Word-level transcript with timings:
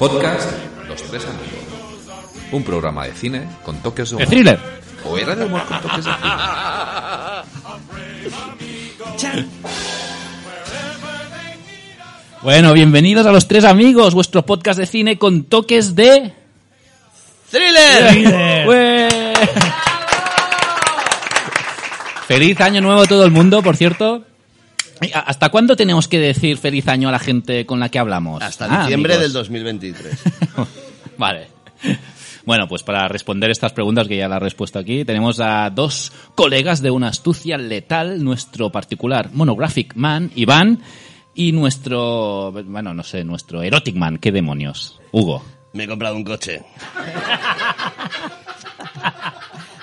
Podcast 0.00 0.50
Los 0.88 1.02
Tres 1.02 1.24
Amigos. 1.26 1.46
Un 2.52 2.64
programa 2.64 3.04
de 3.04 3.12
cine 3.12 3.46
con 3.62 3.82
toques 3.82 4.08
de 4.08 4.16
¡De 4.16 4.22
humor. 4.22 4.28
thriller! 4.34 4.58
O 5.04 5.18
era 5.18 5.36
de 5.36 5.44
humor 5.44 5.62
con 5.66 5.78
toques 5.82 6.04
de 6.06 6.10
cine. 9.20 9.44
Bueno, 12.42 12.72
bienvenidos 12.72 13.26
a 13.26 13.32
Los 13.32 13.46
Tres 13.46 13.66
Amigos, 13.66 14.14
vuestro 14.14 14.46
podcast 14.46 14.78
de 14.78 14.86
cine 14.86 15.18
con 15.18 15.44
toques 15.44 15.94
de... 15.94 16.32
¡Thriller! 17.50 18.66
¡Ué! 18.66 19.08
Feliz 22.26 22.58
año 22.62 22.80
nuevo 22.80 23.02
a 23.02 23.06
todo 23.06 23.26
el 23.26 23.30
mundo, 23.32 23.62
por 23.62 23.76
cierto. 23.76 24.24
¿Y 25.02 25.12
a- 25.12 25.20
¿Hasta 25.20 25.48
cuándo 25.48 25.76
tenemos 25.76 26.08
que 26.08 26.18
decir 26.18 26.56
feliz 26.58 26.86
año 26.88 27.08
a 27.08 27.12
la 27.12 27.18
gente 27.18 27.64
con 27.66 27.80
la 27.80 27.88
que 27.88 27.98
hablamos? 27.98 28.42
Hasta 28.42 28.66
Ah, 28.66 28.82
diciembre 28.82 29.14
amigos. 29.14 29.32
del 29.32 29.40
2023. 29.42 30.18
Vale. 31.18 31.48
Bueno, 32.44 32.66
pues 32.68 32.82
para 32.82 33.06
responder 33.08 33.50
estas 33.50 33.72
preguntas, 33.72 34.08
que 34.08 34.16
ya 34.16 34.28
la 34.28 34.36
he 34.36 34.40
respuesto 34.40 34.78
aquí, 34.78 35.04
tenemos 35.04 35.40
a 35.40 35.68
dos 35.70 36.10
colegas 36.34 36.80
de 36.82 36.90
una 36.90 37.08
astucia 37.08 37.56
letal, 37.58 38.24
nuestro 38.24 38.70
particular 38.70 39.30
Monographic 39.32 39.94
Man, 39.94 40.30
Iván, 40.34 40.80
y 41.34 41.52
nuestro, 41.52 42.50
bueno, 42.52 42.92
no 42.94 43.02
sé, 43.04 43.24
nuestro 43.24 43.62
Erotic 43.62 43.94
Man, 43.94 44.18
¿qué 44.18 44.32
demonios? 44.32 44.98
Hugo. 45.12 45.44
Me 45.72 45.84
he 45.84 45.88
comprado 45.88 46.16
un 46.16 46.24
coche. 46.24 46.62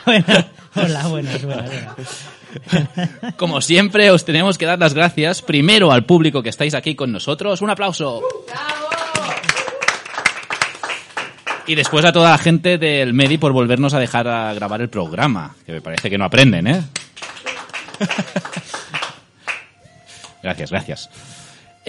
Bueno, 0.06 0.26
hola, 0.76 1.08
buenas, 1.08 1.44
buenas, 1.44 1.70
buenas. 1.70 2.30
Como 3.38 3.62
siempre, 3.62 4.12
os 4.12 4.26
tenemos 4.26 4.58
que 4.58 4.66
dar 4.66 4.80
las 4.80 4.94
gracias 4.94 5.42
primero 5.42 5.92
al 5.92 6.06
público 6.06 6.44
que 6.44 6.50
estáis 6.50 6.74
aquí 6.74 6.96
con 6.96 7.12
nosotros. 7.12 7.62
Un 7.62 7.70
aplauso. 7.70 8.22
Y 11.68 11.76
después 11.76 12.06
a 12.06 12.14
toda 12.14 12.32
la 12.32 12.38
gente 12.38 12.78
del 12.78 13.14
Medi 13.14 13.38
por 13.38 13.52
volvernos 13.52 13.94
a 13.94 14.00
dejar 14.00 14.28
a 14.28 14.54
grabar 14.54 14.82
el 14.82 14.90
programa, 14.90 15.56
que 15.66 15.74
me 15.74 15.82
parece 15.82 16.10
que 16.10 16.18
no 16.18 16.24
aprenden, 16.26 16.68
¿eh? 16.68 16.82
Gracias, 20.44 20.72
gracias. 20.72 21.10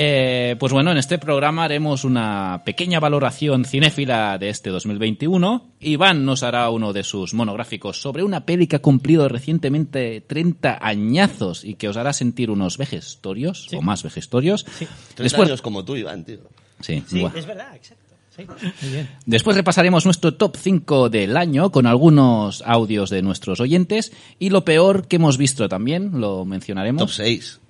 Eh, 0.00 0.54
pues 0.60 0.72
bueno, 0.72 0.92
en 0.92 0.96
este 0.96 1.18
programa 1.18 1.64
haremos 1.64 2.04
una 2.04 2.62
pequeña 2.64 3.00
valoración 3.00 3.64
cinéfila 3.64 4.38
de 4.38 4.48
este 4.48 4.70
2021. 4.70 5.72
Iván 5.80 6.24
nos 6.24 6.44
hará 6.44 6.70
uno 6.70 6.92
de 6.92 7.02
sus 7.02 7.34
monográficos 7.34 8.00
sobre 8.00 8.22
una 8.22 8.46
peli 8.46 8.68
que 8.68 8.76
ha 8.76 8.78
cumplido 8.78 9.28
recientemente 9.28 10.20
30 10.20 10.78
añazos 10.80 11.64
y 11.64 11.74
que 11.74 11.88
os 11.88 11.96
hará 11.96 12.12
sentir 12.12 12.52
unos 12.52 12.78
vejestorios, 12.78 13.66
o 13.74 13.82
más 13.82 14.04
vejestorios. 14.04 14.64
30 14.64 14.94
Después, 15.20 15.48
años 15.48 15.62
como 15.62 15.84
tú, 15.84 15.96
Iván, 15.96 16.24
tío. 16.24 16.42
sí, 16.78 17.02
Sí, 17.04 17.26
es 17.34 17.46
verdad, 17.46 17.74
exacto. 17.74 18.04
Sí, 18.36 18.46
muy 18.82 18.92
bien. 18.92 19.08
Después 19.26 19.56
repasaremos 19.56 20.04
nuestro 20.04 20.34
top 20.34 20.56
5 20.56 21.08
del 21.08 21.36
año 21.36 21.72
con 21.72 21.86
algunos 21.86 22.62
audios 22.64 23.10
de 23.10 23.22
nuestros 23.22 23.58
oyentes 23.58 24.12
y 24.38 24.50
lo 24.50 24.64
peor 24.64 25.08
que 25.08 25.16
hemos 25.16 25.38
visto 25.38 25.68
también, 25.68 26.20
lo 26.20 26.44
mencionaremos. 26.44 27.02
Top 27.02 27.10
6. 27.10 27.60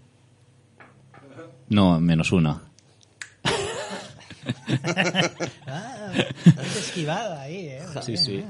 No, 1.70 2.00
menos 2.00 2.32
uno. 2.32 2.60
Ah, 5.66 6.12
esquivado 6.78 7.38
ahí, 7.38 7.66
¿eh? 7.68 7.82
Sí, 8.02 8.16
sí. 8.16 8.44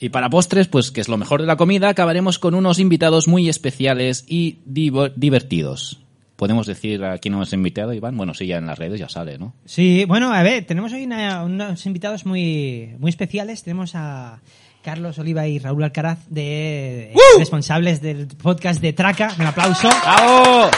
Y 0.00 0.08
para 0.10 0.30
postres, 0.30 0.68
pues 0.68 0.90
que 0.90 1.00
es 1.00 1.08
lo 1.08 1.16
mejor 1.16 1.40
de 1.40 1.46
la 1.46 1.56
comida, 1.56 1.88
acabaremos 1.88 2.38
con 2.38 2.54
unos 2.54 2.78
invitados 2.78 3.26
muy 3.28 3.48
especiales 3.48 4.24
y 4.28 4.58
divertidos. 4.64 5.98
¿Podemos 6.36 6.66
decir 6.66 7.04
a 7.04 7.18
quién 7.18 7.34
hemos 7.34 7.52
invitado, 7.52 7.92
Iván? 7.92 8.16
Bueno, 8.16 8.32
sí, 8.32 8.46
ya 8.46 8.56
en 8.58 8.66
las 8.66 8.78
redes 8.78 8.98
ya 8.98 9.08
sale, 9.08 9.36
¿no? 9.38 9.52
Sí, 9.66 10.04
bueno, 10.06 10.32
a 10.32 10.42
ver, 10.42 10.64
tenemos 10.64 10.92
hoy 10.92 11.04
una- 11.04 11.42
unos 11.44 11.84
invitados 11.84 12.24
muy, 12.24 12.94
muy 12.98 13.10
especiales. 13.10 13.62
Tenemos 13.62 13.94
a 13.94 14.40
Carlos 14.82 15.18
Oliva 15.18 15.46
y 15.48 15.58
Raúl 15.58 15.84
Alcaraz, 15.84 16.20
de 16.30 17.12
responsables 17.38 18.00
del 18.00 18.26
podcast 18.28 18.80
de 18.80 18.92
Traca. 18.94 19.34
Un 19.38 19.46
aplauso. 19.46 19.88
¡Bravo! 20.02 20.70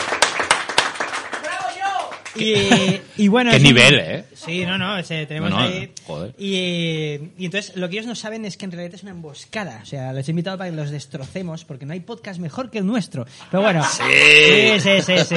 Y, 2.37 2.55
y 3.25 3.29
bueno, 3.29 3.51
¡Qué 3.51 3.57
es 3.59 3.63
nivel, 3.63 3.99
eh! 3.99 4.25
Sí, 4.35 4.65
no, 4.65 4.77
no, 4.79 4.97
ese, 4.99 5.27
tenemos 5.27 5.51
No, 5.51 5.57
no, 5.59 5.63
ahí. 5.65 5.91
joder. 6.07 6.35
Y, 6.39 7.31
y 7.39 7.45
entonces 7.45 7.77
lo 7.77 7.89
que 7.89 7.97
ellos 7.97 8.07
no 8.07 8.15
saben 8.15 8.45
es 8.45 8.57
que 8.57 8.65
en 8.65 8.73
realidad 8.73 8.95
es 8.95 9.03
una 9.03 9.13
emboscada. 9.13 9.81
O 9.83 9.87
sea, 9.87 10.13
les 10.13 10.27
he 10.29 10.33
invitado 10.33 10.59
para 10.59 10.71
que 10.71 10.77
los 10.77 10.91
destrocemos 10.91 11.65
porque 11.65 11.87
no 11.87 11.93
hay 11.93 12.01
podcast 12.01 12.41
mejor 12.41 12.71
que 12.71 12.79
el 12.79 12.87
nuestro. 12.87 13.27
Pero 13.51 13.63
bueno. 13.63 13.85
Sí, 13.85 14.81
sí, 14.81 15.01
sí, 15.03 15.13
sí. 15.29 15.35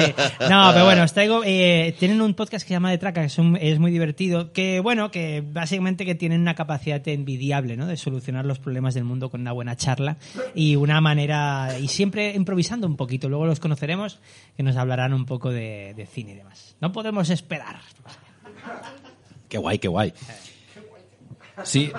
No, 0.50 0.70
pero 0.72 0.84
bueno, 0.84 1.02
os 1.04 1.12
traigo. 1.12 1.42
eh, 1.44 1.94
tienen 1.98 2.20
un 2.20 2.34
podcast 2.34 2.64
que 2.64 2.68
se 2.68 2.74
llama 2.74 2.90
De 2.90 2.98
Traca, 2.98 3.20
que 3.20 3.26
es, 3.26 3.38
un- 3.38 3.56
es 3.60 3.78
muy 3.78 3.90
divertido. 3.90 4.52
Que 4.52 4.80
bueno, 4.80 5.10
que 5.10 5.42
básicamente 5.46 6.04
que 6.04 6.14
tienen 6.14 6.40
una 6.40 6.54
capacidad 6.54 7.06
envidiable, 7.08 7.76
¿no? 7.76 7.86
De 7.86 7.96
solucionar 7.96 8.44
los 8.44 8.58
problemas 8.58 8.94
del 8.94 9.04
mundo 9.04 9.30
con 9.30 9.40
una 9.42 9.52
buena 9.52 9.76
charla 9.76 10.16
y 10.54 10.76
una 10.76 11.00
manera. 11.00 11.78
Y 11.80 11.88
siempre 11.88 12.32
improvisando 12.34 12.86
un 12.86 12.96
poquito. 12.96 13.28
Luego 13.28 13.46
los 13.46 13.60
conoceremos 13.60 14.18
que 14.56 14.62
nos 14.62 14.76
hablarán 14.76 15.12
un 15.14 15.26
poco 15.26 15.50
de, 15.50 15.94
de 15.96 16.06
cine 16.06 16.32
y 16.32 16.34
demás. 16.36 16.76
No 16.80 16.85
podemos 16.92 17.30
esperar. 17.30 17.80
¡Qué 19.48 19.58
guay, 19.58 19.78
qué 19.78 19.88
guay! 19.88 20.12
Sí. 21.64 21.90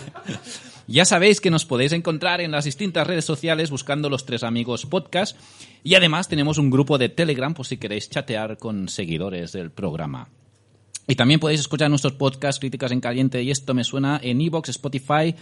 ya 0.86 1.04
sabéis 1.04 1.40
que 1.40 1.50
nos 1.50 1.66
podéis 1.66 1.92
encontrar 1.92 2.40
en 2.40 2.50
las 2.50 2.64
distintas 2.64 3.06
redes 3.06 3.24
sociales 3.24 3.70
buscando 3.70 4.08
los 4.08 4.24
tres 4.24 4.42
amigos 4.42 4.86
podcast 4.86 5.36
y 5.84 5.94
además 5.94 6.28
tenemos 6.28 6.58
un 6.58 6.70
grupo 6.70 6.98
de 6.98 7.08
Telegram 7.08 7.54
por 7.54 7.66
si 7.66 7.76
queréis 7.76 8.08
chatear 8.08 8.58
con 8.58 8.88
seguidores 8.88 9.52
del 9.52 9.70
programa. 9.70 10.28
Y 11.06 11.16
también 11.16 11.40
podéis 11.40 11.60
escuchar 11.60 11.90
nuestros 11.90 12.12
podcasts, 12.14 12.60
críticas 12.60 12.92
en 12.92 13.00
caliente 13.00 13.42
y 13.42 13.50
esto 13.50 13.74
me 13.74 13.84
suena 13.84 14.20
en 14.22 14.40
Evox, 14.40 14.68
Spotify 14.68 15.34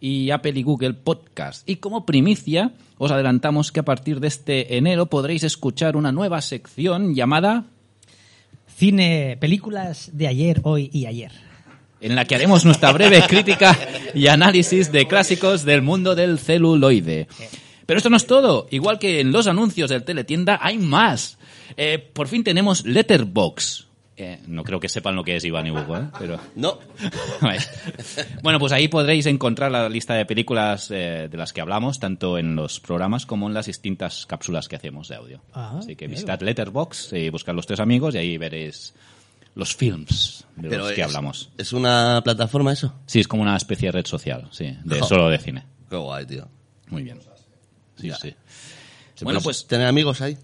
y 0.00 0.30
Apple 0.30 0.52
y 0.54 0.62
Google 0.62 0.94
Podcast. 0.94 1.68
Y 1.68 1.76
como 1.76 2.06
primicia, 2.06 2.74
os 2.98 3.10
adelantamos 3.10 3.72
que 3.72 3.80
a 3.80 3.84
partir 3.84 4.20
de 4.20 4.28
este 4.28 4.76
enero 4.76 5.06
podréis 5.06 5.42
escuchar 5.42 5.96
una 5.96 6.12
nueva 6.12 6.40
sección 6.42 7.14
llamada 7.14 7.66
Cine, 8.76 9.38
películas 9.40 10.10
de 10.12 10.26
ayer, 10.26 10.60
hoy 10.64 10.90
y 10.92 11.06
ayer. 11.06 11.32
en 12.02 12.14
la 12.14 12.26
que 12.26 12.34
haremos 12.34 12.66
nuestra 12.66 12.92
breve 12.92 13.22
crítica 13.26 13.74
y 14.14 14.26
análisis 14.26 14.92
de 14.92 15.08
clásicos 15.08 15.64
del 15.64 15.80
mundo 15.80 16.14
del 16.14 16.38
celuloide. 16.38 17.26
Pero 17.86 17.96
esto 17.96 18.10
no 18.10 18.18
es 18.18 18.26
todo. 18.26 18.68
Igual 18.70 18.98
que 18.98 19.20
en 19.20 19.32
los 19.32 19.46
anuncios 19.46 19.88
del 19.88 20.04
teletienda, 20.04 20.58
hay 20.60 20.76
más. 20.76 21.38
Eh, 21.78 21.98
por 22.12 22.28
fin 22.28 22.44
tenemos 22.44 22.84
Letterbox. 22.84 23.85
Eh, 24.18 24.40
no 24.46 24.64
creo 24.64 24.80
que 24.80 24.88
sepan 24.88 25.14
lo 25.14 25.22
que 25.22 25.36
es 25.36 25.44
Iván 25.44 25.66
y 25.66 25.70
Hugo, 25.70 25.96
¿eh? 25.98 26.08
Pero... 26.18 26.40
No. 26.54 26.78
Bueno, 28.42 28.58
pues 28.58 28.72
ahí 28.72 28.88
podréis 28.88 29.26
encontrar 29.26 29.70
la 29.70 29.88
lista 29.88 30.14
de 30.14 30.24
películas 30.24 30.90
eh, 30.90 31.28
de 31.30 31.36
las 31.36 31.52
que 31.52 31.60
hablamos, 31.60 31.98
tanto 31.98 32.38
en 32.38 32.56
los 32.56 32.80
programas 32.80 33.26
como 33.26 33.46
en 33.48 33.54
las 33.54 33.66
distintas 33.66 34.24
cápsulas 34.24 34.68
que 34.68 34.76
hacemos 34.76 35.08
de 35.08 35.16
audio. 35.16 35.42
Ah, 35.52 35.76
Así 35.78 35.96
que 35.96 36.06
visitad 36.06 36.40
Letterbox 36.40 37.12
y 37.12 37.28
buscad 37.28 37.54
los 37.54 37.66
tres 37.66 37.80
amigos 37.80 38.14
y 38.14 38.18
ahí 38.18 38.38
veréis 38.38 38.94
los 39.54 39.74
films 39.74 40.46
de 40.56 40.68
Pero 40.68 40.84
los 40.84 40.92
que 40.92 41.00
es, 41.00 41.06
hablamos. 41.06 41.50
¿Es 41.58 41.72
una 41.72 42.20
plataforma 42.22 42.72
eso? 42.72 42.94
Sí, 43.06 43.20
es 43.20 43.28
como 43.28 43.42
una 43.42 43.56
especie 43.56 43.88
de 43.88 43.92
red 43.92 44.06
social, 44.06 44.48
sí, 44.50 44.76
de 44.84 45.02
solo 45.02 45.28
de 45.28 45.38
cine. 45.38 45.66
Qué 45.90 45.96
guay, 45.96 46.24
tío. 46.24 46.48
Muy 46.88 47.02
bien. 47.02 47.20
Sí, 47.96 48.10
sí. 48.22 48.34
¿Se 49.14 49.24
Bueno, 49.24 49.40
pues 49.40 49.66
¿Tener 49.66 49.86
amigos 49.86 50.20
ahí? 50.20 50.38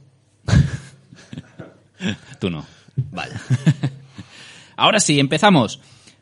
tú 2.40 2.50
no. 2.50 2.66
Vaya. 2.96 3.40
Ahora 4.76 5.00
sí, 5.00 5.18
empezamos. 5.20 5.80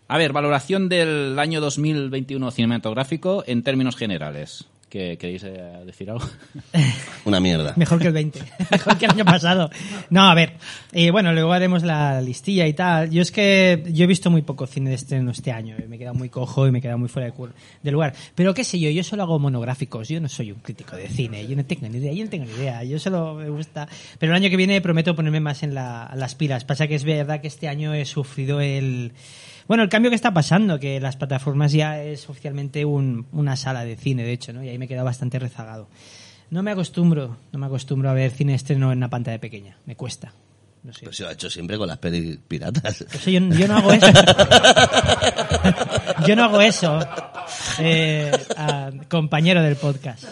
A 0.08 0.18
ver, 0.18 0.32
valoración 0.32 0.88
del 0.88 1.38
año 1.38 1.60
2021 1.60 2.50
cinematográfico 2.50 3.44
en 3.46 3.62
términos 3.62 3.96
generales. 3.96 4.66
¿Qué, 4.90 5.16
¿Queréis 5.18 5.44
eh, 5.44 5.62
decir 5.86 6.10
algo? 6.10 6.26
Una 7.24 7.38
mierda. 7.38 7.74
Mejor 7.76 8.00
que 8.00 8.08
el 8.08 8.12
20, 8.12 8.40
mejor 8.72 8.98
que 8.98 9.04
el 9.04 9.12
año 9.12 9.24
pasado. 9.24 9.70
No, 10.10 10.28
a 10.28 10.34
ver, 10.34 10.54
eh, 10.92 11.12
bueno, 11.12 11.32
luego 11.32 11.52
haremos 11.52 11.84
la 11.84 12.20
listilla 12.20 12.66
y 12.66 12.72
tal. 12.74 13.08
Yo 13.10 13.22
es 13.22 13.30
que 13.30 13.84
yo 13.92 14.02
he 14.02 14.06
visto 14.08 14.30
muy 14.32 14.42
poco 14.42 14.66
cine 14.66 14.90
de 14.90 14.96
estreno 14.96 15.30
este 15.30 15.52
año, 15.52 15.76
eh, 15.78 15.86
me 15.88 15.94
he 15.94 15.98
quedado 16.00 16.16
muy 16.16 16.28
cojo 16.28 16.66
y 16.66 16.72
me 16.72 16.80
he 16.80 16.82
quedado 16.82 16.98
muy 16.98 17.08
fuera 17.08 17.30
de, 17.30 17.34
de 17.82 17.90
lugar. 17.92 18.14
Pero 18.34 18.52
qué 18.52 18.64
sé 18.64 18.80
yo, 18.80 18.90
yo 18.90 19.04
solo 19.04 19.22
hago 19.22 19.38
monográficos, 19.38 20.08
yo 20.08 20.20
no 20.20 20.28
soy 20.28 20.50
un 20.50 20.58
crítico 20.58 20.96
de 20.96 21.08
cine, 21.08 21.46
yo 21.46 21.54
no 21.54 21.64
tengo 21.64 21.88
ni 21.88 21.98
idea, 21.98 22.12
yo 22.12 22.24
no 22.24 22.30
tengo 22.30 22.44
ni 22.46 22.52
idea, 22.54 22.82
yo 22.82 22.98
solo 22.98 23.34
me 23.34 23.48
gusta. 23.48 23.86
Pero 24.18 24.32
el 24.32 24.36
año 24.42 24.50
que 24.50 24.56
viene 24.56 24.80
prometo 24.80 25.14
ponerme 25.14 25.38
más 25.38 25.62
en 25.62 25.72
la- 25.72 26.12
las 26.16 26.34
pilas. 26.34 26.64
Pasa 26.64 26.88
que 26.88 26.96
es 26.96 27.04
verdad 27.04 27.40
que 27.40 27.46
este 27.46 27.68
año 27.68 27.94
he 27.94 28.04
sufrido 28.04 28.60
el... 28.60 29.12
Bueno, 29.68 29.82
el 29.82 29.88
cambio 29.88 30.10
que 30.10 30.16
está 30.16 30.32
pasando, 30.32 30.78
que 30.78 31.00
las 31.00 31.16
plataformas 31.16 31.72
ya 31.72 32.02
es 32.02 32.28
oficialmente 32.28 32.84
un- 32.84 33.26
una 33.32 33.56
sala 33.56 33.84
de 33.84 33.96
cine, 33.96 34.22
de 34.24 34.32
hecho, 34.32 34.52
¿no? 34.52 34.64
Y 34.64 34.68
ahí 34.68 34.78
me 34.78 34.86
he 34.86 34.88
quedado 34.88 35.04
bastante 35.04 35.38
rezagado. 35.38 35.88
No 36.50 36.62
me 36.62 36.70
acostumbro, 36.72 37.36
no 37.52 37.58
me 37.58 37.66
acostumbro 37.66 38.10
a 38.10 38.14
ver 38.14 38.30
cine 38.32 38.54
estreno 38.54 38.90
en 38.90 38.98
una 38.98 39.08
pantalla 39.10 39.38
pequeña, 39.40 39.76
me 39.86 39.94
cuesta. 39.96 40.32
No 40.82 40.92
sé. 40.94 41.04
Pues 41.04 41.16
se 41.16 41.22
lo 41.24 41.28
ha 41.28 41.32
hecho 41.32 41.50
siempre 41.50 41.76
con 41.78 41.86
las 41.86 41.98
pelis 41.98 42.38
piratas. 42.48 43.04
Yo, 43.26 43.30
yo 43.38 43.68
no 43.68 43.76
hago 43.76 43.92
eso. 43.92 44.06
yo 46.26 46.36
no 46.36 46.44
hago 46.44 46.60
eso, 46.60 46.98
eh, 47.78 48.32
a- 48.56 48.90
compañero 49.08 49.62
del 49.62 49.76
podcast. 49.76 50.24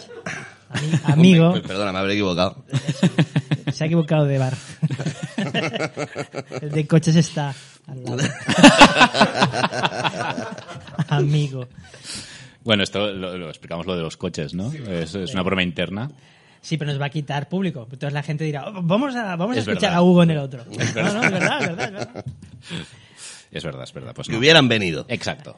Ami- 0.71 1.01
amigo, 1.13 1.53
Perdona, 1.61 1.91
me 1.93 1.99
habré 1.99 2.13
equivocado. 2.13 2.63
se 3.71 3.83
ha 3.83 3.87
equivocado 3.87 4.25
de 4.25 4.37
bar. 4.39 4.53
El 6.61 6.71
de 6.71 6.87
coches 6.87 7.15
está 7.15 7.53
al 7.91 8.03
lado. 8.03 8.17
Amigo. 11.09 11.67
Bueno, 12.63 12.83
esto 12.83 13.11
lo, 13.13 13.37
lo 13.37 13.49
explicamos 13.49 13.85
lo 13.85 13.95
de 13.95 14.01
los 14.03 14.17
coches, 14.17 14.53
¿no? 14.53 14.71
Es, 14.71 15.15
es 15.15 15.33
una 15.33 15.43
broma 15.43 15.63
interna. 15.63 16.11
Sí, 16.61 16.77
pero 16.77 16.91
nos 16.91 17.01
va 17.01 17.05
a 17.05 17.09
quitar 17.09 17.47
público. 17.47 17.83
Entonces 17.89 18.13
la 18.13 18.21
gente 18.21 18.43
dirá, 18.43 18.67
"Oh, 18.67 18.81
vamos 18.83 19.15
a, 19.15 19.35
vamos 19.37 19.55
a 19.55 19.59
Es 19.59 19.67
escuchar 19.67 19.91
verdad. 19.91 19.97
a 19.97 20.01
Hugo 20.03 20.23
en 20.23 20.31
el 20.31 20.37
otro. 20.39 20.65
Es 20.69 20.95
No, 20.95 21.13
no, 21.13 21.23
es 21.23 21.31
verdad, 21.31 21.61
es 21.61 21.67
verdad, 21.67 21.91
es 21.91 21.93
verdad. 21.93 22.25
Es 23.51 23.63
verdad, 23.63 23.81
es 23.81 23.93
verdad. 23.93 24.13
Pues 24.13 24.27
Que 24.27 24.33
no. 24.33 24.37
hubieran 24.39 24.67
venido. 24.67 25.07
Exacto. 25.09 25.55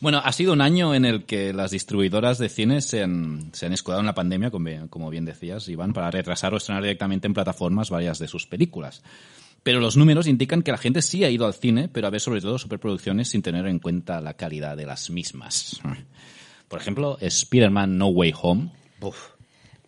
Bueno, 0.00 0.20
ha 0.24 0.32
sido 0.32 0.52
un 0.52 0.60
año 0.60 0.96
en 0.96 1.04
el 1.04 1.26
que 1.26 1.52
las 1.52 1.70
distribuidoras 1.70 2.38
de 2.38 2.48
cine 2.48 2.80
se 2.80 3.04
han, 3.04 3.50
se 3.52 3.66
han 3.66 3.72
escudado 3.72 4.00
en 4.00 4.06
la 4.06 4.16
pandemia, 4.16 4.50
como 4.50 4.64
bien, 4.64 4.88
como 4.88 5.08
bien 5.08 5.24
decías, 5.24 5.68
Iván, 5.68 5.92
para 5.92 6.10
retrasar 6.10 6.54
o 6.54 6.56
estrenar 6.56 6.82
directamente 6.82 7.28
en 7.28 7.34
plataformas 7.34 7.90
varias 7.90 8.18
de 8.18 8.26
sus 8.26 8.48
películas. 8.48 9.04
Pero 9.62 9.80
los 9.80 9.96
números 9.96 10.26
indican 10.26 10.62
que 10.62 10.70
la 10.72 10.78
gente 10.78 11.02
sí 11.02 11.24
ha 11.24 11.30
ido 11.30 11.44
al 11.46 11.54
cine, 11.54 11.88
pero 11.88 12.06
a 12.06 12.10
ver 12.10 12.20
sobre 12.20 12.40
todo 12.40 12.58
superproducciones 12.58 13.28
sin 13.28 13.42
tener 13.42 13.66
en 13.66 13.78
cuenta 13.80 14.20
la 14.20 14.34
calidad 14.34 14.76
de 14.76 14.86
las 14.86 15.10
mismas. 15.10 15.80
Por 16.68 16.80
ejemplo, 16.80 17.18
Spider-Man 17.20 17.98
No 17.98 18.06
Way 18.08 18.34
Home. 18.40 18.70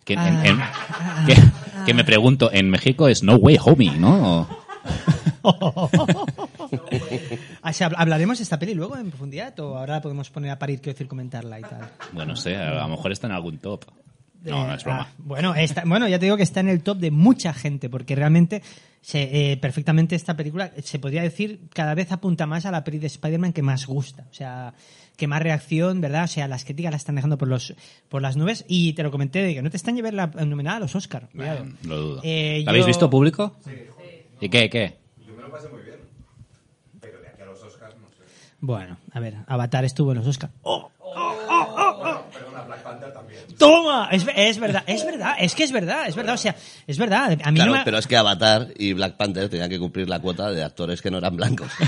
Que, 0.03 0.13
en- 0.13 0.45
en- 0.45 0.59
que, 1.27 1.35
que 1.85 1.93
me 1.93 2.03
pregunto, 2.03 2.49
en 2.51 2.69
México 2.69 3.07
es 3.07 3.23
No 3.23 3.35
Way 3.35 3.57
Homie, 3.63 3.91
¿no? 3.97 4.47
Ah, 7.63 7.69
o 7.69 7.73
sea, 7.73 7.87
¿Hablaremos 7.95 8.37
de 8.39 8.43
esta 8.43 8.57
peli 8.59 8.73
luego 8.73 8.97
en 8.97 9.09
profundidad 9.09 9.57
o 9.59 9.77
ahora 9.77 9.95
la 9.95 10.01
podemos 10.01 10.29
poner 10.29 10.51
a 10.51 10.57
parir, 10.59 10.79
quiero 10.81 10.93
decir, 10.93 11.07
comentarla 11.07 11.59
y 11.59 11.63
tal? 11.63 11.89
Bueno, 12.11 12.31
no 12.31 12.35
sé, 12.35 12.55
a 12.55 12.81
lo 12.81 12.87
mejor 12.89 13.11
está 13.11 13.27
en 13.27 13.33
algún 13.33 13.57
top. 13.59 13.85
No, 14.43 14.65
no 14.67 14.73
es 14.73 14.81
Eh, 14.81 14.85
broma. 14.85 15.07
ah, 15.09 15.13
bueno, 15.19 15.55
está, 15.55 15.83
bueno, 15.85 16.07
ya 16.07 16.17
te 16.19 16.25
digo 16.25 16.37
que 16.37 16.43
está 16.43 16.59
en 16.61 16.69
el 16.69 16.81
top 16.81 16.97
de 16.97 17.11
mucha 17.11 17.53
gente, 17.53 17.89
porque 17.89 18.15
realmente 18.15 18.61
se, 19.01 19.51
eh, 19.51 19.57
perfectamente 19.57 20.15
esta 20.15 20.35
película 20.35 20.71
se 20.83 20.97
podría 20.99 21.21
decir 21.21 21.59
cada 21.73 21.93
vez 21.93 22.11
apunta 22.11 22.45
más 22.47 22.65
a 22.65 22.71
la 22.71 22.83
peli 22.83 22.97
de 22.99 23.07
Spider-Man 23.07 23.53
que 23.53 23.61
más 23.61 23.85
gusta. 23.85 24.25
O 24.31 24.33
sea, 24.33 24.73
que 25.17 25.27
más 25.27 25.41
reacción, 25.43 26.01
¿verdad? 26.01 26.23
O 26.23 26.27
sea, 26.27 26.47
las 26.47 26.65
críticas 26.65 26.91
la 26.91 26.97
están 26.97 27.15
dejando 27.15 27.37
por 27.37 27.47
los 27.47 27.75
por 28.09 28.21
las 28.23 28.35
nubes. 28.37 28.65
Y 28.67 28.93
te 28.93 29.03
lo 29.03 29.11
comenté 29.11 29.43
de 29.43 29.53
que 29.53 29.61
no 29.61 29.69
te 29.69 29.77
están 29.77 29.95
llevando 29.95 30.17
la 30.17 30.45
nominada 30.45 30.77
a 30.77 30.79
los 30.79 30.95
Oscar. 30.95 31.29
Cuidado. 31.31 31.59
Bueno, 31.59 31.75
lo 31.83 31.97
dudo. 31.97 32.21
Eh, 32.23 32.61
¿La 32.65 32.71
habéis 32.71 32.85
yo- 32.85 32.87
visto 32.87 33.09
público? 33.09 33.55
Sí. 33.63 33.71
¿Y 34.41 34.49
qué, 34.49 34.69
qué? 34.71 34.97
Bueno, 38.59 38.97
a 39.11 39.19
ver, 39.19 39.37
Avatar 39.47 39.85
estuvo 39.85 40.11
en 40.11 40.19
los 40.19 40.27
Oscar. 40.27 40.51
¡Oh! 40.61 40.91
¡Oh, 40.99 41.35
oh, 41.49 42.01
oh, 42.03 42.20
¡Toma! 43.57 44.09
Es, 44.11 44.25
es 44.35 44.59
verdad, 44.59 44.83
es 44.87 45.05
verdad, 45.05 45.35
es 45.39 45.55
que 45.55 45.63
es 45.63 45.71
verdad, 45.71 46.07
es 46.07 46.15
verdad, 46.15 46.35
o 46.35 46.37
sea, 46.37 46.55
es 46.87 46.97
verdad. 46.97 47.37
A 47.43 47.51
mí 47.51 47.55
Claro, 47.55 47.71
no 47.71 47.77
me... 47.79 47.83
pero 47.83 47.97
es 47.97 48.07
que 48.07 48.17
Avatar 48.17 48.67
y 48.77 48.93
Black 48.93 49.17
Panther 49.17 49.49
tenían 49.49 49.69
que 49.69 49.79
cumplir 49.79 50.09
la 50.09 50.19
cuota 50.19 50.51
de 50.51 50.63
actores 50.63 51.01
que 51.01 51.11
no 51.11 51.17
eran 51.17 51.35
blancos. 51.35 51.71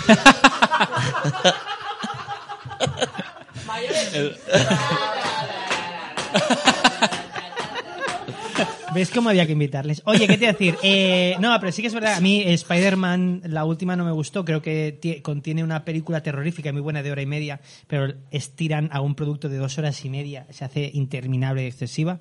¿Ves 8.93 9.09
cómo 9.09 9.29
había 9.29 9.45
que 9.45 9.53
invitarles? 9.53 10.01
Oye, 10.05 10.27
¿qué 10.27 10.37
te 10.37 10.43
iba 10.45 10.49
a 10.49 10.53
decir? 10.53 10.75
Eh, 10.83 11.35
no, 11.39 11.55
pero 11.59 11.71
sí 11.71 11.81
que 11.81 11.87
es 11.87 11.93
verdad, 11.93 12.15
a 12.15 12.21
mí 12.21 12.43
Spider-Man, 12.45 13.41
la 13.45 13.65
última 13.65 13.95
no 13.95 14.05
me 14.05 14.11
gustó, 14.11 14.45
creo 14.45 14.61
que 14.61 14.99
tie- 15.01 15.21
contiene 15.21 15.63
una 15.63 15.83
película 15.83 16.21
terrorífica 16.21 16.71
muy 16.71 16.81
buena 16.81 17.01
de 17.01 17.11
hora 17.11 17.21
y 17.21 17.25
media, 17.25 17.59
pero 17.87 18.13
estiran 18.29 18.89
a 18.91 19.01
un 19.01 19.15
producto 19.15 19.49
de 19.49 19.57
dos 19.57 19.77
horas 19.77 20.03
y 20.05 20.09
media, 20.09 20.45
se 20.51 20.65
hace 20.65 20.91
interminable 20.93 21.63
y 21.63 21.67
excesiva. 21.67 22.19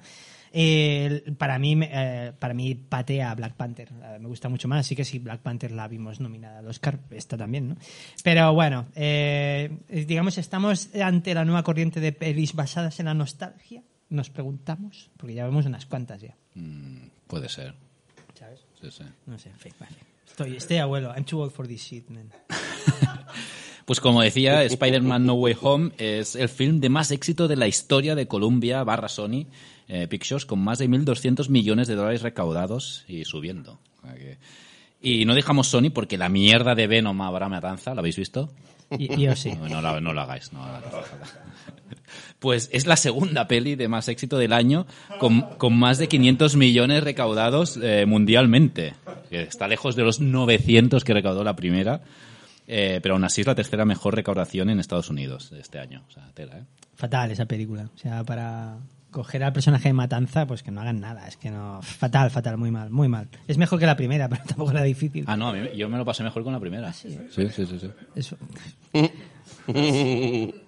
Eh, 0.54 1.32
para 1.38 1.58
mí 1.58 1.78
eh, 1.82 2.32
para 2.38 2.52
mí 2.52 2.74
patea 2.74 3.34
Black 3.34 3.54
Panther 3.54 3.88
Eh, 3.90 4.19
me 4.20 4.28
gusta 4.28 4.50
mucho 4.50 4.69
más 4.69 4.80
así 4.80 4.94
que 4.94 5.02
si 5.02 5.19
Black 5.19 5.40
Panther 5.40 5.70
la 5.72 5.88
vimos 5.88 6.20
nominada 6.20 6.58
al 6.58 6.66
Oscar 6.69 6.98
esta 7.10 7.38
también 7.38 7.70
no 7.70 7.76
pero 8.22 8.52
bueno 8.52 8.84
eh, 8.94 9.70
digamos 9.88 10.36
estamos 10.36 10.90
ante 11.02 11.32
la 11.32 11.46
nueva 11.46 11.62
corriente 11.62 12.00
de 12.00 12.12
pelis 12.12 12.52
basadas 12.52 13.00
en 13.00 13.06
la 13.06 13.14
nostalgia 13.14 13.82
nos 14.12 14.30
preguntamos 14.30 15.10
porque 15.16 15.34
ya 15.34 15.44
vemos 15.44 15.66
unas 15.66 15.86
cuantas 15.86 16.20
ya 16.20 16.36
Mm, 16.54 17.08
puede 17.26 17.48
ser. 17.48 17.74
¿sabes? 18.38 18.60
Sí, 18.80 18.90
sí. 18.90 19.04
No 19.26 19.38
sé, 19.38 19.48
en 19.48 19.58
fin, 19.58 19.72
vale. 19.80 19.96
Estoy, 20.26 20.56
estoy 20.56 20.76
abuelo. 20.78 21.12
I'm 21.14 21.24
too 21.24 21.40
old 21.40 21.52
for 21.52 21.66
this 21.66 21.80
shit, 21.82 22.08
man. 22.08 22.30
Pues 23.84 24.00
como 24.00 24.22
decía, 24.22 24.62
Spider-Man 24.62 25.26
No 25.26 25.34
Way 25.34 25.56
Home 25.60 25.90
es 25.98 26.36
el 26.36 26.48
film 26.48 26.78
de 26.78 26.88
más 26.88 27.10
éxito 27.10 27.48
de 27.48 27.56
la 27.56 27.66
historia 27.66 28.14
de 28.14 28.28
Columbia 28.28 28.84
barra 28.84 29.08
Sony 29.08 29.46
eh, 29.88 30.06
Pictures, 30.06 30.46
con 30.46 30.60
más 30.60 30.78
de 30.78 30.88
1.200 30.88 31.48
millones 31.48 31.88
de 31.88 31.96
dólares 31.96 32.22
recaudados 32.22 33.04
y 33.08 33.24
subiendo. 33.24 33.80
Y 35.00 35.24
no 35.24 35.34
dejamos 35.34 35.66
Sony 35.66 35.90
porque 35.92 36.16
la 36.16 36.28
mierda 36.28 36.76
de 36.76 36.86
Venom 36.86 37.20
habrá 37.22 37.48
matanza, 37.48 37.92
¿la 37.92 38.00
habéis 38.00 38.16
visto? 38.16 38.52
Y, 38.96 39.20
yo 39.20 39.34
sí. 39.34 39.52
No, 39.52 39.82
no, 39.82 40.00
no 40.00 40.12
lo 40.12 40.20
hagáis. 40.20 40.52
No, 40.52 40.62
hagáis. 40.62 40.84
Pues 42.38 42.68
es 42.72 42.86
la 42.86 42.96
segunda 42.96 43.48
peli 43.48 43.74
de 43.74 43.88
más 43.88 44.08
éxito 44.08 44.38
del 44.38 44.52
año, 44.52 44.86
con, 45.18 45.42
con 45.58 45.78
más 45.78 45.98
de 45.98 46.08
500 46.08 46.56
millones 46.56 47.04
recaudados 47.04 47.78
eh, 47.82 48.04
mundialmente. 48.06 48.94
Que 49.30 49.42
está 49.42 49.68
lejos 49.68 49.96
de 49.96 50.02
los 50.02 50.20
900 50.20 51.04
que 51.04 51.14
recaudó 51.14 51.44
la 51.44 51.56
primera, 51.56 52.02
eh, 52.66 53.00
pero 53.02 53.14
aún 53.14 53.24
así 53.24 53.40
es 53.40 53.46
la 53.46 53.54
tercera 53.54 53.84
mejor 53.84 54.14
recaudación 54.14 54.70
en 54.70 54.80
Estados 54.80 55.10
Unidos 55.10 55.52
este 55.52 55.78
año. 55.78 56.04
O 56.08 56.10
sea, 56.10 56.30
tela, 56.34 56.58
¿eh? 56.58 56.64
Fatal 56.94 57.30
esa 57.30 57.46
película. 57.46 57.88
O 57.94 57.98
sea, 57.98 58.22
para 58.24 58.78
coger 59.10 59.44
al 59.44 59.52
personaje 59.52 59.88
de 59.90 59.92
Matanza, 59.92 60.46
pues 60.46 60.62
que 60.62 60.70
no 60.70 60.80
hagan 60.80 60.98
nada. 61.00 61.28
Es 61.28 61.36
que 61.36 61.50
no. 61.50 61.80
Fatal, 61.82 62.30
fatal, 62.30 62.56
muy 62.58 62.70
mal, 62.70 62.90
muy 62.90 63.08
mal. 63.08 63.28
Es 63.46 63.58
mejor 63.58 63.78
que 63.78 63.86
la 63.86 63.96
primera, 63.96 64.28
pero 64.30 64.42
tampoco 64.44 64.72
era 64.72 64.82
difícil. 64.82 65.24
Ah, 65.28 65.36
no, 65.36 65.48
a 65.48 65.52
mí, 65.52 65.60
yo 65.76 65.88
me 65.88 65.98
lo 65.98 66.04
pasé 66.04 66.24
mejor 66.24 66.42
con 66.42 66.52
la 66.52 66.60
primera. 66.60 66.92
sí, 66.92 67.16
sí, 67.30 67.48
sí. 67.50 67.66
sí. 67.66 67.90
Eso. 68.16 68.36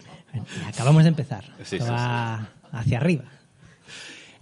Acabamos 0.67 1.03
de 1.05 1.09
empezar. 1.09 1.45
Sí, 1.63 1.77
Esto 1.77 1.87
sí, 1.87 1.93
va 1.93 2.49
hacia 2.73 2.99
arriba. 2.99 3.25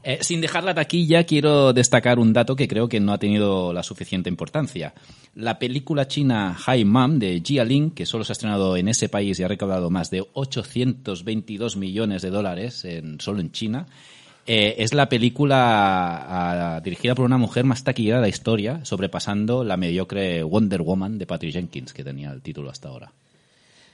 Eh, 0.04 0.18
sin 0.20 0.40
dejar 0.40 0.64
la 0.64 0.74
taquilla, 0.74 1.24
quiero 1.24 1.72
destacar 1.72 2.18
un 2.18 2.32
dato 2.32 2.56
que 2.56 2.66
creo 2.66 2.88
que 2.88 2.98
no 2.98 3.12
ha 3.12 3.18
tenido 3.18 3.72
la 3.72 3.84
suficiente 3.84 4.28
importancia. 4.28 4.94
La 5.36 5.60
película 5.60 6.08
china 6.08 6.56
Hai 6.66 6.84
Mam 6.84 7.20
de 7.20 7.40
Jia 7.44 7.64
Ling, 7.64 7.92
que 7.92 8.04
solo 8.04 8.24
se 8.24 8.32
ha 8.32 8.34
estrenado 8.34 8.76
en 8.76 8.88
ese 8.88 9.08
país 9.08 9.38
y 9.38 9.44
ha 9.44 9.48
recaudado 9.48 9.90
más 9.90 10.10
de 10.10 10.26
822 10.32 11.76
millones 11.76 12.22
de 12.22 12.30
dólares 12.30 12.84
en, 12.84 13.20
solo 13.20 13.40
en 13.40 13.52
China, 13.52 13.86
eh, 14.44 14.74
es 14.78 14.92
la 14.92 15.08
película 15.08 16.76
ah, 16.76 16.80
dirigida 16.80 17.14
por 17.14 17.24
una 17.24 17.38
mujer 17.38 17.64
más 17.64 17.84
taquillera 17.84 18.16
de 18.16 18.22
la 18.22 18.28
historia, 18.28 18.84
sobrepasando 18.84 19.62
la 19.62 19.76
mediocre 19.76 20.42
Wonder 20.42 20.82
Woman 20.82 21.16
de 21.16 21.26
Patty 21.26 21.52
Jenkins, 21.52 21.92
que 21.92 22.02
tenía 22.02 22.32
el 22.32 22.42
título 22.42 22.70
hasta 22.70 22.88
ahora. 22.88 23.12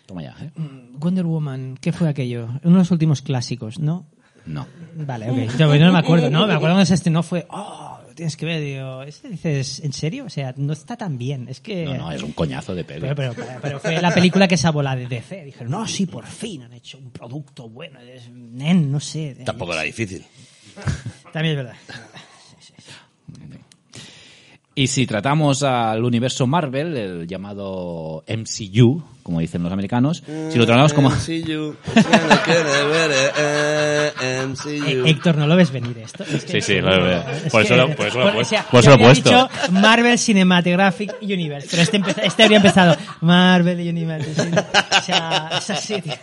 Toma 0.08 0.22
ya, 0.22 0.34
¿eh? 0.40 0.50
Wonder 0.94 1.26
Woman, 1.26 1.76
¿qué 1.82 1.92
fue 1.92 2.08
aquello? 2.08 2.46
Uno 2.64 2.76
de 2.76 2.78
los 2.78 2.90
últimos 2.90 3.20
clásicos, 3.20 3.78
¿no? 3.78 4.06
No. 4.46 4.66
Vale, 4.94 5.30
ok. 5.30 5.58
Yo 5.58 5.66
no 5.84 5.92
me 5.92 5.98
acuerdo, 5.98 6.30
¿no? 6.30 6.46
Me 6.46 6.54
acuerdo 6.54 6.76
cuando 6.76 6.86
se 6.86 6.94
estrenó 6.94 7.22
fue, 7.22 7.46
oh, 7.50 7.98
lo 8.08 8.14
tienes 8.14 8.34
que 8.38 8.46
ver, 8.46 8.62
digo, 8.62 9.02
¿este 9.02 9.28
dices, 9.28 9.80
en 9.80 9.92
serio? 9.92 10.24
O 10.24 10.30
sea, 10.30 10.54
no 10.56 10.72
está 10.72 10.96
tan 10.96 11.18
bien. 11.18 11.46
Es 11.50 11.60
que... 11.60 11.84
No, 11.84 11.92
no, 11.98 12.10
es 12.12 12.22
un 12.22 12.32
coñazo 12.32 12.74
de 12.74 12.84
peli. 12.84 13.02
Pero, 13.02 13.14
pero, 13.14 13.34
pero- 13.34 13.58
pero 13.60 13.80
fue 13.80 14.00
la 14.00 14.14
película 14.14 14.48
que 14.48 14.56
salvó 14.56 14.82
la 14.82 14.96
de 14.96 15.06
DC. 15.08 15.44
Dijeron, 15.44 15.70
no, 15.70 15.86
sí, 15.86 16.06
por 16.06 16.24
fin 16.24 16.62
han 16.62 16.72
hecho 16.72 16.96
un 16.96 17.10
producto 17.10 17.68
bueno. 17.68 18.00
Es- 18.00 18.30
Nen, 18.30 18.90
no 18.90 19.00
sé. 19.00 19.36
Tampoco 19.44 19.74
era 19.74 19.82
difícil. 19.82 20.24
También 21.34 21.58
es 21.58 21.64
verdad. 21.64 21.76
Y 24.78 24.86
si 24.86 25.06
tratamos 25.08 25.64
al 25.64 26.04
universo 26.04 26.46
Marvel, 26.46 26.96
el 26.96 27.26
llamado 27.26 28.22
MCU, 28.28 29.02
como 29.24 29.40
dicen 29.40 29.60
los 29.64 29.72
americanos, 29.72 30.22
si 30.50 30.56
lo 30.56 30.66
tratamos 30.66 30.92
como... 30.94 31.10
MCU. 31.10 31.74
MCU. 34.48 34.68
Eh, 34.86 35.02
Héctor, 35.06 35.36
no 35.36 35.48
lo 35.48 35.56
ves 35.56 35.72
venir 35.72 35.98
esto. 35.98 36.22
Es 36.22 36.44
que- 36.44 36.60
Sí, 36.60 36.74
sí, 36.74 36.80
lo 36.80 36.90
veo. 37.02 37.24
es 37.44 37.50
Por 37.50 37.62
eso 37.62 37.74
que- 37.74 37.80
lo- 37.80 37.96
por 37.96 38.06
eso 38.06 38.18
lo 38.20 38.28
he 38.28 38.32
puesto. 38.32 38.40
o 38.40 38.44
sea, 38.44 38.62
Por 38.70 38.80
eso 38.80 38.90
lo 38.90 38.94
he 38.94 38.98
puesto. 39.00 39.30
dicho 39.30 39.48
Marvel 39.72 40.16
Cinematographic 40.18 41.14
Universe, 41.22 41.66
pero 41.70 41.82
este, 41.82 42.00
empe- 42.00 42.20
este 42.22 42.42
habría 42.44 42.58
empezado 42.58 42.96
Marvel 43.20 43.80
Universe. 43.80 44.30
O 44.30 45.02
sea, 45.02 45.50
es 45.58 45.70
así, 45.70 46.00
tío. 46.02 46.14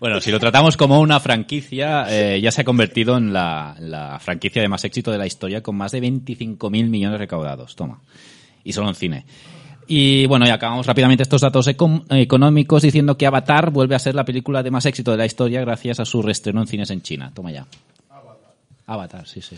Bueno, 0.00 0.20
si 0.20 0.30
lo 0.30 0.40
tratamos 0.40 0.76
como 0.78 0.98
una 1.00 1.20
franquicia, 1.20 2.06
eh, 2.08 2.40
ya 2.40 2.50
se 2.50 2.62
ha 2.62 2.64
convertido 2.64 3.18
en 3.18 3.32
la, 3.34 3.76
la 3.78 4.18
franquicia 4.18 4.62
de 4.62 4.68
más 4.68 4.82
éxito 4.84 5.10
de 5.12 5.18
la 5.18 5.26
historia, 5.26 5.62
con 5.62 5.76
más 5.76 5.92
de 5.92 6.00
25.000 6.00 6.88
millones 6.88 7.18
recaudados. 7.18 7.76
Toma. 7.76 8.00
Y 8.64 8.72
solo 8.72 8.88
en 8.88 8.94
cine. 8.94 9.26
Y 9.86 10.24
bueno, 10.26 10.46
y 10.46 10.50
acabamos 10.50 10.86
rápidamente 10.86 11.22
estos 11.22 11.42
datos 11.42 11.66
econ- 11.68 12.04
económicos 12.10 12.82
diciendo 12.82 13.18
que 13.18 13.26
Avatar 13.26 13.70
vuelve 13.70 13.94
a 13.94 13.98
ser 13.98 14.14
la 14.14 14.24
película 14.24 14.62
de 14.62 14.70
más 14.70 14.86
éxito 14.86 15.10
de 15.10 15.18
la 15.18 15.26
historia 15.26 15.60
gracias 15.60 16.00
a 16.00 16.04
su 16.06 16.22
reestreno 16.22 16.62
en 16.62 16.66
cines 16.66 16.90
en 16.90 17.02
China. 17.02 17.30
Toma 17.34 17.50
ya. 17.52 17.66
Avatar, 18.86 19.26
sí, 19.26 19.42
sí. 19.42 19.56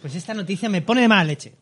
Pues 0.00 0.14
esta 0.16 0.34
noticia 0.34 0.68
me 0.68 0.82
pone 0.82 1.02
de 1.02 1.08
mala 1.08 1.24
leche. 1.24 1.52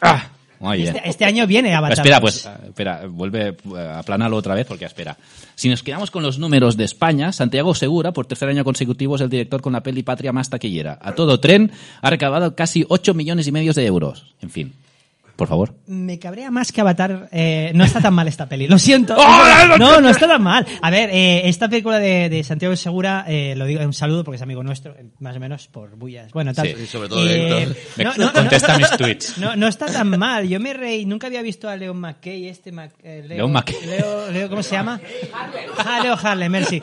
Ah, 0.00 0.28
muy 0.60 0.78
bien. 0.78 0.96
Este, 0.96 1.08
este 1.08 1.24
año 1.24 1.46
viene 1.46 1.74
Avatar. 1.74 1.98
Espera, 1.98 2.20
pues, 2.20 2.48
espera, 2.66 3.06
vuelve 3.06 3.48
eh, 3.48 3.92
a 3.94 4.02
planarlo 4.02 4.36
otra 4.36 4.54
vez 4.54 4.66
porque 4.66 4.84
espera. 4.84 5.16
Si 5.54 5.68
nos 5.68 5.82
quedamos 5.82 6.10
con 6.10 6.22
los 6.22 6.38
números 6.38 6.76
de 6.76 6.84
España, 6.84 7.32
Santiago 7.32 7.74
Segura, 7.74 8.12
por 8.12 8.26
tercer 8.26 8.48
año 8.48 8.64
consecutivo, 8.64 9.16
es 9.16 9.22
el 9.22 9.30
director 9.30 9.60
con 9.60 9.72
la 9.72 9.82
peli 9.82 10.02
Patria 10.02 10.32
más 10.32 10.50
taquillera. 10.50 10.98
A 11.00 11.14
todo 11.14 11.40
tren 11.40 11.70
ha 12.00 12.10
recaudado 12.10 12.54
casi 12.54 12.84
8 12.88 13.14
millones 13.14 13.46
y 13.46 13.52
medio 13.52 13.72
de 13.72 13.86
euros. 13.86 14.34
En 14.40 14.50
fin. 14.50 14.74
Por 15.38 15.46
favor. 15.46 15.76
Me 15.86 16.18
cabrea 16.18 16.50
más 16.50 16.72
que 16.72 16.80
Avatar. 16.80 17.28
eh, 17.30 17.70
no 17.72 17.84
está 17.84 18.00
tan 18.00 18.12
mal 18.12 18.26
esta 18.26 18.48
peli. 18.48 18.66
Lo 18.66 18.76
siento. 18.76 19.14
¡Oh, 19.18 19.76
No, 19.78 20.00
no 20.00 20.08
está 20.10 20.26
tan 20.26 20.42
mal. 20.42 20.66
A 20.82 20.90
ver, 20.90 21.10
eh, 21.12 21.48
esta 21.48 21.68
película 21.68 22.00
de, 22.00 22.28
de 22.28 22.42
Santiago 22.42 22.74
Segura, 22.74 23.24
eh, 23.28 23.54
lo 23.56 23.64
digo, 23.64 23.80
un 23.84 23.92
saludo 23.92 24.24
porque 24.24 24.34
es 24.34 24.42
amigo 24.42 24.64
nuestro, 24.64 24.96
eh, 24.96 25.06
más 25.20 25.36
o 25.36 25.40
menos 25.40 25.68
por 25.68 25.94
bullas. 25.96 26.32
Bueno, 26.32 26.52
tal. 26.52 26.66
Sí, 26.76 26.86
sobre 26.88 27.08
todo 27.08 27.24
Héctor. 27.24 27.76
Me 27.96 28.02
no, 28.04 28.14
no, 28.16 28.24
no, 28.26 28.32
contesta 28.32 28.76
mis 28.76 28.90
tweets. 28.90 29.38
No, 29.38 29.54
no 29.54 29.68
está 29.68 29.86
tan 29.86 30.08
mal. 30.18 30.48
Yo 30.48 30.58
me 30.58 30.72
reí. 30.74 31.06
Nunca 31.06 31.28
había 31.28 31.40
visto 31.42 31.68
a 31.68 31.76
Leon 31.76 31.96
McKay, 32.00 32.48
este 32.48 32.72
Mac- 32.72 32.96
eh, 33.04 33.22
Leo, 33.24 33.36
Leon 33.38 33.52
McKay. 33.52 33.76
Leo, 33.86 34.30
Leo, 34.32 34.48
¿cómo 34.50 34.64
se 34.64 34.72
llama? 34.74 35.00
Ah, 35.78 36.00
Leo 36.02 36.18
Harlem, 36.20 36.50
merci. 36.50 36.82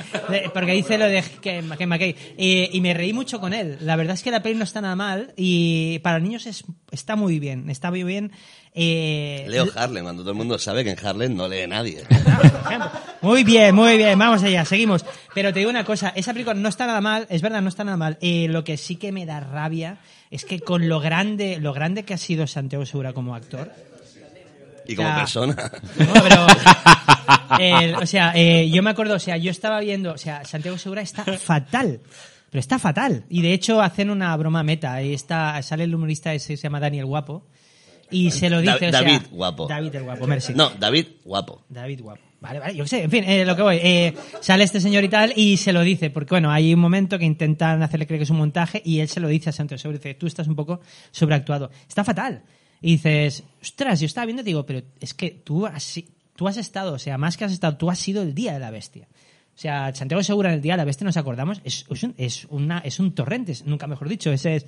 Porque 0.54 0.72
dice 0.72 0.98
lo 0.98 1.08
de 1.08 1.22
que, 1.42 1.62
McKay. 1.62 2.16
Y, 2.38 2.70
y 2.78 2.80
me 2.80 2.94
reí 2.94 3.12
mucho 3.12 3.42
con 3.42 3.54
él. 3.54 3.78
La 3.82 3.98
verdad 3.98 4.14
es 4.14 4.24
que 4.24 4.32
la 4.32 4.42
peli 4.42 4.56
no 4.56 4.64
está 4.64 4.80
nada 4.80 4.96
mal 4.96 5.34
y 5.36 6.00
para 6.00 6.20
niños 6.20 6.46
es, 6.46 6.64
está 6.92 7.18
muy 7.18 7.40
bien. 7.40 7.70
Está 7.70 7.90
muy 7.92 8.04
bien. 8.04 8.32
Eh, 8.78 9.46
Leo 9.48 9.68
Harlem, 9.74 10.04
cuando 10.04 10.22
todo 10.24 10.32
el 10.32 10.38
mundo 10.38 10.60
sabe 10.60 10.84
que 10.84 10.92
en 10.92 11.06
Harlem 11.06 11.34
no 11.34 11.48
lee 11.48 11.66
nadie. 11.66 12.04
Muy 13.22 13.44
bien, 13.44 13.74
muy 13.74 13.98
bien, 13.98 14.20
vamos 14.20 14.44
allá, 14.44 14.64
seguimos. 14.66 15.04
Pero 15.34 15.52
te 15.52 15.58
digo 15.60 15.72
una 15.72 15.84
cosa, 15.84 16.10
esa 16.16 16.32
película 16.32 16.54
no 16.54 16.70
está 16.70 16.86
nada 16.86 17.02
mal, 17.02 17.26
es 17.30 17.42
verdad, 17.42 17.60
no 17.60 17.70
está 17.70 17.84
nada 17.84 17.98
mal. 17.98 18.20
Eh, 18.22 18.48
lo 18.50 18.64
que 18.64 18.78
sí 18.78 18.98
que 18.98 19.12
me 19.12 19.26
da 19.26 19.40
rabia 19.40 19.98
es 20.30 20.46
que 20.46 20.60
con 20.60 20.88
lo 20.90 21.00
grande, 21.00 21.58
lo 21.60 21.74
grande 21.74 22.04
que 22.04 22.14
ha 22.14 22.20
sido 22.20 22.46
Santiago 22.46 22.86
Segura 22.86 23.14
como 23.14 23.34
actor, 23.34 23.72
Y 24.86 24.96
como 24.96 25.16
persona. 25.16 25.56
no, 25.98 26.14
pero, 26.22 26.48
eh, 27.60 27.96
o 27.96 28.06
sea, 28.06 28.34
eh, 28.36 28.70
yo 28.70 28.84
me 28.84 28.92
acuerdo, 28.92 29.16
o 29.16 29.20
sea, 29.20 29.38
yo 29.38 29.50
estaba 29.50 29.80
viendo, 29.80 30.12
o 30.12 30.18
sea, 30.20 30.46
Santiago 30.46 30.78
Segura 30.78 31.02
está 31.02 31.24
fatal. 31.24 32.02
Pero 32.52 32.60
está 32.60 32.78
fatal. 32.78 33.26
Y 33.28 33.42
de 33.42 33.54
hecho 33.54 33.82
hacen 33.82 34.12
una 34.12 34.36
broma 34.38 34.62
meta. 34.62 35.02
Y 35.02 35.14
está, 35.14 35.60
sale 35.64 35.86
el 35.86 35.96
humorista 35.96 36.34
ese, 36.34 36.58
se 36.58 36.64
llama 36.64 36.80
Daniel 36.80 37.06
Guapo. 37.06 37.44
Y 38.16 38.32
se 38.32 38.50
lo 38.50 38.62
dice. 38.62 38.72
Da- 38.72 38.76
o 38.76 38.80
sea, 38.80 38.92
David 38.92 39.22
Guapo. 39.32 39.68
David 39.68 39.96
el 39.96 40.04
Guapo, 40.04 40.28
merci. 40.28 40.54
No, 40.54 40.70
David, 40.80 41.06
guapo. 41.24 41.64
David 41.70 42.02
Guapo. 42.02 42.22
Vale, 42.42 42.60
vale, 42.60 42.76
yo 42.76 42.84
qué 42.84 42.90
sé. 42.90 43.04
En 43.04 43.10
fin, 43.12 43.24
eh, 43.24 43.44
lo 43.44 43.56
que 43.56 43.62
voy. 43.64 43.80
Eh, 43.82 44.14
sale 44.40 44.64
este 44.64 44.80
señor 44.80 45.04
y 45.04 45.10
tal 45.10 45.34
y 45.36 45.58
se 45.58 45.74
lo 45.74 45.82
dice. 45.82 46.10
Porque, 46.12 46.30
bueno, 46.32 46.52
hay 46.52 46.74
un 46.74 46.80
momento 46.80 47.18
que 47.18 47.26
intentan 47.26 47.82
hacerle 47.82 48.06
creer 48.06 48.20
que 48.20 48.24
es 48.26 48.30
un 48.30 48.38
montaje 48.38 48.82
y 48.86 49.00
él 49.00 49.08
se 49.10 49.20
lo 49.20 49.28
dice 49.28 49.50
a 49.50 49.54
Santiago 49.54 49.80
Segura. 49.80 49.98
Dice, 49.98 50.14
tú 50.14 50.28
estás 50.28 50.48
un 50.48 50.56
poco 50.56 50.80
sobreactuado. 51.12 51.72
Está 51.88 52.04
fatal. 52.04 52.44
Y 52.82 52.94
dices, 52.98 53.44
ostras, 53.62 54.00
yo 54.00 54.06
estaba 54.06 54.26
viendo 54.26 54.42
y 54.42 54.46
digo, 54.46 54.66
pero 54.66 54.82
es 55.00 55.14
que 55.14 55.32
tú 55.32 55.66
has, 55.66 56.00
tú 56.36 56.48
has 56.48 56.58
estado, 56.58 56.94
o 56.94 57.00
sea, 57.00 57.18
más 57.18 57.36
que 57.36 57.46
has 57.46 57.52
estado, 57.52 57.78
tú 57.78 57.90
has 57.90 57.98
sido 57.98 58.22
el 58.22 58.36
día 58.36 58.54
de 58.54 58.60
la 58.60 58.70
bestia. 58.70 59.08
O 59.56 59.58
sea, 59.58 59.96
Santiago 59.96 60.22
Segura 60.22 60.50
en 60.50 60.56
el 60.56 60.62
día 60.62 60.74
de 60.74 60.78
la 60.80 60.84
bestia, 60.86 61.06
nos 61.06 61.16
acordamos, 61.16 61.62
es, 61.64 61.86
es, 62.18 62.46
un, 62.50 62.64
una, 62.64 62.80
es 62.80 63.00
un 63.00 63.16
torrente, 63.16 63.54
nunca 63.66 63.88
mejor 63.88 64.10
dicho. 64.10 64.30
Ese 64.32 64.58
es. 64.58 64.66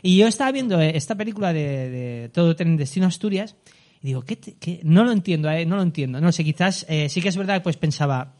Y 0.00 0.16
yo 0.16 0.26
estaba 0.26 0.50
viendo 0.52 0.80
eh, 0.80 0.96
esta 0.96 1.14
película 1.14 1.52
de, 1.52 2.30
Todo 2.32 2.54
en 2.58 2.76
Destino 2.78 3.06
Asturias 3.06 3.56
y 4.02 4.06
digo, 4.08 4.22
¿qué, 4.22 4.36
te- 4.36 4.54
qué? 4.54 4.80
No 4.84 5.04
lo 5.04 5.12
entiendo, 5.12 5.50
eh, 5.50 5.66
no 5.66 5.76
lo 5.76 5.82
entiendo. 5.82 6.18
No 6.20 6.32
sé, 6.32 6.44
quizás 6.44 6.86
eh, 6.88 7.10
sí 7.10 7.20
que 7.20 7.28
es 7.28 7.36
verdad, 7.36 7.62
pues 7.62 7.76
pensaba, 7.76 8.34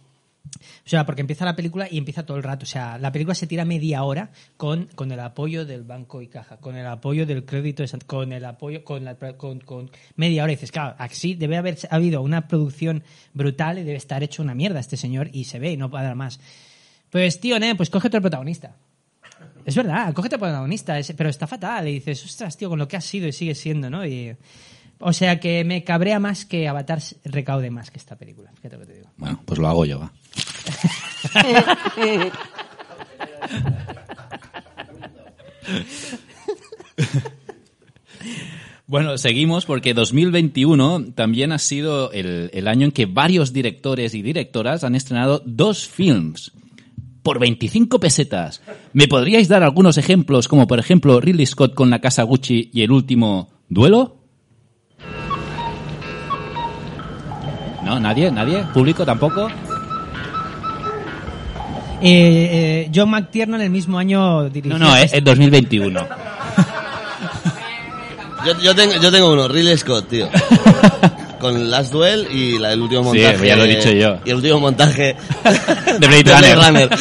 o 0.45 0.89
sea, 0.89 1.07
porque 1.07 1.21
empieza 1.21 1.45
la 1.45 1.57
película 1.57 1.87
y 1.91 1.99
empieza 1.99 2.27
todo 2.27 2.37
el 2.37 2.43
rato. 2.43 2.65
O 2.65 2.67
sea, 2.67 2.99
la 2.99 3.13
película 3.13 3.35
se 3.35 3.47
tira 3.47 3.65
media 3.65 4.03
hora 4.03 4.31
con, 4.57 4.87
con 4.95 5.11
el 5.13 5.21
apoyo 5.21 5.65
del 5.65 5.83
banco 5.85 6.21
y 6.21 6.29
caja, 6.29 6.57
con 6.59 6.77
el 6.77 6.87
apoyo 6.87 7.27
del 7.27 7.45
crédito, 7.45 7.85
con 8.07 8.33
el 8.33 8.45
apoyo, 8.45 8.85
con, 8.85 9.05
la, 9.05 9.17
con, 9.17 9.91
media 10.17 10.43
hora. 10.45 10.51
Dices, 10.51 10.73
claro, 10.73 10.95
así 10.99 11.35
debe 11.35 11.57
haber 11.57 11.79
habido 11.91 12.23
una 12.23 12.49
producción 12.49 13.03
brutal 13.33 13.79
y 13.79 13.83
debe 13.85 13.97
estar 13.97 14.23
hecho 14.23 14.43
una 14.43 14.55
mierda 14.55 14.81
este 14.81 14.97
señor 14.97 15.31
y 15.33 15.45
se 15.45 15.59
ve 15.59 15.73
y 15.73 15.77
no 15.77 15.91
puede 15.91 16.05
dar 16.05 16.17
más. 16.17 16.41
Pues, 17.11 17.41
tío, 17.41 17.59
ne, 17.59 17.75
pues 17.75 17.91
coge 17.91 18.09
otro 18.09 18.21
protagonista. 18.21 18.75
Es 19.65 19.77
verdad, 19.77 20.13
cógete 20.13 20.39
protagonista, 20.39 20.99
es- 20.99 21.13
pero 21.17 21.29
está 21.31 21.47
fatal. 21.47 21.87
Y 21.89 21.95
dices, 21.95 22.25
ostras, 22.25 22.57
tío, 22.57 22.69
con 22.69 22.79
lo 22.79 22.89
que 22.89 22.97
has 22.97 23.05
sido 23.05 23.29
y 23.29 23.33
sigue 23.33 23.55
siendo, 23.55 23.91
¿no? 23.91 24.05
Y, 24.05 24.35
o 24.99 25.13
sea 25.13 25.39
que 25.41 25.65
me 25.65 25.85
cabrea 25.85 26.19
más 26.19 26.45
que 26.45 26.69
Avatar 26.69 27.01
recaude 27.25 27.71
más 27.71 27.91
que 27.91 27.99
esta 27.99 28.17
película. 28.17 28.51
Fíjate 28.57 28.77
lo 28.77 28.81
que 28.81 28.87
te 28.87 28.95
digo. 28.95 29.09
Bueno, 29.17 29.41
pues 29.45 29.59
lo 29.59 29.69
hago 29.69 29.85
yo, 29.85 30.01
va. 30.01 30.13
Bueno, 38.87 39.17
seguimos 39.17 39.65
porque 39.65 39.95
2021 39.95 41.13
también 41.15 41.53
ha 41.53 41.59
sido 41.59 42.13
el, 42.13 42.51
el 42.53 42.69
año 42.69 42.85
en 42.85 42.93
que 42.93 43.07
varios 43.07 43.55
directores 43.55 44.15
y 44.15 44.21
directoras 44.21 44.85
han 44.85 44.95
estrenado 44.95 45.43
dos 45.47 45.89
films 45.89 46.53
por 47.23 47.39
25 47.39 47.99
pesetas. 47.99 48.61
¿Me 48.93 49.09
podríais 49.09 49.49
dar 49.49 49.63
algunos 49.63 49.97
ejemplos, 49.97 50.47
como 50.47 50.67
por 50.67 50.79
ejemplo 50.79 51.21
Ridley 51.21 51.47
Scott 51.47 51.73
con 51.73 51.89
La 51.89 52.01
Casa 52.01 52.25
Gucci 52.25 52.71
y 52.73 52.83
el 52.83 52.91
último 52.91 53.49
Duelo? 53.69 54.17
¿No? 57.83 57.99
¿Nadie? 57.99 58.31
¿Nadie? 58.31 58.65
¿Público 58.75 59.05
tampoco? 59.05 59.49
Eh, 62.05 62.85
eh, 62.87 62.91
John 62.95 63.11
McTiernan 63.11 63.61
el 63.61 63.71
mismo 63.71 63.99
año 63.99 64.49
dirigió... 64.51 64.77
No, 64.79 64.87
no, 64.89 64.97
es, 64.97 65.13
es 65.13 65.23
2021. 65.25 66.07
Yo, 68.45 68.59
yo, 68.61 68.75
tengo, 68.75 68.95
yo 69.01 69.13
tengo 69.13 69.33
uno, 69.33 69.47
Ridley 69.47 69.79
Scott, 69.79 70.09
tío. 70.09 70.29
Con 71.39 71.71
Last 71.71 71.93
Duel 71.93 72.27
y 72.33 72.59
la, 72.59 72.73
el 72.73 72.83
último 72.83 73.13
Sí, 73.13 73.21
montaje. 73.21 73.47
ya 73.47 73.57
lo 73.57 73.65
he 73.65 73.77
dicho 73.77 73.91
yo. 73.93 74.17
Y 74.25 74.31
el 74.31 74.37
último 74.37 74.59
montaje 74.61 75.17
De 75.99 76.07
Blade 76.09 76.55
Runner. 76.57 76.89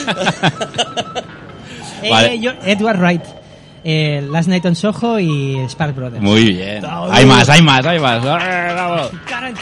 Eh, 2.03 2.09
Vale. 2.09 2.39
yo- 2.39 2.53
Edward 2.65 2.97
Wright. 2.99 3.21
Eh, 3.83 4.25
Last 4.31 4.49
Night 4.49 4.65
on 4.65 4.75
Soho 4.75 5.19
y 5.19 5.55
Spark 5.69 5.95
Brothers. 5.95 6.23
Muy 6.23 6.45
bien. 6.45 6.83
Hay 7.11 7.25
más, 7.27 7.47
hay 7.47 7.61
más, 7.61 7.85
hay 7.85 7.99
más. 7.99 8.25
¡Ah, 8.25 8.69
bravo! 8.73 9.09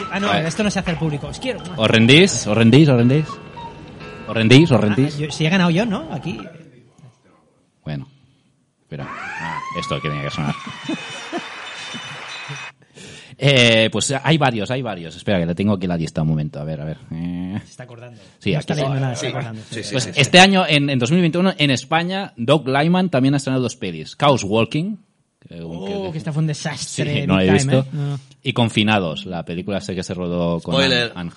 Ah, 0.10 0.20
no, 0.22 0.34
esto 0.34 0.64
no 0.64 0.72
se 0.72 0.80
hace 0.80 0.92
al 0.92 0.98
público. 0.98 1.28
Os 1.28 1.38
quiero. 1.38 1.60
¿Os 1.76 1.90
rendís? 1.92 2.48
¿Os 2.48 2.56
rendís? 2.58 2.88
¿Os 2.88 2.96
rendís? 2.96 3.26
¿Os 4.30 4.36
rendís? 4.36 4.72
¿Os 4.72 4.78
Ah, 4.78 4.82
rendís? 4.82 5.18
yo- 5.18 5.32
si 5.32 5.46
he 5.46 5.50
ganado 5.50 5.70
yo, 5.72 5.86
¿no? 5.86 6.08
Aquí. 6.14 6.40
Bueno. 7.84 8.08
Espera. 8.82 9.08
Ah, 9.10 9.60
esto 9.80 10.00
que 10.02 10.10
tenía 10.10 10.24
que 10.24 10.32
sonar. 10.32 10.56
Eh, 13.42 13.88
pues 13.90 14.12
hay 14.22 14.38
varios, 14.38 14.70
hay 14.70 14.82
varios. 14.82 15.16
Espera, 15.16 15.40
que 15.40 15.46
le 15.46 15.56
tengo 15.56 15.72
aquí 15.74 15.88
la 15.88 15.96
lista 15.96 16.22
un 16.24 16.28
momento. 16.28 16.60
A 16.60 16.66
ver, 16.66 16.82
a 16.82 16.84
ver. 16.84 16.98
Eh, 17.12 17.58
Se 17.64 17.72
está 17.72 17.84
acordando. 17.84 18.20
Sí, 18.38 18.52
no 18.52 18.58
aquí 18.60 18.74
está 18.74 18.90
nada, 18.90 19.16
se 19.16 19.22
Sí, 19.22 19.26
está 19.28 19.38
acordando. 19.40 19.62
sí, 19.70 19.84
sí, 19.84 19.90
pues 19.94 20.04
sí, 20.04 20.14
sí. 20.14 20.20
este 20.20 20.40
año, 20.42 20.66
en, 20.68 20.90
en 20.90 21.00
2021, 21.00 21.54
en 21.58 21.72
España, 21.72 22.34
Doug 22.36 22.68
Lyman 22.68 23.10
también 23.10 23.34
ha 23.36 23.38
estrenado 23.38 23.64
dos 23.64 23.78
pelis. 23.78 24.18
Chaos 24.18 24.44
Walking. 24.44 24.98
que- 25.48 25.62
Oh, 25.64 26.04
que- 26.08 26.12
que 26.12 26.18
esta 26.18 26.34
fue 26.34 26.42
un 26.42 26.48
desastre. 26.48 27.22
Sí, 27.22 27.28
no 27.28 27.38
la 27.38 27.46
he 27.46 27.52
visto. 27.54 27.80
¿eh? 27.80 27.84
No. 27.94 28.20
Y 28.44 28.52
Confinados, 28.52 29.26
la 29.26 29.46
película 29.46 29.80
sé 29.80 29.96
que 29.96 30.04
se 30.04 30.14
rodó 30.14 30.60
con 30.60 30.76
Anne 30.76 31.32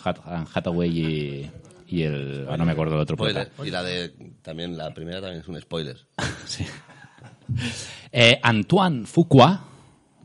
Hathaway 0.53 0.91
y, 0.99 1.51
y 1.93 2.03
el... 2.03 2.47
ah, 2.51 2.57
no 2.57 2.65
me 2.65 2.73
acuerdo 2.73 2.93
del 2.95 3.03
otro 3.03 3.17
Spoiler. 3.17 3.49
prota. 3.51 3.69
Y 3.69 3.71
la 3.71 3.83
de. 3.83 4.15
También 4.43 4.77
la 4.77 4.93
primera 4.95 5.21
también 5.21 5.41
es 5.43 5.49
un 5.49 5.61
spoiler. 5.61 5.97
Sí. 6.47 6.65
Eh, 8.11 8.39
Antoine 8.43 9.05
Fuqua. 9.07 9.65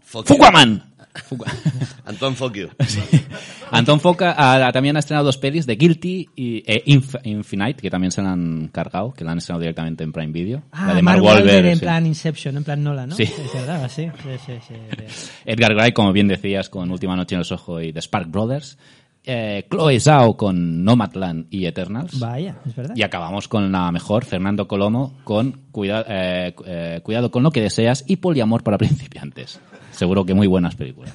Fuquaman. 0.02 0.84
Fuqua. 1.28 1.48
Antoine 2.06 2.36
Fuck 2.36 2.54
you. 2.56 2.70
Anton 3.72 4.00
Foca 4.00 4.36
ah, 4.38 4.72
también 4.72 4.96
ha 4.96 5.00
estrenado 5.00 5.26
dos 5.26 5.38
pelis 5.38 5.66
de 5.66 5.76
Guilty 5.76 6.30
y 6.36 6.64
eh, 6.66 6.84
Inf- 6.86 7.20
Infinite, 7.24 7.82
que 7.82 7.90
también 7.90 8.12
se 8.12 8.22
la 8.22 8.32
han 8.32 8.68
cargado, 8.70 9.12
que 9.14 9.24
la 9.26 9.32
han 9.32 9.40
estrenado 9.40 9.62
directamente 9.62 10.04
en 10.04 10.12
Prime 10.14 10.32
Video. 10.32 10.64
Ah, 10.72 10.88
la 10.88 10.94
de 10.96 11.02
Mark 11.02 11.18
Mark 11.22 11.24
Wahlberg 11.24 11.46
Wahlberg, 11.48 11.66
en 11.72 11.76
sí. 11.76 11.82
plan 11.82 12.06
Inception, 12.06 12.58
en 12.58 12.64
plan 12.64 12.84
Nola, 12.84 13.08
¿no? 13.08 13.16
Sí. 13.16 13.24
Es 13.24 13.54
verdad, 13.54 13.90
sí. 13.94 14.10
sí, 14.24 14.30
sí, 14.46 14.54
sí, 14.68 14.74
sí. 15.10 15.30
Edgar 15.46 15.74
Wright, 15.76 15.94
como 15.94 16.14
bien 16.14 16.28
decías, 16.28 16.70
con 16.70 16.90
Última 16.92 17.16
Noche 17.16 17.36
en 17.36 17.40
los 17.40 17.52
Ojos 17.52 17.84
y 17.84 17.92
The 17.92 18.02
Spark 18.02 18.30
Brothers. 18.30 18.78
Eh, 19.30 19.68
Chloe 19.70 20.00
Zhao 20.00 20.38
con 20.38 20.86
Nomadland 20.86 21.48
y 21.50 21.66
Eternals. 21.66 22.18
Vaya, 22.18 22.56
es 22.66 22.74
verdad. 22.76 22.96
Y 22.96 23.04
acabamos 23.04 23.50
con 23.50 23.70
la 23.74 23.92
mejor, 23.92 24.24
Fernando 24.24 24.70
Colomo, 24.70 25.16
con 25.26 25.64
cuida- 25.74 26.06
eh, 26.08 26.56
eh, 26.66 27.02
Cuidado 27.04 27.30
con 27.30 27.44
lo 27.44 27.52
que 27.52 27.60
deseas 27.62 28.06
y 28.08 28.16
Poliamor 28.16 28.64
para 28.64 28.78
principiantes. 28.80 29.60
Seguro 29.92 30.26
que 30.26 30.34
muy 30.34 30.48
buenas 30.48 30.76
películas. 30.76 31.14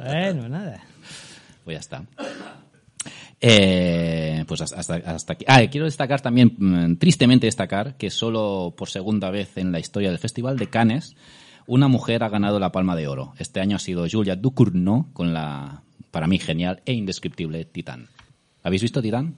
Bueno, 0.00 0.48
nada. 0.48 0.80
Pues 1.64 1.76
ya 1.76 1.80
está. 1.80 2.02
Eh, 3.40 4.44
pues 4.48 4.60
hasta, 4.60 4.94
hasta- 4.96 5.32
aquí. 5.32 5.44
Ah, 5.46 5.60
quiero 5.70 5.84
destacar 5.84 6.20
también, 6.20 6.54
mm, 6.58 6.96
tristemente 6.96 7.46
destacar, 7.46 7.96
que 7.96 8.10
solo 8.10 8.74
por 8.76 8.88
segunda 8.88 9.30
vez 9.30 9.56
en 9.56 9.70
la 9.70 9.78
historia 9.78 10.08
del 10.10 10.18
Festival 10.18 10.56
de 10.58 10.68
Cannes, 10.68 11.14
una 11.68 11.86
mujer 11.86 12.24
ha 12.24 12.30
ganado 12.30 12.58
la 12.58 12.72
Palma 12.72 12.96
de 12.96 13.06
Oro. 13.08 13.34
Este 13.38 13.60
año 13.60 13.76
ha 13.76 13.78
sido 13.78 14.06
Julia 14.10 14.36
Ducournau 14.36 15.12
con 15.12 15.34
la, 15.34 15.82
para 16.10 16.26
mí, 16.26 16.38
genial 16.38 16.80
e 16.86 16.94
indescriptible 16.94 17.66
Titán. 17.66 18.08
¿Habéis 18.62 18.80
visto 18.82 19.02
Titán? 19.02 19.36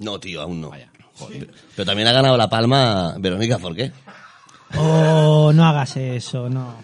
No, 0.00 0.18
tío, 0.18 0.42
aún 0.42 0.60
no. 0.60 0.70
vaya. 0.70 0.90
Pero 1.76 1.86
también 1.86 2.08
ha 2.08 2.12
ganado 2.12 2.36
la 2.36 2.50
palma 2.50 3.14
Verónica 3.18 3.60
Forqué. 3.60 3.92
Oh, 4.76 5.52
no 5.54 5.64
hagas 5.64 5.96
eso, 5.96 6.50
no. 6.50 6.74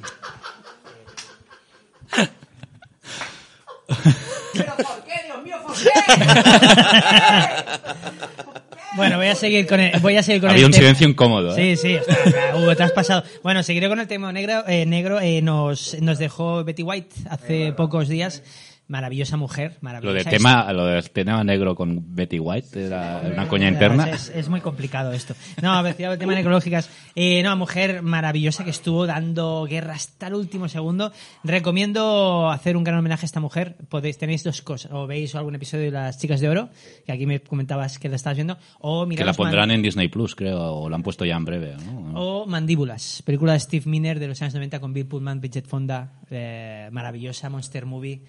Bueno, 8.94 9.16
voy 9.18 9.26
a 9.26 9.34
seguir 9.34 9.66
con 9.66 9.80
el, 9.80 9.98
voy 10.00 10.16
a 10.16 10.22
seguir 10.22 10.40
con 10.40 10.50
Había 10.50 10.60
el 10.60 10.66
un 10.66 10.70
tema. 10.72 10.80
silencio 10.82 11.08
incómodo, 11.08 11.56
¿eh? 11.56 11.76
Sí, 11.76 11.88
sí, 11.88 11.96
ostras, 11.96 12.54
Hugo, 12.56 12.74
te 12.76 12.82
has 12.82 12.92
pasado. 12.92 13.24
Bueno, 13.42 13.62
seguiré 13.62 13.88
con 13.88 14.00
el 14.00 14.06
tema 14.06 14.32
negro. 14.32 14.64
Eh, 14.68 14.86
negro 14.86 15.20
eh, 15.20 15.42
nos, 15.42 16.00
nos 16.00 16.18
dejó 16.18 16.64
Betty 16.64 16.82
White 16.82 17.14
hace 17.28 17.72
pocos 17.72 18.08
días. 18.08 18.42
Maravillosa 18.88 19.36
mujer, 19.36 19.72
Lo 19.72 19.78
maravillosa. 19.82 20.14
del 20.14 20.24
tema, 20.38 20.72
lo 20.72 20.86
del 20.86 21.10
tema 21.10 21.42
negro 21.42 21.74
con 21.74 22.14
Betty 22.14 22.38
White 22.38 22.86
era 22.86 23.20
una 23.32 23.48
coña 23.48 23.68
interna. 23.68 24.08
Es, 24.10 24.28
es 24.28 24.48
muy 24.48 24.60
complicado 24.60 25.12
esto. 25.12 25.34
No, 25.60 25.72
a 25.72 25.82
ver, 25.82 25.96
el 25.98 26.18
tema 26.18 26.34
necrológicas. 26.34 26.88
Eh, 27.16 27.42
no, 27.42 27.56
mujer 27.56 28.02
maravillosa 28.02 28.62
que 28.62 28.70
estuvo 28.70 29.06
dando 29.06 29.66
guerra 29.68 29.94
hasta 29.94 30.28
el 30.28 30.34
último 30.34 30.68
segundo. 30.68 31.10
Recomiendo 31.42 32.48
hacer 32.48 32.76
un 32.76 32.84
gran 32.84 32.98
homenaje 33.00 33.24
a 33.24 33.26
esta 33.26 33.40
mujer. 33.40 33.76
Podéis, 33.88 34.18
tenéis 34.18 34.44
dos 34.44 34.62
cosas. 34.62 34.92
O 34.92 35.08
veis 35.08 35.34
algún 35.34 35.56
episodio 35.56 35.86
de 35.86 35.90
Las 35.90 36.18
Chicas 36.18 36.40
de 36.40 36.48
Oro, 36.48 36.68
que 37.04 37.10
aquí 37.10 37.26
me 37.26 37.40
comentabas 37.40 37.98
que 37.98 38.08
la 38.08 38.14
estabas 38.14 38.36
viendo. 38.36 38.56
O 38.78 39.08
Que 39.08 39.24
la 39.24 39.32
pondrán 39.32 39.72
en 39.72 39.82
Disney 39.82 40.06
Plus, 40.06 40.36
creo, 40.36 40.60
o 40.62 40.88
la 40.88 40.94
han 40.94 41.02
puesto 41.02 41.24
ya 41.24 41.34
en 41.36 41.44
breve. 41.44 41.74
¿no? 41.84 42.20
O 42.20 42.46
Mandíbulas, 42.46 43.22
película 43.24 43.54
de 43.54 43.60
Steve 43.60 43.84
Miner 43.86 44.20
de 44.20 44.28
los 44.28 44.40
años 44.42 44.54
90 44.54 44.78
con 44.78 44.92
Bill 44.92 45.06
Pullman, 45.06 45.40
Bridget 45.40 45.66
Fonda, 45.66 46.20
eh, 46.30 46.88
maravillosa 46.92 47.50
monster 47.50 47.84
movie, 47.84 48.22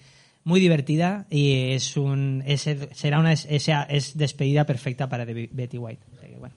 muy 0.44 0.60
divertida 0.60 1.26
y 1.30 1.72
es 1.72 1.96
un 1.96 2.42
es, 2.46 2.68
será 2.92 3.18
una 3.18 3.32
es, 3.32 3.46
es 3.48 4.16
despedida 4.16 4.64
perfecta 4.64 5.08
para 5.08 5.24
Betty 5.24 5.78
White. 5.78 6.02
O 6.14 6.20
sea 6.20 6.28
que, 6.28 6.36
bueno. 6.36 6.54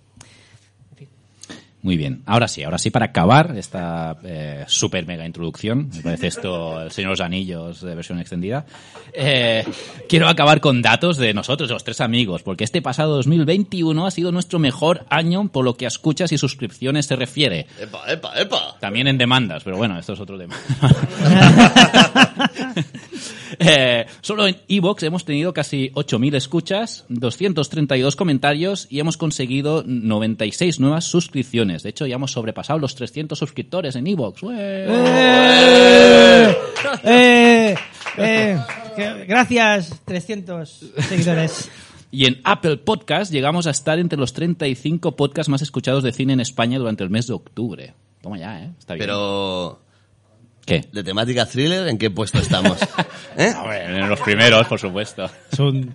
Muy 1.84 1.98
bien. 1.98 2.22
Ahora 2.28 2.48
sí, 2.48 2.64
ahora 2.64 2.78
sí, 2.78 2.92
para 2.92 3.08
acabar 3.08 3.58
esta 3.58 4.18
eh, 4.24 4.66
super 4.68 5.08
mega 5.08 5.26
introducción, 5.26 5.90
me 5.96 6.04
parece 6.04 6.28
esto 6.28 6.80
el 6.80 6.92
Señor 6.92 7.10
de 7.10 7.14
los 7.14 7.22
Anillos 7.22 7.82
de 7.82 7.96
versión 7.96 8.20
extendida, 8.20 8.68
eh, 9.14 9.66
quiero 10.08 10.28
acabar 10.28 10.62
con 10.62 10.84
datos 10.84 11.18
de 11.18 11.34
nosotros, 11.34 11.70
de 11.70 11.74
los 11.74 11.84
tres 11.84 12.00
amigos, 12.00 12.44
porque 12.44 12.66
este 12.66 12.84
pasado 12.84 13.16
2021 13.16 14.06
ha 14.06 14.12
sido 14.12 14.32
nuestro 14.32 14.60
mejor 14.60 15.06
año 15.10 15.48
por 15.48 15.66
lo 15.66 15.76
que 15.76 15.86
a 15.86 15.88
escuchas 15.88 16.32
y 16.32 16.38
suscripciones 16.38 17.08
se 17.08 17.16
refiere. 17.16 17.66
Epa, 17.80 18.04
epa, 18.08 18.40
epa. 18.40 18.78
También 18.80 19.08
en 19.08 19.18
demandas, 19.18 19.64
pero 19.64 19.78
bueno, 19.78 19.98
esto 19.98 20.14
es 20.14 20.20
otro 20.20 20.38
tema. 20.38 20.56
Eh, 23.60 24.06
solo 24.22 24.48
en 24.48 24.58
Evox 24.68 25.04
hemos 25.04 25.26
tenido 25.26 25.54
casi 25.54 25.92
8.000 25.92 26.36
escuchas, 26.36 27.06
232 27.10 28.16
comentarios 28.16 28.88
y 28.90 29.00
hemos 29.00 29.18
conseguido 29.18 29.84
96 29.86 30.80
nuevas 30.80 31.06
suscripciones. 31.06 31.84
De 31.84 31.90
hecho, 31.90 32.06
ya 32.06 32.16
hemos 32.16 32.32
sobrepasado 32.32 32.80
los 32.80 32.96
300 32.96 33.38
suscriptores 33.38 33.96
en 33.96 34.08
Evox. 34.08 34.42
¡Eh! 34.54 34.88
¡Eh! 37.04 37.76
¡Eh! 38.18 38.60
Gracias, 39.28 40.02
300 40.06 40.94
seguidores. 41.08 41.70
Y 42.14 42.26
en 42.26 42.42
Apple 42.44 42.76
Podcast 42.76 43.32
llegamos 43.32 43.68
a 43.68 43.70
estar 43.70 43.98
entre 43.98 44.20
los 44.20 44.34
35 44.34 45.16
podcasts 45.16 45.50
más 45.50 45.62
escuchados 45.62 46.04
de 46.04 46.12
cine 46.12 46.34
en 46.34 46.42
España 46.42 46.78
durante 46.78 47.06
el 47.06 47.10
mes 47.10 47.28
de 47.28 47.34
octubre. 47.34 47.94
Toma 48.22 48.38
ya, 48.38 48.64
¿eh? 48.64 48.72
Está 48.78 48.96
bien. 48.96 49.06
Pero, 49.06 49.80
¿Qué? 50.72 50.88
¿de 50.94 51.04
temática 51.04 51.46
thriller 51.46 51.86
en 51.90 51.98
qué 51.98 52.10
puesto 52.10 52.40
estamos? 52.40 52.78
¿Eh? 53.38 53.52
Hombre, 53.58 53.84
en 53.84 54.08
los 54.08 54.22
primeros, 54.22 54.66
por 54.68 54.80
supuesto. 54.80 55.30
Es 55.52 55.60
un 55.60 55.94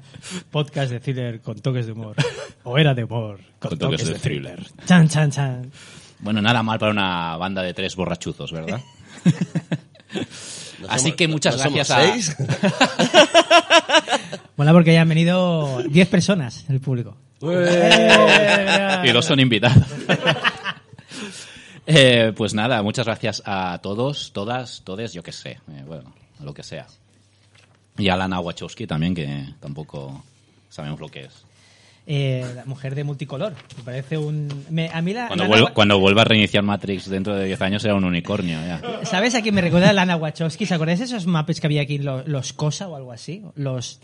podcast 0.50 0.90
de 0.90 1.00
thriller 1.00 1.40
con 1.40 1.58
toques 1.60 1.86
de 1.86 1.92
humor. 1.92 2.14
O 2.64 2.76
era 2.76 2.92
de 2.92 3.04
humor 3.04 3.40
Con 3.58 3.78
toques 3.78 4.06
de 4.06 4.18
thriller. 4.18 4.62
Chan, 4.84 5.08
chan, 5.08 5.30
chan. 5.30 5.72
Bueno, 6.18 6.42
nada 6.42 6.62
mal 6.62 6.78
para 6.78 6.92
una 6.92 7.38
banda 7.38 7.62
de 7.62 7.72
tres 7.72 7.96
borrachuzos, 7.96 8.52
¿verdad? 8.52 8.78
¿No 10.80 10.88
Así 10.90 11.04
somos- 11.08 11.16
que 11.16 11.28
muchas 11.28 11.56
no 11.56 11.62
somos 11.62 11.88
gracias 11.88 11.98
a... 11.98 12.12
seis? 12.12 12.36
Mola 14.56 14.72
porque 14.72 14.92
ya 14.92 15.00
han 15.02 15.08
venido 15.08 15.82
10 15.88 16.08
personas 16.08 16.66
en 16.68 16.74
el 16.74 16.80
público. 16.82 17.16
Eh, 17.42 19.02
y 19.04 19.10
dos 19.10 19.24
son 19.24 19.40
invitados. 19.40 19.78
Eh, 21.86 22.32
pues 22.36 22.52
nada, 22.54 22.82
muchas 22.82 23.06
gracias 23.06 23.42
a 23.46 23.78
todos, 23.82 24.32
todas, 24.32 24.82
todes, 24.84 25.12
yo 25.12 25.22
que 25.22 25.32
sé, 25.32 25.50
eh, 25.70 25.84
bueno, 25.86 26.12
a 26.40 26.44
lo 26.44 26.52
que 26.52 26.62
sea. 26.62 26.86
Y 27.98 28.08
a 28.08 28.16
Lana 28.16 28.40
Wachowski 28.40 28.86
también, 28.86 29.14
que 29.14 29.46
tampoco 29.60 30.24
sabemos 30.68 31.00
lo 31.00 31.08
que 31.08 31.20
es. 31.22 31.44
Eh, 32.08 32.46
la 32.54 32.64
mujer 32.66 32.94
de 32.94 33.02
multicolor. 33.02 33.52
Me 33.78 33.82
parece 33.82 34.16
un. 34.16 34.46
me- 34.70 34.88
a 34.90 35.02
mí 35.02 35.12
la. 35.12 35.26
Cuando, 35.26 35.42
Lana 35.42 35.48
vuelva, 35.48 35.66
Wa- 35.68 35.74
cuando 35.74 35.98
vuelva 35.98 36.22
a 36.22 36.24
reiniciar 36.24 36.62
Matrix 36.62 37.10
dentro 37.10 37.34
de 37.34 37.46
10 37.46 37.60
años 37.62 37.82
será 37.82 37.96
un 37.96 38.04
unicornio 38.04 38.58
ya. 38.60 38.80
¿Sabes 39.04 39.34
a 39.34 39.42
quién 39.42 39.56
me 39.56 39.60
recuerda 39.60 39.92
Lana 39.92 40.14
Wachowski? 40.14 40.64
¿Os 40.64 40.70
acordáis 40.72 41.00
de 41.00 41.06
esos 41.06 41.26
mappets 41.26 41.60
que 41.60 41.66
había 41.66 41.82
aquí, 41.82 41.98
los, 41.98 42.24
los 42.28 42.52
Cosa 42.52 42.86
o 42.86 42.94
algo 42.94 43.10
así? 43.10 43.42
Los. 43.56 43.98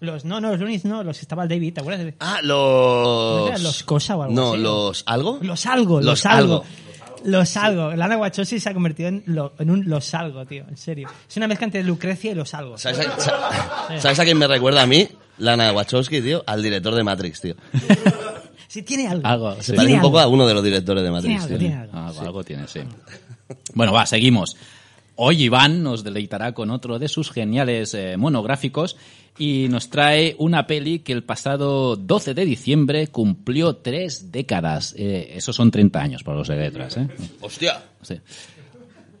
Los, 0.00 0.24
no, 0.24 0.40
no, 0.40 0.50
los 0.50 0.58
Loonies 0.58 0.84
no, 0.86 1.04
los 1.04 1.18
que 1.18 1.22
estaba 1.22 1.44
el 1.44 1.48
David, 1.48 1.74
¿te 1.74 1.80
acuerdas? 1.82 2.04
de- 2.06 2.14
Ah, 2.18 2.40
¿No 2.42 2.48
los... 2.48 3.48
eran 3.50 3.62
los 3.62 3.82
Cosa 3.84 4.16
o 4.16 4.22
algo 4.24 4.34
No, 4.34 4.52
así? 4.54 4.62
los... 4.62 5.02
¿Algo? 5.06 5.38
Los 5.40 5.66
algo, 5.66 5.96
los, 5.98 6.04
Los 6.04 6.26
algo. 6.26 6.54
algo. 6.54 6.64
Los 7.26 7.56
algo. 7.56 7.92
Lana 7.94 8.16
Wachowski 8.16 8.58
se 8.60 8.68
ha 8.70 8.74
convertido 8.74 9.08
en, 9.10 9.22
lo- 9.26 9.52
en 9.58 9.70
un 9.70 9.88
los 9.88 10.14
algo, 10.14 10.46
tío. 10.46 10.64
En 10.68 10.76
serio. 10.76 11.08
Es 11.28 11.36
una 11.36 11.46
mezcla 11.48 11.64
entre 11.66 11.82
Lucrecia 11.82 12.32
y 12.32 12.34
los 12.34 12.54
algo. 12.54 12.78
¿Sabes 12.78 13.00
a, 13.06 13.20
sa- 13.20 14.00
¿Sabes 14.00 14.18
a 14.20 14.24
quién 14.24 14.38
me 14.38 14.46
recuerda 14.46 14.82
a 14.82 14.86
mí? 14.86 15.08
Lana 15.38 15.72
Wachowski, 15.72 16.22
tío. 16.22 16.42
Al 16.46 16.62
director 16.62 16.94
de 16.94 17.02
Matrix, 17.04 17.40
tío. 17.40 17.54
Sí, 18.68 18.82
tiene 18.82 19.06
algo. 19.06 19.26
Algo, 19.26 19.54
Se 19.56 19.62
sí. 19.62 19.72
parece 19.72 19.86
Tiene 19.86 19.94
un 19.94 20.00
poco 20.02 20.18
algo. 20.18 20.32
a 20.32 20.34
uno 20.34 20.46
de 20.46 20.52
los 20.52 20.62
directores 20.62 21.02
de 21.02 21.08
Tiene 21.08 21.22
Matrix, 21.22 21.36
algo, 21.44 21.48
tío. 21.48 21.58
tiene 21.58 21.74
algo. 21.82 21.96
Algo, 21.98 22.20
algo 22.20 22.44
tiene, 22.44 22.66
sí. 22.68 22.80
Bueno, 23.74 23.92
va, 23.92 24.04
seguimos. 24.06 24.56
Hoy 25.18 25.44
Iván 25.44 25.82
nos 25.82 26.04
deleitará 26.04 26.52
con 26.52 26.70
otro 26.70 26.98
de 26.98 27.08
sus 27.08 27.30
geniales 27.30 27.94
eh, 27.94 28.18
monográficos 28.18 28.98
y 29.38 29.66
nos 29.70 29.88
trae 29.88 30.36
una 30.38 30.66
peli 30.66 30.98
que 30.98 31.14
el 31.14 31.24
pasado 31.24 31.96
12 31.96 32.34
de 32.34 32.44
diciembre 32.44 33.08
cumplió 33.08 33.76
tres 33.76 34.30
décadas. 34.30 34.94
Eh, 34.98 35.32
esos 35.34 35.56
son 35.56 35.70
30 35.70 35.98
años 35.98 36.22
para 36.22 36.36
los 36.36 36.48
de 36.48 36.56
letras, 36.56 36.98
¿eh? 36.98 37.08
¡Hostia! 37.40 37.82
Sí. 38.02 38.20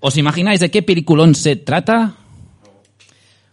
¿Os 0.00 0.18
imagináis 0.18 0.60
de 0.60 0.70
qué 0.70 0.82
peliculón 0.82 1.34
se 1.34 1.56
trata? 1.56 2.14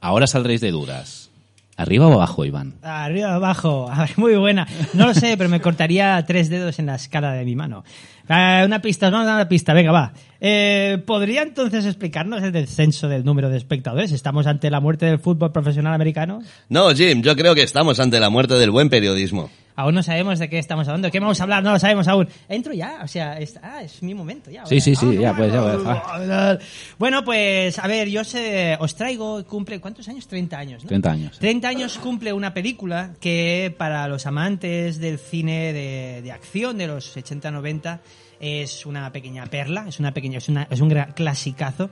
Ahora 0.01 0.27
saldréis 0.27 0.59
de 0.59 0.71
dudas. 0.71 1.29
¿Arriba 1.77 2.07
o 2.07 2.13
abajo, 2.13 2.45
Iván? 2.45 2.75
Arriba, 2.81 3.35
abajo. 3.35 3.89
A 3.89 3.99
ver, 4.05 4.11
muy 4.17 4.35
buena. 4.35 4.67
No 4.93 5.07
lo 5.07 5.13
sé, 5.13 5.37
pero 5.37 5.49
me 5.49 5.61
cortaría 5.61 6.23
tres 6.27 6.49
dedos 6.49 6.77
en 6.79 6.87
la 6.87 6.95
escala 6.95 7.31
de 7.33 7.45
mi 7.45 7.55
mano. 7.55 7.83
Eh, 8.29 8.63
una 8.65 8.81
pista, 8.81 9.07
os 9.07 9.11
vamos 9.11 9.25
a 9.25 9.31
dar 9.31 9.35
una 9.41 9.49
pista. 9.49 9.73
Venga, 9.73 9.91
va. 9.91 10.13
Eh, 10.39 11.01
¿Podría 11.05 11.41
entonces 11.41 11.85
explicarnos 11.85 12.41
el 12.43 12.51
descenso 12.51 13.07
del 13.07 13.23
número 13.23 13.49
de 13.49 13.57
espectadores? 13.57 14.11
¿Estamos 14.11 14.47
ante 14.47 14.69
la 14.69 14.79
muerte 14.79 15.05
del 15.05 15.19
fútbol 15.19 15.51
profesional 15.51 15.93
americano? 15.93 16.41
No, 16.69 16.93
Jim, 16.93 17.21
yo 17.21 17.35
creo 17.35 17.55
que 17.55 17.63
estamos 17.63 17.99
ante 17.99 18.19
la 18.19 18.29
muerte 18.29 18.55
del 18.55 18.71
buen 18.71 18.89
periodismo. 18.89 19.49
Aún 19.75 19.95
no 19.95 20.03
sabemos 20.03 20.37
de 20.39 20.49
qué 20.49 20.59
estamos 20.59 20.87
hablando. 20.87 21.07
¿De 21.07 21.11
qué 21.11 21.19
vamos 21.19 21.39
a 21.39 21.43
hablar? 21.43 21.63
No 21.63 21.71
lo 21.71 21.79
sabemos 21.79 22.07
aún. 22.07 22.27
Entro 22.47 22.73
ya. 22.73 22.99
O 23.03 23.07
sea, 23.07 23.39
es, 23.39 23.57
ah, 23.63 23.81
es 23.81 24.03
mi 24.03 24.13
momento 24.13 24.51
ya. 24.51 24.65
Sí, 24.65 24.79
sí, 24.79 24.95
sí, 24.95 25.17
Ah, 25.17 25.21
ya, 25.21 25.31
no, 25.31 25.37
pues, 25.37 25.53
ya, 25.53 25.61
pues, 25.63 26.27
no. 26.27 26.57
Bueno, 26.99 27.23
pues, 27.23 27.79
a 27.79 27.87
ver, 27.87 28.07
yo 28.09 28.23
sé, 28.23 28.77
os 28.79 28.95
traigo, 28.95 29.43
cumple, 29.45 29.79
¿cuántos 29.79 30.07
años? 30.09 30.27
30 30.27 30.57
años, 30.57 30.83
¿no? 30.83 30.89
30 30.89 31.11
años. 31.11 31.39
30 31.39 31.67
años 31.67 31.97
cumple 31.97 32.33
una 32.33 32.53
película 32.53 33.11
que 33.19 33.73
para 33.77 34.07
los 34.07 34.27
amantes 34.27 34.99
del 34.99 35.17
cine 35.17 35.73
de, 35.73 36.21
de 36.21 36.31
acción 36.31 36.77
de 36.77 36.87
los 36.87 37.17
80-90 37.17 37.99
es 38.43 38.85
una 38.85 39.11
pequeña 39.11 39.45
perla, 39.45 39.85
es 39.87 39.99
una 39.99 40.13
pequeña, 40.13 40.37
es, 40.39 40.49
una- 40.49 40.67
es 40.69 40.81
un 40.81 40.89
clasicazo. 41.15 41.89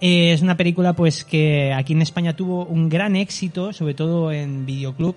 Eh, 0.00 0.32
es 0.32 0.42
una 0.42 0.56
película 0.56 0.92
pues 0.92 1.24
que 1.24 1.72
aquí 1.72 1.92
en 1.92 2.02
España 2.02 2.36
tuvo 2.36 2.64
un 2.66 2.88
gran 2.88 3.16
éxito, 3.16 3.72
sobre 3.72 3.94
todo 3.94 4.30
en 4.30 4.64
videoclub. 4.64 5.16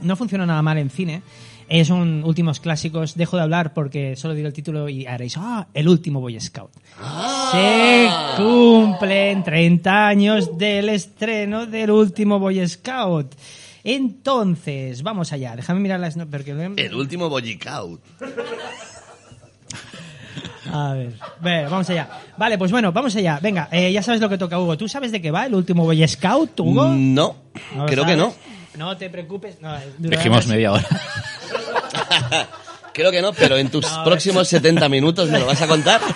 No 0.00 0.16
funcionó 0.16 0.46
nada 0.46 0.62
mal 0.62 0.78
en 0.78 0.88
cine. 0.88 1.22
Es 1.68 1.90
un 1.90 2.22
últimos 2.24 2.58
clásicos. 2.60 3.14
Dejo 3.16 3.36
de 3.36 3.42
hablar 3.42 3.72
porque 3.74 4.16
solo 4.16 4.34
diré 4.34 4.48
el 4.48 4.54
título 4.54 4.88
y 4.88 5.06
haréis, 5.06 5.36
ah, 5.38 5.66
el 5.74 5.88
último 5.88 6.20
Boy 6.20 6.40
Scout. 6.40 6.70
Se 7.52 8.08
cumplen 8.36 9.42
30 9.44 10.08
años 10.08 10.56
del 10.58 10.88
estreno 10.88 11.66
del 11.66 11.90
último 11.90 12.38
Boy 12.38 12.66
Scout. 12.68 13.34
Entonces, 13.84 15.02
vamos 15.02 15.32
allá. 15.32 15.56
Déjame 15.56 15.80
mirar 15.80 16.00
las 16.00 16.16
porque 16.30 16.52
El 16.76 16.94
último 16.94 17.28
Boyicaut. 17.28 18.00
A 20.72 20.92
ver, 20.94 21.12
Ve, 21.40 21.64
vamos 21.64 21.88
allá. 21.90 22.08
Vale, 22.36 22.58
pues 22.58 22.70
bueno, 22.70 22.92
vamos 22.92 23.14
allá. 23.16 23.38
Venga, 23.42 23.68
eh, 23.70 23.92
ya 23.92 24.02
sabes 24.02 24.20
lo 24.20 24.28
que 24.28 24.38
toca, 24.38 24.58
Hugo. 24.58 24.76
¿Tú 24.76 24.88
sabes 24.88 25.12
de 25.12 25.20
qué 25.22 25.30
va 25.30 25.46
el 25.46 25.54
último 25.54 25.84
Boy 25.84 26.06
Scout, 26.08 26.58
Hugo? 26.60 26.88
No, 26.88 27.36
¿No 27.74 27.82
lo 27.82 27.86
creo 27.86 28.04
que 28.04 28.12
sabes? 28.16 28.16
no. 28.16 28.34
No 28.76 28.96
te 28.96 29.10
preocupes. 29.10 29.60
No, 29.60 29.74
Dijimos 29.98 30.38
más- 30.38 30.46
media 30.46 30.72
hora. 30.72 30.86
Creo 32.94 33.10
que 33.10 33.22
no, 33.22 33.32
pero 33.32 33.56
en 33.56 33.70
tus 33.70 33.90
No, 33.90 34.04
próximos 34.04 34.46
70 34.48 34.86
minutos 34.90 35.30
me 35.30 35.38
lo 35.38 35.46
vas 35.46 35.62
a 35.62 35.66
contar. 35.66 36.00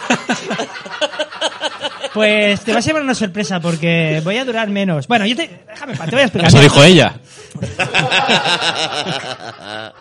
Pues 2.12 2.62
te 2.62 2.72
va 2.72 2.78
a 2.78 2.80
llevar 2.80 3.02
una 3.02 3.14
sorpresa 3.14 3.60
porque 3.60 4.22
voy 4.24 4.38
a 4.38 4.44
durar 4.46 4.70
menos. 4.70 5.06
Bueno, 5.06 5.26
yo 5.26 5.36
te. 5.36 5.64
Déjame, 5.68 5.94
pa, 5.96 6.06
te 6.06 6.12
voy 6.12 6.20
a 6.20 6.24
explicar. 6.24 6.48
Eso 6.48 6.60
dijo 6.62 6.82
ella. 6.82 7.14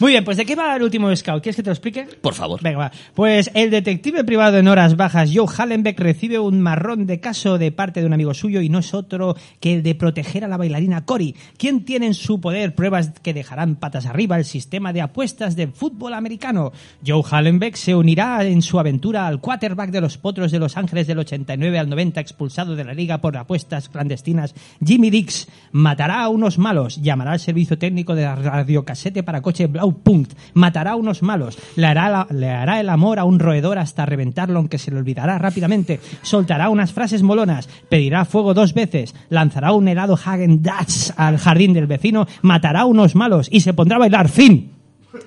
Muy 0.00 0.12
bien, 0.12 0.24
pues 0.24 0.36
¿de 0.36 0.46
qué 0.46 0.54
va 0.54 0.76
el 0.76 0.84
último 0.84 1.14
Scout? 1.14 1.42
¿Quieres 1.42 1.56
que 1.56 1.62
te 1.64 1.70
lo 1.70 1.72
explique? 1.72 2.04
Por 2.20 2.32
favor. 2.32 2.62
Venga, 2.62 2.78
va. 2.78 2.92
Pues 3.14 3.50
el 3.54 3.68
detective 3.70 4.22
privado 4.22 4.56
en 4.56 4.68
horas 4.68 4.96
bajas, 4.96 5.32
Joe 5.34 5.48
Hallenbeck, 5.48 5.98
recibe 5.98 6.38
un 6.38 6.60
marrón 6.60 7.04
de 7.04 7.18
caso 7.18 7.58
de 7.58 7.72
parte 7.72 7.98
de 7.98 8.06
un 8.06 8.12
amigo 8.12 8.32
suyo 8.32 8.60
y 8.60 8.68
no 8.68 8.78
es 8.78 8.94
otro 8.94 9.34
que 9.58 9.74
el 9.74 9.82
de 9.82 9.96
proteger 9.96 10.44
a 10.44 10.48
la 10.48 10.56
bailarina 10.56 11.04
Cory, 11.04 11.34
quien 11.56 11.84
tiene 11.84 12.06
en 12.06 12.14
su 12.14 12.40
poder 12.40 12.76
pruebas 12.76 13.10
que 13.24 13.34
dejarán 13.34 13.74
patas 13.74 14.06
arriba 14.06 14.36
el 14.36 14.44
sistema 14.44 14.92
de 14.92 15.00
apuestas 15.00 15.56
de 15.56 15.66
fútbol 15.66 16.14
americano. 16.14 16.70
Joe 17.04 17.24
Hallenbeck 17.28 17.74
se 17.74 17.96
unirá 17.96 18.44
en 18.44 18.62
su 18.62 18.78
aventura 18.78 19.26
al 19.26 19.40
quarterback 19.40 19.90
de 19.90 20.00
los 20.00 20.16
Potros 20.16 20.52
de 20.52 20.60
Los 20.60 20.76
Ángeles 20.76 21.08
del 21.08 21.18
89 21.18 21.76
al 21.76 21.88
90, 21.88 22.20
expulsado 22.20 22.76
de 22.76 22.84
la 22.84 22.94
liga 22.94 23.18
por 23.18 23.36
apuestas 23.36 23.88
clandestinas, 23.88 24.54
Jimmy 24.84 25.10
Dix. 25.10 25.48
Matará 25.72 26.22
a 26.22 26.28
unos 26.28 26.56
malos, 26.56 27.02
llamará 27.02 27.32
al 27.32 27.40
servicio 27.40 27.78
técnico 27.78 28.14
de 28.14 28.22
la 28.22 28.36
radiocasete 28.36 29.24
para 29.24 29.42
coche 29.42 29.66
Blau 29.66 29.87
Punkt, 29.92 30.32
matará 30.54 30.92
a 30.92 30.96
unos 30.96 31.22
malos, 31.22 31.58
le 31.76 31.86
hará, 31.86 32.08
la- 32.08 32.26
le 32.30 32.50
hará 32.50 32.80
el 32.80 32.88
amor 32.88 33.18
a 33.18 33.24
un 33.24 33.38
roedor 33.38 33.78
hasta 33.78 34.06
reventarlo 34.06 34.58
aunque 34.58 34.78
se 34.78 34.90
le 34.90 34.98
olvidará 34.98 35.38
rápidamente, 35.38 36.00
soltará 36.22 36.68
unas 36.68 36.92
frases 36.92 37.22
molonas, 37.22 37.68
pedirá 37.88 38.24
fuego 38.24 38.54
dos 38.54 38.74
veces, 38.74 39.14
lanzará 39.30 39.72
un 39.72 39.88
helado 39.88 40.14
Hagen 40.22 40.62
Dazs 40.62 41.12
al 41.16 41.38
jardín 41.38 41.72
del 41.72 41.86
vecino, 41.86 42.26
matará 42.42 42.80
a 42.80 42.84
unos 42.86 43.14
malos 43.14 43.48
y 43.50 43.60
se 43.60 43.74
pondrá 43.74 43.96
a 43.96 44.00
bailar. 44.00 44.28
Fin. 44.28 44.72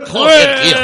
Joder, 0.07 0.61
tío. 0.61 0.77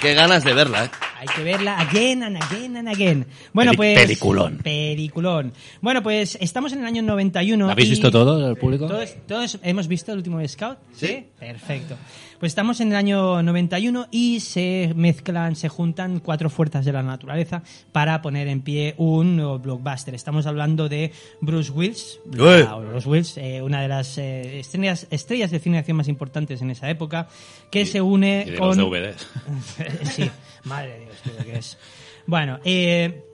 Qué 0.00 0.14
ganas 0.14 0.44
de 0.44 0.54
verla, 0.54 0.84
¿eh? 0.84 0.90
Hay 1.20 1.26
que 1.34 1.42
verla 1.42 1.80
again 1.80 2.22
and 2.22 2.36
again 2.40 2.76
and 2.76 2.88
again. 2.88 3.26
Bueno, 3.52 3.72
Peli- 3.72 3.76
pues... 3.76 3.98
peliculón. 3.98 4.58
Peliculón. 4.58 5.52
Bueno, 5.80 6.00
pues 6.00 6.38
estamos 6.40 6.72
en 6.72 6.78
el 6.80 6.86
año 6.86 7.02
91. 7.02 7.66
¿La 7.66 7.72
habéis 7.72 7.88
y- 7.88 7.90
visto 7.90 8.10
todo, 8.12 8.48
el 8.48 8.56
público? 8.56 8.86
¿Todos, 8.86 9.16
todos 9.26 9.58
hemos 9.64 9.88
visto 9.88 10.12
el 10.12 10.18
último 10.18 10.46
Scout? 10.46 10.78
Sí. 10.94 11.24
Perfecto. 11.38 11.96
Pues 12.38 12.52
estamos 12.52 12.80
en 12.80 12.90
el 12.90 12.96
año 12.96 13.42
91 13.42 14.06
y 14.12 14.38
se 14.38 14.92
mezclan, 14.94 15.56
se 15.56 15.68
juntan 15.68 16.20
cuatro 16.20 16.48
fuerzas 16.48 16.84
de 16.84 16.92
la 16.92 17.02
naturaleza 17.02 17.64
para 17.90 18.22
poner 18.22 18.46
en 18.46 18.62
pie 18.62 18.94
un 18.96 19.34
nuevo 19.36 19.58
blockbuster. 19.58 20.14
Estamos 20.14 20.46
hablando 20.46 20.88
de 20.88 21.10
Bruce 21.40 21.72
Willis, 21.72 22.20
¡Eh! 22.34 22.64
la- 22.64 22.76
Bruce 22.76 23.08
Willis, 23.08 23.36
eh, 23.38 23.60
una 23.60 23.82
de 23.82 23.88
las 23.88 24.18
eh, 24.18 24.60
estrellas, 24.60 25.08
estrellas 25.10 25.50
de 25.50 25.58
cine 25.58 25.74
de 25.76 25.78
acción 25.80 25.96
más 25.96 26.06
importantes 26.06 26.62
en 26.62 26.70
esa 26.70 26.88
época, 26.88 27.26
que 27.72 27.84
se 27.84 28.00
une 28.00 28.44
Y 28.46 28.50
de 28.52 28.56
con... 28.58 28.68
los 28.68 28.76
DVDs. 28.76 29.26
sí, 30.14 30.30
madre 30.62 30.90
de 30.92 30.98
Dios, 31.00 31.16
tío, 31.24 31.44
que 31.44 31.58
es. 31.58 31.76
Bueno, 32.24 32.60
eh, 32.64 33.24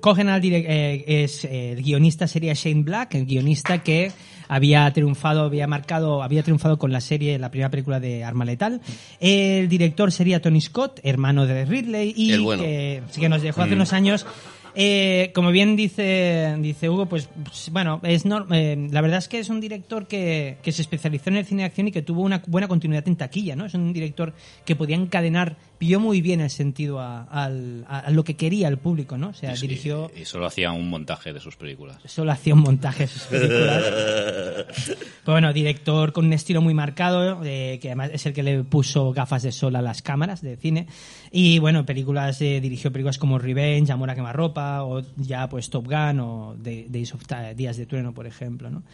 cogen 0.00 0.28
al 0.28 0.44
eh, 0.44 1.04
es, 1.06 1.44
eh, 1.44 1.72
el 1.72 1.82
guionista 1.82 2.26
sería 2.26 2.54
Shane 2.54 2.82
Black, 2.82 3.14
el 3.14 3.26
guionista 3.26 3.82
que 3.82 4.12
había 4.48 4.90
triunfado, 4.92 5.44
había 5.44 5.66
marcado, 5.66 6.22
había 6.22 6.42
triunfado 6.42 6.78
con 6.78 6.92
la 6.92 7.00
serie, 7.00 7.38
la 7.38 7.50
primera 7.50 7.70
película 7.70 8.00
de 8.00 8.24
Arma 8.24 8.44
Letal. 8.44 8.80
El 9.20 9.68
director 9.68 10.12
sería 10.12 10.42
Tony 10.42 10.60
Scott, 10.60 11.00
hermano 11.02 11.46
de 11.46 11.64
Ridley, 11.64 12.12
y 12.16 12.36
bueno. 12.38 12.62
que, 12.62 13.28
nos 13.28 13.42
dejó 13.42 13.62
hace 13.62 13.74
unos 13.74 13.92
años. 13.92 14.26
Eh, 14.74 15.32
como 15.34 15.50
bien 15.50 15.76
dice, 15.76 16.56
dice 16.60 16.88
Hugo, 16.88 17.06
pues 17.06 17.28
pues, 17.44 17.68
bueno, 17.70 18.00
es 18.02 18.24
eh, 18.24 18.88
la 18.90 19.00
verdad 19.02 19.18
es 19.18 19.28
que 19.28 19.38
es 19.38 19.50
un 19.50 19.60
director 19.60 20.06
que, 20.06 20.56
que 20.62 20.72
se 20.72 20.80
especializó 20.80 21.28
en 21.28 21.36
el 21.36 21.44
cine 21.44 21.62
de 21.62 21.66
acción 21.66 21.88
y 21.88 21.92
que 21.92 22.00
tuvo 22.00 22.22
una 22.22 22.42
buena 22.46 22.68
continuidad 22.68 23.06
en 23.06 23.16
taquilla, 23.16 23.54
¿no? 23.54 23.66
Es 23.66 23.74
un 23.74 23.92
director 23.92 24.32
que 24.64 24.74
podía 24.74 24.96
encadenar, 24.96 25.56
pilló 25.82 25.98
muy 25.98 26.20
bien 26.20 26.40
el 26.40 26.48
sentido 26.50 27.00
a, 27.00 27.24
al- 27.24 27.84
a- 27.88 27.98
a 27.98 28.10
lo 28.12 28.22
que 28.22 28.36
quería 28.36 28.68
el 28.68 28.78
público, 28.78 29.18
¿no? 29.18 29.30
O 29.30 29.34
sea, 29.34 29.56
Sí, 29.56 29.66
dirigió, 29.66 30.12
Y 30.16 30.24
solo 30.26 30.46
hacía 30.46 30.70
un 30.70 30.88
montaje 30.88 31.32
de 31.32 31.40
sus 31.40 31.56
películas. 31.56 31.96
solo 32.04 32.30
hacía 32.30 32.54
un 32.54 32.60
montaje 32.60 33.02
de 33.02 33.08
sus 33.08 33.22
películas. 33.22 33.82
Pero 35.24 35.34
bueno, 35.34 35.52
director 35.52 36.12
con 36.12 36.26
un 36.26 36.32
estilo 36.34 36.60
muy 36.62 36.72
marcado, 36.72 37.42
eh, 37.44 37.80
que 37.82 37.88
además 37.88 38.10
es 38.12 38.24
el 38.26 38.32
que 38.32 38.44
le 38.44 38.62
puso 38.62 39.12
gafas 39.12 39.42
de 39.42 39.50
sol 39.50 39.74
a 39.74 39.82
las 39.82 40.02
cámaras 40.02 40.40
de 40.40 40.56
cine. 40.56 40.86
Y 41.32 41.58
bueno, 41.58 41.84
películas, 41.84 42.40
eh, 42.42 42.60
dirigió 42.60 42.92
películas 42.92 43.18
como 43.18 43.40
Revenge, 43.40 43.90
Amor 43.90 44.10
a 44.10 44.14
quemarropa, 44.14 44.84
o 44.84 45.02
ya 45.16 45.48
pues 45.48 45.68
Top 45.68 45.86
Gun, 45.88 46.20
o 46.20 46.54
Day- 46.58 46.86
Days 46.88 47.12
of 47.14 47.22
Días 47.56 47.76
de 47.76 47.86
Trueno, 47.86 48.14
por 48.14 48.28
ejemplo, 48.28 48.70
¿no? 48.70 48.84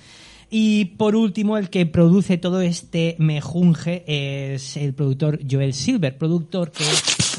Y 0.51 0.87
por 0.97 1.15
último, 1.15 1.59
el 1.59 1.69
que 1.69 1.85
produce 1.85 2.39
todo 2.39 2.63
este 2.63 3.17
mejunje 3.19 4.03
es 4.55 4.79
el 4.79 4.95
productor 4.95 5.41
Joel 5.49 5.75
Silver, 5.75 6.17
productor 6.17 6.73
que 6.73 6.85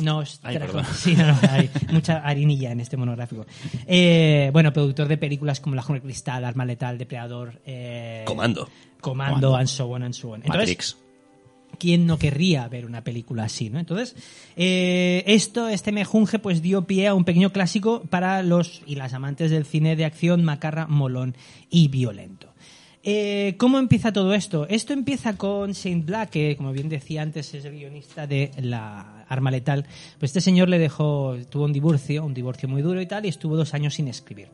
nos 0.03 0.39
Ay, 0.43 0.57
trajo- 0.57 0.73
perdón. 0.73 0.85
Sí, 0.95 1.15
no, 1.15 1.25
no, 1.27 1.37
hay 1.49 1.69
mucha 1.91 2.19
harinilla 2.19 2.71
en 2.71 2.79
este 2.81 2.97
monográfico. 2.97 3.47
Eh, 3.87 4.51
bueno, 4.53 4.71
productor 4.71 5.07
de 5.07 5.17
películas 5.17 5.59
como 5.59 5.75
La 5.75 5.81
Jungla 5.81 6.01
de 6.01 6.05
Cristal, 6.07 6.45
Arma 6.45 6.65
Letal, 6.65 6.97
Depredador, 6.99 7.59
eh, 7.65 8.23
Comando. 8.25 8.69
Comando, 9.01 9.33
Comando. 9.35 9.55
and 9.55 9.67
so 9.67 9.87
on 9.89 10.03
and 10.03 10.13
so 10.13 10.29
on. 10.29 10.41
Entonces, 10.43 10.59
Matrix. 10.59 10.97
¿quién 11.79 12.05
no 12.05 12.19
querría 12.19 12.67
ver 12.67 12.85
una 12.85 13.03
película 13.03 13.45
así, 13.45 13.69
no? 13.71 13.79
Entonces, 13.79 14.15
eh, 14.55 15.23
esto, 15.25 15.67
este 15.67 15.91
mejunje, 15.91 16.37
pues 16.37 16.61
dio 16.61 16.83
pie 16.85 17.07
a 17.07 17.13
un 17.15 17.23
pequeño 17.23 17.51
clásico 17.51 18.03
para 18.09 18.43
los 18.43 18.81
y 18.85 18.95
las 18.95 19.13
amantes 19.13 19.49
del 19.49 19.65
cine 19.65 19.95
de 19.95 20.05
acción 20.05 20.43
macarra, 20.43 20.85
molón 20.87 21.35
y 21.71 21.87
violento. 21.87 22.48
Eh, 23.03 23.55
¿Cómo 23.57 23.79
empieza 23.79 24.11
todo 24.11 24.33
esto? 24.33 24.67
Esto 24.67 24.93
empieza 24.93 25.37
con 25.37 25.71
Shane 25.71 26.03
Black, 26.03 26.31
que 26.31 26.57
como 26.57 26.71
bien 26.73 26.89
decía 26.89 27.21
antes 27.21 27.53
es 27.53 27.63
el 27.65 27.73
guionista 27.73 28.27
de 28.27 28.51
La 28.61 29.18
Arma 29.29 29.51
Letal. 29.51 29.85
Pues 30.19 30.31
este 30.31 30.41
señor 30.41 30.67
le 30.67 30.79
dejó, 30.79 31.37
tuvo 31.49 31.65
un 31.65 31.73
divorcio, 31.73 32.25
un 32.25 32.33
divorcio 32.33 32.67
muy 32.67 32.81
duro 32.81 33.01
y 33.01 33.05
tal, 33.05 33.25
y 33.25 33.29
estuvo 33.29 33.55
dos 33.55 33.73
años 33.73 33.93
sin 33.93 34.07
escribir. 34.09 34.49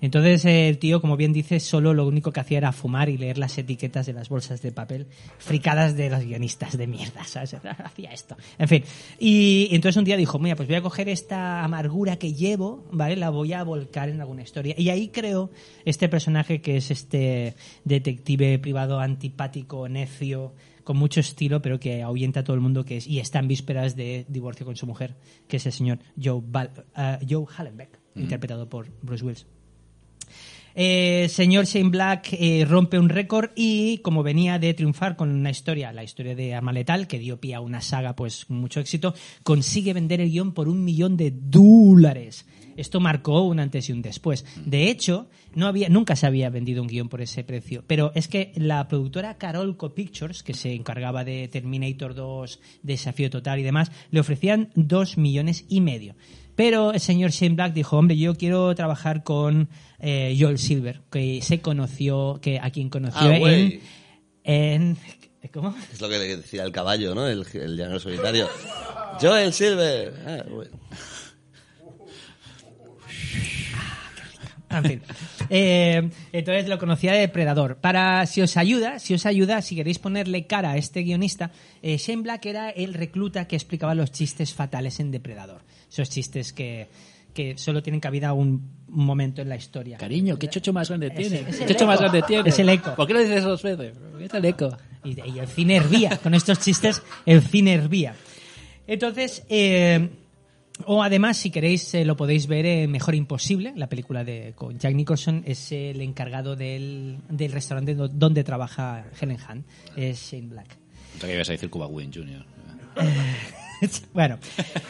Entonces 0.00 0.44
eh, 0.44 0.68
el 0.68 0.78
tío, 0.78 1.00
como 1.00 1.16
bien 1.16 1.32
dice, 1.32 1.60
solo 1.60 1.92
lo 1.92 2.06
único 2.06 2.32
que 2.32 2.40
hacía 2.40 2.58
era 2.58 2.72
fumar 2.72 3.08
y 3.08 3.18
leer 3.18 3.38
las 3.38 3.58
etiquetas 3.58 4.06
de 4.06 4.12
las 4.12 4.28
bolsas 4.28 4.62
de 4.62 4.72
papel 4.72 5.06
fricadas 5.38 5.96
de 5.96 6.10
los 6.10 6.24
guionistas 6.24 6.76
de 6.76 6.86
mierda, 6.86 7.24
¿sabes? 7.24 7.54
Hacía 7.84 8.12
esto. 8.12 8.36
En 8.58 8.68
fin. 8.68 8.84
Y 9.18 9.68
entonces 9.72 9.96
un 9.96 10.04
día 10.04 10.16
dijo, 10.16 10.38
mira, 10.38 10.56
pues 10.56 10.68
voy 10.68 10.76
a 10.76 10.82
coger 10.82 11.08
esta 11.08 11.64
amargura 11.64 12.16
que 12.16 12.32
llevo, 12.32 12.84
¿vale? 12.92 13.16
La 13.16 13.30
voy 13.30 13.52
a 13.52 13.62
volcar 13.64 14.08
en 14.08 14.20
alguna 14.20 14.42
historia. 14.42 14.74
Y 14.78 14.90
ahí 14.90 15.08
creo 15.08 15.50
este 15.84 16.08
personaje 16.08 16.60
que 16.60 16.76
es 16.76 16.90
este 16.90 17.54
detective 17.84 18.58
privado 18.58 19.00
antipático, 19.00 19.88
necio, 19.88 20.52
con 20.88 20.96
mucho 20.96 21.20
estilo, 21.20 21.60
pero 21.60 21.78
que 21.78 22.02
ahuyenta 22.02 22.40
a 22.40 22.44
todo 22.44 22.54
el 22.54 22.62
mundo 22.62 22.82
que 22.82 22.96
es, 22.96 23.06
y 23.06 23.18
está 23.20 23.40
en 23.40 23.46
vísperas 23.46 23.94
de 23.94 24.24
divorcio 24.26 24.64
con 24.64 24.74
su 24.74 24.86
mujer, 24.86 25.16
que 25.46 25.58
es 25.58 25.66
el 25.66 25.72
señor 25.72 25.98
Joe, 26.16 26.40
Bal- 26.40 26.70
eh, 26.96 27.18
Joe 27.28 27.44
Hallenbeck, 27.54 27.98
interpretado 28.16 28.70
por 28.70 28.86
Bruce 29.02 29.22
Willis. 29.22 29.46
Eh, 30.74 31.26
señor 31.28 31.66
Shane 31.66 31.90
Black 31.90 32.28
eh, 32.32 32.64
rompe 32.66 32.98
un 32.98 33.10
récord 33.10 33.50
y 33.54 33.98
como 33.98 34.22
venía 34.22 34.58
de 34.58 34.72
triunfar 34.72 35.14
con 35.14 35.28
una 35.28 35.50
historia, 35.50 35.92
la 35.92 36.04
historia 36.04 36.34
de 36.34 36.54
Arma 36.54 36.72
Letal, 36.72 37.06
que 37.06 37.18
dio 37.18 37.38
pie 37.38 37.54
a 37.54 37.60
una 37.60 37.82
saga 37.82 38.16
pues 38.16 38.46
con 38.46 38.56
mucho 38.56 38.80
éxito, 38.80 39.12
consigue 39.42 39.92
vender 39.92 40.22
el 40.22 40.30
guion 40.30 40.52
por 40.52 40.68
un 40.68 40.84
millón 40.84 41.18
de 41.18 41.34
dólares. 41.34 42.46
Esto 42.78 43.00
marcó 43.00 43.42
un 43.42 43.60
antes 43.60 43.88
y 43.88 43.92
un 43.92 44.02
después. 44.02 44.44
De 44.64 44.88
hecho, 44.88 45.28
no 45.54 45.66
había, 45.66 45.88
nunca 45.88 46.16
se 46.16 46.26
había 46.26 46.48
vendido 46.50 46.80
un 46.82 46.88
guion 46.88 47.08
por 47.08 47.20
ese 47.20 47.44
precio. 47.44 47.84
Pero 47.86 48.12
es 48.14 48.28
que 48.28 48.52
la 48.56 48.88
productora 48.88 49.36
Carolco 49.38 49.94
Pictures, 49.94 50.42
que 50.42 50.54
se 50.54 50.72
encargaba 50.74 51.24
de 51.24 51.48
Terminator 51.48 52.14
2, 52.14 52.60
Desafío 52.82 53.30
Total 53.30 53.58
y 53.58 53.62
demás, 53.62 53.90
le 54.10 54.20
ofrecían 54.20 54.70
dos 54.74 55.18
millones 55.18 55.64
y 55.68 55.80
medio. 55.80 56.14
Pero 56.54 56.92
el 56.92 57.00
señor 57.00 57.30
Shane 57.30 57.54
Black 57.54 57.72
dijo, 57.72 57.96
hombre, 57.96 58.16
yo 58.16 58.34
quiero 58.34 58.74
trabajar 58.74 59.22
con 59.22 59.68
eh, 60.00 60.36
Joel 60.38 60.58
Silver, 60.58 61.02
que 61.10 61.40
se 61.42 61.60
conoció, 61.60 62.40
que 62.42 62.58
a 62.58 62.70
quien 62.70 62.88
conoció 62.90 63.28
Ah, 63.28 63.36
en, 63.36 63.80
en... 64.44 64.96
¿Cómo? 65.52 65.74
Es 65.92 66.00
lo 66.00 66.08
que 66.08 66.18
le 66.18 66.36
decía 66.36 66.64
el 66.64 66.72
caballo, 66.72 67.14
¿no? 67.14 67.26
El, 67.26 67.46
el 67.54 67.76
llanero 67.76 68.00
solitario. 68.00 68.48
Joel 69.20 69.52
Silver. 69.52 70.12
Ah. 70.26 70.44
En 74.70 74.84
fin. 74.84 75.02
Eh, 75.50 76.10
entonces 76.32 76.68
lo 76.68 76.78
conocía 76.78 77.12
de 77.12 77.20
Depredador. 77.20 77.76
Para, 77.76 78.26
si 78.26 78.42
os 78.42 78.56
ayuda, 78.58 78.98
si 78.98 79.14
os 79.14 79.24
ayuda, 79.24 79.62
si 79.62 79.76
queréis 79.76 79.98
ponerle 79.98 80.46
cara 80.46 80.72
a 80.72 80.76
este 80.76 81.02
guionista, 81.02 81.50
eh, 81.82 81.96
Shane 81.96 82.22
Black 82.22 82.44
era 82.46 82.70
el 82.70 82.92
recluta 82.92 83.46
que 83.46 83.56
explicaba 83.56 83.94
los 83.94 84.12
chistes 84.12 84.52
fatales 84.52 85.00
en 85.00 85.10
Depredador. 85.10 85.62
Esos 85.90 86.10
chistes 86.10 86.52
que, 86.52 86.88
que 87.32 87.56
solo 87.56 87.82
tienen 87.82 88.00
cabida 88.00 88.34
un, 88.34 88.76
momento 88.88 89.42
en 89.42 89.48
la 89.48 89.56
historia. 89.56 89.96
Cariño, 89.96 90.38
¿qué 90.38 90.48
chocho 90.48 90.72
más 90.72 90.88
grande 90.88 91.10
tiene? 91.10 91.44
es 91.48 91.56
¿Qué 91.56 91.64
el 91.64 91.70
chocho 91.70 91.86
más 91.86 92.00
eco. 92.00 92.10
grande 92.10 92.26
tiene? 92.26 92.48
Es 92.48 92.58
el 92.58 92.68
eco. 92.68 92.94
¿Por 92.94 93.06
qué 93.06 93.14
lo 93.14 93.20
dices 93.20 93.44
dos 93.44 93.62
veces? 93.62 93.94
Es 94.20 94.34
el 94.34 94.44
eco. 94.44 94.76
Y, 95.04 95.30
y 95.30 95.38
el 95.38 95.46
cine 95.46 95.76
hervía. 95.76 96.18
Con 96.22 96.34
estos 96.34 96.58
chistes, 96.58 97.02
el 97.24 97.42
cine 97.42 97.74
hervía. 97.74 98.14
Entonces, 98.86 99.44
eh, 99.48 100.08
o 100.86 101.02
además, 101.02 101.36
si 101.36 101.50
queréis, 101.50 101.92
eh, 101.94 102.04
lo 102.04 102.16
podéis 102.16 102.46
ver 102.46 102.66
en 102.66 102.90
Mejor 102.90 103.14
Imposible, 103.14 103.72
la 103.76 103.88
película 103.88 104.24
de 104.24 104.52
con 104.54 104.78
Jack 104.78 104.94
Nicholson, 104.94 105.42
es 105.46 105.72
el 105.72 106.00
encargado 106.00 106.56
del, 106.56 107.18
del 107.28 107.52
restaurante 107.52 107.94
do- 107.94 108.08
donde 108.08 108.44
trabaja 108.44 109.04
Helen 109.20 109.38
Hunt, 109.50 109.66
es 109.96 110.20
Shane 110.30 110.48
Black. 110.48 110.76
Que 111.20 111.34
ibas 111.34 111.48
a 111.48 111.52
decir 111.52 111.68
Cuba 111.70 111.86
Wing 111.86 112.10
Jr. 112.14 112.44
bueno, 114.14 114.38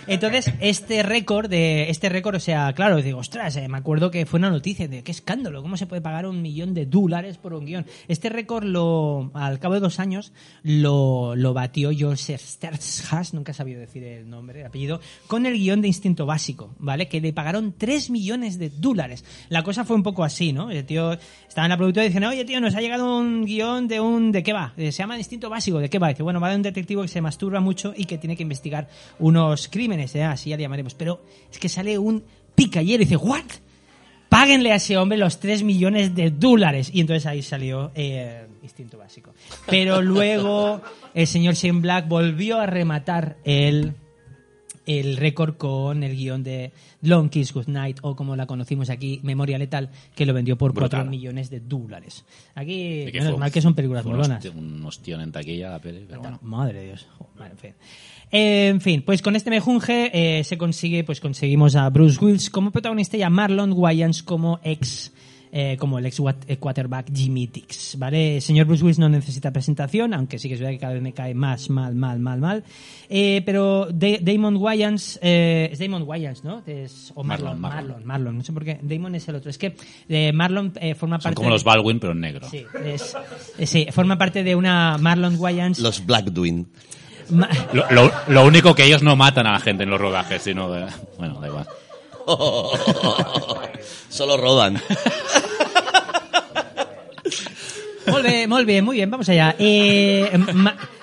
entonces 0.07 0.53
este 0.61 1.03
récord 1.03 1.49
de 1.49 1.91
este 1.91 2.09
récord, 2.09 2.37
o 2.37 2.41
sea, 2.41 2.73
claro, 2.73 3.03
digo, 3.03 3.19
ostras, 3.19 3.57
eh, 3.57 3.69
me 3.69 3.79
acuerdo 3.79 4.11
que 4.11 4.27
fue 4.27 4.39
una 4.39 4.51
noticia 4.51 4.89
de 4.89 5.03
qué 5.03 5.11
escándalo, 5.11 5.63
cómo 5.63 5.77
se 5.77 5.87
puede 5.87 6.03
pagar 6.03 6.27
un 6.27 6.43
millón 6.43 6.75
de 6.75 6.87
dólares 6.87 7.39
por 7.39 7.55
un 7.55 7.67
guion. 7.67 7.87
Este 8.09 8.29
récord 8.29 8.65
lo, 8.65 9.31
al 9.35 9.59
cabo 9.59 9.75
de 9.75 9.81
dos 9.81 10.01
años, 10.01 10.33
lo, 10.63 11.35
lo 11.37 11.55
batió 11.55 11.91
Joseph 11.99 12.41
Stertzhas, 12.41 13.35
nunca 13.35 13.53
he 13.53 13.55
sabido 13.55 13.81
decir 13.81 14.05
el 14.05 14.29
nombre, 14.29 14.61
el 14.61 14.67
apellido, 14.67 15.01
con 15.27 15.47
el 15.47 15.55
guion 15.55 15.81
de 15.81 15.89
Instinto 15.89 16.27
Básico, 16.27 16.75
¿vale? 16.79 17.09
Que 17.09 17.21
le 17.21 17.33
pagaron 17.33 17.75
tres 17.77 18.11
millones 18.11 18.59
de 18.59 18.71
dólares. 18.71 19.25
La 19.49 19.63
cosa 19.63 19.85
fue 19.85 19.97
un 19.97 20.03
poco 20.03 20.25
así, 20.25 20.53
¿no? 20.53 20.71
El 20.71 20.85
tío 20.85 21.13
estaba 21.49 21.67
en 21.67 21.71
la 21.71 21.77
productora 21.77 22.05
y 22.05 22.09
diciendo, 22.09 22.29
oye, 22.29 22.45
tío, 22.45 22.61
nos 22.61 22.75
ha 22.75 22.81
llegado 22.81 23.19
un 23.19 23.45
guion 23.45 23.89
de 23.89 24.01
un, 24.01 24.33
¿de 24.33 24.43
qué 24.43 24.53
va? 24.53 24.73
Eh, 24.77 24.93
Se 24.93 24.99
llama 24.99 25.19
Instinto 25.19 25.51
Básico, 25.51 25.79
¿de 25.79 25.91
qué 25.91 25.99
va? 25.99 26.15
Que 26.15 26.23
bueno, 26.23 26.41
va 26.41 26.51
de 26.51 26.57
un 26.57 26.63
detective 26.63 27.03
que 27.03 27.09
se 27.09 27.21
masturba 27.21 27.61
mucho 27.61 27.93
y 27.97 28.05
que 28.05 28.19
tiene 28.19 28.37
que 28.37 28.43
investigar 28.43 28.78
unos 29.19 29.67
crímenes, 29.69 30.15
¿eh? 30.15 30.23
así 30.23 30.51
ya 30.51 30.57
le 30.57 30.63
llamaremos. 30.63 30.95
Pero 30.95 31.23
es 31.51 31.59
que 31.59 31.69
sale 31.69 31.99
un 31.99 32.23
picayero 32.55 33.03
y 33.03 33.07
dice, 33.07 33.17
¿what? 33.17 33.43
Páguenle 34.29 34.73
a 34.73 34.77
ese 34.77 34.97
hombre 34.99 35.17
los 35.17 35.41
3 35.41 35.63
millones 35.63 36.15
de 36.15 36.31
dólares. 36.31 36.91
Y 36.93 37.01
entonces 37.01 37.25
ahí 37.27 37.41
salió 37.43 37.91
eh, 37.95 38.47
Instinto 38.63 38.99
Básico. 38.99 39.33
Pero 39.67 40.03
luego 40.03 40.83
el 41.15 41.27
señor 41.27 41.55
Shane 41.55 41.81
Black 41.81 42.07
volvió 42.09 42.61
a 42.61 42.67
rematar 42.67 43.39
el, 43.45 43.95
el 44.85 45.17
récord 45.17 45.57
con 45.57 46.03
el 46.03 46.15
guion 46.15 46.43
de 46.45 46.73
Long 47.01 47.31
Kiss 47.31 47.55
Goodnight, 47.55 48.01
o 48.03 48.15
como 48.17 48.37
la 48.37 48.45
conocimos 48.47 48.91
aquí, 48.91 49.21
Memoria 49.23 49.57
Letal, 49.57 49.89
que 50.15 50.27
lo 50.27 50.35
vendió 50.35 50.59
por 50.59 50.73
Brutal. 50.73 50.91
4 51.03 51.11
millones 51.11 51.49
de 51.49 51.61
dólares. 51.61 52.25
Aquí, 52.55 53.09
menos 53.13 53.31
fue- 53.31 53.39
mal 53.39 53.51
que 53.53 53.63
son 53.63 53.75
películas 53.75 54.05
molonas. 54.05 54.45
Un 54.47 54.85
ostión 54.85 55.23
en 55.23 55.33
taquilla 55.33 55.71
la 55.71 55.79
peli, 55.81 56.05
pero 56.07 56.21
bueno. 56.21 56.39
Madre 56.43 56.81
de 56.81 56.87
Dios. 56.89 57.07
Jo, 57.17 57.29
vale, 57.39 57.53
en 57.53 57.59
fin. 57.59 57.75
Eh, 58.31 58.69
en 58.69 58.81
fin, 58.81 59.03
pues 59.03 59.23
con 59.23 59.37
este 59.37 59.51
mejunje 59.51 60.11
eh, 60.13 60.45
se 60.45 60.59
consigue, 60.59 61.03
pues 61.05 61.21
conseguimos 61.21 61.77
a 61.77 61.89
Bruce 61.91 62.23
Willis 62.23 62.51
como 62.51 62.71
protagonista 62.71 63.17
y 63.17 63.23
a 63.23 63.31
Marlon 63.31 63.73
Wayans 63.73 64.23
como 64.23 64.61
ex 64.63 65.13
eh, 65.51 65.79
como 65.81 65.99
el 65.99 66.05
ex 66.05 66.21
eh, 66.47 66.59
quarterback 66.59 67.11
Jimmy 67.11 67.47
Dix, 67.47 67.97
¿vale? 67.99 68.37
El 68.37 68.43
señor 68.43 68.67
Bruce 68.67 68.85
Willis 68.85 68.99
no 68.99 69.09
necesita 69.09 69.51
presentación, 69.51 70.13
aunque 70.13 70.39
sí 70.39 70.47
que 70.47 70.55
es 70.57 70.61
verdad 70.61 70.73
que 70.75 70.79
cada 70.79 70.93
vez 70.93 71.01
me 71.03 71.15
cae 71.15 71.33
más 71.33 71.71
mal, 71.71 71.95
mal, 71.95 72.19
mal, 72.19 72.39
mal. 72.39 72.65
Eh, 73.09 73.41
pero 73.47 73.89
Da- 73.91 74.19
Damon 74.21 74.59
Wayans, 74.59 75.19
eh, 75.23 75.71
es 75.73 75.79
Damon 75.79 76.03
Wayans, 76.03 76.45
¿no? 76.45 76.63
Es, 76.67 77.13
o 77.15 77.25
Marlon, 77.25 77.59
Marlon, 77.59 77.61
Marlon, 77.63 77.89
Marlon. 77.89 78.07
Marlon, 78.07 78.37
no 78.37 78.45
sé 78.45 78.53
por 78.53 78.63
qué. 78.63 78.79
Damon 78.83 79.15
es 79.15 79.27
el 79.27 79.37
otro. 79.37 79.49
Es 79.49 79.57
que 79.57 79.75
eh, 80.11 80.33
Marlon 80.35 80.75
eh, 80.83 80.95
forma 80.95 81.17
Son 81.17 81.23
parte... 81.31 81.37
como 81.37 81.49
los 81.49 81.65
Baldwin, 81.65 81.99
pero 81.99 82.13
en 82.13 82.21
negro. 82.21 82.47
Sí, 82.51 82.65
es- 82.85 83.17
eh, 83.59 83.67
sí, 83.67 83.87
forma 83.91 84.19
parte 84.19 84.43
de 84.45 84.55
una 84.55 84.99
Marlon 84.99 85.37
Wayans... 85.39 85.79
Los 85.79 86.05
Blackdwin. 86.05 86.69
Ma- 87.31 87.49
Lo, 87.73 87.85
lo- 87.91 88.13
lo 88.29 88.45
único 88.45 88.75
que 88.75 88.85
ellos 88.85 89.03
no 89.03 89.15
matan 89.17 89.47
a 89.47 89.53
la 89.53 89.61
gente 89.61 89.83
en 89.85 89.91
los 89.91 90.01
rodajes, 90.01 90.43
sino 90.43 90.71
de... 90.71 90.87
Bueno, 91.19 91.41
da 91.41 91.47
igual. 91.49 91.67
Solo 94.09 94.37
bé, 98.23 98.47
molt 98.49 98.67
bien, 98.67 98.85
muy 98.85 98.97
bien, 98.97 99.11
vamos 99.11 99.29
allá. 99.29 99.55
Eh, 99.59 100.31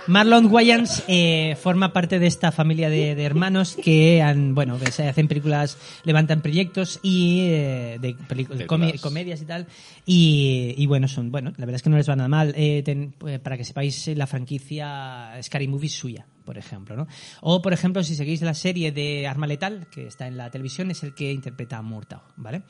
Marlon 0.08 0.46
Wayans 0.52 1.04
eh, 1.08 1.56
forma 1.60 1.92
parte 1.92 2.20
de 2.20 2.28
esta 2.28 2.52
familia 2.52 2.90
de, 2.90 3.16
de 3.16 3.24
hermanos 3.24 3.76
que 3.82 4.22
han, 4.22 4.54
bueno, 4.54 4.78
que 4.80 4.92
se 4.92 5.08
hacen 5.08 5.28
películas, 5.28 5.78
levantan 6.04 6.42
proyectos 6.42 7.00
y 7.02 7.48
eh, 7.50 7.98
de 8.00 8.14
Películas. 8.28 8.68
comi- 8.68 9.00
comedias 9.00 9.42
y 9.42 9.46
tal. 9.46 9.66
Y, 10.06 10.76
y 10.78 10.86
bueno, 10.86 11.08
son, 11.08 11.32
bueno, 11.32 11.52
la 11.58 11.66
verdad 11.66 11.76
es 11.78 11.82
que 11.84 11.90
no 11.90 11.98
les 11.98 12.08
va 12.10 12.16
nada 12.16 12.30
mal. 12.30 12.54
Eh, 12.56 12.84
ten- 12.86 13.16
eh, 13.28 13.40
para 13.40 13.58
que 13.58 13.64
sepáis, 13.66 14.08
eh, 14.08 14.16
la 14.16 14.28
franquicia 14.28 15.32
Scary 15.42 15.68
Movie 15.68 15.88
es 15.88 15.94
suya, 15.94 16.26
por 16.46 16.58
ejemplo, 16.58 16.96
¿no? 16.96 17.08
O, 17.42 17.62
por 17.62 17.74
ejemplo, 17.74 18.04
si 18.04 18.16
seguís 18.16 18.42
la 18.42 18.54
serie 18.54 18.92
de 18.92 19.28
Arma 19.28 19.48
Letal, 19.48 19.88
que 19.92 20.08
está 20.08 20.28
en 20.28 20.38
la 20.38 20.50
televisión, 20.52 20.92
es 20.92 21.04
el 21.04 21.14
que 21.16 21.32
interpreta 21.32 21.78
a 21.78 21.82
Murtaugh, 21.82 22.22
¿vale? 22.38 22.62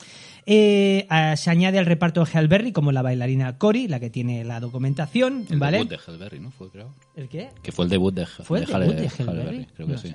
Eh, 0.46 1.06
ah, 1.10 1.36
se 1.36 1.50
añade 1.50 1.78
al 1.78 1.86
reparto 1.86 2.26
Hal 2.34 2.48
Berry 2.48 2.72
como 2.72 2.92
la 2.92 3.02
bailarina 3.02 3.58
Cory, 3.58 3.88
la 3.88 4.00
que 4.00 4.10
tiene 4.10 4.44
la 4.44 4.60
documentación, 4.60 5.46
El 5.50 5.60
¿vale? 5.60 5.78
debut 5.78 5.90
de 5.92 6.00
Hellberry, 6.08 6.40
¿no? 6.40 6.52
Fue, 6.52 6.70
creo. 6.70 6.94
¿El 7.16 7.28
qué? 7.30 7.50
Que 7.62 7.72
fue 7.72 7.86
el 7.86 7.92
debut 7.92 8.14
de, 8.14 8.26
¿Fue 8.26 8.60
el 8.60 8.66
de 8.66 8.72
debut 8.74 8.94
Halle- 8.94 8.96
de 9.02 9.08
Halle 9.08 9.24
Hellberry? 9.24 9.58
Berry, 9.58 9.66
Creo 9.76 9.88
que 9.88 9.94
No 9.94 10.00
sí. 10.00 10.14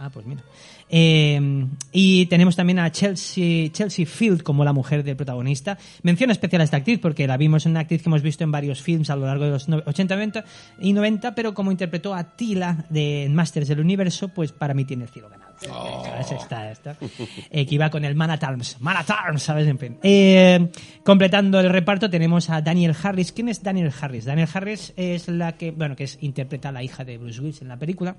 Ah, 0.00 0.10
pues 0.10 0.24
mira. 0.26 0.42
Eh, 0.88 1.66
y 1.90 2.26
tenemos 2.26 2.54
también 2.54 2.78
a 2.78 2.90
Chelsea, 2.92 3.68
Chelsea 3.72 4.06
Field 4.06 4.42
como 4.42 4.64
la 4.64 4.72
mujer 4.72 5.02
del 5.02 5.16
protagonista. 5.16 5.76
Mención 6.02 6.30
especial 6.30 6.60
a 6.60 6.64
esta 6.64 6.76
actriz 6.76 7.00
porque 7.00 7.26
la 7.26 7.36
vimos 7.36 7.66
en 7.66 7.72
una 7.72 7.80
actriz 7.80 8.02
que 8.02 8.08
hemos 8.08 8.22
visto 8.22 8.44
en 8.44 8.52
varios 8.52 8.80
films 8.80 9.10
a 9.10 9.16
lo 9.16 9.26
largo 9.26 9.44
de 9.44 9.50
los 9.50 9.68
no- 9.68 9.82
80 9.84 10.14
90 10.14 10.44
y 10.80 10.92
90, 10.92 11.34
pero 11.34 11.52
como 11.52 11.72
interpretó 11.72 12.14
a 12.14 12.36
Tila 12.36 12.86
de 12.90 13.28
Masters 13.30 13.66
del 13.68 13.80
Universo, 13.80 14.28
pues 14.28 14.52
para 14.52 14.72
mí 14.72 14.84
tiene 14.84 15.04
el 15.04 15.10
cielo 15.10 15.28
ganado. 15.28 15.48
¿Sabes? 15.58 16.30
Esta, 16.30 16.70
esta. 16.70 16.96
Eh, 17.50 17.66
que 17.66 17.74
iba 17.74 17.90
con 17.90 18.04
el 18.04 18.14
Man 18.14 18.30
at 18.30 18.44
Arms. 18.44 18.76
Man 18.80 18.96
at 18.96 19.10
Arms, 19.10 19.42
¿sabes? 19.42 19.66
En 19.66 19.78
fin. 19.80 19.98
Eh, 20.04 20.70
completando 21.02 21.58
el 21.58 21.70
reparto 21.70 22.08
tenemos 22.08 22.48
a 22.50 22.62
Daniel 22.62 22.94
Harris. 23.02 23.32
¿Quién 23.32 23.48
es 23.48 23.60
Daniel 23.64 23.92
Harris? 24.00 24.24
Daniel 24.24 24.48
Harris 24.54 24.92
es 24.96 25.26
la 25.26 25.56
que, 25.56 25.72
bueno, 25.72 25.96
que 25.96 26.04
es, 26.04 26.18
interpreta 26.20 26.68
a 26.68 26.72
la 26.72 26.84
hija 26.84 27.04
de 27.04 27.18
Bruce 27.18 27.40
Willis 27.40 27.62
en 27.62 27.68
la 27.68 27.76
película 27.76 28.16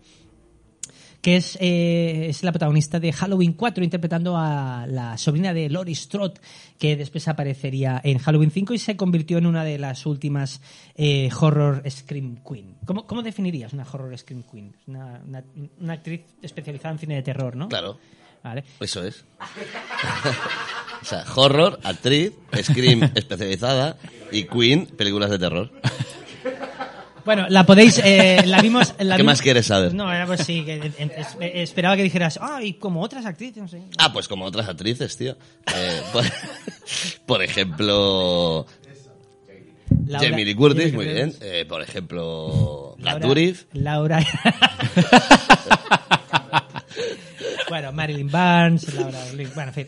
que 1.21 1.35
es, 1.35 1.57
eh, 1.59 2.27
es 2.29 2.43
la 2.43 2.51
protagonista 2.51 2.99
de 2.99 3.11
Halloween 3.11 3.53
4, 3.53 3.83
interpretando 3.83 4.37
a 4.37 4.85
la 4.87 5.17
sobrina 5.17 5.53
de 5.53 5.69
Laurie 5.69 5.95
Strode, 5.95 6.39
que 6.77 6.95
después 6.95 7.27
aparecería 7.27 7.99
en 8.03 8.19
Halloween 8.19 8.51
5 8.51 8.73
y 8.73 8.77
se 8.79 8.95
convirtió 8.95 9.37
en 9.37 9.45
una 9.45 9.63
de 9.65 9.77
las 9.77 10.05
últimas 10.05 10.61
eh, 10.95 11.29
horror 11.39 11.83
scream 11.89 12.37
queen. 12.47 12.75
¿Cómo, 12.85 13.05
cómo 13.05 13.21
definirías 13.21 13.73
una 13.73 13.83
horror 13.91 14.17
scream 14.17 14.43
queen? 14.49 14.73
Una, 14.87 15.21
una- 15.27 15.43
una 15.81 15.93
actriz 15.93 16.21
especializada 16.41 16.93
en 16.93 16.99
cine 16.99 17.15
de 17.15 17.21
terror, 17.23 17.55
¿no? 17.55 17.67
Claro, 17.67 17.99
Vale. 18.41 18.63
eso 18.79 19.03
es. 19.03 19.25
o 21.01 21.05
sea, 21.05 21.25
horror, 21.35 21.79
actriz, 21.83 22.31
scream 22.63 23.03
especializada 23.15 23.97
y 24.31 24.43
queen, 24.45 24.85
películas 24.85 25.29
de 25.29 25.39
terror. 25.39 25.71
Bueno, 27.29 27.45
la 27.47 27.63
podéis, 27.63 28.01
eh, 28.03 28.41
la 28.47 28.59
vimos... 28.59 28.95
La 28.99 29.15
¿Qué 29.15 29.21
vimos- 29.21 29.33
más 29.33 29.41
quieres 29.43 29.67
saber? 29.67 29.93
No, 29.93 30.11
era 30.11 30.25
pues 30.25 30.39
sí, 30.41 30.63
que 30.65 30.77
eh, 30.77 30.91
es- 30.97 31.37
esperaba 31.69 31.95
que 31.95 32.01
dijeras, 32.01 32.39
ah, 32.41 32.63
y 32.63 32.73
como 32.73 33.03
otras 33.03 33.23
actrices, 33.23 33.61
no 33.61 33.67
sé. 33.67 33.83
Ah, 33.99 34.11
pues 34.11 34.27
como 34.27 34.45
otras 34.45 34.67
actrices, 34.67 35.15
tío. 35.15 35.37
Eh, 35.75 36.01
por, 36.11 36.23
por 37.27 37.43
ejemplo, 37.43 38.65
Laura- 40.07 40.27
Jamie 40.27 40.43
Lee 40.43 40.55
Curtis, 40.55 40.85
Jamie 40.91 40.95
muy 40.95 41.05
bien. 41.13 41.35
Eh, 41.39 41.65
por 41.69 41.83
ejemplo, 41.83 42.95
Laura- 42.97 43.27
Dourif. 43.27 43.65
Laura. 43.73 44.25
bueno, 47.69 47.91
Marilyn 47.91 48.31
Barnes, 48.31 48.91
Laura. 48.95 49.19
Bueno, 49.53 49.71
en 49.71 49.73
fin. 49.73 49.85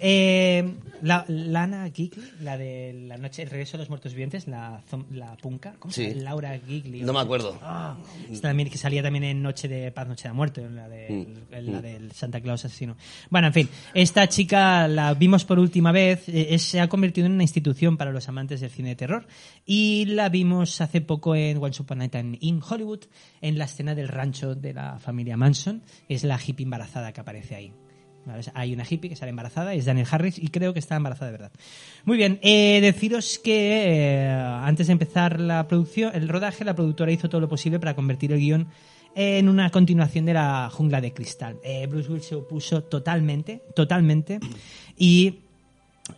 La- 1.02 1.26
Lana 1.28 1.90
Gigli, 1.94 2.22
la 2.42 2.58
de 2.58 2.94
La 3.08 3.18
Noche, 3.18 3.44
El 3.44 3.50
Regreso 3.50 3.74
de 3.74 3.80
los 3.84 3.90
Muertos 3.90 4.14
Vivientes, 4.14 4.48
la, 4.48 4.82
la 5.12 5.36
punca. 5.38 5.74
¿Cómo 5.80 5.92
se 5.94 6.04
Sí. 6.06 6.10
llama? 6.12 6.22
Laura 6.24 6.60
Gigli. 6.60 7.02
No 7.02 7.14
me 7.14 7.20
acuerdo. 7.20 7.58
Ah, 7.62 7.98
esta 8.32 8.50
también, 8.50 8.70
que 8.70 8.78
salía 8.78 9.02
también 9.04 9.24
en 9.24 9.42
Noche 9.42 9.68
de 9.68 9.92
Paz, 9.92 10.08
Noche 10.08 10.28
de 10.28 10.34
Muerte, 10.34 10.62
en 10.64 10.76
la, 10.76 10.88
de, 10.90 11.10
Mm. 11.10 11.70
la 11.72 11.82
del 11.82 12.12
Santa 12.12 12.40
Claus 12.42 12.66
asesino. 12.66 12.96
Bueno, 13.30 13.48
en 13.48 13.54
fin, 13.54 13.70
esta 13.94 14.28
chica 14.28 14.88
la 14.88 15.14
vimos 15.14 15.46
por 15.46 15.60
última 15.60 15.92
vez, 15.92 16.24
eh, 16.28 16.58
se 16.60 16.80
ha 16.80 16.88
convertido 16.90 17.28
en 17.28 17.34
una 17.34 17.44
institución 17.44 17.98
para 17.98 18.12
los 18.12 18.28
amantes 18.30 18.62
del 18.62 18.70
cine 18.70 18.90
de 18.90 18.96
terror 18.96 19.28
y 19.66 20.06
la 20.06 20.30
vimos 20.30 20.82
hace 20.82 21.02
poco 21.02 21.36
en 21.36 21.58
Once 21.58 21.82
Upon 21.82 22.02
a 22.02 22.10
Time 22.10 22.38
in 22.42 22.62
Hollywood, 22.68 23.02
en 23.42 23.58
la 23.58 23.66
escena 23.66 23.96
del 23.96 24.08
rancho 24.08 24.56
de 24.56 24.74
la 24.74 25.00
familia 25.00 25.38
Manson, 25.38 25.82
es 26.10 26.24
la 26.24 26.40
hippie 26.44 26.64
embarazada 26.64 27.12
que 27.12 27.22
aparece 27.22 27.56
ahí. 27.56 27.74
Hay 28.53 28.73
una 28.73 28.84
hippie 28.88 29.10
que 29.10 29.15
sale 29.15 29.29
embarazada, 29.29 29.73
es 29.73 29.86
Daniel 29.86 30.07
Harris 30.10 30.38
y 30.38 30.47
creo 30.49 30.73
que 30.73 30.79
está 30.79 30.95
embarazada 30.95 31.31
de 31.31 31.38
verdad. 31.38 31.51
Muy 32.05 32.17
bien, 32.17 32.39
eh, 32.41 32.79
deciros 32.81 33.39
que 33.39 33.84
eh, 33.86 34.29
antes 34.29 34.88
de 34.88 34.93
empezar 34.93 35.39
la 35.39 35.67
producción, 35.67 36.12
el 36.13 36.29
rodaje, 36.29 36.63
la 36.63 36.75
productora 36.75 37.12
hizo 37.12 37.29
todo 37.29 37.41
lo 37.41 37.49
posible 37.49 37.79
para 37.79 37.95
convertir 37.95 38.31
el 38.31 38.39
guion 38.39 38.67
en 39.15 39.49
una 39.49 39.69
continuación 39.69 40.25
de 40.25 40.34
la 40.34 40.69
jungla 40.71 41.01
de 41.01 41.13
cristal. 41.13 41.57
Eh, 41.63 41.88
Bruce 41.88 42.10
Willis 42.10 42.25
se 42.25 42.36
opuso 42.36 42.84
totalmente, 42.84 43.63
totalmente 43.75 44.39
y 44.97 45.39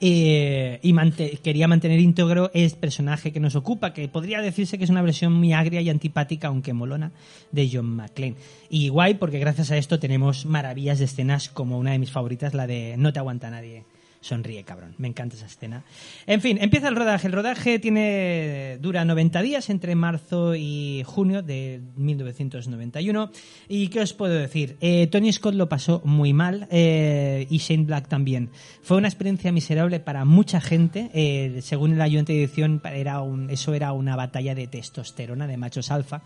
eh, 0.02 0.80
y 0.82 0.94
quería 1.38 1.68
mantener 1.68 2.00
íntegro 2.00 2.52
el 2.54 2.72
personaje 2.72 3.32
que 3.32 3.40
nos 3.40 3.56
ocupa, 3.56 3.94
que 3.94 4.08
podría 4.08 4.42
decirse 4.42 4.78
que 4.78 4.84
es 4.84 4.90
una 4.90 5.02
versión 5.02 5.34
muy 5.34 5.54
agria 5.54 5.82
y 5.82 5.90
antipática, 5.90 6.48
aunque 6.48 6.74
molona, 6.74 7.12
de 7.52 7.70
John 7.72 7.96
McClane. 7.96 8.36
Y 8.70 8.90
guay, 8.90 9.16
porque 9.16 9.40
gracias 9.40 9.72
a 9.72 9.78
esto 9.78 10.00
tenemos 10.00 10.46
maravillas 10.46 11.00
de 11.00 11.06
escenas 11.06 11.50
como 11.50 11.78
una 11.78 11.92
de 11.92 12.00
mis 12.00 12.12
favoritas, 12.12 12.54
la 12.54 12.68
de 12.68 12.96
No 12.98 13.14
te 13.14 13.20
aguanta 13.20 13.50
nadie 13.50 13.84
sonríe, 14.24 14.64
cabrón. 14.64 14.96
Me 14.98 15.10
encanta 15.10 15.36
esa 15.36 15.46
escena. 15.46 15.84
En 16.26 16.42
fin, 16.42 16.58
empieza 16.62 16.88
el 16.88 16.96
rodaje. 16.96 17.28
El 17.28 17.34
rodaje 17.34 17.78
tiene 17.78 18.78
dura 18.80 19.04
90 19.04 19.42
días 19.42 19.70
entre 19.70 19.96
marzo 19.96 20.56
y 20.56 21.04
junio 21.06 21.44
de 21.44 21.82
1991. 21.98 23.32
¿Y 23.68 23.90
qué 23.90 24.00
os 24.00 24.14
puedo 24.14 24.34
decir? 24.34 24.78
Eh, 24.80 25.08
Tony 25.08 25.32
Scott 25.34 25.56
lo 25.56 25.68
pasó 25.68 26.02
muy 26.06 26.32
mal 26.32 26.68
eh, 26.72 27.46
y 27.50 27.58
Shane 27.58 27.84
Black 27.84 28.08
también. 28.08 28.50
Fue 28.82 28.98
una 28.98 29.10
experiencia 29.10 29.52
miserable 29.52 30.00
para 30.00 30.24
mucha 30.24 30.62
gente. 30.62 31.12
Eh, 31.14 31.60
según 31.62 31.94
el 31.94 32.02
ayudante 32.02 32.32
de 32.32 32.44
edición, 32.44 32.82
era 32.86 33.22
eso 33.50 33.74
era 33.74 33.92
una 33.92 34.16
batalla 34.16 34.56
de 34.56 34.68
testosterona, 34.68 35.48
de 35.48 35.58
machos 35.58 35.92
alfa. 35.92 36.22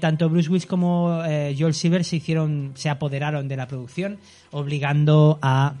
Tanto 0.00 0.30
Bruce 0.30 0.48
Willis 0.48 0.66
como 0.66 1.22
Joel 1.56 1.74
Silver 1.74 2.04
se 2.04 2.16
hicieron, 2.16 2.72
se 2.74 2.88
apoderaron 2.88 3.46
de 3.46 3.56
la 3.56 3.68
producción, 3.68 4.18
obligando 4.50 5.38
a 5.42 5.74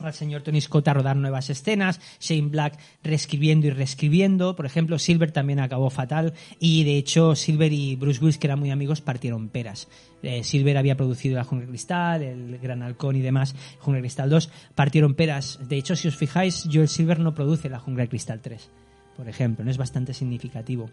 al 0.00 0.14
señor 0.14 0.42
Tony 0.42 0.60
Scott 0.60 0.88
a 0.88 0.94
rodar 0.94 1.16
nuevas 1.16 1.50
escenas, 1.50 2.00
Shane 2.20 2.48
Black 2.48 2.78
reescribiendo 3.02 3.66
y 3.66 3.70
reescribiendo, 3.70 4.56
por 4.56 4.66
ejemplo, 4.66 4.98
Silver 4.98 5.32
también 5.32 5.60
acabó 5.60 5.90
fatal 5.90 6.34
y 6.58 6.84
de 6.84 6.96
hecho 6.96 7.34
Silver 7.34 7.72
y 7.72 7.96
Bruce 7.96 8.20
Willis, 8.20 8.38
que 8.38 8.46
eran 8.46 8.58
muy 8.58 8.70
amigos, 8.70 9.00
partieron 9.00 9.48
peras. 9.48 9.88
Eh, 10.22 10.42
Silver 10.44 10.76
había 10.76 10.96
producido 10.96 11.36
La 11.36 11.44
Jungla 11.44 11.68
Cristal, 11.68 12.22
El 12.22 12.58
Gran 12.58 12.82
Halcón 12.82 13.16
y 13.16 13.20
demás, 13.20 13.54
Jungla 13.80 14.00
Cristal 14.00 14.30
2, 14.30 14.50
partieron 14.74 15.14
peras. 15.14 15.58
De 15.68 15.76
hecho, 15.76 15.96
si 15.96 16.08
os 16.08 16.16
fijáis, 16.16 16.68
Joel 16.72 16.88
Silver 16.88 17.18
no 17.20 17.34
produce 17.34 17.68
La 17.68 17.78
Jungla 17.78 18.06
Cristal 18.06 18.40
3 18.40 18.70
por 19.18 19.28
ejemplo, 19.28 19.64
no 19.64 19.70
es 19.72 19.78
bastante 19.78 20.14
significativo. 20.14 20.92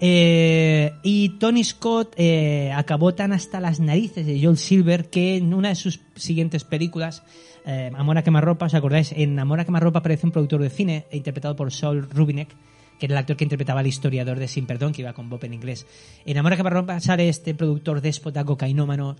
Eh, 0.00 0.92
y 1.04 1.38
Tony 1.38 1.62
Scott 1.62 2.14
eh, 2.16 2.72
acabó 2.74 3.14
tan 3.14 3.32
hasta 3.32 3.60
las 3.60 3.78
narices 3.78 4.26
de 4.26 4.42
Joel 4.42 4.56
Silver 4.56 5.08
que 5.08 5.36
en 5.36 5.54
una 5.54 5.68
de 5.68 5.76
sus 5.76 6.00
siguientes 6.16 6.64
películas, 6.64 7.22
eh, 7.66 7.90
Amor 7.96 8.18
a 8.18 8.22
quemarropa, 8.22 8.66
¿os 8.66 8.74
acordáis? 8.74 9.12
En 9.12 9.38
Amor 9.38 9.60
a 9.60 9.64
quemarropa 9.64 9.98
aparece 10.00 10.26
un 10.26 10.32
productor 10.32 10.62
de 10.62 10.70
cine 10.70 11.04
interpretado 11.12 11.56
por 11.56 11.72
Saul 11.72 12.08
Rubinek, 12.10 12.48
que 12.98 13.06
era 13.06 13.14
el 13.14 13.18
actor 13.18 13.36
que 13.36 13.44
interpretaba 13.44 13.80
al 13.80 13.86
historiador 13.86 14.38
de 14.38 14.46
Sin 14.48 14.66
Perdón, 14.66 14.92
que 14.92 15.02
iba 15.02 15.12
con 15.12 15.28
Bob 15.30 15.44
en 15.44 15.54
inglés. 15.54 15.86
En 16.26 16.36
Amor 16.38 16.52
a 16.52 16.56
quemarropa 16.56 17.00
sale 17.00 17.28
este 17.28 17.54
productor 17.54 18.00
déspota, 18.00 18.44
cocainómano, 18.44 19.16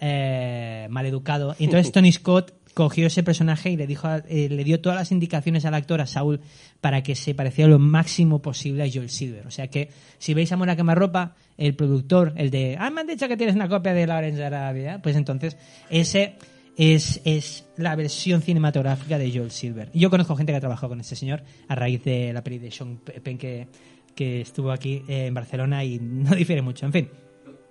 eh, 0.00 0.86
maleducado. 0.90 1.54
Y 1.58 1.64
entonces 1.64 1.92
Tony 1.92 2.12
Scott 2.12 2.52
cogió 2.74 3.06
ese 3.06 3.22
personaje 3.22 3.70
y 3.70 3.76
le 3.76 3.86
dijo 3.86 4.08
a- 4.08 4.18
eh, 4.28 4.48
le 4.50 4.64
dio 4.64 4.80
todas 4.80 4.98
las 4.98 5.12
indicaciones 5.12 5.64
al 5.64 5.74
actor 5.74 6.00
a 6.00 6.06
Saul 6.06 6.40
para 6.80 7.02
que 7.04 7.14
se 7.14 7.32
pareciera 7.34 7.70
lo 7.70 7.78
máximo 7.78 8.42
posible 8.42 8.82
a 8.82 8.88
Joel 8.92 9.10
Silver. 9.10 9.46
O 9.46 9.50
sea 9.52 9.68
que 9.68 9.90
si 10.18 10.34
veis 10.34 10.50
Amor 10.52 10.70
a 10.70 10.76
quemarropa, 10.76 11.36
el 11.56 11.74
productor, 11.76 12.32
el 12.36 12.50
de 12.50 12.76
ah, 12.78 12.90
me 12.90 13.02
han 13.02 13.06
dicho 13.06 13.28
que 13.28 13.36
tienes 13.36 13.54
una 13.54 13.68
copia 13.68 13.94
de 13.94 14.06
Lawrence 14.08 14.38
de 14.38 14.44
Arabia, 14.46 15.00
pues 15.00 15.14
entonces 15.14 15.56
ese 15.88 16.34
es, 16.76 17.20
es 17.24 17.64
la 17.76 17.94
versión 17.96 18.42
cinematográfica 18.42 19.18
de 19.18 19.30
Joel 19.32 19.50
Silver. 19.50 19.90
Y 19.92 20.00
yo 20.00 20.10
conozco 20.10 20.36
gente 20.36 20.52
que 20.52 20.56
ha 20.56 20.60
trabajado 20.60 20.90
con 20.90 21.00
este 21.00 21.16
señor 21.16 21.42
a 21.68 21.74
raíz 21.74 22.02
de 22.04 22.32
la 22.32 22.42
peli 22.42 22.58
de 22.58 22.70
Sean 22.70 22.98
Penn 22.98 23.38
que, 23.38 23.68
que 24.14 24.40
estuvo 24.40 24.70
aquí 24.72 25.02
eh, 25.08 25.26
en 25.26 25.34
Barcelona 25.34 25.84
y 25.84 25.98
no 25.98 26.30
difiere 26.36 26.62
mucho. 26.62 26.86
En 26.86 26.92
fin. 26.92 27.08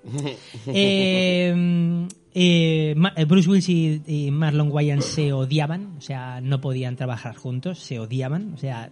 Eh, 0.67 2.07
eh, 2.33 2.95
eh, 3.15 3.25
Bruce 3.25 3.49
Willis 3.49 3.69
y, 3.69 4.01
y 4.05 4.31
Marlon 4.31 4.71
Wayans 4.71 5.05
se 5.05 5.31
odiaban, 5.33 5.95
o 5.97 6.01
sea, 6.01 6.41
no 6.41 6.59
podían 6.59 6.95
trabajar 6.95 7.35
juntos, 7.35 7.79
se 7.79 7.99
odiaban, 7.99 8.53
o 8.53 8.57
sea, 8.57 8.89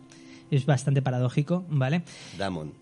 es 0.52 0.65
bastante 0.65 1.02
paradójico, 1.02 1.65
¿vale? 1.69 2.04
Damon. 2.38 2.74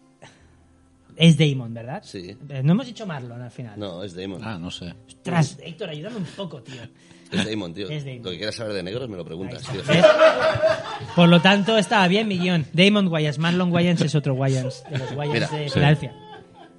Es 1.16 1.38
Damon, 1.38 1.74
¿verdad? 1.74 2.02
Sí. 2.06 2.36
Eh, 2.50 2.62
No 2.64 2.74
hemos 2.74 2.86
dicho 2.88 3.06
Marlon 3.06 3.42
al 3.42 3.52
final. 3.52 3.80
No, 3.80 4.04
es 4.04 4.14
Damon. 4.16 4.42
Ah, 4.44 4.58
no 4.58 4.70
sé. 4.72 4.94
Ostras, 5.08 5.58
Héctor, 5.64 5.90
ayúdame 5.90 6.18
un 6.18 6.26
poco, 6.26 6.62
tío. 6.62 6.82
Es 7.32 7.46
Damon, 7.46 7.74
tío. 7.74 7.88
Es 7.90 8.06
Damon. 8.06 8.24
Lo 8.24 8.32
que 8.32 8.38
quieras 8.38 8.56
saber 8.56 8.74
de 8.74 8.84
negros 8.84 9.10
me 9.10 9.18
lo 9.18 9.26
preguntas, 9.26 9.62
tío. 9.64 9.82
¿Ves? 9.88 10.06
Por 11.16 11.30
lo 11.30 11.42
tanto, 11.42 11.78
estaba 11.78 12.08
bien 12.08 12.28
mi 12.28 12.38
guion. 12.40 12.66
Damon 12.74 13.08
Wayans, 13.08 13.38
Marlon 13.38 13.72
Wayans 13.72 14.02
es 14.02 14.16
otro 14.16 14.34
Wayans, 14.34 14.84
de 14.90 14.98
los 14.98 15.12
Wayans 15.14 15.34
Mira, 15.34 15.48
de 15.48 15.68
sí. 15.70 15.74
Filadelfia. 15.74 16.16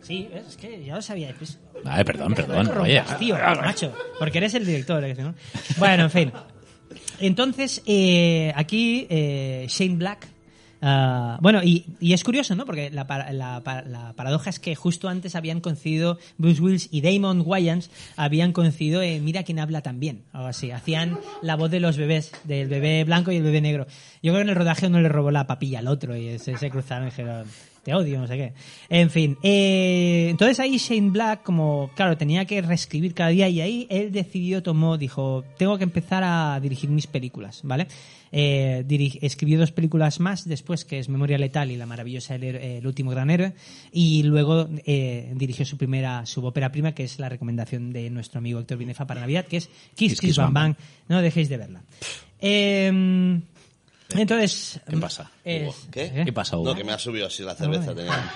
Sí, 0.02 0.28
¿ves? 0.32 0.46
es 0.48 0.56
que 0.56 0.84
ya 0.84 0.94
lo 0.96 1.02
sabía. 1.02 1.34
Pues, 1.36 1.58
Ay, 1.84 2.04
perdón, 2.04 2.34
perdón. 2.34 2.68
Oye, 2.78 3.02
tío, 3.18 3.36
macho, 3.36 3.92
porque 4.18 4.38
eres 4.38 4.54
el 4.54 4.66
director. 4.66 5.04
¿eh? 5.04 5.14
¿no? 5.14 5.34
Bueno, 5.78 6.04
en 6.04 6.10
fin. 6.10 6.32
Entonces, 7.20 7.82
eh, 7.86 8.52
aquí 8.56 9.06
eh, 9.10 9.66
Shane 9.68 9.96
Black. 9.96 10.26
Ah, 10.82 11.38
bueno, 11.40 11.62
y, 11.62 11.86
y 12.00 12.12
es 12.12 12.24
curioso, 12.24 12.54
¿no? 12.54 12.66
Porque 12.66 12.90
la, 12.90 13.04
la, 13.32 13.62
la 13.86 14.12
paradoja 14.14 14.50
es 14.50 14.60
que 14.60 14.74
justo 14.74 15.08
antes 15.08 15.34
habían 15.34 15.60
coincidido 15.60 16.18
Bruce 16.38 16.60
Willis 16.60 16.88
y 16.90 17.00
Damon 17.00 17.42
Wayans 17.44 17.90
habían 18.16 18.52
coincidido 18.52 19.00
Mira 19.20 19.42
quién 19.42 19.58
habla 19.58 19.82
también, 19.82 20.22
algo 20.32 20.48
así. 20.48 20.70
Hacían 20.70 21.18
la 21.42 21.56
voz 21.56 21.70
de 21.70 21.80
los 21.80 21.96
bebés, 21.96 22.32
del 22.44 22.68
bebé 22.68 23.04
blanco 23.04 23.32
y 23.32 23.36
el 23.36 23.42
bebé 23.42 23.60
negro. 23.60 23.86
Yo 24.22 24.32
creo 24.32 24.36
que 24.36 24.42
en 24.42 24.48
el 24.50 24.56
rodaje 24.56 24.86
uno 24.86 25.00
le 25.00 25.08
robó 25.08 25.30
la 25.30 25.46
papilla 25.46 25.78
al 25.78 25.88
otro 25.88 26.16
y 26.16 26.38
se, 26.38 26.56
se 26.56 26.70
cruzaron 26.70 27.08
y 27.08 27.10
dijeron, 27.10 27.46
te 27.82 27.94
odio, 27.94 28.20
no 28.20 28.26
sé 28.26 28.36
qué. 28.36 28.52
En 28.88 29.10
fin, 29.10 29.38
eh, 29.42 30.28
entonces 30.30 30.60
ahí 30.60 30.76
Shane 30.76 31.10
Black, 31.10 31.42
como, 31.42 31.90
claro, 31.94 32.16
tenía 32.16 32.44
que 32.44 32.60
reescribir 32.60 33.14
cada 33.14 33.30
día 33.30 33.48
y 33.48 33.60
ahí 33.60 33.86
él 33.90 34.12
decidió, 34.12 34.62
tomó, 34.62 34.98
dijo, 34.98 35.44
tengo 35.56 35.78
que 35.78 35.84
empezar 35.84 36.22
a 36.24 36.58
dirigir 36.60 36.90
mis 36.90 37.06
películas, 37.06 37.60
¿vale? 37.62 37.86
Eh, 38.32 38.84
escribió 39.22 39.58
dos 39.58 39.72
películas 39.72 40.20
más 40.20 40.46
después, 40.48 40.84
que 40.84 40.98
es 41.00 41.08
Memoria 41.08 41.36
Letal 41.36 41.70
y 41.72 41.76
La 41.76 41.86
maravillosa 41.86 42.36
El, 42.36 42.42
Héroe- 42.44 42.78
El 42.78 42.86
último 42.86 43.10
gran 43.10 43.28
héroe, 43.30 43.54
y 43.92 44.22
luego 44.22 44.68
eh, 44.86 45.32
dirigió 45.34 45.64
su 45.66 45.76
primera, 45.76 46.24
su 46.26 46.44
ópera 46.46 46.70
prima, 46.70 46.92
que 46.92 47.02
es 47.04 47.18
la 47.18 47.28
recomendación 47.28 47.92
de 47.92 48.08
nuestro 48.10 48.38
amigo 48.38 48.60
Héctor 48.60 48.78
Binefa 48.78 49.06
para 49.06 49.20
Navidad, 49.20 49.46
que 49.46 49.56
es 49.56 49.66
Kiss 49.96 50.12
Kiss, 50.12 50.20
Kiss, 50.20 50.36
Bang 50.36 50.52
Bang 50.52 50.74
Bang. 50.76 50.86
No 51.08 51.22
dejéis 51.22 51.48
de 51.48 51.56
verla. 51.56 51.82
Eh, 52.40 53.40
entonces... 54.14 54.80
¿Qué 54.88 54.96
pasa, 54.96 55.30
es-? 55.44 55.88
¿Qué? 55.90 56.04
¿eh? 56.04 56.22
¿Qué 56.24 56.32
pasa, 56.32 56.56
Hugo? 56.56 56.70
No, 56.70 56.74
que 56.76 56.84
me 56.84 56.92
ha 56.92 56.98
subido 56.98 57.26
así 57.26 57.42
la 57.42 57.54
cerveza. 57.54 57.90
Ah, 57.90 57.94
tenía- 57.94 58.30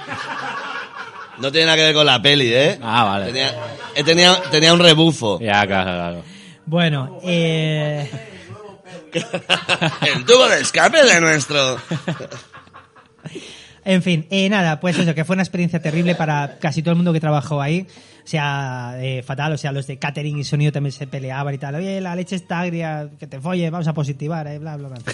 No 1.40 1.50
tiene 1.52 1.66
nada 1.66 1.76
que 1.78 1.85
ver 1.85 1.94
con 1.94 2.07
la 2.07 2.20
peli, 2.22 2.52
¿eh? 2.52 2.78
Ah, 2.83 3.04
vale. 3.04 3.26
Tenía, 3.26 3.54
eh, 3.96 4.04
tenía, 4.04 4.40
tenía 4.50 4.72
un 4.74 4.80
rebufo. 4.80 5.40
Ya, 5.40 5.66
claro, 5.66 5.90
claro. 5.92 6.22
Bueno, 6.66 7.18
eh... 7.24 8.09
El 10.14 10.24
tubo 10.24 10.48
de 10.48 10.61
escape 10.61 11.05
de 11.05 11.20
nuestro... 11.20 11.79
En 13.85 14.03
fin, 14.03 14.27
eh, 14.31 14.48
nada, 14.48 14.81
pues 14.81 14.98
eso, 14.98 15.14
que 15.14 15.24
fue 15.24 15.35
una 15.35 15.42
experiencia 15.42 15.81
terrible 15.81 16.14
para 16.14 16.59
casi 16.59 16.83
todo 16.83 16.92
el 16.92 16.96
mundo 16.96 17.12
que 17.12 17.20
trabajó 17.20 17.61
ahí. 17.61 17.87
Sea, 18.24 18.94
eh, 19.00 19.22
fatal, 19.22 19.52
o 19.52 19.58
sea, 19.58 19.70
los 19.70 19.87
de 19.87 19.98
catering 19.98 20.38
y 20.38 20.44
sonido 20.44 20.72
también 20.72 20.92
se 20.92 21.06
peleaban 21.06 21.54
y 21.54 21.58
tal. 21.58 21.74
Oye, 21.74 22.00
la 22.00 22.16
leche 22.16 22.37
está 22.37 22.60
agria, 22.60 23.10
que 23.18 23.26
te 23.26 23.38
folle, 23.38 23.68
vamos 23.68 23.87
a 23.87 23.92
positivar, 23.92 24.46
eh, 24.46 24.58
bla, 24.58 24.76
bla, 24.76 24.88
bla. 24.88 24.98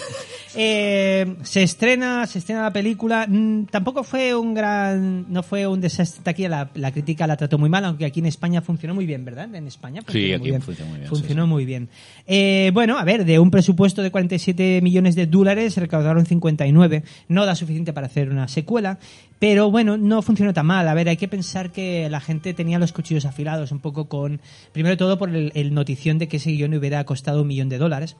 Eh, 0.53 1.37
se 1.43 1.63
estrena, 1.63 2.27
se 2.27 2.39
estrena 2.39 2.63
la 2.63 2.73
película. 2.73 3.25
Mm, 3.25 3.67
tampoco 3.67 4.03
fue 4.03 4.35
un 4.35 4.53
gran, 4.53 5.31
no 5.31 5.43
fue 5.43 5.65
un 5.65 5.79
desastre 5.79 6.29
aquí, 6.29 6.45
la, 6.49 6.69
la 6.75 6.91
crítica 6.91 7.25
la 7.25 7.37
trató 7.37 7.57
muy 7.57 7.69
mal, 7.69 7.85
aunque 7.85 8.03
aquí 8.03 8.19
en 8.19 8.25
España 8.25 8.61
funcionó 8.61 8.93
muy 8.93 9.05
bien, 9.05 9.23
¿verdad? 9.23 9.53
En 9.55 9.65
España 9.67 10.01
funcionó 10.01 10.19
Sí, 10.21 10.27
muy 10.27 10.33
aquí 10.35 10.49
bien. 10.49 10.61
funcionó 10.61 10.89
muy 10.89 10.99
bien, 10.99 11.09
Funcionó 11.09 11.47
muy 11.47 11.65
bien. 11.65 11.89
Eh, 12.27 12.71
bueno, 12.73 12.97
a 12.99 13.05
ver, 13.05 13.23
de 13.23 13.39
un 13.39 13.49
presupuesto 13.49 14.01
de 14.01 14.11
47 14.11 14.81
millones 14.83 15.15
de 15.15 15.25
dólares 15.25 15.73
se 15.73 15.79
recaudaron 15.79 16.25
59. 16.25 17.03
No 17.29 17.45
da 17.45 17.55
suficiente 17.55 17.93
para 17.93 18.07
hacer 18.07 18.29
una 18.29 18.49
secuela, 18.49 18.99
pero 19.39 19.71
bueno, 19.71 19.95
no 19.97 20.21
funcionó 20.21 20.53
tan 20.53 20.65
mal. 20.65 20.85
A 20.87 20.93
ver, 20.93 21.07
hay 21.07 21.15
que 21.17 21.29
pensar 21.29 21.71
que 21.71 22.09
la 22.09 22.19
gente 22.19 22.53
tenía 22.53 22.77
los 22.77 22.91
cuchillos 23.01 23.25
afilados 23.25 23.71
un 23.71 23.79
poco 23.79 24.07
con, 24.07 24.39
primero 24.71 24.95
todo 24.97 25.17
por 25.17 25.29
el, 25.35 25.51
el 25.55 25.73
notición 25.73 26.17
de 26.19 26.27
que 26.27 26.37
ese 26.37 26.51
guion 26.51 26.73
hubiera 26.73 27.03
costado 27.03 27.41
un 27.41 27.47
millón 27.47 27.67
de 27.69 27.77
dólares. 27.77 28.15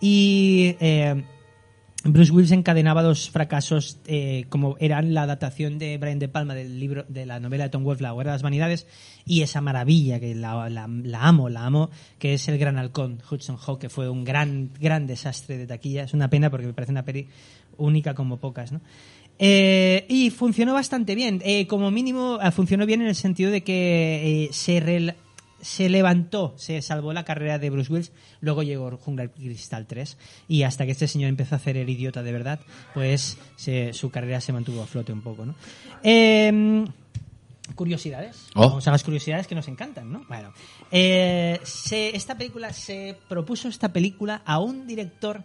Y 0.00 0.76
eh, 0.80 1.22
Bruce 2.04 2.32
Willis 2.32 2.50
encadenaba 2.50 3.02
dos 3.02 3.30
fracasos 3.30 3.98
eh, 4.06 4.46
como 4.48 4.76
eran 4.80 5.14
la 5.14 5.22
adaptación 5.22 5.78
de 5.78 5.96
Brian 5.98 6.18
De 6.18 6.26
Palma 6.28 6.54
del 6.54 6.80
libro 6.80 7.04
de 7.08 7.26
la 7.26 7.38
novela 7.38 7.64
de 7.64 7.70
Tom 7.70 7.84
Wolfe 7.84 8.02
La 8.02 8.12
Guerra 8.12 8.32
de 8.32 8.34
las 8.34 8.42
Vanidades 8.42 8.86
y 9.24 9.42
esa 9.42 9.60
maravilla 9.60 10.18
que 10.18 10.34
la, 10.34 10.68
la- 10.68 10.88
la 10.88 11.22
amo, 11.28 11.48
la 11.48 11.64
amo, 11.64 11.90
que 12.18 12.34
es 12.34 12.48
El 12.48 12.58
Gran 12.58 12.76
Halcón, 12.78 13.20
Hudson 13.30 13.56
Hawk, 13.64 13.78
que 13.78 13.88
fue 13.88 14.08
un 14.08 14.24
gran 14.24 14.70
gran 14.80 15.06
desastre 15.06 15.58
de 15.58 15.66
taquilla. 15.68 16.02
Es 16.02 16.14
una 16.14 16.28
pena 16.28 16.50
porque 16.50 16.66
me 16.66 16.72
parece 16.72 16.90
una 16.90 17.04
peli 17.04 17.28
única 17.78 18.14
como 18.14 18.38
pocas, 18.38 18.72
¿no? 18.72 18.80
Eh, 19.38 20.06
y 20.08 20.30
funcionó 20.30 20.74
bastante 20.74 21.14
bien. 21.14 21.40
Eh, 21.44 21.66
como 21.66 21.90
mínimo, 21.90 22.38
eh, 22.42 22.50
funcionó 22.52 22.86
bien 22.86 23.00
en 23.02 23.08
el 23.08 23.14
sentido 23.16 23.50
de 23.50 23.62
que 23.64 24.44
eh, 24.44 24.52
se, 24.52 25.14
se 25.60 25.88
levantó, 25.88 26.54
se 26.56 26.80
salvó 26.82 27.12
la 27.12 27.24
carrera 27.24 27.58
de 27.58 27.70
Bruce 27.70 27.92
Willis. 27.92 28.12
Luego 28.40 28.62
llegó 28.62 28.96
Jungla 28.98 29.28
Cristal 29.28 29.86
3. 29.86 30.16
Y 30.48 30.62
hasta 30.62 30.84
que 30.86 30.92
este 30.92 31.08
señor 31.08 31.28
empezó 31.28 31.54
a 31.54 31.58
hacer 31.58 31.76
el 31.76 31.88
idiota 31.88 32.22
de 32.22 32.32
verdad, 32.32 32.60
pues 32.94 33.36
se- 33.56 33.92
su 33.92 34.10
carrera 34.10 34.40
se 34.40 34.52
mantuvo 34.52 34.82
a 34.82 34.86
flote 34.86 35.12
un 35.12 35.22
poco, 35.22 35.44
¿no? 35.46 35.54
Eh, 36.04 36.84
curiosidades. 37.74 38.46
Oh. 38.54 38.68
Vamos 38.68 38.86
a 38.86 38.90
las 38.90 39.02
curiosidades 39.02 39.46
que 39.46 39.54
nos 39.54 39.66
encantan, 39.68 40.12
¿no? 40.12 40.24
Bueno, 40.28 40.52
se- 40.90 42.14
esta 42.14 42.36
película 42.36 42.72
se 42.72 43.16
propuso 43.28 43.68
esta 43.68 43.92
película 43.92 44.42
a 44.44 44.58
un 44.58 44.86
director 44.86 45.42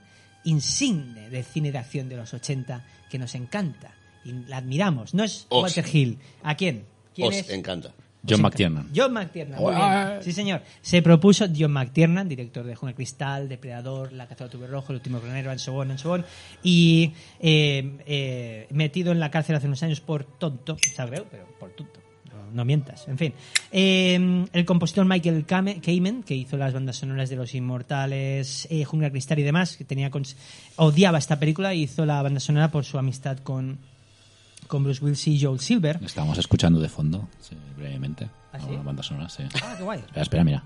insigne 0.49 1.29
del 1.29 1.43
cine 1.43 1.71
de 1.71 1.77
acción 1.77 2.09
de 2.09 2.17
los 2.17 2.33
80 2.33 2.83
que 3.09 3.19
nos 3.19 3.35
encanta 3.35 3.93
y 4.23 4.31
la 4.31 4.57
admiramos. 4.57 5.13
No 5.13 5.23
es 5.23 5.45
Os. 5.49 5.63
Walter 5.63 5.85
Hill. 5.91 6.17
¿A 6.43 6.55
quién? 6.55 6.85
¿Quién 7.13 7.27
Os 7.29 7.35
es? 7.35 7.49
encanta. 7.49 7.93
John 8.27 8.41
McTiernan. 8.41 8.89
John 8.93 9.13
McTiernan, 9.13 9.61
muy 9.61 9.71
Uah. 9.73 10.09
bien. 10.09 10.23
Sí, 10.23 10.33
señor. 10.33 10.61
Se 10.81 11.01
propuso 11.01 11.45
John 11.57 11.71
McTiernan, 11.71 12.27
director 12.27 12.65
de 12.65 12.75
Jungle 12.75 12.95
Cristal, 12.95 13.47
Depredador, 13.47 14.11
La 14.11 14.27
caza 14.27 14.45
del 14.45 14.51
tubo 14.51 14.67
rojo, 14.67 14.91
El 14.91 14.97
último 14.97 15.21
granero, 15.21 15.49
and 15.51 15.59
so 15.59 15.75
on, 15.75 15.91
and 15.91 15.99
so 15.99 16.11
on, 16.11 16.25
y 16.61 17.13
eh, 17.39 17.97
eh, 18.05 18.67
metido 18.71 19.13
en 19.13 19.19
la 19.21 19.31
cárcel 19.31 19.55
hace 19.55 19.67
unos 19.67 19.81
años 19.83 20.01
por 20.01 20.25
tonto, 20.25 20.75
¿sabes? 20.93 21.23
Pero 21.31 21.45
por 21.57 21.69
tonto. 21.71 22.01
No, 22.53 22.65
mientas, 22.65 23.07
en 23.07 23.17
fin. 23.17 23.33
Eh, 23.71 24.45
el 24.53 24.65
compositor 24.65 25.05
Michael 25.05 25.45
Kame- 25.45 25.81
Kamen, 25.81 26.23
que 26.23 26.35
hizo 26.35 26.57
las 26.57 26.73
bandas 26.73 26.95
sonoras 26.97 27.29
de 27.29 27.35
Los 27.35 27.53
Inmortales, 27.55 28.67
eh, 28.69 28.83
Jungla 28.83 29.09
Cristal 29.11 29.39
y 29.39 29.43
demás, 29.43 29.77
que 29.77 29.83
tenía 29.85 30.09
odiaba 30.77 31.17
esta 31.17 31.39
película 31.39 31.73
y 31.73 31.83
hizo 31.83 32.05
la 32.05 32.21
banda 32.21 32.39
sonora 32.39 32.69
por 32.71 32.85
su 32.85 32.97
amistad 32.97 33.37
con, 33.39 33.77
con 34.67 34.83
Bruce 34.83 35.03
Willis 35.03 35.27
y 35.27 35.41
Joel 35.41 35.59
Silver. 35.59 35.99
Estábamos 36.03 36.37
escuchando 36.37 36.79
de 36.79 36.89
fondo, 36.89 37.27
sí, 37.41 37.55
brevemente. 37.75 38.25
¿Ah, 38.53 38.57
sí? 38.59 38.65
Alguna 38.65 38.83
banda 38.83 39.03
sonora, 39.03 39.29
sí. 39.29 39.43
Ah, 39.61 39.75
qué 39.77 39.83
guay. 39.83 39.99
Espera, 39.99 40.21
espera, 40.21 40.43
mira. 40.43 40.63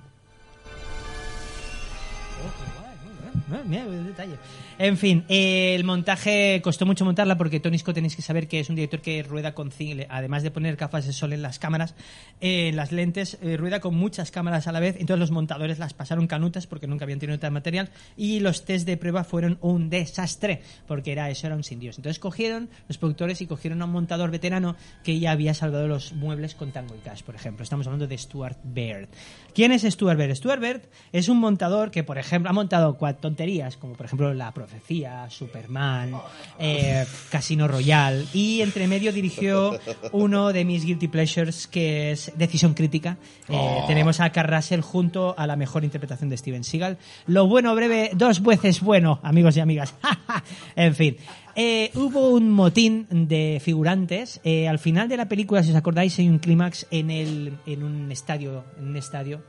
Ah, 3.51 3.61
mira, 3.65 3.86
detalle. 3.86 4.36
En 4.79 4.97
fin, 4.97 5.23
eh, 5.29 5.75
el 5.75 5.84
montaje 5.84 6.59
costó 6.63 6.86
mucho 6.86 7.05
montarla 7.05 7.38
porque 7.38 7.59
Tony 7.59 7.77
Scott 7.77 7.95
tenéis 7.95 8.15
que 8.15 8.21
saber 8.21 8.47
que 8.47 8.59
es 8.59 8.69
un 8.69 8.75
director 8.75 9.01
que 9.01 9.21
rueda 9.23 9.53
con 9.53 9.71
cine, 9.71 10.07
además 10.09 10.41
de 10.43 10.51
poner 10.51 10.75
gafas 10.75 11.05
de 11.05 11.13
sol 11.13 11.34
en 11.34 11.41
las 11.41 11.59
cámaras, 11.59 11.93
eh, 12.39 12.69
en 12.69 12.75
las 12.75 12.91
lentes, 12.91 13.38
eh, 13.41 13.57
rueda 13.57 13.79
con 13.79 13.95
muchas 13.95 14.32
cámaras 14.32 14.67
a 14.67 14.71
la 14.71 14.79
vez. 14.79 14.95
Entonces 14.99 15.19
los 15.19 15.32
montadores 15.32 15.79
las 15.79 15.93
pasaron 15.93 16.27
canutas 16.27 16.65
porque 16.67 16.88
nunca 16.88 17.05
habían 17.05 17.19
tenido 17.19 17.38
tal 17.39 17.51
material 17.51 17.89
y 18.17 18.39
los 18.39 18.65
test 18.65 18.86
de 18.88 18.97
prueba 18.97 19.23
fueron 19.23 19.57
un 19.61 19.89
desastre 19.89 20.61
porque 20.88 21.11
era 21.11 21.29
eso, 21.29 21.47
era 21.47 21.55
un 21.55 21.63
sin 21.63 21.79
Dios. 21.79 21.97
Entonces 21.97 22.19
cogieron 22.19 22.69
los 22.88 22.97
productores 22.97 23.41
y 23.41 23.47
cogieron 23.47 23.82
a 23.82 23.86
un 23.86 23.91
montador 23.91 24.32
veterano 24.32 24.75
que 25.03 25.19
ya 25.19 25.32
había 25.32 25.53
salvado 25.53 25.88
los 25.88 26.13
muebles 26.13 26.55
con 26.55 26.71
Tango 26.71 26.95
y 26.95 26.99
Cash, 26.99 27.21
por 27.23 27.36
ejemplo. 27.36 27.63
Estamos 27.63 27.86
hablando 27.88 28.07
de 28.07 28.17
Stuart 28.17 28.57
Baird. 28.63 29.09
¿Quién 29.53 29.71
es 29.71 29.84
Stuart 29.84 30.17
Baird? 30.17 30.36
Stuart 30.36 30.61
Baird 30.61 30.82
es 31.11 31.29
un 31.29 31.38
montador 31.39 31.91
que, 31.91 32.03
por 32.03 32.17
ejemplo, 32.17 32.49
ha 32.49 32.53
montado 32.53 32.97
cua- 32.97 33.17
tonterías 33.22 33.78
como, 33.78 33.93
por 33.93 34.05
ejemplo, 34.05 34.34
La 34.34 34.51
Profecía, 34.51 35.30
Superman, 35.30 36.13
eh, 36.59 37.05
Casino 37.30 37.67
Royale 37.67 38.26
y 38.34 38.61
entre 38.61 38.88
medio 38.88 39.13
dirigió 39.13 39.80
uno 40.11 40.51
de 40.51 40.65
mis 40.65 40.84
guilty 40.86 41.07
pleasures 41.07 41.67
que 41.67 42.11
es 42.11 42.32
Decisión 42.36 42.74
Crítica. 42.74 43.17
Eh, 43.47 43.84
Tenemos 43.88 44.19
a 44.19 44.32
Carl 44.32 44.53
Russell 44.53 44.82
junto 44.82 45.34
a 45.38 45.47
la 45.47 45.55
mejor 45.55 45.84
interpretación 45.84 46.30
de 46.30 46.38
Steven 46.38 46.63
Seagal. 46.63 46.97
Lo 47.28 47.47
bueno 47.47 47.74
breve, 47.76 48.11
dos 48.13 48.41
veces 48.41 48.82
bueno, 48.82 49.19
amigos 49.24 49.55
y 49.55 49.59
amigas. 49.61 49.95
en 50.76 50.95
fin. 50.95 51.17
Eh, 51.55 51.91
hubo 51.95 52.30
un 52.30 52.49
motín 52.49 53.07
de 53.09 53.59
figurantes. 53.61 54.39
Eh, 54.43 54.67
al 54.67 54.80
final 54.80 55.09
de 55.09 55.17
la 55.17 55.28
película, 55.28 55.63
si 55.63 55.72
os 55.72 55.76
acordáis, 55.76 56.17
hay 56.19 56.30
un 56.30 56.39
clímax 56.39 56.88
en, 56.91 57.11
el, 57.11 57.57
en 57.65 57.84
un 57.84 58.11
estadio, 58.11 58.63
en 58.78 58.88
un 58.88 58.97
estadio 58.97 59.41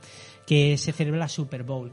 que 0.45 0.77
se 0.77 0.91
celebra 0.91 1.19
la 1.19 1.29
Super 1.29 1.63
Bowl 1.63 1.91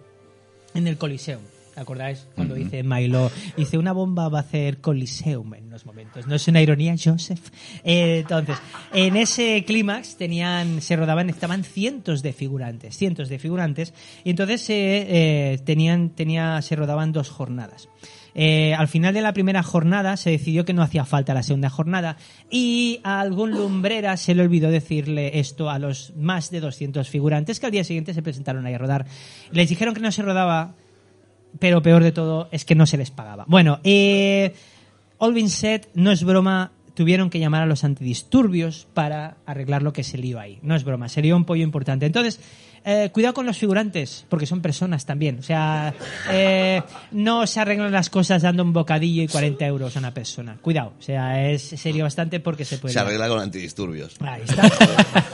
en 0.74 0.86
el 0.86 0.98
Coliseum. 0.98 1.40
¿Te 1.80 1.84
acordáis? 1.84 2.26
Cuando 2.34 2.54
dice 2.54 2.82
Milo, 2.82 3.32
dice 3.56 3.78
una 3.78 3.92
bomba 3.92 4.28
va 4.28 4.40
a 4.40 4.42
hacer 4.42 4.82
Coliseum 4.82 5.54
en 5.54 5.68
unos 5.68 5.86
momentos. 5.86 6.26
¿No 6.26 6.34
es 6.34 6.46
una 6.46 6.60
ironía, 6.60 6.94
Joseph? 7.02 7.40
Eh, 7.82 8.18
entonces, 8.18 8.58
en 8.92 9.16
ese 9.16 9.64
clímax 9.64 10.16
tenían, 10.16 10.82
se 10.82 10.94
rodaban, 10.96 11.30
estaban 11.30 11.64
cientos 11.64 12.22
de 12.22 12.34
figurantes, 12.34 12.98
cientos 12.98 13.30
de 13.30 13.38
figurantes, 13.38 13.94
y 14.24 14.28
entonces 14.28 14.68
eh, 14.68 15.06
eh, 15.08 15.58
tenían, 15.64 16.10
tenía, 16.10 16.60
se 16.60 16.76
rodaban 16.76 17.12
dos 17.12 17.30
jornadas. 17.30 17.88
Eh, 18.34 18.74
al 18.74 18.88
final 18.88 19.14
de 19.14 19.22
la 19.22 19.32
primera 19.32 19.62
jornada 19.62 20.16
se 20.16 20.30
decidió 20.30 20.64
que 20.64 20.72
no 20.72 20.82
hacía 20.82 21.04
falta 21.04 21.34
la 21.34 21.42
segunda 21.42 21.70
jornada 21.70 22.16
y 22.50 23.00
a 23.02 23.20
algún 23.20 23.50
lumbrera 23.50 24.16
se 24.16 24.34
le 24.34 24.42
olvidó 24.42 24.70
decirle 24.70 25.40
esto 25.40 25.70
a 25.70 25.78
los 25.78 26.12
más 26.16 26.50
de 26.50 26.60
200 26.60 27.08
figurantes 27.08 27.58
que 27.58 27.66
al 27.66 27.72
día 27.72 27.84
siguiente 27.84 28.14
se 28.14 28.22
presentaron 28.22 28.66
ahí 28.66 28.74
a 28.74 28.78
rodar. 28.78 29.06
Les 29.50 29.68
dijeron 29.68 29.94
que 29.94 30.00
no 30.00 30.12
se 30.12 30.22
rodaba, 30.22 30.74
pero 31.58 31.82
peor 31.82 32.02
de 32.02 32.12
todo 32.12 32.48
es 32.52 32.64
que 32.64 32.74
no 32.74 32.86
se 32.86 32.96
les 32.96 33.10
pagaba. 33.10 33.44
Bueno, 33.48 33.80
eh, 33.84 34.54
Said, 35.48 35.82
no 35.94 36.12
es 36.12 36.24
broma, 36.24 36.72
tuvieron 36.94 37.30
que 37.30 37.38
llamar 37.38 37.62
a 37.62 37.66
los 37.66 37.84
antidisturbios 37.84 38.86
para 38.94 39.36
arreglar 39.46 39.82
lo 39.82 39.92
que 39.92 40.04
se 40.04 40.18
lió 40.18 40.38
ahí. 40.40 40.58
No 40.62 40.74
es 40.74 40.84
broma, 40.84 41.08
sería 41.08 41.36
un 41.36 41.44
pollo 41.44 41.62
importante. 41.62 42.06
Entonces, 42.06 42.40
eh, 42.84 43.10
cuidado 43.12 43.34
con 43.34 43.46
los 43.46 43.58
figurantes, 43.58 44.24
porque 44.28 44.46
son 44.46 44.60
personas 44.60 45.06
también. 45.06 45.38
O 45.38 45.42
sea, 45.42 45.94
eh, 46.30 46.82
no 47.12 47.46
se 47.46 47.60
arreglan 47.60 47.92
las 47.92 48.10
cosas 48.10 48.42
dando 48.42 48.62
un 48.62 48.72
bocadillo 48.72 49.22
y 49.22 49.28
40 49.28 49.66
euros 49.66 49.96
a 49.96 49.98
una 49.98 50.14
persona. 50.14 50.56
Cuidado, 50.60 50.94
o 50.98 51.02
sea, 51.02 51.50
es 51.50 51.62
serio 51.62 52.04
bastante 52.04 52.40
porque 52.40 52.64
se 52.64 52.78
puede... 52.78 52.92
Se 52.92 53.00
arregla 53.00 53.28
con 53.28 53.40
antidisturbios. 53.40 54.16
Ahí 54.20 54.42
está. 54.46 54.70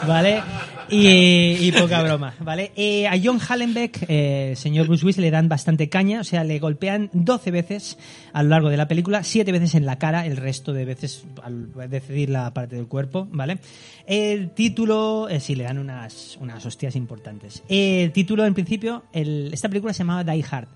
¿Vale? 0.07 0.43
Y, 0.89 1.69
y 1.69 1.73
poca 1.73 2.03
broma, 2.03 2.35
¿vale? 2.41 2.73
Eh, 2.77 3.07
a 3.09 3.15
John 3.23 3.41
Hallenbeck, 3.41 4.05
eh, 4.09 4.55
señor 4.57 4.87
Bruce 4.87 5.05
Willis, 5.05 5.19
le 5.19 5.31
dan 5.31 5.49
bastante 5.49 5.89
caña, 5.89 6.21
o 6.21 6.25
sea, 6.25 6.45
le 6.45 6.59
golpean 6.59 7.11
12 7.13 7.51
veces 7.51 7.99
a 8.33 8.43
lo 8.43 8.51
largo 8.51 8.71
de 8.71 8.77
la 8.77 8.87
película, 8.87 9.25
7 9.25 9.51
veces 9.51 9.75
en 9.75 9.87
la 9.87 9.99
cara, 9.99 10.27
el 10.27 10.37
resto 10.37 10.73
de 10.73 10.85
veces 10.85 11.25
al 11.43 11.73
decidir 11.91 12.31
la 12.31 12.53
parte 12.55 12.77
del 12.77 12.87
cuerpo, 12.87 13.27
¿vale? 13.31 13.59
El 14.07 14.51
título, 14.51 15.29
eh, 15.29 15.41
sí, 15.41 15.57
le 15.57 15.65
dan 15.65 15.79
unas, 15.79 16.37
unas 16.41 16.65
hostias 16.65 16.95
importantes. 16.95 17.36
El 17.69 18.13
título, 18.13 18.45
en 18.45 18.55
principio, 18.55 19.05
esta 19.13 19.69
película 19.69 19.93
se 19.93 19.99
llamaba 19.99 20.25
Die 20.25 20.45
Hard. 20.49 20.69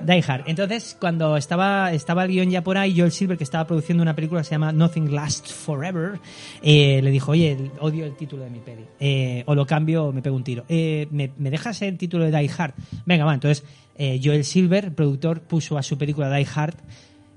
Die 0.00 0.24
Hard. 0.26 0.44
Entonces, 0.46 0.96
cuando 0.98 1.36
estaba, 1.36 1.92
estaba 1.92 2.24
el 2.24 2.30
guion 2.30 2.50
ya 2.50 2.62
por 2.62 2.78
ahí, 2.78 2.98
Joel 2.98 3.12
Silver, 3.12 3.36
que 3.36 3.44
estaba 3.44 3.66
produciendo 3.66 4.02
una 4.02 4.14
película 4.14 4.40
que 4.40 4.44
se 4.44 4.52
llama 4.52 4.72
Nothing 4.72 5.14
Lasts 5.14 5.52
Forever, 5.52 6.18
eh, 6.62 7.00
le 7.02 7.10
dijo, 7.10 7.32
oye, 7.32 7.70
odio 7.80 8.04
el 8.06 8.16
título 8.16 8.44
de 8.44 8.50
mi 8.50 8.58
peli. 8.60 8.84
Eh, 8.98 9.42
o 9.46 9.54
lo 9.54 9.66
cambio 9.66 10.06
o 10.06 10.12
me 10.12 10.22
pego 10.22 10.36
un 10.36 10.44
tiro. 10.44 10.64
Eh, 10.68 11.06
¿me, 11.10 11.28
dejas 11.36 11.82
el 11.82 11.98
título 11.98 12.24
de 12.24 12.36
Die 12.36 12.50
Hard? 12.56 12.74
Venga, 13.04 13.24
va. 13.24 13.34
Entonces, 13.34 13.64
eh, 13.96 14.20
Joel 14.22 14.44
Silver, 14.44 14.94
productor, 14.94 15.42
puso 15.42 15.76
a 15.78 15.82
su 15.82 15.98
película 15.98 16.34
Die 16.34 16.46
Hard 16.54 16.76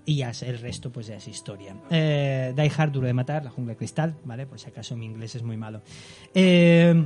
y 0.06 0.18
ya 0.18 0.32
el 0.42 0.60
resto 0.60 0.92
pues 0.92 1.08
ya 1.08 1.16
es 1.16 1.28
historia. 1.28 1.76
Eh, 1.90 2.54
Die 2.56 2.72
Hard, 2.78 2.92
Duro 2.92 3.08
de 3.08 3.14
Matar, 3.14 3.44
La 3.44 3.50
Jungla 3.50 3.74
de 3.74 3.78
Cristal, 3.78 4.16
¿vale? 4.24 4.46
Por 4.46 4.60
si 4.60 4.68
acaso 4.68 4.96
mi 4.96 5.06
inglés 5.06 5.36
es 5.36 5.44
muy 5.44 5.58
malo. 5.58 5.82
Eh, 6.34 7.06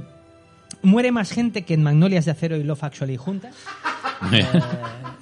muere 0.81 1.11
más 1.11 1.31
gente 1.31 1.63
que 1.63 1.73
en 1.73 1.83
Magnolias 1.83 2.25
de 2.25 2.31
Acero 2.31 2.57
y 2.57 2.63
Love 2.63 2.83
Actually 2.83 3.17
juntas. 3.17 3.55
Eh, 4.33 4.45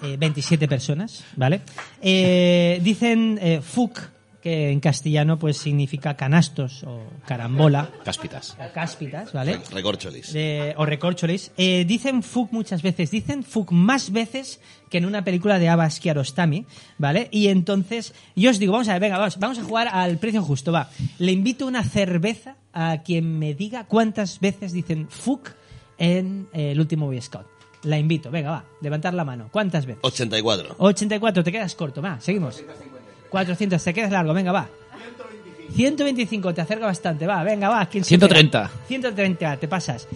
eh, 0.01 0.17
27 0.17 0.67
personas, 0.67 1.23
¿vale? 1.35 1.61
Eh, 2.01 2.79
dicen 2.83 3.37
eh, 3.39 3.61
fuck, 3.61 3.99
que 4.41 4.71
en 4.71 4.79
castellano 4.79 5.37
pues 5.37 5.57
significa 5.57 6.15
canastos 6.15 6.83
o 6.83 7.03
carambola, 7.27 7.89
Cáspitas. 8.03 8.57
o 8.59 8.73
cáspitas, 8.73 9.31
¿vale? 9.33 9.59
Recorcholis. 9.71 10.33
de- 10.33 10.73
o 10.77 10.85
recorcholis, 10.85 11.51
eh, 11.57 11.85
dicen 11.87 12.23
fuck 12.23 12.51
muchas 12.53 12.81
veces, 12.81 13.11
dicen 13.11 13.43
fuck 13.43 13.71
más 13.71 14.11
veces 14.11 14.59
que 14.89 14.97
en 14.97 15.05
una 15.05 15.23
película 15.23 15.59
de 15.59 15.69
Abbas 15.69 15.99
Kiarostami, 15.99 16.65
¿vale? 16.97 17.27
Y 17.31 17.49
entonces, 17.49 18.15
yo 18.35 18.49
os 18.49 18.57
digo, 18.59 18.71
vamos 18.73 18.87
a 18.89 18.93
ver, 18.93 19.01
venga, 19.01 19.19
vamos, 19.19 19.37
vamos 19.37 19.59
a 19.59 19.63
jugar 19.63 19.89
al 19.91 20.17
precio 20.17 20.41
justo, 20.41 20.71
va. 20.71 20.89
Le 21.19 21.31
invito 21.31 21.67
una 21.67 21.83
cerveza 21.83 22.55
a 22.79 23.01
quien 23.01 23.39
me 23.39 23.55
diga 23.55 23.85
cuántas 23.85 24.39
veces 24.39 24.71
dicen 24.71 25.07
fuck 25.09 25.49
en 25.97 26.47
eh, 26.53 26.71
el 26.73 26.79
último 26.79 27.07
Boy 27.07 27.19
Scout. 27.19 27.47
La 27.83 27.97
invito, 27.97 28.29
venga, 28.29 28.51
va, 28.51 28.63
levantar 28.81 29.15
la 29.15 29.25
mano. 29.25 29.49
¿Cuántas 29.51 29.87
veces? 29.87 30.03
84. 30.03 30.75
84, 30.77 31.43
te 31.43 31.51
quedas 31.51 31.73
corto, 31.73 32.03
va, 32.03 32.19
seguimos. 32.19 32.63
400, 33.29 33.83
te 33.83 33.93
quedas 33.95 34.11
largo, 34.11 34.31
venga, 34.31 34.51
va. 34.51 34.69
125, 35.73 36.53
te 36.53 36.61
acerca 36.61 36.85
bastante, 36.85 37.25
va, 37.25 37.43
venga, 37.43 37.67
va. 37.67 37.87
¿quién 37.87 38.03
se 38.03 38.09
130. 38.09 38.59
queda? 38.61 38.87
130, 38.87 39.57
te 39.57 39.67
pasas. 39.67 40.07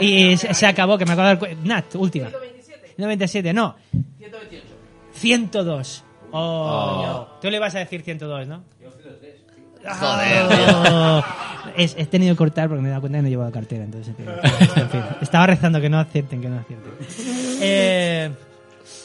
Y 0.00 0.36
se, 0.36 0.52
se 0.54 0.66
acabó, 0.66 0.98
que 0.98 1.06
me 1.06 1.12
acabo 1.12 1.46
de 1.46 1.56
Nat, 1.62 1.94
última. 1.94 2.30
197, 2.96 3.52
no. 3.52 3.76
102. 5.12 6.04
Oh, 6.32 7.28
Tú 7.40 7.50
le 7.50 7.58
vas 7.60 7.74
a 7.76 7.78
decir 7.78 8.02
102, 8.02 8.48
¿no? 8.48 8.64
Joder. 9.84 11.24
Es- 11.76 11.94
he 11.96 12.06
tenido 12.06 12.34
que 12.34 12.38
cortar 12.38 12.68
porque 12.68 12.82
me 12.82 12.88
he 12.88 12.90
dado 12.90 13.00
cuenta 13.02 13.18
que 13.18 13.22
no 13.22 13.28
llevaba 13.28 13.50
cartera, 13.50 13.84
entonces 13.84 14.08
en 14.08 14.16
fin, 14.16 14.26
en 14.76 14.90
fin. 14.90 15.00
estaba 15.20 15.46
rezando 15.46 15.80
que 15.80 15.88
no 15.88 15.98
acierten, 15.98 16.40
que 16.40 16.48
no 16.48 16.58
acierten. 16.58 16.92
Eh, 17.60 18.30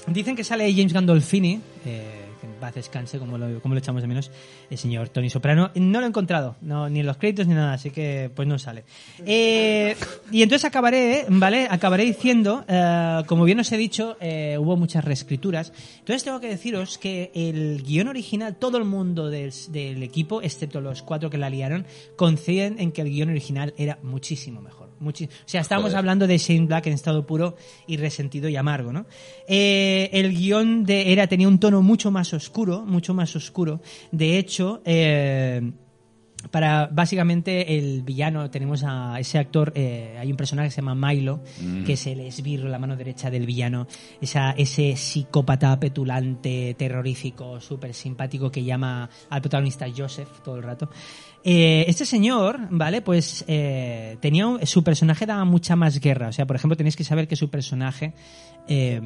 dicen 0.07 0.35
que 0.35 0.43
sale 0.43 0.69
James 0.73 0.91
Gandolfini, 0.93 1.61
eh, 1.85 2.25
paz 2.67 2.75
descanse, 2.75 3.17
como 3.17 3.37
lo, 3.37 3.61
como 3.61 3.73
lo 3.73 3.79
echamos 3.79 4.01
de 4.01 4.07
menos, 4.07 4.29
el 4.69 4.77
señor 4.77 5.09
Tony 5.09 5.29
Soprano. 5.29 5.71
No 5.75 5.99
lo 5.99 6.05
he 6.05 6.09
encontrado, 6.09 6.57
no, 6.61 6.89
ni 6.89 6.99
en 6.99 7.05
los 7.05 7.17
créditos 7.17 7.47
ni 7.47 7.53
nada, 7.53 7.73
así 7.73 7.91
que 7.91 8.29
pues 8.35 8.47
no 8.47 8.59
sale. 8.59 8.83
Eh, 9.25 9.95
y 10.31 10.41
entonces 10.41 10.65
acabaré, 10.65 11.25
¿vale? 11.29 11.67
Acabaré 11.69 12.03
diciendo, 12.03 12.65
eh, 12.67 13.23
como 13.25 13.45
bien 13.45 13.59
os 13.59 13.71
he 13.71 13.77
dicho, 13.77 14.17
eh, 14.19 14.57
hubo 14.59 14.75
muchas 14.75 15.05
reescrituras. 15.05 15.71
Entonces 15.99 16.23
tengo 16.23 16.39
que 16.39 16.49
deciros 16.49 16.97
que 16.97 17.31
el 17.33 17.83
guion 17.83 18.09
original, 18.09 18.55
todo 18.57 18.77
el 18.77 18.83
mundo 18.83 19.29
del, 19.29 19.53
equipo, 20.03 20.41
excepto 20.41 20.81
los 20.81 21.03
cuatro 21.03 21.29
que 21.29 21.37
la 21.37 21.49
liaron, 21.49 21.85
coinciden 22.17 22.79
en 22.79 22.91
que 22.91 23.01
el 23.01 23.09
guion 23.09 23.29
original 23.29 23.73
era 23.77 23.97
muchísimo 24.03 24.61
mejor. 24.61 24.86
Muchi- 24.99 25.27
o 25.27 25.31
sea, 25.45 25.61
estábamos 25.61 25.89
Joder. 25.91 25.99
hablando 25.99 26.27
de 26.27 26.37
Shane 26.37 26.65
Black 26.65 26.87
en 26.87 26.93
estado 26.93 27.25
puro 27.25 27.55
y 27.85 27.97
resentido 27.97 28.49
y 28.49 28.55
amargo, 28.55 28.91
¿no? 28.93 29.05
Eh, 29.47 30.09
el 30.13 30.33
guion 30.33 30.83
de 30.83 31.11
era 31.13 31.27
tenía 31.27 31.47
un 31.47 31.59
tono 31.59 31.81
mucho 31.81 32.11
más 32.11 32.33
oscuro, 32.33 32.85
mucho 32.85 33.13
más 33.13 33.35
oscuro. 33.35 33.81
De 34.11 34.37
hecho, 34.37 34.81
eh, 34.85 35.71
para 36.51 36.85
básicamente 36.87 37.77
el 37.77 38.03
villano 38.03 38.49
tenemos 38.51 38.83
a 38.85 39.19
ese 39.19 39.39
actor 39.39 39.73
eh, 39.75 40.15
hay 40.19 40.29
un 40.29 40.37
personaje 40.37 40.67
que 40.69 40.75
se 40.75 40.81
llama 40.81 40.93
Milo 40.95 41.41
que 41.83 41.93
es 41.93 42.05
el 42.07 42.19
esbirro 42.21 42.69
la 42.69 42.77
mano 42.77 42.95
derecha 42.95 43.31
del 43.31 43.45
villano 43.47 43.87
esa, 44.21 44.51
ese 44.51 44.95
psicópata 44.95 45.77
petulante 45.79 46.75
terrorífico 46.77 47.59
súper 47.59 47.93
simpático 47.95 48.51
que 48.51 48.63
llama 48.63 49.09
al 49.29 49.41
protagonista 49.41 49.87
Joseph 49.93 50.29
todo 50.43 50.57
el 50.57 50.63
rato 50.63 50.89
Eh, 51.49 51.85
este 51.87 52.05
señor 52.05 52.67
vale 52.71 53.01
pues 53.01 53.45
eh, 53.47 54.17
tenía 54.19 54.45
un- 54.45 54.67
su 54.67 54.83
personaje 54.83 55.25
daba 55.25 55.45
mucha 55.45 55.77
más 55.77 55.97
guerra. 56.01 56.27
O 56.27 56.33
sea 56.33 56.45
por 56.45 56.57
ejemplo 56.57 56.75
tenéis 56.75 56.97
que 56.97 57.05
saber 57.05 57.25
que 57.29 57.37
su 57.37 57.49
personaje 57.49 58.13
eh, 58.67 58.99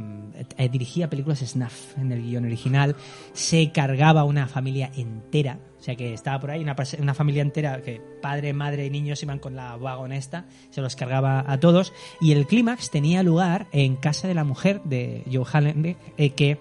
dirigía 0.72 1.08
películas 1.08 1.38
snuff 1.42 1.96
en 2.00 2.12
el 2.12 2.24
guion 2.24 2.46
original, 2.46 2.96
se 3.34 3.72
cargaba 3.72 4.24
una 4.24 4.48
familia 4.48 4.90
entera, 4.96 5.60
o 5.80 5.84
sea 5.84 5.96
que 5.96 6.16
estaba 6.16 6.40
por 6.40 6.50
ahí 6.50 6.64
una, 6.64 7.14
familia 7.14 7.44
entera 7.44 7.80
que 7.84 8.02
padre, 8.24 8.54
madre 8.54 8.88
y 8.88 8.90
niños 8.90 9.22
iban 9.22 9.38
con 9.38 9.56
la 9.56 9.78
vagonesta, 9.78 10.48
se 10.72 10.82
los 10.82 10.96
cargaba 10.96 11.46
a 11.48 11.60
todos. 11.60 11.94
Y 12.20 12.32
el 12.32 12.48
clímax 12.48 12.90
tenía 12.90 13.22
lugar 13.22 13.68
en 13.72 13.98
casa 13.98 14.28
de 14.28 14.34
la 14.34 14.46
mujer 14.46 14.82
de 14.84 15.24
Joe 15.32 15.46
Hallenbeck, 15.46 15.98
que 16.34 16.58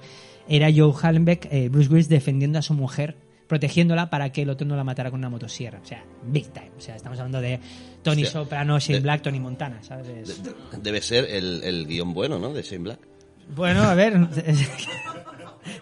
era 0.46 0.68
Joe 0.70 0.92
Hallenbeck, 1.00 1.70
Bruce 1.70 1.88
Willis 1.88 2.10
defendiendo 2.10 2.58
a 2.58 2.62
su 2.62 2.74
mujer 2.74 3.29
protegiéndola 3.50 4.08
para 4.08 4.30
que 4.30 4.42
el 4.42 4.50
otro 4.50 4.64
no 4.66 4.76
la 4.76 4.84
matara 4.84 5.10
con 5.10 5.18
una 5.18 5.28
motosierra. 5.28 5.80
O 5.82 5.86
sea, 5.86 6.02
big 6.24 6.46
time. 6.52 6.70
O 6.78 6.80
sea, 6.80 6.94
estamos 6.96 7.18
hablando 7.18 7.40
de 7.40 7.58
Tony 8.02 8.22
Hostia. 8.22 8.40
Soprano, 8.40 8.78
Shane 8.78 8.94
De- 8.98 9.02
Black, 9.02 9.22
Tony 9.22 9.40
Montana, 9.40 9.82
¿sabes? 9.82 10.06
Es- 10.30 10.40
Debe 10.82 11.02
ser 11.02 11.24
el, 11.28 11.62
el 11.64 11.86
guion 11.86 12.14
bueno, 12.14 12.38
¿no? 12.38 12.52
De 12.54 12.62
Shane 12.62 12.84
Black. 12.84 13.00
Bueno, 13.54 13.82
a 13.82 13.94
ver. 13.94 14.14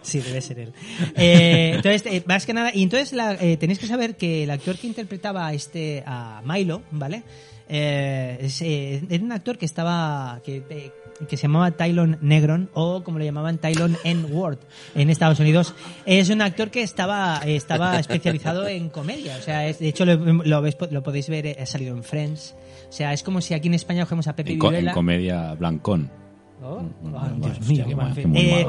Sí, 0.01 0.19
debe 0.19 0.41
ser 0.41 0.59
él. 0.59 0.73
Eh, 1.15 1.71
entonces, 1.75 2.05
eh, 2.05 2.23
más 2.25 2.45
que 2.45 2.53
nada, 2.53 2.71
y 2.73 2.83
entonces 2.83 3.13
la- 3.13 3.33
eh, 3.35 3.55
tenéis 3.57 3.79
que 3.79 3.87
saber 3.87 4.17
que 4.17 4.43
el 4.43 4.51
actor 4.51 4.77
que 4.77 4.87
interpretaba 4.87 5.47
a 5.47 5.53
este 5.53 6.03
a 6.05 6.41
Milo, 6.45 6.81
¿vale? 6.91 7.23
Eh, 7.69 8.37
es, 8.41 8.61
era 8.61 9.23
un 9.23 9.31
actor 9.31 9.57
que 9.57 9.65
estaba 9.65 10.41
que, 10.43 10.63
que 11.27 11.35
se 11.37 11.43
llamaba 11.43 11.71
Tylon 11.71 12.17
Negron 12.21 12.69
o 12.73 13.03
como 13.03 13.19
le 13.19 13.25
llamaban 13.25 13.57
Tylon 13.57 13.97
N. 14.03 14.25
Ward 14.25 14.59
en 14.95 15.09
Estados 15.09 15.39
Unidos. 15.39 15.73
Es 16.05 16.29
un 16.29 16.41
actor 16.41 16.69
que 16.71 16.81
estaba 16.81 17.41
estaba 17.45 17.99
especializado 17.99 18.67
en 18.67 18.89
comedia, 18.89 19.35
o 19.37 19.41
sea, 19.41 19.67
es- 19.67 19.79
de 19.79 19.89
hecho 19.89 20.05
lo, 20.05 20.15
lo, 20.15 20.61
ves- 20.61 20.77
lo 20.91 21.03
podéis 21.03 21.27
ver, 21.29 21.45
eh, 21.47 21.57
ha 21.61 21.65
salido 21.65 21.95
en 21.95 22.03
Friends. 22.03 22.55
O 22.89 22.91
sea, 22.91 23.13
es 23.13 23.21
como 23.23 23.41
si 23.41 23.53
aquí 23.53 23.67
en 23.67 23.73
España 23.75 24.03
cogemos 24.03 24.27
a 24.27 24.35
Pepe 24.35 24.53
En, 24.53 24.59
co- 24.59 24.71
en 24.73 24.89
comedia 24.91 25.53
blancón. 25.55 26.09
Oh, 26.61 26.81
Dios 27.37 27.61
mío, 27.69 27.85
Eh, 28.25 28.67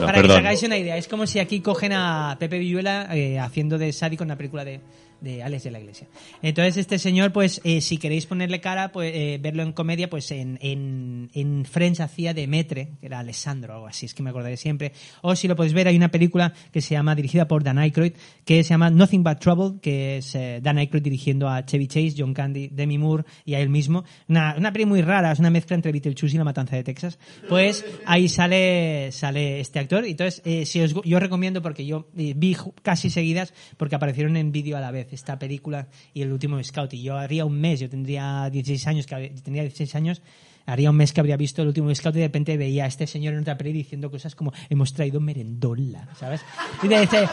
para 0.00 0.20
que 0.20 0.26
os 0.28 0.34
hagáis 0.36 0.62
una 0.64 0.76
idea, 0.76 0.96
es 0.96 1.06
como 1.06 1.24
si 1.26 1.38
aquí 1.38 1.60
cogen 1.60 1.92
a 1.92 2.36
Pepe 2.38 2.58
Villuela 2.58 3.08
eh, 3.14 3.38
haciendo 3.38 3.78
de 3.78 3.92
sádico 3.92 4.24
en 4.24 4.28
la 4.30 4.36
película 4.36 4.64
de, 4.64 4.80
de 5.20 5.42
Alex 5.42 5.64
de 5.64 5.70
la 5.70 5.80
Iglesia. 5.80 6.06
Entonces 6.42 6.76
este 6.76 6.98
señor, 6.98 7.32
pues 7.32 7.60
eh, 7.64 7.80
si 7.80 7.98
queréis 7.98 8.26
ponerle 8.26 8.60
cara, 8.60 8.92
pues 8.92 9.12
eh, 9.14 9.38
verlo 9.40 9.62
en 9.62 9.72
comedia, 9.72 10.08
pues 10.08 10.30
en, 10.30 10.58
en, 10.62 11.30
en 11.34 11.64
Friends 11.64 12.00
hacía 12.00 12.34
de 12.34 12.46
Metre, 12.46 12.90
que 13.00 13.06
era 13.06 13.18
Alessandro 13.18 13.72
o 13.72 13.76
algo 13.76 13.86
así, 13.88 14.06
es 14.06 14.14
que 14.14 14.22
me 14.22 14.30
acordaré 14.30 14.56
siempre. 14.56 14.92
O 15.22 15.34
si 15.34 15.48
lo 15.48 15.56
podéis 15.56 15.72
ver, 15.72 15.88
hay 15.88 15.96
una 15.96 16.10
película 16.10 16.52
que 16.72 16.80
se 16.80 16.94
llama, 16.94 17.14
dirigida 17.14 17.48
por 17.48 17.64
Dan 17.64 17.78
Aykroyd, 17.78 18.12
que 18.44 18.62
se 18.62 18.70
llama 18.70 18.90
Nothing 18.90 19.24
But 19.24 19.38
Trouble, 19.40 19.80
que 19.80 20.18
es 20.18 20.34
eh, 20.34 20.60
Dan 20.62 20.78
Aykroyd 20.78 21.02
dirigiendo 21.02 21.48
a 21.48 21.64
Chevy 21.64 21.88
Chase, 21.88 22.14
John 22.16 22.34
Candy, 22.34 22.68
Demi 22.68 22.98
Moore 22.98 23.24
y 23.44 23.54
a 23.54 23.60
él 23.60 23.68
mismo. 23.68 24.04
Una, 24.28 24.54
una 24.56 24.72
peli 24.72 24.86
muy 24.86 25.02
rara, 25.02 25.32
es 25.32 25.38
una 25.38 25.50
mezcla 25.50 25.74
entre 25.74 25.92
Beetlejuice 25.92 26.36
y 26.36 26.38
La 26.38 26.44
Matanza 26.44 26.76
de 26.76 26.84
Texas. 26.84 27.18
Pues 27.48 27.84
ahí 28.06 28.28
sale, 28.28 29.10
sale 29.12 29.60
este 29.60 29.78
actor. 29.78 30.04
Entonces, 30.04 30.42
si 30.68 30.80
os, 30.80 30.94
yo 31.04 31.18
recomiendo, 31.18 31.62
porque 31.62 31.84
yo 31.84 32.06
vi 32.12 32.56
casi 32.82 33.10
seguidas, 33.10 33.52
porque 33.76 33.94
aparecieron 33.94 34.36
en 34.36 34.52
vídeo 34.52 34.76
a 34.76 34.80
la 34.80 34.90
vez, 34.90 35.07
esta 35.12 35.38
película 35.38 35.88
y 36.14 36.22
el 36.22 36.32
último 36.32 36.62
Scout. 36.62 36.94
Y 36.94 37.02
yo 37.02 37.16
haría 37.16 37.44
un 37.44 37.60
mes, 37.60 37.80
yo 37.80 37.88
tendría 37.88 38.48
16 38.50 38.86
años, 38.86 39.06
que 39.06 39.32
tendría 39.42 39.62
16 39.62 39.94
años, 39.94 40.22
haría 40.66 40.90
un 40.90 40.96
mes 40.96 41.12
que 41.12 41.20
habría 41.20 41.36
visto 41.36 41.62
el 41.62 41.68
último 41.68 41.94
Scout 41.94 42.14
y 42.16 42.18
de 42.18 42.26
repente 42.26 42.56
veía 42.56 42.84
a 42.84 42.86
este 42.88 43.06
señor 43.06 43.34
en 43.34 43.40
otra 43.40 43.56
peli 43.56 43.72
diciendo 43.72 44.10
cosas 44.10 44.34
como 44.34 44.52
hemos 44.68 44.92
traído 44.92 45.18
merendola, 45.20 46.08
¿sabes? 46.18 46.42
Y 46.82 46.88
dice, 46.88 47.28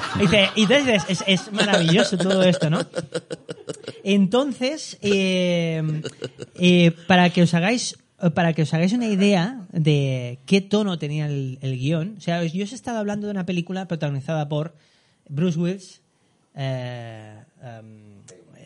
y 0.56 0.62
entonces 0.64 1.24
es, 1.28 1.52
maravilloso 1.52 2.18
todo 2.18 2.44
esto, 2.44 2.70
¿no? 2.70 2.80
Entonces, 4.04 4.98
eh, 5.02 5.84
eh, 6.56 6.92
para 7.08 7.30
que 7.30 7.44
os 7.44 7.54
hagáis 7.54 7.98
para 8.34 8.54
que 8.54 8.62
os 8.62 8.74
hagáis 8.74 8.94
una 8.94 9.08
idea 9.08 9.68
de 9.74 10.40
qué 10.46 10.62
tono 10.62 10.98
tenía 10.98 11.26
el, 11.26 11.60
el 11.62 11.78
guion, 11.78 12.16
o 12.18 12.22
sea, 12.22 12.44
yo 12.46 12.64
os 12.64 12.72
he 12.72 12.76
estado 12.76 12.98
hablando 12.98 13.28
de 13.28 13.32
una 13.32 13.46
película 13.46 13.88
protagonizada 13.88 14.48
por 14.48 14.74
Bruce 15.28 15.60
Willis, 15.60 16.02
eh, 16.56 17.36
em, 17.66 18.06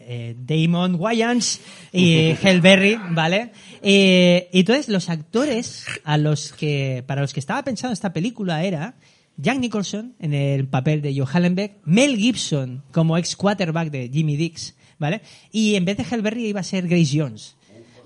eh, 0.02 0.36
Damon 0.39 0.95
Wayans 0.95 1.62
y 1.93 2.36
Hell 2.43 2.62
Berry, 2.62 3.00
¿vale? 3.12 3.52
Eh, 3.82 4.50
y 4.52 4.62
entonces 4.62 4.89
los 4.89 5.10
actores 5.10 5.86
a 6.04 6.18
los 6.18 6.52
que 6.52 7.04
para 7.06 7.22
los 7.22 7.34
que 7.34 7.39
estaba 7.39 7.64
pensando 7.64 7.93
esta 7.93 8.12
película 8.12 8.64
era 8.64 8.95
Jack 9.38 9.60
Nicholson 9.60 10.16
en 10.20 10.34
el 10.34 10.68
papel 10.68 11.02
de 11.02 11.16
Joe 11.16 11.28
Hallenbeck, 11.32 11.78
Mel 11.86 12.18
Gibson 12.18 12.84
como 12.91 13.18
ex 13.18 13.36
quarterback 13.36 13.89
de 13.89 14.10
Jimmy 14.12 14.36
Dix, 14.36 14.76
¿vale? 14.97 15.22
Y 15.52 15.76
en 15.76 15.86
vez 15.86 15.97
de 15.97 16.06
Hell 16.10 16.22
Berry 16.22 16.47
iba 16.47 16.60
a 16.60 16.64
ser 16.64 16.88
Grace 16.88 17.12
Jones. 17.18 17.56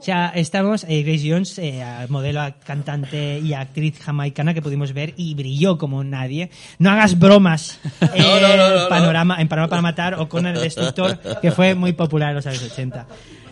O 0.04 0.06
sea, 0.06 0.34
estamos, 0.36 0.86
eh, 0.90 1.02
Grace 1.02 1.32
Jones, 1.32 1.58
eh, 1.60 1.82
modelo, 2.10 2.42
cantante 2.66 3.40
y 3.40 3.54
actriz 3.54 4.02
jamaicana 4.02 4.54
que 4.54 4.62
pudimos 4.62 4.92
ver 4.92 5.14
y 5.16 5.34
brilló 5.34 5.78
como 5.78 6.04
nadie. 6.04 6.50
No 6.78 6.92
hagas 6.92 7.18
bromas 7.18 7.80
eh, 8.02 8.08
No, 8.18 8.42
no, 8.42 8.58
no, 8.58 8.70
no, 8.70 8.84
no. 8.84 8.90
panorama, 8.90 9.40
en 9.40 9.48
Panorama 9.48 9.70
para 9.70 9.82
Matar 9.82 10.16
o 10.16 10.28
con 10.28 10.46
el 10.46 10.60
Destructor, 10.60 11.18
que 11.42 11.52
fue 11.52 11.74
muy 11.74 11.94
popular 11.94 12.32
en 12.32 12.36
los 12.36 12.46
años 12.46 12.70
80. 12.70 13.08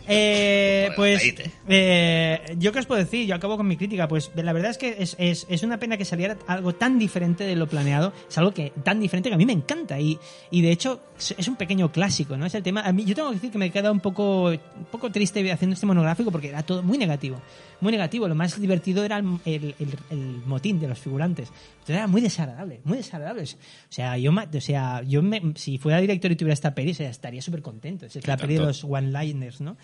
Eh, 0.10 0.90
pues. 0.98 1.36
Eh, 1.74 2.56
yo 2.58 2.72
qué 2.72 2.80
os 2.80 2.86
puedo 2.86 3.00
decir, 3.02 3.26
yo 3.26 3.36
acabo 3.36 3.56
con 3.58 3.68
mi 3.68 3.78
crítica, 3.78 4.08
pues 4.08 4.32
la 4.36 4.52
verdad 4.54 4.72
es 4.72 4.78
que 4.78 4.96
es, 5.00 5.16
es, 5.20 5.48
es 5.50 5.64
una 5.64 5.78
pena 5.80 5.96
que 5.98 6.06
saliera 6.06 6.38
algo 6.48 6.74
tan 6.76 7.00
diferente 7.00 7.44
de 7.46 7.56
lo 7.56 7.68
planeado, 7.68 8.12
es 8.30 8.38
algo 8.38 8.54
que 8.54 8.72
tan 8.84 9.00
diferente 9.00 9.30
que 9.30 9.36
a 9.36 9.38
mí 9.38 9.46
me 9.46 9.54
encanta 9.54 10.00
y, 10.00 10.20
y 10.52 10.62
de 10.62 10.72
hecho 10.72 11.02
es 11.38 11.48
un 11.48 11.56
pequeño 11.56 11.92
clásico, 11.92 12.36
¿no? 12.38 12.46
Es 12.46 12.56
el 12.56 12.64
tema, 12.64 12.82
a 12.82 12.92
mí 12.92 13.06
yo 13.06 13.16
tengo 13.16 13.30
que 13.30 13.36
decir 13.36 13.52
que 13.52 13.58
me 13.58 13.72
queda 13.72 13.92
un 13.92 14.00
poco, 14.00 14.50
un 14.50 14.60
poco 14.92 15.12
triste 15.12 15.50
haciendo 15.52 15.76
este 15.76 15.86
monográfico 15.86 16.32
porque 16.32 16.50
era 16.50 16.64
todo 16.64 16.84
muy 16.84 16.98
negativo, 16.98 17.42
muy 17.80 17.92
negativo, 17.92 18.28
lo 18.28 18.36
más 18.36 18.60
divertido 18.60 19.04
era 19.04 19.18
el, 19.18 19.26
el, 19.46 19.76
el- 19.80 19.98
el 20.10 20.20
motín 20.46 20.80
de 20.80 20.88
los 20.88 21.00
figurantes, 21.00 21.50
Entonces 21.74 21.96
era 21.96 22.08
muy 22.08 22.22
desagradable, 22.22 22.82
muy 22.84 22.98
desagradable, 22.98 23.44
o 23.44 23.48
sea, 23.90 24.18
yo, 24.18 24.32
o 24.32 24.62
sea, 24.62 25.02
yo 25.04 25.22
me- 25.22 25.54
si 25.56 25.78
fuera 25.78 26.00
director 26.02 26.32
y 26.32 26.36
tuviera 26.36 26.54
esta 26.54 26.76
peli, 26.76 26.92
o 26.92 26.96
sea, 26.96 27.10
estaría 27.10 27.42
súper 27.42 27.62
contento, 27.62 28.06
es 28.08 28.16
la 28.28 28.36
peli 28.38 28.54
de 28.56 28.60
los 28.68 28.84
one-liners, 28.84 29.62
¿no? 29.62 29.78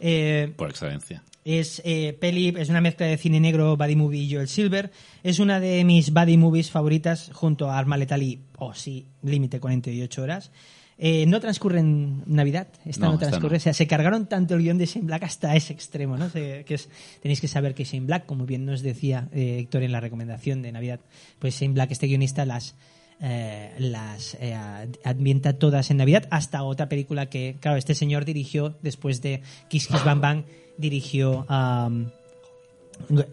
Eh, 0.00 0.52
Por 0.56 0.70
excelencia. 0.70 1.22
Es 1.44 1.82
eh, 1.84 2.16
peli, 2.18 2.54
es 2.56 2.68
una 2.70 2.80
mezcla 2.80 3.06
de 3.06 3.16
cine 3.18 3.38
negro, 3.40 3.76
buddy 3.76 3.96
movie 3.96 4.22
y 4.22 4.32
Joel 4.34 4.48
Silver. 4.48 4.90
Es 5.22 5.38
una 5.38 5.60
de 5.60 5.84
mis 5.84 6.12
buddy 6.12 6.36
movies 6.36 6.70
favoritas 6.70 7.30
junto 7.32 7.70
a 7.70 7.78
Arma 7.78 7.96
Letal 7.96 8.22
y, 8.22 8.40
oh 8.58 8.72
sí, 8.74 9.06
Límite 9.22 9.60
48 9.60 10.22
horas. 10.22 10.50
Eh, 10.96 11.26
no 11.26 11.40
transcurre 11.40 11.80
en 11.80 12.22
Navidad, 12.26 12.68
esta 12.84 13.00
no, 13.06 13.08
No, 13.08 13.14
esta 13.14 13.26
transcurre. 13.26 13.54
no. 13.54 13.56
O 13.56 13.60
sea, 13.60 13.74
se 13.74 13.86
cargaron 13.88 14.26
tanto 14.28 14.54
el 14.54 14.62
guion 14.62 14.78
de 14.78 14.86
Shane 14.86 15.06
Black 15.06 15.24
hasta 15.24 15.56
ese 15.56 15.72
extremo, 15.72 16.16
¿no? 16.16 16.30
Se- 16.30 16.64
que 16.64 16.74
es, 16.74 16.88
tenéis 17.20 17.40
que 17.40 17.48
saber 17.48 17.74
que 17.74 17.82
Shane 17.84 18.06
Black, 18.06 18.26
como 18.26 18.46
bien 18.46 18.64
nos 18.64 18.80
decía 18.80 19.28
eh, 19.32 19.58
Héctor 19.58 19.82
en 19.82 19.90
la 19.90 19.98
recomendación 20.00 20.62
de 20.62 20.70
Navidad, 20.70 21.00
pues 21.40 21.58
Shane 21.60 21.74
Black, 21.74 21.90
este 21.90 22.06
guionista, 22.06 22.46
las 22.46 22.76
eh, 23.20 23.72
las 23.78 24.36
eh, 24.40 24.56
ambienta 25.04 25.54
todas 25.58 25.90
en 25.90 25.96
Navidad 25.96 26.26
hasta 26.30 26.62
otra 26.62 26.88
película 26.88 27.26
que, 27.26 27.56
claro, 27.60 27.76
este 27.76 27.94
señor 27.94 28.24
dirigió 28.24 28.76
después 28.82 29.20
de 29.20 29.40
Kiss 29.68 29.86
Kiss 29.88 30.04
Bang 30.04 30.20
Bang, 30.20 30.44
dirigió 30.76 31.46
um, 31.48 32.06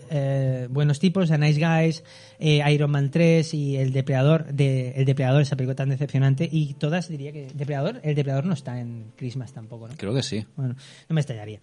eh, 0.09 0.67
Buenos 0.69 0.99
Tipos, 0.99 1.31
A 1.31 1.37
Nice 1.37 1.59
Guys, 1.59 2.03
eh, 2.39 2.61
Iron 2.71 2.91
Man 2.91 3.11
3 3.11 3.53
y 3.53 3.77
El 3.77 3.93
Depredador, 3.93 4.45
de, 4.45 4.91
El 4.91 5.05
Depredador, 5.05 5.41
esa 5.41 5.55
película 5.55 5.75
tan 5.75 5.89
decepcionante, 5.89 6.47
y 6.51 6.73
todas 6.73 7.07
diría 7.07 7.31
que 7.31 7.47
Depredador, 7.53 7.99
El 8.03 8.15
Depredador 8.15 8.45
no 8.45 8.53
está 8.53 8.79
en 8.79 9.11
Christmas 9.15 9.53
tampoco, 9.53 9.87
¿no? 9.87 9.95
Creo 9.97 10.13
que 10.13 10.23
sí. 10.23 10.45
Bueno, 10.55 10.75
no 11.09 11.13
me 11.13 11.21
estallaría. 11.21 11.59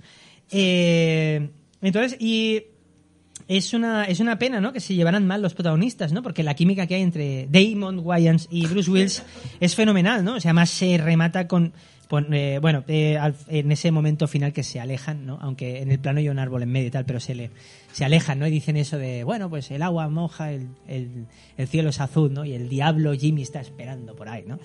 Eh, 0.51 1.51
entonces, 1.83 2.21
y 2.21 2.65
es 3.47 3.73
una, 3.75 4.05
es 4.05 4.21
una 4.21 4.39
pena, 4.39 4.61
¿no? 4.61 4.73
Que 4.73 4.81
se 4.81 4.95
llevaran 4.95 5.27
mal 5.27 5.43
los 5.43 5.55
protagonistas, 5.55 6.13
¿no? 6.13 6.23
Porque 6.23 6.43
la 6.43 6.55
química 6.55 6.87
que 6.87 6.97
hay 6.97 7.03
entre 7.03 7.49
Damon 7.51 8.01
Wayans 8.01 8.49
y 8.51 8.67
Bruce 8.67 8.91
Willis 8.91 9.23
es 9.61 9.75
fenomenal, 9.75 10.25
¿no? 10.25 10.37
O 10.37 10.41
sea, 10.41 10.51
además 10.51 10.71
se 10.71 10.99
remata 10.99 11.47
con, 11.49 11.73
eh, 12.33 12.59
bueno, 12.61 12.85
eh, 12.89 13.19
al- 13.19 13.35
en 13.49 13.71
ese 13.73 13.91
momento 13.91 14.27
final 14.29 14.53
que 14.53 14.63
se 14.63 14.81
alejan, 14.81 15.27
¿no? 15.27 15.39
Aunque 15.41 15.83
en 15.83 15.91
el 15.91 15.99
plano 15.99 16.19
hay 16.21 16.29
un 16.29 16.39
árbol 16.39 16.63
en 16.63 16.73
medio 16.73 16.89
y 16.89 16.91
tal, 16.91 17.05
pero 17.05 17.21
se 17.21 17.35
le, 17.35 17.51
se 17.99 18.05
alejan, 18.05 18.39
¿no? 18.39 18.47
Y 18.47 18.53
dicen 18.53 18.77
eso 18.77 18.97
de, 18.97 19.25
bueno, 19.25 19.51
pues 19.51 19.73
el 19.73 19.83
agua 19.83 20.09
moja, 20.09 20.53
el, 20.53 20.69
el, 20.87 21.27
el 21.57 21.67
cielo 21.67 21.89
es 21.91 22.01
azul, 22.01 22.33
¿no? 22.33 22.45
Y 22.45 22.53
el 22.53 22.69
diablo 22.69 23.13
Jimmy 23.13 23.43
está 23.43 23.61
esperando 23.61 24.15
por 24.15 24.29
ahí, 24.29 24.45
¿no? 24.47 24.61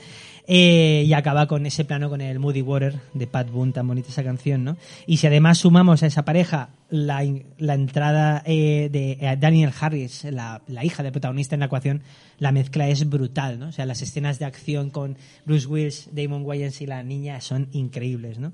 Eh, 0.46 1.04
y 1.08 1.14
acaba 1.14 1.48
con 1.48 1.66
ese 1.66 1.84
plano 1.84 2.12
con 2.12 2.22
el 2.22 2.38
Moody 2.38 2.62
Water 2.62 3.00
de 3.16 3.26
Pat 3.26 3.50
Boone, 3.50 3.72
tan 3.72 3.88
bonita 3.88 4.10
esa 4.10 4.24
canción, 4.24 4.64
¿no? 4.64 4.78
Y 5.08 5.18
si 5.18 5.26
además 5.26 5.58
sumamos 5.58 6.04
a 6.04 6.06
esa 6.06 6.26
pareja 6.26 6.70
la, 6.92 7.26
la 7.58 7.74
entrada 7.74 8.44
eh, 8.46 8.90
de 8.92 9.14
eh, 9.14 9.36
Daniel 9.40 9.72
Harris, 9.82 10.26
la, 10.26 10.62
la 10.68 10.86
hija 10.86 11.02
del 11.02 11.12
protagonista 11.12 11.56
en 11.56 11.62
la 11.62 11.66
ecuación, 11.66 12.04
la 12.38 12.52
mezcla 12.52 12.88
es 12.88 13.10
brutal, 13.10 13.58
¿no? 13.58 13.70
O 13.70 13.72
sea, 13.72 13.88
las 13.88 14.04
escenas 14.04 14.38
de 14.38 14.46
acción 14.46 14.92
con 14.92 15.18
Bruce 15.44 15.66
Willis, 15.66 16.10
Damon 16.12 16.46
Wayans 16.46 16.82
y 16.82 16.86
la 16.86 17.02
niña 17.02 17.42
son 17.42 17.70
increíbles, 17.72 18.38
¿no? 18.38 18.54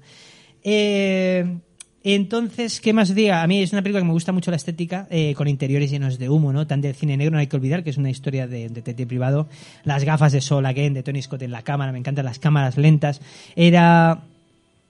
Eh, 0.63 1.59
entonces, 2.03 2.79
¿qué 2.79 2.93
más 2.93 3.13
diga? 3.13 3.43
A 3.43 3.47
mí 3.47 3.61
es 3.61 3.73
una 3.73 3.81
película 3.81 4.01
que 4.01 4.07
me 4.07 4.13
gusta 4.13 4.31
mucho 4.31 4.51
la 4.51 4.57
estética, 4.57 5.07
eh, 5.09 5.33
con 5.35 5.47
interiores 5.47 5.91
llenos 5.91 6.17
de 6.17 6.29
humo, 6.29 6.53
¿no? 6.53 6.65
Tan 6.65 6.81
del 6.81 6.95
cine 6.95 7.17
negro, 7.17 7.33
no 7.33 7.39
hay 7.39 7.47
que 7.47 7.57
olvidar 7.57 7.83
que 7.83 7.89
es 7.89 7.97
una 7.97 8.09
historia 8.09 8.47
de 8.47 8.67
un 8.67 9.07
privado. 9.07 9.47
Las 9.83 10.03
gafas 10.03 10.31
de 10.31 10.41
Sol 10.41 10.65
Again, 10.65 10.93
de 10.93 11.03
Tony 11.03 11.21
Scott 11.21 11.41
en 11.41 11.51
la 11.51 11.61
cámara, 11.61 11.91
me 11.91 11.99
encantan 11.99 12.25
las 12.25 12.39
cámaras 12.39 12.77
lentas. 12.77 13.21
Era 13.55 14.23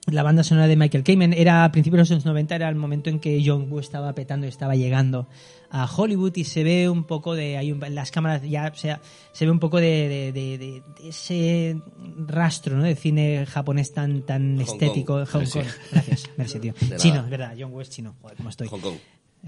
la 0.06 0.22
banda 0.22 0.42
sonora 0.42 0.66
de 0.66 0.76
Michael 0.76 1.04
Kamen 1.04 1.32
era 1.32 1.64
a 1.64 1.72
principios 1.72 1.98
de 1.98 2.00
los 2.00 2.10
años 2.10 2.26
90 2.26 2.54
era 2.54 2.68
el 2.68 2.74
momento 2.74 3.10
en 3.10 3.20
que 3.20 3.42
John 3.44 3.70
Woo 3.70 3.80
estaba 3.80 4.12
petando 4.14 4.46
y 4.46 4.48
estaba 4.48 4.74
llegando 4.74 5.28
a 5.70 5.86
Hollywood 5.86 6.36
y 6.36 6.44
se 6.44 6.64
ve 6.64 6.88
un 6.88 7.04
poco 7.04 7.34
de 7.34 7.56
hay 7.56 7.70
un- 7.72 7.80
las 7.94 8.10
cámaras 8.10 8.42
ya 8.42 8.70
o 8.74 8.76
sea 8.76 9.00
se 9.32 9.44
ve 9.44 9.50
un 9.52 9.60
poco 9.60 9.78
de, 9.78 10.08
de- 10.08 10.32
de- 10.32 10.58
de- 10.58 10.82
de 11.02 11.08
ese 11.08 11.76
rastro 12.26 12.76
¿no? 12.76 12.82
de 12.84 12.96
cine 12.96 13.46
japonés 13.46 13.92
tan 13.94 14.22
tan 14.22 14.56
Hong 14.56 14.62
estético 14.62 15.14
Kong. 15.14 15.28
Hong. 15.32 15.50
Kong 15.50 15.64
gracias 15.92 16.30
merci 16.36 16.58
tío 16.58 16.74
chino 16.96 17.20
es 17.20 17.30
verdad 17.30 17.54
John 17.58 17.80
es 17.80 17.90
chino 17.90 18.16
joder 18.20 18.36
cómo 18.36 18.48
estoy 18.50 18.68
Hong 18.68 18.80
Kong. 18.80 18.96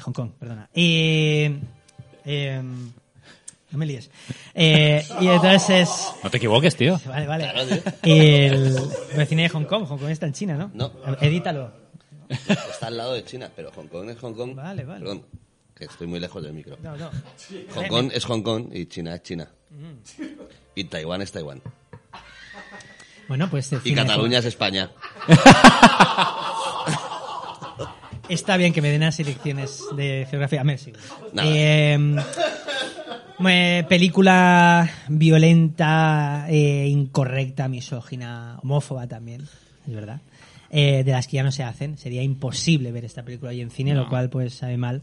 Hong 0.01 0.13
Kong, 0.15 0.31
perdona. 0.39 0.71
Eh, 0.73 1.55
eh, 2.25 2.63
no 2.63 3.79
me 3.79 3.85
líes. 3.85 4.11
Eh, 4.55 5.05
y 5.21 5.27
entonces 5.27 5.69
es... 5.71 6.13
No 6.25 6.31
te 6.31 6.39
equivoques, 6.39 6.75
tío. 6.77 6.99
Vale, 7.07 7.27
vale. 7.27 7.51
Claro, 7.51 7.67
tío. 7.69 7.93
El, 8.03 8.79
el 9.17 9.27
cine 9.27 9.43
de 9.43 9.49
Hong 9.51 9.65
Kong. 9.65 9.85
Hong 9.87 9.99
Kong 9.99 10.09
está 10.09 10.25
en 10.27 10.33
China, 10.33 10.57
¿no? 10.57 10.71
No. 10.73 10.91
Edítalo. 11.21 11.73
Está 12.29 12.87
al 12.87 12.97
lado 12.97 13.13
de 13.13 13.23
China, 13.25 13.51
pero 13.55 13.71
Hong 13.73 13.87
Kong 13.89 14.09
es 14.09 14.19
Hong 14.19 14.33
Kong. 14.33 14.55
Vale, 14.55 14.85
vale. 14.85 15.01
Perdón, 15.01 15.27
que 15.87 15.93
estoy 15.93 16.07
muy 16.07 16.21
lejos 16.21 16.43
del 16.43 16.53
micro. 16.53 16.77
No, 16.83 16.97
no. 16.97 17.11
Hong 17.75 17.89
Kong 17.89 18.11
es 18.15 18.25
Hong 18.25 18.43
Kong 18.43 18.69
y 18.73 18.87
China 18.87 19.15
es 19.15 19.23
China. 19.23 19.49
Mm. 19.71 20.23
Y 20.75 20.85
Taiwán 20.85 21.23
es 21.23 21.33
Taiwán. 21.33 21.61
Bueno, 23.29 23.51
pues... 23.51 23.71
Y 23.85 23.95
Cataluña 23.95 24.39
es 24.39 24.45
España. 24.45 24.91
Está 28.29 28.57
bien 28.57 28.73
que 28.73 28.81
me 28.81 28.91
den 28.91 29.01
las 29.01 29.19
elecciones 29.21 29.85
de 29.97 30.27
geografía. 30.31 30.63
Nada. 30.63 30.81
Eh, 31.45 32.17
eh, 33.49 33.85
película 33.89 34.89
violenta, 35.09 36.47
eh, 36.49 36.87
incorrecta, 36.89 37.69
misógina, 37.69 38.59
homófoba 38.63 39.07
también, 39.09 39.49
es 39.87 39.95
verdad. 39.95 40.21
Eh, 40.75 41.05
de 41.05 41.13
las 41.13 41.27
que 41.27 41.37
ya 41.37 41.43
no 41.43 41.53
se 41.53 41.63
hacen. 41.63 41.99
Sería 41.99 42.23
imposible 42.23 42.93
ver 42.93 43.05
esta 43.05 43.23
película 43.23 43.51
hoy 43.51 43.61
en 43.61 43.71
cine, 43.71 43.95
lo 43.95 44.09
cual 44.09 44.31
pues 44.31 44.55
sabe 44.55 44.79
mal. 44.79 45.03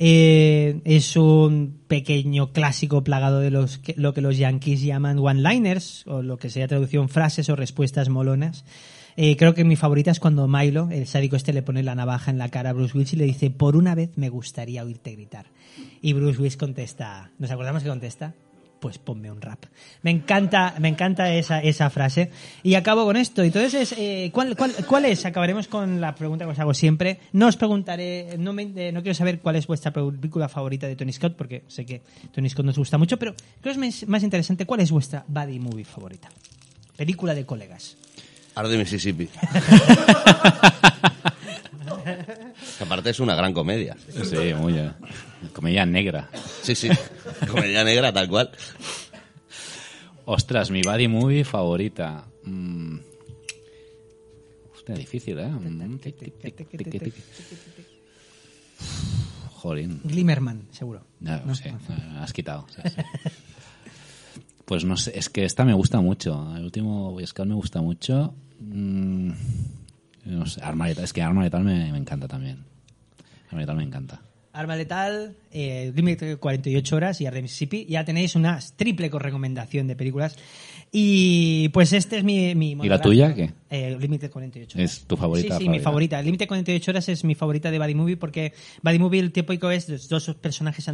Eh, 0.00 0.80
es 0.84 1.16
un 1.16 1.80
pequeño 1.88 2.52
clásico 2.52 3.02
plagado 3.02 3.40
de 3.40 3.50
los 3.50 3.80
lo 3.96 4.14
que 4.14 4.20
los 4.20 4.38
yankees 4.38 4.82
llaman 4.82 5.18
one-liners, 5.18 6.06
o 6.06 6.22
lo 6.22 6.38
que 6.38 6.50
sería 6.50 6.68
traducción 6.68 7.08
frases 7.08 7.48
o 7.48 7.56
respuestas 7.56 8.08
molonas. 8.08 8.64
Eh, 9.16 9.36
creo 9.36 9.54
que 9.54 9.64
mi 9.64 9.74
favorita 9.74 10.12
es 10.12 10.20
cuando 10.20 10.46
Milo, 10.46 10.88
el 10.92 11.08
sádico 11.08 11.34
este, 11.34 11.52
le 11.52 11.62
pone 11.62 11.82
la 11.82 11.96
navaja 11.96 12.30
en 12.30 12.38
la 12.38 12.48
cara 12.48 12.70
a 12.70 12.72
Bruce 12.72 12.96
Willis 12.96 13.14
y 13.14 13.16
le 13.16 13.24
dice, 13.24 13.50
por 13.50 13.74
una 13.74 13.96
vez 13.96 14.16
me 14.16 14.28
gustaría 14.28 14.84
oírte 14.84 15.10
gritar. 15.10 15.46
Y 16.00 16.12
Bruce 16.12 16.38
Willis 16.38 16.56
contesta, 16.56 17.32
¿nos 17.40 17.50
acordamos 17.50 17.82
que 17.82 17.88
contesta? 17.88 18.34
Pues 18.80 18.98
ponme 18.98 19.28
un 19.30 19.40
rap. 19.40 19.64
Me 20.02 20.10
encanta, 20.12 20.74
me 20.78 20.86
encanta 20.88 21.32
esa, 21.34 21.60
esa 21.60 21.90
frase. 21.90 22.30
Y 22.62 22.74
acabo 22.76 23.04
con 23.04 23.16
esto. 23.16 23.42
Entonces, 23.42 23.92
eh, 23.98 24.30
¿cuál, 24.32 24.54
cuál, 24.56 24.72
cuál 24.86 25.04
es? 25.06 25.26
Acabaremos 25.26 25.66
con 25.66 26.00
la 26.00 26.14
pregunta 26.14 26.44
que 26.44 26.52
os 26.52 26.58
hago 26.60 26.72
siempre. 26.74 27.18
No 27.32 27.48
os 27.48 27.56
preguntaré, 27.56 28.36
no, 28.38 28.52
me, 28.52 28.70
eh, 28.76 28.92
no 28.92 29.02
quiero 29.02 29.14
saber 29.14 29.40
cuál 29.40 29.56
es 29.56 29.66
vuestra 29.66 29.92
película 29.92 30.48
favorita 30.48 30.86
de 30.86 30.94
Tony 30.94 31.12
Scott, 31.12 31.34
porque 31.36 31.64
sé 31.66 31.84
que 31.84 32.02
Tony 32.32 32.48
Scott 32.50 32.66
nos 32.66 32.78
gusta 32.78 32.98
mucho, 32.98 33.16
pero 33.18 33.34
creo 33.60 33.74
que 33.74 33.80
es 33.86 34.02
más- 34.02 34.08
más 34.08 34.22
interesante 34.22 34.64
cuál 34.64 34.78
es 34.80 34.92
vuestra 34.92 35.24
buddy 35.26 35.58
movie 35.58 35.84
favorita. 35.84 36.28
Película 36.96 37.34
de 37.34 37.44
colegas. 37.44 37.96
Arde 38.54 38.78
Mississippi. 38.78 39.28
Aparte 42.80 43.10
es 43.10 43.20
una 43.20 43.34
gran 43.34 43.52
comedia. 43.52 43.96
Sí, 44.08 44.54
muy 44.54 44.72
bien. 44.74 44.94
Comedia 45.52 45.86
negra. 45.86 46.28
Sí, 46.62 46.74
sí. 46.74 46.88
Comedia 47.50 47.84
negra, 47.84 48.12
tal 48.12 48.28
cual. 48.28 48.50
Ostras, 50.24 50.70
mi 50.70 50.82
buddy 50.82 51.08
movie 51.08 51.44
favorita. 51.44 52.26
Mm. 52.44 52.98
Hostia, 54.74 54.94
difícil, 54.94 55.38
¿eh? 55.38 55.48
Mm, 55.48 55.98
tic, 55.98 56.16
tic, 56.18 56.38
tic, 56.38 56.56
tic, 56.56 56.68
tic, 56.68 57.02
tic. 57.02 57.14
Jolín. 59.54 60.00
Glimmerman, 60.04 60.68
seguro. 60.70 61.04
Ya, 61.20 61.42
no 61.44 61.54
sé, 61.54 61.74
has 62.20 62.32
quitado. 62.32 62.66
sí, 62.68 62.82
sí. 62.84 63.02
Pues 64.68 64.84
no 64.84 64.98
sé, 64.98 65.18
es 65.18 65.30
que 65.30 65.46
esta 65.46 65.64
me 65.64 65.72
gusta 65.72 66.02
mucho. 66.02 66.54
El 66.54 66.64
último 66.64 67.10
Boy 67.10 67.26
Scout 67.26 67.48
me 67.48 67.54
gusta 67.54 67.80
mucho. 67.80 68.34
Mm, 68.60 69.30
no 70.36 70.46
sé, 70.46 70.60
Arma 70.62 70.86
Letal. 70.88 71.04
Es 71.04 71.12
que 71.12 71.22
Arma 71.22 71.42
Letal 71.42 71.64
me, 71.64 71.90
me 71.92 71.98
encanta 71.98 72.28
también. 72.28 72.64
Arma 73.48 73.60
Letal 73.60 73.76
me 73.76 73.82
encanta. 73.82 74.20
Arma 74.58 74.74
Letal, 74.74 75.36
eh, 75.52 75.92
Límite 75.94 76.36
48 76.36 76.96
horas 76.96 77.20
y 77.20 77.26
Arde 77.26 77.42
Mississippi. 77.42 77.86
Ya 77.88 78.04
tenéis 78.04 78.34
una 78.34 78.58
triple 78.76 79.08
recomendación 79.08 79.86
de 79.86 79.94
películas. 79.94 80.36
Y 80.90 81.68
pues 81.68 81.92
este 81.92 82.18
es 82.18 82.24
mi... 82.24 82.54
mi 82.56 82.72
¿Y 82.72 82.88
la 82.88 83.00
tuya 83.00 83.34
qué? 83.34 83.52
Eh, 83.70 83.96
Límite 84.00 84.30
48 84.30 84.78
horas. 84.78 84.92
¿Es 84.92 85.04
tu 85.04 85.16
favorita, 85.16 85.58
Sí, 85.58 85.64
sí, 85.64 85.68
mi 85.68 85.78
favorita? 85.78 86.16
favorita. 86.16 86.22
Límite 86.22 86.46
48 86.48 86.90
horas 86.90 87.08
es 87.08 87.24
mi 87.24 87.34
favorita 87.36 87.70
de 87.70 87.78
Buddy 87.78 87.94
Movie 87.94 88.16
porque 88.16 88.52
Buddy 88.82 88.98
Movie 88.98 89.20
el 89.20 89.30
típico 89.30 89.70
es 89.70 89.88
los 89.88 90.08
dos 90.08 90.34
personajes 90.40 90.90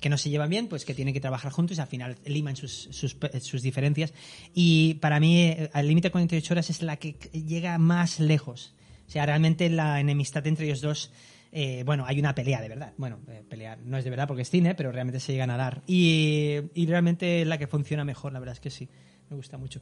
que 0.00 0.08
no 0.10 0.16
se 0.18 0.30
llevan 0.30 0.50
bien, 0.50 0.68
pues 0.68 0.84
que 0.84 0.94
tienen 0.94 1.12
que 1.12 1.20
trabajar 1.20 1.50
juntos 1.50 1.78
y 1.78 1.80
al 1.80 1.88
final 1.88 2.16
liman 2.24 2.54
sus, 2.54 2.88
sus, 2.92 3.16
sus 3.40 3.62
diferencias. 3.62 4.12
Y 4.54 4.94
para 4.94 5.18
mí, 5.18 5.40
eh, 5.42 5.70
al 5.72 5.88
Límite 5.88 6.10
48 6.10 6.54
horas 6.54 6.70
es 6.70 6.82
la 6.82 6.98
que 6.98 7.14
llega 7.32 7.78
más 7.78 8.20
lejos. 8.20 8.74
O 9.08 9.10
sea, 9.10 9.24
realmente 9.26 9.68
la 9.70 9.98
enemistad 10.00 10.46
entre 10.46 10.66
ellos 10.66 10.80
dos 10.82 11.10
eh, 11.50 11.82
bueno, 11.86 12.04
hay 12.06 12.18
una 12.20 12.34
pelea 12.34 12.60
de 12.60 12.68
verdad. 12.68 12.92
Bueno, 12.98 13.20
eh, 13.26 13.42
pelear 13.48 13.78
no 13.82 13.96
es 13.96 14.04
de 14.04 14.10
verdad 14.10 14.28
porque 14.28 14.42
es 14.42 14.50
cine, 14.50 14.74
pero 14.74 14.92
realmente 14.92 15.18
se 15.18 15.32
llegan 15.32 15.48
a 15.48 15.56
dar. 15.56 15.80
Y, 15.86 16.56
y 16.74 16.86
realmente 16.86 17.40
es 17.40 17.48
la 17.48 17.56
que 17.56 17.66
funciona 17.66 18.04
mejor, 18.04 18.34
la 18.34 18.38
verdad 18.38 18.52
es 18.52 18.60
que 18.60 18.68
sí. 18.68 18.86
Me 19.30 19.36
gusta 19.36 19.56
mucho. 19.56 19.80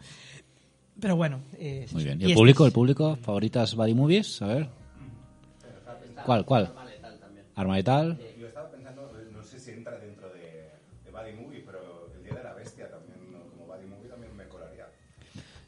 Pero 1.01 1.17
bueno. 1.17 1.41
eh, 1.59 1.87
Muy 1.93 2.05
bien. 2.05 2.19
¿Y 2.21 2.23
Y 2.23 2.25
el 2.27 2.31
este 2.31 2.39
público? 2.41 2.63
es- 2.65 2.69
¿El 2.69 2.73
público? 2.73 3.17
¿Favoritas 3.17 3.75
buddy 3.75 3.95
movies? 3.95 4.41
A 4.43 4.47
ver. 4.47 4.69
¿Cuál? 6.25 6.45
¿Cuál? 6.45 6.73
Arma 7.57 7.77
Letal. 7.77 8.19
Yo 8.39 8.47
estaba 8.47 8.71
pensando, 8.71 9.11
no 9.33 9.43
sé 9.43 9.59
si 9.59 9.71
entra 9.73 9.99
dentro 9.99 10.29
de, 10.35 10.71
de 11.05 11.11
Buddy 11.11 11.33
Movie, 11.43 11.63
pero 11.67 12.13
el 12.17 12.23
Día 12.23 12.35
de 12.35 12.43
la 12.45 12.55
Bestia 12.55 12.89
también, 12.91 13.33
¿no? 13.33 13.41
como 13.51 13.67
Buddy 13.67 13.87
Movie 13.87 14.09
también 14.11 14.37
me 14.37 14.45
colaría. 14.45 14.87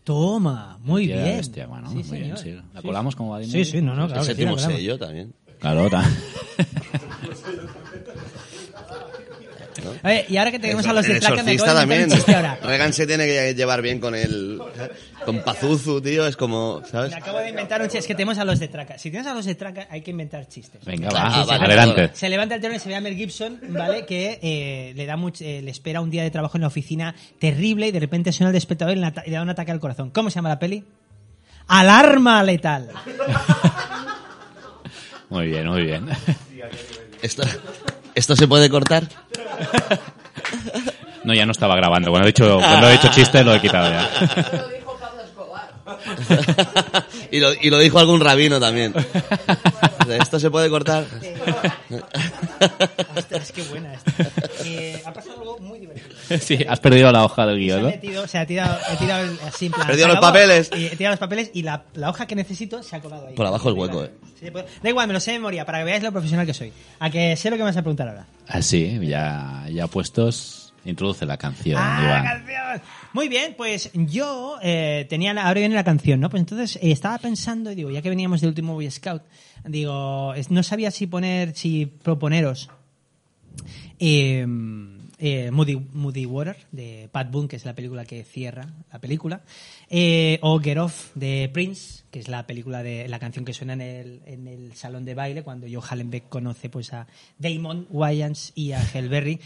Toma, 0.08 0.78
muy 0.84 1.04
Tía 1.06 1.22
bien. 1.22 1.36
Bestia, 1.36 1.66
bueno, 1.66 1.90
Sí, 1.90 1.96
muy 2.08 2.18
bien, 2.20 2.36
sí. 2.38 2.56
¿La 2.72 2.80
colamos 2.80 3.12
sí. 3.12 3.18
como 3.18 3.28
buddy 3.34 3.44
Sí, 3.44 3.62
sí, 3.66 3.82
no, 3.82 3.94
no, 3.94 4.06
claro. 4.06 4.22
el 4.22 4.26
séptimo 4.26 4.56
sello 4.56 4.98
también. 4.98 5.34
Claro, 5.60 5.90
ta- 5.90 6.02
A 10.08 10.12
ver, 10.14 10.26
y 10.30 10.36
ahora 10.38 10.50
que 10.50 10.58
tenemos 10.58 10.84
El- 10.84 10.90
a 10.90 10.94
los 10.94 11.02
de 11.06 11.12
me 11.12 11.18
exorcista 11.18 11.70
acabo 11.70 11.88
de 11.90 12.02
inventar 12.02 12.18
también. 12.24 12.36
ahora. 12.36 12.58
Regan 12.66 12.92
se 12.92 13.06
tiene 13.06 13.26
que 13.26 13.54
llevar 13.54 13.82
bien 13.82 14.00
con 14.00 14.14
el... 14.14 14.60
Con 15.24 15.40
Pazuzu, 15.42 16.00
tío, 16.00 16.26
es 16.26 16.36
como... 16.36 16.82
¿Sabes? 16.90 17.10
Me 17.10 17.16
acabo 17.18 17.38
de 17.40 17.50
inventar 17.50 17.80
un 17.82 17.88
chiste. 17.88 17.98
Es 17.98 18.06
que 18.06 18.14
tenemos 18.14 18.38
a 18.38 18.44
los 18.44 18.58
de 18.58 18.68
Traca. 18.68 18.96
Si 18.98 19.10
tienes 19.10 19.26
a 19.26 19.34
los 19.34 19.44
de 19.44 19.54
Traca, 19.54 19.86
hay 19.90 20.00
que 20.00 20.12
inventar 20.12 20.48
chistes. 20.48 20.82
Venga, 20.84 21.08
Ah, 21.14 21.40
va. 21.40 21.44
vale, 21.58 21.64
Adelante. 21.66 22.10
Se 22.14 22.28
levanta 22.30 22.54
el 22.54 22.60
telón 22.62 22.76
y 22.76 22.80
se 22.80 22.88
ve 22.88 22.96
a 22.96 23.00
Mel 23.02 23.14
Gibson, 23.16 23.60
¿vale? 23.68 24.06
Que 24.06 24.38
eh, 24.42 24.92
le 24.96 25.04
da 25.04 25.16
mucho, 25.16 25.44
eh, 25.44 25.60
le 25.60 25.70
espera 25.70 26.00
un 26.00 26.10
día 26.10 26.22
de 26.22 26.30
trabajo 26.30 26.56
en 26.56 26.62
la 26.62 26.68
oficina 26.68 27.14
terrible 27.38 27.88
y 27.88 27.90
de 27.90 28.00
repente 28.00 28.32
suena 28.32 28.48
el 28.48 28.54
despertador 28.54 28.96
y 28.96 29.00
le, 29.00 29.06
ata- 29.06 29.24
y 29.26 29.30
le 29.30 29.36
da 29.36 29.42
un 29.42 29.50
ataque 29.50 29.72
al 29.72 29.80
corazón. 29.80 30.10
¿Cómo 30.10 30.30
se 30.30 30.36
llama 30.36 30.48
la 30.48 30.58
peli? 30.58 30.82
Alarma 31.66 32.42
letal. 32.42 32.88
Muy 35.30 35.48
bien, 35.48 35.68
muy 35.68 35.82
bien. 35.82 36.06
Esto, 37.20 37.42
¿Esto 38.14 38.34
se 38.34 38.48
puede 38.48 38.70
cortar? 38.70 39.04
No, 41.24 41.34
ya 41.34 41.44
no 41.44 41.52
estaba 41.52 41.76
grabando. 41.76 42.10
Cuando 42.10 42.26
he 42.28 42.32
dicho, 42.32 42.58
cuando 42.58 42.88
he 42.88 42.92
dicho 42.92 43.08
chiste 43.08 43.42
lo 43.44 43.52
he 43.54 43.60
quitado 43.60 43.90
ya. 43.90 44.08
Lo 44.56 44.68
dijo 44.68 44.96
Pablo 44.98 45.22
Escobar. 45.22 47.04
y, 47.30 47.40
lo, 47.40 47.52
y 47.52 47.68
lo 47.70 47.78
dijo 47.80 47.98
algún 47.98 48.20
rabino 48.20 48.58
también. 48.60 48.94
¿Esto 50.08 50.38
se 50.40 50.50
puede 50.50 50.70
cortar? 50.70 51.04
Ostras, 53.16 53.52
qué 53.52 53.62
buena 53.64 53.92
esta. 53.94 54.12
Eh, 54.64 55.02
ha 55.04 55.12
pasado. 55.12 55.47
Sí, 56.40 56.58
has 56.68 56.80
perdido 56.80 57.10
la 57.12 57.24
hoja 57.24 57.46
del 57.46 57.56
Se 57.56 57.60
guion, 57.60 57.78
ha 57.78 57.82
¿no? 57.82 57.88
metido, 57.88 58.26
se 58.26 58.38
ha 58.38 58.46
tirado, 58.46 58.78
he 58.92 58.96
tirado 58.96 59.24
el- 59.24 59.38
así 59.46 59.66
en 59.66 59.72
plan. 59.72 59.86
Perdido 59.86 60.04
se 60.06 60.08
los 60.08 60.16
acabó, 60.18 60.32
papeles. 60.32 60.70
y 60.76 60.86
he 60.86 60.96
tirado 60.96 61.12
los 61.12 61.20
papeles 61.20 61.50
y 61.54 61.62
la, 61.62 61.84
la 61.94 62.10
hoja 62.10 62.26
que 62.26 62.34
necesito 62.34 62.82
se 62.82 62.96
ha 62.96 63.00
colado 63.00 63.26
ahí. 63.28 63.34
Por 63.34 63.46
abajo 63.46 63.68
el 63.70 63.74
hueco, 63.76 64.04
eh. 64.04 64.10
Sí, 64.40 64.50
pues, 64.50 64.64
da 64.82 64.88
igual, 64.88 65.06
me 65.08 65.14
lo 65.14 65.20
sé 65.20 65.32
de 65.32 65.38
memoria 65.38 65.64
para 65.64 65.78
que 65.78 65.84
veáis 65.84 66.02
lo 66.02 66.12
profesional 66.12 66.46
que 66.46 66.54
soy. 66.54 66.72
A 67.00 67.10
que 67.10 67.36
sé 67.36 67.50
lo 67.50 67.56
que 67.56 67.62
me 67.62 67.68
vas 67.70 67.76
a 67.76 67.82
preguntar 67.82 68.08
ahora. 68.08 68.26
Ah, 68.46 68.62
sí, 68.62 68.98
ya, 69.02 69.66
ya 69.70 69.86
puestos. 69.86 70.64
Introduce 70.84 71.26
la 71.26 71.36
canción, 71.36 71.76
¡Ah, 71.78 72.00
Iván. 72.02 72.24
canción! 72.24 72.82
Muy 73.12 73.28
bien, 73.28 73.54
pues 73.58 73.90
yo 73.94 74.58
eh, 74.62 75.06
tenía 75.10 75.34
la, 75.34 75.42
ahora 75.46 75.58
viene 75.60 75.74
la 75.74 75.84
canción, 75.84 76.18
¿no? 76.20 76.30
Pues 76.30 76.40
entonces 76.40 76.76
eh, 76.76 76.92
estaba 76.92 77.18
pensando 77.18 77.70
y 77.72 77.74
digo, 77.74 77.90
ya 77.90 78.00
que 78.00 78.08
veníamos 78.08 78.40
del 78.40 78.48
último 78.50 78.72
Boy 78.74 78.90
Scout, 78.90 79.22
digo, 79.66 80.32
es- 80.34 80.50
no 80.50 80.62
sabía 80.62 80.90
si 80.90 81.06
poner, 81.06 81.54
si 81.56 81.84
proponeros 81.86 82.70
eh, 83.98 84.46
eh, 85.18 85.50
Moody, 85.50 85.76
Moody 85.92 86.26
Water 86.26 86.56
de 86.72 87.08
Pat 87.10 87.30
Boone, 87.30 87.48
que 87.48 87.56
es 87.56 87.64
la 87.64 87.74
película 87.74 88.04
que 88.04 88.24
cierra 88.24 88.66
la 88.92 88.98
película, 89.00 89.42
eh, 89.90 90.38
o 90.42 90.58
Get 90.60 90.78
Off 90.78 91.10
de 91.14 91.48
Prince, 91.52 92.02
que 92.10 92.18
es 92.20 92.28
la 92.28 92.46
película 92.46 92.82
de 92.82 93.06
la 93.08 93.18
canción 93.18 93.44
que 93.44 93.52
suena 93.52 93.74
en 93.74 93.80
el, 93.82 94.20
en 94.26 94.46
el 94.46 94.74
salón 94.74 95.04
de 95.04 95.14
baile 95.14 95.42
cuando 95.42 95.66
Joe 95.70 95.82
Hallenbeck 95.86 96.28
conoce 96.28 96.68
pues 96.70 96.92
a 96.94 97.06
Damon 97.38 97.86
Wayans 97.90 98.52
y 98.54 98.72
a 98.72 98.80
Hellberry 98.82 99.38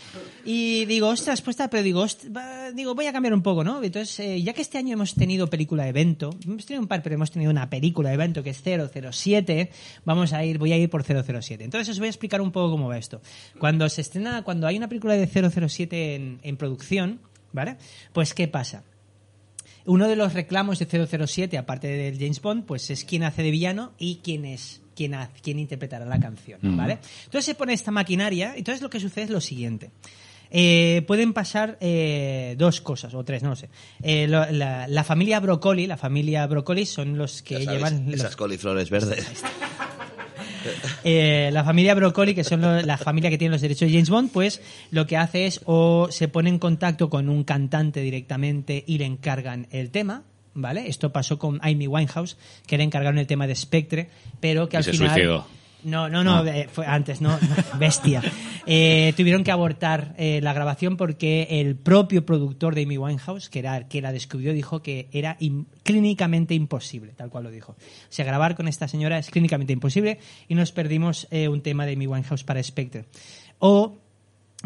y 0.44 0.84
digo 0.86 1.08
ostras 1.08 1.42
pues 1.42 1.54
está 1.54 1.68
pero 1.68 1.82
digo 1.82 2.04
"Ost- 2.04 2.34
va- 2.34 2.70
digo 2.70 2.94
voy 2.94 3.06
a 3.06 3.12
cambiar 3.12 3.34
un 3.34 3.42
poco 3.42 3.64
no 3.64 3.82
entonces 3.82 4.18
eh, 4.20 4.40
ya 4.42 4.52
que 4.52 4.62
este 4.62 4.78
año 4.78 4.92
hemos 4.94 5.14
tenido 5.14 5.48
película 5.48 5.88
evento 5.88 6.30
hemos 6.44 6.64
tenido 6.64 6.82
un 6.82 6.88
par 6.88 7.02
pero 7.02 7.16
hemos 7.16 7.32
tenido 7.32 7.50
una 7.50 7.68
película 7.68 8.12
evento 8.12 8.44
que 8.44 8.50
es 8.50 8.62
007 8.62 9.70
vamos 10.04 10.32
a 10.32 10.44
ir 10.44 10.58
voy 10.58 10.72
a 10.72 10.76
ir 10.78 10.88
por 10.88 11.02
007 11.04 11.64
entonces 11.64 11.88
os 11.88 11.98
voy 11.98 12.06
a 12.06 12.10
explicar 12.10 12.40
un 12.40 12.52
poco 12.52 12.70
cómo 12.70 12.86
va 12.88 12.96
esto. 12.98 13.20
Cuando 13.58 13.88
se 13.88 14.00
estrena 14.02 14.42
cuando 14.44 14.66
hay 14.68 14.76
una 14.76 14.88
película 14.88 15.14
de 15.14 15.26
007 15.26 16.14
en, 16.14 16.38
en 16.44 16.56
producción 16.56 17.20
vale 17.52 17.76
pues 18.12 18.34
qué 18.34 18.46
pasa 18.46 18.84
uno 19.86 20.08
de 20.08 20.16
los 20.16 20.32
reclamos 20.34 20.78
de 20.78 20.86
007, 21.26 21.58
aparte 21.58 21.88
del 21.88 22.18
James 22.18 22.40
Bond, 22.40 22.64
pues 22.64 22.90
es 22.90 23.04
quién 23.04 23.24
hace 23.24 23.42
de 23.42 23.50
villano 23.50 23.92
y 23.98 24.20
quién 24.22 24.44
es 24.44 24.80
quién, 24.94 25.14
ha- 25.14 25.30
quién 25.42 25.58
interpretará 25.58 26.04
la 26.04 26.20
canción, 26.20 26.60
¿vale? 26.76 26.98
Entonces 27.24 27.46
se 27.46 27.54
pone 27.54 27.72
esta 27.72 27.90
maquinaria 27.90 28.52
y 28.54 28.58
entonces 28.58 28.82
lo 28.82 28.90
que 28.90 29.00
sucede 29.00 29.24
es 29.24 29.30
lo 29.30 29.40
siguiente. 29.40 29.90
Eh, 30.50 31.02
pueden 31.06 31.32
pasar 31.32 31.78
eh, 31.80 32.54
dos 32.58 32.82
cosas, 32.82 33.14
o 33.14 33.24
tres, 33.24 33.42
no 33.42 33.48
lo 33.50 33.56
sé. 33.56 33.70
Eh, 34.02 34.26
lo- 34.28 34.50
la, 34.50 34.86
la 34.86 35.02
familia 35.02 35.40
Broccoli, 35.40 35.86
la 35.86 35.96
familia 35.96 36.46
Broccoli 36.46 36.84
son 36.84 37.16
los 37.16 37.40
que 37.40 37.54
llevan... 37.72 38.04
los- 38.10 38.20
esas 38.20 38.36
coliflores 38.36 38.90
verdes. 38.90 39.26
Eh, 41.04 41.50
la 41.52 41.64
familia 41.64 41.94
Broccoli, 41.94 42.34
que 42.34 42.44
son 42.44 42.60
lo- 42.60 42.80
la 42.82 42.98
familia 42.98 43.30
que 43.30 43.38
tiene 43.38 43.52
los 43.52 43.60
derechos 43.60 43.88
de 43.88 43.92
James 43.94 44.10
Bond, 44.10 44.30
pues 44.32 44.60
lo 44.90 45.06
que 45.06 45.16
hace 45.16 45.46
es 45.46 45.60
o 45.64 46.08
se 46.10 46.28
pone 46.28 46.48
en 46.50 46.58
contacto 46.58 47.08
con 47.10 47.28
un 47.28 47.44
cantante 47.44 48.00
directamente 48.00 48.84
y 48.86 48.98
le 48.98 49.04
encargan 49.06 49.66
el 49.70 49.90
tema, 49.90 50.22
¿vale? 50.54 50.88
Esto 50.88 51.12
pasó 51.12 51.38
con 51.38 51.58
Amy 51.62 51.86
Winehouse, 51.86 52.36
que 52.66 52.76
le 52.78 52.84
encargaron 52.84 53.18
el 53.18 53.26
tema 53.26 53.46
de 53.46 53.54
Spectre, 53.54 54.08
pero 54.40 54.68
que 54.68 54.76
Y 54.76 54.78
al 54.78 54.84
se 54.84 54.92
final... 54.92 55.08
suicidó. 55.10 55.46
No, 55.84 56.08
no, 56.08 56.22
no, 56.22 56.46
eh, 56.46 56.68
fue 56.70 56.86
antes, 56.86 57.20
no, 57.20 57.30
no, 57.30 57.56
bestia. 57.78 58.22
Eh, 58.66 59.12
tuvieron 59.16 59.42
que 59.42 59.50
abortar 59.50 60.14
eh, 60.16 60.40
la 60.42 60.52
grabación 60.52 60.96
porque 60.96 61.48
el 61.50 61.74
propio 61.76 62.24
productor 62.24 62.74
de 62.74 62.82
Amy 62.82 62.96
Winehouse, 62.96 63.48
que 63.48 63.58
era 63.58 63.88
que 63.88 64.00
la 64.00 64.12
descubrió, 64.12 64.52
dijo 64.52 64.82
que 64.82 65.08
era 65.12 65.36
clínicamente 65.82 66.54
imposible, 66.54 67.12
tal 67.12 67.30
cual 67.30 67.44
lo 67.44 67.50
dijo. 67.50 67.72
O 67.72 67.76
sea, 68.08 68.24
grabar 68.24 68.54
con 68.54 68.68
esta 68.68 68.86
señora 68.86 69.18
es 69.18 69.30
clínicamente 69.30 69.72
imposible 69.72 70.18
y 70.48 70.54
nos 70.54 70.72
perdimos 70.72 71.26
eh, 71.30 71.48
un 71.48 71.62
tema 71.62 71.86
de 71.86 71.94
Amy 71.94 72.06
Winehouse 72.06 72.44
para 72.44 72.62
Spectre. 72.62 73.06
O 73.58 73.98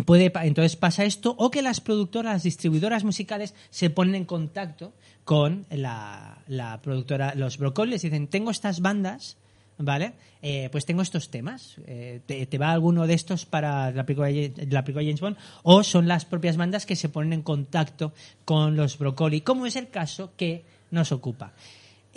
puede 0.04 0.30
entonces 0.42 0.76
pasa 0.76 1.04
esto 1.04 1.34
o 1.38 1.50
que 1.50 1.62
las 1.62 1.80
productoras, 1.80 2.34
las 2.34 2.42
distribuidoras 2.42 3.04
musicales 3.04 3.54
se 3.70 3.88
ponen 3.88 4.14
en 4.14 4.24
contacto 4.26 4.92
con 5.24 5.64
la, 5.70 6.42
la 6.48 6.82
productora, 6.82 7.34
los 7.34 7.56
Broccoli, 7.56 7.92
les 7.92 8.02
dicen, 8.02 8.28
tengo 8.28 8.50
estas 8.50 8.80
bandas, 8.80 9.38
¿vale? 9.78 10.12
Eh, 10.42 10.68
pues 10.72 10.84
tengo 10.86 11.02
estos 11.02 11.28
temas, 11.30 11.76
eh, 11.86 12.20
te, 12.26 12.46
te 12.46 12.58
va 12.58 12.70
alguno 12.72 13.06
de 13.06 13.14
estos 13.14 13.46
para 13.46 13.90
la 13.90 14.06
película, 14.06 14.28
de- 14.28 14.68
la 14.70 14.84
película 14.84 15.04
James 15.04 15.20
Bond? 15.20 15.36
O 15.64 15.82
son 15.82 16.06
las 16.08 16.24
propias 16.24 16.56
bandas 16.56 16.86
que 16.86 16.96
se 16.96 17.08
ponen 17.08 17.32
en 17.32 17.42
contacto 17.42 18.12
con 18.44 18.76
los 18.76 18.98
Broccoli, 18.98 19.40
como 19.40 19.66
es 19.66 19.76
el 19.76 19.88
caso 19.88 20.32
que 20.36 20.64
nos 20.90 21.10
ocupa. 21.12 21.52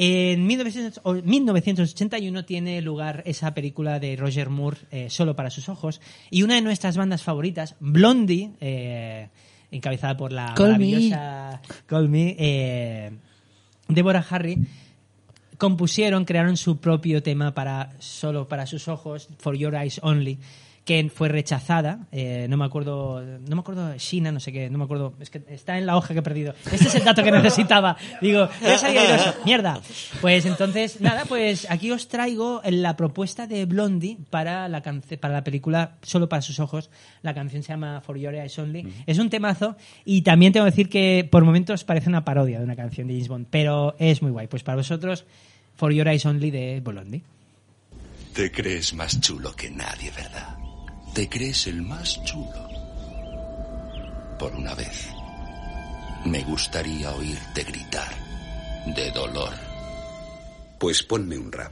En 0.01 0.47
1900 0.47 1.01
o 1.03 1.14
1981 1.16 2.45
tiene 2.45 2.82
lugar 2.82 3.22
esa 3.26 3.53
película 3.53 3.99
de 3.99 4.16
Roger 4.16 4.49
Moore, 4.49 4.78
eh, 4.91 5.10
Solo 5.10 5.36
para 5.36 5.49
sus 5.49 5.68
ojos, 5.68 5.99
y 6.30 6.43
una 6.43 6.55
de 6.55 6.62
nuestras 6.62 6.95
bandas 6.95 7.22
favoritas, 7.24 7.76
Blondie, 7.82 8.51
encabezada 9.72 10.16
por 10.16 10.32
la 10.32 10.53
Call 10.55 10.78
me. 10.80 10.86
maravillosa 10.86 11.62
Call 11.86 12.07
Me, 12.10 13.20
Deborah 13.89 14.26
Harry, 14.30 14.57
compusieron, 15.60 16.26
crearon 16.26 16.57
su 16.57 16.80
propio 16.80 17.22
tema 17.22 17.53
para 17.53 17.91
Solo 17.99 18.47
para 18.47 18.66
sus 18.66 18.88
ojos, 18.88 19.30
For 19.38 19.55
Your 19.55 19.76
Eyes 19.76 19.99
Only, 20.01 20.39
que 20.86 21.07
fue 21.14 21.30
rechazada, 21.30 22.07
eh, 22.12 22.47
no 22.49 22.57
me 22.57 22.66
acuerdo, 22.66 23.22
no 23.22 23.55
me 23.55 23.60
acuerdo, 23.60 23.95
China, 23.97 24.32
no 24.32 24.39
sé 24.39 24.51
qué, 24.51 24.72
no 24.72 24.80
me 24.80 24.86
acuerdo, 24.86 25.14
es 25.20 25.30
que 25.30 25.43
está 25.49 25.78
en 25.78 25.86
la 25.86 25.95
hoja 25.95 26.14
que 26.14 26.22
he 26.22 26.24
perdido. 26.24 26.55
Este 26.72 26.88
es 26.88 26.95
el 26.95 27.03
dato 27.03 27.24
que 27.24 27.32
necesitaba. 27.32 27.95
Digo, 28.22 28.49
ya 28.60 28.78
salía 28.80 29.01
airoso, 29.01 29.36
mierda. 29.45 29.82
Pues 30.20 30.47
entonces, 30.47 30.99
nada, 30.99 31.26
pues 31.26 31.70
aquí 31.70 31.91
os 31.91 32.07
traigo 32.07 32.62
la 32.66 32.97
propuesta 32.97 33.45
de 33.45 33.66
Blondie 33.66 34.18
para 34.32 34.68
la 34.68 34.82
para 34.82 35.34
la 35.36 35.43
película 35.43 35.97
Solo 36.01 36.28
para 36.28 36.41
sus 36.41 36.60
ojos. 36.60 36.89
La 37.22 37.36
canción 37.36 37.62
se 37.62 37.70
llama 37.70 38.01
For 38.01 38.18
Your 38.18 38.34
Eyes 38.34 38.57
Only. 38.57 38.91
Es 39.05 39.20
un 39.20 39.30
temazo 39.30 39.76
y 40.05 40.24
también 40.24 40.53
tengo 40.53 40.66
que 40.66 40.72
decir 40.72 40.89
que 40.89 41.28
por 41.30 41.45
momentos 41.45 41.84
parece 41.84 42.10
una 42.10 42.26
parodia 42.26 42.57
de 42.57 42.66
una 42.66 42.76
canción 42.76 43.07
de 43.07 43.14
James 43.14 43.28
Bond, 43.28 43.47
pero 43.51 43.95
es 43.99 44.24
muy 44.24 44.32
guay. 44.32 44.47
Pues 44.47 44.64
para 44.64 44.78
vosotros, 44.78 45.26
For 45.80 45.93
Your 45.93 46.09
Eyes 46.09 46.25
Only 46.25 46.51
de 46.51 46.82
Blondie. 46.82 47.21
Te 48.34 48.51
crees 48.51 48.93
más 48.93 49.17
chulo 49.21 49.55
que 49.55 49.71
nadie, 49.71 50.11
¿verdad? 50.11 50.57
Te 51.13 51.30
crees 51.30 51.67
el 51.67 51.82
más 51.82 52.21
chulo. 52.25 52.67
Por 54.38 54.53
una 54.55 54.75
vez, 54.75 55.09
me 56.25 56.43
gustaría 56.43 57.11
oírte 57.13 57.63
gritar 57.63 58.13
de 58.93 59.09
dolor. 59.11 59.53
Pues 60.77 61.01
ponme 61.01 61.38
un 61.38 61.49
rap. 61.49 61.71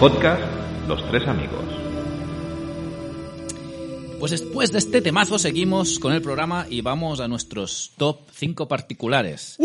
Podcast 0.00 0.42
Los 0.88 1.08
Tres 1.10 1.26
Amigos. 1.28 1.64
Pues 4.18 4.32
después 4.32 4.72
de 4.72 4.78
este 4.78 5.00
temazo 5.00 5.38
seguimos 5.38 5.98
con 5.98 6.12
el 6.12 6.20
programa 6.20 6.66
y 6.68 6.80
vamos 6.82 7.20
a 7.20 7.28
nuestros 7.28 7.92
top 7.96 8.20
5 8.32 8.68
particulares. 8.68 9.56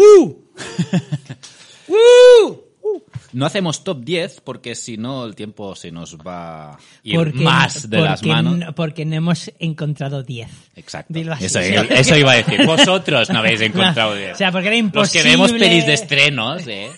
No 3.33 3.45
hacemos 3.45 3.83
top 3.83 4.01
10 4.05 4.41
porque 4.41 4.75
si 4.75 4.95
no 4.97 5.25
el 5.25 5.35
tiempo 5.35 5.75
se 5.75 5.91
nos 5.91 6.17
va 6.17 6.71
a 6.71 6.77
ir 7.03 7.33
más 7.35 7.89
de 7.89 7.99
las 7.99 8.21
porque 8.21 8.29
manos. 8.33 8.57
no- 8.57 8.75
porque 8.75 9.03
no 9.05 9.15
hemos 9.15 9.51
encontrado 9.59 10.23
10. 10.23 10.49
Exacto. 10.77 11.13
Dilo 11.13 11.33
así. 11.33 11.45
Eso, 11.45 11.59
eso 11.59 12.15
iba 12.15 12.31
a 12.31 12.35
decir. 12.35 12.65
Vosotros 12.65 13.29
no 13.29 13.39
habéis 13.39 13.59
encontrado 13.59 14.11
No, 14.11 14.17
10. 14.17 14.33
o 14.33 14.37
sea, 14.37 14.51
porque 14.53 14.67
era 14.67 14.75
Los 14.77 14.85
imposible. 14.85 15.23
que 15.23 15.29
vemos 15.29 15.51
pelis 15.51 15.85
de 15.85 15.93
estrenos, 15.93 16.65
¿eh? 16.67 16.91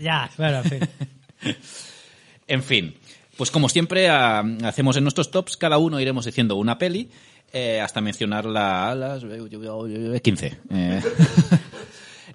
Ya, 0.00 0.28
bueno, 0.36 0.58
en 0.58 0.64
fin. 0.64 0.80
En 2.48 2.62
fin, 2.62 2.96
pues 3.36 3.50
como 3.50 3.68
siempre 3.68 4.08
ah, 4.08 4.42
hacemos 4.64 4.96
en 4.96 5.04
nuestros 5.04 5.30
tops, 5.30 5.56
cada 5.56 5.78
uno 5.78 6.00
iremos 6.00 6.24
diciendo 6.24 6.56
una 6.56 6.76
peli 6.76 7.08
eh, 7.52 7.80
hasta 7.80 8.00
mencionarla 8.00 8.90
a 8.90 8.94
las 8.94 9.24
eh, 9.24 10.20
15. 10.20 10.58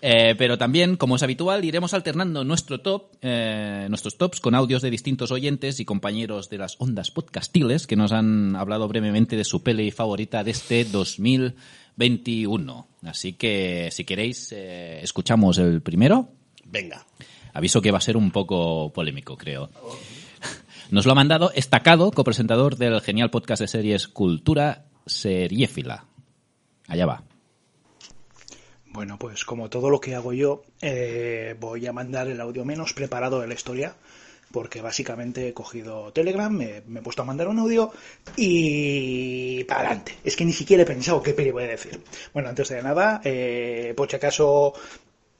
Eh, 0.06 0.36
pero 0.38 0.58
también, 0.58 0.98
como 0.98 1.16
es 1.16 1.24
habitual, 1.24 1.64
iremos 1.64 1.94
alternando 1.94 2.44
nuestro 2.44 2.82
top, 2.82 3.14
eh, 3.22 3.86
nuestros 3.88 4.18
tops 4.18 4.42
con 4.42 4.54
audios 4.54 4.82
de 4.82 4.90
distintos 4.90 5.32
oyentes 5.32 5.80
y 5.80 5.86
compañeros 5.86 6.50
de 6.50 6.58
las 6.58 6.76
ondas 6.78 7.10
podcastiles 7.10 7.88
que 7.88 7.96
nos 7.96 8.12
han 8.12 8.54
hablado 8.58 8.90
brevemente 8.90 9.38
de 9.38 9.46
su 9.46 9.64
peli 9.64 9.92
favorita 9.92 10.44
de 10.44 10.52
este 10.52 10.84
2021. 10.84 12.88
Así 13.04 13.32
que, 13.32 13.92
si 13.94 14.04
queréis, 14.04 14.52
escuchamos 14.52 15.58
el 15.58 15.82
primero. 15.82 16.28
Venga. 16.66 17.06
Aviso 17.54 17.82
que 17.82 17.92
va 17.92 18.00
a 18.00 18.02
ser 18.02 18.18
un 18.18 18.32
poco 18.32 18.92
polémico, 18.92 19.38
creo. 19.38 19.70
Nos 20.90 21.06
lo 21.06 21.14
ha 21.14 21.16
mandado 21.16 21.52
Estacado, 21.54 22.12
copresentador 22.12 22.76
del 22.76 23.00
genial 23.02 23.30
podcast 23.30 23.62
de 23.62 23.68
series 23.68 24.08
Cultura 24.08 24.86
Seriéfila. 25.06 26.06
Allá 26.88 27.06
va. 27.06 27.24
Bueno, 28.88 29.18
pues 29.18 29.44
como 29.44 29.70
todo 29.70 29.90
lo 29.90 30.00
que 30.00 30.14
hago 30.14 30.34
yo, 30.34 30.64
eh, 30.82 31.56
voy 31.60 31.88
a 31.88 31.94
mandar 31.94 32.28
el 32.28 32.40
audio 32.40 32.64
menos 32.64 32.94
preparado 32.94 33.40
de 33.42 33.48
la 33.48 33.56
historia, 33.56 33.96
porque 34.52 34.82
básicamente 34.82 35.48
he 35.48 35.54
cogido 35.54 36.14
Telegram, 36.14 36.56
me, 36.56 36.78
he 36.78 37.02
puesto 37.02 37.24
a 37.24 37.26
mandar 37.26 37.48
un 37.48 37.58
audio 37.58 37.92
y 38.36 39.64
para 39.64 39.82
adelante. 39.82 40.18
Es 40.24 40.36
que 40.36 40.46
ni 40.46 40.54
siquiera 40.54 40.84
he 40.84 40.86
pensado 40.86 41.24
qué 41.24 41.34
voy 41.34 41.64
a 41.64 41.68
decir. 41.68 42.00
Bueno, 42.34 42.50
antes 42.50 42.70
de 42.70 42.84
nada, 42.84 43.20
eh, 43.24 43.96
por 43.98 44.10
si 44.10 44.16
acaso 44.16 44.74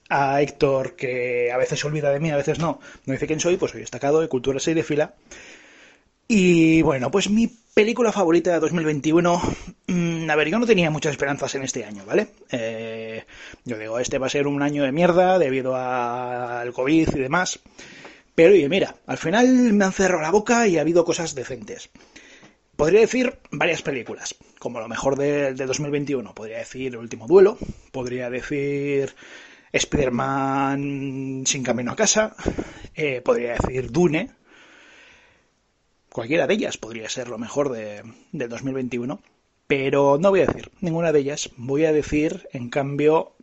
a 0.10 0.42
Héctor, 0.42 0.96
que 0.96 1.52
a 1.52 1.58
veces 1.58 1.80
se 1.80 1.88
olvida 1.88 2.12
de 2.12 2.20
mí, 2.20 2.30
a 2.32 2.38
veces 2.38 2.60
no, 2.60 2.80
no 3.06 3.14
dice 3.14 3.28
quién 3.28 3.40
soy, 3.40 3.58
pues 3.58 3.72
soy 3.72 3.82
destacado 3.82 4.22
de 4.22 4.28
Cultura 4.28 4.60
Serie 4.60 4.84
Fila. 4.84 5.16
Y 6.28 6.82
bueno, 6.82 7.12
pues 7.12 7.30
mi 7.30 7.48
película 7.74 8.12
favorita 8.12 8.52
de 8.54 8.60
2021. 8.60 9.42
mm, 9.88 10.30
a 10.30 10.36
ver, 10.36 10.50
yo 10.50 10.60
no 10.60 10.66
tenía 10.66 10.90
muchas 10.90 11.12
esperanzas 11.12 11.56
en 11.56 11.64
este 11.64 11.86
año, 11.86 12.06
¿vale? 12.06 12.28
Eh, 12.52 13.26
yo 13.66 13.78
digo, 13.78 14.00
este 14.00 14.18
va 14.18 14.28
a 14.28 14.30
ser 14.30 14.48
un 14.48 14.62
año 14.62 14.84
de 14.84 14.92
mierda 14.92 15.40
debido 15.40 15.76
al 15.76 16.72
COVID 16.74 17.10
y 17.16 17.20
demás. 17.20 17.60
Pero 18.36 18.54
oye, 18.54 18.68
mira, 18.70 18.96
al 19.06 19.18
final 19.18 19.74
me 19.74 19.86
han 19.86 19.94
cerrado 19.94 20.22
la 20.22 20.32
boca 20.32 20.68
y 20.68 20.78
ha 20.78 20.82
habido 20.82 21.06
cosas 21.06 21.36
decentes. 21.36 21.90
Podría 22.76 23.02
decir 23.02 23.38
varias 23.52 23.84
películas, 23.84 24.36
como 24.58 24.80
lo 24.80 24.88
mejor 24.88 25.16
de, 25.18 25.54
de 25.54 25.66
2021. 25.66 26.34
Podría 26.34 26.58
decir 26.58 26.94
El 26.94 26.98
último 26.98 27.28
duelo, 27.28 27.58
podría 27.92 28.32
decir 28.32 29.14
Spider-Man 29.74 31.44
sin 31.46 31.64
camino 31.64 31.92
a 31.92 31.96
casa, 31.96 32.36
eh, 32.96 33.22
podría 33.22 33.56
decir 33.56 33.92
Dune, 33.92 34.30
Cualquiera 36.14 36.46
de 36.46 36.54
ellas 36.54 36.78
podría 36.78 37.10
ser 37.10 37.28
lo 37.28 37.40
mejor 37.40 37.72
de, 37.72 38.04
del 38.32 38.48
2021, 38.48 39.20
pero 39.66 40.20
no 40.20 40.30
voy 40.30 40.42
a 40.42 40.46
decir 40.46 40.70
ninguna 40.80 41.12
de 41.12 41.22
ellas. 41.22 41.50
Voy 41.58 41.86
a 41.86 41.92
decir, 41.92 42.48
en 42.54 42.70
cambio, 42.70 43.34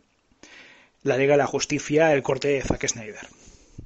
la 1.03 1.17
Liga 1.17 1.33
de 1.33 1.39
la 1.39 1.47
Justicia, 1.47 2.13
el 2.13 2.23
corte 2.23 2.47
de 2.47 2.61
Zack 2.61 2.87
Snyder. 2.87 3.27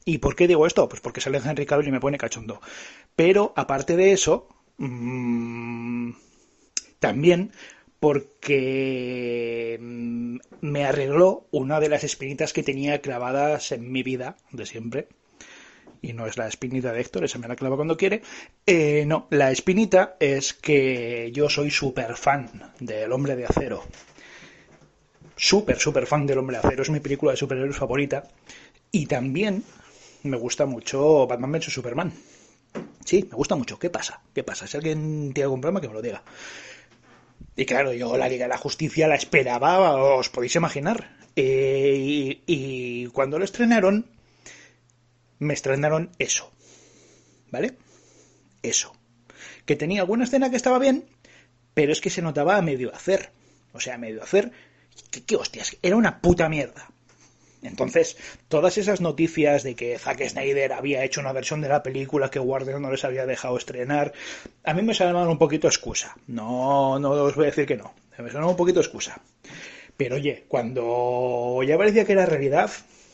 ¿Y 0.06 0.20
por 0.20 0.36
qué 0.36 0.48
digo 0.48 0.68
esto? 0.68 0.88
Pues 0.88 1.02
porque 1.02 1.20
sale 1.20 1.42
Henry 1.44 1.66
Cavill 1.66 1.88
y 1.88 1.92
me 1.92 2.00
pone 2.00 2.20
cachondo. 2.20 2.62
Pero, 3.16 3.54
aparte 3.56 3.96
de 3.96 4.12
eso, 4.12 4.50
mm, 4.78 6.12
también 7.00 7.54
porque 8.06 9.80
mm, 9.82 10.38
me 10.62 10.86
arregló 10.86 11.48
una 11.50 11.80
de 11.80 11.90
las 11.90 12.04
espinitas 12.04 12.54
que 12.54 12.62
tenía 12.62 13.02
clavadas 13.02 13.72
en 13.72 13.92
mi 13.92 14.04
vida 14.04 14.38
de 14.52 14.68
siempre 14.68 15.08
y 16.04 16.14
no 16.14 16.28
es 16.28 16.38
la 16.38 16.48
espinita 16.48 16.92
de 16.92 17.02
Héctor, 17.02 17.24
esa 17.24 17.40
me 17.40 17.48
la 17.48 17.56
clava 17.56 17.78
cuando 17.78 17.98
quiere. 17.98 18.22
Eh, 18.68 19.06
no, 19.08 19.26
la 19.32 19.50
espinita 19.50 20.18
es 20.20 20.54
que 20.54 21.32
yo 21.34 21.50
soy 21.50 21.72
súper 21.72 22.16
fan 22.16 22.74
del 22.80 23.12
Hombre 23.12 23.36
de 23.36 23.48
Acero. 23.48 23.82
Súper, 25.36 25.80
súper 25.80 26.06
fan 26.06 26.28
del 26.28 26.38
Hombre 26.38 26.58
de 26.58 26.68
Acero. 26.68 26.84
Es 26.84 26.92
mi 26.92 27.00
película 27.00 27.32
de 27.32 27.38
superhéroes 27.38 27.76
favorita. 27.76 28.30
Y 28.92 29.08
también 29.08 29.64
me 30.22 30.38
gusta 30.38 30.68
mucho 30.68 31.26
Batman 31.26 31.54
vs 31.54 31.74
Superman. 31.74 32.14
Sí, 33.04 33.28
me 33.32 33.36
gusta 33.36 33.56
mucho. 33.56 33.80
¿Qué 33.80 33.90
pasa? 33.90 34.22
¿Qué 34.32 34.44
pasa? 34.44 34.68
Si 34.68 34.78
alguien 34.78 35.34
tiene 35.34 35.46
algún 35.46 35.62
problema, 35.62 35.82
que 35.82 35.88
me 35.88 35.96
lo 35.96 36.04
diga. 36.04 36.22
Y 37.56 37.66
claro, 37.66 37.94
yo 37.94 38.18
la 38.18 38.28
Liga 38.28 38.46
de 38.46 38.50
la 38.50 38.58
Justicia 38.58 39.08
la 39.08 39.16
esperaba, 39.16 39.96
os 39.96 40.30
podéis 40.30 40.56
imaginar. 40.56 41.18
Eh, 41.36 41.96
y, 41.98 42.44
y 42.46 43.08
cuando 43.08 43.40
lo 43.40 43.46
estrenaron, 43.46 44.08
me 45.40 45.54
estrenaron 45.54 46.12
eso. 46.20 46.52
¿Vale? 47.52 47.78
Eso. 48.62 48.94
Que 49.66 49.76
tenía 49.76 50.02
alguna 50.02 50.26
escena 50.26 50.50
que 50.50 50.58
estaba 50.58 50.80
bien, 50.80 51.06
pero 51.74 51.92
es 51.92 52.02
que 52.02 52.10
se 52.10 52.22
notaba 52.22 52.58
a 52.58 52.62
medio 52.62 52.94
hacer. 52.94 53.32
O 53.74 53.80
sea, 53.80 53.96
a 53.96 53.98
medio 53.98 54.22
hacer. 54.24 54.52
¿Qué, 55.12 55.24
qué 55.24 55.36
hostias? 55.36 55.78
Era 55.82 55.96
una 55.96 56.22
puta 56.22 56.50
mierda. 56.50 56.90
Entonces, 57.66 58.18
todas 58.48 58.78
esas 58.78 59.02
noticias 59.02 59.64
de 59.64 59.76
que 59.76 59.98
Zack 59.98 60.28
Snyder 60.28 60.74
había 60.74 61.04
hecho 61.04 61.22
una 61.22 61.34
versión 61.34 61.62
de 61.62 61.70
la 61.70 61.84
película 61.84 62.30
que 62.30 62.40
Warner 62.40 62.80
no 62.80 62.92
les 62.92 63.04
había 63.04 63.26
dejado 63.26 63.58
estrenar, 63.58 64.14
a 64.64 64.74
mí 64.74 64.82
me 64.82 64.94
sonaban 64.94 65.28
un 65.28 65.38
poquito 65.38 65.68
excusa. 65.68 66.16
No, 66.28 67.00
no 67.00 67.12
os 67.12 67.36
voy 67.36 67.46
a 67.46 67.50
decir 67.50 67.66
que 67.66 67.78
no. 67.78 67.94
Me 68.18 68.32
sonaba 68.32 68.52
un 68.52 68.58
poquito 68.58 68.80
excusa. 68.80 69.22
Pero 69.98 70.16
oye, 70.16 70.46
cuando 70.48 71.62
ya 71.64 71.78
parecía 71.78 72.06
que 72.06 72.14
era 72.14 72.26
realidad, 72.26 72.72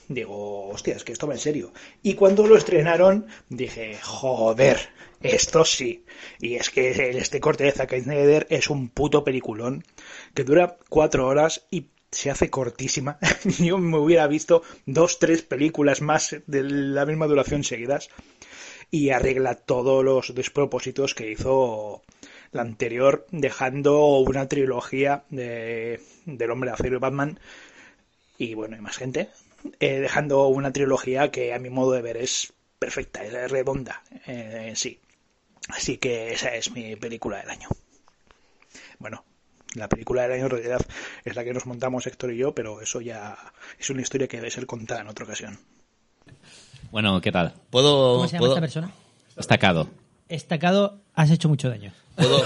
digo, 0.08 0.70
hostia, 0.70 0.95
es 0.95 1.04
que 1.04 1.12
esto 1.12 1.28
va 1.28 1.34
en 1.34 1.39
serio. 1.39 1.74
Y 2.02 2.16
cuando 2.16 2.47
lo 2.47 2.58
estrenaron, 2.58 3.28
dije, 3.49 3.97
joder, 4.02 4.89
esto 5.22 5.66
sí. 5.66 6.06
Y 6.39 6.56
es 6.56 6.70
que 6.70 7.18
este 7.18 7.39
corte 7.39 7.64
de 7.64 7.72
Zack 7.72 7.99
Snyder 7.99 8.47
es 8.49 8.70
un 8.70 8.89
puto 8.89 9.24
peliculón 9.24 9.84
que 10.34 10.43
dura 10.43 10.78
cuatro 10.89 11.28
horas 11.28 11.68
y 11.70 11.88
se 12.12 12.30
hace 12.30 12.49
cortísima. 12.49 13.18
Yo 13.59 13.78
me 13.78 13.97
hubiera 13.97 14.28
visto 14.28 14.64
dos, 14.86 15.20
tres 15.20 15.41
películas 15.41 16.01
más 16.01 16.36
de 16.45 16.64
la 16.64 17.05
misma 17.05 17.28
duración 17.28 17.64
seguidas 17.64 18.09
y 18.89 19.09
arregla 19.09 19.55
todos 19.55 20.03
los 20.03 20.36
despropósitos 20.36 21.16
que 21.16 21.32
hizo 21.32 22.03
la 22.51 22.62
anterior, 22.62 23.26
dejando 23.32 24.18
una 24.18 24.47
trilogía 24.49 25.24
de, 25.30 26.01
del 26.26 26.51
Hombre 26.51 26.70
de 26.70 26.74
Acero 26.74 26.97
y 26.97 26.99
Batman 26.99 27.39
y 28.38 28.55
bueno, 28.55 28.76
hay 28.76 28.82
más 28.82 28.97
gente, 28.97 29.30
eh, 29.80 29.99
dejando 29.99 30.47
una 30.47 30.74
trilogía 30.74 31.30
que 31.30 31.53
a 31.53 31.59
mi 31.59 31.70
modo 31.70 31.91
de 31.91 32.01
ver 32.01 32.18
es 32.18 32.51
perfecta, 32.80 33.24
es 33.24 33.51
redonda 33.51 34.01
eh, 34.26 34.66
en 34.70 34.76
sí. 34.76 34.99
Así 35.70 35.97
que 35.97 36.34
esa 36.34 36.55
es 36.55 36.72
mi 36.72 36.95
película 36.95 37.38
del 37.38 37.51
año. 37.51 37.70
Bueno, 38.97 39.24
la 39.76 39.88
película 39.89 40.24
del 40.24 40.34
año 40.34 40.43
en 40.45 40.49
realidad 40.49 40.82
es 41.26 41.36
la 41.36 41.43
que 41.43 41.53
nos 41.53 41.65
montamos 41.65 42.05
Héctor 42.07 42.34
y 42.34 42.38
yo, 42.38 42.53
pero 42.53 42.82
eso 42.82 43.01
ya 43.01 43.38
es 43.80 43.89
una 43.89 44.01
historia 44.01 44.28
que 44.28 44.38
debe 44.38 44.51
ser 44.51 44.65
contada 44.65 45.01
en 45.01 45.07
otra 45.07 45.26
ocasión. 45.26 45.59
Bueno, 46.91 47.22
¿qué 47.22 47.32
tal? 47.32 47.53
¿Puedo, 47.69 48.15
¿Cómo 48.15 48.28
se 48.28 48.34
llama 48.34 48.39
puedo, 48.39 48.53
esta 48.53 48.61
persona? 48.61 48.91
Estacado. 49.38 49.89
Estacado, 50.28 51.01
has 51.13 51.30
hecho 51.32 51.47
mucho 51.49 51.69
daño. 51.69 51.93
puedo- 52.15 52.43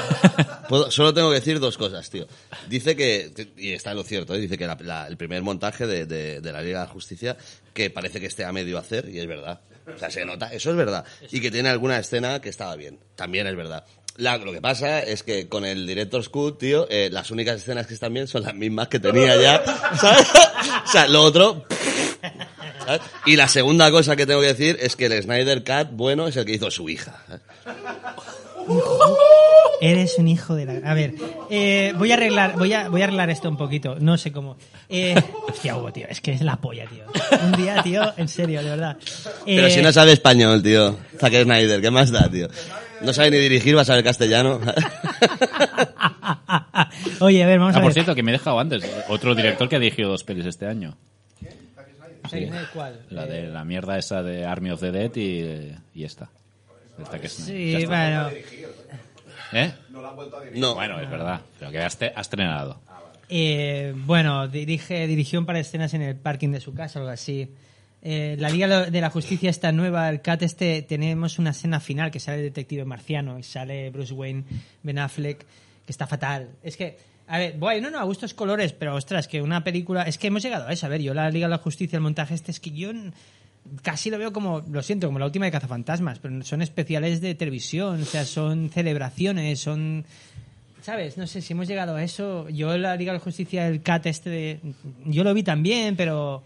puedo- 0.69 0.91
solo 0.91 1.13
tengo 1.13 1.29
que 1.29 1.35
decir 1.35 1.59
dos 1.59 1.77
cosas, 1.77 2.09
tío. 2.09 2.27
Dice 2.69 2.95
que, 2.95 3.31
y 3.57 3.71
está 3.73 3.91
en 3.91 3.97
lo 3.97 4.03
cierto, 4.03 4.35
¿eh? 4.35 4.39
dice 4.39 4.57
que 4.57 4.67
la- 4.67 4.77
la- 4.81 5.07
el 5.07 5.17
primer 5.17 5.41
montaje 5.41 5.87
de, 5.87 6.05
de- 6.05 6.41
de 6.41 6.51
la 6.51 6.61
Liga 6.61 6.79
de 6.81 6.85
la 6.85 6.91
Justicia, 6.91 7.35
que 7.73 7.89
parece 7.89 8.19
que 8.19 8.27
esté 8.27 8.45
a 8.45 8.51
medio 8.51 8.77
hacer, 8.77 9.09
y 9.09 9.19
es 9.19 9.27
verdad. 9.27 9.61
O 9.93 9.97
sea, 9.99 10.09
se 10.09 10.25
nota, 10.25 10.51
eso 10.53 10.71
es 10.71 10.75
verdad. 10.77 11.05
Y 11.31 11.41
que 11.41 11.51
tiene 11.51 11.69
alguna 11.69 11.97
escena 11.99 12.39
que 12.41 12.49
estaba 12.49 12.75
bien, 12.75 12.99
también 13.15 13.45
es 13.47 13.55
verdad. 13.55 13.85
La- 14.17 14.37
lo 14.37 14.51
que 14.53 14.61
pasa 14.61 14.99
es 15.01 15.23
que 15.23 15.47
con 15.49 15.65
el 15.65 15.85
Director's 15.85 16.29
Cut, 16.29 16.57
tío, 16.59 16.87
eh, 16.89 17.09
las 17.11 17.31
únicas 17.31 17.57
escenas 17.57 17.85
que 17.87 17.93
están 17.93 18.13
bien 18.13 18.27
son 18.27 18.43
las 18.43 18.53
mismas 18.55 18.87
que 18.87 18.99
tenía 18.99 19.35
ya, 19.41 19.61
¿sabes? 19.99 20.27
O 20.87 20.91
sea, 20.91 21.07
lo 21.07 21.21
otro... 21.23 21.65
¿sabes? 22.85 23.01
Y 23.25 23.35
la 23.35 23.47
segunda 23.47 23.91
cosa 23.91 24.15
que 24.15 24.25
tengo 24.25 24.41
que 24.41 24.47
decir 24.47 24.77
es 24.79 24.95
que 24.95 25.07
el 25.07 25.21
Snyder 25.23 25.63
Cut 25.63 25.89
bueno 25.91 26.27
es 26.27 26.35
el 26.37 26.45
que 26.45 26.53
hizo 26.53 26.71
su 26.71 26.87
hija. 26.89 27.21
¿sabes? 27.27 27.41
Eres 29.81 30.15
un 30.17 30.27
hijo 30.29 30.55
de 30.55 30.65
la... 30.65 30.89
A 30.89 30.93
ver, 30.93 31.13
eh, 31.49 31.93
voy 31.97 32.11
a 32.11 32.15
arreglar, 32.15 32.55
voy 32.57 32.71
a, 32.73 32.87
voy 32.87 33.01
a 33.01 33.03
arreglar 33.05 33.29
esto 33.29 33.49
un 33.49 33.57
poquito. 33.57 33.97
No 33.99 34.17
sé 34.17 34.31
cómo. 34.31 34.57
Eh, 34.87 35.13
hostia, 35.49 35.75
Hugo, 35.75 35.91
tío, 35.91 36.07
es 36.09 36.21
que 36.21 36.31
es 36.31 36.41
la 36.41 36.55
polla, 36.55 36.85
tío. 36.87 37.03
Un 37.45 37.51
día, 37.51 37.83
tío, 37.83 38.13
en 38.15 38.27
serio, 38.29 38.63
de 38.63 38.69
verdad. 38.69 38.97
Pero 39.45 39.67
Eh, 39.67 39.71
si 39.71 39.81
no 39.81 39.91
sabe 39.91 40.13
español, 40.13 40.63
tío. 40.63 40.97
Zack 41.19 41.43
Snyder, 41.43 41.81
¿qué 41.81 41.91
más 41.91 42.09
da, 42.11 42.29
tío? 42.29 42.47
No 43.01 43.13
sabe 43.13 43.31
ni 43.31 43.37
dirigir, 43.37 43.75
va 43.77 43.81
a 43.81 43.85
saber 43.85 44.03
castellano. 44.03 44.59
Oye, 47.19 47.43
a 47.43 47.47
ver, 47.47 47.59
vamos 47.59 47.75
Ah, 47.75 47.79
a 47.79 47.81
por 47.81 47.89
ver. 47.89 47.93
cierto, 47.93 48.15
que 48.15 48.23
me 48.23 48.31
he 48.31 48.33
dejado 48.33 48.59
antes. 48.59 48.83
Otro 49.09 49.35
director 49.35 49.67
que 49.69 49.75
ha 49.75 49.79
dirigido 49.79 50.09
dos 50.09 50.23
pelis 50.23 50.45
este 50.45 50.67
año. 50.67 50.95
Sí. 52.29 52.49
¿Cuál? 52.73 53.01
La 53.11 53.25
de 53.27 53.47
la 53.47 53.63
mierda 53.63 53.97
esa 53.97 54.23
de 54.23 54.45
Army 54.45 54.71
of 54.71 54.79
the 54.79 54.91
Dead 54.91 55.11
y, 55.15 55.75
y 55.93 56.03
esta. 56.03 56.29
Esta 56.99 57.19
que 57.19 57.27
es- 57.27 57.33
Sí, 57.33 57.85
bueno. 57.85 58.29
¿Eh? 59.53 59.71
No. 60.55 60.73
Bueno, 60.75 60.99
es 60.99 61.09
verdad. 61.09 61.41
Pero 61.59 61.71
que 61.71 61.79
has, 61.79 61.97
te- 61.97 62.11
has 62.15 62.21
estrenado. 62.21 62.79
Eh, 63.29 63.93
bueno, 63.95 64.47
dirige, 64.47 65.05
dirigió 65.07 65.39
un 65.39 65.45
par 65.45 65.55
de 65.55 65.61
escenas 65.61 65.93
en 65.93 66.01
el 66.01 66.15
parking 66.15 66.49
de 66.49 66.59
su 66.61 66.73
casa, 66.73 66.99
algo 66.99 67.11
así. 67.11 67.51
Eh, 68.07 68.35
la 68.37 68.51
Liga 68.51 68.85
de 68.85 69.01
la 69.01 69.09
Justicia 69.09 69.49
está 69.49 69.71
nueva, 69.71 70.07
el 70.09 70.21
CAT 70.21 70.43
este, 70.43 70.83
tenemos 70.83 71.39
una 71.39 71.49
escena 71.49 71.79
final 71.79 72.11
que 72.11 72.19
sale 72.19 72.37
el 72.37 72.43
detective 72.43 72.85
marciano 72.85 73.39
y 73.39 73.41
sale 73.41 73.89
Bruce 73.89 74.13
Wayne, 74.13 74.43
Ben 74.83 74.99
Affleck, 74.99 75.39
que 75.39 75.91
está 75.91 76.05
fatal. 76.05 76.51
Es 76.61 76.77
que, 76.77 76.99
a 77.27 77.39
ver, 77.39 77.57
bueno, 77.57 77.89
no, 77.89 77.97
a 77.97 78.03
gustos 78.03 78.35
colores, 78.35 78.73
pero 78.73 78.93
ostras, 78.93 79.27
que 79.27 79.41
una 79.41 79.63
película, 79.63 80.03
es 80.03 80.19
que 80.19 80.27
hemos 80.27 80.43
llegado 80.43 80.67
a 80.67 80.71
eso, 80.71 80.85
a 80.85 80.89
ver, 80.89 81.01
yo 81.01 81.15
la 81.15 81.31
Liga 81.31 81.47
de 81.47 81.51
la 81.51 81.57
Justicia, 81.57 81.97
el 81.97 82.03
montaje 82.03 82.35
este, 82.35 82.51
es 82.51 82.59
que 82.59 82.69
yo 82.69 82.91
casi 83.81 84.11
lo 84.11 84.19
veo 84.19 84.31
como, 84.31 84.61
lo 84.69 84.83
siento, 84.83 85.07
como 85.07 85.17
la 85.17 85.25
última 85.25 85.45
de 85.45 85.51
Cazafantasmas, 85.51 86.19
pero 86.19 86.43
son 86.43 86.61
especiales 86.61 87.21
de 87.21 87.33
televisión, 87.33 88.03
o 88.03 88.05
sea, 88.05 88.23
son 88.23 88.69
celebraciones, 88.69 89.59
son... 89.59 90.05
¿Sabes? 90.83 91.17
No 91.17 91.25
sé 91.25 91.41
si 91.41 91.53
hemos 91.53 91.67
llegado 91.67 91.95
a 91.95 92.03
eso. 92.03 92.47
Yo 92.49 92.77
la 92.77 92.95
Liga 92.95 93.13
de 93.13 93.17
la 93.17 93.23
Justicia, 93.23 93.67
el 93.67 93.81
CAT 93.81 94.05
este 94.05 94.29
de... 94.29 94.59
Yo 95.05 95.23
lo 95.23 95.33
vi 95.33 95.41
también, 95.41 95.95
pero 95.95 96.43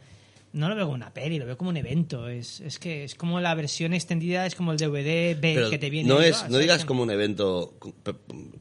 no 0.52 0.68
lo 0.70 0.76
veo 0.76 0.86
como 0.86 0.96
una 0.96 1.14
peli, 1.14 1.38
lo 1.38 1.46
veo 1.46 1.58
como 1.58 1.70
un 1.70 1.78
evento. 1.78 2.28
Es, 2.28 2.60
es 2.62 2.80
que 2.80 3.04
es 3.04 3.16
como 3.16 3.40
la 3.40 3.54
versión 3.56 3.94
extendida, 3.94 4.46
es 4.46 4.56
como 4.56 4.72
el 4.72 4.78
DVD 4.78 5.40
B 5.40 5.68
que 5.70 5.78
te 5.78 5.90
viene... 5.90 6.10
no, 6.10 6.22
es, 6.22 6.50
no 6.50 6.58
digas 6.58 6.86
como 6.86 7.04
un 7.04 7.12
evento, 7.12 7.76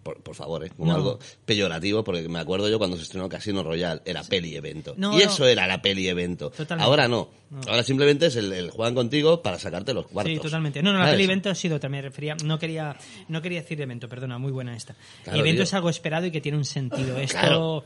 por, 0.02 0.34
favor, 0.34 0.64
¿eh? 0.64 0.70
como 0.76 0.90
No. 0.92 0.96
algo 0.96 1.18
peyorativo, 1.44 2.04
porque 2.04 2.28
me 2.28 2.38
acuerdo 2.38 2.68
yo 2.68 2.78
cuando 2.78 2.96
se 2.96 3.04
estrenó 3.04 3.28
Casino 3.28 3.62
Royale, 3.62 4.02
era 4.04 4.22
peli-evento. 4.22 4.94
No, 4.96 5.12
y 5.18 5.24
no. 5.24 5.30
eso 5.30 5.46
era 5.46 5.66
la 5.66 5.80
peli-evento. 5.80 6.50
Totalmente. 6.50 6.84
Ahora 6.84 7.08
no. 7.08 7.30
Ahora 7.66 7.82
simplemente 7.82 8.26
es 8.26 8.36
el, 8.36 8.52
el 8.52 8.70
juegan 8.70 8.94
contigo 8.94 9.42
para 9.42 9.58
sacarte 9.58 9.94
los 9.94 10.06
cuartos. 10.06 10.34
Sí, 10.34 10.38
totalmente. 10.40 10.82
No, 10.82 10.92
no, 10.92 10.98
la 10.98 11.06
¿Sabes? 11.06 11.14
peli 11.14 11.24
evento 11.24 11.48
ha 11.48 11.54
sido 11.54 11.80
también 11.80 12.04
refería, 12.04 12.36
no 12.44 12.58
quería, 12.58 12.96
no 13.28 13.40
quería 13.40 13.62
decir 13.62 13.80
evento, 13.80 14.08
perdona, 14.08 14.36
muy 14.38 14.52
buena 14.52 14.76
esta. 14.76 14.94
Claro, 15.24 15.38
evento 15.40 15.58
tío. 15.60 15.64
es 15.64 15.74
algo 15.74 15.88
esperado 15.88 16.26
y 16.26 16.30
que 16.30 16.40
tiene 16.42 16.58
un 16.58 16.64
sentido. 16.66 17.16
Esto, 17.18 17.38
Claro. 17.38 17.84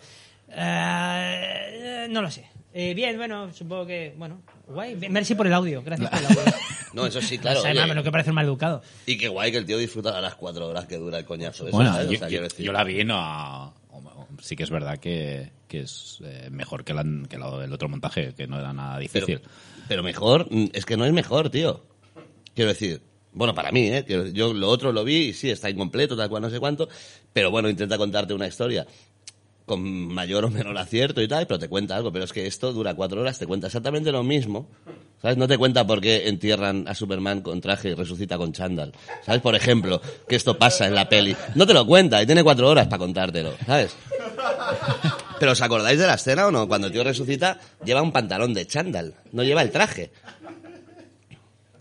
eh, 0.51 2.07
no 2.11 2.23
lo 2.23 2.31
sé. 2.31 2.47
Eh, 2.75 2.95
bien, 2.95 3.17
bueno, 3.17 3.53
supongo 3.53 3.87
que, 3.87 4.15
bueno, 4.17 4.41
guay. 4.67 4.97
Merci 5.11 5.35
por 5.35 5.47
el 5.47 5.53
audio, 5.53 5.83
gracias 5.83 6.09
por 6.11 6.19
el 6.19 6.27
audio. 6.27 6.53
No, 6.95 7.07
eso 7.07 7.23
sí, 7.23 7.39
claro. 7.39 7.61
O 7.61 7.63
sea, 7.63 7.71
oye, 7.71 7.87
no, 7.87 7.95
lo 7.95 8.03
que 8.03 8.13
parece 8.13 8.33
mal 8.33 8.45
educado. 8.45 8.83
y 9.07 9.17
qué 9.17 9.27
guay 9.29 9.51
que 9.51 9.57
el 9.57 9.65
tío 9.65 9.79
disfruta 9.79 10.21
las 10.21 10.35
cuatro 10.35 10.69
horas 10.69 10.85
que 10.85 10.99
dura 10.99 11.19
el 11.21 11.25
coñazo. 11.25 11.67
Eso, 11.67 11.75
Bueno, 11.75 11.91
¿sabes? 11.91 12.09
O 12.09 12.13
yo, 12.13 12.19
sea, 12.19 12.29
yo- 12.29 12.47
yo 12.59 12.71
la 12.73 12.85
vi 12.85 13.03
no... 13.03 13.75
Sí 14.43 14.57
que 14.57 14.65
es 14.65 14.69
verdad 14.71 14.99
que, 14.99 15.53
que 15.69 15.81
es 15.81 16.19
eh, 16.23 16.49
mejor 16.51 16.85
que, 16.85 16.93
la- 16.93 17.05
que 17.31 17.39
la- 17.39 17.65
el 17.65 17.73
otro 17.73 17.89
montaje, 17.89 18.35
que 18.35 18.47
no 18.47 18.59
era 18.59 18.75
nada 18.75 18.99
pero, 19.11 19.27
difícil. 19.27 19.41
pero 19.89 20.03
mejor, 20.03 20.49
mm, 20.51 20.67
es 20.75 20.85
que 20.85 20.99
no 20.99 21.07
es 21.07 21.13
mejor, 21.15 21.49
tío. 21.49 21.83
Quiero 22.55 22.69
decir, 22.71 23.01
bueno, 23.33 23.55
para 23.55 23.73
mí, 23.73 23.89
¿eh? 23.89 24.05
Yo 24.35 24.53
lo 24.53 24.69
otro 24.69 24.93
lo 24.93 25.03
vi 25.03 25.29
y 25.29 25.33
sí, 25.33 25.49
está 25.51 25.71
incompleto, 25.71 26.15
tal 26.15 26.29
cual, 26.29 26.43
no 26.43 26.51
sé 26.51 26.61
cuánto, 26.61 26.91
pero 27.33 27.51
bueno, 27.51 27.71
intenta 27.71 27.97
contarte 27.97 28.35
una 28.35 28.47
historia 28.49 28.87
con 29.67 29.83
mayor 29.83 30.45
o 30.45 30.51
menor 30.51 30.77
acierto 30.79 31.23
y 31.23 31.29
tal, 31.29 31.47
pero 31.47 31.59
te 31.59 31.69
cuenta 31.69 31.97
algo. 31.97 32.13
Pero 32.13 32.25
es 32.25 32.33
que 32.33 32.47
esto 32.47 32.73
dura 32.73 32.95
cuatro 32.95 33.21
horas, 33.21 33.39
te 33.39 33.47
cuenta 33.47 33.69
exactamente 33.69 34.13
lo 34.13 34.23
mismo. 34.23 34.69
¿Sabes? 35.21 35.37
No 35.37 35.47
te 35.47 35.57
cuenta 35.57 35.87
por 35.87 36.01
qué 36.01 36.29
entierran 36.29 36.89
a 36.89 36.95
Superman 36.95 37.43
con 37.43 37.61
traje 37.61 37.91
y 37.91 37.95
resucita 37.95 38.37
con 38.37 38.53
chándal. 38.53 38.93
¿Sabes? 39.25 39.41
Por 39.41 39.55
ejemplo, 39.55 40.03
que 40.29 40.35
esto 40.35 40.59
pasa 40.59 40.87
en 40.87 40.97
la 40.97 41.09
peli. 41.09 41.37
No 41.55 41.65
te 41.67 41.75
lo 41.75 41.87
cuenta 41.87 42.21
y 42.21 42.27
tiene 42.27 42.43
cuatro 42.43 42.69
horas 42.69 42.89
para 42.89 42.99
contártelo. 42.99 43.55
¿Sabes? 43.65 43.95
Pero 45.39 45.53
¿os 45.53 45.61
acordáis 45.61 45.99
de 45.99 46.07
la 46.07 46.15
escena 46.15 46.47
o 46.47 46.51
no? 46.51 46.69
Cuando 46.69 46.87
el 46.87 46.93
tío 46.93 47.05
resucita, 47.05 47.59
lleva 47.85 48.03
un 48.03 48.13
pantalón 48.13 48.55
de 48.55 48.67
chándal, 48.67 49.15
no 49.33 49.43
lleva 49.43 49.63
el 49.63 49.71
traje. 49.71 50.13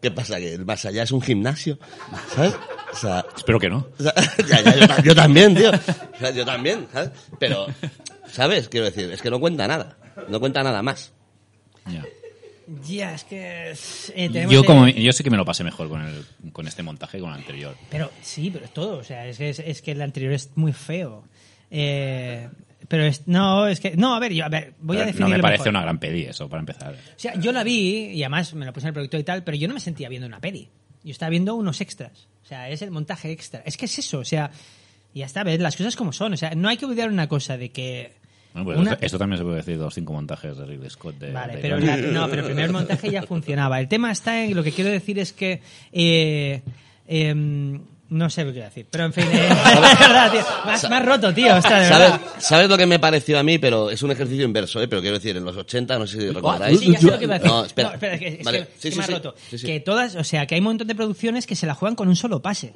¿Qué 0.02 0.12
pasa? 0.12 0.38
¿Que 0.40 0.54
el 0.56 0.66
más 0.66 0.84
allá 0.86 1.04
es 1.04 1.12
un 1.12 1.22
gimnasio? 1.22 1.78
¿Sabes? 2.36 2.54
O 2.92 2.96
sea, 2.96 3.26
Espero 3.38 3.60
que 3.60 3.70
no. 3.70 3.88
o 4.00 4.04
sea, 4.04 4.14
ya, 4.50 4.62
ya, 4.64 4.76
yo, 4.76 4.88
ta- 4.88 5.02
yo 5.04 5.16
también, 5.16 5.56
tío. 5.56 5.70
O 5.72 6.18
sea, 6.20 6.32
yo 6.32 6.44
también, 6.46 6.88
¿sabes? 6.92 7.12
Pero, 7.40 7.68
¿sabes? 8.32 8.68
Quiero 8.68 8.88
decir, 8.88 9.12
es 9.12 9.22
que 9.22 9.30
no 9.30 9.40
cuenta 9.40 9.68
nada. 9.68 9.98
No 10.28 10.40
cuenta 10.40 10.64
nada 10.64 10.82
más. 10.82 11.14
Ya. 11.86 12.04
Ya, 12.88 13.14
es 13.16 13.24
que... 13.26 13.72
eh, 14.16 14.30
tenemos, 14.32 14.54
Yo, 14.54 14.64
como, 14.64 14.88
yo 14.88 15.12
sí 15.14 15.24
que 15.24 15.30
me 15.30 15.38
lo 15.38 15.44
pasé 15.46 15.64
mejor 15.64 15.90
con, 15.90 16.02
el, 16.08 16.26
con 16.54 16.68
este 16.68 16.84
montaje 16.84 17.18
que 17.18 17.22
con 17.22 17.32
el 17.34 17.38
anterior. 17.40 17.76
Pero 17.90 18.10
sí, 18.22 18.50
pero 18.52 18.66
es 18.66 18.74
todo. 18.74 18.98
O 18.98 19.04
sea, 19.04 19.28
es 19.28 19.38
que, 19.38 19.50
es, 19.50 19.60
es 19.60 19.82
que 19.82 19.92
el 19.92 20.02
anterior 20.02 20.32
es 20.34 20.50
muy 20.56 20.72
feo. 20.74 21.24
Eh, 21.70 22.50
pero 22.92 23.06
es, 23.06 23.26
no, 23.26 23.68
es 23.68 23.80
que... 23.80 23.96
No, 23.96 24.14
a 24.14 24.20
ver, 24.20 24.34
yo, 24.34 24.44
a 24.44 24.50
ver, 24.50 24.74
voy 24.82 24.98
a 24.98 25.06
definir 25.06 25.30
no 25.30 25.30
me 25.38 25.40
parece 25.42 25.70
una 25.70 25.82
gran 25.82 25.98
peli 25.98 26.24
eso, 26.24 26.50
para 26.50 26.60
empezar. 26.60 26.94
O 26.94 26.98
sea, 27.20 27.36
yo 27.36 27.54
la 27.54 27.64
vi 27.64 28.08
y 28.12 28.22
además 28.22 28.54
me 28.54 28.66
la 28.66 28.74
puse 28.74 28.88
en 28.88 28.90
el 28.90 28.94
proyecto 28.94 29.18
y 29.18 29.24
tal, 29.24 29.46
pero 29.46 29.56
yo 29.56 29.70
no 29.70 29.74
me 29.76 29.80
sentía 29.80 30.10
viendo 30.10 30.28
una 30.28 30.42
peli. 30.42 30.68
Yo 31.02 31.12
estaba 31.12 31.30
viendo 31.30 31.56
unos 31.56 31.80
extras. 31.80 32.28
O 32.44 32.46
sea, 32.46 32.68
es 32.68 32.82
el 32.82 32.92
montaje 32.92 33.32
extra. 33.32 33.64
Es 33.66 33.78
que 33.78 33.86
es 33.86 33.98
eso, 33.98 34.20
o 34.20 34.26
sea, 34.26 34.52
y 35.14 35.20
ya 35.20 35.26
está, 35.26 35.46
ves 35.46 35.62
las 35.62 35.78
cosas 35.78 35.96
como 35.96 36.12
son. 36.12 36.34
O 36.34 36.38
sea, 36.38 36.54
no 36.54 36.68
hay 36.68 36.76
que 36.76 36.86
olvidar 36.86 37.08
una 37.08 37.30
cosa 37.30 37.56
de 37.56 37.70
que... 37.70 38.12
Bueno, 38.54 38.66
pues 38.66 38.78
una- 38.80 38.98
esto, 39.00 39.18
también 39.18 39.38
se 39.38 39.46
puede 39.46 39.56
decir 39.56 39.78
de 39.78 39.84
los 39.86 39.94
cinco 39.94 40.12
montajes 40.12 40.58
de 40.58 40.66
Ridley 40.66 40.90
Scott. 40.90 41.18
De, 41.18 41.32
Vale, 41.32 41.56
de 41.56 41.62
pero 41.62 41.80
la- 41.80 41.96
no, 41.96 42.28
pero 42.28 42.42
el 42.42 42.48
primer 42.48 42.74
montaje 42.74 43.10
ya 43.10 43.24
funcionaba. 43.24 43.80
El 43.80 43.88
tema 43.88 44.12
está 44.12 44.44
en 44.44 44.54
lo 44.54 44.64
que 44.64 44.74
quiero 44.74 44.90
decir 44.90 45.18
es 45.18 45.32
que 45.32 45.62
eh, 45.94 46.62
em, 47.08 47.80
no 48.12 48.30
sé 48.30 48.42
lo 48.44 48.50
que 48.50 48.54
quiero 48.54 48.68
decir, 48.70 48.86
pero 48.92 49.06
en 49.06 49.14
fin, 49.14 49.24
eh, 49.32 49.50
verdad, 50.00 50.32
tío. 50.32 50.42
Más, 50.66 50.90
más 50.90 51.06
roto, 51.06 51.34
tío. 51.34 51.56
De 51.56 51.62
¿Sabes, 51.62 51.90
verdad. 51.90 52.22
¿Sabes 52.38 52.70
lo 52.70 52.78
que 52.78 52.86
me 52.86 53.00
pareció 53.00 53.40
a 53.40 53.44
mí? 53.44 53.58
Pero 53.58 53.90
es 53.90 54.04
un 54.04 54.12
ejercicio 54.12 54.46
inverso, 54.46 54.82
¿eh? 54.82 54.88
Pero 54.88 55.02
quiero 55.02 55.16
decir, 55.18 55.36
en 55.36 55.44
los 55.44 55.58
80, 55.58 55.98
no 55.98 56.06
sé 56.08 56.20
si 56.22 56.30
recordáis. 56.30 56.80
Sí, 56.80 56.92
ya 56.92 57.00
sé 57.00 57.08
lo 57.08 57.18
que 57.18 57.24
iba 57.26 57.36
a 57.36 57.40
decir. 57.40 57.52
No, 57.52 57.66
espera. 57.66 57.88
No, 57.90 57.94
espera, 57.96 58.14
es 58.14 58.20
que, 58.20 58.28
es 58.28 58.44
Vale, 58.44 58.60
que- 58.60 58.66
sí, 58.66 58.72
que 58.82 58.92
sí, 58.92 58.98
me 58.98 59.04
ha 59.04 59.08
sí. 59.08 59.14
roto. 59.14 59.36
Sí, 59.50 59.58
sí. 59.58 59.66
Que 59.66 59.80
todas, 59.80 60.16
o 60.16 60.24
sea, 60.24 60.46
que 60.46 60.56
hay 60.56 60.60
un 60.62 60.66
montón 60.66 60.88
de 60.88 60.96
producciones 60.96 61.48
que 61.48 61.56
se 61.56 61.66
la 61.66 61.74
juegan 61.74 61.96
con 61.96 62.08
un 62.08 62.16
solo 62.16 62.42
pase. 62.42 62.74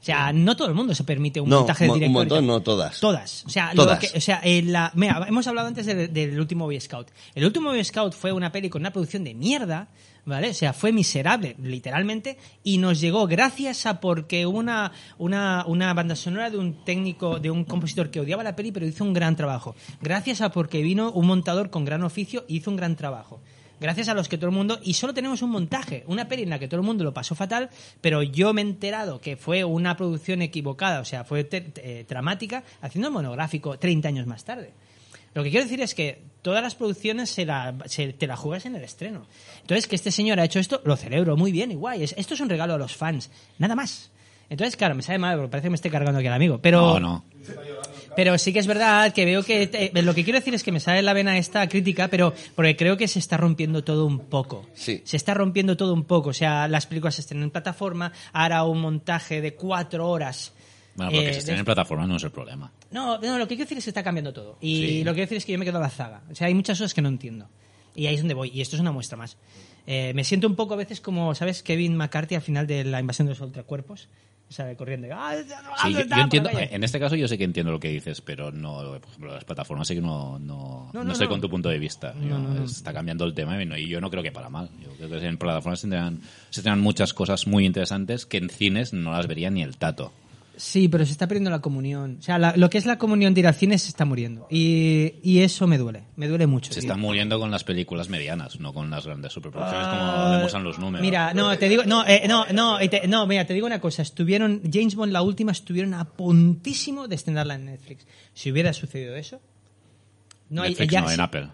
O 0.00 0.02
sea, 0.02 0.32
no 0.32 0.56
todo 0.56 0.66
el 0.68 0.74
mundo 0.74 0.94
se 0.94 1.04
permite 1.04 1.42
un 1.42 1.50
No, 1.50 1.58
montaje 1.58 1.84
de 1.84 1.90
un 1.90 1.98
director. 1.98 2.10
y 2.10 2.14
montón, 2.18 2.46
no 2.46 2.60
todas. 2.60 2.98
Todas. 3.00 3.44
O 3.44 3.50
sea, 3.50 3.72
Todas. 3.74 4.02
Lo 4.02 4.08
que, 4.10 4.16
o 4.16 4.20
sea 4.22 4.40
en 4.42 4.72
la, 4.72 4.90
mira, 4.94 5.26
hemos 5.28 5.46
hablado 5.46 5.68
antes 5.68 5.84
de- 5.84 6.08
del 6.08 6.40
último 6.40 6.64
Boy 6.64 6.80
Scout. 6.80 7.08
El 7.34 7.44
último 7.44 7.68
Boy 7.68 7.84
Scout 7.84 8.14
fue 8.14 8.32
una 8.32 8.50
peli 8.50 8.70
con 8.70 8.80
una 8.80 8.92
producción 8.94 9.24
de 9.24 9.34
mierda, 9.34 9.88
¿vale? 10.30 10.50
O 10.50 10.54
sea, 10.54 10.72
fue 10.72 10.92
miserable, 10.92 11.56
literalmente, 11.62 12.38
y 12.64 12.78
nos 12.78 13.00
llegó 13.00 13.26
gracias 13.26 13.84
a 13.84 14.00
porque 14.00 14.46
una, 14.46 14.92
una, 15.18 15.64
una 15.66 15.92
banda 15.92 16.16
sonora 16.16 16.48
de 16.48 16.56
un 16.56 16.84
técnico, 16.84 17.38
de 17.38 17.50
un 17.50 17.64
compositor 17.64 18.10
que 18.10 18.20
odiaba 18.20 18.42
la 18.42 18.56
peli, 18.56 18.72
pero 18.72 18.86
hizo 18.86 19.04
un 19.04 19.12
gran 19.12 19.36
trabajo. 19.36 19.74
Gracias 20.00 20.40
a 20.40 20.50
porque 20.50 20.80
vino 20.82 21.12
un 21.12 21.26
montador 21.26 21.70
con 21.70 21.84
gran 21.84 22.02
oficio 22.02 22.44
y 22.48 22.56
hizo 22.56 22.70
un 22.70 22.76
gran 22.76 22.96
trabajo. 22.96 23.40
Gracias 23.80 24.08
a 24.10 24.14
los 24.14 24.28
que 24.28 24.36
todo 24.36 24.50
el 24.50 24.56
mundo. 24.56 24.78
Y 24.82 24.94
solo 24.94 25.14
tenemos 25.14 25.40
un 25.40 25.50
montaje, 25.50 26.04
una 26.06 26.28
peli 26.28 26.42
en 26.42 26.50
la 26.50 26.58
que 26.58 26.68
todo 26.68 26.80
el 26.80 26.86
mundo 26.86 27.02
lo 27.02 27.14
pasó 27.14 27.34
fatal, 27.34 27.70
pero 28.00 28.22
yo 28.22 28.52
me 28.52 28.60
he 28.60 28.64
enterado 28.64 29.20
que 29.20 29.36
fue 29.36 29.64
una 29.64 29.96
producción 29.96 30.42
equivocada, 30.42 31.00
o 31.00 31.04
sea, 31.04 31.24
fue 31.24 31.48
eh, 31.50 32.04
dramática, 32.06 32.62
haciendo 32.82 33.08
el 33.08 33.14
monográfico 33.14 33.78
30 33.78 34.08
años 34.08 34.26
más 34.26 34.44
tarde. 34.44 34.74
Lo 35.34 35.42
que 35.44 35.50
quiero 35.50 35.64
decir 35.64 35.80
es 35.80 35.94
que 35.94 36.22
todas 36.42 36.62
las 36.62 36.74
producciones 36.74 37.30
se 37.30 37.44
la, 37.44 37.74
se- 37.86 38.12
te 38.12 38.26
la 38.26 38.36
juegas 38.36 38.66
en 38.66 38.74
el 38.74 38.82
estreno. 38.84 39.26
Entonces, 39.60 39.86
que 39.86 39.94
este 39.96 40.10
señor 40.10 40.40
ha 40.40 40.44
hecho 40.44 40.58
esto, 40.58 40.80
lo 40.84 40.96
celebro 40.96 41.36
muy 41.36 41.52
bien 41.52 41.70
y 41.70 41.74
guay. 41.74 42.02
Es- 42.02 42.14
esto 42.18 42.34
es 42.34 42.40
un 42.40 42.48
regalo 42.48 42.74
a 42.74 42.78
los 42.78 42.96
fans, 42.96 43.30
nada 43.58 43.74
más. 43.74 44.10
Entonces, 44.48 44.74
claro, 44.76 44.96
me 44.96 45.02
sabe 45.02 45.18
mal 45.18 45.36
porque 45.36 45.50
parece 45.50 45.66
que 45.66 45.70
me 45.70 45.76
esté 45.76 45.90
cargando 45.90 46.18
aquí 46.18 46.26
al 46.26 46.34
amigo. 46.34 46.58
Pero, 46.60 46.98
No, 46.98 47.00
no. 47.00 47.24
pero 48.16 48.36
sí 48.36 48.52
que 48.52 48.58
es 48.58 48.66
verdad 48.66 49.12
que 49.12 49.24
veo 49.24 49.44
que... 49.44 49.70
eh, 49.72 50.02
lo 50.02 50.12
que 50.12 50.24
quiero 50.24 50.40
decir 50.40 50.52
es 50.54 50.64
que 50.64 50.72
me 50.72 50.80
sale 50.80 50.98
en 50.98 51.04
la 51.04 51.12
vena 51.12 51.38
esta 51.38 51.68
crítica, 51.68 52.08
pero 52.08 52.34
porque 52.56 52.74
creo 52.76 52.96
que 52.96 53.06
se 53.06 53.20
está 53.20 53.36
rompiendo 53.36 53.84
todo 53.84 54.06
un 54.06 54.18
poco. 54.18 54.66
Sí. 54.74 55.02
Se 55.04 55.16
está 55.16 55.34
rompiendo 55.34 55.76
todo 55.76 55.94
un 55.94 56.02
poco. 56.02 56.30
O 56.30 56.34
sea, 56.34 56.66
las 56.66 56.86
películas 56.86 57.14
se 57.14 57.20
estrenan 57.20 57.44
en 57.44 57.50
plataforma, 57.52 58.10
ahora 58.32 58.64
un 58.64 58.80
montaje 58.80 59.40
de 59.40 59.54
cuatro 59.54 60.08
horas... 60.10 60.52
Bueno, 60.96 61.12
porque 61.12 61.30
eh, 61.30 61.32
se 61.34 61.38
estén 61.40 61.58
en 61.58 61.64
plataforma 61.64 62.06
no 62.06 62.16
es 62.16 62.22
el 62.24 62.30
problema. 62.30 62.70
no, 62.90 63.18
no, 63.18 63.38
lo 63.38 63.44
que 63.46 63.54
quiero 63.54 63.64
decir 63.64 63.78
es 63.78 63.84
que 63.84 63.90
está 63.90 64.02
cambiando 64.02 64.32
todo. 64.32 64.58
Y 64.60 64.76
Sí. 64.76 65.04
lo 65.04 65.12
que 65.12 65.16
quiero 65.16 65.26
decir 65.26 65.38
es 65.38 65.44
que 65.46 65.52
yo 65.52 65.58
me 65.58 65.64
quedo 65.64 65.78
a 65.78 65.82
la 65.82 65.90
zaga. 65.90 66.22
O 66.30 66.34
sea, 66.34 66.46
hay 66.48 66.54
muchas 66.54 66.78
cosas 66.78 66.94
que 66.94 67.02
no 67.02 67.08
entiendo. 67.08 67.48
Y 67.94 68.06
ahí 68.06 68.14
es 68.14 68.20
donde 68.20 68.34
voy. 68.34 68.50
Y 68.54 68.60
esto 68.60 68.76
es 68.76 68.80
una 68.80 68.92
muestra 68.92 69.16
más. 69.16 69.36
Eh, 69.86 70.12
me 70.14 70.24
siento 70.24 70.46
un 70.46 70.56
poco 70.56 70.74
a 70.74 70.76
veces 70.76 71.00
como, 71.00 71.34
¿sabes? 71.34 71.62
Kevin 71.62 71.96
McCarthy 71.96 72.34
al 72.36 72.42
final 72.42 72.66
de 72.66 72.84
la 72.84 73.00
invasión 73.00 73.26
de 73.26 73.32
los 73.32 73.40
ultracuerpos. 73.40 74.08
¿Sabe? 74.48 74.74
Corriendo. 74.74 75.06
¡Ah, 75.12 75.32
Sí, 75.80 75.92
yo, 75.92 76.00
yo 76.04 76.16
entiendo, 76.22 76.50
en 76.52 76.82
este 76.82 76.98
caso 76.98 77.14
yo 77.14 77.28
sé 77.28 77.38
que 77.38 77.44
entiendo 77.44 77.70
lo 77.70 77.78
que 77.78 77.86
dices, 77.88 78.20
pero 78.20 78.50
no, 78.50 78.78
por 78.98 79.00
ejemplo, 79.08 79.32
las 79.32 79.44
plataformas 79.44 79.86
sí 79.86 79.94
que 79.94 80.00
no, 80.00 80.40
no, 80.40 80.90
No, 80.92 81.00
no 81.00 81.04
no, 81.04 81.12
estoy 81.12 81.28
no. 81.28 81.30
con 81.30 81.40
tu 81.40 81.48
punto 81.48 81.68
de 81.68 81.78
vista. 81.78 82.12
No, 82.16 82.28
Yo- 82.28 82.38
no, 82.40 82.54
no. 82.54 82.64
Está 82.64 82.92
cambiando 82.92 83.24
el 83.26 83.32
tema 83.32 83.62
y, 83.62 83.64
no- 83.64 83.76
y 83.78 83.86
yo 83.86 84.00
no 84.00 84.10
creo 84.10 84.24
que 84.24 84.32
para 84.32 84.48
mal. 84.48 84.68
Yo 84.82 85.06
creo 85.08 85.20
que 85.20 85.24
en 85.26 85.38
plataformas 85.38 85.78
se 85.78 85.82
tendrán, 85.84 86.20
se 86.50 86.62
tendrán 86.62 86.80
muchas 86.80 87.14
cosas 87.14 87.46
muy 87.46 87.64
interesantes 87.64 88.26
que 88.26 88.38
en 88.38 88.50
cines 88.50 88.92
no 88.92 89.12
las 89.12 89.28
vería 89.28 89.50
ni 89.50 89.62
el 89.62 89.76
tato. 89.76 90.12
Sí, 90.60 90.88
pero 90.88 91.06
se 91.06 91.12
está 91.12 91.26
perdiendo 91.26 91.48
la 91.48 91.60
comunión. 91.60 92.16
O 92.18 92.22
sea, 92.22 92.38
la- 92.38 92.54
lo 92.54 92.68
que 92.68 92.76
es 92.76 92.84
la 92.84 92.98
comunión 92.98 93.32
de 93.32 93.40
ir 93.40 93.46
al 93.46 93.54
cine 93.54 93.78
se 93.78 93.88
está 93.88 94.04
muriendo. 94.04 94.46
Y, 94.50 95.14
y 95.22 95.38
eso 95.40 95.66
me 95.66 95.78
duele. 95.78 96.04
Me 96.16 96.28
duele 96.28 96.46
mucho. 96.46 96.70
Se 96.72 96.80
tío. 96.80 96.88
están 96.88 97.00
muriendo 97.00 97.38
con 97.40 97.50
las 97.50 97.64
películas 97.64 98.10
medianas, 98.10 98.60
no 98.60 98.74
con 98.74 98.90
las 98.90 99.06
grandes 99.06 99.32
superproducciones 99.32 99.88
como 99.88 100.00
Ah, 100.02 100.32
demuestran 100.34 100.62
los 100.62 100.78
números. 100.78 101.00
Mira, 101.00 101.32
no, 101.32 101.56
te 101.56 101.66
digo, 101.68 101.84
no, 101.86 102.06
eh, 102.06 102.24
no, 102.28 102.44
no, 102.52 102.78
te- 102.90 103.08
no, 103.08 103.26
mira, 103.26 103.46
te 103.46 103.54
digo 103.54 103.66
una 103.66 103.80
cosa. 103.80 104.02
Estuvieron, 104.02 104.60
James 104.70 104.94
Bond, 104.96 105.12
la 105.12 105.22
última, 105.22 105.52
estuvieron 105.52 105.94
a 105.94 106.04
puntísimo 106.04 107.08
de 107.08 107.14
estrenarla 107.14 107.54
en 107.54 107.64
Netflix. 107.64 108.06
Si 108.34 108.52
hubiera 108.52 108.72
sucedido 108.74 109.16
eso, 109.16 109.40
no 110.50 110.60
hay, 110.62 110.70
Netflix 110.70 110.92
ya- 110.92 111.00
no, 111.00 111.10
en 111.10 111.20
Apple. 111.20 111.48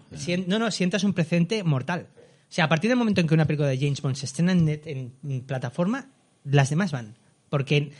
no, 0.47 0.59
no, 0.59 0.69
sientas 0.71 1.03
un 1.05 1.13
precedente 1.13 1.63
mortal. 1.63 2.07
O 2.15 2.53
sea, 2.53 2.65
a 2.65 2.69
partir 2.69 2.89
del 2.89 2.97
momento 2.97 3.21
en 3.21 3.27
que 3.27 3.33
una 3.33 3.45
película 3.45 3.69
de 3.69 3.77
James 3.77 4.01
Bond 4.01 4.15
se 4.15 4.25
estrena 4.25 4.51
en, 4.51 4.65
net- 4.67 4.81
en- 4.85 5.41
plataforma, 5.43 6.09
las 6.43 6.69
demás 6.69 6.91
van. 6.91 7.15
Porque 7.49 7.91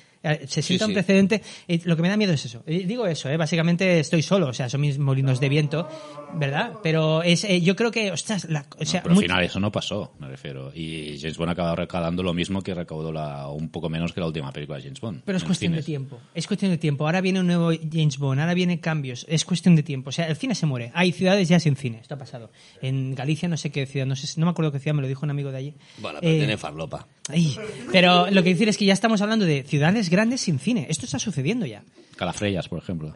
se 0.47 0.61
sienta 0.61 0.85
un 0.85 0.91
sí. 0.91 0.93
precedente. 0.95 1.41
Eh, 1.67 1.81
lo 1.83 1.95
que 1.95 2.01
me 2.01 2.09
da 2.09 2.17
miedo 2.17 2.33
es 2.33 2.45
eso. 2.45 2.63
Eh, 2.65 2.83
digo 2.85 3.05
eso, 3.05 3.29
eh, 3.29 3.37
básicamente 3.37 3.99
estoy 3.99 4.21
solo. 4.21 4.47
O 4.47 4.53
sea, 4.53 4.69
son 4.69 4.81
mis 4.81 4.97
molinos 4.97 5.39
de 5.39 5.49
viento, 5.49 5.87
¿verdad? 6.33 6.73
Pero 6.83 7.23
es, 7.23 7.43
eh, 7.43 7.61
yo 7.61 7.75
creo 7.75 7.91
que, 7.91 8.11
ostras, 8.11 8.45
la- 8.49 8.65
o 8.79 8.85
sea, 8.85 9.01
Pero 9.03 9.15
al 9.15 9.21
final 9.21 9.43
eso 9.43 9.59
no 9.59 9.71
pasó, 9.71 10.13
me 10.19 10.27
refiero. 10.27 10.71
Y 10.73 11.17
James 11.19 11.37
Bond 11.37 11.49
ha 11.49 11.53
acabado 11.53 11.75
recaudando 11.77 12.21
lo 12.23 12.33
mismo 12.33 12.61
que 12.61 12.73
recaudó 12.73 13.11
la, 13.11 13.47
un 13.47 13.69
poco 13.69 13.89
menos 13.89 14.13
que 14.13 14.19
la 14.19 14.27
última 14.27 14.51
película 14.51 14.77
de 14.77 14.83
James 14.83 14.99
Bond. 15.01 15.21
Pero 15.25 15.37
es 15.37 15.43
cuestión 15.43 15.73
de 15.73 15.83
tiempo. 15.83 16.19
Es 16.35 16.45
cuestión 16.47 16.71
de 16.71 16.77
tiempo. 16.77 17.05
Ahora 17.05 17.21
viene 17.21 17.39
un 17.39 17.47
nuevo 17.47 17.71
James 17.91 18.17
Bond, 18.17 18.39
ahora 18.41 18.53
vienen 18.53 18.77
cambios. 18.77 19.25
Es 19.29 19.45
cuestión 19.45 19.75
de 19.75 19.83
tiempo. 19.83 20.09
O 20.09 20.11
sea, 20.11 20.27
el 20.27 20.35
cine 20.35 20.53
se 20.55 20.65
muere. 20.65 20.91
Hay 20.93 21.11
ciudades 21.11 21.47
ya 21.49 21.59
sin 21.59 21.75
cine. 21.75 21.99
Esto 22.01 22.15
ha 22.15 22.17
pasado. 22.17 22.51
En 22.81 23.15
Galicia, 23.15 23.47
no 23.49 23.57
sé 23.57 23.71
qué 23.71 23.85
ciudad, 23.85 24.05
no 24.05 24.15
sé, 24.15 24.39
no 24.39 24.45
me 24.45 24.51
acuerdo 24.51 24.71
qué 24.71 24.79
ciudad, 24.79 24.95
me 24.95 25.01
lo 25.01 25.07
dijo 25.07 25.25
un 25.25 25.31
amigo 25.31 25.51
de 25.51 25.57
allí. 25.57 25.73
Bueno, 25.99 26.19
pero 26.21 26.33
Eh, 26.33 26.37
tiene 26.39 26.57
farlopa. 26.57 27.07
ay, 27.29 27.57
pero 27.91 28.29
lo 28.29 28.43
que 28.43 28.49
decir 28.49 28.69
es 28.69 28.77
que 28.77 28.85
ya 28.85 28.93
estamos 28.93 29.21
hablando 29.21 29.45
de 29.45 29.63
ciudades 29.63 30.09
grandes 30.09 30.41
sin 30.41 30.59
cine. 30.59 30.87
Esto 30.89 31.05
está 31.05 31.19
sucediendo 31.19 31.65
ya. 31.65 31.83
Calafrellas, 32.15 32.67
por 32.67 32.79
ejemplo. 32.79 33.13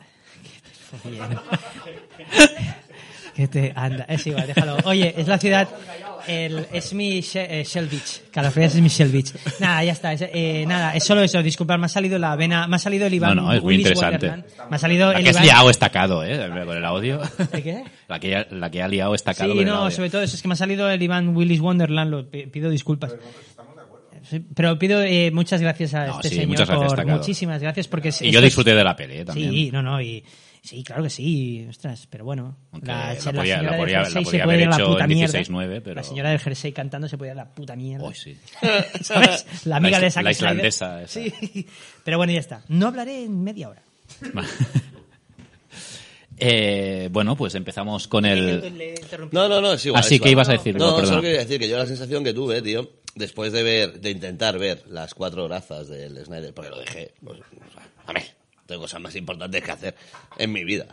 Que 3.36 3.48
te 3.48 3.72
anda, 3.76 4.06
es 4.10 4.26
igual, 4.28 4.46
déjalo. 4.48 4.78
Oye, 4.86 5.14
es 5.18 5.28
la 5.28 5.38
ciudad, 5.38 5.68
el, 6.28 6.68
es 6.74 6.94
mi 6.94 7.22
She- 7.22 7.62
eh, 7.62 7.64
Shell 7.64 7.88
Beach, 7.88 8.22
Calafrias 8.30 8.76
es 8.76 8.82
mi 8.82 8.90
Shell 8.90 9.10
Beach. 9.10 9.32
Nada, 9.60 9.84
ya 9.86 9.94
está, 9.94 10.12
es, 10.14 10.22
eh, 10.34 10.66
nada, 10.68 10.94
es 10.96 11.04
solo 11.04 11.22
eso, 11.22 11.42
disculpad, 11.42 11.80
me 11.80 11.86
ha 11.86 11.90
salido 11.90 12.20
la 12.20 12.36
vena, 12.36 12.68
me 12.68 12.76
ha 12.76 12.80
salido 12.80 13.08
el 13.08 13.14
Iván 13.14 13.36
No, 13.38 13.44
no, 13.44 13.54
es 13.54 13.62
muy 13.64 13.76
Willis 13.76 13.88
interesante. 13.88 14.28
Wonderland. 14.28 14.70
Me 14.70 14.76
ha 14.76 14.80
salido 14.80 15.12
La 15.14 15.18
el 15.20 15.24
que 15.24 15.30
has 15.30 15.36
Iván... 15.38 15.46
liado 15.46 15.70
estacado, 15.70 16.24
¿eh? 16.26 16.50
Con 16.66 16.78
el 16.78 16.86
audio. 16.86 17.22
¿El 17.54 17.64
qué? 17.64 17.84
La 18.10 18.20
que, 18.20 18.46
la 18.52 18.70
que 18.70 18.82
ha 18.84 18.88
liado 18.90 19.16
estacado 19.16 19.54
Sí, 19.54 19.64
no, 19.66 19.90
sobre 19.92 20.10
todo 20.10 20.22
eso, 20.22 20.36
es 20.36 20.42
que 20.42 20.48
me 20.50 20.54
ha 20.54 20.58
salido 20.58 20.90
el 20.90 21.02
Iván 21.02 21.36
Willis 21.36 21.62
Wonderland, 21.62 22.12
lo 22.12 22.30
pi- 22.30 22.48
pido 22.48 22.70
disculpas. 22.70 23.16
Pero 24.56 24.78
pido 24.78 25.02
eh, 25.02 25.32
muchas 25.34 25.60
gracias 25.62 25.94
a 25.94 26.06
No, 26.08 26.16
este 26.18 26.30
sí, 26.30 26.36
señor 26.36 26.50
muchas 26.50 26.68
gracias, 26.70 26.94
por 26.94 27.06
muchísimas 27.08 27.62
gracias 27.62 27.88
porque 27.88 28.14
Y 28.22 28.32
yo 28.32 28.40
disfruté 28.40 28.74
de 28.76 28.84
la 28.84 28.96
peli, 28.96 29.18
¿eh? 29.18 29.26
También. 29.26 29.52
Sí, 29.52 29.72
no, 29.72 29.82
no, 29.82 30.00
y 30.02 30.24
sí, 30.62 30.84
claro 30.84 31.04
que 31.04 31.10
sí, 31.10 31.66
ostras, 31.70 32.08
pero 32.10 32.24
bueno, 32.26 32.58
la, 32.84 33.14
la 33.14 33.14
la 33.14 33.16
podía- 33.16 33.58
señora 33.58 33.62
la 33.64 33.72
del 33.72 33.80
podía- 33.80 33.98
la 34.00 34.04
jersey 34.06 34.24
podía 34.24 34.40
se 34.42 34.46
puede 34.46 34.64
haber 34.64 34.68
hecho 34.80 34.86
puta 34.92 35.04
en 35.04 35.10
mierda. 35.10 35.40
16-9, 35.40 35.82
pero- 35.84 35.96
La 35.96 36.04
señora 36.04 36.30
del 36.30 36.40
jersey 36.40 36.72
cantando 36.72 37.08
se 37.08 37.18
puede 37.18 37.32
ir 37.32 37.40
a 37.40 37.44
la 37.44 37.50
puta 37.54 37.76
mierda. 37.76 38.08
Uy, 38.08 38.16
sí. 38.16 38.38
¿Sabes? 39.02 39.46
La 39.66 39.78
amiga 39.78 39.98
La 40.00 40.06
de 40.06 40.12
Zack 40.12 40.24
la 40.24 40.32
islandesa 40.32 41.04
esa. 41.04 41.14
Sí, 41.22 41.68
pero 42.04 42.18
bueno, 42.18 42.32
ya 42.34 42.40
está. 42.40 42.64
No 42.70 42.88
hablaré 42.88 43.24
en 43.26 43.44
media 43.44 43.70
hora. 43.70 43.82
Eh, 46.44 47.08
bueno, 47.12 47.36
pues 47.36 47.54
empezamos 47.54 48.08
con 48.08 48.26
el... 48.26 48.74
No, 49.32 49.48
no, 49.48 49.62
no, 49.62 49.74
es 49.74 49.86
igual. 49.86 50.00
Ah, 50.00 50.04
sí, 50.04 50.16
es 50.16 50.18
igual. 50.18 50.26
¿qué 50.28 50.32
ibas 50.32 50.50
a 50.50 50.52
decir? 50.54 50.76
No, 50.76 50.88
Perdona. 50.96 51.08
solo 51.08 51.22
quería 51.22 51.40
decir 51.40 51.60
que 51.60 51.70
yo 51.70 51.78
la 51.78 51.86
sensación 51.86 52.24
que 52.24 52.34
tuve, 52.34 52.64
tío, 52.64 52.90
después 53.14 53.52
de 53.54 53.62
ver, 53.62 54.02
de 54.02 54.10
intentar 54.10 54.58
ver 54.58 54.84
las 54.88 55.14
cuatro 55.14 55.46
horazas 55.46 55.88
del 55.88 56.18
Snyder, 56.26 56.52
porque 56.54 56.72
lo 56.72 56.80
dejé, 56.80 57.14
pues, 57.24 57.40
a 58.08 58.14
ver, 58.14 58.24
tengo 58.72 58.84
cosas 58.84 59.02
más 59.02 59.16
importantes 59.16 59.64
que 59.64 59.72
hacer 59.72 59.96
en 60.38 60.52
mi 60.52 60.64
vida. 60.64 60.88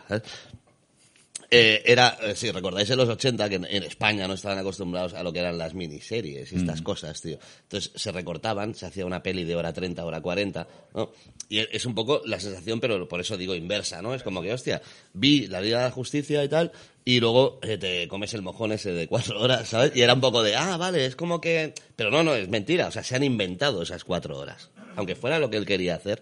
Eh, 1.51 1.83
era, 1.87 2.19
eh, 2.23 2.35
si 2.37 2.51
recordáis 2.51 2.91
en 2.91 2.99
los 2.99 3.09
80, 3.09 3.49
que 3.49 3.55
en, 3.55 3.65
en 3.65 3.83
España 3.83 4.29
no 4.29 4.35
estaban 4.35 4.59
acostumbrados 4.59 5.15
a 5.15 5.23
lo 5.23 5.33
que 5.33 5.39
eran 5.39 5.57
las 5.57 5.73
miniseries 5.73 6.53
y 6.53 6.57
estas 6.57 6.83
cosas, 6.83 7.23
tío. 7.23 7.39
Entonces 7.63 7.91
se 7.95 8.13
recortaban, 8.13 8.75
se 8.75 8.85
hacía 8.85 9.07
una 9.07 9.23
peli 9.23 9.45
de 9.45 9.57
hora 9.57 9.73
30, 9.73 10.05
hora 10.05 10.21
40, 10.21 10.69
¿no? 10.95 11.11
Y 11.49 11.61
es 11.61 11.87
un 11.87 11.95
poco 11.95 12.21
la 12.27 12.39
sensación, 12.39 12.81
pero 12.81 13.09
por 13.09 13.21
eso 13.21 13.39
digo 13.39 13.55
inversa, 13.55 14.03
¿no? 14.03 14.15
Es 14.15 14.23
como 14.23 14.43
que, 14.43 14.53
hostia, 14.53 14.83
vi 15.15 15.47
la 15.47 15.63
Liga 15.63 15.79
de 15.79 15.85
la 15.85 15.91
Justicia 15.91 16.45
y 16.45 16.49
tal, 16.51 16.71
y 17.03 17.19
luego 17.19 17.59
eh, 17.63 17.79
te 17.79 18.07
comes 18.09 18.35
el 18.35 18.43
mojón 18.43 18.73
ese 18.73 18.93
de 18.93 19.09
cuatro 19.09 19.41
horas, 19.41 19.69
¿sabes? 19.69 19.93
Y 19.95 20.03
era 20.03 20.13
un 20.13 20.21
poco 20.21 20.43
de, 20.43 20.55
ah, 20.55 20.77
vale, 20.77 21.07
es 21.07 21.17
como 21.17 21.41
que... 21.41 21.73
Pero 21.97 22.11
no, 22.11 22.23
no, 22.23 22.35
es 22.35 22.51
mentira, 22.51 22.89
o 22.89 22.91
sea, 22.91 23.03
se 23.03 23.17
han 23.17 23.25
inventado 23.25 23.81
esas 23.81 24.05
cuatro 24.05 24.37
horas. 24.37 24.69
Aunque 24.97 25.15
fuera 25.15 25.39
lo 25.39 25.49
que 25.49 25.57
él 25.57 25.65
quería 25.65 25.95
hacer, 25.95 26.21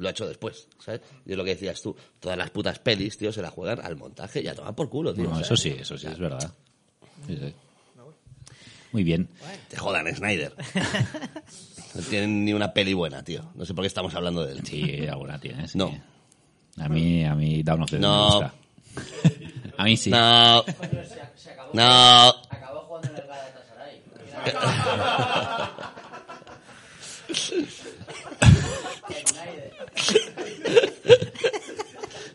lo 0.00 0.08
ha 0.08 0.10
hecho 0.10 0.26
después, 0.26 0.66
¿sabes? 0.78 1.00
Y 1.26 1.30
es 1.32 1.36
lo 1.36 1.44
que 1.44 1.50
decías 1.50 1.80
tú, 1.80 1.94
todas 2.18 2.36
las 2.36 2.50
putas 2.50 2.78
pelis, 2.80 3.16
tío, 3.16 3.32
se 3.32 3.42
la 3.42 3.50
juegan 3.50 3.80
al 3.84 3.96
montaje 3.96 4.42
y 4.42 4.48
a 4.48 4.54
tomar 4.54 4.74
por 4.74 4.88
culo, 4.90 5.14
tío. 5.14 5.24
No, 5.30 5.38
eso 5.40 5.56
sí, 5.56 5.76
eso 5.78 5.96
sí, 5.96 6.06
es 6.08 6.18
verdad. 6.18 6.52
Sí, 7.26 7.36
sí. 7.36 7.54
Muy 8.92 9.04
bien. 9.04 9.28
Te 9.68 9.76
jodan, 9.76 10.12
Snyder. 10.14 10.52
No 11.92 12.02
tienen 12.02 12.44
ni 12.44 12.52
una 12.52 12.72
peli 12.72 12.94
buena, 12.94 13.24
tío. 13.24 13.50
No 13.56 13.64
sé 13.66 13.74
por 13.74 13.82
qué 13.82 13.88
estamos 13.88 14.14
hablando 14.14 14.46
de 14.46 14.52
él. 14.52 14.60
Sí, 14.64 15.08
alguna 15.08 15.40
tiene, 15.40 15.66
sí. 15.66 15.76
No. 15.76 15.92
A 16.78 16.88
mí, 16.88 17.24
a 17.24 17.34
mí 17.34 17.64
Dawn 17.64 17.82
of 17.82 17.90
the 17.90 17.98
No. 17.98 18.26
me 18.28 18.46
gusta. 18.46 18.54
A 19.76 19.84
mí 19.84 19.96
sí. 19.96 20.08
No. 20.08 20.64
Se 21.34 21.50
acabó, 21.50 21.70
No. 21.74 22.28
acabó 22.48 22.80
jugando 22.82 23.08
en 23.08 23.16
el 23.16 23.26
Galatasaray. 23.26 24.02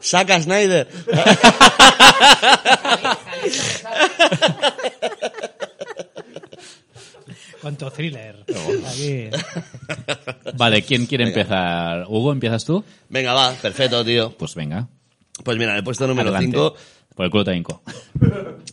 Saca 0.06 0.39
Snyder. 0.39 0.88
Cuánto 7.62 7.89
thriller. 7.89 8.45
Aquí. 8.88 9.30
Vale, 10.56 10.84
¿quién 10.84 11.08
quiere 11.08 11.26
Venga. 11.26 11.39
empezar? 11.41 12.06
Hugo, 12.08 12.32
¿empiezas 12.32 12.64
tú? 12.66 12.84
Venga, 13.10 13.34
va, 13.34 13.53
perfecto, 13.53 14.06
tío. 14.06 14.32
Pues 14.38 14.53
venga. 14.53 14.88
Pues 15.43 15.58
mira, 15.58 15.72
en 15.72 15.78
el 15.78 15.84
puesto 15.84 16.06
número 16.08 16.30
Adelante. 16.30 16.56
5. 16.58 16.76
Por 17.16 17.26
el 17.26 17.32
culo 17.32 17.43
te 17.43 17.56
hinco. 17.56 17.82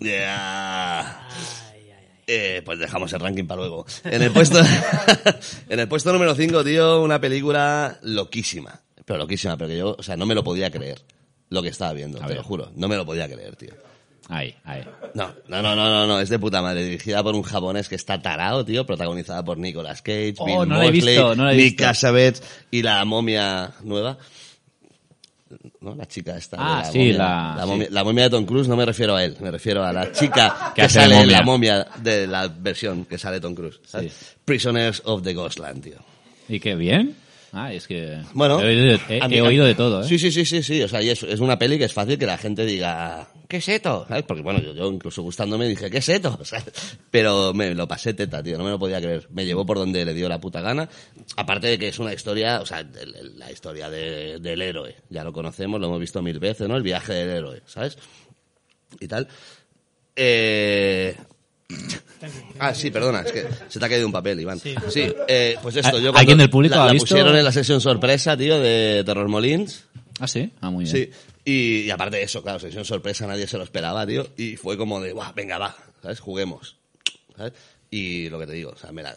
Ya. 0.01 1.28
Eh, 2.26 2.61
pues 2.64 2.78
dejamos 2.78 3.12
el 3.12 3.20
ranking 3.20 3.45
para 3.45 3.61
luego. 3.62 3.87
En 4.05 4.22
el 4.22 4.30
puesto, 4.30 4.61
en 5.68 5.80
el 5.80 5.89
puesto 5.89 6.12
número 6.12 6.35
5, 6.35 6.62
tío, 6.64 7.03
una 7.03 7.20
película 7.20 7.99
loquísima. 8.03 8.80
Pero 9.05 9.18
loquísima, 9.18 9.57
pero 9.57 9.68
que 9.68 9.78
yo, 9.78 9.97
o 9.99 10.03
sea, 10.03 10.16
no 10.16 10.26
me 10.26 10.35
lo 10.35 10.45
podía 10.45 10.70
creer. 10.70 11.01
Lo 11.53 11.62
que 11.62 11.68
estaba 11.68 11.92
viendo, 11.92 12.18
A 12.18 12.22
te 12.22 12.28
ver. 12.28 12.36
lo 12.38 12.42
juro. 12.42 12.72
No 12.76 12.88
me 12.88 12.96
lo 12.96 13.05
podía 13.07 13.28
creer, 13.28 13.55
tío. 13.57 13.70
Ahí, 14.28 14.55
ahí. 14.64 14.82
No, 15.14 15.32
no, 15.48 15.61
no, 15.62 15.76
no, 15.76 15.90
no, 15.90 16.07
no, 16.07 16.20
es 16.20 16.28
de 16.28 16.38
puta 16.38 16.62
madre. 16.62 16.84
Dirigida 16.84 17.22
por 17.22 17.34
un 17.34 17.42
japonés 17.42 17.88
que 17.88 17.96
está 17.96 18.22
tarado, 18.22 18.64
tío. 18.64 18.86
Protagonizada 18.86 19.44
por 19.44 19.59
Nicolas 19.59 20.00
Cage, 20.00 20.34
Oh, 20.38 20.46
Bill 20.46 20.68
no 20.68 20.76
la 20.78 20.84
he 20.84 20.86
Moseley, 20.92 21.00
visto, 21.14 21.34
no 21.36 21.44
la 21.44 21.53
he 21.53 21.57
Nick 21.57 21.64
visto. 21.72 21.82
Cassavetes 21.84 22.42
y 22.70 22.82
la 22.82 23.05
momia 23.05 23.72
nueva. 23.82 24.16
¿No? 25.82 25.94
La 25.94 26.07
chica 26.07 26.36
esta. 26.38 26.57
de 26.57 26.62
Ah, 26.64 26.84
sí, 26.90 26.98
momia, 26.98 27.18
la- 27.18 27.59
sí. 27.62 27.68
momia, 27.68 27.88
la 27.90 28.04
momia 28.04 28.24
de 28.24 28.30
Tom 28.30 28.46
Cruise, 28.46 28.68
no 28.68 28.76
me 28.76 28.87
refiero 28.87 29.16
a 29.16 29.24
él, 29.24 29.37
me 29.41 29.50
refiero 29.50 29.84
a 29.84 29.92
la 29.92 30.11
chica 30.12 30.70
Que 30.74 30.80
que 30.80 30.83
hace 30.87 31.00
de 31.00 31.04
sale 31.07 31.20
en 31.20 31.30
la 31.33 31.42
momia. 31.42 31.87
de 31.99 32.26
la 32.26 32.49
versión 32.49 33.04
que 33.04 33.18
sale 33.18 33.38
Tom 33.41 33.54
Cruise. 33.54 33.80
¿sabes? 33.84 34.12
Sí. 34.14 34.26
Prisoners 34.45 35.03
of 35.04 35.22
the 35.22 35.34
Ghostland, 35.34 35.83
tío. 35.83 35.99
¿Y 36.49 36.58
qué 36.58 36.74
bien? 36.74 37.16
Ah, 37.54 37.70
es 37.72 37.87
que 37.87 38.18
Bueno, 38.33 38.58
he 38.62 38.66
oído, 38.66 38.99
he- 39.11 39.20
a 39.20 39.29
mí- 39.29 39.37
he 39.37 39.42
oído 39.42 39.66
de 39.66 39.74
todo, 39.74 40.00
¿eh? 40.03 40.08
Sí, 40.08 40.18
sí, 40.18 40.33
sí, 40.33 40.46
sí, 40.46 40.62
sí. 40.62 40.83
O 40.83 40.88
sea, 40.88 41.03
y 41.03 41.11
es, 41.11 41.22
es 41.22 41.38
una 41.38 41.58
peli 41.58 41.76
que 41.76 41.84
es 41.84 41.92
fácil 41.92 42.18
que 42.18 42.24
la 42.24 42.38
gente 42.38 42.64
diga, 42.64 43.29
¿qué 43.46 43.58
es 43.58 43.68
esto? 43.68 44.07
¿Sabes? 44.08 44.24
Porque 44.24 44.42
bueno, 44.42 44.58
yo, 44.62 44.72
yo 44.72 44.91
incluso 44.91 45.20
gustándome 45.20 45.68
dije, 45.68 45.91
¿qué 45.91 45.99
es 45.99 46.08
esto? 46.08 46.38
Pero 47.11 47.53
me 47.53 47.74
lo 47.74 47.87
pasé 47.87 48.14
teta, 48.14 48.42
tío, 48.42 48.57
no 48.57 48.64
me 48.64 48.70
lo 48.70 48.79
podía 48.79 49.03
creer. 49.03 49.29
Me 49.33 49.45
llevó 49.45 49.66
por 49.66 49.76
donde 49.76 50.03
le 50.04 50.14
dio 50.14 50.30
la 50.30 50.41
puta 50.41 50.62
gana. 50.62 50.88
Aparte 51.37 51.66
de 51.66 51.79
que 51.79 51.88
es 51.88 51.99
una 51.99 52.14
historia, 52.14 52.62
o 52.62 52.64
sea, 52.66 52.87
la 53.37 53.53
historia 53.53 53.91
de- 53.91 54.38
del 54.41 54.62
héroe. 54.62 54.96
Ya 55.11 55.22
lo 55.22 55.34
conocemos, 55.34 55.79
lo 55.79 55.88
hemos 55.88 56.00
visto 56.00 56.22
mil 56.22 56.38
veces, 56.38 56.66
¿no? 56.68 56.76
El 56.79 56.83
viaje 56.83 57.12
del 57.12 57.29
héroe, 57.37 57.61
¿sabes? 57.66 57.99
Y 58.99 59.07
tal. 59.08 59.29
Eh... 60.16 61.16
Ah, 62.58 62.74
sí, 62.74 62.90
perdona, 62.90 63.22
es 63.22 63.32
que 63.32 63.44
se 63.68 63.78
te 63.80 63.84
ha 63.84 63.88
caído 63.88 64.07
un 64.07 64.12
papel, 64.12 64.38
Iván. 64.40 64.58
Sí, 64.61 64.74
eh, 65.28 65.57
pues 65.62 65.76
esto, 65.76 65.99
yo 65.99 66.11
¿Alguien 66.11 66.12
cuando 66.26 66.36
del 66.42 66.50
público 66.50 66.74
la, 66.76 66.82
ha 66.84 66.86
la 66.86 66.92
visto? 66.92 67.08
pusieron 67.08 67.36
en 67.36 67.44
la 67.44 67.53
sesión 67.53 67.80
sorpresa, 67.80 68.36
tío, 68.36 68.61
de 68.61 69.03
Terror 69.04 69.28
Molins. 69.28 69.84
Ah, 70.20 70.28
sí. 70.28 70.50
Ah, 70.61 70.70
muy 70.70 70.84
bien. 70.84 70.96
Sí, 70.96 71.11
y, 71.44 71.80
y 71.86 71.90
aparte 71.90 72.18
de 72.18 72.22
eso, 72.22 72.42
claro, 72.42 72.58
sesión 72.61 72.84
sorpresa, 72.84 73.26
nadie 73.26 73.46
se 73.46 73.58
lo 73.58 73.64
esperaba, 73.64 74.07
tío, 74.07 74.28
y 74.36 74.57
fue 74.57 74.76
como 74.76 75.00
de, 75.00 75.12
Buah, 75.12 75.32
venga, 75.32 75.58
va, 75.58 75.76
¿sabes? 76.00 76.20
Juguemos, 76.20 76.76
¿sabes? 77.36 77.53
Y 77.90 78.28
lo 78.30 78.38
que 78.38 78.46
te 78.46 78.53
digo, 78.53 78.70
o 78.70 78.76
sea, 78.76 78.92
me 78.92 79.03
la- 79.03 79.16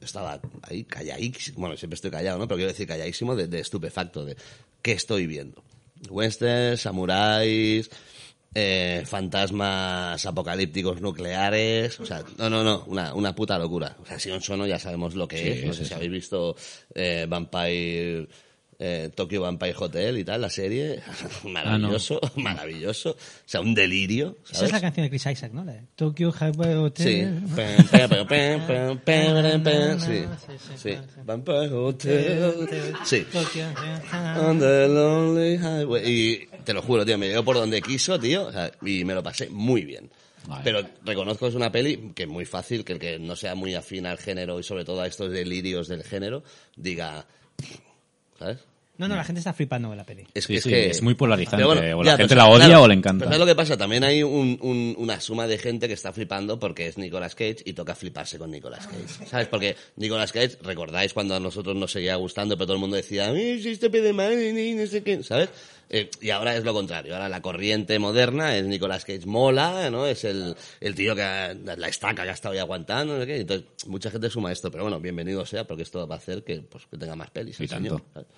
estaba 0.00 0.40
ahí 0.62 0.84
calladísimo, 0.84 1.60
bueno, 1.60 1.76
siempre 1.76 1.94
estoy 1.96 2.10
callado, 2.10 2.38
¿no? 2.38 2.46
Pero 2.46 2.56
quiero 2.58 2.70
decir 2.72 2.86
calladísimo 2.86 3.34
de, 3.34 3.48
de 3.48 3.60
estupefacto, 3.60 4.24
de 4.24 4.36
qué 4.82 4.92
estoy 4.92 5.26
viendo. 5.26 5.62
Westerns, 6.10 6.82
samuráis, 6.82 7.90
eh, 8.60 9.02
fantasmas 9.06 10.24
apocalípticos 10.26 11.00
nucleares, 11.00 12.00
o 12.00 12.06
sea, 12.06 12.24
no, 12.38 12.50
no, 12.50 12.64
no, 12.64 12.84
una, 12.86 13.14
una 13.14 13.34
puta 13.34 13.58
locura. 13.58 13.96
O 14.02 14.06
sea, 14.06 14.18
Sion 14.18 14.40
Sono 14.40 14.66
ya 14.66 14.78
sabemos 14.78 15.14
lo 15.14 15.28
que 15.28 15.38
Sí, 15.38 15.48
es, 15.48 15.64
no 15.64 15.72
sé 15.72 15.82
sí. 15.84 15.88
si 15.88 15.94
habéis 15.94 16.10
visto 16.10 16.56
eh, 16.94 17.26
Vampire 17.28 18.26
eh, 18.80 19.10
Tokyo 19.14 19.42
Vampire 19.42 19.74
Hotel 19.76 20.18
y 20.18 20.24
tal, 20.24 20.40
la 20.40 20.50
serie. 20.50 21.00
maravilloso, 21.44 22.20
maravilloso. 22.36 23.10
O 23.10 23.16
sea, 23.44 23.60
un 23.60 23.74
delirio. 23.74 24.36
Esa 24.44 24.52
es 24.52 24.58
¿sabes? 24.58 24.72
la 24.72 24.80
canción 24.80 25.04
de 25.04 25.10
Chris 25.10 25.26
Isaac, 25.26 25.52
¿no? 25.52 25.64
La 25.64 25.72
de 25.72 25.82
Tokyo 25.96 26.32
Highway 26.32 26.72
Sí. 26.94 27.24
Hotel. 27.24 27.40
Sí. 30.00 30.24
Sí. 30.76 30.96
Vampire 31.24 31.72
Hotel. 31.72 32.94
Sí. 33.04 33.26
Tokyo, 33.32 33.64
On 34.42 34.58
the 34.58 34.88
lonely 34.88 35.56
highway. 35.56 36.02
Y 36.06 36.46
te 36.64 36.72
lo 36.72 36.82
juro, 36.82 37.04
tío, 37.04 37.18
me 37.18 37.28
llegó 37.28 37.44
por 37.44 37.56
donde 37.56 37.82
quiso, 37.82 38.18
tío, 38.18 38.46
o 38.46 38.52
sea, 38.52 38.70
y 38.82 39.04
me 39.04 39.14
lo 39.14 39.22
pasé 39.22 39.48
muy 39.50 39.84
bien. 39.84 40.10
Vale. 40.46 40.62
Pero 40.64 40.80
reconozco 41.04 41.44
que 41.46 41.50
es 41.50 41.54
una 41.56 41.70
peli 41.70 42.12
que 42.14 42.22
es 42.22 42.28
muy 42.28 42.44
fácil 42.46 42.84
que 42.84 42.94
el 42.94 42.98
que 42.98 43.18
no 43.18 43.36
sea 43.36 43.54
muy 43.54 43.74
afín 43.74 44.06
al 44.06 44.18
género 44.18 44.58
y 44.58 44.62
sobre 44.62 44.84
todo 44.84 45.02
a 45.02 45.06
estos 45.06 45.30
delirios 45.30 45.88
del 45.88 46.04
género 46.04 46.42
diga, 46.76 47.26
¿sabes? 48.38 48.58
No, 48.98 49.06
no, 49.08 49.14
la 49.16 49.24
gente 49.24 49.38
está 49.38 49.52
flipando 49.52 49.88
con 49.88 49.96
la 49.96 50.04
peli. 50.04 50.24
Es 50.34 50.44
Sí, 50.44 50.52
que, 50.54 50.56
es, 50.58 50.62
sí, 50.64 50.70
que- 50.70 50.90
es 50.90 51.02
muy 51.02 51.14
polarizante, 51.14 51.64
Pero 51.64 51.98
o 51.98 52.02
la 52.02 52.16
gente 52.16 52.28
pero 52.34 52.40
la 52.42 52.48
odia 52.48 52.66
claro, 52.66 52.82
o 52.82 52.88
le 52.88 52.94
encanta. 52.94 53.24
Pero 53.24 53.30
¿sabes 53.30 53.38
lo 53.40 53.46
que 53.46 53.54
pasa? 53.54 53.76
También 53.76 54.02
hay 54.04 54.22
un- 54.24 54.58
un- 54.60 54.94
una 54.98 55.20
suma 55.20 55.46
de 55.46 55.56
gente 55.58 55.86
que 55.88 55.94
está 55.94 56.12
flipando 56.12 56.58
porque 56.58 56.88
es 56.88 56.98
Nicolas 56.98 57.34
Cage 57.34 57.58
y 57.64 57.72
toca 57.74 57.94
fliparse 57.94 58.38
con 58.38 58.50
Nicolas 58.50 58.86
Cage. 58.86 59.26
¿Sabes? 59.30 59.46
Porque 59.48 59.76
Nicolas 59.96 60.32
Cage, 60.32 60.58
recordáis 60.62 61.12
cuando 61.14 61.34
a 61.36 61.40
nosotros 61.40 61.76
nos 61.76 61.92
seguía 61.92 62.16
gustando, 62.16 62.56
pero 62.56 62.66
todo 62.66 62.74
el 62.74 62.80
mundo 62.80 62.96
decía, 62.96 63.32
"Eh, 63.32 63.60
si 63.62 63.70
este 63.70 63.88
pide 63.88 64.12
mal, 64.12 64.32
y 64.40 64.74
no 64.74 64.86
sé 64.86 65.02
qué", 65.02 65.22
¿sabes? 65.22 65.48
Eh, 65.90 66.10
y 66.20 66.30
ahora 66.30 66.54
es 66.56 66.64
lo 66.64 66.74
contrario. 66.74 67.14
Ahora 67.14 67.28
la 67.30 67.40
corriente 67.40 67.98
moderna 67.98 68.54
es 68.56 68.64
Nicolas 68.66 69.04
Cage 69.06 69.24
mola, 69.26 69.88
¿no? 69.90 70.06
Es 70.06 70.24
el, 70.24 70.54
el 70.80 70.94
tío 70.94 71.14
que 71.14 71.22
ha- 71.22 71.54
la 71.54 71.88
estaca 71.88 72.24
que 72.24 72.28
ha 72.30 72.34
estado 72.34 72.52
ahí 72.52 72.58
aguantando, 72.58 73.16
no. 73.16 73.22
Entonces, 73.22 73.66
mucha 73.86 74.10
gente 74.10 74.28
suma 74.28 74.52
esto, 74.52 74.70
pero 74.70 74.84
bueno, 74.84 75.00
bienvenido 75.00 75.46
sea 75.46 75.64
porque 75.66 75.84
esto 75.84 76.06
va 76.06 76.16
a 76.16 76.18
hacer 76.18 76.44
que, 76.44 76.60
pues, 76.60 76.84
que 76.90 76.98
tenga 76.98 77.16
más 77.16 77.30
pelis. 77.30 77.58
Y 77.60 77.62
el 77.62 77.68
señor, 77.70 78.02
tanto. 78.12 78.28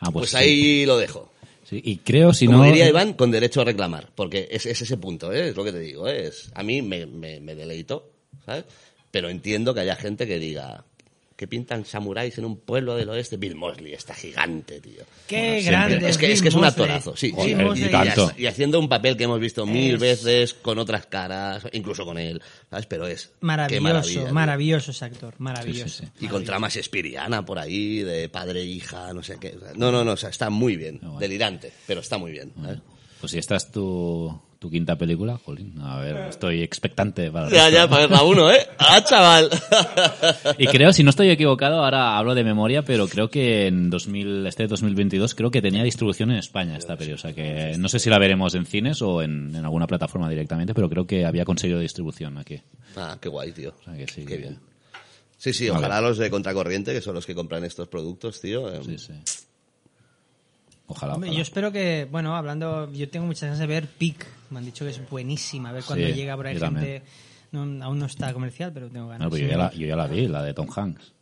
Ah, 0.00 0.10
Pues, 0.10 0.30
sí. 0.30 0.36
ahí 0.36 0.86
lo 0.86 0.96
dejo. 0.98 1.30
Sí, 1.68 1.80
y 1.82 1.96
creo, 1.98 2.34
si 2.34 2.46
Como 2.46 2.58
no... 2.58 2.64
diría 2.64 2.88
Iván, 2.88 3.14
con 3.14 3.30
derecho 3.30 3.62
a 3.62 3.64
reclamar, 3.64 4.10
porque 4.14 4.48
es, 4.50 4.66
es 4.66 4.82
ese 4.82 4.96
punto, 4.98 5.32
¿eh? 5.32 5.48
es 5.48 5.56
lo 5.56 5.64
que 5.64 5.72
te 5.72 5.78
digo. 5.80 6.06
¿eh? 6.08 6.26
Es, 6.26 6.50
a 6.54 6.62
mí 6.62 6.82
me, 6.82 7.06
me, 7.06 7.40
me 7.40 7.54
deleito, 7.54 8.10
¿sabes? 8.44 8.64
Pero 9.10 9.30
entiendo 9.30 9.72
que 9.72 9.80
haya 9.80 9.96
gente 9.96 10.26
que 10.26 10.38
diga, 10.38 10.84
¿qué 11.44 11.48
pintan 11.48 11.84
samuráis 11.84 12.38
en 12.38 12.46
un 12.46 12.56
pueblo 12.56 12.96
del 12.96 13.06
oeste? 13.10 13.36
Bill 13.36 13.54
Mosley, 13.54 13.92
está 13.92 14.14
gigante, 14.14 14.80
tío. 14.80 15.02
Qué 15.26 15.60
grande. 15.60 16.08
Es 16.08 16.16
que, 16.16 16.32
es 16.32 16.40
que 16.40 16.48
es 16.48 16.54
un 16.54 16.64
actorazo, 16.64 17.14
sí. 17.14 17.34
Y, 17.36 17.88
tanto. 17.90 18.32
y 18.38 18.46
haciendo 18.46 18.80
un 18.80 18.88
papel 18.88 19.14
que 19.14 19.24
hemos 19.24 19.38
visto 19.38 19.66
mil 19.66 19.96
Es- 19.96 20.00
veces 20.00 20.54
con 20.54 20.78
otras 20.78 21.04
caras, 21.04 21.62
incluso 21.74 22.06
con 22.06 22.16
él, 22.16 22.40
¿sabes? 22.70 22.86
Pero 22.86 23.06
es... 23.06 23.30
Maravilloso, 23.42 24.32
maravilloso 24.32 24.90
ese 24.92 25.04
actor, 25.04 25.34
maravilloso. 25.36 26.02
Sí, 26.04 26.10
sí, 26.18 26.24
Y 26.24 26.28
con 26.28 26.44
trama 26.44 26.70
Shakespeareana 26.70 27.44
por 27.44 27.58
ahí, 27.58 27.98
de 27.98 28.30
padre 28.30 28.62
e 28.62 28.64
hija, 28.64 29.12
no 29.12 29.22
sé 29.22 29.36
qué. 29.38 29.54
No, 29.76 29.92
no, 29.92 30.02
no, 30.02 30.12
o 30.12 30.16
sea, 30.16 30.30
está 30.30 30.48
muy 30.48 30.76
bien. 30.78 30.98
bueno. 31.02 31.18
Delirante, 31.18 31.70
pero 31.86 32.00
está 32.00 32.16
muy 32.16 32.32
bien. 32.32 32.54
Pues 33.20 33.32
si 33.32 33.38
esta 33.38 33.56
es 33.56 33.70
tu, 33.70 34.40
tu 34.64 34.70
quinta 34.70 34.96
película, 34.96 35.36
Jolín, 35.44 35.74
a 35.82 35.98
ver, 35.98 36.16
estoy 36.30 36.62
expectante 36.62 37.30
para 37.30 37.50
Ya, 37.50 37.68
ya, 37.68 37.86
para 37.86 38.06
verla 38.06 38.22
uno, 38.22 38.50
¿eh? 38.50 38.66
¡Ah, 38.78 39.04
chaval! 39.04 39.50
Y 40.56 40.66
creo, 40.68 40.90
si 40.94 41.04
no 41.04 41.10
estoy 41.10 41.28
equivocado, 41.28 41.84
ahora 41.84 42.16
hablo 42.16 42.34
de 42.34 42.44
memoria, 42.44 42.80
pero 42.82 43.06
creo 43.06 43.28
que 43.28 43.66
en 43.66 43.90
2000, 43.90 44.46
este 44.46 44.66
2022 44.66 45.34
creo 45.34 45.50
que 45.50 45.60
tenía 45.60 45.82
distribución 45.82 46.30
en 46.30 46.38
España 46.38 46.78
esta 46.78 46.96
peli. 46.96 47.12
O 47.12 47.18
sea 47.18 47.34
que 47.34 47.74
no 47.78 47.90
sé 47.90 47.98
si 47.98 48.08
la 48.08 48.18
veremos 48.18 48.54
en 48.54 48.64
cines 48.64 49.02
o 49.02 49.20
en, 49.20 49.54
en 49.54 49.64
alguna 49.66 49.86
plataforma 49.86 50.30
directamente, 50.30 50.72
pero 50.72 50.88
creo 50.88 51.06
que 51.06 51.26
había 51.26 51.44
conseguido 51.44 51.78
distribución 51.80 52.38
aquí. 52.38 52.62
Ah, 52.96 53.18
qué 53.20 53.28
guay, 53.28 53.52
tío. 53.52 53.74
O 53.78 53.84
sea 53.84 53.94
que 53.94 54.06
sí. 54.08 54.22
Qué 54.22 54.26
que- 54.26 54.36
bien. 54.38 54.60
Sí, 55.36 55.52
sí, 55.52 55.68
Vale. 55.68 55.80
ojalá 55.80 56.00
los 56.00 56.16
de 56.16 56.30
Contracorriente, 56.30 56.94
que 56.94 57.02
son 57.02 57.14
los 57.16 57.26
que 57.26 57.34
compran 57.34 57.64
estos 57.64 57.86
productos, 57.88 58.40
tío. 58.40 58.72
eh, 58.72 58.80
Sí, 58.82 58.96
sí. 58.96 59.12
Ojalá, 60.86 61.16
ojalá. 61.16 61.32
yo 61.32 61.42
espero 61.42 61.72
que, 61.72 62.06
bueno, 62.10 62.34
hablando, 62.36 62.90
yo 62.92 63.08
tengo 63.10 63.26
muchas 63.26 63.42
ganas 63.44 63.58
de 63.58 63.66
ver 63.66 63.86
Peak. 63.88 64.26
Me 64.50 64.58
han 64.58 64.64
dicho 64.64 64.84
que 64.84 64.90
es 64.90 65.10
buenísima. 65.10 65.70
A 65.70 65.72
ver 65.72 65.84
cuando 65.84 66.06
Sí, 66.06 66.12
llega 66.12 66.36
por 66.36 66.46
ahí 66.46 66.58
gente. 66.58 67.02
No, 67.52 67.60
aún 67.84 67.98
no 67.98 68.06
está 68.06 68.32
comercial, 68.32 68.72
pero 68.72 68.88
tengo 68.90 69.08
ganas. 69.08 69.24
No, 69.26 69.30
pero 69.30 69.44
yo, 69.44 69.50
ya 69.50 69.56
la, 69.58 69.72
yo 69.72 69.86
ya 69.86 69.96
la 69.96 70.06
vi, 70.06 70.26
la 70.28 70.42
de 70.42 70.54
Tom 70.54 70.68
Hanks. 70.74 71.12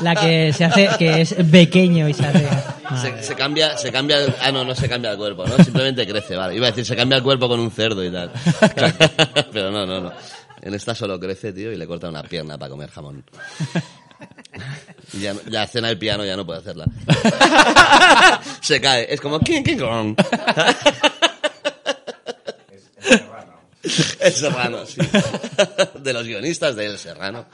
La 0.00 0.14
que 0.14 0.52
se 0.52 0.64
hace, 0.64 0.88
que 0.98 1.22
es 1.22 1.34
pequeño 1.50 2.08
y 2.08 2.14
se 2.14 2.26
hace. 2.26 2.48
Se, 3.00 3.22
se 3.22 3.34
cambia, 3.34 3.76
se 3.76 3.90
cambia, 3.92 4.18
el- 4.24 4.34
ah 4.40 4.50
no, 4.52 4.64
no 4.64 4.74
se 4.74 4.88
cambia 4.88 5.10
el 5.12 5.16
cuerpo, 5.18 5.46
¿no? 5.46 5.56
Simplemente 5.62 6.06
crece, 6.06 6.36
vale. 6.36 6.54
Iba 6.56 6.66
a 6.68 6.70
decir, 6.70 6.86
se 6.86 6.96
cambia 6.96 7.16
el 7.16 7.22
cuerpo 7.22 7.48
con 7.48 7.60
un 7.60 7.70
cerdo 7.70 8.04
y 8.04 8.10
tal. 8.10 8.30
Pero 9.52 9.70
no, 9.70 9.84
no, 9.86 10.00
no. 10.00 10.12
En 10.60 10.74
esta 10.74 10.94
solo 10.94 11.18
crece, 11.20 11.52
tío, 11.52 11.72
y 11.72 11.76
le 11.76 11.86
corta 11.86 12.08
una 12.08 12.22
pierna 12.22 12.56
para 12.58 12.70
comer 12.70 12.90
jamón. 12.90 13.24
Ya, 15.20 15.34
ya 15.50 15.66
cena 15.66 15.90
el 15.90 15.98
piano, 15.98 16.24
ya 16.24 16.36
no 16.36 16.44
puede 16.44 16.60
hacerla. 16.60 16.84
Se 18.60 18.80
cae, 18.80 19.06
es 19.12 19.20
como 19.20 19.40
King 19.40 19.62
King 19.62 19.78
Kong. 19.78 20.16
El 24.20 24.32
Serrano, 24.32 24.84
sí. 24.84 25.00
De 26.02 26.12
los 26.12 26.26
guionistas 26.26 26.76
de 26.76 26.86
El 26.86 26.98
Serrano. 26.98 27.46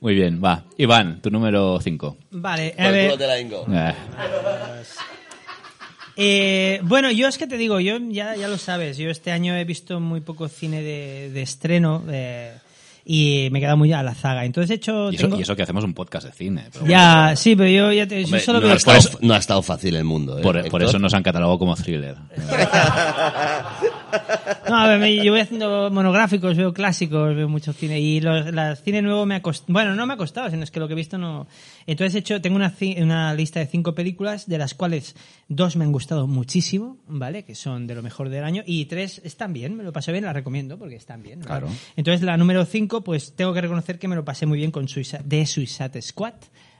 Muy 0.00 0.14
bien, 0.14 0.40
va. 0.42 0.64
Iván, 0.78 1.20
tu 1.20 1.30
número 1.30 1.78
5. 1.80 2.16
Vale, 2.30 2.70
Por 2.76 2.80
a 2.84 2.88
el 2.88 2.92
ver. 2.94 3.06
culo 3.06 3.18
te 3.18 3.26
la 3.26 3.40
hinco. 3.40 3.66
Eh, 6.16 6.80
bueno, 6.82 7.10
yo 7.10 7.28
es 7.28 7.36
que 7.38 7.46
te 7.46 7.56
digo, 7.56 7.78
yo 7.80 7.98
ya, 8.08 8.34
ya 8.36 8.48
lo 8.48 8.58
sabes, 8.58 8.96
yo 8.96 9.10
este 9.10 9.30
año 9.30 9.54
he 9.56 9.64
visto 9.64 10.00
muy 10.00 10.20
poco 10.20 10.48
cine 10.48 10.82
de, 10.82 11.30
de 11.32 11.42
estreno 11.42 12.02
eh, 12.10 12.54
y 13.10 13.48
me 13.50 13.58
he 13.58 13.62
quedado 13.62 13.78
muy 13.78 13.90
a 13.90 14.02
la 14.02 14.14
zaga. 14.14 14.44
Entonces 14.44 14.70
he 14.70 14.74
hecho... 14.74 15.10
Y 15.10 15.14
eso, 15.16 15.24
tengo- 15.28 15.38
y 15.38 15.42
eso 15.42 15.56
que 15.56 15.62
hacemos 15.62 15.82
un 15.82 15.94
podcast 15.94 16.26
de 16.26 16.32
cine. 16.32 16.66
pero 16.70 16.86
Ya, 16.86 17.34
sí, 17.36 17.56
pero 17.56 17.70
yo 17.70 17.90
ya 17.90 18.06
te, 18.06 18.20
yo 18.20 18.26
Hombre, 18.26 18.40
solo 18.40 18.60
no, 18.60 18.66
veo... 18.66 18.74
ha 18.74 18.76
estado, 18.76 19.18
no 19.22 19.32
ha 19.32 19.38
estado 19.38 19.62
fácil 19.62 19.96
el 19.96 20.04
mundo, 20.04 20.38
¿eh? 20.38 20.42
Por, 20.42 20.82
eso 20.82 20.98
nos 20.98 21.14
han 21.14 21.22
catalogado 21.22 21.58
como 21.58 21.74
thriller. 21.74 22.16
No, 24.68 24.76
a 24.76 24.86
ver, 24.86 24.98
me- 25.00 25.16
yo 25.24 25.32
voy 25.32 25.40
haciendo 25.40 25.90
monográficos, 25.90 26.56
veo 26.56 26.72
clásicos, 26.74 27.34
veo 27.34 27.48
mucho 27.48 27.72
cine. 27.72 28.00
Y 28.00 28.20
los, 28.20 28.44
cine 28.82 29.00
nuevo 29.02 29.24
me 29.24 29.34
ha 29.36 29.42
costado. 29.42 29.72
Bueno, 29.72 29.94
no 29.94 30.06
me 30.06 30.14
ha 30.14 30.16
costado, 30.16 30.50
sino 30.50 30.62
es 30.62 30.70
que 30.70 30.78
lo 30.80 30.86
que 30.86 30.92
he 30.92 30.96
visto 30.96 31.16
no. 31.18 31.46
Entonces 31.88 32.14
he 32.14 32.18
hecho, 32.18 32.40
tengo 32.42 32.56
una, 32.56 33.32
lista 33.34 33.60
de 33.60 33.66
cinco 33.66 33.94
películas, 33.94 34.46
de 34.46 34.58
las 34.58 34.74
cuales 34.74 35.16
dos 35.48 35.74
me 35.76 35.84
han 35.86 35.90
gustado 35.92 36.26
muchísimo, 36.26 36.98
¿vale? 37.08 37.44
Que 37.44 37.54
son 37.54 37.86
de 37.86 37.94
lo 37.94 38.02
mejor 38.02 38.28
del 38.28 38.44
año. 38.44 38.62
Y 38.66 38.84
tres 38.84 39.22
están 39.24 39.54
bien, 39.54 39.74
me 39.74 39.82
lo 39.82 39.90
pasé 39.90 40.12
bien, 40.12 40.24
las 40.24 40.34
recomiendo 40.34 40.78
porque 40.78 40.96
están 40.96 41.22
bien. 41.22 41.40
¿vale? 41.40 41.48
Claro. 41.62 41.68
Entonces 41.96 42.22
la 42.22 42.36
número 42.36 42.66
cinco, 42.66 43.02
pues 43.02 43.32
tengo 43.34 43.54
que 43.54 43.62
reconocer 43.62 43.98
que 43.98 44.06
me 44.06 44.16
lo 44.16 44.24
pasé 44.24 44.44
muy 44.44 44.58
bien 44.58 44.70
con 44.70 44.86
Suiza, 44.86 45.20
The 45.26 45.46
Suicide 45.46 46.02
Squad. 46.02 46.34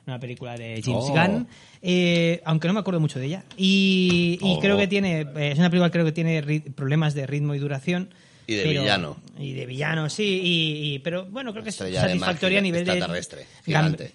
Una 0.06 0.20
película 0.20 0.56
de 0.56 0.80
James 0.84 1.04
Oh. 1.08 1.12
Gunn, 1.12 1.48
eh, 1.82 2.40
aunque 2.44 2.68
no 2.68 2.74
me 2.74 2.80
acuerdo 2.80 3.00
mucho 3.00 3.18
de 3.18 3.26
ella. 3.26 3.44
Y, 3.56 4.38
y 4.42 4.56
Oh. 4.56 4.60
creo 4.60 4.76
que 4.76 4.88
tiene, 4.88 5.20
eh, 5.22 5.52
es 5.52 5.58
una 5.58 5.70
película 5.70 5.90
creo 5.90 6.04
que 6.04 6.12
tiene 6.12 6.42
problemas 6.74 7.14
de 7.14 7.26
ritmo 7.26 7.54
y 7.54 7.58
duración. 7.58 8.10
Y 8.46 8.54
de 8.56 8.62
pero- 8.62 8.80
villano. 8.82 9.16
Y 9.38 9.52
de 9.54 9.64
villano, 9.64 10.10
sí. 10.10 10.22
Y, 10.42 10.94
y- 10.94 10.98
pero 10.98 11.24
bueno, 11.26 11.52
creo 11.52 11.62
que 11.62 11.70
es 11.70 11.78
de 11.78 11.94
satisfactoria 11.94 12.58
a 12.58 12.62
nivel 12.62 12.84
de... 12.84 12.92
extraterrestre, 12.92 13.46
gigante. 13.64 14.12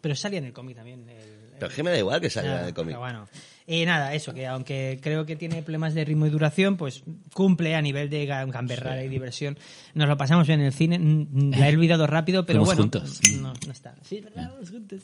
Pero 0.00 0.14
salía 0.16 0.38
en 0.38 0.44
el 0.46 0.52
cómic 0.52 0.76
también. 0.76 1.08
el- 1.08 1.48
Pero 1.58 1.66
es 1.70 1.74
que 1.74 1.82
me 1.82 1.90
da 1.90 1.98
igual 1.98 2.20
que 2.20 2.30
salga 2.30 2.50
Nada, 2.50 2.62
en 2.62 2.68
el 2.68 2.74
cómic. 2.74 2.90
pero 2.90 3.00
bueno. 3.00 3.28
Y 3.66 3.84
nada, 3.84 4.14
eso, 4.14 4.32
que 4.32 4.46
aunque 4.46 4.98
creo 5.02 5.26
que 5.26 5.36
tiene 5.36 5.60
problemas 5.62 5.92
de 5.92 6.04
ritmo 6.04 6.26
y 6.26 6.30
duración, 6.30 6.76
pues 6.76 7.02
cumple 7.34 7.74
a 7.74 7.82
nivel 7.82 8.08
de 8.08 8.26
ga- 8.26 8.50
gamberrada 8.50 9.02
y 9.04 9.08
diversión. 9.08 9.58
Nos 9.94 10.08
lo 10.08 10.16
pasamos 10.16 10.46
bien 10.46 10.60
en 10.60 10.66
el 10.66 10.72
cine, 10.72 10.98
mm, 10.98 11.50
la 11.58 11.68
he 11.68 11.74
olvidado 11.74 12.06
rápido, 12.06 12.46
pero 12.46 12.64
Fuimos 12.64 12.76
bueno. 12.76 12.82
juntos. 13.02 13.20
No, 13.40 13.52
no 13.66 13.72
está. 13.72 13.94
Sí, 14.08 14.24
vamos 14.34 14.70
juntos. 14.70 15.02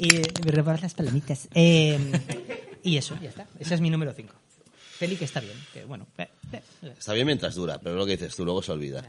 Y 0.00 0.16
eh, 0.16 0.22
me 0.44 0.50
reparas 0.50 0.82
las 0.82 0.94
palomitas. 0.94 1.48
Eh, 1.54 1.98
y 2.82 2.96
eso, 2.96 3.16
ya 3.22 3.28
está. 3.28 3.46
Ese 3.60 3.74
es 3.74 3.80
mi 3.80 3.90
número 3.90 4.12
5. 4.12 4.34
Feli 4.98 5.16
que 5.16 5.24
está 5.26 5.40
bien, 5.40 5.54
que 5.72 5.84
bueno. 5.84 6.06
eh, 6.18 6.28
eh, 6.52 6.62
eh. 6.82 6.94
Está 6.98 7.12
bien 7.12 7.26
mientras 7.26 7.54
dura, 7.54 7.78
pero 7.78 7.94
es 7.94 7.98
lo 7.98 8.06
que 8.06 8.12
dices 8.12 8.34
tú, 8.34 8.44
luego 8.44 8.60
se 8.62 8.72
olvida. 8.72 9.04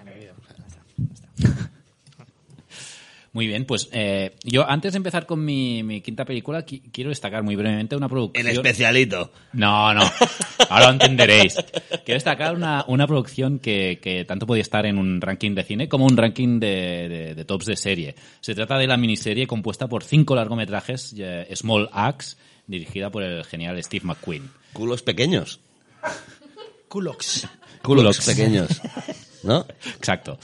Muy 3.33 3.47
bien, 3.47 3.63
pues 3.65 3.87
eh, 3.93 4.35
yo 4.43 4.69
antes 4.69 4.91
de 4.91 4.97
empezar 4.97 5.25
con 5.25 5.45
mi, 5.45 5.83
mi 5.83 6.01
quinta 6.01 6.25
película, 6.25 6.65
qui- 6.65 6.81
quiero 6.91 7.11
destacar 7.11 7.43
muy 7.43 7.55
brevemente 7.55 7.95
una 7.95 8.09
producción. 8.09 8.45
El 8.45 8.51
especialito. 8.53 9.31
No, 9.53 9.93
no. 9.93 10.01
Ahora 10.69 10.87
lo 10.87 10.91
entenderéis. 10.91 11.55
Quiero 12.03 12.15
destacar 12.15 12.53
una, 12.55 12.83
una 12.89 13.07
producción 13.07 13.59
que, 13.59 13.99
que 14.01 14.25
tanto 14.25 14.45
podía 14.45 14.61
estar 14.61 14.85
en 14.85 14.97
un 14.97 15.21
ranking 15.21 15.55
de 15.55 15.63
cine 15.63 15.87
como 15.87 16.05
un 16.07 16.17
ranking 16.17 16.59
de, 16.59 17.07
de- 17.07 17.35
de 17.35 17.45
tops 17.45 17.67
de 17.67 17.77
serie. 17.77 18.15
Se 18.41 18.53
trata 18.53 18.77
de 18.77 18.87
la 18.87 18.97
miniserie 18.97 19.47
compuesta 19.47 19.87
por 19.87 20.03
cinco 20.03 20.35
largometrajes, 20.35 21.15
eh, 21.17 21.47
Small 21.55 21.89
Axe, 21.93 22.35
dirigida 22.67 23.11
por 23.11 23.23
el 23.23 23.45
genial 23.45 23.81
Steve 23.81 24.03
McQueen. 24.05 24.49
Culos 24.73 25.03
pequeños. 25.03 25.61
Culox. 26.89 27.47
Culos 27.81 28.17
Culox. 28.17 28.25
pequeños. 28.25 28.81
¿No? 29.43 29.65
Exacto. 29.97 30.37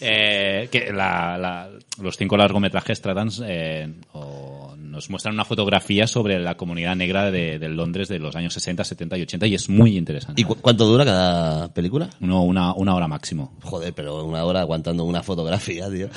Eh, 0.00 0.68
que 0.72 0.92
la- 0.92 1.36
la- 1.38 1.68
los 2.00 2.16
cinco 2.16 2.36
largometrajes 2.36 3.00
tratan, 3.02 3.28
eh, 3.44 3.92
o 4.12 4.74
nos 4.78 5.08
muestran 5.10 5.34
una 5.34 5.44
fotografía 5.44 6.06
sobre 6.06 6.38
la 6.40 6.56
comunidad 6.56 6.96
negra 6.96 7.30
de, 7.30 7.58
de 7.58 7.68
Londres 7.68 8.08
de 8.08 8.18
los 8.18 8.34
años 8.34 8.52
60, 8.54 8.82
70 8.82 9.18
y 9.18 9.22
80 9.22 9.46
y 9.46 9.54
es 9.54 9.68
muy 9.68 9.96
interesante. 9.96 10.40
¿Y 10.40 10.44
cu- 10.44 10.56
cuánto 10.56 10.84
dura 10.86 11.04
cada 11.04 11.68
película? 11.72 12.08
No, 12.18 12.42
una, 12.42 12.72
una 12.74 12.94
hora 12.94 13.06
máximo. 13.06 13.56
Joder, 13.62 13.92
pero 13.94 14.24
una 14.24 14.44
hora 14.44 14.60
aguantando 14.62 15.04
una 15.04 15.22
fotografía, 15.22 15.88
tío. 15.90 16.08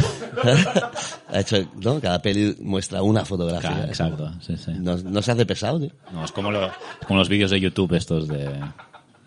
ha 1.29 1.39
hecho, 1.39 1.57
¿no? 1.81 1.99
Cada 1.99 2.21
peli 2.21 2.55
muestra 2.61 3.01
una 3.03 3.23
fotografía. 3.25 3.69
Claro, 3.69 3.85
exacto, 3.87 4.31
sí, 4.41 4.57
sí. 4.57 4.71
No, 4.79 4.97
no 4.97 5.21
se 5.21 5.31
hace 5.31 5.45
pesado, 5.45 5.79
tío. 5.79 5.91
No, 6.11 6.23
es 6.25 6.31
como, 6.31 6.51
lo- 6.51 6.71
como 7.07 7.19
los 7.19 7.29
vídeos 7.29 7.51
de 7.51 7.59
YouTube 7.59 7.93
estos 7.95 8.27
de, 8.27 8.49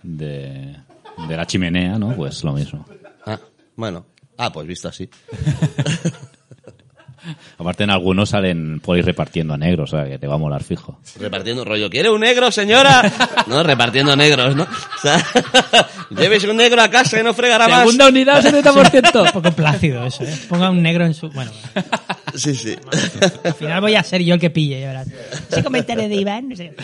de, 0.02 0.76
de 1.28 1.36
la 1.36 1.46
chimenea, 1.46 1.98
¿no? 1.98 2.14
Pues 2.16 2.42
lo 2.44 2.52
mismo. 2.52 2.84
Ah, 3.26 3.38
bueno. 3.76 4.06
Ah, 4.38 4.52
pues 4.52 4.66
visto 4.66 4.88
así. 4.88 5.08
Aparte 7.58 7.82
en 7.82 7.90
algunos 7.90 8.28
salen 8.28 8.78
por 8.78 8.96
ir 8.96 9.04
repartiendo 9.04 9.52
a 9.54 9.58
negros, 9.58 9.92
o 9.92 9.96
sea, 9.96 10.08
que 10.08 10.16
te 10.16 10.28
va 10.28 10.34
a 10.34 10.38
molar 10.38 10.62
fijo. 10.62 11.00
Repartiendo 11.18 11.64
rollo. 11.64 11.90
¿Quiere 11.90 12.08
un 12.08 12.20
negro, 12.20 12.52
señora? 12.52 13.02
No, 13.48 13.64
repartiendo 13.64 14.14
negros, 14.14 14.54
¿no? 14.54 14.62
O 14.62 15.00
sea, 15.02 15.20
llévese 16.10 16.48
un 16.48 16.56
negro 16.56 16.80
a 16.80 16.88
casa 16.88 17.18
y 17.18 17.24
no 17.24 17.34
fregará 17.34 17.66
más. 17.66 17.80
Segunda 17.80 18.08
unidad, 18.08 18.44
70%. 18.44 19.22
Un 19.26 19.32
poco 19.32 19.50
plácido 19.56 20.06
eso, 20.06 20.22
¿eh? 20.22 20.38
Ponga 20.48 20.70
un 20.70 20.80
negro 20.80 21.04
en 21.04 21.14
su... 21.14 21.28
Bueno, 21.30 21.50
Sí, 22.34 22.54
sí. 22.54 22.76
al 23.42 23.54
final 23.54 23.80
voy 23.80 23.96
a 23.96 24.04
ser 24.04 24.22
yo 24.22 24.34
el 24.34 24.40
que 24.40 24.50
pille, 24.50 24.80
ya 24.80 24.88
verás. 24.88 25.08
Ese 25.50 25.64
comentario 25.64 26.08
de 26.08 26.14
Iván, 26.14 26.48
no 26.50 26.54
sé. 26.54 26.74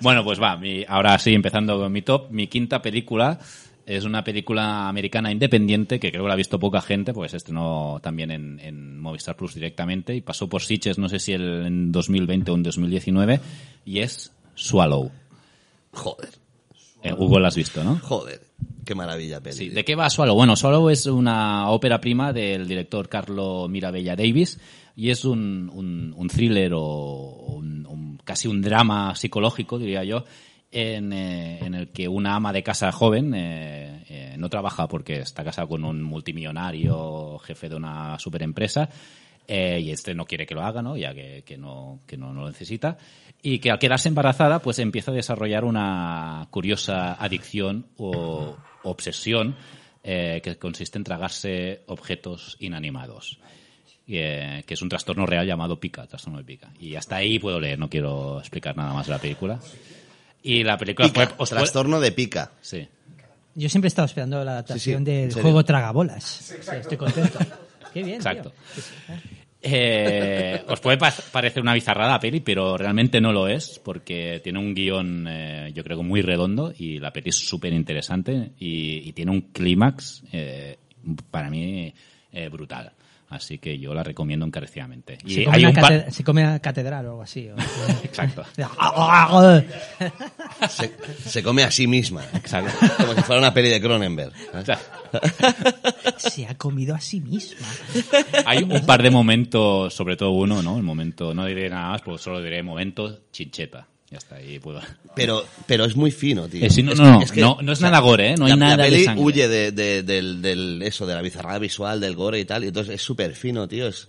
Bueno, 0.00 0.24
pues 0.24 0.40
va, 0.40 0.56
mi- 0.56 0.84
ahora 0.88 1.16
sí, 1.18 1.34
empezando 1.34 1.78
con 1.78 1.92
mi 1.92 2.02
top, 2.02 2.30
mi 2.30 2.48
quinta 2.48 2.82
película 2.82 3.38
es 3.86 4.04
una 4.04 4.22
película 4.24 4.88
americana 4.88 5.30
independiente 5.32 5.98
que 6.00 6.10
creo 6.10 6.24
que 6.24 6.28
la 6.28 6.34
ha 6.34 6.36
visto 6.36 6.58
poca 6.58 6.80
gente, 6.82 7.14
porque 7.14 7.28
se 7.30 7.36
estrenó 7.38 7.98
también 8.02 8.30
en, 8.32 8.58
en 8.60 9.00
Movistar 9.00 9.36
Plus 9.36 9.54
directamente 9.54 10.14
y 10.14 10.20
pasó 10.20 10.48
por 10.48 10.60
Sitges, 10.62 10.98
no 10.98 11.08
sé 11.08 11.18
si 11.20 11.32
el, 11.32 11.64
en 11.66 11.92
2020 11.92 12.50
o 12.50 12.54
en 12.56 12.62
2019, 12.64 13.40
y 13.84 14.00
es 14.00 14.32
Swallow. 14.56 15.10
Joder, 15.92 16.28
Eh, 17.02 17.12
Hugo 17.16 17.38
la 17.38 17.48
has 17.48 17.56
visto, 17.56 17.82
¿no? 17.84 17.98
joder. 18.02 18.40
Qué 18.84 18.94
maravilla 18.94 19.40
peli. 19.40 19.56
Sí. 19.56 19.68
¿de 19.70 19.84
qué 19.84 19.94
va 19.96 20.08
Swallow? 20.10 20.34
Bueno, 20.36 20.54
Swallow 20.56 20.88
es 20.90 21.06
una 21.06 21.70
ópera 21.70 22.00
prima 22.00 22.32
del 22.32 22.68
director 22.68 23.08
Carlo 23.08 23.66
Mirabella 23.68 24.14
Davis 24.14 24.60
y 24.94 25.10
es 25.10 25.24
un, 25.24 25.68
un, 25.72 26.14
un 26.16 26.28
thriller 26.28 26.72
o 26.74 26.80
un- 27.48 27.84
un- 27.86 28.18
casi 28.24 28.46
un 28.48 28.62
drama 28.62 29.14
psicológico, 29.16 29.78
diría 29.78 30.04
yo, 30.04 30.24
en, 30.70 31.12
eh, 31.12 31.58
en 31.64 31.74
el 31.74 31.88
que 31.88 32.08
una 32.08 32.34
ama 32.34 32.52
de 32.52 32.62
casa 32.62 32.92
joven 32.92 33.32
eh, 33.34 34.04
eh, 34.08 34.34
no 34.38 34.48
trabaja 34.48 34.88
porque 34.88 35.20
está 35.20 35.44
casada 35.44 35.66
con 35.66 35.84
un 35.84 36.02
multimillonario, 36.02 37.38
jefe 37.38 37.68
de 37.68 37.76
una 37.76 38.18
superempresa, 38.18 38.88
eh, 39.48 39.80
y 39.80 39.90
este 39.90 40.14
no 40.14 40.26
quiere 40.26 40.46
que 40.46 40.54
lo 40.54 40.62
haga, 40.62 40.82
¿no? 40.82 40.96
Ya 40.96 41.14
que, 41.14 41.42
que 41.44 41.56
no, 41.56 42.00
que 42.06 42.16
no, 42.16 42.32
lo 42.32 42.46
necesita. 42.46 42.98
Y 43.42 43.58
que 43.60 43.70
al 43.70 43.78
quedarse 43.78 44.08
embarazada, 44.08 44.60
pues 44.60 44.78
empieza 44.78 45.12
a 45.12 45.14
desarrollar 45.14 45.64
una 45.64 46.48
curiosa 46.50 47.14
adicción 47.14 47.86
o 47.96 48.56
obsesión 48.82 49.56
eh, 50.02 50.40
que 50.42 50.56
consiste 50.56 50.98
en 50.98 51.04
tragarse 51.04 51.82
objetos 51.86 52.56
inanimados. 52.60 53.38
Eh, 54.08 54.62
que 54.66 54.74
es 54.74 54.82
un 54.82 54.88
trastorno 54.88 55.26
real 55.26 55.46
llamado 55.46 55.80
pica, 55.80 56.06
trastorno 56.06 56.38
de 56.38 56.44
pica. 56.44 56.72
Y 56.78 56.94
hasta 56.94 57.16
ahí 57.16 57.38
puedo 57.38 57.60
leer, 57.60 57.78
no 57.78 57.88
quiero 57.88 58.38
explicar 58.38 58.76
nada 58.76 58.92
más 58.94 59.06
de 59.06 59.12
la 59.12 59.18
película. 59.18 59.60
Y 60.46 60.64
la 60.64 60.78
película 60.78 61.08
Pica, 61.08 61.26
fue... 61.26 61.34
os 61.38 61.48
fue- 61.50 61.58
trastorno 61.58 62.00
de 62.00 62.12
pica. 62.12 62.52
Sí. 62.60 62.86
Yo 63.54 63.68
siempre 63.68 63.86
he 63.86 63.88
estado 63.88 64.06
esperando 64.06 64.44
la 64.44 64.52
adaptación 64.52 65.02
del 65.02 65.32
juego 65.32 65.64
Tragabolas. 65.64 66.22
Sí, 66.24 66.54
estoy 66.78 66.96
contento. 66.96 67.38
Qué 67.92 68.02
bien, 68.02 68.20
tío. 68.20 68.30
Exacto. 68.30 68.52
Eh, 69.62 70.62
os 70.68 70.78
puede 70.80 70.98
pa- 70.98 71.12
parecer 71.32 71.62
una 71.62 71.74
bizarrada 71.74 72.12
la 72.12 72.20
peli, 72.20 72.40
pero 72.40 72.76
realmente 72.76 73.20
no 73.20 73.32
lo 73.32 73.48
es, 73.48 73.80
porque 73.82 74.40
tiene 74.44 74.58
un 74.58 74.74
guion, 74.74 75.26
eh, 75.28 75.72
yo 75.74 75.82
creo 75.82 75.96
que 75.98 76.04
muy 76.04 76.22
redondo, 76.22 76.72
y 76.78 76.98
la 77.00 77.12
peli 77.12 77.30
es 77.30 77.36
súper 77.48 77.72
interesante, 77.72 78.52
y, 78.60 79.08
y 79.08 79.12
tiene 79.12 79.32
un 79.32 79.40
clímax, 79.52 80.22
eh, 80.32 80.76
para 81.30 81.50
mí, 81.50 81.92
eh, 82.32 82.48
brutal. 82.48 82.92
Así 83.28 83.58
que 83.58 83.76
yo 83.78 83.92
la 83.92 84.04
recomiendo 84.04 84.46
encarecidamente. 84.46 85.18
Y 85.24 85.34
Se 85.34 85.44
come, 85.44 85.56
hay 85.56 85.64
un 85.66 85.72
par- 85.74 86.12
se 86.12 86.22
come 86.24 86.42
una 86.44 86.60
catedral 86.60 87.06
o 87.06 87.10
algo 87.10 87.22
así. 87.22 87.48
o- 87.48 87.56
Exacto. 88.04 88.44
Se, 90.68 90.92
se 91.28 91.42
come 91.42 91.64
a 91.64 91.70
sí 91.70 91.86
misma. 91.88 92.22
Exacto. 92.34 92.72
Como 92.96 93.14
si 93.14 93.22
fuera 93.22 93.40
una 93.40 93.52
peli 93.52 93.68
de 93.68 93.80
Cronenberg. 93.80 94.32
¿eh? 94.54 94.76
Se 96.18 96.46
ha 96.46 96.54
comido 96.56 96.94
a 96.94 97.00
sí 97.00 97.20
misma. 97.20 97.66
Hay 98.46 98.62
un 98.62 98.86
par 98.86 99.02
de 99.02 99.10
momentos, 99.10 99.92
sobre 99.92 100.16
todo 100.16 100.30
uno, 100.30 100.62
¿no? 100.62 100.76
El 100.76 100.82
momento, 100.84 101.34
no 101.34 101.44
diré 101.46 101.68
nada 101.68 101.90
más, 101.90 102.02
pues 102.02 102.20
solo 102.22 102.40
diré 102.40 102.62
momento 102.62 103.22
chincheta. 103.32 103.88
Ya 104.10 104.18
está, 104.18 104.36
ahí 104.36 104.58
puedo. 104.60 104.80
Pero, 105.16 105.44
pero 105.66 105.84
es 105.84 105.96
muy 105.96 106.12
fino, 106.12 106.46
tío. 106.48 106.64
Eh, 106.64 106.70
sí, 106.70 106.82
no, 106.82 106.92
Es 106.92 106.98
no, 107.00 107.20
que- 107.32 107.40
no, 107.40 107.58
no 107.60 107.72
es 107.72 107.80
nada 107.80 107.98
gore, 107.98 108.30
¿eh? 108.32 108.36
No 108.36 108.44
hay 108.44 108.50
la, 108.50 108.56
nada 108.56 108.76
la 108.76 108.84
de 108.84 108.90
peli 108.90 109.04
sangre. 109.04 109.24
huye 109.24 109.48
de, 109.48 109.72
de- 109.72 110.02
del, 110.04 110.40
del- 110.42 110.82
eso, 110.82 111.06
de 111.06 111.14
la 111.14 111.22
bizarrada 111.22 111.58
visual, 111.58 112.00
del 112.00 112.14
gore 112.14 112.38
y 112.38 112.44
tal, 112.44 112.62
y 112.62 112.68
entonces 112.68 112.94
es 112.94 113.02
súper 113.02 113.34
fino, 113.34 113.66
tío. 113.66 113.88
Es, 113.88 114.06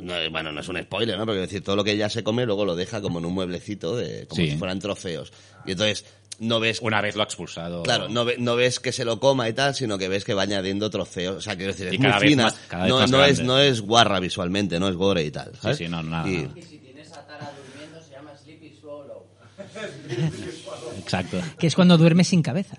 no, 0.00 0.16
es- 0.16 0.30
bueno, 0.32 0.50
no 0.50 0.60
es 0.60 0.68
un 0.68 0.82
spoiler, 0.82 1.16
¿no? 1.16 1.24
Porque 1.26 1.40
decir, 1.42 1.62
todo 1.62 1.76
lo 1.76 1.84
que 1.84 1.92
ella 1.92 2.08
se 2.08 2.24
come 2.24 2.44
luego 2.44 2.64
lo 2.64 2.74
deja 2.74 3.00
como 3.00 3.20
en 3.20 3.26
un 3.26 3.34
mueblecito, 3.34 3.94
de, 3.96 4.26
como 4.26 4.42
Sí. 4.42 4.50
si 4.50 4.56
fueran 4.56 4.80
trofeos. 4.80 5.32
Y 5.64 5.72
entonces 5.72 6.04
no 6.40 6.58
ves... 6.58 6.80
Una 6.82 7.00
vez 7.00 7.14
lo 7.14 7.20
ha 7.22 7.24
expulsado. 7.26 7.84
Claro, 7.84 8.08
no, 8.08 8.24
ve- 8.24 8.36
no 8.40 8.56
ves 8.56 8.80
que 8.80 8.90
se 8.90 9.04
lo 9.04 9.20
coma 9.20 9.48
y 9.48 9.52
tal, 9.52 9.76
sino 9.76 9.96
que 9.96 10.08
ves 10.08 10.24
que 10.24 10.34
va 10.34 10.42
añadiendo 10.42 10.90
trofeos. 10.90 11.36
O 11.36 11.40
sea, 11.40 11.54
quiero 11.54 11.70
decir, 11.72 11.86
es 11.86 11.94
Y 11.94 11.98
muy 11.98 12.08
cada 12.08 12.18
vez 12.18 12.30
fina. 12.30 12.42
más- 12.44 12.54
cada 12.66 12.82
vez 12.82 12.90
no, 12.92 12.98
más 12.98 13.10
no, 13.12 13.24
es, 13.24 13.40
no 13.42 13.58
es 13.60 13.80
guarra 13.80 14.18
visualmente, 14.18 14.80
no 14.80 14.88
es 14.88 14.96
gore 14.96 15.22
y 15.22 15.30
tal. 15.30 15.52
¿sabes? 15.60 15.78
sí, 15.78 15.86
no, 15.86 16.02
nada, 16.02 16.28
Y- 16.28 16.38
nada. 16.38 16.52
Y 16.58 16.62
si 16.62 16.78
tienes 16.78 17.12
a 17.12 17.24
Tara 17.24 17.52
durmiendo, 17.56 18.02
se 18.02 18.10
llama 18.10 18.32
Sleepy 18.36 18.74
Swallow. 18.80 19.24
Exacto. 20.98 21.38
Que 21.58 21.66
es 21.66 21.74
cuando 21.74 21.96
duerme 21.98 22.24
sin 22.24 22.42
cabeza. 22.42 22.76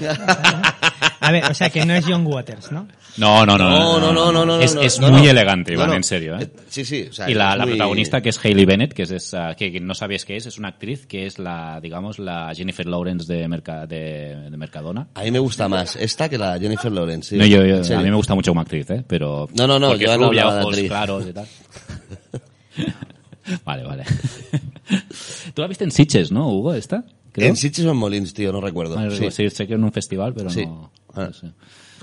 A 1.20 1.30
ver, 1.30 1.44
o 1.44 1.54
sea 1.54 1.70
que 1.70 1.84
no 1.86 1.94
es 1.94 2.04
John 2.04 2.26
Waters, 2.26 2.72
¿no? 2.72 2.88
No, 3.16 3.46
no, 3.46 3.56
no. 3.56 3.68
No, 3.70 4.00
no, 4.00 4.12
no, 4.12 4.32
no, 4.32 4.44
no, 4.44 4.60
Es, 4.60 4.74
no, 4.74 4.80
es 4.80 4.98
no, 4.98 5.10
muy 5.10 5.22
no. 5.22 5.30
elegante, 5.30 5.72
Iván, 5.74 5.90
no. 5.90 5.94
en 5.94 6.02
serio, 6.02 6.36
¿eh? 6.36 6.50
Sí, 6.68 6.84
sí. 6.84 7.06
o 7.10 7.12
sea, 7.12 7.30
y 7.30 7.34
la, 7.34 7.54
la 7.54 7.64
muy- 7.64 7.74
protagonista, 7.74 8.20
que 8.20 8.30
es 8.30 8.44
Hailey 8.44 8.64
Bennett, 8.64 8.92
que 8.92 9.02
es 9.04 9.10
esa, 9.12 9.54
que 9.54 9.78
no 9.80 9.94
sabéis 9.94 10.24
qué 10.24 10.36
es, 10.36 10.46
es 10.46 10.58
una 10.58 10.68
actriz 10.68 11.06
que 11.06 11.26
es 11.26 11.38
la, 11.38 11.78
digamos, 11.80 12.18
la 12.18 12.52
Jennifer 12.56 12.86
Lawrence 12.86 13.32
de, 13.32 13.46
Merca- 13.48 13.86
de, 13.86 14.50
de 14.50 14.56
Mercadona. 14.56 15.06
A 15.14 15.22
mí 15.22 15.30
me 15.30 15.38
gusta 15.38 15.68
más 15.68 15.94
esta 15.94 16.28
que 16.28 16.38
la 16.38 16.58
Jennifer 16.58 16.90
Lawrence. 16.90 17.30
sí. 17.30 17.36
No, 17.36 17.46
yo- 17.46 17.64
yo- 17.64 17.96
a 17.98 18.02
mí 18.02 18.10
me 18.10 18.16
gusta 18.16 18.34
mucho 18.34 18.50
como 18.50 18.62
actriz, 18.62 18.90
¿eh? 18.90 19.04
Pero... 19.06 19.48
No, 19.54 19.66
no, 19.68 19.78
no, 19.78 19.90
Porque 19.90 20.06
yo 20.06 20.12
es 20.12 20.18
no 20.18 20.28
rubia, 20.28 20.48
ojos 20.48 20.76
claros 20.76 21.24
y 21.28 21.32
tal. 21.32 21.46
vale, 23.64 23.82
vale. 23.84 24.04
Tú 25.54 25.62
la 25.62 25.68
viste 25.68 25.84
en 25.84 25.90
Sitges, 25.90 26.30
¿no, 26.32 26.48
Hugo, 26.50 26.74
esta? 26.74 27.04
Creo. 27.32 27.48
En 27.48 27.56
Sitges 27.56 27.84
o 27.86 27.90
en 27.90 27.96
Molins, 27.96 28.34
tío, 28.34 28.52
no 28.52 28.60
recuerdo. 28.60 28.98
Ah, 28.98 29.08
sí. 29.10 29.30
sí, 29.30 29.50
sé 29.50 29.66
que 29.66 29.74
en 29.74 29.84
un 29.84 29.92
festival, 29.92 30.34
pero 30.34 30.50
Sí. 30.50 30.66
no... 30.66 30.90
Ah. 31.14 31.26
no 31.26 31.32
sé. 31.32 31.52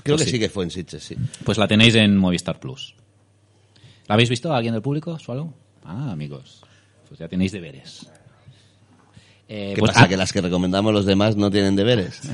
Creo 0.02 0.16
Pues 0.16 0.24
que 0.26 0.30
sí. 0.32 0.38
que 0.38 0.48
fue 0.48 0.64
en 0.64 0.70
Sitges, 0.70 1.02
sí. 1.04 1.16
Pues 1.44 1.58
la 1.58 1.68
tenéis 1.68 1.94
en 1.94 2.16
Movistar 2.16 2.58
Plus. 2.58 2.94
¿La 4.08 4.14
habéis 4.14 4.28
visto 4.30 4.52
alguien 4.52 4.72
del 4.74 4.82
público, 4.82 5.18
Swallow? 5.18 5.52
Ah, 5.84 6.10
amigos. 6.10 6.62
Pues 7.08 7.20
ya 7.20 7.28
tenéis 7.28 7.52
deberes. 7.52 8.06
Eh, 9.48 9.72
¿Qué 9.74 9.80
pues- 9.80 9.92
pasa? 9.92 10.04
ah, 10.04 10.08
Que 10.08 10.16
las 10.16 10.32
que 10.32 10.40
recomendamos 10.40 10.92
los 10.92 11.04
demás 11.06 11.36
no 11.36 11.50
tienen 11.50 11.76
deberes. 11.76 12.20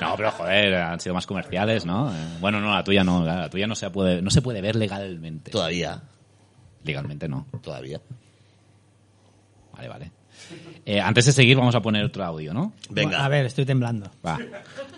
No, 0.00 0.14
pero 0.16 0.30
joder, 0.30 0.74
han 0.76 1.00
sido 1.00 1.12
más 1.12 1.26
comerciales, 1.26 1.84
¿no? 1.84 2.12
Eh, 2.14 2.16
bueno, 2.40 2.60
no, 2.60 2.72
la 2.72 2.84
tuya 2.84 3.02
no, 3.02 3.24
la 3.24 3.50
tuya 3.50 3.66
no 3.66 3.74
se 3.74 3.90
puede, 3.90 4.22
no 4.22 4.30
se 4.30 4.42
puede 4.42 4.60
ver 4.60 4.76
legalmente. 4.76 5.50
Todavía, 5.50 6.00
Legalmente 6.84 7.26
no. 7.28 7.48
todavía. 7.60 8.00
Vale, 9.78 9.88
vale. 9.88 10.12
Eh, 10.84 11.00
antes 11.00 11.26
de 11.26 11.32
seguir 11.32 11.56
vamos 11.56 11.74
a 11.74 11.80
poner 11.80 12.04
otro 12.04 12.24
audio, 12.24 12.52
¿no? 12.52 12.72
Venga. 12.90 13.24
A 13.24 13.28
ver, 13.28 13.46
estoy 13.46 13.64
temblando. 13.64 14.10
Va. 14.26 14.38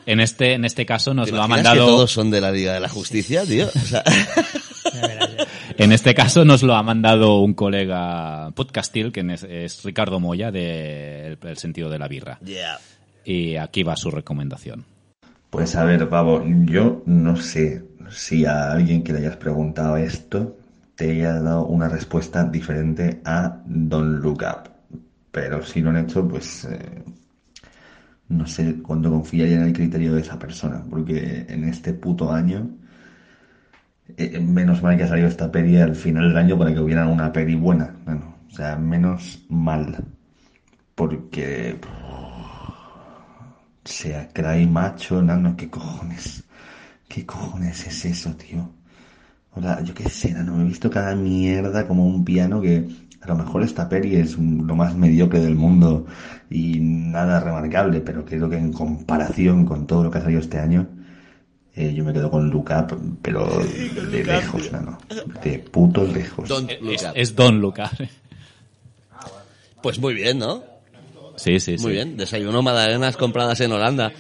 En 0.06 0.20
este, 0.20 0.54
en 0.54 0.64
este 0.64 0.86
caso 0.86 1.12
nos 1.12 1.26
¿Te 1.28 1.32
lo 1.36 1.42
ha 1.42 1.48
mandado. 1.48 1.74
que 1.86 1.92
todos 1.92 2.10
son 2.10 2.30
de 2.30 2.40
la 2.40 2.50
Liga 2.50 2.72
de 2.74 2.80
la 2.80 2.88
Justicia, 2.88 3.44
tío? 3.44 3.66
O 3.66 3.78
sea, 3.78 4.02
Ya 4.94 5.00
verás, 5.06 5.36
ya. 5.36 5.44
En 5.76 5.92
este 5.92 6.14
caso 6.14 6.44
nos 6.44 6.62
lo 6.62 6.74
ha 6.74 6.82
mandado 6.82 7.40
un 7.40 7.54
colega 7.54 8.50
podcastil, 8.54 9.12
que 9.12 9.20
es, 9.32 9.42
es 9.44 9.82
Ricardo 9.84 10.18
Moya, 10.20 10.50
de 10.50 11.26
El, 11.28 11.38
El 11.42 11.56
sentido 11.58 11.90
de 11.90 11.98
la 11.98 12.08
birra. 12.08 12.38
yeah. 12.44 12.78
Y 13.24 13.56
aquí 13.56 13.82
va 13.82 13.96
su 13.96 14.10
recomendación. 14.10 14.84
Pues 15.50 15.76
a 15.76 15.84
ver, 15.84 16.08
Pavo, 16.08 16.42
yo 16.64 17.02
no 17.06 17.36
sé 17.36 17.84
si 18.10 18.46
a 18.46 18.72
alguien 18.72 19.02
que 19.04 19.12
le 19.12 19.18
hayas 19.20 19.36
preguntado 19.36 19.96
esto 19.98 20.56
te 20.96 21.10
haya 21.12 21.34
dado 21.40 21.66
una 21.66 21.88
respuesta 21.88 22.44
diferente 22.44 23.20
a 23.24 23.60
Don't 23.66 24.22
Look 24.22 24.42
Up. 24.42 24.69
Pero 25.30 25.62
si 25.62 25.80
lo 25.80 25.90
han 25.90 25.98
hecho, 25.98 26.26
pues 26.26 26.64
eh, 26.64 27.04
no 28.28 28.46
sé 28.46 28.82
cuánto 28.82 29.10
confiaría 29.10 29.56
en 29.56 29.62
el 29.64 29.72
criterio 29.72 30.14
de 30.14 30.22
esa 30.22 30.38
persona, 30.38 30.84
porque 30.88 31.46
en 31.48 31.64
este 31.64 31.92
puto 31.94 32.32
año, 32.32 32.68
eh, 34.16 34.40
menos 34.40 34.82
mal 34.82 34.96
que 34.96 35.04
ha 35.04 35.08
salido 35.08 35.28
esta 35.28 35.50
peli 35.50 35.76
al 35.78 35.94
final 35.94 36.28
del 36.28 36.36
año 36.36 36.58
para 36.58 36.72
que 36.72 36.80
hubiera 36.80 37.06
una 37.06 37.32
peli 37.32 37.54
buena. 37.54 37.94
Bueno, 38.04 38.36
o 38.50 38.54
sea, 38.54 38.76
menos 38.76 39.44
mal. 39.48 40.04
Porque 40.94 41.78
sea 43.84 44.28
cray 44.32 44.66
macho, 44.66 45.22
nano, 45.22 45.56
¿qué 45.56 45.68
cojones? 45.70 46.44
¿Qué 47.08 47.24
cojones 47.26 47.86
es 47.86 48.04
eso, 48.04 48.34
tío? 48.36 48.70
Sea, 49.60 49.82
yo 49.82 49.94
qué 49.94 50.08
sé, 50.08 50.32
no 50.32 50.56
me 50.56 50.64
he 50.64 50.68
visto 50.68 50.90
cada 50.90 51.14
mierda 51.14 51.86
como 51.86 52.06
un 52.06 52.24
piano 52.24 52.60
que 52.60 52.88
a 53.22 53.26
lo 53.26 53.34
mejor 53.36 53.62
esta 53.62 53.88
peli 53.88 54.16
es 54.16 54.38
lo 54.38 54.74
más 54.74 54.94
mediocre 54.94 55.40
del 55.40 55.54
mundo 55.54 56.06
y 56.48 56.78
nada 56.80 57.40
remarcable, 57.40 58.00
pero 58.00 58.24
creo 58.24 58.48
que 58.48 58.56
en 58.56 58.72
comparación 58.72 59.66
con 59.66 59.86
todo 59.86 60.04
lo 60.04 60.10
que 60.10 60.18
ha 60.18 60.22
salido 60.22 60.40
este 60.40 60.58
año, 60.58 60.88
eh, 61.74 61.92
yo 61.94 62.04
me 62.04 62.12
quedo 62.12 62.30
con 62.30 62.54
Up, 62.54 63.18
pero 63.22 63.46
de 64.10 64.24
lejos, 64.24 64.72
no, 64.72 64.80
no. 64.80 64.98
De 65.42 65.58
puto 65.58 66.04
lejos. 66.04 66.48
Look 66.48 66.70
Es, 66.70 67.06
es 67.14 67.36
Don 67.36 67.60
Luca. 67.60 67.90
Pues 69.82 69.98
muy 69.98 70.14
bien, 70.14 70.38
¿no? 70.38 70.62
Sí, 71.36 71.58
sí, 71.60 71.78
sí. 71.78 71.82
Muy 71.82 71.92
bien. 71.92 72.16
Desayuno 72.16 72.60
magdalenas 72.60 73.16
compradas 73.16 73.60
en 73.60 73.72
Holanda. 73.72 74.12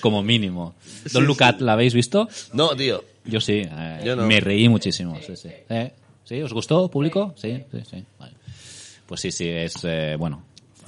Como 0.00 0.22
mínimo. 0.22 0.74
Don 1.12 1.24
Lucat, 1.26 1.60
¿la 1.60 1.72
habéis 1.74 1.94
visto? 1.94 2.28
No, 2.52 2.74
tío. 2.76 3.04
Yo 3.24 3.40
sí. 3.40 3.62
eh, 3.64 4.00
Yo 4.04 4.16
no. 4.16 4.26
Me 4.26 4.40
reí 4.40 4.68
muchísimo. 4.68 5.18
Sí, 5.26 5.36
sí. 5.36 5.48
Eh, 5.68 5.92
¿Sí? 6.24 6.40
¿Os 6.42 6.52
gustó, 6.52 6.88
público? 6.90 7.34
Sí, 7.36 7.62
sí, 7.70 7.78
sí. 7.90 8.04
Vale. 8.18 8.32
Pues 9.06 9.20
sí, 9.20 9.30
sí, 9.32 9.48
es, 9.48 9.74
eh, 9.84 10.14
bueno, 10.18 10.42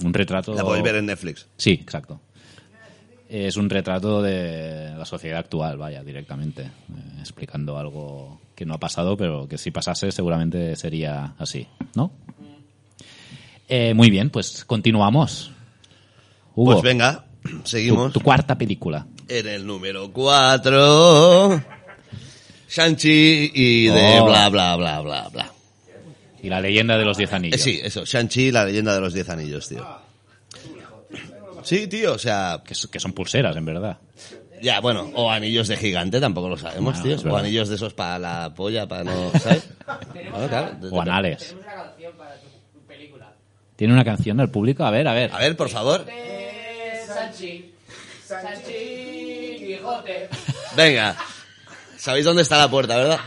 un 0.05 0.15
retrato... 0.15 0.55
La 0.55 0.63
podéis 0.63 0.85
ver 0.85 0.97
en 0.97 1.07
Netflix. 1.07 1.47
Sí, 1.57 1.73
exacto. 1.73 2.21
Es 3.29 3.57
un 3.57 3.69
retrato 3.71 4.21
de 4.23 4.95
la 4.97 5.05
sociedad 5.05 5.39
actual, 5.41 5.79
vaya, 5.79 6.05
directamente. 6.05 6.63
eh, 6.63 6.71
explicando 7.21 7.77
algo 7.79 8.41
que 8.55 8.65
no 8.67 8.75
ha 8.75 8.79
pasado, 8.79 9.17
pero 9.17 9.49
que 9.49 9.59
si 9.59 9.71
pasase 9.71 10.13
seguramente 10.13 10.77
sería 10.77 11.35
así, 11.39 11.67
¿no? 11.95 12.13
Eh, 13.69 13.95
muy 13.95 14.11
bien, 14.11 14.31
pues 14.31 14.65
continuamos. 14.65 15.51
Hugo, 16.55 16.73
Pues 16.73 16.83
venga, 16.83 17.25
seguimos. 17.65 18.13
tu 18.13 18.21
cuarta 18.21 18.57
película. 18.57 19.07
En 19.29 19.47
el 19.49 19.67
número 19.67 20.13
4. 20.13 21.63
Shang-Chi 22.69 23.51
y 23.55 23.87
de 23.89 24.19
Oh. 24.21 24.27
bla, 24.27 24.49
bla, 24.49 24.77
bla, 24.77 25.01
bla, 25.01 25.29
bla. 25.29 25.53
Y 26.43 26.49
la 26.49 26.61
leyenda 26.61 26.97
de 26.99 27.05
los 27.05 27.17
diez 27.17 27.31
Eh, 27.33 27.37
anillos. 27.37 27.61
sí, 27.61 27.81
eso. 27.83 28.05
Shang-Chi, 28.05 28.51
la 28.51 28.65
leyenda 28.65 28.95
de 28.95 29.01
los 29.01 29.13
diez 29.15 29.29
anillos, 29.29 29.69
tío. 29.69 29.87
Sí, 31.63 31.87
tío, 31.87 32.15
o 32.15 32.19
sea, 32.19 32.61
Que, 32.67 32.73
s- 32.75 32.89
que 32.91 32.99
son 32.99 33.13
pulseras, 33.13 33.55
en 33.57 33.65
verdad. 33.65 33.99
ya, 34.61 34.81
bueno, 34.81 35.11
o 35.15 35.31
anillos 35.31 35.69
de 35.69 35.77
gigante, 35.77 36.21
tampoco 36.21 36.49
lo 36.49 36.57
sabemos, 36.57 36.97
No, 36.97 37.03
tío. 37.05 37.15
es 37.15 37.21
O 37.21 37.25
verdad. 37.25 37.41
anillos 37.41 37.69
de 37.69 37.77
esos 37.77 37.95
para 37.95 38.19
la 38.19 38.53
polla, 38.55 38.89
para 38.89 39.05
no, 39.05 39.31
¿sabes? 39.39 39.69
Bueno, 40.33 40.49
claro, 40.49 40.73
de- 40.81 40.89
O 40.91 41.01
anales. 41.01 41.55
Tenemos 41.55 41.65
una 41.65 41.75
canción 41.85 42.13
para 42.17 42.35
tu 42.73 42.81
película. 42.89 43.33
¿Tiene 43.77 43.93
una 43.95 44.05
canción 44.05 44.37
del 44.39 44.49
público? 44.49 44.83
A 44.85 44.91
ver, 44.91 45.07
a 45.07 45.13
ver. 45.15 45.31
A 45.33 45.39
ver, 45.39 45.57
por 45.57 45.69
favor. 45.69 46.05
Sanchi. 47.23 47.73
Sanchi 48.27 49.57
Quijote. 49.59 50.29
Venga. 50.77 51.17
Sabéis 51.97 52.25
dónde 52.25 52.43
está 52.43 52.59
la 52.59 52.69
puerta, 52.69 52.97
¿verdad? 52.97 53.21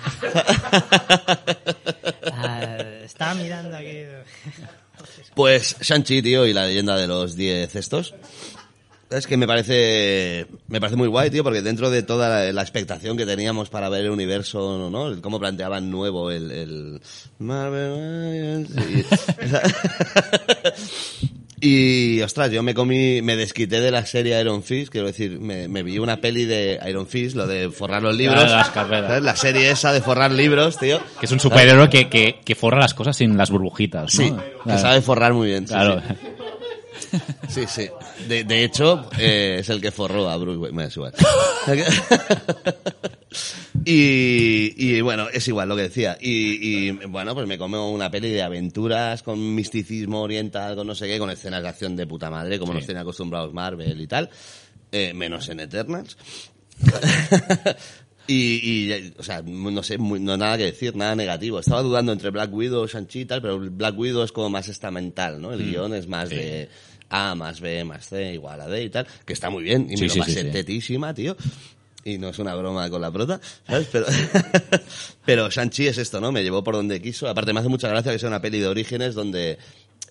Ah, 2.34 2.77
estaba 3.03 3.35
mirando 3.35 3.77
aquí. 3.77 4.03
Pues 5.34 5.77
Shang-Chi, 5.80 6.22
tío, 6.22 6.45
y 6.45 6.51
la 6.53 6.65
leyenda 6.65 6.97
de 6.97 7.07
los 7.07 7.38
10 7.38 7.73
estos. 7.76 8.13
Es 9.09 9.27
que 9.27 9.38
me 9.38 9.47
parece 9.47 10.47
me 10.67 10.81
parece 10.81 10.97
muy 10.97 11.07
guay, 11.07 11.30
tío, 11.30 11.43
porque 11.43 11.61
dentro 11.61 11.89
de 11.89 12.03
toda 12.03 12.27
la, 12.27 12.51
la 12.51 12.61
expectación 12.61 13.15
que 13.15 13.26
teníamos 13.26 13.69
para 13.69 13.88
ver 13.88 14.05
el 14.05 14.11
universo, 14.11 14.89
¿no? 14.89 15.07
El 15.07 15.22
Cómo 15.22 15.39
planteaban 15.39 15.89
nuevo 15.89 16.31
el... 16.31 16.51
el 16.51 17.01
Marvel... 17.38 18.67
Y, 21.67 22.21
ostras, 22.21 22.51
yo 22.51 22.61
me 22.61 22.73
comí, 22.75 23.21
me 23.23 23.35
desquité 23.35 23.79
de 23.81 23.89
la 23.89 24.05
serie 24.05 24.39
Iron 24.39 24.61
Fist, 24.61 24.91
quiero 24.91 25.07
decir, 25.07 25.39
me, 25.39 25.67
me 25.67 25.81
vi 25.81 25.97
una 25.97 26.17
peli 26.21 26.45
de 26.45 26.79
Iron 26.87 27.07
Fist, 27.07 27.35
lo 27.35 27.47
de 27.47 27.71
forrar 27.71 28.03
los 28.03 28.15
libros. 28.15 28.43
Las 28.51 28.69
carreras. 28.69 29.07
¿sabes? 29.07 29.23
La 29.23 29.35
serie 29.35 29.71
esa 29.71 29.91
de 29.91 30.01
forrar 30.01 30.31
libros, 30.31 30.77
tío. 30.77 30.99
Que 31.19 31.25
es 31.25 31.31
un 31.31 31.39
superhéroe 31.39 31.89
que, 31.89 32.07
que, 32.07 32.35
que 32.45 32.53
forra 32.55 32.79
las 32.79 32.93
cosas 32.93 33.17
sin 33.17 33.35
las 33.35 33.49
burbujitas, 33.49 34.13
¿no? 34.19 34.25
Sí, 34.25 34.33
que 34.63 34.77
sabe 34.77 35.01
forrar 35.01 35.33
muy 35.33 35.47
bien. 35.47 35.67
sí, 35.67 35.73
Claro. 35.73 36.01
sí. 36.07 36.15
Sí, 37.49 37.63
sí. 37.67 37.88
De, 38.27 38.43
de 38.43 38.63
hecho, 38.63 39.09
eh, 39.17 39.57
es 39.59 39.69
el 39.69 39.81
que 39.81 39.91
forró 39.91 40.30
a 40.30 40.38
Bruce 40.38 40.57
Wayne. 40.57 40.85
Es 40.85 40.95
igual. 40.97 41.13
y, 43.85 44.73
y 44.77 45.01
bueno, 45.01 45.27
es 45.31 45.47
igual 45.47 45.69
lo 45.69 45.76
que 45.76 45.84
decía. 45.84 46.17
Y, 46.19 46.88
y, 46.88 46.91
bueno, 47.07 47.34
pues 47.34 47.47
me 47.47 47.57
como 47.57 47.91
una 47.91 48.09
peli 48.09 48.30
de 48.31 48.41
aventuras 48.41 49.23
con 49.23 49.55
misticismo 49.55 50.22
oriental, 50.22 50.76
con 50.76 50.88
no 50.88 50.95
sé 50.95 51.07
qué, 51.07 51.19
con 51.19 51.30
escenas 51.30 51.61
de 51.63 51.69
acción 51.69 51.95
de 51.95 52.07
puta 52.07 52.30
madre, 52.30 52.59
como 52.59 52.72
Sí. 52.73 52.77
nos 52.77 52.85
tiene 52.85 53.01
acostumbrados 53.01 53.53
Marvel 53.53 53.99
y 53.99 54.07
tal. 54.07 54.30
Eh, 54.91 55.13
menos 55.13 55.47
en 55.49 55.59
Eternals. 55.61 56.17
Y, 58.27 58.88
y, 58.91 59.14
o 59.18 59.23
sea, 59.23 59.41
no 59.43 59.84
sé, 59.84 59.97
muy- 59.97 60.19
no 60.19 60.35
nada 60.38 60.57
que 60.57 60.65
decir, 60.65 60.95
nada 60.95 61.15
negativo. 61.15 61.60
Estaba 61.60 61.81
dudando 61.81 62.11
entre 62.11 62.31
Black 62.31 62.52
Widow, 62.53 62.88
Shang-Chi 62.88 63.22
y 63.22 63.26
tal, 63.26 63.41
pero 63.41 63.60
Black 63.60 63.97
Widow 63.97 64.23
es 64.23 64.31
como 64.31 64.49
más 64.49 64.68
estamental, 64.68 65.39
¿no? 65.41 65.53
El 65.53 65.60
Mm. 65.61 65.69
guion 65.72 65.93
es 65.93 66.07
más 66.07 66.30
Sí. 66.30 66.35
de 66.35 66.69
A 67.10 67.35
más 67.35 67.61
B 67.61 67.84
más 67.84 68.07
C 68.10 68.34
igual 68.34 68.60
a 68.61 68.68
D 68.68 68.84
y 68.84 68.89
tal, 68.89 69.06
que 69.26 69.34
está 69.34 69.49
muy 69.52 69.64
bien, 69.64 69.88
y 69.91 69.95
Sí, 69.97 70.03
me 70.03 70.10
sí, 70.10 70.19
lo 70.19 70.26
pasé 70.26 70.43
tetísima, 70.45 71.14
tío. 71.14 71.38
Y 72.03 72.18
no 72.18 72.30
es 72.30 72.39
una 72.39 72.53
broma 72.56 72.89
con 72.89 73.02
la 73.02 73.11
prota, 73.11 73.39
¿sabes? 73.68 73.88
Pero, 73.91 74.06
pero 75.26 75.49
Shang-Chi 75.49 75.88
es 75.88 75.97
esto, 75.97 76.19
¿no? 76.22 76.31
Me 76.31 76.43
llevó 76.43 76.64
por 76.64 76.76
donde 76.76 77.02
quiso. 77.02 77.27
Aparte, 77.27 77.53
me 77.53 77.60
hace 77.60 77.69
mucha 77.69 77.88
gracia 77.89 78.11
que 78.11 78.19
sea 78.19 78.30
una 78.30 78.41
peli 78.41 78.60
de 78.60 78.68
orígenes 78.68 79.15
donde 79.15 79.57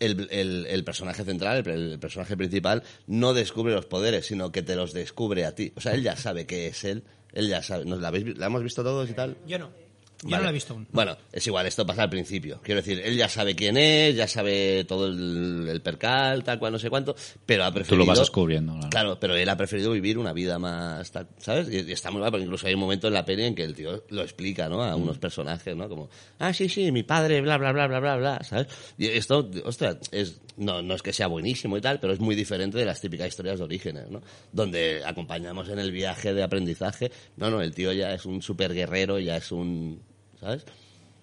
el, 0.00 0.26
el- 0.30 0.66
el 0.68 0.84
personaje 0.84 1.24
central, 1.24 1.62
el, 1.68 1.92
el 1.92 1.98
personaje 1.98 2.36
principal, 2.36 2.82
no 3.06 3.32
descubre 3.34 3.72
los 3.74 3.86
poderes, 3.86 4.26
sino 4.26 4.50
que 4.52 4.62
te 4.62 4.74
los 4.76 4.92
descubre 4.92 5.44
a 5.44 5.54
ti. 5.54 5.72
O 5.76 5.80
sea, 5.80 5.92
él 5.94 6.02
ya 6.02 6.16
sabe 6.16 6.46
qué 6.46 6.66
es 6.68 6.82
él. 6.84 7.04
Él 7.34 7.48
ya 7.48 7.62
sabe. 7.62 7.84
¿Nos 7.84 8.00
la, 8.00 8.08
habéis 8.08 8.38
la 8.38 8.46
hemos 8.46 8.62
visto 8.62 8.82
todos 8.82 9.10
y 9.10 9.12
tal? 9.12 9.36
Yo 9.46 9.58
no. 9.58 9.70
Yo 10.22 10.30
Vale. 10.30 10.36
no 10.38 10.42
lo 10.44 10.48
he 10.50 10.52
visto 10.54 10.72
aún. 10.72 10.86
Bueno, 10.90 11.18
es 11.32 11.46
igual, 11.46 11.66
esto 11.66 11.84
pasa 11.84 12.04
al 12.04 12.08
principio. 12.08 12.58
Quiero 12.62 12.80
decir, 12.80 12.98
él 13.04 13.14
ya 13.14 13.28
sabe 13.28 13.54
quién 13.54 13.76
es, 13.76 14.16
ya 14.16 14.26
sabe 14.26 14.84
todo 14.84 15.08
el, 15.08 15.68
el 15.68 15.82
percal, 15.82 16.42
tal 16.42 16.58
cual, 16.58 16.72
no 16.72 16.78
sé 16.78 16.88
cuánto, 16.88 17.14
pero 17.44 17.64
ha 17.64 17.68
Tú 17.68 17.74
preferido... 17.74 17.98
lo 17.98 18.06
vas 18.06 18.20
descubriendo. 18.20 18.72
Claro. 18.72 18.88
Claro, 18.90 19.20
pero 19.20 19.34
él 19.36 19.46
ha 19.50 19.56
preferido 19.56 19.90
vivir 19.90 20.16
una 20.16 20.32
vida 20.32 20.58
más, 20.58 21.10
tal, 21.10 21.28
¿sabes? 21.36 21.68
Y, 21.68 21.80
y 21.90 21.92
está 21.92 22.10
muy 22.10 22.22
mal, 22.22 22.30
porque 22.30 22.44
incluso 22.44 22.66
hay 22.66 22.72
un 22.72 22.80
momento 22.80 23.08
en 23.08 23.12
la 23.14 23.24
peli 23.24 23.42
en 23.44 23.54
que 23.54 23.64
el 23.64 23.74
tío 23.74 24.02
lo 24.08 24.22
explica, 24.22 24.66
¿no? 24.66 24.82
A 24.82 24.96
unos 24.96 25.18
personajes, 25.18 25.76
¿no? 25.76 25.90
Como, 25.90 26.08
ah, 26.38 26.54
sí, 26.54 26.70
sí, 26.70 26.90
mi 26.90 27.02
padre, 27.02 27.42
bla, 27.42 27.58
bla, 27.58 27.72
bla, 27.72 27.86
bla, 27.86 28.00
bla, 28.00 28.16
bla, 28.16 28.44
¿sabes? 28.44 28.68
Y 28.96 29.08
esto, 29.08 29.50
ostras, 29.66 29.98
es, 30.10 30.40
no, 30.56 30.82
no 30.82 30.94
es 30.94 31.02
que 31.02 31.12
sea 31.12 31.26
buenísimo 31.26 31.76
y 31.76 31.80
tal, 31.80 31.98
pero 32.00 32.12
es 32.12 32.20
muy 32.20 32.34
diferente 32.34 32.78
de 32.78 32.84
las 32.84 33.00
típicas 33.00 33.28
historias 33.28 33.58
de 33.58 33.64
orígenes, 33.64 34.10
¿no? 34.10 34.22
Donde 34.52 35.02
acompañamos 35.04 35.68
en 35.68 35.78
el 35.78 35.90
viaje 35.92 36.32
de 36.34 36.42
aprendizaje. 36.42 37.10
No, 37.36 37.50
no, 37.50 37.60
el 37.60 37.74
tío 37.74 37.92
ya 37.92 38.14
es 38.14 38.24
un 38.26 38.40
super 38.42 38.72
guerrero, 38.74 39.18
ya 39.18 39.36
es 39.36 39.50
un, 39.52 40.00
¿sabes? 40.40 40.64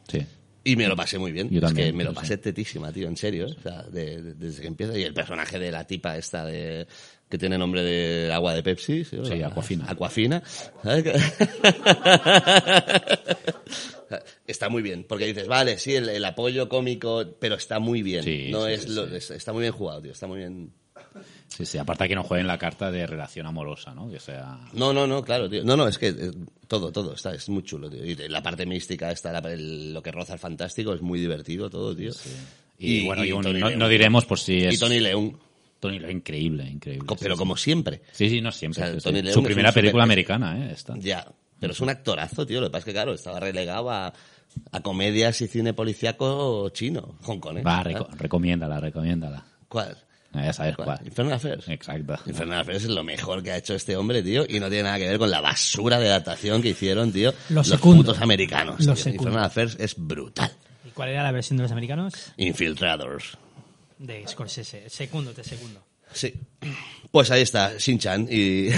Sí. 0.08 0.26
Y 0.64 0.76
me 0.76 0.88
lo 0.88 0.96
pasé 0.96 1.18
muy 1.18 1.32
bien. 1.32 1.50
Yo 1.50 1.60
es 1.66 1.74
que 1.74 1.92
me 1.92 2.04
lo 2.04 2.12
sí, 2.12 2.16
pasé 2.18 2.38
tetísima, 2.38 2.92
tío, 2.92 3.08
en 3.08 3.18
serio. 3.18 3.48
¿eh? 3.48 3.56
O 3.58 3.62
sea, 3.64 3.82
de- 3.84 4.22
de- 4.22 4.34
desde 4.36 4.62
que 4.62 4.68
empieza. 4.68 4.96
Y 4.98 5.04
el 5.04 5.14
personaje 5.14 5.58
de 5.58 5.72
la 5.72 5.88
tipa 5.88 6.18
esta 6.18 6.46
de 6.46 6.86
que 7.32 7.38
tiene 7.40 7.58
nombre 7.58 7.82
de 7.82 8.32
agua 8.32 8.54
de 8.54 8.62
Pepsi. 8.62 9.04
Sí, 9.06 9.18
Sí, 9.24 9.42
Aquafina. 9.42 9.86
Aquafina. 9.90 10.44
¿sabes? 10.84 11.06
está 14.48 14.70
muy 14.70 14.82
bien, 14.82 15.06
porque 15.08 15.26
dices, 15.26 15.48
vale, 15.48 15.78
sí, 15.80 15.96
el, 15.96 16.10
el 16.10 16.26
apoyo 16.26 16.68
cómico, 16.70 17.24
pero 17.40 17.56
está 17.56 17.80
muy 17.80 18.02
bien. 18.04 18.24
Sí, 18.24 18.50
no 18.52 18.66
sí, 18.68 18.74
es 18.74 18.90
lo- 18.90 19.08
es- 19.08 19.32
está 19.32 19.54
muy 19.54 19.62
bien 19.62 19.74
jugado, 19.74 20.02
tío. 20.02 20.12
Está 20.12 20.28
muy 20.28 20.40
bien. 20.40 20.72
Sí, 21.48 21.66
sí. 21.66 21.78
Aparte 21.78 22.08
que 22.08 22.16
no 22.16 22.24
jueguen 22.24 22.48
la 22.48 22.58
carta 22.58 22.92
de 22.92 23.06
relación 23.08 23.46
amorosa, 23.46 23.94
¿no? 23.94 24.10
Que 24.10 24.20
sea... 24.20 24.60
No, 24.74 24.94
no, 24.94 25.08
no, 25.08 25.24
claro, 25.24 25.50
tío. 25.50 25.64
No, 25.64 25.76
no, 25.76 25.88
es 25.88 25.98
que 25.98 26.08
eh, 26.10 26.32
todo, 26.68 26.92
todo, 26.92 27.14
está, 27.14 27.34
es 27.34 27.50
muy 27.50 27.64
chulo, 27.64 27.90
tío. 27.90 28.06
Y 28.06 28.16
la 28.30 28.42
parte 28.44 28.66
mística, 28.66 29.12
está, 29.12 29.32
la- 29.32 29.52
el- 29.52 29.94
lo 29.94 30.02
que 30.04 30.12
roza 30.12 30.34
el 30.34 30.40
fantástico, 30.40 30.94
es 30.94 31.02
muy 31.02 31.20
divertido 31.20 31.70
todo, 31.70 31.96
tío. 31.96 32.12
Y, 32.78 33.06
bueno, 33.06 33.24
y 33.26 33.32
un- 33.32 33.60
no, 33.60 33.70
no 33.72 33.88
diremos 33.90 34.26
por 34.26 34.40
si 34.40 34.64
es... 34.66 34.76
Y 34.76 34.78
Tony 34.78 35.00
Leung. 35.00 35.34
Tony 35.82 36.00
Leung, 36.00 36.16
increíble, 36.18 36.64
increíble. 36.64 37.06
Sí, 37.10 37.16
pero 37.20 37.36
sí. 37.36 37.40
como 37.40 37.58
siempre. 37.58 38.02
Sí, 38.14 38.30
sí, 38.30 38.40
no 38.40 38.54
siempre. 38.54 38.84
O 38.84 38.86
sea, 38.86 38.94
sí, 38.94 39.00
sí. 39.02 39.04
Tony 39.04 39.22
Leung 39.22 39.34
Su 39.34 39.44
primera 39.44 39.74
película 39.74 40.04
americana, 40.04 40.58
¿eh? 40.58 40.72
Esta. 40.72 40.96
Ya, 40.98 41.28
pero 41.60 41.74
es 41.74 41.82
un 41.82 41.90
actorazo, 41.90 42.46
tío. 42.46 42.62
Lo 42.62 42.68
que 42.68 42.72
pasa 42.72 42.80
es 42.80 42.86
que, 42.86 42.92
claro, 42.94 43.14
estaba 43.14 43.40
relegado 43.42 43.92
a, 43.92 44.14
a 44.72 44.80
comedias 44.82 45.42
y 45.42 45.48
cine 45.48 45.74
policíaco 45.74 46.70
chino, 46.70 47.18
hongkonés. 47.24 47.66
Va, 47.66 47.84
¿sabes? 47.84 47.98
reco- 47.98 48.10
recomiéndala, 48.18 48.80
recomiéndala. 48.80 49.44
¿Cuál? 49.68 49.98
Ah, 50.34 50.46
Ya 50.46 50.54
sabes 50.54 50.78
¿Cuál? 50.78 51.00
Infernal 51.04 51.34
Affairs. 51.34 51.68
Exacto. 51.68 52.16
Infernal 52.26 52.62
Affairs 52.62 52.84
es 52.86 52.90
lo 52.90 53.04
mejor 53.04 53.44
que 53.44 53.52
ha 53.52 53.58
hecho 53.58 53.74
este 53.76 53.98
hombre, 53.98 54.24
tío, 54.24 54.46
y 54.48 54.60
no 54.62 54.70
tiene 54.70 54.84
nada 54.84 54.98
que 54.98 55.10
ver 55.10 55.18
con 55.20 55.30
la 55.30 55.42
basura 55.42 56.00
de 56.00 56.08
adaptación 56.08 56.62
que 56.62 56.70
hicieron, 56.70 57.12
tío, 57.12 57.34
Lo 57.50 57.56
los 57.56 57.68
secundo. 57.68 58.04
putos 58.04 58.22
americanos. 58.22 58.80
Lo 58.86 58.94
tío. 58.94 59.04
secundo. 59.04 59.24
Infernal 59.24 59.46
Affairs 59.46 59.76
es 59.80 59.96
brutal. 59.98 60.52
¿Y 60.86 60.90
cuál 60.92 61.10
era 61.10 61.24
la 61.24 61.32
versión 61.34 61.58
de 61.58 61.64
los 61.64 61.72
americanos? 61.74 62.32
Infiltrados. 62.38 63.38
De 64.02 64.28
Scorsese. 64.28 64.90
Segundo, 64.90 65.32
te 65.32 65.44
segundo. 65.44 65.84
Sí. 66.14 66.34
Pues 67.12 67.32
ahí 67.32 67.42
está, 67.44 67.74
Shin-Chan 67.78 68.28
y... 68.30 68.68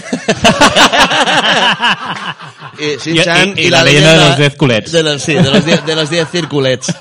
y 2.79 2.97
Shin-Chan 2.97 3.53
Y- 3.57 3.61
y- 3.61 3.65
y 3.65 3.69
la 3.69 3.83
leyenda 3.83 4.13
de 4.13 4.27
los 4.29 4.37
diez 4.37 4.55
culets. 4.55 4.91
De 4.91 5.01
los, 5.03 5.21
sí, 5.21 5.33
de 5.33 5.41
los 5.49 5.65
diez, 5.65 5.85
de 5.85 5.95
los 5.95 6.09
diez 6.09 6.29
circulets. 6.29 6.93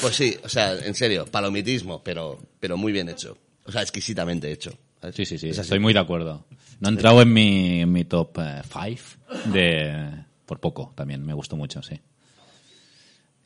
pues 0.00 0.16
sí, 0.16 0.36
o 0.42 0.48
sea, 0.48 0.72
en 0.74 0.94
serio, 0.94 1.26
palomitismo, 1.26 2.02
pero, 2.02 2.40
pero 2.60 2.76
muy 2.76 2.92
bien 2.92 3.08
hecho. 3.08 3.36
O 3.66 3.72
sea, 3.72 3.82
exquisitamente 3.82 4.50
hecho. 4.52 4.76
Sí, 5.12 5.24
sí, 5.26 5.38
sí, 5.38 5.50
estoy 5.50 5.78
muy 5.78 5.92
de 5.92 6.00
acuerdo. 6.00 6.46
No 6.80 6.88
ha 6.88 6.92
entrado 6.92 7.20
en 7.22 7.32
mi, 7.32 7.80
en 7.82 7.92
mi 7.92 8.04
top 8.04 8.38
5 8.72 9.50
de... 9.52 10.24
Por 10.46 10.60
poco, 10.60 10.92
también 10.94 11.24
me 11.24 11.32
gustó 11.34 11.56
mucho, 11.56 11.82
sí. 11.82 11.98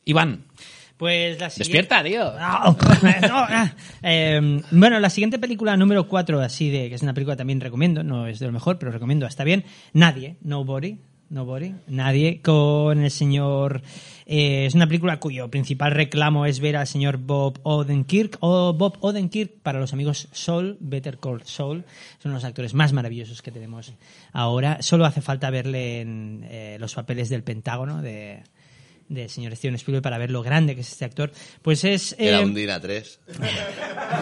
Iván, 0.05 0.45
Pues 0.99 1.39
la 1.39 1.49
siguiente... 1.49 1.95
despierta, 1.95 2.03
tío. 2.03 2.25
No, 3.29 3.37
ah. 3.37 3.73
Eh, 4.03 4.61
bueno, 4.71 4.99
la 4.99 5.09
siguiente 5.09 5.39
película 5.39 5.77
número 5.77 6.09
4, 6.09 6.41
así 6.41 6.69
de 6.69 6.89
que 6.89 6.95
es 6.95 7.01
una 7.01 7.13
película 7.13 7.35
que 7.35 7.39
también 7.39 7.61
recomiendo, 7.61 8.03
no 8.03 8.27
es 8.27 8.39
de 8.39 8.47
lo 8.47 8.51
mejor, 8.51 8.77
pero 8.77 8.91
recomiendo, 8.91 9.25
está 9.25 9.45
bien. 9.45 9.63
Nadie, 9.93 10.35
Nobody, 10.41 10.97
Nobody, 11.29 11.73
Nadie, 11.87 12.41
con 12.41 13.01
el 13.01 13.11
señor. 13.11 13.81
eh, 14.25 14.65
es 14.65 14.75
una 14.75 14.87
película 14.87 15.21
cuyo 15.21 15.49
principal 15.49 15.91
reclamo 15.93 16.45
es 16.45 16.59
ver 16.59 16.75
al 16.75 16.85
señor 16.87 17.17
Bob 17.17 17.59
Odenkirk, 17.63 18.37
o 18.41 18.73
Bob 18.73 18.97
Odenkirk 18.99 19.61
para 19.61 19.79
los 19.79 19.93
amigos 19.93 20.27
Soul, 20.33 20.75
Better 20.81 21.17
Call 21.17 21.43
Soul, 21.45 21.85
son 22.21 22.33
los 22.33 22.43
actores 22.43 22.73
más 22.73 22.91
maravillosos 22.91 23.41
que 23.41 23.51
tenemos 23.51 23.93
ahora. 24.33 24.81
Solo 24.81 25.05
hace 25.05 25.21
falta 25.21 25.49
verle 25.49 26.01
en 26.01 26.45
eh, 26.49 26.75
los 26.77 26.93
papeles 26.93 27.29
del 27.29 27.43
Pentágono 27.43 28.01
de 28.01 28.43
del 29.09 29.29
señor 29.29 29.55
Steven 29.55 29.75
Spielberg 29.75 30.03
para 30.03 30.17
ver 30.17 30.31
lo 30.31 30.41
grande 30.41 30.75
que 30.75 30.81
es 30.81 30.91
este 30.91 31.03
actor. 31.05 31.31
Pues 31.61 31.83
es... 31.83 32.15
Era 32.17 32.39
eh, 32.39 32.45
un 32.45 32.53
DIN 32.53 32.69
A3. 32.69 33.17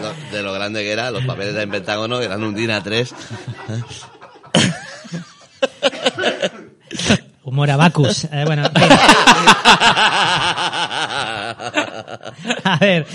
Lo- 0.02 0.36
de 0.36 0.42
lo 0.42 0.52
grande 0.52 0.82
que 0.82 0.90
era, 0.90 1.10
los 1.10 1.24
papeles 1.24 1.54
del 1.54 1.68
Pentágono 1.68 2.20
eran 2.20 2.42
un 2.42 2.54
DIN 2.54 2.70
A3. 2.70 3.12
Humor 7.44 7.70
abacus. 7.70 8.24
Eh, 8.24 8.44
bueno. 8.44 8.62
A 12.64 12.78
ver, 12.80 13.06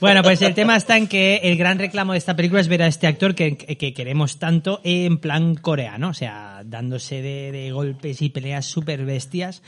bueno, 0.00 0.22
pues 0.22 0.40
el 0.42 0.54
tema 0.54 0.76
está 0.76 0.96
en 0.96 1.06
que 1.08 1.36
el 1.42 1.56
gran 1.58 1.78
reclamo 1.78 2.12
de 2.12 2.18
esta 2.18 2.34
película 2.34 2.60
es 2.60 2.68
ver 2.68 2.82
a 2.82 2.86
este 2.86 3.06
actor 3.06 3.34
que, 3.34 3.56
que 3.56 3.92
queremos 3.92 4.38
tanto 4.38 4.80
en 4.84 5.18
plan 5.18 5.54
coreano, 5.56 6.08
o 6.08 6.14
sea, 6.14 6.62
dándose 6.64 7.20
de, 7.22 7.52
de 7.52 7.70
golpes 7.70 8.22
y 8.22 8.30
peleas 8.30 8.64
súper 8.66 9.04
bestias. 9.04 9.62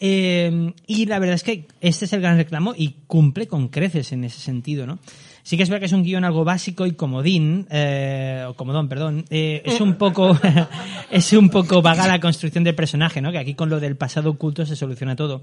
Eh, 0.00 0.72
y 0.86 1.06
la 1.06 1.18
verdad 1.18 1.34
es 1.34 1.42
que 1.42 1.66
este 1.80 2.04
es 2.04 2.12
el 2.12 2.20
gran 2.20 2.36
reclamo 2.36 2.74
y 2.76 2.96
cumple 3.06 3.46
con 3.46 3.68
creces 3.68 4.12
en 4.12 4.24
ese 4.24 4.40
sentido, 4.40 4.86
¿no? 4.86 4.98
Sí 5.42 5.56
que 5.56 5.62
es 5.62 5.68
verdad 5.68 5.80
que 5.80 5.86
es 5.86 5.92
un 5.92 6.02
guion 6.02 6.24
algo 6.24 6.44
básico 6.44 6.86
y 6.86 6.92
comodín, 6.92 7.66
eh, 7.70 8.44
o 8.48 8.54
comodón, 8.54 8.88
perdón. 8.88 9.24
eh, 9.30 9.62
es 9.64 9.80
un 9.80 9.94
poco, 9.94 10.36
es 11.10 11.32
un 11.32 11.50
poco 11.50 11.82
vaga 11.82 12.08
la 12.08 12.20
construcción 12.20 12.64
del 12.64 12.74
personaje, 12.74 13.20
¿no? 13.20 13.30
Que 13.30 13.38
aquí 13.38 13.54
con 13.54 13.70
lo 13.70 13.78
del 13.78 13.96
pasado 13.96 14.30
oculto 14.30 14.66
se 14.66 14.74
soluciona 14.74 15.14
todo. 15.14 15.42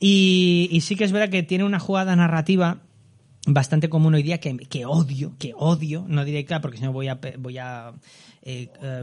Y, 0.00 0.78
sí 0.82 0.96
que 0.96 1.04
es 1.04 1.12
verdad 1.12 1.30
que 1.30 1.42
tiene 1.42 1.64
una 1.64 1.78
jugada 1.78 2.16
narrativa 2.16 2.78
bastante 3.46 3.88
común 3.88 4.14
hoy 4.14 4.24
día 4.24 4.38
que, 4.38 4.56
que 4.56 4.84
odio, 4.84 5.34
que 5.38 5.52
odio, 5.56 6.04
no 6.08 6.24
diré 6.24 6.44
que 6.44 6.58
porque 6.58 6.78
si 6.78 6.84
no 6.84 6.92
voy 6.92 7.06
a, 7.06 7.20
voy 7.38 7.58
a 7.58 7.92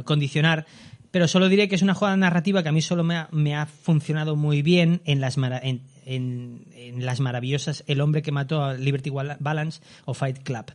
condicionar, 0.03 0.65
pero 1.13 1.27
solo 1.27 1.47
diré 1.47 1.67
que 1.69 1.75
es 1.75 1.83
una 1.83 1.93
jugada 1.93 2.17
narrativa 2.17 2.63
que 2.63 2.69
a 2.69 2.71
mí 2.71 2.81
solo 2.81 3.03
me 3.03 3.55
ha, 3.55 3.65
funcionado 3.67 4.35
muy 4.35 4.63
bien 4.63 4.99
en 5.05 5.21
las, 5.21 5.37
en, 5.37 5.81
en- 6.07 7.05
las 7.05 7.19
maravillosas 7.19 7.83
El 7.85 8.01
hombre 8.01 8.23
que 8.23 8.31
mató 8.31 8.63
a 8.63 8.73
Liberty 8.73 9.11
Balance 9.39 9.81
o 10.05 10.15
Fight 10.15 10.39
Club. 10.39 10.65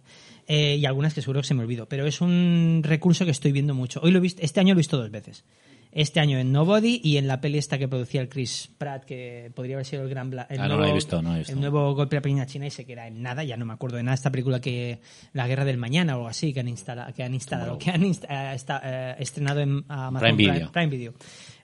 Eh, 0.47 0.77
y 0.77 0.86
algunas 0.86 1.12
que 1.12 1.23
seguro 1.23 1.40
que 1.40 1.48
se 1.48 1.55
me 1.55 1.65
olvidó, 1.65 1.86
pero 1.86 2.06
es 2.06 2.20
un 2.20 2.82
recurso 2.85 3.24
que 3.24 3.32
estoy 3.32 3.51
viendo 3.51 3.74
mucho. 3.74 3.98
Hoy 4.01 4.12
lo 4.12 4.19
he 4.19 4.20
visto, 4.20 4.40
este 4.40 4.60
año 4.60 4.74
lo 4.74 4.78
he 4.78 4.82
visto 4.82 4.97
dos 4.97 5.10
veces. 5.10 5.43
Este 5.90 6.20
año 6.20 6.39
en 6.39 6.52
Nobody 6.52 7.01
y 7.02 7.16
en 7.16 7.27
la 7.27 7.40
peli 7.40 7.56
esta 7.59 7.78
que 7.78 7.89
producía 7.89 8.20
el 8.20 8.28
Chris 8.28 8.70
Pratt, 8.77 9.05
que 9.05 9.51
podría 9.55 9.77
haber 9.77 9.86
sido 9.86 10.02
el 10.02 10.09
gran... 10.10 10.31
bla- 10.31 10.47
el 10.51 10.60
Ah, 10.60 10.69
no 10.69 10.77
nuevo- 10.77 10.94
visto, 10.94 11.23
no 11.23 11.35
visto. 11.36 11.52
El 11.52 11.60
nuevo 11.60 11.94
golpe 11.94 12.16
a 12.16 12.19
la 12.19 12.23
pequeña 12.23 12.44
China 12.47 12.66
y 12.66 12.70
se 12.70 12.85
queda 12.85 13.06
en 13.06 13.23
nada, 13.23 13.43
ya 13.43 13.56
no 13.56 13.65
me 13.65 13.73
acuerdo 13.73 13.97
de 13.97 14.02
nada. 14.02 14.15
Esta 14.15 14.31
película 14.31 14.60
que 14.60 15.01
La 15.32 15.48
Guerra 15.48 15.65
del 15.65 15.78
Mañana 15.78 16.12
o 16.15 16.16
algo 16.19 16.28
así, 16.28 16.52
que 16.52 16.60
han 16.60 16.69
instalado, 16.69 17.12
que 17.15 17.23
han 17.23 17.32
instalado, 17.35 17.78
que 17.78 17.90
han 17.90 18.05
eh, 18.05 18.52
está, 18.55 18.81
eh, 18.85 19.16
estrenado 19.19 19.60
en 19.60 19.85
Amazon 19.89 20.36
Prime 20.36 20.52
Video. 20.52 20.73
Prime 20.73 20.89
Video. 20.89 21.15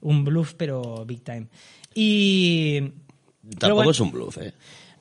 Un 0.01 0.25
bluff, 0.25 0.55
pero 0.57 1.05
big 1.05 1.23
time. 1.23 1.47
Y... 1.95 2.81
Tampoco 3.59 3.75
bueno, 3.75 3.91
es 3.91 4.01
un 4.01 4.11
bluff, 4.11 4.39
¿eh? 4.39 4.55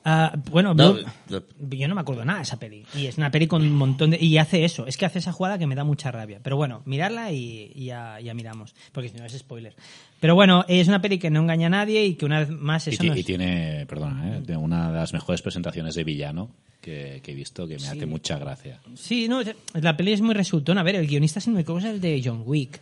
Ah, 0.04 0.36
bueno, 0.50 0.74
No, 0.74 0.96
yo 1.28 1.88
no 1.88 1.94
me 1.94 2.00
acuerdo 2.00 2.24
nada 2.24 2.38
de 2.38 2.44
esa 2.44 2.58
peli. 2.58 2.84
Y 2.94 3.06
es 3.06 3.18
una 3.18 3.30
peli 3.30 3.46
con 3.46 3.62
un 3.62 3.72
montón 3.72 4.10
de... 4.10 4.18
Y 4.22 4.38
hace 4.38 4.64
eso. 4.64 4.86
Es 4.86 4.96
que 4.96 5.06
hace 5.06 5.18
esa 5.18 5.32
jugada 5.32 5.58
que 5.58 5.66
me 5.66 5.74
da 5.74 5.84
mucha 5.84 6.10
rabia. 6.10 6.40
Pero 6.42 6.56
bueno, 6.56 6.82
mirarla 6.84 7.32
y, 7.32 7.72
y 7.74 7.86
ya, 7.86 8.20
ya 8.20 8.34
miramos. 8.34 8.74
Porque 8.92 9.08
si 9.08 9.16
no 9.16 9.24
es 9.24 9.32
spoiler. 9.32 9.74
Pero 10.20 10.34
bueno, 10.34 10.64
es 10.68 10.88
una 10.88 11.02
peli 11.02 11.18
que 11.18 11.30
no 11.30 11.40
engaña 11.40 11.66
a 11.66 11.70
nadie 11.70 12.04
y 12.04 12.14
que 12.14 12.24
una 12.24 12.40
vez 12.40 12.48
más 12.48 12.88
eso 12.88 13.04
y 13.04 13.22
tiene, 13.24 13.84
perdona, 13.86 14.38
¿eh? 14.38 14.56
una 14.56 14.88
de 14.88 14.94
las 14.94 15.12
mejores 15.12 15.42
presentaciones 15.42 15.94
de 15.94 16.04
villano 16.04 16.50
que, 16.80 17.20
que 17.22 17.32
he 17.32 17.34
visto, 17.34 17.66
que 17.66 17.78
me 17.78 17.88
hace 17.88 18.06
mucha 18.06 18.38
gracia. 18.38 18.80
Sí, 18.94 19.28
no, 19.28 19.42
la 19.74 19.96
peli 19.96 20.12
es 20.12 20.20
muy 20.20 20.34
resultona. 20.34 20.80
A 20.80 20.84
ver, 20.84 20.96
el 20.96 21.06
guionista, 21.06 21.40
si 21.40 21.50
no 21.50 21.56
me 21.56 21.62
equivoco, 21.62 21.80
es 21.80 21.86
el 21.86 22.00
de 22.00 22.22
John 22.24 22.42
Wick. 22.44 22.80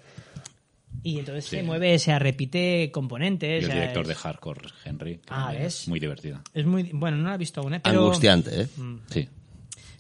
Y 1.04 1.18
entonces 1.18 1.44
se 1.46 1.62
mueve, 1.62 1.98
se 1.98 2.16
repite 2.18 2.84
Y 2.84 2.88
componentes. 2.90 3.64
el 3.64 3.68
ya 3.68 3.74
director 3.74 4.02
es, 4.02 4.08
de 4.08 4.14
Hardcore, 4.14 4.68
Henry, 4.84 5.16
que 5.18 5.22
Ah, 5.30 5.54
es 5.54 5.88
muy 5.88 5.98
divertida. 5.98 6.42
es 6.54 6.64
muy... 6.64 6.84
Bueno, 6.92 7.16
no 7.16 7.28
la 7.28 7.34
he 7.34 7.38
visto 7.38 7.60
aún, 7.60 7.74
¿eh? 7.74 7.80
Pero, 7.82 8.00
Angustiante, 8.02 8.62
¿eh? 8.62 8.68
Sí. 9.10 9.28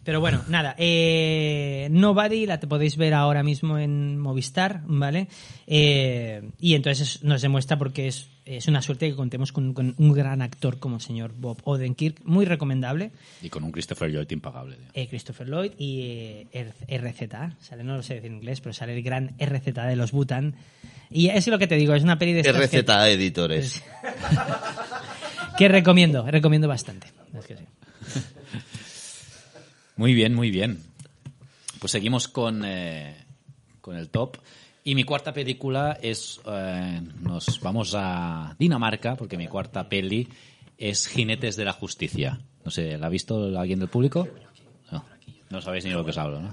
Pero 0.04 0.20
bueno, 0.20 0.42
nada. 0.48 0.74
Eh, 0.78 1.88
Nobody 1.90 2.46
la 2.46 2.58
te 2.60 2.66
podéis 2.66 2.96
ver 2.96 3.14
ahora 3.14 3.42
mismo 3.42 3.78
en 3.78 4.18
Movistar, 4.18 4.82
¿vale? 4.86 5.28
Eh, 5.66 6.42
y 6.60 6.74
entonces 6.74 7.16
es- 7.16 7.22
nos 7.24 7.40
demuestra 7.42 7.78
porque 7.78 8.08
es, 8.08 8.28
es 8.44 8.66
una 8.66 8.82
suerte 8.82 9.08
que 9.08 9.14
contemos 9.14 9.52
con, 9.52 9.72
con 9.74 9.94
un 9.98 10.12
gran 10.12 10.42
actor 10.42 10.78
como 10.78 10.96
el 10.96 11.02
señor 11.02 11.32
Bob 11.36 11.58
Odenkirk. 11.64 12.24
Muy 12.24 12.44
recomendable. 12.44 13.12
Y 13.42 13.48
con 13.48 13.62
un 13.64 13.70
Christopher 13.70 14.10
Lloyd 14.10 14.30
impagable. 14.30 14.76
tío. 14.76 14.86
eh, 14.94 15.06
Christopher 15.08 15.48
Lloyd 15.48 15.72
y 15.78 16.00
eh, 16.52 16.72
R- 16.88 16.98
RZA. 16.98 17.56
Sale, 17.60 17.84
no 17.84 17.96
lo 17.96 18.02
sé 18.02 18.14
decir 18.14 18.30
en 18.30 18.38
inglés, 18.38 18.60
pero 18.60 18.72
sale 18.72 18.96
el 18.96 19.02
gran 19.02 19.34
RZA 19.38 19.86
de 19.86 19.96
los 19.96 20.10
Butan. 20.12 20.54
Y 21.10 21.28
es 21.28 21.46
lo 21.46 21.58
que 21.58 21.66
te 21.66 21.76
digo, 21.76 21.94
es 21.94 22.02
una 22.02 22.18
peli 22.18 22.32
de 22.32 22.40
estas 22.40 22.54
que- 22.70 23.12
Editores. 23.12 23.82
que 25.58 25.68
recomiendo, 25.68 26.24
recomiendo 26.28 26.66
bastante. 26.68 27.06
Es 27.38 27.46
que 27.46 27.56
sí. 27.56 27.64
Muy 30.02 30.14
bien, 30.14 30.34
muy 30.34 30.50
bien. 30.50 30.80
Pues 31.78 31.92
seguimos 31.92 32.26
con, 32.26 32.64
eh, 32.64 33.14
con 33.80 33.96
el 33.96 34.08
top. 34.08 34.36
Y 34.82 34.96
mi 34.96 35.04
cuarta 35.04 35.32
película 35.32 35.96
es. 36.02 36.40
eh, 36.44 37.00
nos 37.20 37.60
vamos 37.60 37.94
a 37.96 38.56
Dinamarca, 38.58 39.14
porque 39.14 39.36
mi 39.36 39.46
cuarta 39.46 39.88
peli 39.88 40.26
es 40.76 41.06
Jinetes 41.06 41.54
de 41.54 41.64
la 41.64 41.72
Justicia. 41.72 42.40
No 42.64 42.72
sé, 42.72 42.98
¿la 42.98 43.06
ha 43.06 43.10
visto 43.10 43.56
alguien 43.56 43.78
del 43.78 43.90
público? 43.90 44.26
No, 44.90 45.04
no 45.50 45.60
sabéis 45.60 45.84
ni 45.84 45.90
de 45.90 45.96
lo 45.96 46.04
que 46.04 46.10
os 46.10 46.18
hablo, 46.18 46.40
¿no? 46.40 46.52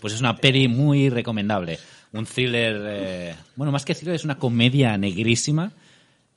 Pues 0.00 0.14
es 0.14 0.20
una 0.20 0.34
peli 0.34 0.66
muy 0.66 1.10
recomendable. 1.10 1.78
Un 2.14 2.24
thriller. 2.24 2.82
eh, 2.82 3.34
bueno, 3.56 3.72
más 3.72 3.84
que 3.84 3.94
thriller, 3.94 4.14
es 4.14 4.24
una 4.24 4.38
comedia 4.38 4.96
negrísima 4.96 5.70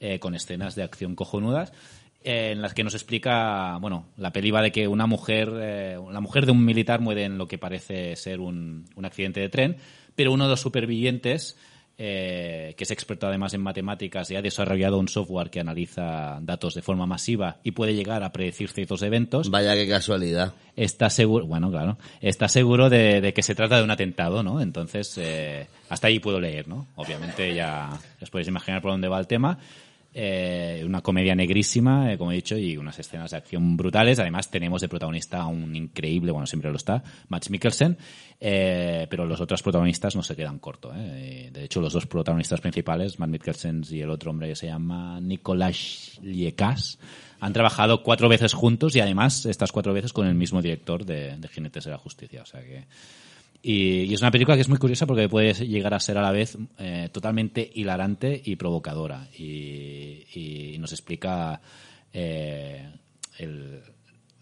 eh, 0.01 0.19
con 0.19 0.35
escenas 0.35 0.75
de 0.75 0.83
acción 0.83 1.15
cojonudas 1.15 1.71
en 2.23 2.61
las 2.61 2.73
que 2.73 2.83
nos 2.83 2.93
explica, 2.93 3.77
bueno, 3.79 4.07
la 4.17 4.31
peli 4.31 4.51
va 4.51 4.61
de 4.61 4.71
que 4.71 4.87
una 4.87 5.07
mujer, 5.07 5.51
eh, 5.55 5.97
la 6.11 6.19
mujer 6.19 6.45
de 6.45 6.51
un 6.51 6.65
militar 6.65 6.99
muere 6.99 7.23
en 7.23 7.37
lo 7.37 7.47
que 7.47 7.57
parece 7.57 8.15
ser 8.15 8.39
un, 8.39 8.85
un 8.95 9.05
accidente 9.05 9.39
de 9.39 9.49
tren, 9.49 9.77
pero 10.15 10.33
uno 10.33 10.43
de 10.43 10.49
los 10.49 10.59
supervivientes, 10.59 11.57
eh, 11.97 12.75
que 12.77 12.83
es 12.83 12.91
experto 12.91 13.27
además 13.27 13.53
en 13.53 13.61
matemáticas 13.61 14.31
y 14.31 14.35
ha 14.35 14.41
desarrollado 14.41 14.97
un 14.99 15.07
software 15.07 15.49
que 15.49 15.59
analiza 15.59 16.39
datos 16.41 16.73
de 16.73 16.81
forma 16.81 17.05
masiva 17.05 17.57
y 17.63 17.71
puede 17.71 17.93
llegar 17.93 18.23
a 18.23 18.31
predecir 18.31 18.69
ciertos 18.69 19.01
eventos, 19.01 19.49
Vaya 19.49 19.75
qué 19.75 19.87
casualidad. 19.87 20.53
está 20.75 21.09
seguro, 21.09 21.45
bueno, 21.45 21.69
claro, 21.71 21.97
está 22.21 22.47
seguro 22.47 22.89
de, 22.89 23.21
de 23.21 23.33
que 23.33 23.43
se 23.43 23.55
trata 23.55 23.77
de 23.77 23.83
un 23.83 23.91
atentado, 23.91 24.43
¿no? 24.43 24.61
Entonces, 24.61 25.17
eh, 25.17 25.67
hasta 25.89 26.07
ahí 26.07 26.19
puedo 26.19 26.39
leer, 26.39 26.67
¿no? 26.67 26.87
Obviamente 26.95 27.53
ya 27.53 27.89
os 28.21 28.29
podéis 28.29 28.47
imaginar 28.49 28.81
por 28.81 28.91
dónde 28.91 29.07
va 29.07 29.19
el 29.19 29.27
tema. 29.27 29.57
Eh, 30.21 30.83
una 30.85 30.99
comedia 30.99 31.33
negrísima, 31.33 32.11
eh, 32.11 32.17
como 32.17 32.33
he 32.33 32.35
dicho, 32.35 32.57
y 32.57 32.75
unas 32.75 32.99
escenas 32.99 33.31
de 33.31 33.37
acción 33.37 33.77
brutales. 33.77 34.19
Además, 34.19 34.51
tenemos 34.51 34.81
de 34.81 34.89
protagonista 34.89 35.39
a 35.39 35.47
un 35.47 35.73
increíble, 35.73 36.33
bueno, 36.33 36.45
siempre 36.45 36.69
lo 36.71 36.75
está, 36.75 37.01
Max 37.29 37.49
Mikkelsen, 37.49 37.97
eh, 38.37 39.07
pero 39.09 39.25
los 39.25 39.39
otros 39.39 39.63
protagonistas 39.63 40.17
no 40.17 40.21
se 40.21 40.35
quedan 40.35 40.59
cortos. 40.59 40.93
Eh. 40.97 41.51
De 41.53 41.63
hecho, 41.63 41.79
los 41.79 41.93
dos 41.93 42.05
protagonistas 42.05 42.59
principales, 42.59 43.17
Matt 43.17 43.29
Mikkelsen 43.29 43.83
y 43.89 44.01
el 44.01 44.09
otro 44.09 44.31
hombre 44.31 44.49
que 44.49 44.57
se 44.57 44.67
llama 44.67 45.21
Nicolás 45.21 46.19
Liekas, 46.21 46.99
han 47.39 47.53
trabajado 47.53 48.03
cuatro 48.03 48.27
veces 48.27 48.53
juntos 48.53 48.97
y 48.97 48.99
además 48.99 49.45
estas 49.45 49.71
cuatro 49.71 49.93
veces 49.93 50.11
con 50.11 50.27
el 50.27 50.35
mismo 50.35 50.61
director 50.61 51.05
de, 51.05 51.37
de 51.37 51.47
Jinetes 51.47 51.85
de 51.85 51.91
la 51.91 51.97
Justicia. 51.97 52.41
O 52.41 52.45
sea 52.45 52.59
que 52.59 52.87
y, 53.61 54.01
y 54.03 54.13
es 54.13 54.21
una 54.21 54.31
película 54.31 54.55
que 54.55 54.61
es 54.61 54.69
muy 54.69 54.77
curiosa 54.77 55.05
porque 55.05 55.27
puede 55.29 55.53
llegar 55.67 55.93
a 55.93 55.99
ser 55.99 56.17
a 56.17 56.21
la 56.21 56.31
vez 56.31 56.57
eh, 56.77 57.09
totalmente 57.11 57.69
hilarante 57.75 58.41
y 58.43 58.55
provocadora. 58.55 59.27
Y, 59.37 60.25
y 60.33 60.77
nos 60.79 60.91
explica 60.93 61.61
eh, 62.13 62.89
el- 63.37 63.81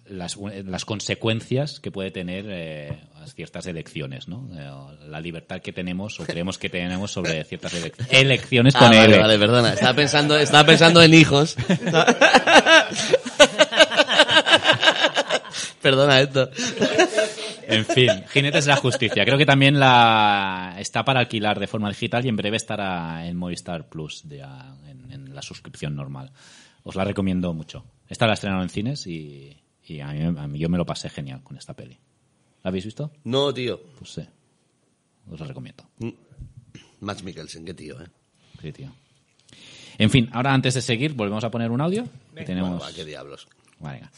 las, 0.10 0.38
las 0.38 0.86
consecuencias 0.86 1.82
que 1.82 1.92
puede 1.92 2.12
tener 2.12 2.46
eh, 2.48 2.98
ciertas 3.36 3.66
elecciones, 3.68 4.30
¿no? 4.30 4.48
Eh, 4.58 4.70
la 5.10 5.20
libertad 5.20 5.60
que 5.62 5.74
tenemos 5.74 6.18
o 6.22 6.26
creemos 6.26 6.58
que 6.58 6.70
tenemos 6.70 7.12
sobre 7.12 7.44
ciertas 7.44 7.74
elec- 7.74 8.08
elecciones 8.12 8.74
con 8.74 8.84
Ah, 8.88 8.92
vale, 9.00 9.16
L. 9.16 9.20
vale, 9.20 9.38
perdona. 9.38 9.74
Estaba 9.74 9.94
pensando, 9.96 10.38
estaba 10.38 10.66
pensando 10.66 11.04
en 11.04 11.14
hijos. 11.14 11.58
perdona 15.82 16.22
esto. 16.22 16.50
En 17.70 17.86
fin, 17.86 18.10
Jinetes 18.30 18.66
de 18.66 18.72
la 18.72 18.78
Justicia. 18.78 19.26
Creo 19.26 19.38
que 19.38 19.46
también 19.46 19.80
la 19.80 20.76
está 20.80 21.04
para 21.04 21.20
alquilar 21.20 21.60
de 21.60 21.68
forma 21.68 21.90
digital 21.90 22.26
y 22.26 22.30
en 22.30 22.36
breve 22.38 22.58
estará 22.58 23.28
en 23.28 23.36
Movistar 23.36 23.90
Plus, 23.90 24.24
ya 24.24 24.74
en, 24.88 25.12
en 25.12 25.36
la 25.36 25.42
suscripción 25.42 25.96
normal. 25.96 26.32
Os 26.84 26.96
la 26.96 27.04
recomiendo 27.04 27.54
mucho. 27.54 27.84
Esta 28.08 28.26
la 28.26 28.34
estrenaron 28.34 28.64
en 28.64 28.70
cines 28.70 29.06
y, 29.08 29.58
y 29.86 30.00
a, 30.00 30.08
mí, 30.08 30.24
a 30.24 30.48
mí 30.48 30.60
yo 30.60 30.70
me 30.70 30.78
lo 30.78 30.86
pasé 30.86 31.10
genial 31.10 31.44
con 31.44 31.58
esta 31.58 31.74
peli. 31.74 31.98
¿La 32.64 32.70
habéis 32.70 32.86
visto? 32.86 33.12
No, 33.26 33.54
tío. 33.54 33.82
Pues 33.98 34.12
sí. 34.12 34.22
Os 35.30 35.40
la 35.40 35.48
recomiendo. 35.48 35.84
Max 37.02 37.24
Mikkelsen, 37.24 37.66
qué 37.66 37.74
tío, 37.74 38.02
¿eh? 38.02 38.08
Sí, 38.62 38.72
tío. 38.72 38.92
En 39.98 40.10
fin, 40.10 40.30
ahora 40.32 40.54
antes 40.54 40.74
de 40.76 40.82
seguir, 40.82 41.14
volvemos 41.14 41.44
a 41.44 41.52
poner 41.52 41.72
un 41.72 41.82
audio. 41.82 42.06
que 42.36 42.44
tenemos... 42.44 42.70
Bueno, 42.70 42.86
va, 42.86 42.94
qué 42.94 43.04
diablos. 43.04 43.48
Venga. 43.80 44.10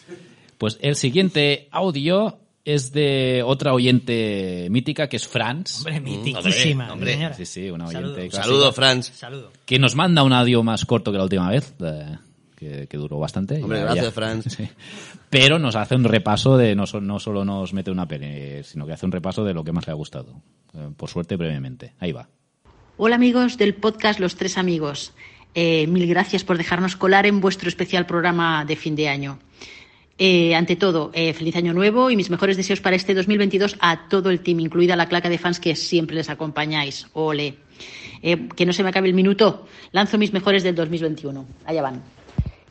Pues 0.57 0.77
el 0.81 0.95
siguiente 0.95 1.67
audio 1.71 2.39
es 2.65 2.91
de 2.91 3.41
otra 3.45 3.73
oyente 3.73 4.67
mítica 4.69 5.07
que 5.07 5.17
es 5.17 5.27
Franz. 5.27 5.77
Hombre, 5.79 5.99
mitiquísima, 6.01 6.91
hombre, 6.93 7.13
señora. 7.13 7.33
Sí, 7.35 7.45
sí, 7.45 7.69
una 7.69 7.87
Saludo. 7.87 8.13
oyente 8.13 8.29
clásica. 8.29 8.43
Saludo, 8.43 8.73
Franz. 8.73 9.11
Saludo. 9.15 9.51
Que 9.65 9.79
nos 9.79 9.95
manda 9.95 10.23
un 10.23 10.33
audio 10.33 10.61
más 10.63 10.85
corto 10.85 11.11
que 11.11 11.17
la 11.17 11.23
última 11.23 11.49
vez, 11.49 11.73
eh, 11.79 12.17
que, 12.55 12.87
que 12.87 12.97
duró 12.97 13.19
bastante. 13.19 13.61
Hombre, 13.63 13.79
Ya- 13.79 13.83
gracias, 13.85 14.05
ya- 14.05 14.11
Franz. 14.11 14.45
Sí. 14.57 14.69
Pero 15.29 15.59
nos 15.59 15.75
hace 15.75 15.95
un 15.95 16.03
repaso 16.05 16.57
de, 16.57 16.75
no, 16.75 16.85
no 17.01 17.19
solo 17.19 17.45
nos 17.45 17.71
mete 17.73 17.91
una 17.91 18.07
peli, 18.07 18.63
sino 18.63 18.85
que 18.87 18.93
hace 18.93 19.05
un 19.05 19.11
repaso 19.11 19.43
de 19.43 19.53
lo 19.53 19.63
que 19.63 19.71
más 19.71 19.85
le 19.85 19.91
ha 19.91 19.95
gustado. 19.95 20.41
Eh, 20.73 20.89
por 20.97 21.07
suerte, 21.09 21.35
brevemente. 21.35 21.93
Ahí 21.99 22.11
va. 22.11 22.27
Hola 22.97 23.15
amigos 23.15 23.57
del 23.57 23.75
podcast 23.75 24.19
Los 24.19 24.35
Tres 24.35 24.57
Amigos. 24.57 25.13
Eh, 25.55 25.87
mil 25.87 26.05
gracias 26.07 26.43
por 26.43 26.57
dejarnos 26.57 26.95
colar 26.95 27.25
en 27.25 27.41
vuestro 27.41 27.69
especial 27.69 28.05
programa 28.05 28.65
de 28.65 28.75
fin 28.75 28.95
de 28.95 29.07
año. 29.07 29.39
Eh, 30.21 30.53
ante 30.53 30.75
todo, 30.75 31.11
eh, 31.13 31.31
feliz 31.31 31.55
año 31.55 31.73
nuevo 31.73 32.11
y 32.11 32.17
mis 32.17 32.29
mejores 32.29 32.57
deseos 32.57 32.81
para 32.81 32.97
este 32.97 33.13
2022 33.13 33.77
a 33.79 34.09
todo 34.09 34.29
el 34.29 34.41
team, 34.41 34.59
incluida 34.59 34.97
la 34.97 35.07
claca 35.07 35.29
de 35.29 35.37
fans 35.37 35.61
que 35.61 35.77
siempre 35.77 36.13
les 36.13 36.29
acompañáis. 36.29 37.07
Ole. 37.13 37.55
Eh, 38.21 38.49
que 38.49 38.65
no 38.65 38.73
se 38.73 38.83
me 38.83 38.89
acabe 38.89 39.07
el 39.07 39.13
minuto. 39.13 39.65
Lanzo 39.93 40.17
mis 40.17 40.33
mejores 40.33 40.61
del 40.63 40.75
2021. 40.75 41.45
Allá 41.65 41.81
van. 41.81 42.03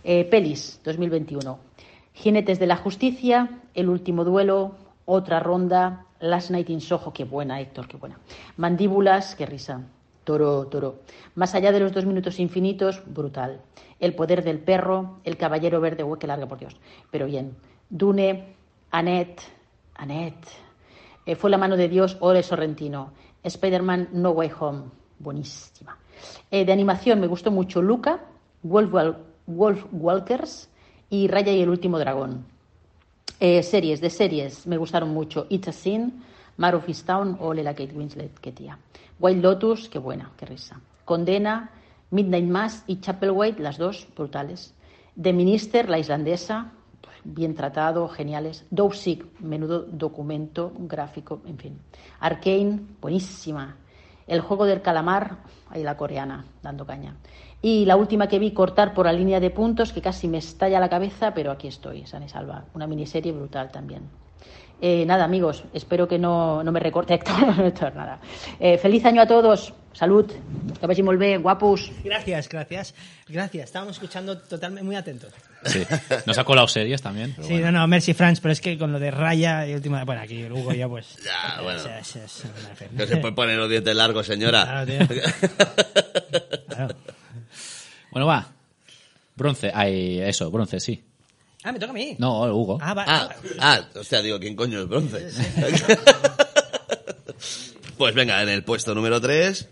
Pelis 0.04 0.80
2021. 0.84 1.58
Jinetes 2.12 2.58
de 2.58 2.66
la 2.66 2.76
Justicia, 2.76 3.60
El 3.74 3.88
último 3.88 4.24
duelo, 4.24 4.76
Otra 5.06 5.40
ronda, 5.40 6.04
Last 6.20 6.50
Night 6.50 6.68
in 6.68 6.82
Soho, 6.82 7.12
qué 7.14 7.24
buena 7.24 7.60
Héctor, 7.60 7.88
qué 7.88 7.96
buena. 7.96 8.18
Mandíbulas, 8.56 9.34
qué 9.34 9.46
risa. 9.46 9.82
Toro, 10.28 10.66
toro. 10.66 10.96
Más 11.36 11.54
allá 11.54 11.72
de 11.72 11.80
los 11.80 11.90
dos 11.90 12.04
minutos 12.04 12.38
infinitos, 12.38 13.02
brutal. 13.06 13.62
El 13.98 14.14
poder 14.14 14.44
del 14.44 14.58
perro, 14.58 15.20
El 15.24 15.38
caballero 15.38 15.80
verde, 15.80 16.04
uy, 16.04 16.18
qué 16.18 16.26
larga, 16.26 16.46
por 16.46 16.58
Dios. 16.58 16.76
Pero 17.10 17.24
bien. 17.24 17.56
Dune, 17.88 18.54
Annette, 18.90 19.40
Annette. 19.94 20.46
Eh, 21.24 21.34
fue 21.34 21.48
la 21.48 21.56
mano 21.56 21.78
de 21.78 21.88
Dios, 21.88 22.18
Ore 22.20 22.42
Sorrentino. 22.42 23.14
Spider-Man 23.42 24.10
No 24.12 24.32
Way 24.32 24.50
Home, 24.60 24.82
buenísima. 25.18 25.96
Eh, 26.50 26.66
de 26.66 26.72
animación 26.74 27.20
me 27.20 27.26
gustó 27.26 27.50
mucho 27.50 27.80
Luca, 27.80 28.20
Wolf, 28.62 28.92
Wolf 29.46 29.86
Walkers 29.92 30.68
y 31.08 31.28
Raya 31.28 31.52
y 31.52 31.62
el 31.62 31.70
último 31.70 31.98
dragón. 31.98 32.44
Eh, 33.40 33.62
series, 33.62 34.02
de 34.02 34.10
series, 34.10 34.66
me 34.66 34.76
gustaron 34.76 35.08
mucho 35.08 35.46
It's 35.48 35.68
a 35.68 35.72
Sin, 35.72 36.22
Mar 36.58 36.74
of 36.74 36.86
Easttown 36.86 37.38
o 37.40 37.54
Lela 37.54 37.72
Kate 37.72 37.94
Winslet, 37.94 38.38
qué 38.40 38.52
tía. 38.52 38.78
Wild 39.20 39.42
Lotus, 39.42 39.88
qué 39.88 39.98
buena, 39.98 40.30
qué 40.36 40.46
risa. 40.46 40.80
Condena, 41.04 41.70
Midnight 42.10 42.48
Mass 42.48 42.84
y 42.86 43.00
Chapelwaite, 43.00 43.62
las 43.62 43.78
dos, 43.78 44.06
brutales. 44.16 44.74
The 45.20 45.32
Minister, 45.32 45.88
la 45.88 45.98
islandesa, 45.98 46.72
bien 47.24 47.54
tratado, 47.54 48.08
geniales. 48.08 48.64
Dove 48.70 48.94
Sick, 48.94 49.24
menudo 49.40 49.80
documento 49.82 50.72
gráfico, 50.78 51.42
en 51.46 51.58
fin. 51.58 51.78
Arcane, 52.20 52.80
buenísima. 53.00 53.76
El 54.26 54.40
juego 54.40 54.66
del 54.66 54.82
calamar, 54.82 55.38
ahí 55.70 55.82
la 55.82 55.96
coreana, 55.96 56.44
dando 56.62 56.86
caña. 56.86 57.16
Y 57.60 57.86
la 57.86 57.96
última 57.96 58.28
que 58.28 58.38
vi 58.38 58.52
cortar 58.52 58.94
por 58.94 59.06
la 59.06 59.12
línea 59.12 59.40
de 59.40 59.50
puntos, 59.50 59.92
que 59.92 60.02
casi 60.02 60.28
me 60.28 60.38
estalla 60.38 60.78
la 60.78 60.88
cabeza, 60.88 61.34
pero 61.34 61.50
aquí 61.50 61.66
estoy, 61.66 62.06
San 62.06 62.22
y 62.22 62.28
Salva. 62.28 62.66
Una 62.74 62.86
miniserie 62.86 63.32
brutal 63.32 63.70
también. 63.72 64.02
Eh, 64.80 65.04
nada, 65.06 65.24
amigos, 65.24 65.64
espero 65.74 66.06
que 66.06 66.18
no, 66.18 66.62
no 66.62 66.70
me 66.70 66.78
recorte 66.78 67.14
Héctor. 67.14 67.34
Héctor, 67.66 67.94
nada. 67.96 68.20
Eh, 68.60 68.78
feliz 68.78 69.04
año 69.04 69.22
a 69.22 69.26
todos. 69.26 69.74
Salud. 69.92 70.30
Que 70.80 71.02
molt 71.02 71.18
bé, 71.18 71.38
guapos. 71.38 71.90
Gracias, 72.04 72.48
gracias. 72.48 72.94
Gracias. 73.26 73.64
Estábamos 73.64 73.96
escuchando 73.96 74.38
totalmente 74.38 74.84
muy 74.84 74.94
atentos. 74.94 75.32
Sí. 75.64 75.82
Nos 76.24 76.38
ha 76.38 76.44
colado 76.44 76.68
series 76.68 77.02
también. 77.02 77.32
pero 77.34 77.48
Sí, 77.48 77.54
bueno. 77.54 77.72
no, 77.72 77.80
no, 77.80 77.86
Mercy 77.88 78.14
Franz, 78.14 78.38
pero 78.38 78.52
es 78.52 78.60
que 78.60 78.78
con 78.78 78.92
lo 78.92 79.00
de 79.00 79.10
Raya 79.10 79.66
y 79.66 79.74
última. 79.74 80.04
Bueno, 80.04 80.20
aquí 80.22 80.42
el 80.42 80.52
Hugo 80.52 80.72
ya 80.72 80.88
pues. 80.88 81.16
Ya, 81.24 81.60
bueno. 81.62 81.82
No 82.92 83.06
se 83.06 83.16
puede 83.16 83.34
poner 83.34 83.56
los 83.56 83.68
dientes 83.68 83.96
largos, 83.96 84.26
señora. 84.26 84.62
Claro, 84.62 84.86
tío. 84.86 84.98
Claro. 86.68 86.94
Bueno, 88.12 88.26
va. 88.26 88.46
Bronce. 89.34 89.72
Ay, 89.74 90.20
eso, 90.20 90.48
bronce, 90.52 90.78
sí. 90.78 91.02
Ah, 91.68 91.72
me 91.72 91.78
toca 91.78 91.90
a 91.90 91.94
mí. 91.94 92.16
No, 92.18 92.44
Hugo. 92.54 92.78
Ah, 92.80 92.94
va. 92.94 93.04
Ah, 93.06 93.28
ah, 93.60 93.86
hostia, 93.94 94.22
digo, 94.22 94.40
¿quién 94.40 94.56
coño 94.56 94.80
es 94.80 94.88
bronce? 94.88 95.28
pues 97.98 98.14
venga, 98.14 98.42
en 98.42 98.48
el 98.48 98.64
puesto 98.64 98.94
número 98.94 99.20
3, 99.20 99.68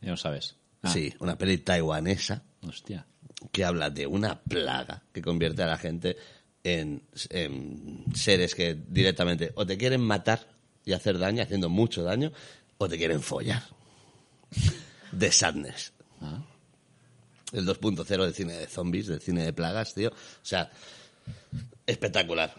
Ya 0.00 0.10
lo 0.10 0.16
sabes. 0.16 0.56
Ah, 0.82 0.92
sí, 0.92 1.14
una 1.20 1.38
peli 1.38 1.58
taiwanesa 1.58 2.42
Hostia. 2.66 3.06
que 3.52 3.64
habla 3.64 3.90
de 3.90 4.08
una 4.08 4.40
plaga 4.40 5.04
que 5.12 5.22
convierte 5.22 5.62
a 5.62 5.66
la 5.66 5.78
gente 5.78 6.16
en, 6.64 7.04
en 7.28 8.06
seres 8.12 8.56
que 8.56 8.74
directamente 8.74 9.52
o 9.54 9.64
te 9.64 9.78
quieren 9.78 10.00
matar 10.00 10.48
y 10.84 10.94
hacer 10.94 11.16
daño, 11.16 11.44
haciendo 11.44 11.68
mucho 11.68 12.02
daño, 12.02 12.32
o 12.76 12.88
te 12.88 12.98
quieren 12.98 13.22
follar. 13.22 13.62
The 15.16 15.30
Sadness. 15.30 15.92
Ah. 16.20 16.42
El 17.52 17.66
2.0 17.66 18.06
del 18.24 18.34
cine 18.34 18.52
de 18.54 18.66
zombies, 18.66 19.06
del 19.08 19.20
cine 19.20 19.44
de 19.44 19.52
plagas, 19.52 19.94
tío. 19.94 20.10
O 20.10 20.14
sea, 20.42 20.70
espectacular. 21.86 22.54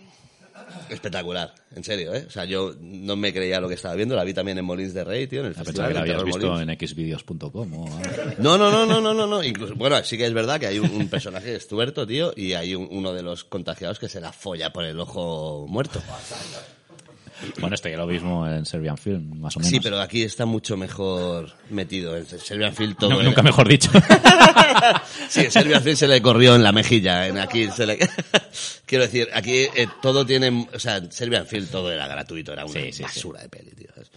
Espectacular, 0.89 1.53
en 1.75 1.83
serio, 1.83 2.13
¿eh? 2.13 2.25
O 2.27 2.29
sea, 2.29 2.45
yo 2.45 2.75
no 2.79 3.15
me 3.15 3.33
creía 3.33 3.59
lo 3.59 3.67
que 3.67 3.73
estaba 3.73 3.95
viendo, 3.95 4.15
la 4.15 4.23
vi 4.23 4.33
también 4.33 4.57
en 4.59 4.65
Molins 4.65 4.93
de 4.93 5.03
Rey, 5.03 5.25
tío, 5.25 5.39
en 5.39 5.47
el 5.47 5.51
Ah, 5.57 5.63
festival 5.63 5.87
que 5.87 5.93
la 5.95 5.99
habías 6.01 6.23
visto 6.23 6.51
Molins. 6.51 6.79
en 6.81 6.87
xvideos.com 6.87 7.73
o. 7.73 8.01
No, 8.37 8.57
no, 8.57 8.69
no, 8.69 8.85
no, 8.85 9.01
no, 9.01 9.13
no, 9.13 9.25
no. 9.25 9.43
Incluso, 9.43 9.73
bueno, 9.75 10.01
sí 10.03 10.17
que 10.17 10.25
es 10.27 10.33
verdad 10.33 10.59
que 10.59 10.67
hay 10.67 10.77
un, 10.79 10.91
un 10.91 11.07
personaje 11.09 11.55
estuerto, 11.55 12.05
tío, 12.05 12.31
y 12.35 12.53
hay 12.53 12.75
un- 12.75 12.87
uno 12.91 13.11
de 13.13 13.23
los 13.23 13.43
contagiados 13.43 13.97
que 13.97 14.07
se 14.07 14.21
la 14.21 14.31
folla 14.31 14.71
por 14.71 14.83
el 14.85 14.99
ojo 14.99 15.65
muerto. 15.67 15.99
Bueno, 17.59 17.75
esto 17.75 17.89
ya 17.89 17.97
lo 17.97 18.07
mismo 18.07 18.47
en 18.47 18.65
Serbian 18.65 18.97
Film, 18.97 19.39
más 19.39 19.55
o 19.55 19.59
menos. 19.59 19.69
Sí, 19.71 19.79
pero 19.79 19.99
aquí 19.99 20.23
está 20.23 20.45
mucho 20.45 20.77
mejor 20.77 21.51
metido. 21.69 22.15
En 22.17 22.25
Serbian 22.25 22.73
Film 22.73 22.95
todo. 22.95 23.09
No, 23.11 23.15
era- 23.19 23.25
nunca 23.29 23.41
mejor 23.43 23.67
dicho. 23.67 23.89
Sí, 25.29 25.41
en 25.41 25.51
Serbian 25.51 25.81
Film 25.83 25.95
se 25.95 26.07
le 26.07 26.21
corrió 26.21 26.55
en 26.55 26.63
la 26.63 26.71
mejilla. 26.71 27.27
En 27.27 27.37
aquí 27.37 27.69
se 27.69 27.85
le... 27.85 27.97
Quiero 28.85 29.03
decir, 29.05 29.29
aquí 29.33 29.67
eh, 29.75 29.87
todo 30.01 30.25
tiene. 30.25 30.67
O 30.73 30.79
sea, 30.79 30.97
en 30.97 31.11
Serbian 31.11 31.45
Film 31.45 31.67
todo 31.67 31.91
era 31.91 32.07
gratuito, 32.07 32.51
era 32.53 32.65
una 32.65 32.73
Sí, 32.73 32.85
sí, 32.87 32.93
sí. 32.93 33.03
basura 33.03 33.41
de 33.41 33.49
peli, 33.49 33.71
tío. 33.71 33.87
¿sabes? 33.93 34.09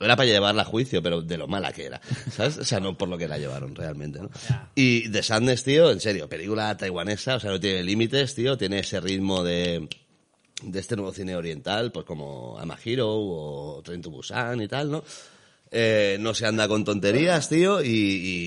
Era 0.00 0.16
para 0.16 0.26
llevarla 0.28 0.62
a 0.62 0.64
juicio, 0.64 1.02
pero 1.02 1.20
de 1.22 1.36
lo 1.38 1.46
mala 1.46 1.72
que 1.72 1.84
era. 1.86 2.00
¿Sabes? 2.34 2.58
O 2.58 2.64
sea, 2.64 2.80
no 2.80 2.96
por 2.96 3.08
lo 3.08 3.16
que 3.18 3.28
la 3.28 3.38
llevaron 3.38 3.74
realmente, 3.74 4.18
¿no? 4.20 4.30
Y 4.74 5.08
The 5.10 5.22
Sadness, 5.22 5.62
tío, 5.62 5.90
en 5.90 6.00
serio, 6.00 6.28
película 6.28 6.74
taiwanesa, 6.76 7.36
o 7.36 7.40
sea, 7.40 7.50
no 7.50 7.60
tiene 7.60 7.82
límites, 7.82 8.34
tío, 8.34 8.56
tiene 8.56 8.78
ese 8.80 9.00
ritmo 9.00 9.44
de, 9.44 9.88
de 10.62 10.78
este 10.80 10.96
nuevo 10.96 11.12
cine 11.12 11.36
oriental, 11.36 11.90
pues 11.92 12.04
como 12.06 12.58
Amahiro 12.58 13.08
o 13.10 13.82
Train 13.84 14.02
to 14.02 14.10
Busan 14.10 14.60
y 14.62 14.68
tal, 14.68 14.90
¿no? 14.90 15.04
Eh, 15.70 16.16
no 16.20 16.34
se 16.34 16.46
anda 16.46 16.66
con 16.66 16.84
tonterías, 16.84 17.48
tío, 17.48 17.82
y, 17.82 17.88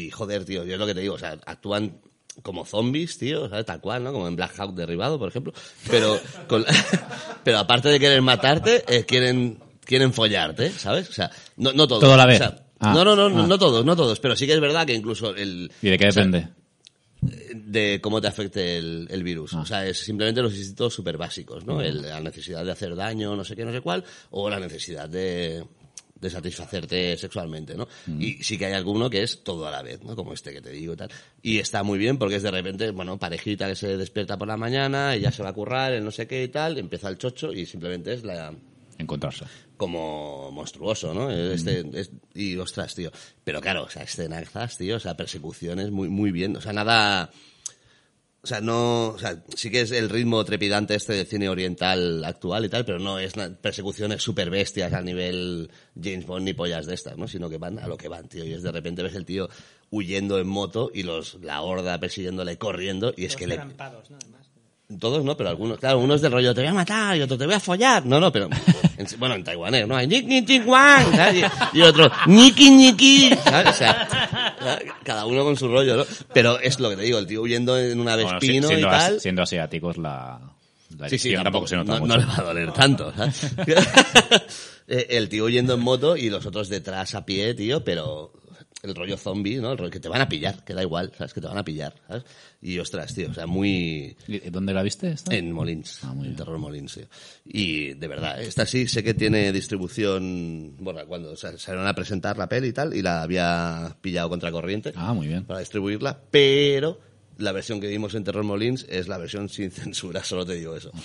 y, 0.07 0.11
joder, 0.11 0.43
tío, 0.45 0.63
yo 0.65 0.73
es 0.73 0.79
lo 0.79 0.85
que 0.85 0.93
te 0.93 0.99
digo, 1.01 1.13
o 1.15 1.19
sea, 1.19 1.37
actúan 1.45 1.99
como 2.41 2.65
zombies, 2.65 3.17
tío, 3.17 3.47
¿sabes? 3.49 3.65
Tal 3.65 3.79
cual, 3.79 4.03
¿no? 4.03 4.11
Como 4.11 4.27
en 4.27 4.35
Black 4.35 4.53
Hawk 4.59 4.73
derribado, 4.75 5.17
por 5.19 5.29
ejemplo. 5.29 5.53
Pero, 5.89 6.19
con- 6.47 6.65
pero 7.43 7.59
aparte 7.59 7.89
de 7.89 7.99
querer 7.99 8.21
matarte, 8.21 8.83
eh, 8.87 9.05
quieren, 9.05 9.59
quieren 9.85 10.11
follarte, 10.13 10.71
¿sabes? 10.71 11.09
O 11.09 11.13
sea, 11.13 11.31
no, 11.57 11.71
no 11.73 11.87
todos. 11.87 12.01
Todo 12.01 12.13
a 12.13 12.17
la 12.17 12.25
vez. 12.25 12.41
O 12.41 12.43
sea, 12.43 12.59
Ah, 12.85 12.91
no, 12.93 13.05
no, 13.05 13.15
no, 13.15 13.29
no, 13.29 13.43
ah. 13.43 13.47
no 13.47 13.57
todos, 13.57 13.85
no 13.85 13.95
todos, 13.95 14.19
pero 14.19 14.35
sí 14.35 14.45
que 14.45 14.51
es 14.51 14.59
verdad 14.59 14.85
que 14.85 14.93
incluso 14.93 15.33
el... 15.33 15.71
¿Y 15.81 15.89
de 15.89 15.97
qué 15.97 16.11
sea, 16.11 16.23
depende? 16.25 16.49
De 17.55 17.99
cómo 18.01 18.19
te 18.21 18.27
afecte 18.27 18.77
el, 18.77 19.07
el 19.09 19.23
virus. 19.23 19.53
O 19.53 19.65
sea, 19.65 19.87
es 19.87 19.97
simplemente 19.99 20.41
los 20.41 20.55
instintos 20.55 20.93
súper 20.93 21.17
básicos, 21.17 21.65
¿no? 21.65 21.81
El- 21.81 22.01
la 22.01 22.19
necesidad 22.19 22.63
de 22.65 22.71
hacer 22.71 22.95
daño, 22.95 23.35
no 23.35 23.43
sé 23.43 23.55
qué, 23.55 23.65
no 23.65 23.71
sé 23.71 23.81
cuál, 23.81 24.03
o 24.31 24.49
la 24.49 24.59
necesidad 24.59 25.07
de, 25.09 25.63
de 26.19 26.29
satisfacerte 26.29 27.17
sexualmente, 27.17 27.75
¿no? 27.75 27.87
Y 28.21 28.43
sí 28.43 28.57
que 28.57 28.65
hay 28.65 28.73
alguno 28.73 29.09
que 29.09 29.23
es 29.23 29.43
todo 29.43 29.67
a 29.67 29.71
la 29.71 29.81
vez, 29.81 30.01
¿no? 30.03 30.15
Como 30.15 30.33
este 30.33 30.51
que 30.53 30.61
te 30.61 30.71
digo 30.71 30.93
y 30.93 30.97
tal. 30.97 31.09
Y 31.41 31.59
está 31.59 31.83
muy 31.83 31.97
bien 31.99 32.17
porque 32.17 32.35
es 32.35 32.43
de 32.43 32.51
repente, 32.51 32.91
bueno, 32.91 33.17
parejita 33.19 33.67
que 33.67 33.75
se 33.75 33.97
despierta 33.97 34.37
por 34.37 34.47
la 34.47 34.57
mañana, 34.57 35.15
ella 35.15 35.31
se 35.31 35.43
va 35.43 35.49
a 35.49 35.53
currar, 35.53 35.93
el 35.93 36.03
no 36.03 36.11
sé 36.11 36.27
qué 36.27 36.43
y 36.43 36.47
tal, 36.49 36.77
empieza 36.77 37.09
el 37.09 37.17
chocho 37.17 37.51
y 37.53 37.65
simplemente 37.65 38.13
es 38.13 38.23
la 38.23 38.53
Encontrarse. 38.97 39.45
como 39.77 40.51
monstruoso, 40.51 41.13
¿no? 41.13 41.29
Este, 41.31 41.83
es- 41.99 42.11
y 42.33 42.55
ostras, 42.57 42.95
tío. 42.95 43.11
Pero 43.43 43.59
claro, 43.59 43.83
o 43.83 43.89
sea, 43.89 44.03
escenazas, 44.03 44.77
tío, 44.77 44.95
o 44.97 44.99
sea, 44.99 45.17
persecuciones 45.17 45.91
muy, 45.91 46.09
muy 46.09 46.31
bien. 46.31 46.55
O 46.55 46.61
sea, 46.61 46.71
nada. 46.73 47.29
O 48.41 48.47
sea, 48.47 48.59
no, 48.59 49.07
o 49.09 49.17
sea, 49.17 49.41
sí 49.55 49.71
que 49.71 49.79
es 49.81 49.91
el 49.91 50.09
ritmo 50.09 50.43
trepidante 50.43 50.95
este 50.95 51.13
de 51.13 51.23
cine 51.23 51.47
oriental 51.47 52.25
actual 52.25 52.65
y 52.65 52.69
tal, 52.69 52.83
pero 52.83 52.99
no 52.99 53.17
es 53.17 53.33
persecuciones 53.61 54.21
super 54.21 54.49
bestias 54.49 54.91
a 54.91 55.01
nivel 55.01 55.71
James 55.95 56.25
Bond 56.25 56.43
ni 56.43 56.53
pollas 56.53 56.85
de 56.85 56.93
estas, 56.93 57.17
¿no? 57.17 57.25
Sino 57.29 57.49
que 57.49 57.57
van 57.57 57.79
a 57.79 57.87
lo 57.87 57.95
que 57.97 58.09
van, 58.09 58.27
tío. 58.27 58.43
Y 58.43 58.51
es 58.51 58.61
de 58.61 58.73
repente 58.73 59.01
ves 59.01 59.15
el 59.15 59.25
tío 59.25 59.49
huyendo 59.91 60.39
en 60.39 60.47
moto 60.47 60.91
y 60.93 61.03
los, 61.03 61.35
la 61.41 61.61
horda 61.61 61.97
persiguiéndole, 62.01 62.57
corriendo, 62.57 63.13
y 63.15 63.25
es 63.25 63.37
que 63.37 63.47
le, 63.47 63.55
Trampados, 63.55 64.09
¿no? 64.11 64.17
Además. 64.21 64.42
Todos 64.99 65.23
no, 65.23 65.35
pero 65.37 65.49
algunos, 65.49 65.77
claro, 65.79 65.99
unos 65.99 66.21
del 66.21 66.31
rollo, 66.31 66.53
te 66.53 66.61
voy 66.61 66.69
a 66.69 66.73
matar, 66.73 67.15
y 67.17 67.21
otro, 67.21 67.37
te 67.37 67.45
voy 67.45 67.55
a 67.55 67.59
follar. 67.59 68.05
No, 68.05 68.19
no, 68.19 68.31
pero, 68.31 68.49
en- 68.97 69.07
bueno, 69.19 69.35
en 69.35 69.43
taiwanés, 69.43 69.87
¿no? 69.87 69.95
Hay 69.95 70.07
Niki 70.07 70.45
Chihuahua, 70.45 71.03
¿sabes? 71.15 71.43
Y, 71.73 71.77
y 71.77 71.81
otro, 71.81 72.11
Niki 72.27 72.69
Niki, 72.71 73.29
¿sabes? 73.43 73.69
O 73.69 73.73
sea, 73.73 74.07
cada 75.03 75.25
uno 75.25 75.43
con 75.43 75.55
su 75.57 75.67
rollo, 75.67 75.97
¿no? 75.97 76.05
Pero 76.33 76.59
es 76.59 76.79
lo 76.79 76.89
que 76.89 76.95
te 76.97 77.01
digo, 77.03 77.17
el 77.19 77.27
tío 77.27 77.41
huyendo 77.41 77.77
en 77.79 77.99
una 77.99 78.15
Bueno, 78.15 78.31
Vespino 78.39 78.67
siendo, 78.67 78.87
y 78.87 78.89
as- 78.91 79.05
tal. 79.07 79.19
siendo 79.19 79.41
asiáticos, 79.43 79.97
la, 79.97 80.39
la 80.97 81.09
Sí, 81.09 81.17
sí, 81.17 81.33
tampoco 81.33 81.67
se 81.67 81.75
nota 81.75 81.93
no, 81.93 81.99
mucho. 82.01 82.13
no 82.13 82.19
le 82.19 82.25
va 82.25 82.37
a 82.37 82.41
doler 82.43 82.71
tanto, 82.71 83.13
¿sabes? 83.15 83.41
Eh, 84.85 85.07
el 85.11 85.29
tío 85.29 85.47
yendo 85.47 85.75
en 85.75 85.79
moto 85.79 86.17
y 86.17 86.29
los 86.29 86.45
otros 86.45 86.67
detrás 86.67 87.15
a 87.15 87.25
pie, 87.25 87.53
tío, 87.53 87.85
pero 87.85 88.33
el 88.83 88.93
rollo 88.95 89.15
zombie, 89.17 89.57
¿no? 89.61 89.71
El 89.71 89.77
rollo 89.77 89.89
que 89.91 89.99
te 90.01 90.09
van 90.09 90.19
a 90.21 90.27
pillar, 90.27 90.63
que 90.65 90.73
da 90.73 90.81
igual, 90.81 91.11
¿sabes? 91.17 91.33
Que 91.33 91.39
te 91.39 91.47
van 91.47 91.57
a 91.57 91.63
pillar, 91.63 91.95
¿sabes? 92.07 92.23
Y 92.61 92.77
ostras, 92.79 93.13
tío, 93.13 93.29
o 93.31 93.33
sea, 93.33 93.47
muy... 93.47 94.15
¿Y 94.27 94.39
¿Dónde 94.49 94.73
la 94.73 94.83
viste 94.83 95.09
esta? 95.11 95.33
En 95.33 95.51
Molins, 95.53 95.99
Ah, 96.03 96.07
muy 96.07 96.17
en 96.27 96.31
bien. 96.31 96.35
Terror 96.35 96.57
Molins, 96.59 96.93
tío. 96.93 97.05
Y 97.45 97.93
de 97.93 98.07
verdad, 98.09 98.41
esta 98.41 98.65
sí 98.65 98.87
sé 98.87 99.01
que 99.01 99.13
tiene 99.13 99.51
distribución, 99.53 100.75
bueno, 100.79 100.99
cuando 101.07 101.31
o 101.31 101.35
sea, 101.37 101.57
salieron 101.57 101.87
a 101.87 101.95
presentar 101.95 102.37
la 102.37 102.49
peli 102.49 102.67
y 102.67 102.73
tal, 102.73 102.93
y 102.93 103.01
la 103.01 103.21
había 103.23 103.95
pillado 104.01 104.27
contracorriente 104.29 104.91
Ah, 104.95 105.13
muy 105.13 105.27
bien. 105.27 105.45
para 105.45 105.59
distribuirla, 105.61 106.19
pero 106.29 106.99
la 107.37 107.51
versión 107.53 107.79
que 107.79 107.87
vimos 107.87 108.13
en 108.15 108.23
Terror 108.25 108.43
Molins 108.43 108.85
es 108.89 109.07
la 109.07 109.17
versión 109.17 109.47
sin 109.49 109.71
censura, 109.71 110.23
solo 110.25 110.45
te 110.45 110.55
digo 110.55 110.75
eso. 110.75 110.91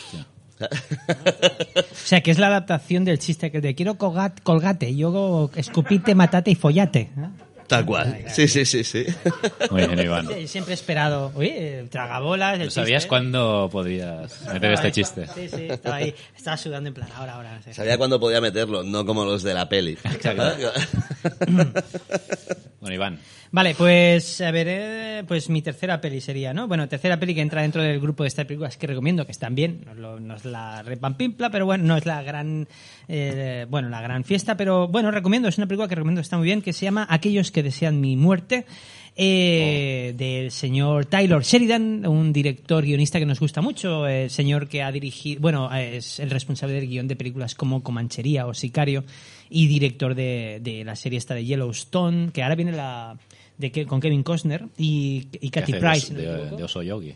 O 0.61 1.95
sea, 1.95 2.21
que 2.21 2.33
es 2.33 2.39
la 2.39 2.49
adaptación 2.49 3.05
del 3.05 3.19
chiste 3.21 3.53
que 3.53 3.61
te 3.61 3.77
quiero 3.77 3.97
colgat- 3.97 4.41
colgate, 4.43 4.95
yo 4.97 5.51
escupite, 5.55 6.17
matate 6.17 6.51
y 6.51 6.55
follate. 6.57 7.01
¿eh? 7.17 7.29
Tal 7.69 7.85
cual. 7.85 8.25
Sí, 8.35 8.49
sí, 8.49 8.65
sí, 8.65 8.83
sí. 8.83 9.05
Muy 9.71 9.87
bien, 9.87 9.99
Iván. 10.01 10.27
Siempre 10.49 10.73
he 10.73 10.75
esperado. 10.75 11.31
Oye, 11.35 11.85
tragabolas. 11.91 12.59
el 12.59 12.65
¿No 12.65 12.71
sabías 12.71 13.03
chiste. 13.03 13.09
cuándo 13.09 13.69
podías 13.71 14.43
meter 14.53 14.73
este 14.73 14.91
chiste? 14.91 15.27
Sí, 15.35 15.49
sí, 15.49 15.67
estaba 15.69 15.97
ahí. 15.97 16.15
Estaba 16.35 16.57
sudando 16.57 16.89
en 16.89 16.95
plan, 16.95 17.09
ahora, 17.15 17.35
ahora. 17.35 17.61
Sabía 17.73 17.99
cuándo 17.99 18.19
podía 18.19 18.41
meterlo, 18.41 18.83
no 18.83 19.05
como 19.05 19.25
los 19.27 19.43
de 19.43 19.53
la 19.55 19.69
peli. 19.69 19.99
Bueno, 22.81 22.95
Iván. 22.95 23.19
Vale, 23.51 23.75
pues 23.75 24.43
a 24.43 24.51
ver, 24.51 24.67
eh, 24.69 25.25
pues 25.27 25.49
mi 25.49 25.63
tercera 25.63 26.01
peli 26.03 26.21
sería, 26.21 26.53
¿no? 26.53 26.69
Bueno, 26.69 26.87
tercera 26.87 27.19
peli 27.19 27.35
que 27.35 27.41
entra 27.41 27.63
dentro 27.63 27.83
del 27.83 27.99
grupo 27.99 28.23
de 28.23 28.29
estas 28.29 28.45
películas 28.45 28.77
que 28.77 28.87
recomiendo, 28.87 29.25
que 29.25 29.33
están 29.33 29.55
bien, 29.55 29.81
no 29.87 29.93
es, 29.93 29.99
lo- 29.99 30.21
no 30.21 30.37
es 30.37 30.45
la 30.45 30.83
repampimpla, 30.83 31.49
pero 31.51 31.65
bueno, 31.65 31.85
no 31.85 31.97
es 31.97 32.05
la 32.05 32.23
gran, 32.23 32.69
eh, 33.09 33.65
bueno, 33.71 33.89
la 33.89 34.03
gran 34.03 34.25
fiesta, 34.25 34.55
pero 34.57 34.87
bueno, 34.89 35.11
recomiendo, 35.11 35.49
es 35.49 35.57
una 35.57 35.67
película 35.67 35.89
que 35.89 35.95
recomiendo, 35.95 36.21
está 36.21 36.37
muy 36.37 36.45
bien, 36.45 36.61
que 36.61 36.75
se 36.75 36.85
llama 36.85 37.07
Aquellos 37.09 37.51
que 37.51 37.63
desean 37.63 38.01
mi 38.03 38.17
muerte, 38.17 38.67
eh, 39.17 40.13
del 40.17 40.51
señor 40.51 41.07
Taylor 41.07 41.43
Sheridan, 41.43 42.07
un 42.07 42.33
director 42.35 42.85
guionista 42.85 43.19
que 43.19 43.27
nos 43.27 43.41
gusta 43.41 43.63
mucho, 43.63 44.07
el 44.07 44.29
señor 44.29 44.69
que 44.69 44.83
ha 44.83 44.93
dirigido, 44.93 45.41
bueno, 45.41 45.75
es 45.75 46.21
el 46.21 46.29
responsable 46.31 46.75
del 46.75 46.87
guion 46.87 47.09
de 47.09 47.17
películas 47.17 47.55
como 47.55 47.83
Comanchería 47.83 48.47
o 48.47 48.53
Sicario 48.53 49.05
y 49.49 49.67
director 49.69 50.15
de, 50.15 50.61
de 50.63 50.85
la 50.85 50.95
serie 50.95 51.19
esta 51.19 51.35
de 51.35 51.47
Yellowstone, 51.47 52.31
que 52.31 52.43
ahora 52.43 52.55
viene 52.55 52.73
la 52.73 53.17
de 53.59 53.71
que, 53.73 53.87
con 53.87 54.01
Kevin 54.01 54.23
Costner 54.23 54.65
y, 54.79 55.27
y 55.41 55.51
Katy 55.51 55.75
Price. 55.75 56.15
de, 56.15 56.63
Oso 56.63 56.83
Yogi. 56.83 57.15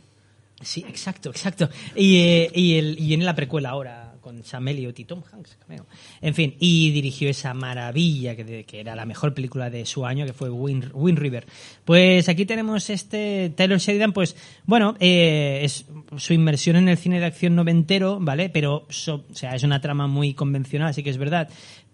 Sí, 0.60 0.84
exacto, 0.88 1.30
exacto. 1.30 1.68
Y, 1.96 2.18
eh, 2.18 2.50
y, 2.54 2.74
el, 2.74 2.98
y 2.98 3.06
viene 3.08 3.24
la 3.24 3.34
precuela 3.34 3.70
ahora 3.70 4.08
con 4.20 4.44
Sam 4.44 4.68
Elliott 4.68 4.96
y 5.00 5.04
Tom 5.04 5.20
Hanks. 5.32 5.56
cameo. 5.66 5.84
En 6.20 6.32
fin, 6.34 6.54
y 6.60 6.92
dirigió 6.92 7.28
esa 7.28 7.54
maravilla 7.54 8.36
que, 8.36 8.44
de- 8.44 8.62
que 8.64 8.78
era 8.78 8.94
la 8.94 9.04
mejor 9.04 9.34
película 9.34 9.68
de 9.70 9.84
su 9.84 10.06
año, 10.06 10.24
que 10.24 10.32
fue 10.32 10.48
Wind, 10.48 10.90
Wind 10.94 11.18
River. 11.18 11.44
Pues 11.84 12.28
aquí 12.28 12.46
tenemos 12.46 12.88
este 12.90 13.52
Taylor 13.56 13.78
Sheridan, 13.80 14.12
pues 14.12 14.36
bueno, 14.64 14.94
eh, 15.00 15.62
es 15.64 15.86
su 16.16 16.32
inmersión 16.34 16.76
en 16.76 16.88
el 16.88 16.96
cine 16.96 17.18
de 17.18 17.26
acción 17.26 17.56
noventero, 17.56 18.18
¿vale? 18.20 18.48
Pero, 18.48 18.86
so- 18.90 19.24
o 19.28 19.34
sea, 19.34 19.56
es 19.56 19.64
una 19.64 19.80
trama 19.80 20.06
muy 20.06 20.34
convencional, 20.34 20.90
así 20.90 21.02
que 21.02 21.10
es 21.10 21.18
verdad 21.18 21.48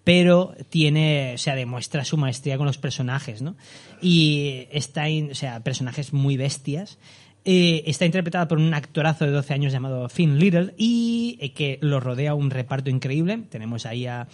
pero 0.08 0.54
tiene, 0.70 1.32
o 1.34 1.38
sea, 1.38 1.54
demuestra 1.54 2.02
su 2.02 2.16
maestría 2.16 2.56
con 2.56 2.64
los 2.64 2.78
personajes, 2.78 3.42
¿no? 3.42 3.56
Y 4.00 4.66
está, 4.70 5.04
o 5.30 5.34
sea, 5.34 5.60
personajes 5.60 6.14
muy 6.14 6.38
bestias. 6.38 6.98
Eh, 7.44 7.82
está 7.84 8.06
interpretada 8.06 8.48
por 8.48 8.56
un 8.56 8.72
actorazo 8.72 9.26
de 9.26 9.32
12 9.32 9.52
años 9.52 9.70
llamado 9.70 10.08
Finn 10.08 10.38
Little 10.38 10.72
y 10.78 11.36
eh, 11.42 11.52
que 11.52 11.78
lo 11.82 12.00
rodea 12.00 12.32
un 12.32 12.48
reparto 12.48 12.88
increíble. 12.88 13.42
Tenemos 13.50 13.84
ahí 13.84 14.06
a 14.06 14.28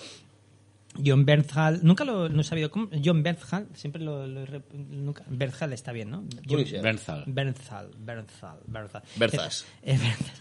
John 1.05 1.25
Bernthal, 1.25 1.81
nunca 1.83 2.05
lo 2.05 2.29
no 2.29 2.41
he 2.41 2.45
sabido 2.45 2.71
cómo, 2.71 2.89
John 3.05 3.23
Bernthal, 3.23 3.66
siempre 3.75 4.03
lo, 4.03 4.27
lo 4.27 4.45
nunca, 4.73 5.25
Bernthal 5.27 5.73
está 5.73 5.93
bien, 5.93 6.11
¿no? 6.11 6.25
John-. 6.49 6.65
Bernthal. 6.83 7.25
Bernthal, 7.27 7.91
Bernthal, 7.99 8.59
Bernthal. 8.66 9.03
Berzas. 9.16 9.65
Eh, 9.83 9.99
Berzas. 9.99 10.33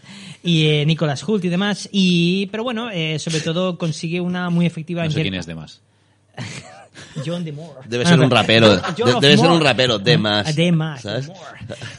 Y 0.42 0.66
eh, 0.66 0.86
Nicolas 0.86 1.26
Hult 1.26 1.44
y 1.44 1.48
demás. 1.48 1.88
Y, 1.90 2.46
pero 2.46 2.62
bueno, 2.62 2.90
eh, 2.90 3.18
sobre 3.18 3.40
todo 3.40 3.78
consigue 3.78 4.20
una 4.20 4.50
muy 4.50 4.66
efectiva... 4.66 5.04
No 5.04 5.10
sé 5.10 5.22
quién 5.22 5.34
es 5.34 5.46
de 5.46 5.54
más. 5.54 5.82
John 7.24 7.44
DeMore. 7.44 7.80
Debe 7.88 8.04
ser 8.06 8.18
un 8.20 8.30
rapero. 8.30 8.80
John 8.98 9.20
debe 9.20 9.36
ser 9.36 9.50
un 9.50 9.60
rapero, 9.60 9.98
de 9.98 10.18
más. 10.18 10.54
De 10.54 10.72
más. 10.72 11.02
¿sabes? 11.02 11.30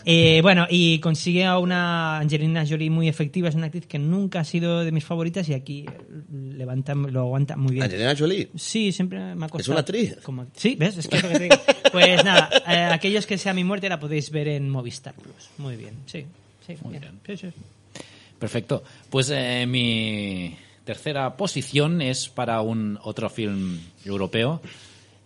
Eh, 0.03 0.39
bueno, 0.41 0.67
y 0.69 0.99
consigue 0.99 1.45
a 1.45 1.57
una 1.57 2.17
Angelina 2.19 2.65
Jolie 2.67 2.89
muy 2.89 3.07
efectiva. 3.07 3.49
Es 3.49 3.55
una 3.55 3.67
actriz 3.67 3.87
que 3.87 3.99
nunca 3.99 4.41
ha 4.41 4.43
sido 4.43 4.83
de 4.83 4.91
mis 4.91 5.03
favoritas 5.03 5.47
y 5.49 5.53
aquí 5.53 5.85
levanta, 6.31 6.93
lo 6.95 7.21
aguanta 7.21 7.55
muy 7.55 7.73
bien. 7.73 7.83
Angelina 7.83 8.15
Jolie. 8.17 8.49
Sí, 8.55 8.91
siempre 8.91 9.19
me 9.35 9.45
ha 9.45 9.49
costado. 9.49 9.61
¿Es 9.61 9.67
una 9.69 9.79
actriz? 9.79 10.17
Como- 10.23 10.47
sí, 10.55 10.75
¿ves? 10.77 10.97
Es 10.97 11.07
que 11.07 11.17
es 11.17 11.23
lo 11.23 11.29
que 11.29 11.35
te 11.37 11.43
digo. 11.43 11.55
Pues 11.91 12.23
nada, 12.23 12.49
eh, 12.67 12.89
aquellos 12.91 13.25
que 13.25 13.37
sea 13.37 13.53
mi 13.53 13.63
muerte 13.63 13.87
la 13.89 13.99
podéis 13.99 14.29
ver 14.31 14.47
en 14.47 14.69
Movistar 14.69 15.13
Plus. 15.13 15.49
Muy 15.57 15.75
bien, 15.75 15.95
sí. 16.05 16.25
sí 16.65 16.75
Muy 16.83 16.97
bien. 16.99 17.19
bien. 17.25 17.37
Sí, 17.37 17.47
sí. 17.47 18.01
Perfecto. 18.39 18.83
Pues 19.09 19.31
eh, 19.33 19.65
mi 19.65 20.55
tercera 20.83 21.35
posición 21.35 22.01
es 22.01 22.27
para 22.29 22.61
un 22.61 22.99
otro 23.03 23.29
film 23.29 23.79
europeo. 24.03 24.61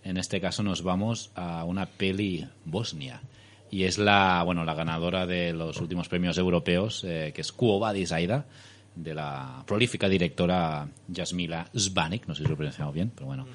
En 0.09 0.17
este 0.17 0.41
caso 0.41 0.63
nos 0.63 0.81
vamos 0.81 1.29
a 1.35 1.63
una 1.65 1.85
peli 1.85 2.47
bosnia. 2.65 3.21
Y 3.69 3.83
es 3.83 3.99
la, 3.99 4.41
bueno, 4.43 4.65
la 4.65 4.73
ganadora 4.73 5.27
de 5.27 5.53
los 5.53 5.79
últimos 5.79 6.09
premios 6.09 6.37
europeos, 6.39 7.03
eh, 7.07 7.31
que 7.35 7.41
es 7.41 7.51
Quo 7.51 7.77
Vadis 7.79 8.11
Aida, 8.11 8.45
de 8.95 9.13
la 9.13 9.63
prolífica 9.67 10.09
directora 10.09 10.87
Jasmila 11.15 11.67
Zbanik, 11.77 12.25
no 12.27 12.33
sé 12.33 12.41
si 12.41 12.47
lo 12.47 12.55
he 12.55 12.57
pronunciado 12.57 12.91
bien, 12.91 13.11
pero 13.13 13.27
bueno. 13.27 13.45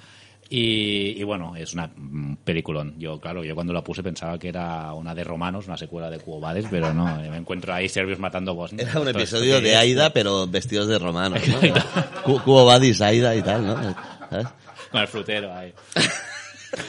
Y, 0.49 1.21
y 1.21 1.23
bueno, 1.25 1.57
es 1.57 1.73
una 1.75 1.89
mm, 1.89 2.37
peliculón. 2.45 2.95
Yo, 3.01 3.19
claro, 3.19 3.43
yo 3.43 3.57
cuando 3.57 3.73
la 3.73 3.83
puse 3.83 4.05
pensaba 4.05 4.39
que 4.39 4.49
era 4.51 4.93
una 4.93 5.13
de 5.13 5.25
romanos, 5.25 5.67
una 5.67 5.77
secuela 5.77 6.09
de 6.11 6.19
Quo 6.21 6.39
Vadis, 6.39 6.67
pero 6.71 6.95
no, 6.95 7.17
me 7.17 7.37
encuentro 7.37 7.75
ahí 7.75 7.89
serbios 7.89 8.21
matando 8.21 8.55
bosnios. 8.55 8.89
Era 8.89 9.01
un 9.01 9.09
episodio 9.09 9.61
de? 9.61 9.75
Aida, 9.77 10.13
pero 10.13 10.47
vestidos 10.47 10.87
de 10.87 11.01
romanos, 11.01 11.41
¿no? 11.49 11.59
Cu- 12.23 12.41
Cubo 12.45 12.65
Badis 12.65 13.01
Aida 13.01 13.35
y 13.35 13.43
tal, 13.43 13.67
¿no? 13.67 13.75
¿Sabes? 14.31 14.47
Con 14.93 15.01
el 15.01 15.09
frutero 15.09 15.53
ahí. 15.53 15.73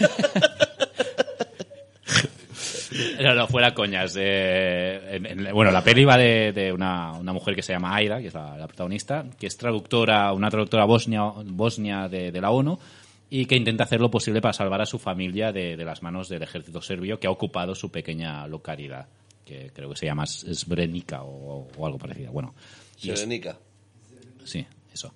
No, 3.21 3.33
no, 3.33 3.47
fuera 3.47 3.73
coñas. 3.73 4.15
eh, 4.17 5.15
en- 5.17 5.25
en- 5.25 5.53
bueno, 5.53 5.71
la 5.71 5.83
peli 5.83 6.05
va 6.05 6.17
de, 6.17 6.51
de 6.53 6.71
una, 6.71 7.11
una 7.13 7.33
mujer 7.33 7.55
que 7.55 7.61
se 7.61 7.73
llama 7.73 7.95
Aida, 7.95 8.19
que 8.21 8.27
es 8.27 8.33
la, 8.33 8.57
la 8.57 8.67
protagonista, 8.67 9.25
que 9.37 9.47
es 9.47 9.57
traductora, 9.57 10.31
una 10.33 10.49
traductora 10.49 10.85
bosnia, 10.85 11.23
bosnia 11.45 12.07
de, 12.07 12.31
de 12.31 12.41
la 12.41 12.51
ONU 12.51 12.77
y 13.29 13.45
que 13.45 13.55
intenta 13.55 13.83
hacer 13.85 13.99
lo 13.99 14.11
posible 14.11 14.39
para 14.41 14.53
salvar 14.53 14.81
a 14.81 14.85
su 14.85 14.99
familia 14.99 15.51
de, 15.51 15.75
de 15.75 15.85
las 15.85 16.03
manos 16.03 16.29
del 16.29 16.43
ejército 16.43 16.81
serbio 16.81 17.19
que 17.19 17.27
ha 17.27 17.31
ocupado 17.31 17.73
su 17.75 17.89
pequeña 17.91 18.47
localidad, 18.47 19.07
que 19.43 19.71
creo 19.73 19.89
que 19.89 19.95
se 19.97 20.05
llama 20.05 20.25
Srebrenica 20.27 21.23
o, 21.23 21.67
o 21.75 21.85
algo 21.85 21.97
parecido. 21.97 22.31
Bueno, 22.31 22.53
Serenica. 22.97 23.57
Sí, 24.45 24.65
eso. 24.93 25.13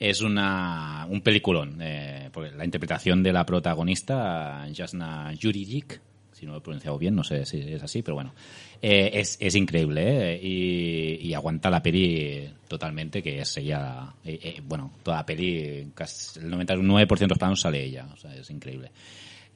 Es 0.00 0.22
una, 0.22 1.06
un 1.08 1.20
peliculón. 1.20 1.78
eh, 1.80 2.30
porque 2.32 2.50
la 2.50 2.64
interpretación 2.64 3.22
de 3.22 3.32
la 3.32 3.46
protagonista, 3.46 4.66
Jasna 4.74 5.32
Juridic, 5.40 6.00
si 6.32 6.46
no 6.46 6.52
lo 6.52 6.58
he 6.58 6.62
pronunciado 6.62 6.98
bien, 6.98 7.14
no 7.14 7.22
sé 7.22 7.44
si 7.44 7.60
es 7.60 7.82
así, 7.82 8.02
pero 8.02 8.14
bueno, 8.14 8.32
eh, 8.80 9.10
es, 9.12 9.36
es 9.40 9.54
increíble 9.54 10.32
¿eh? 10.32 10.40
y, 10.42 11.28
y 11.28 11.34
aguanta 11.34 11.68
la 11.68 11.82
peli 11.82 12.48
totalmente, 12.66 13.22
que 13.22 13.40
es 13.40 13.58
ella, 13.58 14.14
eh, 14.24 14.40
eh, 14.42 14.62
bueno, 14.64 14.92
toda 15.02 15.18
la 15.18 15.26
peli, 15.26 15.90
casi 15.94 16.40
el 16.40 16.50
99% 16.50 17.18
de 17.18 17.26
los 17.28 17.38
planos 17.38 17.60
sale 17.60 17.84
ella, 17.84 18.08
o 18.10 18.16
sea, 18.16 18.34
es 18.34 18.48
increíble. 18.48 18.90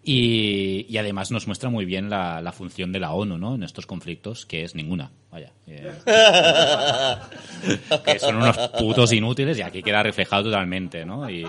Y, 0.06 0.84
y 0.88 0.98
además 0.98 1.30
nos 1.30 1.46
muestra 1.46 1.70
muy 1.70 1.86
bien 1.86 2.10
la, 2.10 2.42
la 2.42 2.52
función 2.52 2.92
de 2.92 3.00
la 3.00 3.12
ONU 3.12 3.38
¿no? 3.38 3.54
en 3.54 3.62
estos 3.62 3.86
conflictos, 3.86 4.44
que 4.44 4.62
es 4.62 4.74
ninguna. 4.74 5.10
Vaya. 5.30 5.52
eh, 5.66 5.92
que 8.04 8.18
son 8.18 8.36
unos 8.36 8.56
putos 8.78 9.12
inútiles 9.12 9.58
y 9.58 9.62
aquí 9.62 9.82
queda 9.82 10.02
reflejado 10.02 10.44
totalmente, 10.44 11.06
¿no? 11.06 11.28
Y, 11.30 11.46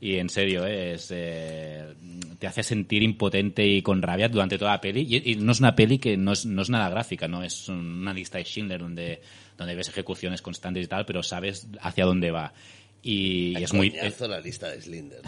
Y 0.00 0.16
en 0.16 0.30
serio, 0.30 0.66
¿eh? 0.66 0.94
es, 0.94 1.08
eh, 1.10 1.92
te 2.38 2.46
hace 2.46 2.62
sentir 2.62 3.02
impotente 3.02 3.66
y 3.66 3.82
con 3.82 4.00
rabia 4.00 4.30
durante 4.30 4.56
toda 4.56 4.70
la 4.70 4.80
peli. 4.80 5.06
Y, 5.06 5.32
y 5.32 5.36
no 5.36 5.52
es 5.52 5.60
una 5.60 5.76
peli 5.76 5.98
que 5.98 6.16
no 6.16 6.32
es, 6.32 6.46
no 6.46 6.62
es 6.62 6.70
nada 6.70 6.88
gráfica, 6.88 7.28
no 7.28 7.42
es 7.42 7.68
una 7.68 8.14
lista 8.14 8.38
de 8.38 8.44
Schindler 8.44 8.80
donde, 8.80 9.20
donde 9.58 9.74
ves 9.74 9.90
ejecuciones 9.90 10.40
constantes 10.40 10.86
y 10.86 10.88
tal, 10.88 11.04
pero 11.04 11.22
sabes 11.22 11.68
hacia 11.82 12.06
dónde 12.06 12.30
va. 12.30 12.54
Y, 13.02 13.54
Ay, 13.56 13.64
es 13.64 13.74
muy... 13.74 13.90
coñazo 13.90 14.26
la 14.26 14.40
lista 14.40 14.70
de 14.70 14.80
tío. 14.80 15.20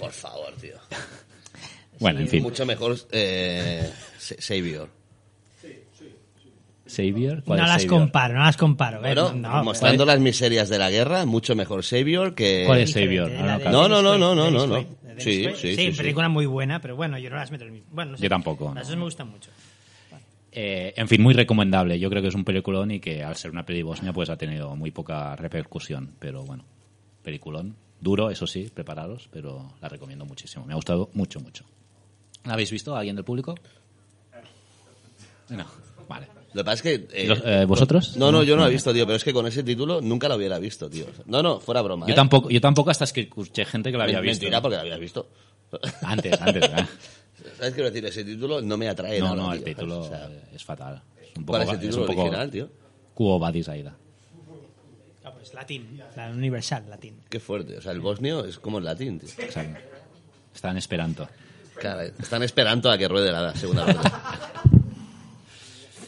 Por 0.00 0.10
favor, 0.10 0.52
tío. 0.60 0.74
Bueno, 2.00 2.20
en 2.20 2.28
fin. 2.28 2.42
Mucho 2.42 2.66
mejor 2.66 2.96
eh, 3.12 3.88
Sa- 4.18 4.34
Savior. 4.38 4.88
Savior. 6.86 7.36
No 7.38 7.44
¿Cuál 7.44 7.60
es 7.60 7.66
las 7.68 7.82
Savior? 7.82 8.00
comparo, 8.00 8.34
no 8.34 8.40
las 8.44 8.56
comparo. 8.56 8.96
¿eh? 8.98 9.00
Bueno, 9.14 9.32
no, 9.32 9.62
mostrando 9.62 10.04
las 10.04 10.18
miserias 10.18 10.68
de 10.68 10.78
la 10.78 10.90
guerra, 10.90 11.24
mucho 11.24 11.54
mejor 11.54 11.84
Savior 11.84 12.34
que... 12.34 12.64
¿Cuál 12.66 12.80
es 12.80 12.90
Savior? 12.90 13.30
Ah, 13.38 13.58
no. 13.64 13.70
No, 13.70 13.88
no, 13.88 14.02
no, 14.02 14.18
no, 14.18 14.34
no, 14.34 14.66
no, 14.66 14.86
Sí, 15.18 15.44
sí, 15.54 15.76
sí, 15.76 15.76
sí. 15.76 15.90
película 15.92 16.28
muy 16.28 16.46
buena, 16.46 16.80
pero 16.80 16.96
bueno, 16.96 17.16
yo 17.18 17.30
no 17.30 17.36
las 17.36 17.50
meto 17.52 17.62
en 17.64 17.68
el 17.68 17.72
mismo. 17.74 17.88
Bueno, 17.92 18.12
no 18.12 18.16
sé. 18.16 18.22
Yo 18.24 18.28
tampoco, 18.28 18.72
Las 18.74 18.86
no. 18.86 18.90
dos 18.90 18.96
me 18.96 19.04
gustan 19.04 19.28
mucho. 19.28 19.50
Eh, 20.52 20.94
en 20.96 21.06
fin, 21.06 21.22
muy 21.22 21.34
recomendable. 21.34 21.98
Yo 22.00 22.10
creo 22.10 22.22
que 22.22 22.28
es 22.28 22.34
un 22.34 22.44
peliculón 22.44 22.90
y 22.90 22.98
que 22.98 23.22
al 23.22 23.36
ser 23.36 23.50
una 23.52 23.64
peli 23.64 23.82
bosnia 23.82 24.12
pues 24.12 24.30
ha 24.30 24.36
tenido 24.36 24.74
muy 24.74 24.90
poca 24.90 25.36
repercusión. 25.36 26.14
Pero 26.18 26.42
bueno, 26.42 26.64
peliculón. 27.22 27.76
Duro, 28.00 28.30
eso 28.30 28.46
sí, 28.48 28.68
prepararos, 28.74 29.28
pero 29.30 29.74
la 29.80 29.88
recomiendo 29.88 30.24
muchísimo. 30.24 30.64
Me 30.64 30.72
ha 30.72 30.76
gustado 30.76 31.10
mucho, 31.12 31.38
mucho. 31.38 31.64
¿La 32.44 32.54
habéis 32.54 32.70
visto? 32.70 32.94
¿Alguien 32.96 33.16
del 33.16 33.24
público? 33.24 33.54
No, 35.50 35.66
vale. 36.08 36.26
Lo 36.52 36.62
que 36.62 36.64
pasa 36.64 36.74
es 36.74 36.82
que... 36.82 36.94
eh, 37.16 37.24
¿Y 37.24 37.26
los- 37.28 37.42
eh, 37.44 37.64
vosotros? 37.64 38.16
No, 38.16 38.32
no, 38.32 38.42
yo 38.42 38.56
no 38.56 38.62
la 38.62 38.68
he 38.68 38.72
visto, 38.72 38.92
tío, 38.92 39.06
pero 39.06 39.16
es 39.16 39.24
que 39.24 39.32
con 39.32 39.46
ese 39.46 39.62
título 39.62 40.00
nunca 40.00 40.28
lo 40.28 40.36
hubiera 40.36 40.58
visto, 40.58 40.88
tío. 40.90 41.06
No, 41.26 41.42
no, 41.42 41.60
fuera 41.60 41.82
broma. 41.82 42.06
Yo 42.06 42.12
¿eh? 42.12 42.16
tampoco, 42.16 42.50
yo 42.50 42.60
tampoco 42.60 42.90
hasta 42.90 43.04
es 43.04 43.12
que 43.12 43.22
escuché 43.22 43.64
gente 43.64 43.90
que 43.92 43.98
la 43.98 44.04
había 44.04 44.20
visto. 44.20 44.42
Mentira, 44.42 44.60
porque 44.60 44.76
la 44.76 44.82
habías 44.82 44.98
visto. 45.00 45.28
Antes, 46.02 46.40
antes. 46.40 46.64
¿eh? 46.64 46.68
¿Sabes 47.56 47.70
qué 47.70 47.72
quiero 47.74 47.90
decir? 47.90 48.04
Ese 48.06 48.24
título 48.24 48.60
no 48.60 48.76
me 48.76 48.88
atrae 48.88 49.18
No, 49.20 49.34
nada, 49.34 49.36
no, 49.36 49.52
el 49.52 49.58
tío. 49.64 49.74
título 49.74 50.00
O 50.00 50.08
sea, 50.08 50.28
es 50.52 50.64
fatal. 50.64 51.02
Es 51.22 51.28
un 51.36 51.44
poco, 51.46 51.58
¿Cuál 51.58 51.62
es 51.62 51.68
el 51.68 51.74
es 51.76 51.80
título 51.82 52.02
un 52.02 52.06
poco 52.08 52.20
original, 52.22 52.50
tío? 52.50 52.68
Cubo 53.14 53.38
Badis 53.38 53.68
Aida. 53.68 53.96
Ah, 55.24 55.32
pues 55.32 55.54
latín, 55.54 56.00
la 56.16 56.30
universal, 56.30 56.84
latín. 56.88 57.20
Qué 57.28 57.38
fuerte. 57.38 57.76
O 57.78 57.80
sea, 57.82 57.92
el 57.92 58.00
bosnio 58.00 58.44
es 58.44 58.58
como 58.58 58.78
el 58.78 58.84
latín, 58.84 59.18
tío. 59.20 59.28
Exacto. 59.38 59.78
Está 60.54 60.70
en 60.70 60.78
Esperanto. 60.78 61.28
Claro, 61.80 62.02
están 62.02 62.42
esperando 62.42 62.90
a 62.90 62.98
que 62.98 63.08
ruede 63.08 63.32
la 63.32 63.54
segunda 63.54 63.86
parte. 63.86 64.10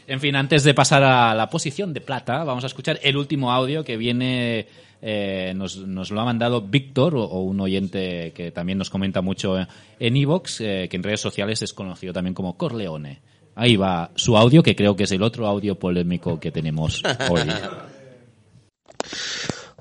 En 0.07 0.20
fin, 0.20 0.36
antes 0.36 0.65
de 0.65 0.74
pasar 0.74 1.03
a 1.03 1.35
la 1.35 1.49
posición 1.49 1.94
de 1.94 2.03
plata, 2.03 2.44
vamos 2.44 2.65
a 2.65 2.66
escuchar 2.66 3.01
el 3.03 3.16
último 3.16 3.51
audio 3.51 3.82
que 3.82 3.97
viene, 3.97 4.66
eh, 5.01 5.53
nos, 5.57 5.78
nos 5.78 6.11
lo 6.11 6.20
ha 6.20 6.24
mandado 6.24 6.61
Víctor, 6.61 7.16
o, 7.16 7.24
o 7.24 7.40
un 7.40 7.61
oyente 7.61 8.32
que 8.35 8.51
también 8.51 8.77
nos 8.77 8.90
comenta 8.90 9.23
mucho 9.23 9.57
en 9.59 10.16
Evox, 10.16 10.59
que 10.59 10.90
en 10.93 11.03
redes 11.03 11.20
sociales 11.20 11.62
es 11.62 11.73
conocido 11.73 12.12
también 12.12 12.35
como 12.35 12.59
Corleone. 12.59 13.20
Ahí 13.55 13.77
va 13.77 14.11
su 14.15 14.36
audio, 14.36 14.62
que 14.62 14.77
creo 14.77 14.97
que 14.97 15.05
es 15.05 15.12
el 15.12 15.23
otro 15.23 15.47
audio 15.47 15.78
polémico 15.78 16.39
que 16.39 16.51
tenemos 16.51 17.03
hoy. 17.31 17.43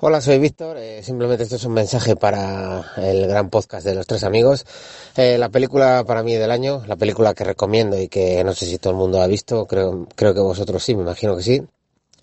Hola, 0.03 0.19
soy 0.19 0.39
Víctor. 0.39 0.77
Eh, 0.77 1.03
simplemente 1.03 1.43
esto 1.43 1.57
es 1.57 1.65
un 1.65 1.73
mensaje 1.73 2.15
para 2.15 2.83
el 2.97 3.27
gran 3.27 3.51
podcast 3.51 3.85
de 3.85 3.93
los 3.93 4.07
tres 4.07 4.23
amigos. 4.23 4.65
Eh, 5.15 5.37
la 5.37 5.49
película 5.49 6.03
para 6.07 6.23
mí 6.23 6.33
del 6.33 6.49
año, 6.49 6.81
la 6.87 6.95
película 6.95 7.35
que 7.35 7.43
recomiendo 7.43 8.01
y 8.01 8.07
que 8.07 8.43
no 8.43 8.55
sé 8.55 8.65
si 8.65 8.79
todo 8.79 8.93
el 8.93 8.97
mundo 8.97 9.21
ha 9.21 9.27
visto, 9.27 9.67
creo, 9.67 10.07
creo 10.15 10.33
que 10.33 10.39
vosotros 10.39 10.83
sí, 10.83 10.95
me 10.95 11.03
imagino 11.03 11.37
que 11.37 11.43
sí, 11.43 11.61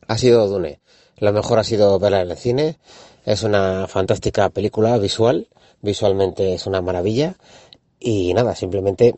ha 0.09 0.19
sido 0.19 0.49
Dune. 0.49 0.81
Lo 1.19 1.33
mejor 1.33 1.61
ha 1.61 1.63
sido 1.63 2.01
verla 2.01 2.23
en 2.23 2.33
el 2.33 2.37
cine. 2.37 2.79
Es 3.25 3.45
una 3.45 3.87
fantástica 3.87 4.51
película 4.51 4.99
visual. 4.99 5.47
Visualmente 5.81 6.55
es 6.55 6.67
una 6.67 6.81
maravilla. 6.81 7.37
Y 8.01 8.35
nada, 8.35 8.57
simplemente 8.57 9.15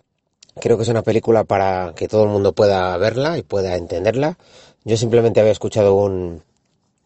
creo 0.60 0.76
que 0.76 0.82
es 0.82 0.88
una 0.90 1.02
película 1.02 1.44
para 1.44 1.94
que 1.96 2.08
todo 2.08 2.24
el 2.24 2.28
mundo 2.28 2.52
pueda 2.52 2.94
verla 2.98 3.38
y 3.38 3.42
pueda 3.42 3.76
entenderla. 3.76 4.36
Yo 4.84 4.98
simplemente 4.98 5.40
había 5.40 5.52
escuchado 5.52 5.94
un, 5.94 6.42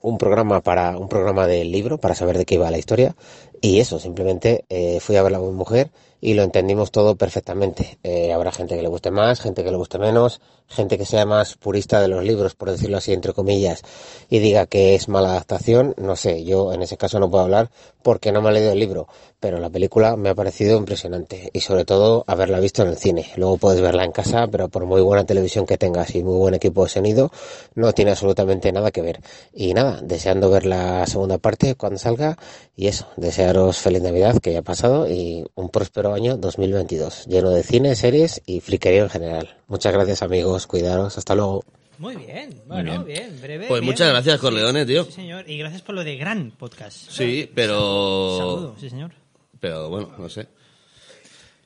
un 0.05 0.19
programa 0.19 0.61
para 0.61 0.99
un 0.99 1.09
programa 1.09 1.47
del 1.47 1.73
libro 1.73 1.97
para 1.97 2.15
saber 2.15 2.37
de 2.37 2.45
qué 2.45 2.57
iba 2.57 2.71
la 2.71 2.77
historia. 2.77 3.17
Y 3.63 3.81
eso 3.81 3.99
simplemente 3.99 4.67
eh, 4.69 5.01
fui 5.01 5.17
a 5.17 5.23
verla 5.23 5.39
con 5.39 5.49
mi 5.49 5.55
mujer 5.55 5.91
y 6.21 6.35
lo 6.35 6.43
entendimos 6.43 6.91
todo 6.91 7.17
perfectamente. 7.17 7.99
Eh, 8.03 8.31
habrá 8.31 8.53
gente 8.53 8.77
que 8.77 8.83
le 8.83 8.89
guste 8.89 9.11
más 9.11 9.41
gente 9.41 9.65
que 9.65 9.71
le 9.71 9.79
guste 9.79 9.99
menos 9.99 10.43
gente 10.75 10.99
que 10.99 11.07
sea 11.07 11.25
más 11.25 11.55
purista 11.55 12.01
de 12.01 12.09
los 12.09 12.25
libros 12.25 12.55
por 12.55 12.71
decirlo 12.71 12.99
así 12.99 13.13
entre 13.13 13.33
comillas 13.33 13.83
y 14.29 14.41
diga 14.41 14.67
que 14.67 14.95
es 14.95 15.09
mala 15.09 15.31
adaptación 15.31 15.95
no 15.97 16.17
sé 16.17 16.45
yo 16.45 16.73
en 16.73 16.83
ese 16.83 16.97
caso 16.97 17.19
no 17.19 17.31
puedo 17.31 17.45
hablar 17.45 17.71
porque 18.03 18.33
no 18.33 18.43
me 18.43 18.51
he 18.51 18.53
leído 18.53 18.73
el 18.73 18.79
libro 18.79 19.09
pero 19.45 19.59
la 19.59 19.69
película 19.69 20.17
me 20.17 20.31
ha 20.31 20.35
parecido 20.35 20.79
impresionante 20.79 21.51
y 21.53 21.61
sobre 21.61 21.85
todo 21.85 22.25
haberla 22.27 22.61
visto 22.61 22.81
en 22.81 22.89
el 22.89 22.97
cine. 22.97 23.27
Luego 23.37 23.59
puedes 23.59 23.83
verla 23.83 24.03
en 24.03 24.11
casa 24.11 24.47
pero 24.51 24.71
por 24.71 24.87
muy 24.87 25.03
buena 25.03 25.27
televisión 25.27 25.67
que 25.67 25.77
tengas 25.77 26.15
y 26.15 26.23
muy 26.23 26.39
buen 26.39 26.55
equipo 26.55 26.85
de 26.85 26.89
sonido 26.89 27.31
no 27.75 27.93
tiene 27.93 28.13
absolutamente 28.13 28.73
nada 28.73 28.91
que 28.91 29.03
ver. 29.03 29.21
Y 29.53 29.75
nada 29.75 30.01
deseando 30.03 30.49
ver 30.49 30.65
la 30.65 31.07
segunda 31.07 31.37
parte 31.37 31.75
cuando 31.75 31.99
salga 31.99 32.39
y 32.75 32.87
eso 32.87 33.07
desearos 33.19 33.77
feliz 33.77 34.03
navidad 34.03 34.39
que 34.41 34.55
ya 34.55 34.61
ha 34.61 34.63
pasado 34.63 35.11
y 35.11 35.45
un 35.55 35.69
próspero 35.69 36.15
año 36.15 36.39
2022 36.39 37.27
lleno 37.27 37.51
de 37.51 37.63
cine 37.63 37.97
series 37.97 38.41
y 38.47 38.61
friquería 38.61 39.03
en 39.03 39.11
general 39.11 39.57
muchas 39.69 39.93
gracias 39.93 40.23
amigos 40.23 40.67
cuidaros 40.67 41.17
hasta 41.19 41.35
luego 41.35 41.65
Muy 41.99 42.17
bien, 42.17 42.51
bueno, 42.67 43.05
bien. 43.05 43.29
bien. 43.31 43.41
breve. 43.41 43.67
Pues 43.69 43.81
bien. 43.81 43.93
muchas 43.93 44.09
gracias, 44.11 44.37
Sí, 44.37 44.41
Corleone, 44.41 44.85
tío. 44.87 45.05
Sí, 45.05 45.13
señor. 45.13 45.49
Y 45.49 45.59
gracias 45.59 45.83
por 45.83 45.95
lo 45.95 46.05
de 46.05 46.17
gran 46.17 46.51
podcast. 46.53 47.11
Sí, 47.11 47.51
pero... 47.55 48.37
Saludo, 48.39 48.77
sí, 48.81 48.91
señor. 48.91 49.13
Pero 49.61 49.89
bueno, 49.89 50.13
no 50.19 50.29
sé. 50.29 50.49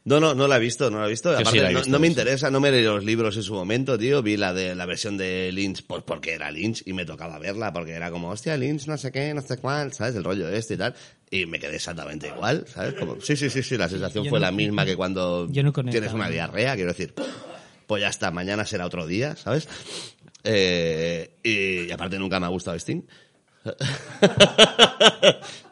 No, 0.05 0.21
no, 0.21 0.35
no 0.35 0.49
la 0.49 0.57
he 0.57 0.61
visto, 0.61 0.89
no 0.91 1.01
la 1.01 1.07
he 1.07 1.11
visto. 1.11 1.29
Sí 1.37 1.43
Aparte, 1.43 1.61
la 1.61 1.69
he 1.71 1.73
no, 1.73 1.79
visto, 1.81 1.93
no 1.93 1.99
me 1.99 2.07
interesa, 2.07 2.51
no 2.51 2.61
me 2.61 2.71
leí 2.71 2.83
los 2.83 3.05
libros 3.05 3.37
en 3.37 3.43
su 3.43 3.53
momento, 3.53 3.99
tío. 3.99 4.23
Vi 4.23 4.39
la 4.39 4.55
de 4.55 4.75
la 4.75 4.87
versión 4.87 5.19
de 5.19 5.51
Lynch 5.53 5.85
pues 5.87 6.03
porque 6.03 6.33
era 6.33 6.51
Lynch 6.51 6.83
y 6.87 6.95
me 6.95 7.05
tocaba 7.05 7.39
verla 7.39 7.73
porque 7.75 7.93
era 7.93 8.11
como, 8.11 8.31
hostia, 8.31 8.57
Lynch, 8.57 8.87
no 8.87 8.97
sé 8.97 9.13
qué, 9.13 9.35
no 9.35 9.43
sé 9.43 9.59
cuál, 9.59 9.93
¿sabes? 9.93 10.15
El 10.15 10.25
rollo 10.25 10.49
este 10.49 10.75
y 10.75 10.77
tal. 10.79 10.95
Y 11.31 11.45
me 11.45 11.59
quedé 11.59 11.77
exactamente 11.77 12.29
igual, 12.29 12.65
¿sabes? 12.69 12.95
Como, 12.95 13.21
sí, 13.21 13.37
sí, 13.37 13.51
sí, 13.51 13.63
sí, 13.63 13.77
la 13.77 13.89
sensación 13.89 14.25
Yo 14.25 14.31
fue 14.31 14.39
no- 14.39 14.47
la 14.47 14.53
misma 14.53 14.87
que 14.87 14.97
cuando 14.97 15.47
no 15.47 15.73
tienes 15.91 16.13
una 16.15 16.31
diarrea, 16.31 16.75
quiero 16.75 16.93
decir. 16.93 17.13
Pues 17.89 18.03
ya 18.03 18.09
está, 18.09 18.31
mañana 18.31 18.65
será 18.65 18.87
otro 18.87 19.05
día, 19.07 19.35
¿sabes? 19.35 19.69
Eh, 20.45 21.39
y, 21.43 21.89
y 21.89 21.91
aparte 21.91 22.19
nunca 22.21 22.39
me 22.39 22.47
ha 22.47 22.51
gustado 22.51 22.77
Sting. 22.77 23.03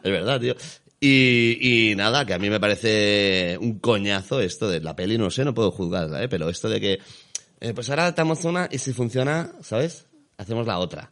es 0.03 0.11
verdad, 0.11 0.39
tío. 0.39 0.55
Y, 0.99 1.91
y 1.91 1.95
nada, 1.95 2.25
que 2.25 2.33
a 2.33 2.39
mí 2.39 2.49
me 2.49 2.59
parece 2.59 3.57
un 3.61 3.79
coñazo 3.79 4.41
esto 4.41 4.67
de 4.69 4.81
la 4.81 4.95
peli, 4.95 5.17
no 5.17 5.29
sé, 5.29 5.45
no 5.45 5.53
puedo 5.53 5.71
juzgarla, 5.71 6.23
¿eh? 6.23 6.27
pero 6.27 6.49
esto 6.49 6.69
de 6.69 6.81
que, 6.81 6.99
eh, 7.59 7.73
pues 7.73 7.89
ahora 7.89 8.11
damos 8.11 8.43
una 8.45 8.67
y 8.71 8.79
si 8.79 8.93
funciona, 8.93 9.51
¿sabes? 9.61 10.07
Hacemos 10.37 10.65
la 10.65 10.79
otra. 10.79 11.11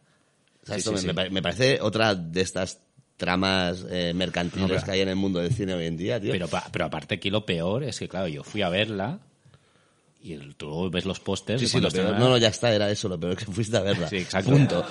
O 0.64 0.66
sea, 0.66 0.76
Sí, 0.76 0.80
esto 0.80 0.90
sí, 0.92 0.96
me, 0.96 1.02
sí. 1.02 1.08
me 1.08 1.14
pare- 1.14 1.30
me 1.30 1.42
parece 1.44 1.80
otra 1.82 2.16
de 2.16 2.42
estas 2.42 2.80
tramas 3.18 3.86
eh, 3.90 4.12
mercantiles 4.16 4.82
No, 4.82 4.84
que 4.86 4.92
hay 4.92 5.02
en 5.02 5.10
el 5.10 5.16
mundo 5.16 5.40
del 5.40 5.54
cine 5.54 5.76
hoy 5.76 5.86
en 5.86 5.98
día, 5.98 6.20
tío. 6.20 6.32
Pero, 6.32 6.48
pero 6.72 6.86
aparte 6.86 7.16
aquí 7.16 7.30
lo 7.30 7.46
peor 7.46 7.84
es 7.84 8.00
que, 8.00 8.10
claro, 8.10 8.28
yo 8.28 8.44
fui 8.44 8.64
a 8.64 8.70
verla 8.70 9.20
y 10.26 10.34
el- 10.34 10.56
tú 10.56 10.90
ves 10.90 11.06
los 11.06 11.20
pósters 11.20 11.62
Sí, 11.62 11.68
sí, 11.68 11.80
lo 11.80 11.90
peor- 11.90 12.18
no, 12.18 12.30
no, 12.30 12.38
ya 12.38 12.48
está, 12.50 12.74
era 12.74 12.90
eso, 12.90 13.08
lo 13.08 13.20
peor 13.20 13.36
que 13.38 13.46
fuiste 13.46 13.78
a 13.78 13.82
verla. 13.82 14.08
Sí, 14.10 14.18
exacto. 14.18 14.52
Punto. 14.52 14.86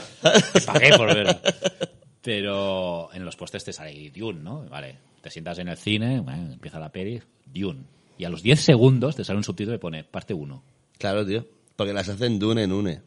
Que 0.53 0.61
pagué 0.67 0.97
por 0.97 1.15
verla. 1.15 1.41
Pero 2.23 3.13
en 3.13 3.25
los 3.25 3.37
pósters 3.37 3.65
te 3.65 3.73
sale 3.73 4.11
Dune, 4.11 4.41
¿no? 4.41 4.65
Vale, 4.71 4.97
te 5.21 5.29
sientas 5.31 5.59
en 5.59 5.69
el 5.69 5.77
cine, 5.77 6.21
bueno, 6.21 6.53
empieza 6.55 6.79
la 6.79 6.89
peli, 6.91 7.21
Dune. 7.45 7.83
Y 8.17 8.25
a 8.25 8.31
los 8.31 8.43
10 8.43 8.61
segundos 8.61 9.17
te 9.17 9.25
sale 9.25 9.37
un 9.37 9.45
subtítulo 9.45 9.77
que 9.77 9.81
pone 9.81 10.05
parte 10.05 10.33
1. 10.33 10.63
Claro, 10.99 11.27
tío. 11.27 11.45
Porque 11.77 11.93
las 11.93 12.09
hacen 12.09 12.39
dune 12.39 12.63
en 12.63 12.73
une. 12.73 13.03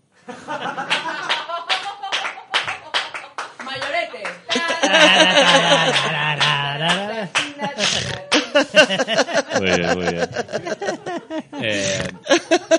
Mayorete. 3.65 4.23
Muy 9.59 9.65
bien, 9.65 9.93
muy 9.97 10.13
bien. 10.13 10.29
Eh, 11.61 12.03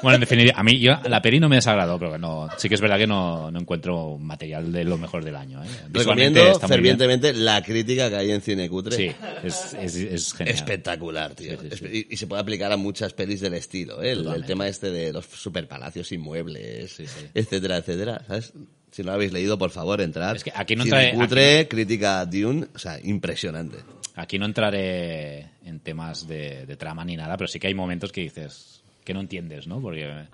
bueno, 0.02 0.16
en 0.16 0.20
definitiva, 0.20 0.58
a 0.58 0.62
mí 0.62 0.78
yo, 0.78 0.94
la 1.08 1.20
peli 1.22 1.40
no 1.40 1.48
me 1.48 1.56
desagradó, 1.56 1.98
pero 1.98 2.18
no, 2.18 2.48
sí 2.56 2.68
que 2.68 2.74
es 2.76 2.80
verdad 2.80 2.98
que 2.98 3.06
no, 3.06 3.50
no 3.50 3.60
encuentro 3.60 4.18
material 4.18 4.70
de 4.72 4.84
lo 4.84 4.98
mejor 4.98 5.24
del 5.24 5.36
año. 5.36 5.62
¿eh? 5.62 5.68
Recomiendo 5.90 6.58
fervientemente 6.60 7.32
la 7.32 7.62
crítica 7.62 8.08
que 8.08 8.16
hay 8.16 8.30
en 8.30 8.40
Cine 8.40 8.68
Cutre. 8.68 8.96
Sí, 8.96 9.10
es, 9.42 9.74
es, 9.74 9.94
es 9.96 10.32
genial. 10.34 10.54
Espectacular, 10.56 11.34
tío. 11.34 11.58
Y, 11.92 12.06
y 12.10 12.16
se 12.16 12.26
puede 12.26 12.42
aplicar 12.42 12.70
a 12.72 12.76
muchas 12.76 13.12
pelis 13.12 13.40
del 13.40 13.54
estilo, 13.54 14.02
¿eh? 14.02 14.12
El, 14.12 14.44
tema 14.44 14.68
este 14.68 14.90
de 14.90 15.12
los 15.12 15.26
superpalacios 15.26 16.10
inmuebles, 16.12 17.00
etcétera, 17.34 17.78
etcétera, 17.78 18.22
¿sabes? 18.26 18.52
Si 18.90 19.02
no 19.02 19.08
lo 19.08 19.14
habéis 19.14 19.32
leído, 19.32 19.58
por 19.58 19.70
favor, 19.70 20.00
entrad. 20.00 20.36
Es 20.36 20.44
que 20.44 20.52
aquí 20.54 20.74
no 20.74 20.84
Cine 20.84 21.12
entraré- 21.12 21.18
Cutre, 21.18 21.68
crítica 21.68 22.24
Dune, 22.24 22.66
o 22.74 22.78
sea, 22.78 22.98
impresionante. 23.02 23.76
Aquí 24.18 24.38
no 24.38 24.46
entraré 24.46 25.50
en 25.64 25.80
temas 25.80 26.26
de, 26.26 26.66
de 26.66 26.76
trama 26.76 27.04
ni 27.04 27.16
nada, 27.16 27.36
pero 27.36 27.46
sí 27.46 27.60
que 27.60 27.68
hay 27.68 27.74
momentos 27.74 28.10
que 28.10 28.22
dices 28.22 28.82
que 29.04 29.14
no 29.14 29.20
entiendes, 29.20 29.66
¿no? 29.66 29.80
Porque... 29.80 30.26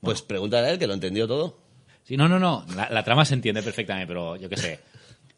Pues 0.00 0.22
pregúntale 0.22 0.68
a 0.68 0.70
él, 0.70 0.78
que 0.78 0.86
lo 0.86 0.94
entendió 0.94 1.26
todo. 1.26 1.58
Sí, 2.04 2.16
no, 2.16 2.28
no, 2.28 2.38
no. 2.38 2.64
La, 2.76 2.88
la 2.90 3.02
trama 3.02 3.24
se 3.24 3.34
entiende 3.34 3.62
perfectamente, 3.62 4.06
pero 4.06 4.36
yo 4.36 4.48
qué 4.48 4.56
sé. 4.56 4.80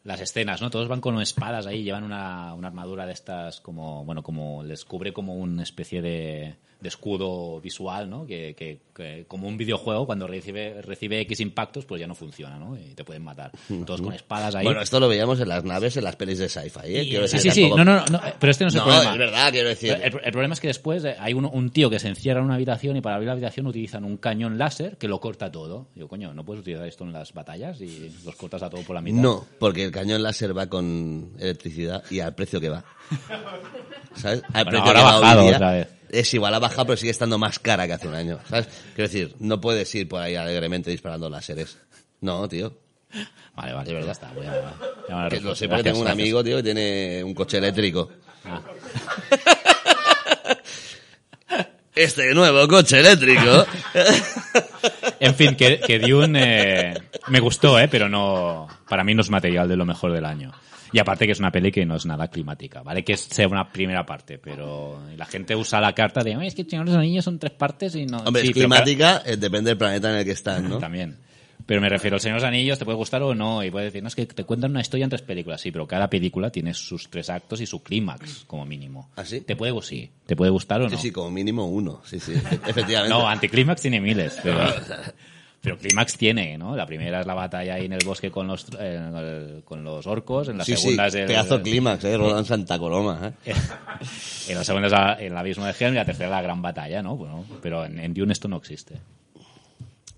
las 0.05 0.21
escenas, 0.21 0.61
¿no? 0.61 0.71
Todos 0.71 0.89
van 0.89 1.01
con 1.01 1.21
espadas 1.21 1.67
ahí, 1.67 1.83
llevan 1.83 2.05
una, 2.05 2.55
una 2.55 2.69
armadura 2.69 3.07
de 3.07 3.13
estas 3.13 3.61
como, 3.61 4.05
bueno, 4.05 4.23
como 4.23 4.63
les 4.63 4.85
cubre 4.85 5.13
como 5.13 5.35
una 5.35 5.63
especie 5.63 6.03
de, 6.03 6.57
de 6.81 6.89
escudo 6.89 7.61
visual, 7.61 8.09
¿no? 8.09 8.27
Que, 8.27 8.55
que- 8.55 8.79
que 8.95 9.25
como 9.29 9.49
un 9.49 9.57
videojuego, 9.57 10.05
cuando 10.07 10.27
recibe, 10.27 10.83
recibe 10.83 11.21
X 11.21 11.41
impactos, 11.41 11.85
pues 11.87 12.01
ya 12.01 12.07
no 12.07 12.15
funciona, 12.15 12.59
¿no? 12.59 12.77
Y 12.77 12.95
te 12.95 13.05
pueden 13.05 13.23
matar. 13.23 13.51
Todos 13.87 14.03
con 14.03 14.13
espadas 14.13 14.55
ahí. 14.55 14.65
Bueno, 14.65 14.81
esto 14.83 15.01
lo 15.01 15.09
veíamos 15.09 15.41
en 15.41 15.49
las 15.49 15.65
naves, 15.65 15.97
en 15.97 16.05
las 16.05 16.17
pelis 16.17 16.39
de 16.39 16.49
sci-fi, 16.49 16.81
¿eh? 16.85 17.07
Quiero 17.09 17.27
Sí, 17.29 17.37
decir, 17.37 17.53
sí, 17.53 17.63
sí. 17.65 17.71
No, 17.71 17.85
no, 17.85 18.05
no, 18.07 18.21
pero 18.39 18.51
este 18.51 18.65
no 18.65 18.69
es 18.69 18.75
el 18.75 18.79
No, 18.81 18.85
problema. 18.87 19.13
es 19.13 19.19
verdad, 19.19 19.51
quiero 19.53 19.69
decir. 19.69 19.93
El, 19.93 20.21
el 20.23 20.33
problema 20.33 20.55
es 20.55 20.61
que 20.61 20.67
después 20.69 21.05
eh, 21.05 21.17
hay 21.19 21.33
un, 21.35 21.45
un 21.47 21.71
tío 21.71 21.89
que 21.89 21.99
se 21.99 22.09
encierra 22.09 22.41
en 22.41 22.47
una 22.47 22.57
habitación 22.57 22.97
y 22.97 23.01
para 23.01 23.17
abrir 23.17 23.27
la 23.29 23.33
habitación 23.33 23.67
utilizan 23.67 24.05
un 24.05 24.17
cañón 24.19 24.59
láser 24.59 24.97
que 24.99 25.09
lo 25.09 25.21
corta 25.21 25.51
todo. 25.51 25.87
Digo, 25.95 26.09
coño, 26.09 26.35
¿no 26.35 26.45
puedes 26.45 26.61
utilizar 26.63 26.87
esto 26.87 27.05
en 27.05 27.13
las 27.13 27.33
batallas 27.33 27.81
y 27.81 28.11
los 28.25 28.35
cortas 28.37 28.63
a 28.63 28.69
todo 28.71 28.83
por 28.83 28.95
la 28.95 29.01
mitad? 29.03 29.21
No, 29.23 29.47
porque 29.59 29.85
el 29.85 29.93
cañón 29.93 30.23
láser 30.23 30.57
va 30.57 30.67
con 30.67 31.33
electricidad 31.39 32.03
y 32.11 32.21
al 32.21 32.35
precio 32.35 32.61
que 32.61 32.69
va. 32.69 32.85
¿Sabes? 34.15 34.43
Al 34.53 34.65
Bueno, 34.65 34.71
precio 34.71 34.79
ahora 34.81 34.93
que 34.93 35.01
ha 35.01 35.03
bajado 35.21 35.43
día, 35.43 35.55
otra 35.57 35.71
vez. 35.73 35.89
Es 36.11 36.35
igual, 36.35 36.55
ha 36.55 36.59
bajado, 36.59 36.87
pero 36.87 36.97
sigue 36.97 37.13
estando 37.13 37.39
más 37.39 37.59
cara 37.59 37.87
que 37.87 37.93
hace 37.93 38.09
un 38.09 38.15
año. 38.15 38.39
¿Sabes? 38.49 38.67
Quiero 38.95 39.09
decir, 39.09 39.35
no 39.39 39.61
puedes 39.61 39.95
ir 39.95 40.09
por 40.09 40.21
ahí 40.21 40.35
alegremente 40.37 40.91
disparando 40.91 41.31
láseres. 41.31 41.79
No, 42.21 42.49
tío. 42.49 42.77
Vale, 43.55 43.73
vale, 43.73 43.89
De 43.89 43.95
verdad. 43.95 44.07
ya 44.07 44.13
está. 44.13 44.33
voy 44.33 44.47
a- 44.47 44.75
ya 45.09 45.29
Que 45.29 45.41
lo 45.41 45.55
sé 45.55 45.69
porque 45.69 45.85
tengo 45.85 45.99
un 45.99 46.05
gracias. 46.05 46.21
amigo, 46.23 46.45
tío, 46.45 46.57
que 46.59 46.63
tiene 46.63 47.23
un 47.25 47.35
coche 47.35 47.59
eléctrico. 47.59 48.11
Ah. 48.45 48.61
Este 51.95 52.33
nuevo 52.35 52.67
coche 52.69 53.01
eléctrico. 53.01 53.67
En 55.23 55.35
fin, 55.35 55.55
que, 55.55 55.79
que 55.81 55.99
Dune 55.99 56.93
eh, 56.93 56.95
me 57.29 57.41
gustó, 57.41 57.79
¿eh? 57.79 57.89
pero 57.89 58.09
no 58.09 58.67
para 58.89 59.05
mí 59.05 59.15
no 59.15 59.21
es 59.21 59.29
material 59.29 59.69
de 59.69 59.77
lo 59.77 59.85
mejor 59.85 60.13
del 60.13 60.25
año. 60.25 60.51
Y 60.93 60.99
aparte 60.99 61.27
que 61.27 61.33
es 61.33 61.39
una 61.39 61.51
peli 61.51 61.71
que 61.71 61.85
no 61.87 61.97
es 61.97 62.07
nada 62.07 62.29
climática, 62.29 62.83
¿vale? 62.83 63.05
Que 63.05 63.17
sea 63.17 63.47
una 63.49 63.71
primera 63.73 64.05
parte, 64.05 64.39
pero 64.39 65.01
la 65.17 65.27
gente 65.27 65.55
usa 65.55 65.81
la 65.81 65.93
carta 65.95 66.23
de, 66.25 66.35
"Ay, 66.35 66.49
es 66.49 66.55
que 66.55 66.65
Señor 66.65 66.87
de 66.87 66.93
los 66.93 66.99
Anillos 67.01 67.25
son 67.25 67.39
tres 67.39 67.53
partes 67.53 67.95
y 67.95 68.07
no... 68.07 68.19
Hombre, 68.19 68.43
Sí, 68.43 68.49
es 68.49 68.55
climática, 68.55 69.23
eh, 69.25 69.37
depende 69.37 69.71
del 69.71 69.79
planeta 69.79 70.11
en 70.11 70.19
el 70.19 70.25
que 70.25 70.33
están, 70.33 70.69
¿no? 70.69 70.79
También. 70.81 71.17
Pero 71.67 71.81
me 71.81 71.89
refiero, 71.89 72.17
El 72.17 72.21
Señor 72.21 72.39
de 72.39 72.47
los 72.47 72.49
Anillos 72.49 72.79
te 72.81 72.85
puede 72.85 72.97
gustar 72.97 73.23
o 73.23 73.33
no, 73.35 73.63
y 73.63 73.71
puedes 73.71 73.93
decir, 73.93 74.03
no, 74.03 74.09
es 74.09 74.17
que 74.17 74.27
te 74.27 74.43
cuentan 74.43 74.73
una 74.73 74.81
historia 74.81 75.05
en 75.05 75.11
tres 75.11 75.23
películas, 75.23 75.61
sí, 75.61 75.71
pero 75.71 75.87
cada 75.87 76.11
película 76.11 76.51
tiene 76.51 76.75
sus 76.75 77.09
tres 77.09 77.31
actos 77.31 77.61
y 77.61 77.67
su 77.67 77.81
clímax, 77.83 78.45
como 78.47 78.67
mínimo. 78.67 79.11
¿Ah, 79.15 79.25
sí? 79.25 79.43
¿Te 79.43 79.55
puede, 79.55 79.73
sí, 79.83 80.11
¿te 80.27 80.35
puede 80.35 80.51
gustar 80.51 80.81
o 80.81 80.85
no? 80.85 80.91
Sí, 80.91 80.97
sí, 80.97 81.11
como 81.13 81.31
mínimo 81.31 81.67
uno. 81.67 82.01
Sí, 82.05 82.19
sí, 82.19 82.33
efectivamente. 82.67 83.09
No, 83.17 83.29
anticlímax 83.29 83.83
tiene 83.83 84.01
miles, 84.01 84.39
pero, 84.43 84.59
pero 85.63 85.77
clímax 85.79 86.17
tiene, 86.17 86.57
¿no? 86.57 86.75
La 86.75 86.87
primera 86.87 87.21
es 87.21 87.27
la 87.27 87.35
batalla 87.35 87.75
ahí 87.75 87.85
en 87.87 87.93
el 87.93 88.05
bosque 88.05 88.31
con 88.31 88.47
los, 88.47 88.67
eh, 88.79 89.61
con 89.65 89.85
los 89.85 90.07
orcos, 90.07 90.49
en 90.49 90.57
la 90.59 90.65
sí, 90.65 90.77
segunda 90.77 91.05
sí, 91.11 91.17
es 91.19 91.23
el... 91.23 91.27
pedazo 91.27 91.61
clímax, 91.63 92.05
¿eh? 92.05 92.17
Rodan 92.17 92.45
Santa 92.45 92.79
Coloma, 92.79 93.33
¿eh? 93.45 93.53
en 94.49 94.55
la 94.57 94.65
segunda 94.65 94.87
es 94.87 94.93
la- 94.93 95.13
el 95.15 95.37
abismo 95.37 95.67
de 95.67 95.75
Helm 95.79 95.93
y 95.95 95.97
la 95.97 96.05
tercera 96.05 96.31
la 96.31 96.41
gran 96.43 96.63
batalla, 96.63 97.03
¿no? 97.03 97.17
Bueno, 97.17 97.45
pero 97.63 97.85
en, 97.85 97.99
en 97.99 98.15
Dune 98.15 98.33
esto 98.33 98.49
no 98.49 98.57
existe. 98.57 98.97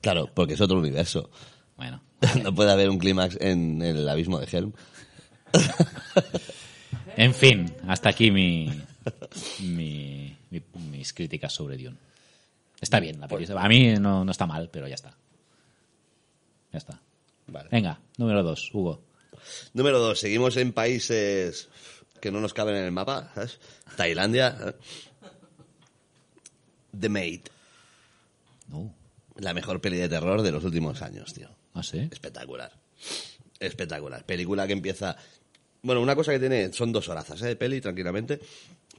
Claro, 0.01 0.29
porque 0.33 0.55
es 0.55 0.61
otro 0.61 0.79
universo. 0.79 1.31
Bueno. 1.77 2.01
No 2.45 2.55
puede 2.55 2.71
haber 2.71 2.89
un 2.89 2.99
clímax 2.99 3.37
en 3.41 3.83
el 3.83 4.09
abismo 4.09 4.39
de 4.39 4.47
Helm. 4.57 4.73
En 7.17 7.35
fin, 7.35 7.71
hasta 7.89 8.09
aquí 8.09 8.31
mi, 8.31 8.71
mi- 9.61 10.35
mi- 10.51 10.63
mis 10.91 11.13
críticas 11.13 11.53
sobre 11.53 11.77
Dune. 11.77 11.97
Está 12.81 13.01
bien 13.01 13.21
la 13.21 13.29
película. 13.29 13.63
A 13.63 13.69
mí 13.69 13.95
no, 14.01 14.25
no 14.25 14.31
está 14.31 14.47
mal, 14.47 14.71
pero 14.73 14.89
ya 14.89 14.95
está. 14.95 15.15
Ya 16.73 16.79
está. 16.79 17.01
Vale. 17.47 17.69
Venga, 17.71 18.01
número 18.17 18.43
dos, 18.43 18.71
Hugo. 18.73 19.03
Número 19.75 19.99
dos, 19.99 20.21
seguimos 20.21 20.57
en 20.57 20.73
países 20.73 21.69
que 22.21 22.31
no 22.31 22.41
nos 22.41 22.55
caben 22.55 22.77
en 22.77 22.85
el 22.85 22.93
mapa, 22.93 23.31
¿sabes? 23.35 23.59
Tailandia. 23.97 24.57
¿eh? 24.61 24.75
The 26.99 27.09
Maid. 27.09 27.41
No. 28.69 28.95
La 29.37 29.55
mejor 29.55 29.81
peli 29.81 29.97
de 29.97 30.09
terror 30.09 30.43
de 30.43 30.53
los 30.53 30.65
últimos 30.65 31.03
años, 31.03 31.35
tío. 31.35 31.49
¿Ah, 31.75 31.83
sí? 31.83 32.09
Espectacular. 32.11 32.73
Espectacular. 33.59 34.25
Película 34.25 34.67
que 34.67 34.73
empieza... 34.73 35.17
Bueno, 35.83 36.01
una 36.01 36.15
cosa 36.15 36.33
que 36.33 36.39
tiene... 36.39 36.73
Son 36.73 36.93
dos 36.93 37.09
horazas, 37.09 37.43
¿eh? 37.43 37.49
De 37.49 37.57
peli, 37.57 37.81
tranquilamente. 37.81 38.41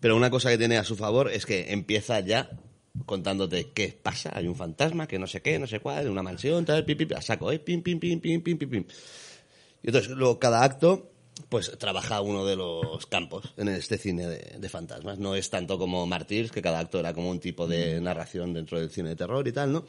Pero 0.01 0.17
una 0.17 0.29
cosa 0.29 0.49
que 0.49 0.57
tiene 0.57 0.77
a 0.77 0.83
su 0.83 0.97
favor 0.97 1.31
es 1.31 1.45
que 1.45 1.71
empieza 1.71 2.19
ya 2.19 2.49
contándote 3.05 3.71
qué 3.73 3.97
pasa. 4.01 4.31
Hay 4.33 4.47
un 4.47 4.55
fantasma, 4.55 5.07
que 5.07 5.19
no 5.19 5.27
sé 5.27 5.41
qué, 5.41 5.59
no 5.59 5.67
sé 5.67 5.79
cuál, 5.79 6.05
en 6.05 6.11
una 6.11 6.23
mansión, 6.23 6.65
tal, 6.65 6.85
pim, 6.85 6.97
pim, 6.97 7.09
saco, 7.21 7.51
¿eh? 7.51 7.59
Pim, 7.59 7.81
pim, 7.81 7.99
pim, 7.99 8.19
pim, 8.19 8.41
pim, 8.41 8.57
pim, 8.57 8.69
pim. 8.69 8.85
Y 9.81 9.87
entonces, 9.87 10.11
luego 10.11 10.39
cada 10.39 10.63
acto, 10.63 11.11
pues 11.49 11.71
trabaja 11.77 12.21
uno 12.21 12.45
de 12.45 12.55
los 12.55 13.05
campos 13.07 13.53
en 13.57 13.67
este 13.69 13.97
cine 13.97 14.27
de, 14.27 14.57
de 14.59 14.69
fantasmas. 14.69 15.19
No 15.19 15.35
es 15.35 15.49
tanto 15.49 15.77
como 15.77 16.05
Martyrs, 16.05 16.51
que 16.51 16.61
cada 16.61 16.79
acto 16.79 16.99
era 16.99 17.13
como 17.13 17.29
un 17.29 17.39
tipo 17.39 17.67
de 17.67 17.99
narración 17.99 18.53
dentro 18.53 18.79
del 18.79 18.91
cine 18.91 19.09
de 19.09 19.15
terror 19.15 19.47
y 19.47 19.51
tal, 19.51 19.73
¿no? 19.73 19.85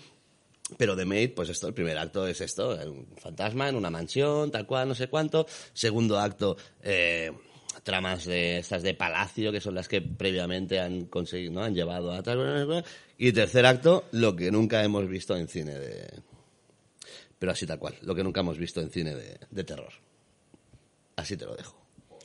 Pero 0.79 0.97
The 0.97 1.05
Maid, 1.05 1.35
pues 1.35 1.51
esto, 1.51 1.69
el 1.69 1.75
primer 1.75 1.99
acto 1.99 2.27
es 2.27 2.41
esto, 2.41 2.71
un 2.71 3.07
fantasma 3.19 3.69
en 3.69 3.77
una 3.77 3.91
mansión, 3.91 4.51
tal 4.51 4.67
cual, 4.67 4.89
no 4.89 4.95
sé 4.95 5.09
cuánto. 5.09 5.47
Segundo 5.75 6.19
acto, 6.19 6.57
eh, 6.83 7.31
tramas 7.85 8.25
de 8.25 8.59
estas 8.59 8.83
de 8.83 8.95
palacio, 8.95 9.53
que 9.53 9.61
son 9.61 9.77
las 9.77 9.87
que 9.87 10.01
previamente 10.01 10.81
han 10.81 11.05
conseguido, 11.05 11.53
¿no? 11.53 11.63
Han 11.63 11.75
llevado 11.75 12.11
a 12.13 12.23
tal. 12.23 12.85
Y 13.17 13.33
tercer 13.33 13.67
acto, 13.67 14.07
lo 14.11 14.35
que 14.35 14.51
nunca 14.51 14.83
hemos 14.83 15.07
visto 15.09 15.37
en 15.37 15.47
cine 15.47 15.79
de... 15.79 16.09
Pero 17.39 17.53
así 17.53 17.67
tal 17.67 17.79
cual, 17.79 17.95
lo 18.03 18.15
que 18.15 18.25
nunca 18.25 18.41
hemos 18.41 18.59
visto 18.59 18.81
en 18.81 18.91
cine 18.91 19.15
de, 19.15 19.39
de 19.51 19.65
terror. 19.65 19.93
Así 21.15 21.37
te 21.37 21.45
lo 21.45 21.55
dejo. 21.55 21.79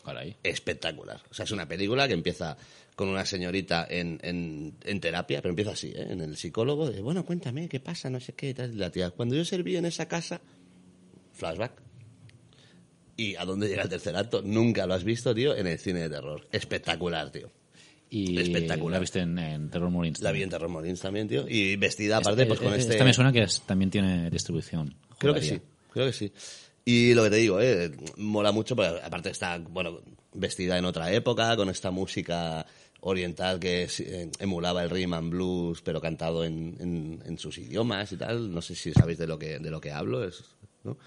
Caray. 0.04 0.38
Espectacular. 0.42 1.22
O 1.30 1.34
sea, 1.34 1.44
es 1.44 1.52
una 1.52 1.68
película 1.68 2.08
que 2.08 2.14
empieza 2.14 2.58
con 2.96 3.10
una 3.10 3.26
señorita 3.26 3.86
en, 3.90 4.20
en, 4.24 4.76
en 4.84 5.00
terapia, 5.02 5.42
pero 5.42 5.52
empieza 5.52 5.72
así, 5.72 5.90
¿eh? 5.90 6.08
En 6.10 6.22
el 6.22 6.38
psicólogo, 6.38 6.90
de, 6.90 7.02
bueno, 7.02 7.26
cuéntame, 7.26 7.68
¿qué 7.68 7.80
pasa? 7.80 8.10
No 8.10 8.20
sé 8.20 8.34
qué, 8.34 8.54
tal. 8.54 8.78
La 8.78 8.90
tía, 8.92 9.12
cuando 9.12 9.36
yo 9.36 9.46
serví 9.46 9.76
en 9.76 9.86
esa 9.86 10.08
casa, 10.08 10.42
flashback. 11.34 11.89
¿Y 13.20 13.36
a 13.36 13.46
dónde 13.46 13.68
llega 13.68 13.84
el 13.84 13.90
tercer 13.90 14.16
acto? 14.16 14.42
Nunca 14.44 14.86
lo 14.88 14.94
has 14.94 15.04
visto, 15.04 15.34
tío, 15.36 15.56
en 15.56 15.68
el 15.68 15.78
cine 15.80 16.00
de 16.02 16.10
terror. 16.10 16.48
Espectacular, 16.52 17.32
tío. 17.32 17.50
Y 18.10 18.40
Espectacular. 18.40 18.94
la 18.94 19.00
viste 19.00 19.20
en, 19.20 19.38
en 19.38 19.70
Terror 19.70 19.92
Marines. 19.92 20.22
La 20.22 20.32
vi 20.32 20.42
en 20.42 20.50
Terror 20.50 20.70
Marines 20.70 21.00
también, 21.00 21.28
tío. 21.28 21.46
Y 21.48 21.76
vestida 21.76 22.18
aparte, 22.18 22.46
pues 22.46 22.60
con 22.60 22.74
este... 22.74 22.94
Esta 22.94 23.04
me 23.06 23.14
suena 23.14 23.32
que 23.32 23.44
es- 23.44 23.62
también 23.68 23.92
tiene 23.92 24.30
distribución. 24.30 24.96
Creo 25.20 25.34
que 25.34 25.42
sí, 25.42 25.60
creo 25.92 26.06
que 26.08 26.14
sí. 26.14 26.32
Y 26.86 27.14
lo 27.14 27.24
que 27.26 27.30
te 27.30 27.36
digo, 27.36 27.60
eh, 27.62 27.92
mola 28.18 28.52
mucho, 28.52 28.76
porque 28.76 29.00
aparte 29.04 29.30
está, 29.30 29.60
bueno, 29.60 30.00
vestida 30.34 30.78
en 30.78 30.86
otra 30.86 31.12
época, 31.14 31.56
con 31.56 31.70
esta 31.70 31.92
música 31.92 32.66
oriental 33.02 33.60
que 33.60 33.88
eh, 34.00 34.32
emulaba 34.40 34.82
el 34.84 34.90
rhythm 34.90 35.14
and 35.14 35.30
blues, 35.30 35.82
pero 35.84 36.02
cantado 36.02 36.44
en, 36.44 36.78
en, 36.80 37.22
en 37.26 37.38
sus 37.38 37.58
idiomas 37.60 38.12
y 38.12 38.18
tal. 38.18 38.52
No 38.52 38.62
sé 38.62 38.74
si 38.76 38.92
sabéis 38.92 39.20
de 39.20 39.28
lo 39.28 39.38
que, 39.38 39.60
de 39.60 39.70
lo 39.70 39.80
que 39.80 39.92
hablo. 39.92 40.24
Es, 40.28 40.44
¿no? 40.84 40.98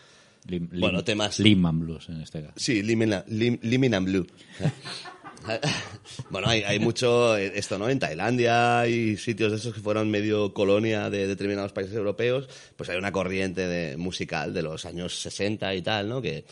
Lim- 0.47 0.69
lim- 0.71 0.81
bueno, 0.81 1.05
temas... 1.05 1.39
Lehman 1.39 1.81
Blues 1.81 2.09
en 2.09 2.21
este 2.23 2.43
caso. 2.43 2.55
Sí, 2.57 2.83
Limina, 2.83 3.25
lim, 3.29 3.59
Blue. 4.05 4.27
bueno, 6.31 6.49
hay, 6.49 6.63
hay 6.63 6.79
mucho 6.79 7.37
esto, 7.37 7.79
¿no? 7.79 7.89
En 7.89 7.99
Tailandia 7.99 8.81
hay 8.81 9.17
sitios 9.17 9.53
de 9.53 9.59
esos 9.59 9.75
que 9.75 9.81
fueron 9.81 10.11
medio 10.11 10.53
colonia 10.53 11.11
de 11.11 11.27
determinados 11.27 11.73
países 11.73 11.95
europeos, 11.95 12.49
pues 12.77 12.89
hay 12.91 12.97
una 12.99 13.13
corriente 13.13 13.67
de, 13.67 13.97
musical 13.97 14.53
de 14.55 14.63
los 14.63 14.85
años 14.85 15.15
60 15.21 15.75
y 15.75 15.83
tal, 15.83 16.09
¿no? 16.09 16.23
Que 16.23 16.45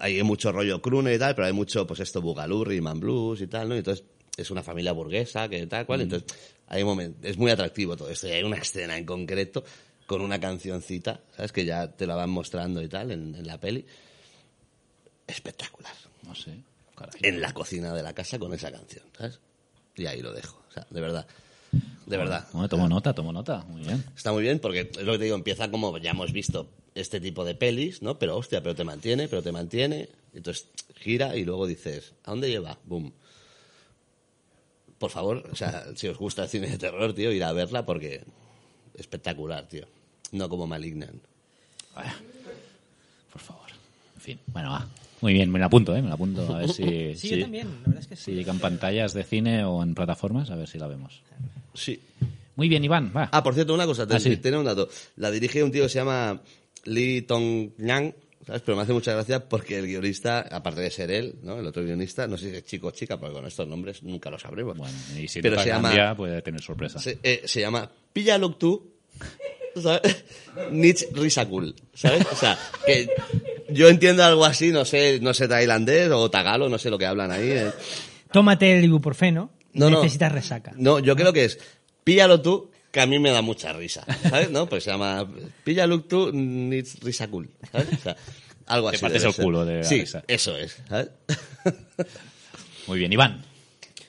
hay 0.00 0.22
mucho 0.22 0.50
rollo 0.50 0.82
crooner 0.82 1.14
y 1.14 1.18
tal, 1.18 1.34
pero 1.34 1.46
hay 1.46 1.52
mucho, 1.52 1.86
pues 1.86 2.00
esto, 2.00 2.20
bugalú, 2.20 2.64
and 2.64 3.00
blues 3.00 3.40
y 3.40 3.46
tal, 3.46 3.68
¿no? 3.68 3.74
Y 3.74 3.78
entonces 3.78 4.04
es 4.36 4.50
una 4.50 4.62
familia 4.62 4.92
burguesa 4.92 5.48
que 5.48 5.66
tal 5.66 5.84
cual, 5.86 6.02
entonces 6.02 6.28
hay 6.68 6.82
un 6.82 6.88
momento, 6.90 7.26
es 7.26 7.36
muy 7.38 7.50
atractivo 7.50 7.96
todo 7.96 8.10
esto 8.10 8.28
y 8.28 8.32
hay 8.32 8.42
una 8.42 8.56
escena 8.56 8.96
en 8.96 9.04
concreto 9.04 9.64
con 10.08 10.22
una 10.22 10.40
cancioncita, 10.40 11.20
¿sabes? 11.36 11.52
Que 11.52 11.66
ya 11.66 11.92
te 11.92 12.06
la 12.06 12.16
van 12.16 12.30
mostrando 12.30 12.82
y 12.82 12.88
tal 12.88 13.10
en, 13.10 13.34
en 13.34 13.46
la 13.46 13.60
peli. 13.60 13.84
Espectacular. 15.26 15.92
No 16.26 16.34
sé. 16.34 16.56
caray. 16.96 17.20
En 17.22 17.42
la 17.42 17.52
cocina 17.52 17.92
de 17.92 18.02
la 18.02 18.14
casa 18.14 18.38
con 18.38 18.54
esa 18.54 18.72
canción, 18.72 19.04
¿sabes? 19.16 19.38
Y 19.96 20.06
ahí 20.06 20.22
lo 20.22 20.32
dejo, 20.32 20.64
o 20.66 20.72
sea, 20.72 20.86
de 20.88 21.00
verdad. 21.02 21.26
De 22.06 22.16
verdad. 22.16 22.48
Bueno, 22.52 22.70
tomo 22.70 22.88
nota, 22.88 23.12
tomo 23.12 23.34
nota. 23.34 23.58
Muy 23.68 23.82
bien. 23.82 24.02
Está 24.16 24.32
muy 24.32 24.42
bien 24.42 24.60
porque 24.60 24.90
es 24.90 25.02
lo 25.02 25.12
que 25.12 25.18
te 25.18 25.24
digo, 25.24 25.36
empieza 25.36 25.70
como 25.70 25.98
ya 25.98 26.12
hemos 26.12 26.32
visto 26.32 26.70
este 26.94 27.20
tipo 27.20 27.44
de 27.44 27.54
pelis, 27.54 28.00
¿no? 28.00 28.18
Pero 28.18 28.38
hostia, 28.38 28.62
pero 28.62 28.74
te 28.74 28.84
mantiene, 28.84 29.28
pero 29.28 29.42
te 29.42 29.52
mantiene. 29.52 30.08
Entonces 30.32 30.68
gira 30.96 31.36
y 31.36 31.44
luego 31.44 31.66
dices, 31.66 32.14
¿a 32.24 32.30
dónde 32.30 32.48
lleva? 32.48 32.78
Boom. 32.84 33.12
Por 34.98 35.10
favor, 35.10 35.46
o 35.52 35.54
sea, 35.54 35.84
si 35.96 36.08
os 36.08 36.16
gusta 36.16 36.44
el 36.44 36.48
cine 36.48 36.70
de 36.70 36.78
terror, 36.78 37.12
tío, 37.12 37.30
ir 37.30 37.44
a 37.44 37.52
verla 37.52 37.84
porque 37.84 38.24
espectacular, 38.94 39.68
tío. 39.68 39.86
No 40.32 40.48
como 40.48 40.66
Malignant. 40.66 41.22
Por 43.32 43.40
favor. 43.40 43.66
En 44.16 44.20
fin, 44.20 44.38
bueno, 44.48 44.70
va. 44.70 44.86
Muy 45.20 45.32
bien, 45.32 45.50
me 45.50 45.58
la 45.58 45.66
apunto, 45.66 45.96
¿eh? 45.96 46.02
Me 46.02 46.08
la 46.08 46.14
apunto. 46.14 46.54
A 46.54 46.58
ver 46.58 46.68
si. 46.70 47.14
Sí, 47.16 47.30
yo 47.30 47.40
también, 47.40 47.66
la 47.82 47.86
verdad 47.86 48.00
es 48.02 48.06
que 48.06 48.16
sí. 48.16 48.22
Si 48.26 48.32
llega 48.34 48.52
en 48.52 48.60
pantallas 48.60 49.12
de 49.14 49.24
cine 49.24 49.64
o 49.64 49.82
en 49.82 49.94
plataformas, 49.94 50.50
a 50.50 50.56
ver 50.56 50.68
si 50.68 50.78
la 50.78 50.86
vemos. 50.86 51.22
Sí. 51.74 52.00
Muy 52.56 52.68
bien, 52.68 52.84
Iván, 52.84 53.12
va. 53.16 53.28
Ah, 53.32 53.42
por 53.42 53.54
cierto, 53.54 53.74
una 53.74 53.86
cosa, 53.86 54.06
te, 54.06 54.14
Ah, 54.16 54.20
sí. 54.20 54.36
tiene 54.36 54.58
un 54.58 54.64
dato. 54.64 54.88
La 55.16 55.30
dirige 55.30 55.62
un 55.62 55.70
tío 55.72 55.84
que 55.84 55.88
se 55.88 55.98
llama 55.98 56.40
Lee 56.84 57.22
Tong 57.22 57.70
Yang, 57.78 58.14
¿sabes? 58.46 58.62
Pero 58.62 58.76
me 58.76 58.82
hace 58.82 58.92
mucha 58.92 59.12
gracia 59.12 59.48
porque 59.48 59.78
el 59.78 59.86
guionista, 59.86 60.40
aparte 60.40 60.80
de 60.80 60.90
ser 60.90 61.10
él, 61.10 61.36
¿no? 61.42 61.58
El 61.58 61.66
otro 61.66 61.84
guionista, 61.84 62.26
no 62.26 62.36
sé 62.36 62.50
si 62.50 62.56
es 62.56 62.64
chico 62.64 62.88
o 62.88 62.90
chica, 62.90 63.18
porque 63.18 63.34
con 63.34 63.46
estos 63.46 63.66
nombres 63.68 64.02
nunca 64.02 64.28
lo 64.30 64.38
sabremos. 64.38 64.76
Y 65.16 65.28
si 65.28 65.40
Pero 65.40 65.60
se 65.60 65.68
llama, 65.68 65.88
cambiar, 65.88 66.16
puede 66.16 66.42
tener 66.42 66.60
sorpresa. 66.60 66.98
se, 66.98 67.18
eh, 67.22 67.42
se 67.44 67.60
llama 67.60 67.88
tú, 68.58 68.92
¿sabes? 69.82 70.24
Nich 70.70 71.06
Risakul, 71.12 71.74
¿sabes? 71.94 72.26
O 72.32 72.36
sea, 72.36 72.58
que 72.86 73.08
yo 73.70 73.88
entiendo 73.88 74.24
algo 74.24 74.44
así, 74.44 74.70
no 74.72 74.84
sé, 74.84 75.18
no 75.20 75.34
sé 75.34 75.48
tailandés 75.48 76.10
o 76.10 76.30
tagalo, 76.30 76.68
no 76.68 76.78
sé 76.78 76.90
lo 76.90 76.98
que 76.98 77.06
hablan 77.06 77.30
ahí. 77.30 77.50
eh. 77.50 77.70
Tómate 78.32 78.78
el 78.78 78.84
ibuprofeno. 78.84 79.50
No, 79.72 79.90
no. 79.90 79.98
necesitas 80.02 80.32
resaca. 80.32 80.72
No, 80.76 80.98
yo 80.98 81.14
creo 81.14 81.32
que 81.32 81.44
es 81.44 81.58
Píllalo 82.04 82.40
tú, 82.40 82.70
que 82.90 83.00
a 83.00 83.06
mí 83.06 83.18
me 83.18 83.30
da 83.30 83.42
mucha 83.42 83.72
risa, 83.72 84.04
¿sabes? 84.28 84.50
¿No? 84.50 84.66
Pues 84.68 84.84
se 84.84 84.90
llama 84.90 85.28
Píllalo 85.64 86.00
tú, 86.02 86.30
Nich 86.32 86.98
Risakul, 87.02 87.50
¿sabes? 87.70 87.88
O 87.92 88.02
sea, 88.02 88.16
algo 88.66 88.90
Te 88.90 88.96
así. 88.96 89.02
partes 89.02 89.22
debe 89.22 89.30
el 89.30 89.34
ser. 89.36 89.44
culo 89.44 89.64
de 89.64 89.76
la 89.78 89.84
Sí, 89.84 90.00
risa. 90.00 90.24
eso 90.26 90.56
es, 90.56 90.78
¿sabes? 90.88 91.08
Muy 92.86 92.98
bien, 92.98 93.12
Iván. 93.12 93.44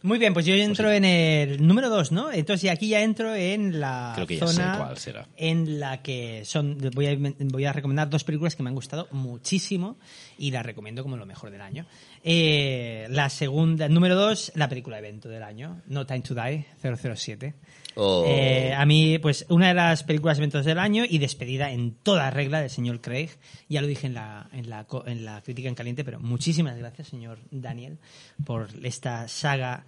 Muy 0.01 0.17
bien, 0.17 0.33
pues 0.33 0.45
yo 0.45 0.55
entro 0.55 0.91
en 0.91 1.03
el 1.03 1.65
número 1.65 1.89
2, 1.89 2.11
¿no? 2.11 2.31
Entonces 2.31 2.63
y 2.63 2.69
aquí 2.69 2.89
ya 2.89 3.01
entro 3.01 3.35
en 3.35 3.79
la 3.79 4.13
Creo 4.15 4.27
que 4.27 4.37
ya 4.37 4.47
zona 4.47 4.73
sé 4.73 4.79
cuál 4.79 4.97
será. 4.97 5.27
en 5.35 5.79
la 5.79 6.01
que 6.01 6.43
son 6.45 6.77
voy 6.93 7.07
a, 7.07 7.17
voy 7.45 7.65
a 7.65 7.73
recomendar 7.73 8.09
dos 8.09 8.23
películas 8.23 8.55
que 8.55 8.63
me 8.63 8.69
han 8.69 8.75
gustado 8.75 9.07
muchísimo 9.11 9.97
y 10.37 10.51
las 10.51 10.65
recomiendo 10.65 11.03
como 11.03 11.17
lo 11.17 11.25
mejor 11.25 11.51
del 11.51 11.61
año. 11.61 11.85
Eh, 12.23 13.07
la 13.09 13.29
segunda, 13.29 13.89
número 13.89 14.15
2, 14.15 14.53
la 14.55 14.69
película 14.69 14.97
evento 14.99 15.29
del 15.29 15.43
año, 15.43 15.81
No 15.87 16.05
Time 16.05 16.21
to 16.21 16.33
Die, 16.35 16.65
007. 16.81 17.55
Oh. 17.95 18.23
Eh, 18.25 18.73
a 18.73 18.85
mí, 18.85 19.19
pues, 19.19 19.45
una 19.49 19.69
de 19.69 19.73
las 19.73 20.03
películas 20.03 20.37
eventos 20.37 20.63
del 20.63 20.79
año 20.79 21.03
y 21.09 21.17
despedida 21.17 21.71
en 21.71 21.91
toda 21.95 22.29
regla 22.29 22.61
del 22.61 22.69
señor 22.69 23.01
Craig. 23.01 23.29
Ya 23.67 23.81
lo 23.81 23.87
dije 23.87 24.07
en 24.07 24.13
la, 24.13 24.47
en 24.53 24.69
la, 24.69 24.85
en 25.05 25.25
la 25.25 25.41
crítica 25.41 25.67
en 25.67 25.75
caliente, 25.75 26.05
pero 26.05 26.19
muchísimas 26.19 26.77
gracias, 26.77 27.09
señor 27.09 27.39
Daniel, 27.51 27.97
por 28.45 28.69
esta 28.83 29.27
saga 29.27 29.85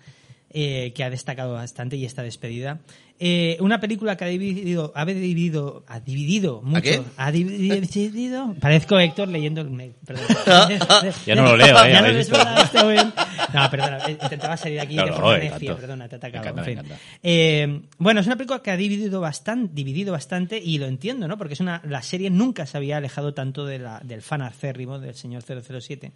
eh, 0.54 0.92
que 0.94 1.04
ha 1.04 1.10
destacado 1.10 1.54
bastante 1.54 1.96
y 1.96 2.06
esta 2.06 2.24
despedida. 2.24 2.80
Eh, 3.24 3.58
una 3.60 3.80
película 3.80 4.18
que 4.18 4.24
ha 4.26 4.28
dividido, 4.28 4.92
ha 4.96 5.06
dividido, 5.06 5.84
ha 5.88 6.00
dividido 6.00 6.62
mucho. 6.64 6.82
qué? 6.82 7.02
Ha 7.18 7.32
dividido. 7.32 8.56
Parezco 8.60 8.98
Héctor 9.00 9.28
leyendo 9.28 9.62
el 9.62 9.70
mail, 9.70 9.94
perdón. 10.04 10.26
Ya 11.28 11.36
no 11.36 11.44
lo 11.44 11.56
leo, 11.58 11.68
¿eh? 11.86 11.92
Ya 11.92 12.02
no 12.02 12.08
a 12.08 12.62
este 12.64 12.84
buen- 12.84 13.14
No, 13.54 13.70
perdona, 13.70 14.00
eh, 14.08 14.18
intentaba 14.20 14.58
salir 14.58 14.80
aquí 14.80 14.96
No, 14.96 15.06
de 15.06 15.12
forma 15.12 15.38
necia, 15.38 15.76
perdona, 15.76 16.10
te 16.10 16.16
encanta, 16.16 16.50
en 16.50 16.66
fin. 16.66 16.80
Eh, 17.22 17.82
bueno, 18.00 18.22
es 18.22 18.26
una 18.26 18.38
película 18.38 18.64
que 18.64 18.72
ha 18.72 18.78
dividido 18.78 19.22
bastante, 19.22 19.72
dividido 19.76 20.12
bastante 20.14 20.58
y 20.58 20.80
lo 20.80 20.88
entiendo, 20.88 21.28
¿no? 21.28 21.38
Porque 21.38 21.54
es 21.54 21.60
una, 21.60 21.80
la 21.88 22.02
serie 22.02 22.32
nunca 22.32 22.66
se 22.66 22.78
había 22.78 22.98
alejado 22.98 23.36
tanto 23.36 23.66
de 23.68 23.78
la, 23.78 24.00
del 24.04 24.24
fan 24.24 24.42
acérrimo 24.42 24.98
del 24.98 25.14
señor 25.14 25.44
007. 25.44 26.12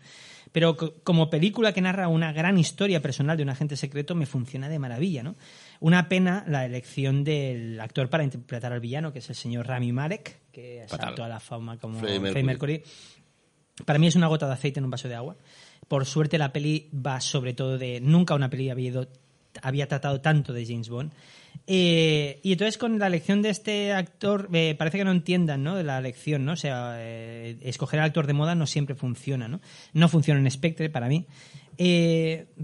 Pero 0.55 0.77
co- 0.77 0.93
como 1.03 1.29
película 1.29 1.73
que 1.73 1.81
narra 1.81 2.07
una 2.07 2.31
gran 2.31 2.57
historia 2.57 3.01
personal 3.01 3.35
de 3.35 3.43
un 3.43 3.49
agente 3.49 3.75
secreto 3.75 4.15
me 4.15 4.25
funciona 4.25 4.69
de 4.69 4.79
maravilla, 4.79 5.21
¿no? 5.21 5.35
Una 5.81 6.07
pena 6.07 6.45
la 6.47 6.65
elección 6.65 7.25
del 7.25 7.77
actor 7.81 8.09
para 8.09 8.23
interpretar 8.23 8.71
al 8.71 8.79
villano, 8.79 9.11
que 9.11 9.19
es 9.19 9.29
el 9.29 9.35
señor 9.35 9.67
Rami 9.67 9.91
Malek, 9.91 10.39
que 10.53 10.85
saltó 10.87 11.25
a 11.25 11.27
la 11.27 11.41
fama 11.41 11.77
como 11.77 11.99
Freddie 11.99 12.21
Freddie 12.21 12.43
Mercury. 12.43 12.73
Mercury. 12.77 12.91
Para 13.83 13.99
mí 13.99 14.07
es 14.07 14.15
una 14.15 14.27
gota 14.27 14.47
de 14.47 14.53
aceite 14.53 14.79
en 14.79 14.85
un 14.85 14.91
vaso 14.91 15.09
de 15.09 15.15
agua. 15.15 15.35
Por 15.89 16.05
suerte 16.05 16.37
la 16.37 16.53
peli 16.53 16.89
va 17.05 17.19
sobre 17.19 17.53
todo 17.53 17.77
de... 17.77 17.99
Nunca 17.99 18.33
una 18.33 18.49
peli 18.49 18.69
había, 18.69 18.89
ido- 18.91 19.09
había 19.61 19.87
tratado 19.87 20.21
tanto 20.21 20.53
de 20.53 20.65
James 20.65 20.89
Bond. 20.89 21.11
Eh, 21.67 22.39
y 22.43 22.51
entonces 22.51 22.77
con 22.77 22.99
la 22.99 23.07
elección 23.07 23.41
de 23.41 23.49
este 23.49 23.93
actor, 23.93 24.49
eh, 24.53 24.75
parece 24.77 24.97
que 24.99 25.05
no 25.05 25.11
entiendan 25.11 25.63
¿no? 25.63 25.81
la 25.81 25.97
elección, 25.97 26.45
¿no? 26.45 26.51
O 26.51 26.57
sea, 26.57 26.95
eh, 26.99 27.57
escoger 27.61 27.99
al 28.01 28.07
actor 28.07 28.27
de 28.27 28.33
moda 28.33 28.55
no 28.55 28.67
siempre 28.67 28.93
funciona, 28.95 29.47
¿no? 29.47 29.61
No 29.93 30.07
funciona 30.09 30.39
en 30.39 30.51
Spectre 30.51 30.89
para 30.89 31.07
mí. 31.07 31.25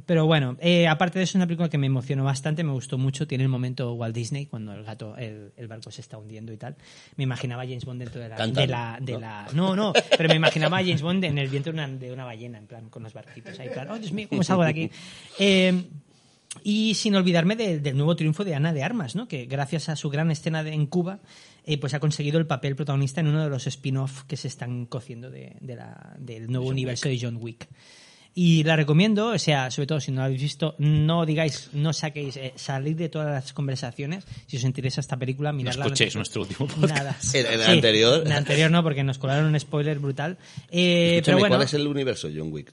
Pero 0.05 0.26
bueno, 0.26 0.55
aparte 0.89 1.19
de 1.19 1.23
eso, 1.23 1.31
es 1.31 1.35
una 1.35 1.45
película 1.47 1.68
que 1.69 1.77
me 1.77 1.88
emocionó 1.88 2.23
bastante, 2.23 2.63
me 2.63 2.72
gustó 2.72 2.97
mucho. 2.97 3.27
Tiene 3.27 3.43
el 3.43 3.49
momento 3.49 3.93
Walt 3.93 4.15
Disney, 4.15 4.45
cuando 4.45 4.73
el 4.73 4.84
gato, 4.84 5.18
el, 5.18 5.51
el 5.57 5.68
barco 5.68 5.91
se 5.91 5.99
está 6.01 6.18
hundiendo 6.18 6.53
y 6.53 6.57
tal. 6.57 6.76
Me 7.18 7.23
imaginaba 7.26 7.63
a 7.63 7.65
James 7.65 7.84
Bond 7.85 7.99
dentro 8.01 8.22
de 8.22 8.30
la, 8.30 8.35
de 8.61 8.68
la, 8.68 8.97
de 9.01 9.19
la- 9.19 9.47
No, 9.53 9.76
no, 9.76 9.91
pero 10.18 10.30
me 10.30 10.35
imaginaba 10.35 10.77
a 10.77 10.81
James 10.81 11.01
Bond 11.01 11.23
en 11.26 11.38
el 11.38 11.49
vientre 11.49 11.73
de 11.73 11.80
una, 11.80 11.88
de 11.89 12.11
una 12.13 12.23
ballena, 12.23 12.57
en 12.57 12.68
plan, 12.68 12.89
con 12.89 13.03
los 13.03 13.13
barquitos 13.13 13.59
ahí, 13.59 13.69
plan, 13.69 13.89
oh 13.91 13.99
Dios 13.99 14.13
mío, 14.13 14.27
¿cómo 14.30 14.43
salgo 14.43 14.63
de 14.63 14.69
aquí? 14.69 14.91
Y 16.64 16.95
sin 16.95 17.15
olvidarme 17.15 17.56
de- 17.56 17.80
del 17.80 17.95
nuevo 17.95 18.15
triunfo 18.15 18.44
de 18.44 18.56
Ana 18.56 18.73
de 18.73 18.84
Armas, 18.84 19.15
¿no? 19.15 19.28
que 19.28 19.45
gracias 19.45 19.88
a 19.90 19.95
su 19.95 20.10
gran 20.10 20.32
escena 20.32 20.64
de- 20.64 20.73
en 20.73 20.86
Cuba, 20.86 21.19
eh, 21.65 21.78
pues 21.78 21.94
ha 21.94 21.99
conseguido 21.99 22.40
el 22.40 22.45
papel 22.48 22.76
protagonista 22.76 23.22
en 23.22 23.28
uno 23.28 23.44
de 23.44 23.49
los 23.49 23.68
spin-off 23.68 24.23
que 24.23 24.36
se 24.38 24.48
están 24.49 24.86
cociendo 24.86 25.30
de, 25.32 25.56
de 25.61 25.76
la- 25.76 26.15
del 26.19 26.48
nuevo 26.52 26.68
universo 26.68 27.07
de 27.07 27.18
John 27.22 27.38
Wick. 27.40 27.68
Y 28.34 28.64
la 28.64 28.78
recomiendo, 28.78 29.28
o 29.28 29.38
sea, 29.38 29.69
sobre 29.72 29.88
todo 29.88 29.99
si 29.99 30.11
no 30.11 30.19
la 30.22 30.26
habéis 30.28 30.41
visto, 30.41 30.76
no 30.78 31.26
digáis, 31.26 31.69
no 31.73 31.91
saquéis, 31.91 32.38
eh, 32.38 32.53
salid 32.56 32.95
de 32.95 33.10
todas 33.10 33.28
las 33.30 33.52
conversaciones. 33.52 34.26
Si 34.48 34.56
os 34.56 34.64
interesa 34.64 35.02
esta 35.02 35.18
película, 35.18 35.52
miradla. 35.52 35.84
escuchéis 35.86 36.15
nuestro 36.15 36.44
último 36.44 36.68
podcast. 36.68 36.94
Nada. 36.95 37.18
En- 37.34 37.45
en 37.45 37.60
el 37.60 37.65
Sí, 37.65 37.72
anterior. 37.72 38.22
En 38.22 38.28
el 38.32 38.38
anterior 38.38 38.72
no, 38.72 38.84
porque 38.84 39.03
nos 39.03 39.18
colaron 39.18 39.45
un 39.53 39.60
spoiler 39.60 39.99
brutal. 39.99 40.38
Eh, 40.69 41.22
pero 41.26 41.40
bueno, 41.40 41.56
¿cuál 41.56 41.65
es 41.65 41.73
el 41.73 41.86
universo 41.88 42.30
John 42.34 42.53
Wick? 42.53 42.72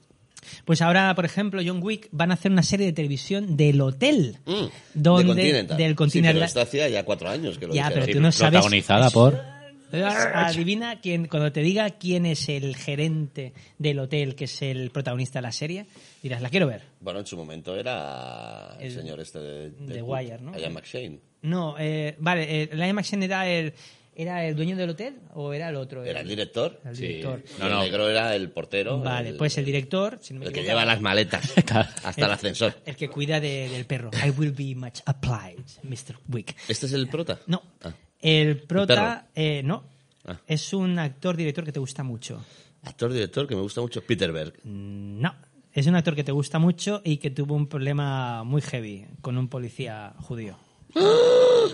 Pues 0.65 0.81
ahora, 0.81 1.13
por 1.15 1.25
ejemplo, 1.25 1.61
John 1.65 1.79
Wick 1.81 2.07
van 2.11 2.31
a 2.31 2.35
hacer 2.35 2.51
una 2.51 2.63
serie 2.63 2.85
de 2.87 2.93
televisión 2.93 3.55
del 3.57 3.81
hotel. 3.81 4.37
Mm, 4.45 4.51
Donde- 4.93 5.23
de 5.23 5.27
Continental. 5.27 5.77
del 5.77 5.89
Sí, 5.91 5.95
Continental. 5.95 6.33
pero 6.35 6.45
esto 6.45 6.61
hacía 6.61 6.89
ya 6.89 7.03
cuatro 7.05 7.29
años 7.29 7.57
que 7.57 7.67
lo 7.67 7.73
Ya, 7.73 7.89
pero 7.93 8.07
tú 8.07 8.19
no 8.19 8.31
sabes. 8.31 8.51
Protagonizada 8.53 9.09
por... 9.09 9.59
Adivina 9.91 10.99
quién, 11.01 11.25
cuando 11.27 11.51
te 11.51 11.61
diga 11.61 11.89
quién 11.91 12.25
es 12.27 12.47
el 12.49 12.75
gerente 12.75 13.53
del 13.77 13.99
hotel, 13.99 14.35
que 14.35 14.43
es 14.45 14.61
el 14.61 14.91
protagonista 14.91 15.39
de 15.39 15.43
la 15.43 15.51
serie, 15.51 15.85
dirás, 16.21 16.41
la 16.41 16.49
quiero 16.49 16.67
ver. 16.67 16.83
Bueno, 16.99 17.19
en 17.19 17.25
su 17.25 17.35
momento 17.37 17.75
era 17.75 18.75
el, 18.79 18.87
El- 18.87 18.93
señor 18.93 19.19
este 19.19 19.39
de, 19.39 19.69
de 19.71 20.01
Wire, 20.01 20.39
¿no? 20.41 20.57
Ian 20.57 20.73
McShane. 20.73 21.19
No, 21.41 21.75
eh, 21.79 22.15
vale, 22.19 22.63
eh, 22.63 22.69
Liam 22.73 22.95
McShane 22.97 23.25
era 23.25 23.47
el, 23.49 23.73
¿era 24.15 24.45
el 24.45 24.55
dueño 24.55 24.75
del 24.75 24.89
hotel 24.91 25.15
o 25.33 25.53
era 25.53 25.69
el 25.69 25.75
otro? 25.75 26.03
Era 26.03 26.21
el 26.21 26.27
director. 26.27 26.79
El 26.85 26.95
Sí. 26.95 27.07
director. 27.07 27.43
Y 27.59 27.61
el 27.63 27.79
negro 27.79 28.09
era 28.09 28.35
el 28.35 28.49
portero. 28.51 28.99
Vale, 28.99 29.29
el, 29.29 29.37
pues 29.37 29.57
el 29.57 29.65
director, 29.65 30.19
si 30.21 30.33
no 30.33 30.39
me 30.41 30.47
el 30.47 30.51
que 30.53 30.63
lleva 30.63 30.85
las 30.85 31.01
maletas 31.01 31.53
hasta 32.03 32.25
el 32.25 32.31
ascensor. 32.31 32.75
el 32.85 32.95
que 32.95 33.09
cuida 33.09 33.39
de- 33.39 33.69
del 33.69 33.85
perro. 33.85 34.11
I 34.25 34.29
will 34.31 34.51
be 34.51 34.75
much 34.75 34.99
applied, 35.05 35.59
Mr. 35.83 36.15
Wick. 36.29 36.55
¿Este 36.67 36.85
es 36.85 36.93
el 36.93 37.07
prota? 37.07 37.39
No. 37.47 37.61
Ah. 37.83 37.93
El 38.21 38.57
prota, 38.63 39.27
eh, 39.35 39.61
no. 39.63 39.83
Ah. 40.25 40.39
Es 40.47 40.73
un 40.73 40.99
actor 40.99 41.37
director 41.37 41.63
que 41.63 41.71
te 41.71 41.79
gusta 41.79 42.03
mucho. 42.03 42.43
Actor 42.83 43.11
director 43.13 43.47
que 43.47 43.55
me 43.55 43.61
gusta 43.61 43.81
mucho, 43.81 44.01
Peter 44.01 44.31
Berg. 44.31 44.53
No. 44.65 45.33
Es 45.71 45.85
un 45.87 45.95
actor 45.95 46.15
que 46.15 46.23
te 46.23 46.31
gusta 46.31 46.59
mucho 46.59 47.01
y 47.05 47.17
que 47.17 47.29
tuvo 47.29 47.53
un 47.55 47.67
problema 47.67 48.43
muy 48.43 48.61
heavy 48.61 49.05
con 49.21 49.37
un 49.37 49.47
policía 49.47 50.13
judío. 50.17 50.57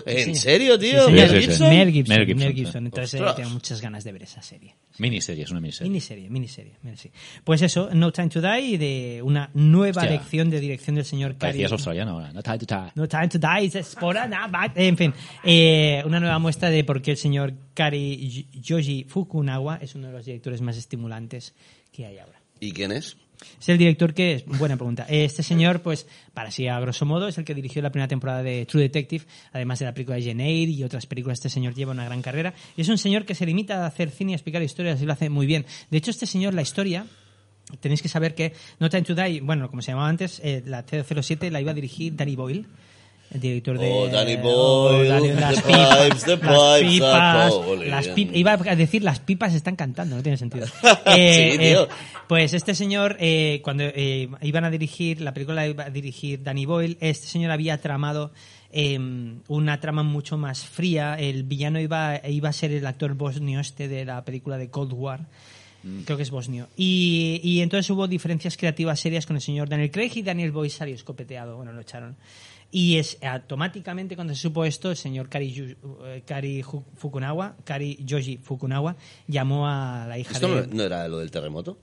¿En 0.04 0.24
Sí. 0.26 0.34
serio, 0.34 0.78
tío? 0.78 1.06
Sí, 1.06 1.12
¿Mel. 1.12 1.40
Gibson? 1.40 1.68
Mel 1.70 1.90
Gibson. 1.92 2.16
Mel 2.16 2.26
Gibson, 2.26 2.38
Mel 2.46 2.52
sí. 2.52 2.54
Gibson. 2.64 2.86
Entonces 2.86 3.14
eh, 3.14 3.16
Ostras. 3.16 3.36
tengo 3.36 3.50
muchas 3.50 3.80
ganas 3.80 4.04
de 4.04 4.12
ver 4.12 4.22
esa 4.24 4.42
serie. 4.42 4.74
Miniserie, 4.98 5.44
es 5.44 5.50
una 5.50 5.60
miniserie. 5.60 5.88
Miniserie, 5.90 6.30
miniserie, 6.30 6.72
miniserie. 6.82 7.12
Pues 7.44 7.62
eso, 7.62 7.90
No 7.94 8.12
Time 8.12 8.28
to 8.28 8.40
Die, 8.40 8.78
de 8.78 9.20
una 9.22 9.50
nueva 9.54 10.02
Hostia. 10.02 10.16
lección 10.18 10.50
de 10.50 10.60
dirección 10.60 10.96
del 10.96 11.04
señor 11.04 11.32
Cary. 11.32 11.52
Parecías 11.52 11.72
australiano 11.72 12.12
ahora. 12.12 12.32
No, 12.32 12.42
ta, 12.42 12.56
ta, 12.58 12.66
ta. 12.66 12.92
No 12.94 13.08
time 13.08 13.28
to 13.28 13.38
die, 13.38 13.64
it's 13.66 13.94
for 13.98 14.16
a- 14.16 14.28
nah, 14.28 14.46
but- 14.48 14.76
En 14.76 14.96
fin, 14.96 15.12
eh, 15.44 16.02
una 16.06 16.20
nueva 16.20 16.38
muestra 16.38 16.70
de 16.70 16.84
por 16.84 17.00
qué 17.02 17.12
el 17.12 17.16
señor 17.16 17.54
Kari 17.74 18.48
Yoji 18.52 19.04
Fukunaga 19.08 19.76
es 19.82 19.94
uno 19.94 20.08
de 20.08 20.12
los 20.12 20.24
directores 20.26 20.60
más 20.60 20.76
estimulantes 20.76 21.54
que 21.92 22.06
hay 22.06 22.18
ahora. 22.18 22.40
¿Y 22.60 22.72
quién 22.72 22.92
es? 22.92 23.16
Es 23.60 23.68
el 23.68 23.78
director 23.78 24.14
que 24.14 24.34
es, 24.34 24.46
buena 24.46 24.76
pregunta. 24.76 25.06
Este 25.08 25.42
señor, 25.42 25.82
pues, 25.82 26.06
para 26.34 26.48
así 26.48 26.68
a 26.68 26.78
grosso 26.80 27.04
modo, 27.06 27.28
es 27.28 27.38
el 27.38 27.44
que 27.44 27.54
dirigió 27.54 27.82
la 27.82 27.90
primera 27.90 28.08
temporada 28.08 28.42
de 28.42 28.66
True 28.66 28.82
Detective, 28.82 29.24
además 29.52 29.78
de 29.78 29.84
la 29.84 29.94
película 29.94 30.16
de 30.16 30.24
Jane 30.24 30.48
Eyre 30.48 30.72
y 30.72 30.84
otras 30.84 31.06
películas. 31.06 31.38
Este 31.38 31.50
señor 31.50 31.74
lleva 31.74 31.92
una 31.92 32.04
gran 32.04 32.22
carrera. 32.22 32.54
Y 32.76 32.82
es 32.82 32.88
un 32.88 32.98
señor 32.98 33.24
que 33.24 33.34
se 33.34 33.46
limita 33.46 33.84
a 33.84 33.86
hacer 33.86 34.10
cine 34.10 34.32
y 34.32 34.34
a 34.34 34.36
explicar 34.36 34.62
historias 34.62 35.00
y 35.00 35.06
lo 35.06 35.12
hace 35.12 35.28
muy 35.28 35.46
bien. 35.46 35.66
De 35.90 35.98
hecho, 35.98 36.10
este 36.10 36.26
señor, 36.26 36.54
la 36.54 36.62
historia, 36.62 37.06
tenéis 37.80 38.02
que 38.02 38.08
saber 38.08 38.34
que 38.34 38.52
No 38.78 38.88
Time 38.88 39.02
to 39.02 39.14
Die, 39.14 39.40
bueno, 39.40 39.68
como 39.68 39.82
se 39.82 39.92
llamaba 39.92 40.08
antes, 40.08 40.40
eh, 40.42 40.62
la 40.64 40.84
T07 40.84 41.50
la 41.50 41.60
iba 41.60 41.72
a 41.72 41.74
dirigir 41.74 42.14
Danny 42.16 42.36
Boyle. 42.36 42.66
El 43.36 43.40
director 43.42 43.78
de. 43.78 43.90
Oh, 43.92 44.08
Danny 44.08 44.36
Oh, 44.42 44.88
Boyle, 44.92 45.08
Danny- 45.08 45.32
las 45.34 45.62
pipas, 45.62 46.24
the 46.24 46.36
las 46.36 46.78
pipes 46.80 46.92
pipas, 46.94 47.54
las 47.86 48.10
iba 48.16 48.52
a 48.52 48.76
decir 48.76 49.02
las 49.02 49.20
pipas 49.20 49.54
están 49.54 49.76
cantando, 49.76 50.16
no 50.16 50.22
tiene 50.22 50.38
sentido. 50.38 50.66
Sí, 51.14 51.58
tío. 51.58 51.88
Pues 52.28 52.54
este 52.54 52.74
señor, 52.74 53.16
eh, 53.20 53.60
cuando 53.62 53.84
eh, 53.84 54.28
iban 54.42 54.64
a 54.64 54.70
dirigir, 54.70 55.20
la 55.20 55.32
película 55.32 55.54
la 55.62 55.68
iba 55.68 55.84
a 55.84 55.90
dirigir 55.90 56.42
Danny 56.42 56.66
Boyle, 56.66 56.96
este 57.00 57.26
señor 57.28 57.50
había 57.52 57.80
tramado 57.80 58.32
eh, 58.72 58.98
una 59.48 59.80
trama 59.80 60.02
mucho 60.02 60.36
más 60.36 60.64
fría. 60.64 61.14
El 61.14 61.44
villano 61.44 61.78
iba, 61.78 62.20
iba 62.28 62.48
a 62.48 62.52
ser 62.52 62.72
el 62.72 62.86
actor 62.86 63.14
bosnio 63.14 63.60
este 63.60 63.86
de 63.86 64.04
la 64.04 64.24
película 64.24 64.58
de 64.58 64.70
Cold 64.70 64.92
War. 64.94 65.20
Creo 66.04 66.16
que 66.16 66.24
es 66.24 66.30
bosnio. 66.32 66.66
Y, 66.76 67.40
y 67.44 67.60
entonces 67.60 67.88
hubo 67.90 68.08
diferencias 68.08 68.56
creativas 68.56 68.98
serias 68.98 69.24
con 69.24 69.36
el 69.36 69.42
señor 69.42 69.68
Daniel 69.68 69.92
Craig 69.92 70.10
y 70.16 70.22
Daniel 70.22 70.50
Boyle 70.50 70.68
salió 70.72 70.96
escopeteado. 70.96 71.56
Bueno, 71.58 71.72
lo 71.72 71.80
echaron. 71.80 72.16
Y 72.70 72.98
es 72.98 73.16
automáticamente 73.22 74.16
cuando 74.16 74.34
se 74.34 74.40
supo 74.42 74.64
esto, 74.64 74.90
el 74.90 74.96
señor 74.96 75.28
Kari, 75.28 75.52
Yu- 75.54 75.76
eh, 76.04 76.22
Kari 76.26 76.62
Hu- 76.62 76.84
Fukunawa, 76.96 77.56
Kari 77.64 77.96
Yoji 78.04 78.38
Fukunawa, 78.38 78.96
llamó 79.28 79.66
a 79.68 80.04
la 80.08 80.18
hija 80.18 80.32
¿Esto 80.32 80.54
de... 80.54 80.66
no, 80.66 80.74
no 80.74 80.82
era 80.82 81.06
lo 81.08 81.18
del 81.18 81.30
terremoto? 81.30 81.78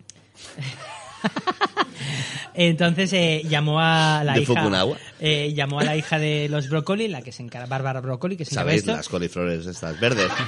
Entonces 2.54 3.12
eh, 3.14 3.42
llamó 3.48 3.80
a 3.80 4.24
la 4.24 4.34
¿De 4.34 4.42
hija... 4.42 4.54
Fukunawa? 4.54 4.98
eh, 5.20 5.54
llamó 5.54 5.80
a 5.80 5.84
la 5.84 5.96
hija 5.98 6.20
de 6.20 6.48
los 6.50 6.70
Brócoli, 6.70 7.08
la 7.08 7.22
que 7.22 7.32
se 7.32 7.42
encarga, 7.42 7.68
Bárbara 7.68 8.00
Brócoli, 8.02 8.38
que 8.38 8.46
se 8.46 8.54
encarga 8.54 8.72
de 8.74 8.78
¿Sabéis 8.80 8.82
esto. 8.84 8.98
las 8.98 9.10
coliflores 9.10 9.66
estas 9.66 10.00
verdes? 10.00 10.30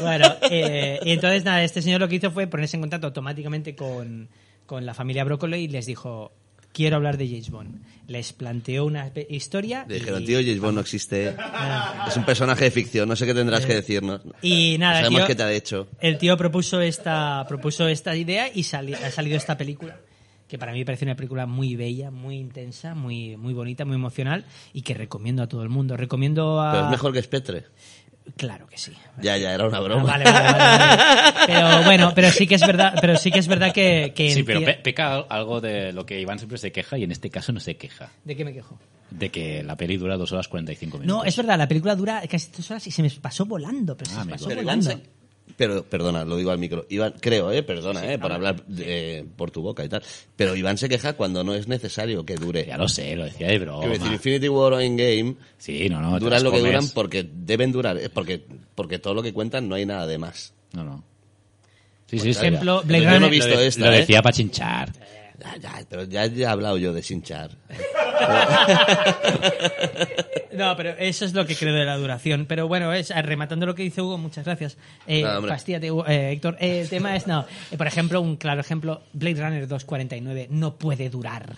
Bueno, 0.00 0.26
eh, 0.50 0.98
y 1.04 1.12
entonces 1.12 1.44
nada, 1.44 1.62
este 1.62 1.80
señor 1.80 2.00
lo 2.00 2.08
que 2.08 2.16
hizo 2.16 2.30
fue 2.32 2.46
ponerse 2.48 2.76
en 2.76 2.80
contacto 2.82 3.06
automáticamente 3.06 3.76
con, 3.76 4.28
con 4.66 4.84
la 4.84 4.92
familia 4.92 5.22
Brócoli 5.24 5.58
y 5.58 5.68
les 5.68 5.86
dijo, 5.86 6.32
quiero 6.76 6.96
hablar 6.96 7.16
de 7.16 7.26
James 7.26 7.48
Bond. 7.50 7.80
Les 8.06 8.32
planteó 8.34 8.84
una 8.84 9.10
historia 9.30 9.86
Le 9.88 9.96
y- 9.96 9.98
dijeron, 10.00 10.24
tío, 10.26 10.38
James 10.40 10.60
Bond 10.60 10.74
no 10.74 10.80
existe. 10.82 11.34
Es 12.06 12.16
un 12.16 12.24
personaje 12.26 12.64
de 12.64 12.70
ficción, 12.70 13.08
no 13.08 13.16
sé 13.16 13.24
qué 13.24 13.32
tendrás 13.34 13.64
que 13.64 13.74
decirnos. 13.74 14.20
y 14.42 14.76
nada, 14.78 14.96
Sabemos 15.00 15.20
tío, 15.20 15.26
qué 15.26 15.34
te 15.34 15.42
ha 15.42 15.52
hecho. 15.52 15.88
el 16.00 16.18
tío 16.18 16.36
propuso 16.36 16.80
esta, 16.82 17.44
propuso 17.48 17.88
esta 17.88 18.14
idea 18.14 18.50
y 18.54 18.62
sali- 18.64 18.94
ha 18.94 19.10
salido 19.10 19.36
esta 19.36 19.56
película 19.56 19.96
que 20.48 20.58
para 20.58 20.72
mí 20.72 20.84
parece 20.84 21.04
una 21.04 21.16
película 21.16 21.44
muy 21.46 21.74
bella, 21.74 22.12
muy 22.12 22.36
intensa, 22.36 22.94
muy, 22.94 23.36
muy 23.36 23.52
bonita, 23.52 23.84
muy 23.84 23.96
emocional 23.96 24.44
y 24.72 24.82
que 24.82 24.94
recomiendo 24.94 25.42
a 25.42 25.48
todo 25.48 25.64
el 25.64 25.68
mundo. 25.70 25.96
Recomiendo 25.96 26.60
a... 26.60 26.70
Pero 26.70 26.84
es 26.84 26.90
mejor 26.92 27.12
que 27.12 27.20
Spectre. 27.22 27.64
Claro 28.36 28.66
que 28.66 28.76
sí. 28.76 28.92
Ya, 29.22 29.36
ya, 29.36 29.54
era 29.54 29.66
una 29.68 29.78
Ah, 29.78 29.80
broma. 29.80 30.02
vale, 30.04 30.24
vale, 30.24 30.52
vale, 30.52 30.58
vale. 30.86 31.32
Pero 31.46 31.82
bueno, 31.84 32.12
pero 32.14 32.30
sí 32.30 32.46
que 32.46 32.56
es 32.56 32.60
verdad, 32.66 32.94
pero 33.00 33.16
sí 33.16 33.30
que 33.30 33.38
es 33.38 33.48
verdad 33.48 33.72
que, 33.72 34.12
que 34.14 34.30
Sí, 34.32 34.42
pero 34.42 34.60
pe- 34.62 34.74
peca 34.74 35.16
algo 35.28 35.60
de 35.60 35.92
lo 35.92 36.04
que 36.04 36.20
Iván 36.20 36.38
siempre 36.38 36.58
se 36.58 36.72
queja 36.72 36.98
y 36.98 37.04
en 37.04 37.12
este 37.12 37.30
caso 37.30 37.52
no 37.52 37.60
se 37.60 37.76
queja. 37.76 38.10
¿De 38.24 38.36
qué 38.36 38.44
me 38.44 38.52
quejo? 38.52 38.78
De 39.10 39.30
que 39.30 39.62
la 39.62 39.76
peli 39.76 39.96
dura 39.96 40.16
dos 40.16 40.32
horas 40.32 40.48
45 40.48 40.98
minutos. 40.98 41.16
No, 41.18 41.24
es 41.24 41.36
verdad, 41.36 41.56
la 41.56 41.68
película 41.68 41.94
dura 41.94 42.20
casi 42.28 42.50
tres 42.50 42.68
horas 42.70 42.86
y 42.86 42.90
se 42.90 43.02
me 43.02 43.10
pasó 43.10 43.46
volando, 43.46 43.96
pero 43.96 44.10
se 44.10 44.16
Ah, 44.16 44.18
me 44.18 44.22
amigo. 44.22 44.34
pasó 44.36 44.48
Pero 44.48 44.62
Iván 44.62 44.80
volando. 44.80 45.04
se- 45.04 45.10
Pero, 45.56 45.84
perdona, 45.84 46.24
lo 46.24 46.36
digo 46.36 46.50
al 46.50 46.58
micro. 46.58 46.84
Iván, 46.88 47.14
creo, 47.20 47.50
eh, 47.52 47.62
perdona, 47.62 48.12
eh, 48.12 48.18
por 48.18 48.32
hablar 48.32 48.62
eh, 48.78 49.24
por 49.36 49.50
tu 49.50 49.62
boca 49.62 49.84
y 49.84 49.88
tal. 49.88 50.02
Pero 50.36 50.54
Iván 50.56 50.76
se 50.76 50.88
queja 50.88 51.14
cuando 51.14 51.44
no 51.44 51.54
es 51.54 51.68
necesario 51.68 52.26
que 52.26 52.34
dure. 52.34 52.66
Ya 52.66 52.76
lo 52.76 52.88
sé, 52.88 53.14
lo 53.16 53.24
decía 53.24 53.46
de 53.48 53.58
broma. 53.60 53.78
Quiero 53.80 53.94
decir, 53.94 54.12
Infinity 54.12 54.48
War 54.48 54.72
o 54.74 54.80
Endgame 54.80 55.36
Sí, 55.56 55.88
no, 55.88 56.00
no. 56.02 56.18
duran 56.18 56.42
lo 56.42 56.50
que 56.52 56.58
duran 56.58 56.88
porque 56.94 57.26
deben 57.32 57.72
durar, 57.72 57.96
eh, 57.96 58.10
porque, 58.10 58.42
porque 58.74 58.98
todo 58.98 59.14
lo 59.14 59.22
que 59.22 59.32
cuentan 59.32 59.68
no 59.68 59.76
hay 59.76 59.86
nada 59.86 60.06
de 60.06 60.18
más. 60.18 60.52
No, 60.72 60.84
no. 60.84 61.04
Sí, 62.06 62.16
Por 62.18 62.26
sí, 62.26 62.34
sí. 62.34 62.40
ejemplo, 62.40 62.82
Pero 62.86 63.02
yo 63.12 63.20
no 63.20 63.26
he 63.26 63.30
visto 63.30 63.48
lo, 63.48 63.58
de- 63.60 63.66
esta, 63.66 63.86
lo 63.86 63.92
¿eh? 63.92 63.98
decía 64.00 64.22
para 64.22 64.32
chinchar. 64.36 64.92
Ya, 65.38 65.56
ya, 65.58 65.72
pero 65.88 66.04
ya, 66.04 66.26
ya 66.26 66.46
he 66.48 66.50
hablado 66.50 66.78
yo 66.78 66.92
de 66.92 67.02
Sinchar. 67.02 67.50
No, 70.52 70.74
pero 70.74 70.90
eso 70.98 71.26
es 71.26 71.34
lo 71.34 71.44
que 71.46 71.54
creo 71.54 71.74
de 71.74 71.84
la 71.84 71.96
duración. 71.98 72.46
Pero 72.48 72.66
bueno, 72.66 72.90
es 72.94 73.10
rematando 73.10 73.66
lo 73.66 73.74
que 73.74 73.82
dice 73.82 74.00
Hugo, 74.00 74.16
muchas 74.16 74.46
gracias. 74.46 74.78
Eh, 75.06 75.22
Hugo- 75.22 76.06
eh, 76.08 76.32
Héctor. 76.32 76.56
Eh, 76.60 76.80
el 76.80 76.88
tema 76.88 77.14
es, 77.14 77.26
no, 77.26 77.44
eh, 77.70 77.76
por 77.76 77.86
ejemplo, 77.86 78.22
un 78.22 78.36
claro 78.36 78.60
ejemplo, 78.62 79.02
Blade 79.12 79.34
Runner 79.42 79.68
249 79.68 80.48
no 80.50 80.76
puede 80.76 81.10
durar. 81.10 81.56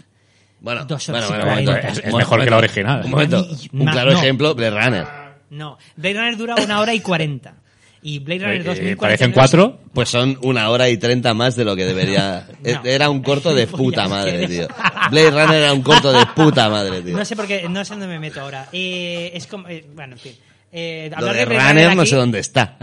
Bueno, 0.60 0.84
Dos 0.84 1.06
bueno, 1.10 1.28
horas 1.28 1.30
y 1.30 1.44
bueno, 1.44 1.64
cuarenta. 1.70 1.88
Es- 2.08 2.12
mejor 2.12 2.44
que 2.44 2.50
la 2.50 2.56
original. 2.56 3.02
Un 3.04 3.10
momento. 3.12 3.46
Un 3.72 3.86
claro 3.86 4.10
no. 4.12 4.18
ejemplo, 4.18 4.54
Blade 4.56 4.70
Runner. 4.84 5.06
No, 5.50 5.78
Blade 5.96 6.14
Runner 6.14 6.36
dura 6.36 6.54
una 6.56 6.80
hora 6.80 6.92
y 6.92 7.00
cuarenta. 7.00 7.54
Y 8.02 8.20
Blade 8.20 8.40
Runner 8.40 8.56
Eh, 8.56 8.60
eh, 8.60 8.64
2049... 8.64 8.96
¿Parecen 9.00 9.32
cuatro? 9.32 9.80
Pues 9.92 10.08
son 10.08 10.38
una 10.42 10.70
hora 10.70 10.88
y 10.88 10.96
treinta 10.98 11.34
más 11.34 11.56
de 11.56 11.64
lo 11.64 11.74
que 11.76 11.84
debería. 11.84 12.46
No. 12.62 12.80
Era 12.84 13.08
un 13.10 13.22
corto 13.22 13.54
de 13.54 13.66
puta 13.68 14.08
madre, 14.08 14.46
tío. 14.46 14.68
Blade 15.10 15.30
Runner 15.30 15.62
era 15.62 15.72
un 15.72 15.82
corto 15.82 16.12
de 16.12 16.24
puta 16.34 16.68
madre, 16.68 17.02
tío. 17.02 17.16
No 17.16 17.24
sé 17.24 17.34
por 17.36 17.46
qué, 17.46 17.68
no 17.68 17.84
sé 17.84 17.90
dónde 17.94 18.06
me 18.06 18.18
meto 18.18 18.40
ahora. 18.40 18.68
Eh, 18.72 19.30
es 19.34 19.46
como, 19.46 19.68
eh, 19.68 19.84
bueno, 19.94 20.14
en 20.14 20.18
fin. 20.20 20.32
Eh, 20.70 21.10
Lo 21.18 21.32
de 21.32 21.44
Runner 21.46 21.96
no 21.96 22.04
sé 22.04 22.14
dónde 22.16 22.40
está. 22.40 22.76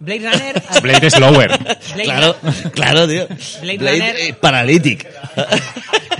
Blade 0.00 0.30
Runner... 0.30 0.62
Blade 0.82 1.06
es 1.06 1.20
lower. 1.20 1.50
Blade- 1.94 2.04
Claro, 2.04 2.36
claro, 2.72 3.06
tío. 3.08 3.26
Blade 3.60 3.78
Blade 3.78 3.98
Runner- 3.98 4.16
eh, 4.18 4.34
Paralytic. 4.40 5.06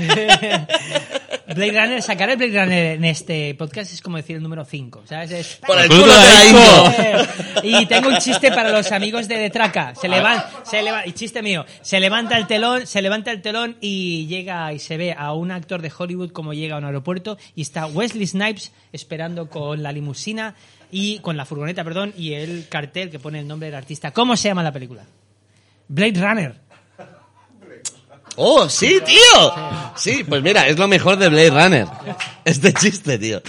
Blade 1.54 1.72
Runner, 1.72 2.02
sacar 2.02 2.30
el 2.30 2.36
Blade 2.36 2.62
Runner 2.64 2.86
en 2.96 3.04
este 3.04 3.54
podcast 3.54 3.92
es 3.92 4.00
como 4.00 4.16
decir 4.16 4.36
el 4.36 4.42
número 4.42 4.64
5, 4.64 5.02
¿sabes? 5.06 5.30
Es- 5.32 5.58
Por 5.66 5.78
el 5.78 5.88
culo 5.88 6.06
de. 6.06 7.28
Y 7.64 7.86
tengo 7.86 8.08
un 8.08 8.16
chiste 8.18 8.50
para 8.50 8.70
los 8.72 8.90
amigos 8.92 9.28
de 9.28 9.36
Detraca. 9.38 9.94
Se 9.94 10.08
levanta, 10.08 10.50
se 10.64 10.82
leva- 10.82 11.06
y 11.06 11.12
chiste 11.12 11.42
mío, 11.42 11.64
se 11.82 12.00
levanta 12.00 12.36
el 12.38 12.46
telón, 12.46 12.86
se 12.86 13.02
levanta 13.02 13.30
el 13.30 13.42
telón 13.42 13.76
y 13.80 14.26
llega 14.26 14.72
y 14.72 14.78
se 14.78 14.96
ve 14.96 15.14
a 15.16 15.32
un 15.32 15.50
actor 15.50 15.82
de 15.82 15.92
Hollywood 15.96 16.30
como 16.32 16.54
llega 16.54 16.76
a 16.76 16.78
un 16.78 16.84
aeropuerto 16.84 17.36
y 17.54 17.62
está 17.62 17.86
Wesley 17.86 18.26
Snipes 18.26 18.72
esperando 18.92 19.48
con 19.48 19.82
la 19.82 19.92
limusina 19.92 20.54
y 20.90 21.18
con 21.20 21.36
la 21.36 21.44
furgoneta, 21.44 21.84
perdón, 21.84 22.12
y 22.16 22.32
el 22.34 22.66
cartel 22.68 23.10
que 23.10 23.18
pone 23.18 23.38
el 23.40 23.46
nombre 23.48 23.66
del 23.66 23.76
artista. 23.76 24.10
¿Cómo 24.10 24.36
se 24.36 24.48
llama 24.48 24.62
la 24.62 24.72
película? 24.72 25.04
Blade 25.88 26.20
Runner. 26.20 26.54
¡Oh, 28.36 28.68
sí, 28.68 28.98
tío! 29.04 29.54
Sí, 29.96 30.24
pues 30.24 30.42
mira, 30.42 30.66
es 30.66 30.78
lo 30.78 30.88
mejor 30.88 31.16
de 31.18 31.28
Blade 31.28 31.50
Runner. 31.50 31.86
Este 32.44 32.72
chiste, 32.72 33.18
tío. 33.18 33.42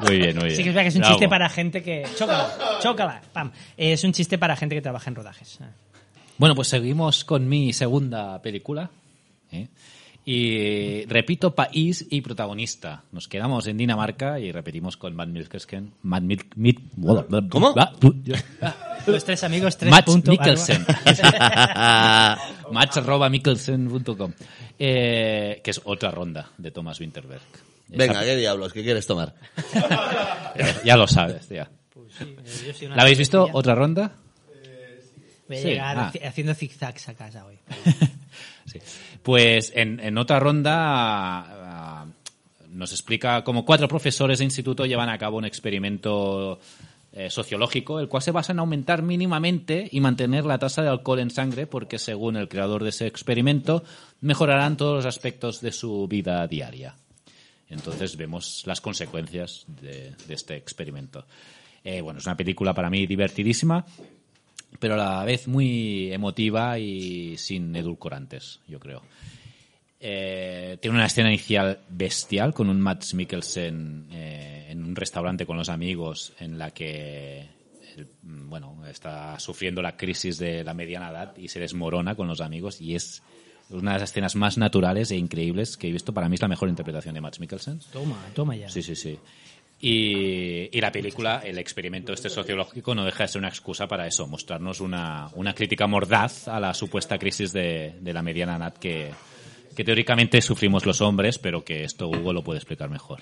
Muy 0.00 0.16
bien, 0.18 0.36
muy 0.36 0.46
bien. 0.46 0.56
Sí 0.56 0.62
que 0.62 0.70
es 0.70 0.74
verdad 0.74 0.82
que 0.82 0.88
es 0.88 0.94
un 0.94 1.00
Bravo. 1.02 1.14
chiste 1.14 1.28
para 1.28 1.48
gente 1.48 1.82
que... 1.82 2.06
Chócala, 2.16 2.78
chócala, 2.80 3.22
pam. 3.32 3.52
Es 3.76 4.02
un 4.04 4.12
chiste 4.12 4.38
para 4.38 4.56
gente 4.56 4.74
que 4.74 4.82
trabaja 4.82 5.10
en 5.10 5.16
rodajes. 5.16 5.58
Bueno, 6.38 6.54
pues 6.54 6.68
seguimos 6.68 7.24
con 7.24 7.48
mi 7.48 7.72
segunda 7.72 8.40
película. 8.40 8.90
¿eh? 9.52 9.68
Y 10.26 11.04
repito 11.04 11.54
país 11.54 12.06
y 12.10 12.22
protagonista. 12.22 13.04
Nos 13.12 13.28
quedamos 13.28 13.66
en 13.66 13.76
Dinamarca 13.76 14.40
y 14.40 14.52
repetimos 14.52 14.96
con 14.96 15.14
Matt 15.14 15.28
Mikkelsen. 15.28 15.92
Matt 16.02 16.22
Mil- 16.22 16.46
Mil- 16.56 16.80
¿Cómo? 17.50 17.74
Los 19.06 19.24
tres 19.24 19.44
amigos, 19.44 19.76
tres 19.76 19.90
Matt 19.90 20.06
punto- 20.06 20.30
Mikkelsen. 20.30 20.86
Match.mikkelsen.com. 22.70 24.32
Eh, 24.78 25.60
que 25.62 25.70
es 25.70 25.80
otra 25.84 26.10
ronda 26.10 26.50
de 26.58 26.70
Thomas 26.70 26.98
Winterberg. 27.00 27.42
Venga, 27.88 28.20
¿qué 28.24 28.36
diablos? 28.36 28.72
¿Qué 28.72 28.82
quieres 28.82 29.06
tomar? 29.06 29.34
Ya, 30.84 30.96
lo 30.96 31.06
sabes, 31.06 31.46
tía. 31.46 31.70
Yo 32.66 32.72
soy 32.72 32.86
una 32.86 32.96
¿La 32.96 33.02
habéis 33.02 33.18
visto? 33.18 33.46
¿Otra 33.52 33.74
ronda? 33.74 34.12
Voy 35.48 35.58
a 35.58 35.60
Sí, 35.60 35.66
llegar 35.68 35.98
ah. 35.98 36.10
haci- 36.12 36.26
haciendo 36.26 36.54
zigzags 36.54 37.08
a 37.10 37.14
casa 37.14 37.44
hoy. 37.44 37.58
Sí. 38.66 38.78
Pues 39.24 39.72
en, 39.74 39.98
en 39.98 40.18
otra 40.18 40.38
ronda 40.38 40.74
ah, 40.76 42.06
nos 42.68 42.92
explica 42.92 43.42
cómo 43.42 43.64
cuatro 43.64 43.88
profesores 43.88 44.38
de 44.38 44.44
instituto 44.44 44.84
llevan 44.84 45.08
a 45.08 45.18
cabo 45.18 45.38
un 45.38 45.46
experimento 45.46 46.60
eh, 47.16 47.30
sociológico, 47.30 48.00
el 48.00 48.08
cual 48.08 48.22
se 48.22 48.32
basa 48.32 48.52
en 48.52 48.58
aumentar 48.58 49.02
mínimamente 49.02 49.88
y 49.90 50.00
mantener 50.00 50.44
la 50.44 50.58
tasa 50.58 50.82
de 50.82 50.88
alcohol 50.88 51.20
en 51.20 51.30
sangre, 51.30 51.66
porque 51.66 51.98
según 51.98 52.36
el 52.36 52.48
creador 52.48 52.82
de 52.82 52.90
ese 52.90 53.06
experimento, 53.06 53.84
mejorarán 54.20 54.76
todos 54.76 54.96
los 54.96 55.06
aspectos 55.06 55.60
de 55.60 55.72
su 55.72 56.08
vida 56.08 56.46
diaria. 56.48 56.96
Entonces 57.68 58.16
vemos 58.16 58.64
las 58.66 58.80
consecuencias 58.80 59.64
de, 59.68 60.12
este 60.28 60.56
experimento. 60.56 61.24
Eh, 61.82 62.00
bueno, 62.00 62.18
es 62.18 62.26
una 62.26 62.36
película 62.36 62.74
para 62.74 62.90
mí 62.90 63.06
divertidísima, 63.06 63.86
pero 64.78 64.94
a 64.94 64.96
la 64.96 65.24
vez 65.24 65.48
muy 65.48 66.12
emotiva 66.12 66.78
y 66.78 67.36
sin 67.36 67.74
edulcorantes, 67.74 68.60
yo 68.68 68.78
creo. 68.78 69.02
Eh, 70.06 70.76
tiene 70.82 70.98
una 70.98 71.06
escena 71.06 71.30
inicial 71.30 71.80
bestial 71.88 72.52
con 72.52 72.68
un 72.68 72.78
Matt 72.78 73.14
Mikkelsen 73.14 74.08
eh, 74.12 74.66
en 74.68 74.84
un 74.84 74.94
restaurante 74.94 75.46
con 75.46 75.56
los 75.56 75.70
amigos 75.70 76.34
en 76.40 76.58
la 76.58 76.72
que 76.72 77.48
mm, 78.22 78.50
bueno, 78.50 78.84
está 78.86 79.38
sufriendo 79.40 79.80
la 79.80 79.96
crisis 79.96 80.36
de 80.36 80.62
la 80.62 80.74
mediana 80.74 81.08
edad 81.08 81.36
y 81.38 81.48
se 81.48 81.58
desmorona 81.58 82.16
con 82.16 82.28
los 82.28 82.42
amigos 82.42 82.82
y 82.82 82.94
es 82.94 83.22
una 83.70 83.94
de 83.94 84.00
las 84.00 84.10
escenas 84.10 84.36
más 84.36 84.58
naturales 84.58 85.10
e 85.10 85.16
increíbles 85.16 85.78
que 85.78 85.88
he 85.88 85.92
visto. 85.92 86.12
Para 86.12 86.28
mí 86.28 86.34
es 86.34 86.42
la 86.42 86.48
mejor 86.48 86.68
interpretación 86.68 87.14
de 87.14 87.22
Matt 87.22 87.38
Mikkelsen. 87.38 87.80
Toma, 87.90 88.18
toma 88.34 88.56
ya. 88.56 88.68
Sí, 88.68 88.82
sí, 88.82 88.94
sí. 88.94 89.18
Y, 89.86 90.70
y 90.72 90.80
la 90.80 90.90
película, 90.90 91.42
el 91.44 91.58
experimento 91.58 92.14
este 92.14 92.30
sociológico, 92.30 92.94
no 92.94 93.04
deja 93.04 93.24
de 93.24 93.28
ser 93.28 93.40
una 93.40 93.48
excusa 93.48 93.86
para 93.86 94.06
eso, 94.06 94.26
mostrarnos 94.26 94.80
una, 94.80 95.28
una 95.34 95.54
crítica 95.54 95.86
mordaz 95.86 96.48
a 96.48 96.58
la 96.58 96.72
supuesta 96.72 97.18
crisis 97.18 97.52
de, 97.52 97.94
de 98.00 98.12
la 98.14 98.22
mediana 98.22 98.56
edad 98.56 98.72
que, 98.72 99.10
que 99.76 99.84
teóricamente 99.84 100.40
sufrimos 100.40 100.86
los 100.86 101.02
hombres, 101.02 101.38
pero 101.38 101.66
que 101.66 101.84
esto 101.84 102.08
Hugo 102.08 102.32
lo 102.32 102.42
puede 102.42 102.60
explicar 102.60 102.88
mejor. 102.88 103.20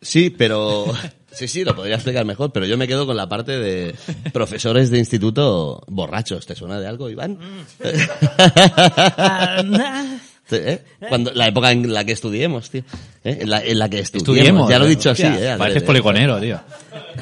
Sí, 0.00 0.30
pero... 0.30 0.92
Sí, 1.30 1.46
sí, 1.46 1.62
lo 1.62 1.76
podría 1.76 1.94
explicar 1.94 2.24
mejor, 2.24 2.50
pero 2.50 2.66
yo 2.66 2.76
me 2.76 2.88
quedo 2.88 3.06
con 3.06 3.16
la 3.16 3.28
parte 3.28 3.52
de 3.52 3.94
profesores 4.32 4.90
de 4.90 4.98
instituto 4.98 5.84
borrachos. 5.86 6.46
¿Te 6.46 6.56
suena 6.56 6.80
de 6.80 6.88
algo, 6.88 7.10
Iván? 7.10 7.38
¿eh? 10.50 10.82
Cuando, 11.08 11.32
la 11.32 11.48
época 11.48 11.70
en 11.72 11.92
la 11.92 12.04
que 12.04 12.12
estudiemos, 12.12 12.70
tío. 12.70 12.82
¿Eh? 13.24 13.38
En, 13.40 13.50
la, 13.50 13.62
en 13.64 13.78
la 13.78 13.88
que 13.88 13.98
estudiemos. 14.00 14.36
Estudiemos. 14.36 14.70
Ya 14.70 14.78
lo 14.78 14.84
he 14.84 14.88
¿eh? 14.88 14.90
dicho 14.90 15.10
así, 15.10 15.24
Hostia, 15.24 15.54
¿eh? 15.54 15.58
Pareces 15.58 15.82
poligonero, 15.82 16.38
tío. 16.40 16.60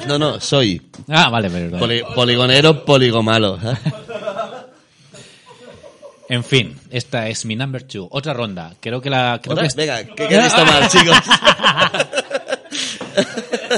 No, 0.07 0.17
no, 0.19 0.39
soy 0.39 0.81
Ah, 1.07 1.29
vale, 1.29 1.49
pero... 1.49 1.77
poli- 1.79 2.03
poligonero, 2.13 2.85
poligomalo. 2.85 3.57
¿eh? 3.63 3.75
En 6.27 6.43
fin, 6.43 6.75
esta 6.89 7.27
es 7.29 7.45
mi 7.45 7.55
number 7.55 7.83
two. 7.83 8.07
Otra 8.11 8.33
ronda. 8.33 8.73
Creo 8.79 8.99
que 8.99 9.09
la... 9.11 9.39
Creo 9.43 9.55
que 9.57 9.67
es- 9.67 9.75
Venga, 9.75 10.03
¿qué 10.03 10.27
queréis 10.27 10.53
tomar, 10.55 10.87
chicos? 10.89 11.17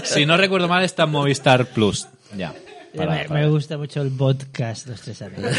si 0.03 0.25
no 0.25 0.37
recuerdo 0.37 0.67
mal, 0.67 0.83
está 0.83 1.03
en 1.03 1.09
Movistar 1.11 1.65
Plus. 1.67 2.07
Ya. 2.37 2.53
Para- 2.95 3.11
me, 3.15 3.25
para- 3.25 3.41
me 3.41 3.47
gusta 3.49 3.77
mucho 3.77 4.01
el 4.01 4.11
podcast 4.11 4.87
Los 4.87 5.01
Tres 5.01 5.21
Amigos. 5.21 5.51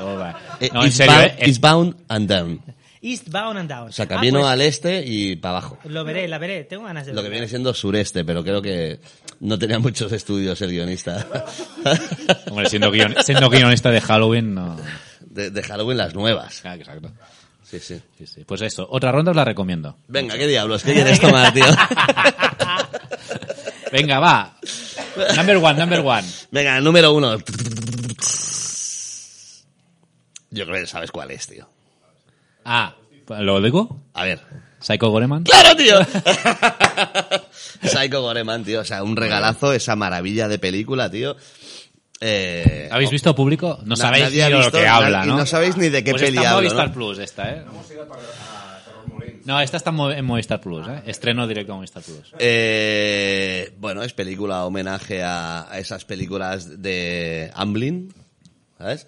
Oh. 0.00 0.24
Eh, 0.60 0.70
No, 0.72 0.84
en 0.84 0.92
serio, 0.92 1.12
bound- 1.12 1.26
eh, 1.38 1.46
it's 1.46 1.60
bound 1.60 1.94
and 2.08 2.28
down. 2.28 2.60
Eastbound 3.00 3.58
and 3.58 3.70
Down. 3.70 3.88
O 3.88 3.92
sea, 3.92 4.04
Ah, 4.04 4.08
camino 4.08 4.40
pues, 4.40 4.50
al 4.52 4.60
este 4.62 5.04
y 5.06 5.36
para 5.36 5.58
abajo. 5.58 5.78
Lo 5.84 6.04
veré, 6.04 6.26
la 6.28 6.38
veré. 6.38 6.64
Tengo 6.64 6.84
ganas 6.84 7.06
de 7.06 7.12
Lo 7.14 7.22
que 7.22 7.28
viene 7.28 7.48
siendo 7.48 7.72
sureste, 7.74 8.24
pero 8.24 8.42
creo 8.42 8.60
que 8.62 9.00
no 9.40 9.58
tenía 9.58 9.78
muchos 9.78 10.10
estudios 10.12 10.60
el 10.62 10.70
guionista. 10.70 11.26
Hombre, 12.50 12.68
siendo, 12.68 12.90
guion- 12.92 13.22
siendo 13.22 13.48
guionista 13.50 13.90
de 13.90 14.00
Halloween, 14.00 14.54
no. 14.54 14.76
De, 15.20 15.50
de 15.50 15.62
Halloween 15.62 15.98
las 15.98 16.14
nuevas. 16.14 16.62
Ah, 16.64 16.74
exacto. 16.74 17.10
Sí, 17.62 17.78
sí. 17.80 18.00
Sí, 18.16 18.26
sí. 18.26 18.44
Pues 18.44 18.62
eso, 18.62 18.86
otra 18.90 19.12
ronda 19.12 19.30
os 19.32 19.36
la 19.36 19.44
recomiendo. 19.44 19.96
Venga, 20.08 20.36
¿qué 20.38 20.46
diablos? 20.46 20.82
¿Qué 20.82 20.94
quieres 20.94 21.20
tomar, 21.20 21.52
tío? 21.52 21.64
Venga, 23.92 24.18
va. 24.20 24.56
Number 25.36 25.56
one, 25.56 25.74
number 25.78 26.00
one. 26.00 26.26
Venga, 26.50 26.80
número 26.80 27.12
uno. 27.12 27.36
Yo 30.50 30.66
creo 30.66 30.80
que 30.80 30.86
sabes 30.86 31.10
cuál 31.10 31.30
es, 31.30 31.46
tío. 31.46 31.68
Ah, 32.70 32.94
¿lo 33.40 33.60
digo? 33.62 34.02
A 34.12 34.24
ver. 34.24 34.40
Psycho 34.80 35.08
Goreman. 35.10 35.42
¡Claro, 35.44 35.74
tío! 35.74 35.98
Psycho 37.82 38.20
Goreman, 38.22 38.64
tío. 38.64 38.80
O 38.80 38.84
sea, 38.84 39.02
un 39.02 39.16
regalazo, 39.16 39.72
esa 39.72 39.96
maravilla 39.96 40.48
de 40.48 40.58
película, 40.58 41.10
tío. 41.10 41.34
Eh, 42.20 42.88
¿Habéis 42.92 43.10
visto 43.10 43.34
público? 43.34 43.78
No 43.84 43.90
Na- 43.90 43.96
sabéis 43.96 44.30
ni 44.32 44.38
de 44.38 44.50
lo 44.50 44.70
que 44.70 44.86
habla, 44.86 45.24
y 45.24 45.28
¿no? 45.28 45.38
no 45.38 45.46
sabéis 45.46 45.76
ni 45.76 45.88
de 45.88 46.02
qué 46.04 46.10
pues 46.10 46.22
peli 46.22 46.36
está 46.38 46.50
hablo, 46.50 46.62
Movistar 46.68 46.88
¿no? 46.88 46.94
Plus 46.94 47.18
esta, 47.18 47.50
¿eh? 47.52 47.64
No, 49.44 49.60
esta 49.60 49.76
está 49.78 49.90
en 49.90 50.24
Movistar 50.26 50.60
Plus, 50.60 50.86
¿eh? 50.88 51.02
Estreno 51.06 51.46
directo 51.46 51.72
a 51.72 51.76
Movistar 51.76 52.02
Plus. 52.02 52.34
Eh, 52.38 53.72
bueno, 53.78 54.02
es 54.02 54.12
película 54.12 54.64
homenaje 54.66 55.22
a, 55.22 55.70
a 55.72 55.78
esas 55.78 56.04
películas 56.04 56.82
de 56.82 57.50
Amblin, 57.54 58.12
¿sabes? 58.76 59.06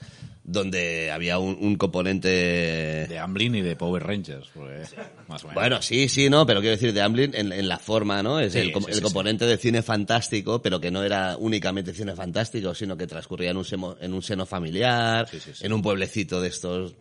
Donde 0.53 1.13
había 1.13 1.39
un, 1.39 1.57
un 1.61 1.77
componente... 1.77 2.29
De 3.09 3.19
Amblin 3.21 3.55
y 3.55 3.63
de 3.63 3.77
Power 3.77 4.03
Rangers, 4.03 4.49
porque 4.53 4.83
más 5.29 5.45
o 5.45 5.49
menos. 5.49 5.55
Bueno, 5.55 5.81
sí, 5.81 6.09
sí, 6.09 6.29
no, 6.29 6.45
pero 6.45 6.59
quiero 6.61 6.75
decir 6.75 6.93
de 6.93 7.01
Amblin 7.03 7.35
en, 7.37 7.53
en 7.53 7.69
la 7.69 7.79
forma, 7.79 8.21
¿no? 8.23 8.41
Es 8.41 8.55
Sí, 8.55 8.59
el, 8.59 8.73
com- 8.73 8.83
sí, 8.85 8.91
el 8.91 8.97
sí, 8.97 9.03
componente 9.03 9.47
de 9.47 9.57
cine 9.59 9.81
fantástico, 9.83 10.61
pero 10.61 10.81
que 10.81 10.91
no 10.91 11.05
era 11.05 11.37
únicamente 11.39 11.95
cine 11.95 12.17
fantástico, 12.17 12.75
sino 12.75 12.97
que 12.97 13.07
transcurría 13.07 13.51
en 13.53 13.59
un, 13.59 13.65
semo- 13.65 13.97
en 14.01 14.13
un 14.13 14.23
seno 14.23 14.45
familiar, 14.45 15.29
en 15.61 15.73
un 15.73 15.83
pueblecito 15.83 16.41
de 16.41 16.49
estos 16.49 16.95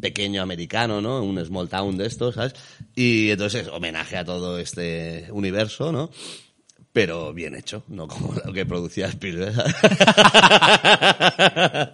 pequeño 0.00 0.40
americano, 0.42 1.00
¿no? 1.02 1.22
Un 1.22 1.44
small 1.44 1.68
town 1.68 1.98
de 1.98 2.06
estos, 2.06 2.34
¿sabes? 2.36 2.54
Y 2.94 3.30
entonces 3.30 3.68
homenaje 3.68 4.16
a 4.16 4.24
todo 4.24 4.58
este 4.58 5.26
universo, 5.32 5.92
¿no? 5.92 6.10
Pero 6.92 7.34
bien 7.34 7.54
hecho, 7.54 7.82
no 7.88 8.08
como 8.08 8.32
lo 8.42 8.52
que 8.54 8.64
producía 8.64 9.06
Spielberg. 9.08 9.54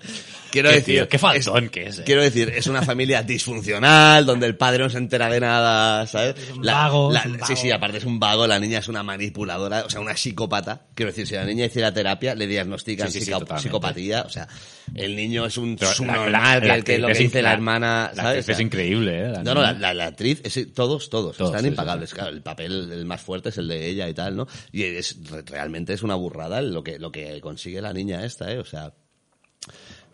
Quiero 0.53 0.69
Qué 0.69 0.77
decir, 0.77 0.95
tío, 0.97 1.09
qué 1.09 1.19
faltón 1.19 1.69
que 1.71 1.87
es, 1.87 1.99
eh. 1.99 2.03
Quiero 2.07 2.23
decir, 2.23 2.51
es 2.55 2.67
una 2.69 2.83
familia 2.83 3.23
disfuncional, 3.23 4.25
donde 4.25 4.47
el 4.47 4.57
padre 4.57 4.85
no 4.85 4.91
se 4.91 4.99
entera 4.99 5.29
de 5.29 5.41
nada, 5.41 6.07
¿sabes? 6.07 6.35
un 6.55 6.63
vago, 6.63 7.13
es 7.15 7.25
un 7.27 7.33
Sí, 7.33 7.39
vago. 7.41 7.57
sí, 7.57 7.71
aparte 7.71 7.99
es 7.99 8.05
un 8.05 8.21
vago, 8.21 8.47
la 8.47 8.59
niña 8.61 8.79
es 8.79 8.89
una 8.89 9.03
manipuladora, 9.03 9.85
o 9.87 9.91
sea, 9.91 10.01
una 10.01 10.17
psicópata. 10.17 10.83
Quiero 10.95 11.11
decir, 11.11 11.27
si 11.27 11.35
la 11.35 11.45
niña 11.45 11.65
hiciera 11.67 11.93
terapia, 11.93 12.35
le 12.35 12.47
diagnostican 12.47 13.11
Sí, 13.11 13.21
psicopatía, 13.23 14.23
o 14.23 14.29
sea, 14.29 14.47
el 14.95 15.17
niño 15.17 15.47
es 15.47 15.57
un 15.57 15.77
la- 15.81 15.93
subnormal, 15.95 16.33
la- 16.33 16.61
que, 16.61 16.67
la 16.69 16.75
el 16.77 16.85
que 16.85 16.99
lo 16.99 17.09
que 17.09 17.15
dice 17.15 17.43
la 17.43 17.53
hermana, 17.53 18.11
la 18.15 18.23
¿sabes? 18.23 18.39
actriz 18.41 18.57
es 18.57 18.61
increíble, 18.61 19.21
¿eh? 19.21 19.29
La 19.31 19.43
No, 19.43 19.55
no, 19.55 19.63
la, 19.63 19.73
la- 19.73 19.95
la 19.95 20.07
actriz, 20.07 20.41
es, 20.45 20.73
todos, 20.75 21.09
todos, 21.11 21.37
Todos, 21.37 21.51
están 21.55 21.67
impagables. 21.67 22.13
Claro, 22.13 22.31
el 22.31 22.43
papel 22.43 22.91
el 22.93 23.05
más 23.07 23.21
fuerte 23.21 23.49
es 23.49 23.59
el 23.59 23.69
de 23.69 23.87
ella 23.89 24.09
y 24.09 24.15
tal, 24.15 24.37
¿no? 24.37 24.47
Y 24.73 24.83
es, 24.85 25.17
re- 25.31 25.43
realmente 25.43 25.93
es 25.95 26.03
una 26.03 26.15
burrada 26.15 26.61
lo 26.61 26.83
que, 26.85 26.99
lo 26.99 27.11
que 27.11 27.41
consigue 27.41 27.81
la 27.81 27.93
niña 27.93 28.25
esta, 28.25 28.53
¿eh? 28.53 28.59
O 28.59 28.65
sea. 28.65 28.93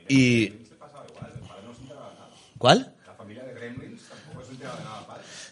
Y. 0.09 0.53
¿Cuál? 2.59 2.93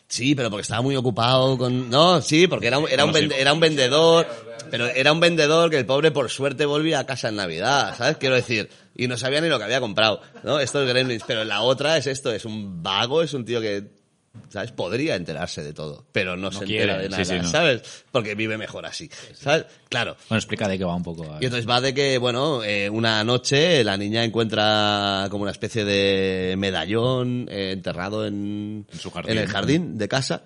Sí, 0.09 0.35
pero 0.35 0.51
porque 0.51 0.62
estaba 0.62 0.83
muy 0.83 0.97
ocupado 0.97 1.59
con... 1.59 1.91
No, 1.91 2.20
sí, 2.23 2.47
porque 2.47 2.69
era 2.69 2.78
un, 2.78 2.89
era 2.89 3.05
un, 3.05 3.12
vende- 3.12 3.37
era 3.39 3.53
un 3.53 3.61
vendedor, 3.61 4.27
pero 4.70 4.87
era 4.87 5.12
un 5.12 5.20
vendedor 5.20 5.69
que 5.70 5.78
el 5.78 5.87
pobre 5.87 6.11
por 6.11 6.31
suerte 6.31 6.65
volvía 6.65 7.01
a 7.01 7.07
casa 7.07 7.28
en 7.28 7.37
Navidad, 7.37 7.95
¿sabes? 7.97 8.16
Quiero 8.16 8.35
decir, 8.37 8.69
y 8.97 9.09
no 9.09 9.16
sabía 9.16 9.41
ni 9.41 9.49
lo 9.49 9.59
que 9.59 9.65
había 9.65 9.81
comprado, 9.81 10.20
¿no? 10.43 10.59
Esto 10.61 10.83
es 10.83 10.89
Gremlins, 10.89 11.24
pero 11.27 11.45
la 11.45 11.62
otra 11.62 11.97
es 11.97 12.07
esto, 12.07 12.33
es 12.33 12.45
un 12.45 12.83
vago, 12.83 13.23
es 13.23 13.35
un 13.35 13.45
tío 13.45 13.61
que, 13.61 13.85
¿sabes? 14.49 14.73
Podría 14.73 15.17
enterarse 15.17 15.63
de 15.63 15.73
todo, 15.73 16.05
pero 16.13 16.37
no, 16.37 16.51
No 16.51 16.59
se 16.59 16.65
quiere, 16.65 16.83
entera 16.93 17.03
de 17.03 17.09
nada, 17.09 17.25
sí, 17.25 17.35
no. 17.37 17.49
¿sabes? 17.51 18.05
Porque 18.13 18.35
vive 18.35 18.57
mejor 18.59 18.87
así, 18.87 19.11
¿sabes? 19.35 19.67
Claro. 19.89 20.17
Bueno, 20.29 20.39
explica 20.39 20.69
de 20.69 20.79
qué 20.79 20.85
va 20.85 20.95
un 20.95 21.03
poco. 21.03 21.25
Y 21.41 21.45
entonces 21.45 21.69
va 21.69 21.81
de 21.81 21.95
que, 21.95 22.19
bueno, 22.19 22.63
eh, 22.65 22.89
una 22.91 23.23
noche 23.25 23.83
la 23.85 23.97
niña 23.97 24.25
encuentra 24.25 25.29
como 25.31 25.43
una 25.43 25.53
especie 25.53 25.85
de 25.85 26.55
medallón 26.59 27.49
eh, 27.51 27.73
enterrado 27.73 28.27
en, 28.27 28.87
En 28.93 28.99
su 28.99 29.11
jardín. 29.11 29.33
en 29.33 29.39
el 29.39 29.49
jardín 29.49 29.99
de 29.99 30.09
casa 30.09 30.43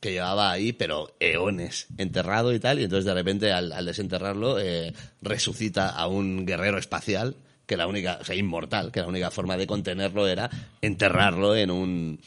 que 0.00 0.12
llevaba 0.12 0.52
ahí, 0.52 0.72
pero 0.72 1.16
eones, 1.18 1.88
enterrado 1.96 2.52
y 2.52 2.60
tal, 2.60 2.78
y 2.78 2.84
entonces 2.84 3.04
de 3.04 3.14
repente 3.14 3.50
al, 3.52 3.72
al 3.72 3.84
desenterrarlo 3.84 4.60
eh, 4.60 4.92
resucita 5.22 5.88
a 5.88 6.06
un 6.06 6.46
guerrero 6.46 6.78
espacial 6.78 7.34
que 7.68 7.76
la 7.76 7.86
única, 7.86 8.16
o 8.18 8.24
sea, 8.24 8.34
inmortal, 8.34 8.90
que 8.90 9.00
la 9.00 9.06
única 9.06 9.30
forma 9.30 9.58
de 9.58 9.66
contenerlo 9.66 10.26
era 10.26 10.48
enterrarlo 10.80 11.54
en 11.54 11.70
un, 11.70 12.18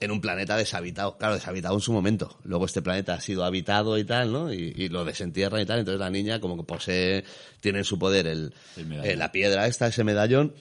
en 0.00 0.10
un 0.10 0.20
planeta 0.20 0.56
deshabitado. 0.56 1.16
Claro, 1.16 1.34
deshabitado 1.34 1.76
en 1.76 1.80
su 1.80 1.92
momento. 1.92 2.36
Luego 2.42 2.66
este 2.66 2.82
planeta 2.82 3.14
ha 3.14 3.20
sido 3.20 3.44
habitado 3.44 3.96
y 3.96 4.02
tal, 4.02 4.32
¿no? 4.32 4.52
Y, 4.52 4.74
y 4.76 4.88
lo 4.88 5.04
desentierran 5.04 5.62
y 5.62 5.66
tal. 5.66 5.78
Entonces 5.78 6.00
la 6.00 6.10
niña 6.10 6.40
como 6.40 6.56
que 6.56 6.64
posee, 6.64 7.22
tiene 7.60 7.78
en 7.78 7.84
su 7.84 7.96
poder 7.96 8.26
el, 8.26 8.52
El 8.76 8.92
eh, 8.92 9.14
la 9.14 9.30
piedra 9.30 9.68
esta, 9.68 9.86
ese 9.86 10.02
medallón, 10.02 10.52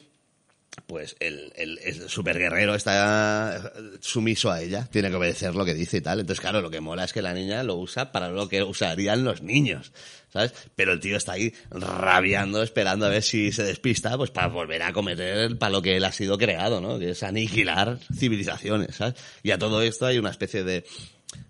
pues 0.85 1.15
el, 1.19 1.51
el, 1.55 2.09
superguerrero 2.09 2.75
está 2.75 3.73
sumiso 3.99 4.51
a 4.51 4.61
ella, 4.61 4.87
tiene 4.89 5.09
que 5.09 5.15
obedecer 5.15 5.55
lo 5.55 5.65
que 5.65 5.73
dice 5.73 5.97
y 5.97 6.01
tal. 6.01 6.19
Entonces, 6.19 6.39
claro, 6.39 6.61
lo 6.61 6.69
que 6.69 6.79
mola 6.79 7.03
es 7.03 7.13
que 7.13 7.21
la 7.21 7.33
niña 7.33 7.63
lo 7.63 7.75
usa 7.75 8.11
para 8.11 8.29
lo 8.29 8.47
que 8.47 8.63
usarían 8.63 9.23
los 9.23 9.41
niños, 9.41 9.91
¿sabes? 10.31 10.53
Pero 10.75 10.93
el 10.93 10.99
tío 10.99 11.17
está 11.17 11.33
ahí 11.33 11.53
rabiando, 11.71 12.63
esperando 12.63 13.05
a 13.05 13.09
ver 13.09 13.23
si 13.23 13.51
se 13.51 13.63
despista, 13.63 14.15
pues 14.17 14.31
para 14.31 14.47
volver 14.47 14.83
a 14.83 14.93
cometer 14.93 15.57
para 15.57 15.71
lo 15.71 15.81
que 15.81 15.97
él 15.97 16.05
ha 16.05 16.11
sido 16.11 16.37
creado, 16.37 16.79
¿no? 16.79 16.99
Que 16.99 17.11
es 17.11 17.23
aniquilar 17.23 17.99
civilizaciones, 18.15 18.95
¿sabes? 18.95 19.15
Y 19.43 19.51
a 19.51 19.57
todo 19.57 19.81
esto 19.81 20.05
hay 20.05 20.19
una 20.19 20.29
especie 20.29 20.63
de 20.63 20.85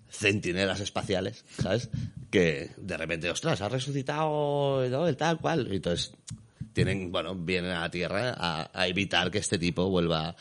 centinelas 0.09 0.79
espaciales, 0.79 1.45
¿sabes? 1.61 1.89
Que 2.31 2.71
de 2.77 2.97
repente, 2.97 3.29
ostras, 3.29 3.61
ha 3.61 3.69
resucitado 3.69 4.87
¿no? 4.89 5.07
el 5.07 5.15
tal 5.17 5.37
cual. 5.37 5.67
Y 5.71 5.75
entonces 5.75 6.13
tienen, 6.85 7.11
bueno, 7.11 7.35
vienen 7.35 7.71
a 7.71 7.81
la 7.81 7.91
Tierra 7.91 8.33
a, 8.37 8.69
a 8.73 8.87
evitar 8.87 9.29
que 9.31 9.37
este 9.39 9.57
tipo 9.57 9.89
vuelva 9.89 10.29
a 10.29 10.35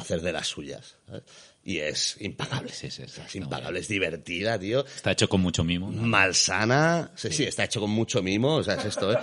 hacer 0.00 0.20
de 0.20 0.32
las 0.32 0.46
suyas. 0.48 0.96
¿sabes? 1.06 1.22
Y 1.64 1.78
es 1.78 2.16
impagable. 2.20 2.72
Sí, 2.72 2.90
sí, 2.90 3.04
sí, 3.06 3.20
es 3.24 3.36
impagable, 3.36 3.78
es 3.78 3.88
divertida, 3.88 4.58
tío. 4.58 4.84
Está 4.84 5.12
hecho 5.12 5.28
con 5.28 5.40
mucho 5.40 5.62
mimo. 5.64 5.90
¿no? 5.92 6.02
Malsana. 6.02 7.10
Sí, 7.14 7.30
sí, 7.30 7.44
está 7.44 7.64
hecho 7.64 7.80
con 7.80 7.90
mucho 7.90 8.22
mimo, 8.22 8.56
o 8.56 8.62
sea, 8.64 8.74
es 8.74 8.84
esto, 8.86 9.12
¿eh? 9.12 9.18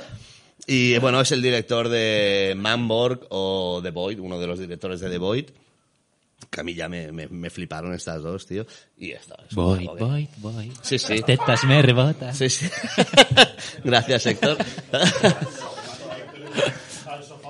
Y 0.67 0.97
bueno, 0.99 1.19
es 1.21 1.31
el 1.31 1.41
director 1.41 1.89
de 1.89 2.53
Manborg 2.55 3.25
o 3.29 3.79
The 3.81 3.91
Void, 3.91 4.19
uno 4.19 4.39
de 4.39 4.47
los 4.47 4.59
directores 4.59 4.99
de 4.99 5.09
The 5.09 5.17
Void. 5.17 5.45
Que 6.49 6.61
a 6.61 6.63
mí 6.63 6.73
ya 6.73 6.87
me, 6.87 7.11
me, 7.11 7.27
me 7.27 7.49
fliparon 7.49 7.93
estas 7.93 8.21
dos, 8.21 8.45
tío. 8.47 8.65
Y 8.97 9.11
esta 9.11 9.35
es 9.49 9.53
juego 9.53 9.77
que- 9.77 10.03
voy, 10.03 10.29
voy. 10.37 10.71
Sí, 10.81 10.97
sí. 10.97 11.17
Las 11.17 11.25
tetas 11.25 11.63
me 11.65 11.81
rebotan. 11.81 12.33
Sí, 12.33 12.49
sí. 12.49 12.69
Gracias, 13.83 14.25
Héctor. 14.25 14.57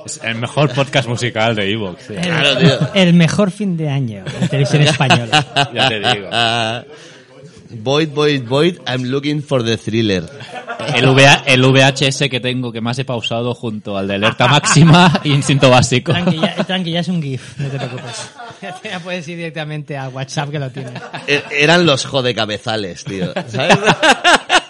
Es 0.05 0.19
el 0.23 0.35
mejor 0.35 0.71
podcast 0.73 1.07
musical 1.07 1.55
de 1.55 1.71
Evox. 1.71 2.07
tío. 2.07 2.21
Claro, 2.21 2.57
tío. 2.57 2.79
El 2.93 3.13
mejor 3.13 3.51
fin 3.51 3.75
de 3.77 3.89
año 3.89 4.23
de 4.39 4.47
televisión 4.47 4.81
española. 4.83 5.45
Ya 5.73 5.87
te 5.89 5.99
digo. 5.99 6.29
Void, 7.71 8.09
Void, 8.09 8.43
Void, 8.47 8.77
I'm 8.87 9.03
looking 9.03 9.43
for 9.43 9.63
the 9.63 9.77
thriller. 9.77 10.23
El, 10.95 11.05
VA 11.13 11.43
el 11.45 11.61
VHS 11.61 12.27
que 12.29 12.39
tengo 12.39 12.71
que 12.71 12.81
más 12.81 12.97
he 12.97 13.05
pausado 13.05 13.53
junto 13.53 13.95
al 13.95 14.07
de 14.07 14.15
alerta 14.15 14.47
máxima 14.47 15.19
y 15.23 15.33
instinto 15.33 15.69
básico. 15.69 16.11
Tranqui 16.13 16.39
ya, 16.39 16.55
tranqui, 16.65 16.91
ya 16.91 17.01
es 17.01 17.07
un 17.09 17.21
GIF, 17.21 17.59
no 17.59 17.69
te 17.69 17.77
preocupes. 17.77 18.29
Ya 18.83 18.99
puedes 18.99 19.25
ir 19.27 19.37
directamente 19.37 19.95
a 19.97 20.09
WhatsApp 20.09 20.49
que 20.49 20.59
lo 20.59 20.69
tienes. 20.69 20.93
E- 21.27 21.43
Eran 21.51 21.85
los 21.85 22.05
jodecabezales, 22.05 23.03
tío. 23.05 23.31
¿Sabes? 23.47 23.77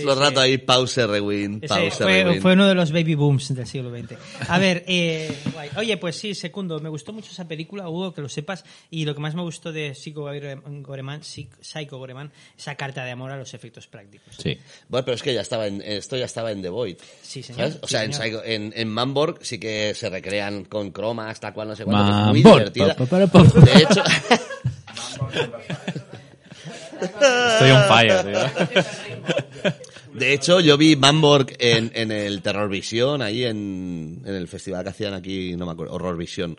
Sí, 0.00 0.06
Todo 0.06 0.12
el 0.14 0.18
sí. 0.18 0.24
rato 0.24 0.40
ahí, 0.40 0.58
pause, 0.58 1.06
rewind, 1.06 1.66
pause, 1.66 1.90
fue, 1.96 2.24
rewind. 2.24 2.42
fue 2.42 2.52
uno 2.54 2.66
de 2.66 2.74
los 2.74 2.92
baby 2.92 3.14
booms 3.14 3.54
del 3.54 3.66
siglo 3.66 3.90
XX. 3.90 4.14
A 4.48 4.58
ver, 4.58 4.84
eh, 4.86 5.30
guay. 5.52 5.68
oye, 5.76 5.96
pues 5.96 6.16
sí, 6.16 6.34
segundo, 6.34 6.80
me 6.80 6.88
gustó 6.88 7.12
mucho 7.12 7.30
esa 7.30 7.46
película, 7.46 7.88
Hugo, 7.88 8.12
que 8.12 8.20
lo 8.20 8.28
sepas, 8.28 8.64
y 8.90 9.04
lo 9.04 9.14
que 9.14 9.20
más 9.20 9.34
me 9.34 9.42
gustó 9.42 9.72
de 9.72 9.94
Psycho 9.94 10.22
Goreman, 10.22 11.22
Psycho 11.22 11.98
Goreman, 11.98 12.32
esa 12.58 12.74
carta 12.74 13.04
de 13.04 13.10
amor 13.10 13.30
a 13.30 13.36
los 13.36 13.54
efectos 13.54 13.86
prácticos. 13.86 14.34
Sí. 14.38 14.58
Bueno, 14.88 15.04
pero 15.04 15.14
es 15.14 15.22
que 15.22 15.34
ya 15.34 15.40
estaba 15.42 15.66
en, 15.66 15.82
esto 15.82 16.16
ya 16.16 16.24
estaba 16.24 16.50
en 16.52 16.62
The 16.62 16.68
Void. 16.68 16.96
Sí, 17.22 17.42
señor. 17.42 17.60
¿sabes? 17.68 17.78
O 17.82 17.86
Sí, 17.86 17.92
sea, 17.92 18.04
en, 18.04 18.12
señor. 18.12 18.42
Psycho- 18.42 18.42
en, 18.44 18.72
en 18.76 18.88
Manborg 18.88 19.38
sí 19.42 19.58
que 19.58 19.94
se 19.94 20.08
recrean 20.10 20.64
con 20.64 20.90
cromas, 20.90 21.38
tal 21.40 21.52
cual, 21.52 21.68
no 21.68 21.76
sé 21.76 21.84
cuánto, 21.84 22.10
es 22.10 22.26
muy 22.28 22.42
Manborg. 22.42 22.72
divertida. 22.72 22.94
Pa, 22.96 23.06
pa, 23.06 23.26
pa, 23.26 23.44
pa. 23.44 23.60
De 23.60 23.78
hecho... 23.82 24.02
Estoy 27.00 27.70
on 27.70 27.84
fire, 27.88 28.24
tío. 28.24 29.72
De 30.14 30.32
hecho, 30.32 30.60
yo 30.60 30.76
vi 30.76 30.96
Manborg 30.96 31.54
en, 31.58 31.92
en 31.94 32.10
el 32.10 32.42
Terror 32.42 32.68
Visión, 32.68 33.22
ahí 33.22 33.44
en, 33.44 34.22
en 34.24 34.34
el 34.34 34.48
festival 34.48 34.82
que 34.82 34.90
hacían 34.90 35.14
aquí, 35.14 35.56
no 35.56 35.66
me 35.66 35.72
acuerdo, 35.72 35.94
Horror 35.94 36.16
Visión, 36.16 36.56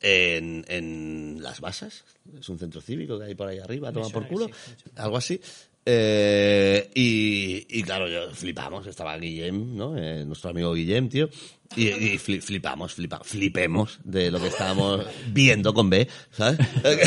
en, 0.00 0.64
en 0.68 1.42
Las 1.42 1.60
Basas. 1.60 2.04
Es 2.38 2.48
un 2.48 2.58
centro 2.58 2.80
cívico 2.80 3.18
que 3.18 3.26
hay 3.26 3.34
por 3.34 3.48
ahí 3.48 3.58
arriba, 3.58 3.92
toma 3.92 4.08
por 4.08 4.26
culo, 4.26 4.50
algo 4.96 5.16
así. 5.16 5.40
Eh, 5.88 6.90
y, 6.94 7.64
y 7.78 7.82
claro, 7.84 8.08
yo 8.08 8.30
flipamos, 8.34 8.86
estaba 8.88 9.16
Guillem, 9.16 9.76
¿no? 9.76 9.96
Eh, 9.96 10.24
nuestro 10.24 10.50
amigo 10.50 10.74
Guillem, 10.74 11.08
tío. 11.08 11.28
Y, 11.76 11.88
y 11.88 12.18
fli- 12.18 12.40
flipamos, 12.40 12.94
flipa, 12.94 13.20
flipemos 13.22 13.98
de 14.04 14.30
lo 14.32 14.40
que 14.40 14.48
estábamos 14.48 15.04
viendo 15.28 15.72
con 15.72 15.88
B, 15.88 16.08
¿sabes? 16.32 16.58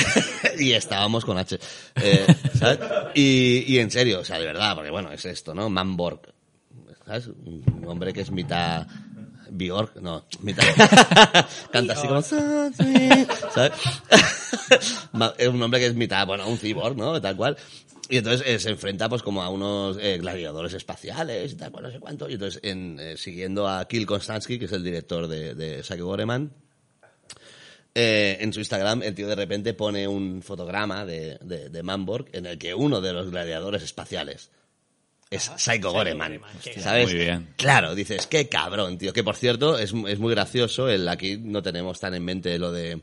y 0.59 0.71
estábamos 0.71 1.25
con 1.25 1.37
H, 1.37 1.59
eh, 2.01 2.25
¿sabes? 2.57 2.79
Y, 3.15 3.65
y 3.67 3.79
en 3.79 3.91
serio, 3.91 4.19
o 4.21 4.25
sea, 4.25 4.39
de 4.39 4.45
verdad, 4.45 4.75
porque 4.75 4.91
bueno, 4.91 5.11
es 5.11 5.25
esto, 5.25 5.53
¿no? 5.53 5.69
Manborg, 5.69 6.21
¿sabes? 7.05 7.27
Un 7.27 7.83
hombre 7.85 8.13
que 8.13 8.21
es 8.21 8.31
mitad 8.31 8.85
Bjork, 9.51 9.95
no, 10.01 10.25
mitad... 10.41 10.63
Canta 11.71 11.93
así 11.93 12.07
como... 12.07 12.21
¿sabes? 12.21 13.71
Es 15.39 15.47
un 15.47 15.61
hombre 15.63 15.79
que 15.79 15.87
es 15.87 15.95
mitad, 15.95 16.25
bueno, 16.27 16.47
un 16.47 16.57
cyborg, 16.57 16.95
¿no? 16.95 17.19
Tal 17.19 17.35
cual. 17.35 17.57
Y 18.09 18.17
entonces 18.17 18.45
eh, 18.47 18.59
se 18.59 18.71
enfrenta 18.71 19.07
pues 19.07 19.21
como 19.21 19.43
a 19.43 19.49
unos 19.49 19.97
eh, 20.01 20.17
gladiadores 20.17 20.73
espaciales 20.73 21.53
y 21.53 21.55
tal 21.55 21.71
no 21.79 21.91
sé 21.91 21.99
cuánto. 21.99 22.27
Y 22.27 22.33
entonces, 22.33 22.59
en, 22.63 22.99
eh, 22.99 23.15
siguiendo 23.17 23.67
a 23.67 23.87
Kill 23.87 24.07
Konstansky, 24.07 24.57
que 24.57 24.65
es 24.65 24.71
el 24.71 24.83
director 24.83 25.27
de, 25.27 25.53
de 25.53 25.83
Psycho 25.83 26.07
Goreman, 26.07 26.51
eh, 27.93 28.37
en 28.39 28.51
su 28.51 28.59
Instagram 28.59 29.03
el 29.03 29.13
tío 29.13 29.27
de 29.27 29.35
repente 29.35 29.73
pone 29.73 30.07
un 30.07 30.41
fotograma 30.41 31.05
de, 31.05 31.37
de, 31.41 31.69
de 31.69 31.83
Manborg 31.83 32.27
en 32.33 32.45
el 32.47 32.57
que 32.57 32.73
uno 32.73 32.99
de 33.01 33.13
los 33.13 33.29
gladiadores 33.29 33.83
espaciales 33.83 34.49
es 35.29 35.51
Psycho 35.57 35.91
Goreman. 35.91 36.41
¿Sabes? 36.79 37.09
Muy 37.09 37.19
bien. 37.19 37.53
Claro, 37.55 37.93
dices, 37.93 38.25
qué 38.25 38.49
cabrón, 38.49 38.97
tío. 38.97 39.13
Que 39.13 39.23
por 39.23 39.35
cierto, 39.35 39.77
es, 39.77 39.93
es 40.07 40.19
muy 40.19 40.33
gracioso. 40.33 40.89
El, 40.89 41.07
aquí 41.07 41.37
no 41.37 41.61
tenemos 41.61 41.99
tan 41.99 42.15
en 42.15 42.25
mente 42.25 42.57
lo 42.57 42.71
de 42.71 43.01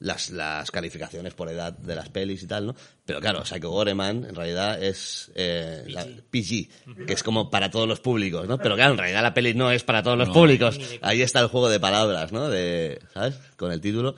las, 0.00 0.30
las 0.30 0.70
calificaciones 0.70 1.34
por 1.34 1.48
edad 1.48 1.72
de 1.72 1.94
las 1.96 2.08
pelis 2.08 2.42
y 2.42 2.46
tal, 2.46 2.66
¿no? 2.66 2.76
Pero 3.04 3.20
claro, 3.20 3.44
Psycho 3.44 3.70
Goreman 3.70 4.24
en 4.26 4.34
realidad 4.34 4.82
es 4.82 5.30
eh, 5.34 5.84
la 5.88 6.04
PG, 6.04 7.06
que 7.06 7.12
es 7.14 7.22
como 7.22 7.50
para 7.50 7.70
todos 7.70 7.88
los 7.88 7.98
públicos, 8.00 8.46
¿no? 8.46 8.58
Pero 8.58 8.76
claro, 8.76 8.92
en 8.92 8.98
realidad 8.98 9.22
la 9.22 9.34
peli 9.34 9.54
no 9.54 9.70
es 9.72 9.82
para 9.82 10.02
todos 10.02 10.16
los 10.18 10.28
No. 10.28 10.34
públicos. 10.34 10.78
Ahí 11.02 11.22
está 11.22 11.40
el 11.40 11.48
juego 11.48 11.68
de 11.68 11.80
palabras, 11.80 12.30
¿no? 12.32 12.48
De, 12.48 13.00
¿sabes? 13.12 13.34
Con 13.56 13.72
el 13.72 13.80
título. 13.80 14.14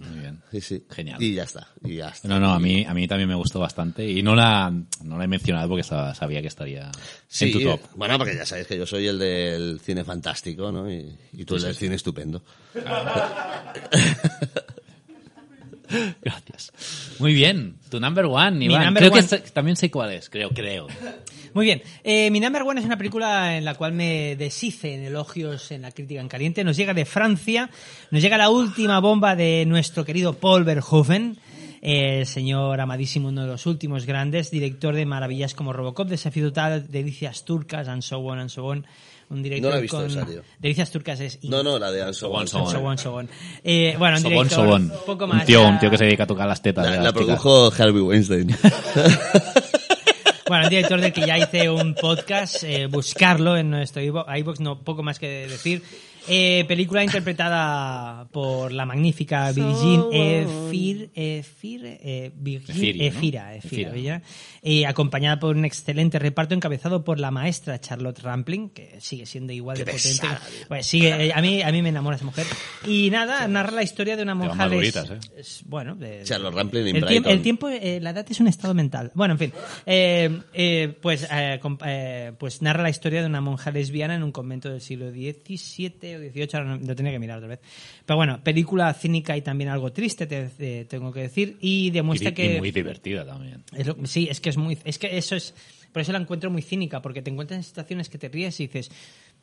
Muy 0.00 0.18
bien. 0.18 0.40
Sí, 0.50 0.60
sí. 0.60 0.84
Genial. 0.90 1.22
Y 1.22 1.34
ya 1.34 1.42
está. 1.44 1.68
Y 1.84 1.96
ya 1.96 2.08
está. 2.08 2.26
No, 2.26 2.40
no, 2.40 2.52
a 2.52 2.58
mí, 2.58 2.84
a 2.84 2.94
mí 2.94 3.06
también 3.06 3.28
me 3.28 3.34
gustó 3.34 3.60
bastante 3.60 4.08
y 4.10 4.22
no 4.22 4.34
la, 4.34 4.72
no 5.04 5.18
la 5.18 5.24
he 5.24 5.28
mencionado 5.28 5.68
porque 5.68 5.82
sa- 5.82 6.14
sabía 6.14 6.40
que 6.40 6.48
estaría 6.48 6.90
Sí, 7.28 7.46
en 7.46 7.52
tu 7.52 7.60
top. 7.62 7.80
bueno, 7.96 8.16
porque 8.18 8.34
ya 8.34 8.46
sabéis 8.46 8.66
que 8.66 8.78
yo 8.78 8.86
soy 8.86 9.06
el 9.06 9.18
del 9.18 9.78
cine 9.80 10.02
fantástico, 10.04 10.72
¿no? 10.72 10.90
Y, 10.90 11.14
y 11.34 11.44
tú 11.44 11.56
el 11.56 11.62
del 11.62 11.76
cine 11.76 11.94
estupendo. 11.96 12.42
Gracias. 16.22 16.72
Muy 17.18 17.34
bien. 17.34 17.76
Tu 17.90 18.00
number 18.00 18.26
one, 18.26 18.52
Mi 18.52 18.68
number 18.68 18.94
creo 19.02 19.12
one- 19.12 19.26
que 19.28 19.50
también 19.50 19.76
sé 19.76 19.90
cuál 19.90 20.12
es, 20.12 20.30
creo, 20.30 20.50
creo. 20.50 20.86
Muy 21.54 21.66
bien. 21.66 21.82
Eh, 22.04 22.30
mi 22.30 22.38
number 22.40 22.62
one 22.62 22.78
es 22.80 22.86
una 22.86 22.96
película 22.96 23.56
en 23.56 23.64
la 23.64 23.74
cual 23.74 23.92
me 23.92 24.36
deshice 24.36 24.94
en 24.94 25.02
elogios 25.04 25.70
en 25.72 25.82
la 25.82 25.90
crítica 25.90 26.20
en 26.20 26.28
caliente. 26.28 26.62
Nos 26.64 26.76
llega 26.76 26.94
de 26.94 27.04
Francia, 27.04 27.68
nos 28.10 28.22
llega 28.22 28.38
la 28.38 28.50
última 28.50 29.00
bomba 29.00 29.34
de 29.34 29.64
nuestro 29.66 30.04
querido 30.04 30.34
Paul 30.34 30.62
Verhoeven, 30.64 31.38
el 31.82 32.26
señor 32.26 32.80
amadísimo, 32.80 33.28
uno 33.28 33.42
de 33.42 33.48
los 33.48 33.66
últimos 33.66 34.06
grandes, 34.06 34.50
director 34.50 34.94
de 34.94 35.06
maravillas 35.06 35.54
como 35.54 35.72
Robocop, 35.72 36.08
Desafío 36.08 36.48
Total, 36.48 36.86
Delicias 36.90 37.44
Turcas, 37.44 37.88
and 37.88 38.02
so 38.02 38.18
on, 38.18 38.38
and 38.38 38.50
so 38.50 38.66
on. 38.66 38.86
Un 39.30 39.42
director 39.42 39.70
No 39.70 39.74
la 39.74 39.78
he 39.78 39.82
visto 39.82 39.96
con... 39.96 40.06
esa, 40.06 40.26
tío. 40.26 40.42
Delicias 40.58 40.90
Turcas 40.90 41.20
es... 41.20 41.38
No, 41.44 41.62
no, 41.62 41.78
la 41.78 41.90
de 41.92 42.02
Anso 42.02 42.26
Sobón, 42.26 42.48
Sobón. 42.48 42.72
Sobón. 42.72 42.98
So 42.98 43.14
on, 43.14 43.28
so 43.28 43.30
on. 43.30 43.30
Eh, 43.62 43.94
bueno, 43.98 44.16
un 44.16 44.22
Sobón, 44.22 44.34
director 44.34 44.64
sobón. 44.64 44.82
un 44.82 45.06
poco 45.06 45.24
Un 45.24 45.30
más... 45.30 45.46
tío, 45.46 45.66
un 45.66 45.78
tío 45.78 45.90
que 45.90 45.98
se 45.98 46.04
dedica 46.04 46.24
a 46.24 46.26
tocar 46.26 46.48
las 46.48 46.60
tetas. 46.60 47.02
La, 47.02 47.12
produjo 47.12 47.72
Harvey 47.72 48.02
Weinstein. 48.02 48.56
Bueno, 50.50 50.64
un 50.64 50.70
director 50.70 51.00
del 51.00 51.12
que 51.12 51.24
ya 51.24 51.38
hice 51.38 51.70
un 51.70 51.94
podcast, 51.94 52.64
eh, 52.64 52.86
buscarlo 52.86 53.56
en 53.56 53.70
nuestro 53.70 54.02
iVoox, 54.02 54.58
no 54.58 54.80
poco 54.80 55.00
más 55.04 55.20
que 55.20 55.46
decir. 55.46 55.80
Eh, 56.28 56.64
película 56.68 57.02
interpretada 57.02 58.26
por 58.30 58.72
la 58.72 58.84
magnífica 58.86 59.50
Virgin 59.52 60.04
Efir, 60.12 61.10
Efir, 61.14 61.80
eh, 61.84 62.30
Virgin-. 62.34 63.00
Efira, 63.00 63.54
Efira, 63.54 63.90
Efira. 63.90 64.22
Eh, 64.62 64.86
acompañada 64.86 65.40
por 65.40 65.56
un 65.56 65.64
excelente 65.64 66.18
reparto 66.18 66.54
encabezado 66.54 67.02
por 67.04 67.18
la 67.18 67.30
maestra 67.30 67.80
Charlotte 67.80 68.18
Rampling, 68.20 68.70
que 68.70 69.00
sigue 69.00 69.24
siendo 69.26 69.52
igual 69.52 69.78
Qué 69.78 69.84
de 69.84 69.92
potente. 69.92 70.26
Pues 70.68 70.86
sigue, 70.86 71.26
eh, 71.28 71.32
a 71.34 71.40
mí 71.40 71.62
a 71.62 71.72
mí 71.72 71.80
me 71.82 71.88
enamora 71.88 72.16
esa 72.16 72.24
mujer. 72.26 72.46
Y 72.86 73.10
nada, 73.10 73.48
narra 73.48 73.72
la 73.72 73.82
historia 73.82 74.16
de 74.16 74.22
una 74.22 74.34
monja 74.34 74.68
les- 74.68 74.94
maduritas, 74.94 75.10
¿eh? 75.10 75.18
es- 75.38 75.62
bueno, 75.66 75.94
de- 75.96 76.22
Charlotte 76.24 76.54
Rampling 76.54 76.88
in 76.88 76.96
el, 76.96 77.06
tiempo, 77.06 77.06
Brighton. 77.06 77.32
el 77.32 77.42
tiempo, 77.42 77.68
eh, 77.70 77.98
la 78.02 78.10
edad 78.10 78.26
es 78.28 78.40
un 78.40 78.48
estado 78.48 78.74
mental. 78.74 79.10
Bueno, 79.14 79.32
en 79.34 79.38
fin. 79.38 79.52
Eh, 79.86 80.40
eh, 80.52 80.94
pues, 81.00 81.26
eh, 81.32 81.58
eh, 81.86 82.32
pues 82.38 82.60
narra 82.62 82.82
la 82.82 82.90
historia 82.90 83.20
de 83.20 83.26
una 83.26 83.40
monja 83.40 83.70
lesbiana 83.70 84.14
en 84.14 84.22
un 84.22 84.32
convento 84.32 84.68
del 84.70 84.80
siglo 84.82 85.10
XVII 85.10 86.09
o 86.16 86.18
XVIII, 86.18 86.48
ahora 86.54 86.76
no- 86.76 86.86
lo 86.86 86.94
tenía 86.96 87.12
que 87.12 87.18
mirar 87.18 87.38
otra 87.38 87.48
vez. 87.48 87.60
Pero 88.06 88.16
bueno, 88.16 88.42
película 88.42 88.92
cínica 88.94 89.36
y 89.36 89.42
también 89.42 89.70
algo 89.70 89.92
triste, 89.92 90.26
te, 90.26 90.46
te- 90.48 90.84
tengo 90.86 91.12
que 91.12 91.20
decir, 91.20 91.56
y 91.60 91.90
demuestra 91.90 92.30
Y, 92.30 92.34
que... 92.34 92.56
y 92.56 92.58
muy 92.58 92.70
divertida 92.70 93.24
también. 93.26 93.62
Es 93.76 93.86
lo- 93.86 93.96
sí, 94.06 94.28
es 94.30 94.40
que 94.40 94.50
es 94.50 94.56
muy, 94.56 94.78
es 94.84 94.98
que 94.98 95.16
eso 95.16 95.34
es, 95.36 95.54
por 95.92 96.02
eso 96.02 96.12
la 96.12 96.18
encuentro 96.18 96.50
muy 96.50 96.62
cínica, 96.62 97.00
porque 97.02 97.22
te 97.22 97.30
encuentras 97.30 97.58
en 97.58 97.64
situaciones 97.64 98.08
que 98.08 98.18
te 98.18 98.28
ríes 98.28 98.58
y 98.60 98.66
dices, 98.66 98.90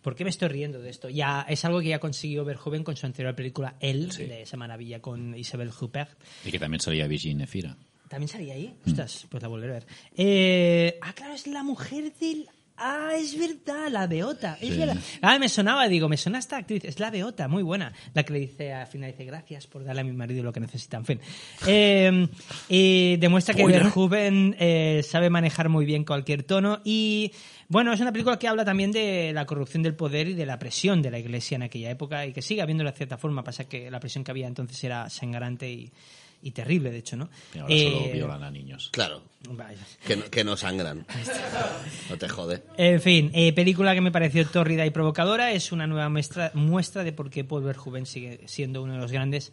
¿por 0.01 0.15
qué 0.15 0.23
me 0.23 0.29
estoy 0.29 0.47
riendo 0.49 0.81
de 0.81 0.89
esto? 0.89 1.09
Ya 1.09 1.45
es 1.49 1.65
algo 1.65 1.79
que 1.81 1.87
ya 1.89 1.99
consiguió 1.99 2.45
ver 2.45 2.55
joven 2.57 2.83
con 2.83 2.95
su 2.95 3.05
anterior 3.05 3.35
película 3.35 3.75
El, 3.79 4.09
de 4.09 4.43
esa 4.43 4.55
maravilla 4.57 5.01
con 5.01 5.35
Isabel 5.37 5.71
Huppert. 5.79 6.11
Y 6.45 6.51
que 6.51 6.59
también 6.59 6.79
salía 6.79 7.07
Virgin 7.07 7.41
Efira. 7.41 7.75
¿También 8.07 8.29
salía 8.29 8.53
ahí? 8.53 8.73
Ostras, 8.85 9.27
pues 9.29 9.43
la 9.43 9.49
volveré 9.49 9.71
a 9.71 9.75
ver. 9.79 9.87
Eh, 10.15 10.97
ah, 11.01 11.11
claro, 11.13 11.33
es 11.33 11.45
la 11.45 11.61
mujer 11.63 12.13
del... 12.21 12.47
Ah, 12.77 13.11
es 13.17 13.37
verdad, 13.37 13.89
la 13.89 14.05
Beota. 14.05 14.57
Es 14.61 14.69
Sí. 14.73 14.77
verdad. 14.77 14.97
Ah, 15.21 15.39
me 15.39 15.49
sonaba, 15.49 15.87
digo, 15.87 16.07
me 16.07 16.17
suena 16.17 16.37
esta 16.37 16.57
actriz. 16.57 16.85
Es 16.85 16.99
la 16.99 17.09
Beota, 17.09 17.47
muy 17.47 17.63
buena. 17.63 17.91
La 18.13 18.23
que 18.23 18.33
le 18.33 18.39
dice 18.39 18.71
al 18.71 18.85
final, 18.87 19.11
dice, 19.11 19.25
gracias 19.25 19.65
por 19.65 19.83
darle 19.83 20.01
a 20.01 20.03
mi 20.03 20.11
marido 20.11 20.43
lo 20.43 20.53
que 20.53 20.59
necesita. 20.59 20.97
En 20.97 21.05
fin. 21.05 21.19
Eh, 21.65 22.27
y 22.69 23.17
demuestra 23.17 23.55
que. 23.55 23.65
Verhoeven 23.65 24.55
eh, 24.59 25.01
sabe 25.03 25.29
manejar 25.29 25.69
muy 25.69 25.85
bien 25.85 26.03
cualquier 26.05 26.43
tono. 26.43 26.79
Y 26.83 27.31
bueno, 27.67 27.91
es 27.93 27.99
una 27.99 28.11
película 28.11 28.37
que 28.37 28.47
habla 28.47 28.63
también 28.63 28.91
de 28.91 29.31
la 29.33 29.45
corrupción 29.45 29.81
del 29.83 29.95
poder 29.95 30.27
y 30.27 30.33
de 30.35 30.45
la 30.45 30.59
presión 30.59 31.01
de 31.01 31.11
la 31.11 31.19
iglesia 31.19 31.55
en 31.55 31.63
aquella 31.63 31.89
época 31.89 32.25
y 32.25 32.33
que 32.33 32.41
sigue 32.41 32.61
habiéndola 32.61 32.91
de 32.91 32.97
cierta 32.97 33.17
forma. 33.17 33.43
Pasa 33.43 33.65
que 33.67 33.89
la 33.89 33.99
presión 33.99 34.23
que 34.23 34.31
había 34.31 34.47
entonces 34.47 34.83
era 34.83 35.09
sangrante 35.09 35.69
y, 35.69 35.91
y 36.41 36.51
terrible, 36.51 36.91
de 36.91 36.97
hecho, 36.99 37.17
¿no? 37.17 37.29
Y 37.53 37.57
ahora 37.59 37.75
solo 37.77 37.97
Eh, 38.05 38.11
violan 38.13 38.43
a 38.43 38.51
niños. 38.51 38.89
Claro, 38.91 39.23
Vaya. 39.49 39.79
que 40.05 40.15
no, 40.15 40.25
que 40.29 40.43
no 40.43 40.55
sangran. 40.57 41.05
No 42.09 42.17
te 42.17 42.29
jode. 42.29 42.63
En 42.77 43.01
fin, 43.01 43.31
eh, 43.33 43.51
película 43.53 43.93
que 43.93 44.01
me 44.01 44.11
pareció 44.11 44.45
tórrida 44.47 44.85
y 44.85 44.91
provocadora. 44.91 45.51
Es 45.51 45.71
una 45.71 45.87
nueva 45.87 46.09
muestra, 46.09 46.51
muestra 46.53 47.03
de 47.03 47.11
por 47.13 47.29
qué 47.29 47.43
Paul 47.43 47.63
Verhoeven 47.63 48.05
sigue 48.05 48.41
siendo 48.47 48.81
uno 48.83 48.93
de 48.93 48.99
los 48.99 49.11
grandes. 49.11 49.51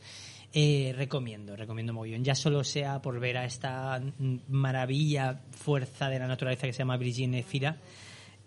Eh, 0.53 0.95
recomiendo, 0.97 1.57
recomiendo 1.57 1.93
mogollón. 1.93 2.23
Ya 2.23 2.37
solo 2.37 2.63
sea 2.63 3.03
por 3.03 3.19
ver 3.19 3.39
a 3.39 3.45
esta 3.45 4.01
maravilla 4.49 5.41
fuerza 5.51 6.09
de 6.09 6.19
la 6.21 6.29
naturaleza 6.29 6.67
que 6.67 6.73
se 6.73 6.79
llama 6.79 6.97
Brigitte 6.97 7.43
Fira. 7.45 7.77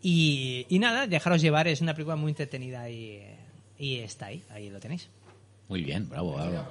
Y, 0.01 0.65
y 0.69 0.79
nada, 0.79 1.05
dejaros 1.07 1.41
llevar. 1.41 1.67
Es 1.67 1.81
una 1.81 1.93
película 1.93 2.15
muy 2.15 2.29
entretenida 2.31 2.89
y, 2.89 3.21
y 3.77 3.95
está 3.97 4.27
ahí. 4.27 4.41
Ahí 4.51 4.69
lo 4.69 4.79
tenéis. 4.79 5.09
Muy 5.67 5.83
bien, 5.83 6.07
bravo, 6.07 6.33
bravo. 6.33 6.65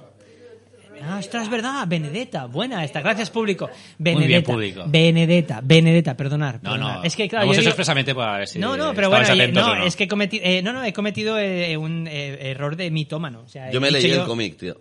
Ah, 1.03 1.19
ostras, 1.19 1.45
es 1.45 1.51
verdad, 1.51 1.85
Benedetta, 1.87 2.47
buena 2.47 2.85
esta, 2.85 3.01
gracias 3.01 3.31
público. 3.31 3.67
Muy 3.67 3.75
bien, 3.99 4.19
Benedetta, 4.21 4.53
público. 4.53 4.85
Benedetta, 4.87 5.61
Benedetta, 5.63 6.17
perdonar. 6.17 6.55
No, 6.63 6.71
perdonar. 6.73 6.97
no. 6.99 7.05
Es 7.05 7.15
que 7.17 7.29
claro, 7.29 7.47
yo 7.47 7.53
hecho 7.53 7.61
digo- 7.61 7.71
expresamente 7.71 8.15
para 8.15 8.39
ver 8.39 8.49
si 8.49 8.59
no, 8.59 8.77
no, 8.77 8.93
pero 8.95 9.09
bueno, 9.11 9.33
yo- 9.35 9.49
no, 9.49 9.75
no. 9.77 9.85
es 9.85 9.95
que 9.97 10.05
he 10.05 10.09
cometido, 10.09 10.45
eh, 10.45 10.63
no, 10.63 10.73
no, 10.73 10.83
he 10.85 10.93
cometido 10.93 11.39
eh, 11.39 11.77
un 11.77 12.07
eh, 12.09 12.51
error 12.51 12.77
de 12.77 12.91
mitómano. 12.91 13.43
O 13.45 13.49
sea, 13.49 13.71
Yo 13.71 13.81
me 13.81 13.91
leí 13.91 14.05
el 14.11 14.17
yo- 14.19 14.27
cómic, 14.27 14.57
tío. 14.57 14.81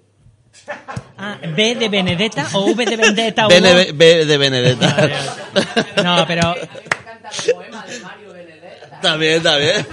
Ah, 1.17 1.37
B 1.55 1.75
de 1.75 1.89
Benedetta 1.89 2.47
o 2.53 2.65
V 2.71 2.85
de 2.85 2.95
Vendetta. 2.95 3.47
B 3.49 3.59
de, 3.61 3.91
B 3.91 4.25
de 4.25 4.37
Benedetta. 4.37 5.09
No, 6.03 6.25
pero 6.27 6.55
También, 9.01 9.43
también. 9.43 9.85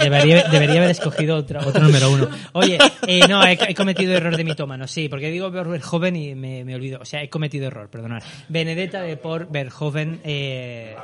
Debería, 0.00 0.44
debería 0.50 0.76
haber 0.78 0.90
escogido 0.90 1.36
otro, 1.36 1.60
otro 1.60 1.82
número 1.84 2.10
uno. 2.10 2.28
Oye, 2.52 2.78
eh, 3.06 3.20
no, 3.28 3.44
he, 3.46 3.52
he 3.68 3.74
cometido 3.74 4.12
error 4.12 4.36
de 4.36 4.44
mitómano, 4.44 4.86
sí, 4.86 5.08
porque 5.08 5.30
digo 5.30 5.50
Verhoeven 5.50 6.16
y 6.16 6.34
me, 6.34 6.64
me 6.64 6.74
olvido. 6.74 6.98
O 7.00 7.04
sea, 7.04 7.22
he 7.22 7.28
cometido 7.28 7.66
error, 7.66 7.88
perdonad. 7.88 8.22
Benedetta 8.48 9.02
de 9.02 9.16
por 9.16 9.50
Verhoeven 9.50 10.20
eh, 10.24 10.96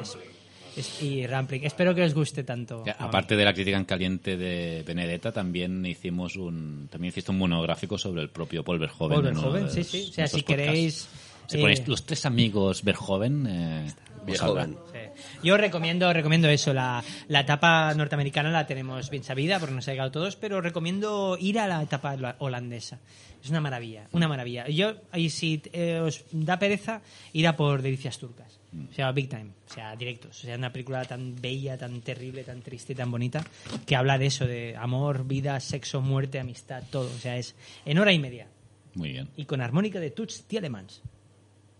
es- 0.77 1.03
y 1.03 1.27
Rampling. 1.27 1.65
Espero 1.65 1.95
que 1.95 2.03
os 2.03 2.15
guste 2.15 2.45
tanto. 2.45 2.85
Aparte 2.99 3.37
de 3.37 3.45
la 3.45 3.53
crítica 3.53 3.77
en 3.77 3.85
caliente 3.85 4.37
de 4.37 4.83
Benedetta, 4.87 5.33
también 5.33 5.85
hicimos 5.85 6.37
un 6.37 6.89
también 6.91 7.11
hiciste 7.11 7.31
un 7.33 7.39
monográfico 7.39 7.99
sobre 7.99 8.23
el 8.23 8.29
propio 8.31 8.62
Paul 8.65 8.79
Verhoeven. 8.79 9.21
Paul 9.21 9.35
Verhoeven, 9.35 9.71
sí, 9.71 9.85
sí. 9.85 10.07
O 10.11 10.12
sea, 10.12 10.27
si 10.27 10.43
queréis. 10.43 11.09
Si 11.49 11.59
eh, 11.59 11.61
ponéis 11.61 11.87
los 11.89 12.07
tres 12.07 12.25
amigos 12.27 12.85
Verhoeven, 12.85 13.47
eh. 13.49 13.87
Sí. 14.27 14.99
Yo 15.43 15.57
recomiendo, 15.57 16.12
recomiendo 16.12 16.49
eso. 16.49 16.73
La, 16.75 17.03
la 17.29 17.41
etapa 17.41 17.95
norteamericana 17.95 18.51
la 18.51 18.67
tenemos 18.67 19.09
bien 19.11 19.25
sabida 19.25 19.59
porque 19.59 19.75
nos 19.75 19.89
ha 19.89 19.93
llegado 19.93 20.09
a 20.09 20.12
todos, 20.12 20.37
pero 20.37 20.61
recomiendo 20.61 21.37
ir 21.41 21.59
a 21.59 21.67
la 21.67 21.83
etapa 21.83 22.12
hola- 22.15 22.37
holandesa. 22.41 22.99
Es 23.43 23.49
una 23.49 23.61
maravilla, 23.62 24.07
una 24.12 24.29
maravilla. 24.29 24.69
Yo, 24.69 24.97
y 25.15 25.31
si 25.31 25.62
eh, 25.73 25.99
os 25.99 26.25
da 26.33 26.59
pereza, 26.59 27.01
ir 27.33 27.49
a 27.49 27.57
por 27.57 27.81
Delicias 27.81 28.19
Turcas. 28.19 28.59
O 28.91 28.93
sea, 28.95 29.11
Big 29.12 29.29
Time, 29.29 29.51
o 29.69 29.73
sea, 29.73 29.97
directos. 29.97 30.39
O 30.39 30.43
sea, 30.47 30.57
una 30.57 30.71
película 30.71 31.05
tan 31.05 31.35
bella, 31.41 31.77
tan 31.79 32.03
terrible, 32.03 32.45
tan 32.45 32.61
triste 32.62 32.95
tan 32.95 33.11
bonita 33.11 33.43
que 33.87 33.97
habla 33.97 34.17
de 34.19 34.27
eso, 34.27 34.47
de 34.47 34.77
amor, 34.77 35.27
vida, 35.27 35.59
sexo, 35.59 36.01
muerte, 36.03 36.39
amistad, 36.39 36.83
todo. 36.91 37.07
O 37.12 37.19
sea, 37.19 37.37
es 37.37 37.57
en 37.87 37.99
hora 37.99 38.12
y 38.12 38.19
media. 38.19 38.47
Muy 38.95 39.11
bien. 39.12 39.29
Y 39.37 39.47
con 39.47 39.61
armónica 39.61 39.99
de 39.99 40.11
Tuts 40.11 40.45
Tielemans. 40.45 41.01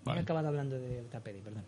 Vale. 0.03 0.20
He 0.20 0.23
acabado 0.23 0.49
hablando 0.49 0.78
de 0.81 1.01
otra 1.03 1.20
peli, 1.20 1.41
perdón. 1.43 1.62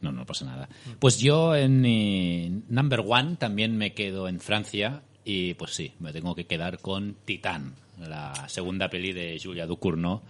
No, 0.00 0.12
no 0.12 0.26
pasa 0.26 0.44
nada. 0.44 0.68
Pues 0.98 1.18
yo 1.18 1.54
en 1.54 1.80
mi 1.80 2.62
number 2.68 3.02
one 3.06 3.36
también 3.36 3.76
me 3.76 3.94
quedo 3.94 4.28
en 4.28 4.40
Francia 4.40 5.02
y 5.24 5.54
pues 5.54 5.72
sí, 5.72 5.92
me 6.00 6.12
tengo 6.12 6.34
que 6.34 6.46
quedar 6.46 6.78
con 6.78 7.16
Titán, 7.24 7.74
la 7.98 8.48
segunda 8.48 8.88
peli 8.88 9.12
de 9.12 9.40
Julia 9.42 9.66
Ducournau, 9.66 10.20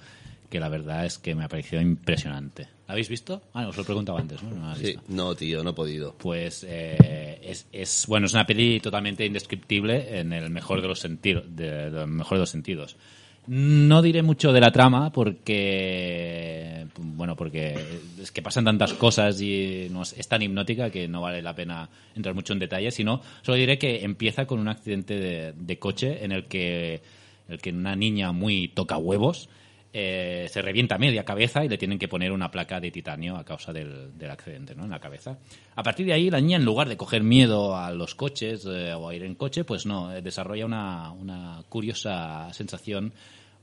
que 0.51 0.61
la 0.61 0.69
verdad 0.69 1.07
es 1.07 1.19
que 1.19 1.35
me 1.35 1.45
ha 1.45 1.49
parecido 1.49 1.81
impresionante. 1.81 2.69
¿La 2.87 2.93
habéis 2.93 3.09
visto? 3.09 3.41
Ah, 3.55 3.67
os 3.69 3.77
lo 3.77 3.83
he 3.83 3.87
preguntado 3.87 4.19
antes, 4.19 4.43
¿no? 4.43 4.51
No 4.55 4.77
Sí, 4.77 4.95
no, 5.09 5.35
tío, 5.35 5.65
no 5.65 5.71
he 5.71 5.73
podido. 5.73 6.15
Pues 6.19 6.67
eh, 6.69 7.41
es, 7.43 7.67
es 7.73 8.07
bueno, 8.07 8.27
es 8.27 8.35
una 8.35 8.45
peli 8.45 8.81
totalmente 8.81 9.25
indescriptible 9.25 10.19
en 10.19 10.35
el 10.35 10.51
mejor 10.51 10.83
de 10.83 10.89
los 10.89 10.99
sentidos, 10.99 11.45
de, 11.49 11.71
de 11.71 11.91
los 11.91 12.09
mejor 12.09 12.37
de 12.37 12.41
los 12.41 12.51
sentidos. 12.51 12.97
No 13.47 14.03
diré 14.03 14.23
mucho 14.23 14.53
de 14.53 14.61
la 14.61 14.71
trama 14.71 15.11
porque 15.13 16.87
bueno, 16.97 17.37
porque 17.37 17.75
es 18.21 18.31
que 18.31 18.43
pasan 18.43 18.65
tantas 18.65 18.95
cosas 18.95 19.41
y 19.41 19.89
no 19.91 20.03
es, 20.03 20.29
tan 20.29 20.43
hipnótica 20.43 20.91
que 20.91 21.09
no 21.09 21.21
vale 21.21 21.43
la 21.43 21.55
pena 21.55 21.89
entrar 22.15 22.35
mucho 22.35 22.53
en 22.53 22.59
detalle, 22.59 22.91
sino 22.91 23.21
solo 23.43 23.57
diré 23.57 23.79
que 23.79 24.05
empieza 24.05 24.47
con 24.47 24.59
un 24.61 24.69
accidente 24.69 25.19
de, 25.19 25.53
de 25.53 25.79
coche 25.79 26.25
en 26.25 26.33
el 26.33 26.45
que 26.47 27.03
en 27.49 27.55
el 27.55 27.61
que 27.61 27.71
una 27.71 27.97
niña 27.97 28.33
muy 28.33 28.69
toca 28.69 28.97
huevos 28.97 29.49
eh, 29.93 30.47
se 30.49 30.63
revienta 30.63 30.97
media 30.97 31.25
cabeza 31.25 31.65
y 31.65 31.69
le 31.69 31.77
tienen 31.77 31.99
que 31.99 32.09
poner 32.09 32.33
una 32.33 32.51
placa 32.51 32.81
de 32.81 32.91
titanio 32.91 33.37
a 33.37 33.45
causa 33.45 33.73
del, 33.73 34.17
del 34.17 34.31
accidente 34.31 34.75
¿no? 34.75 34.85
en 34.85 34.91
la 34.91 35.01
cabeza. 35.01 35.39
A 35.75 35.83
partir 35.83 36.07
de 36.07 36.15
ahí, 36.15 36.31
la 36.31 36.41
niña, 36.41 36.57
en 36.57 36.65
lugar 36.65 36.89
de 36.89 36.97
coger 36.97 37.23
miedo 37.23 37.77
a 37.77 37.91
los 37.93 38.15
coches 38.15 38.65
eh, 38.67 38.95
o 38.95 39.09
a 39.09 39.15
ir 39.15 39.23
en 39.23 39.35
coche, 39.35 39.65
pues 39.65 39.85
no, 39.85 40.15
eh, 40.15 40.23
desarrolla 40.23 40.65
una, 40.65 41.13
una 41.13 41.63
curiosa 41.69 42.53
sensación 42.53 43.13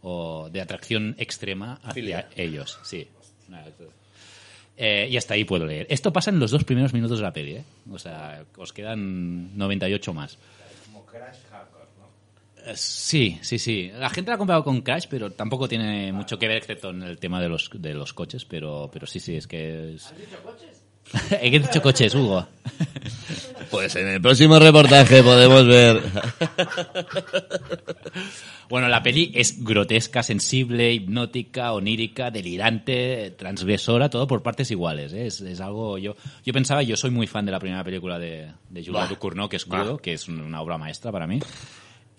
o 0.02 0.50
de 0.50 0.62
atracción 0.62 1.16
extrema 1.18 1.80
hacia 1.84 1.94
Filia. 1.94 2.30
ellos. 2.36 2.80
Sí. 2.84 3.08
Eh, 4.78 5.10
y 5.10 5.18
hasta 5.18 5.34
ahí 5.34 5.44
puedo 5.44 5.66
leer. 5.66 5.88
Esto 5.90 6.14
pasa 6.14 6.30
en 6.32 6.40
los 6.40 6.52
dos 6.52 6.64
primeros 6.64 6.94
minutos 6.94 7.18
de 7.18 7.24
la 7.24 7.34
peli, 7.34 7.56
¿eh? 7.56 7.64
O 7.92 8.00
sea, 8.00 8.46
os 8.56 8.72
quedan 8.72 9.58
98 9.58 10.14
más. 10.14 10.38
Como 10.86 11.06
Crash 11.06 11.40
Sí, 12.76 13.40
sí, 13.42 13.60
sí. 13.60 13.92
La 13.98 14.10
gente 14.10 14.32
la 14.32 14.36
ha 14.36 14.38
comparado 14.38 14.64
con 14.64 14.82
Crash, 14.82 15.06
pero 15.10 15.32
tampoco 15.32 15.68
tiene 15.68 16.12
mucho 16.12 16.38
que 16.38 16.48
ver, 16.48 16.58
excepto 16.58 16.90
en 16.90 17.04
el 17.04 17.18
tema 17.18 17.42
de 17.42 17.50
los, 17.50 17.70
de 17.74 17.94
los 17.94 18.14
coches. 18.14 18.46
Pero, 18.46 18.90
pero 18.92 19.08
sí, 19.08 19.20
sí, 19.20 19.36
es 19.36 19.48
que 19.48 19.96
es. 19.96 20.14
He 21.42 21.50
dicho 21.50 21.82
coches, 21.82 22.14
Hugo. 22.16 22.48
Pues 23.70 23.96
en 23.98 24.08
el 24.08 24.20
próximo 24.20 24.58
reportaje 24.58 25.22
podemos 25.22 25.68
ver. 25.68 26.02
Bueno, 28.70 28.88
la 28.88 29.02
peli 29.02 29.32
es 29.34 29.64
grotesca, 29.64 30.22
sensible, 30.22 30.94
hipnótica, 30.94 31.74
onírica, 31.74 32.30
delirante, 32.30 33.32
transgresora, 33.32 34.12
todo 34.12 34.28
por 34.28 34.44
partes 34.44 34.70
iguales. 34.70 35.12
¿eh? 35.12 35.26
Es, 35.26 35.42
es 35.42 35.60
algo. 35.60 35.98
Yo, 35.98 36.16
yo 36.46 36.54
pensaba, 36.54 36.84
yo 36.84 36.96
soy 36.96 37.10
muy 37.10 37.26
fan 37.26 37.48
de 37.48 37.52
la 37.52 37.60
primera 37.60 37.84
película 37.84 38.20
de, 38.20 38.52
de 38.70 38.86
Julia. 38.86 39.08
Ducournau, 39.08 39.50
que 39.50 39.56
es 39.56 39.66
Crudo, 39.66 39.98
que 39.98 40.14
es 40.14 40.28
una 40.28 40.62
obra 40.62 40.78
maestra 40.78 41.12
para 41.12 41.26
mí. 41.26 41.40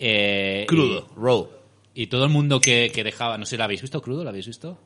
Eh, 0.03 0.65
Crudo, 0.67 1.07
Raw. 1.15 1.47
Y 1.93 2.07
todo 2.07 2.23
el 2.25 2.31
mundo 2.31 2.59
que, 2.59 2.91
que 2.93 3.03
dejaba, 3.03 3.37
no 3.37 3.45
sé, 3.45 3.57
¿la 3.57 3.65
habéis 3.65 3.81
visto 3.81 4.01
crudo? 4.01 4.23
¿La 4.23 4.31
habéis 4.31 4.47
visto? 4.47 4.79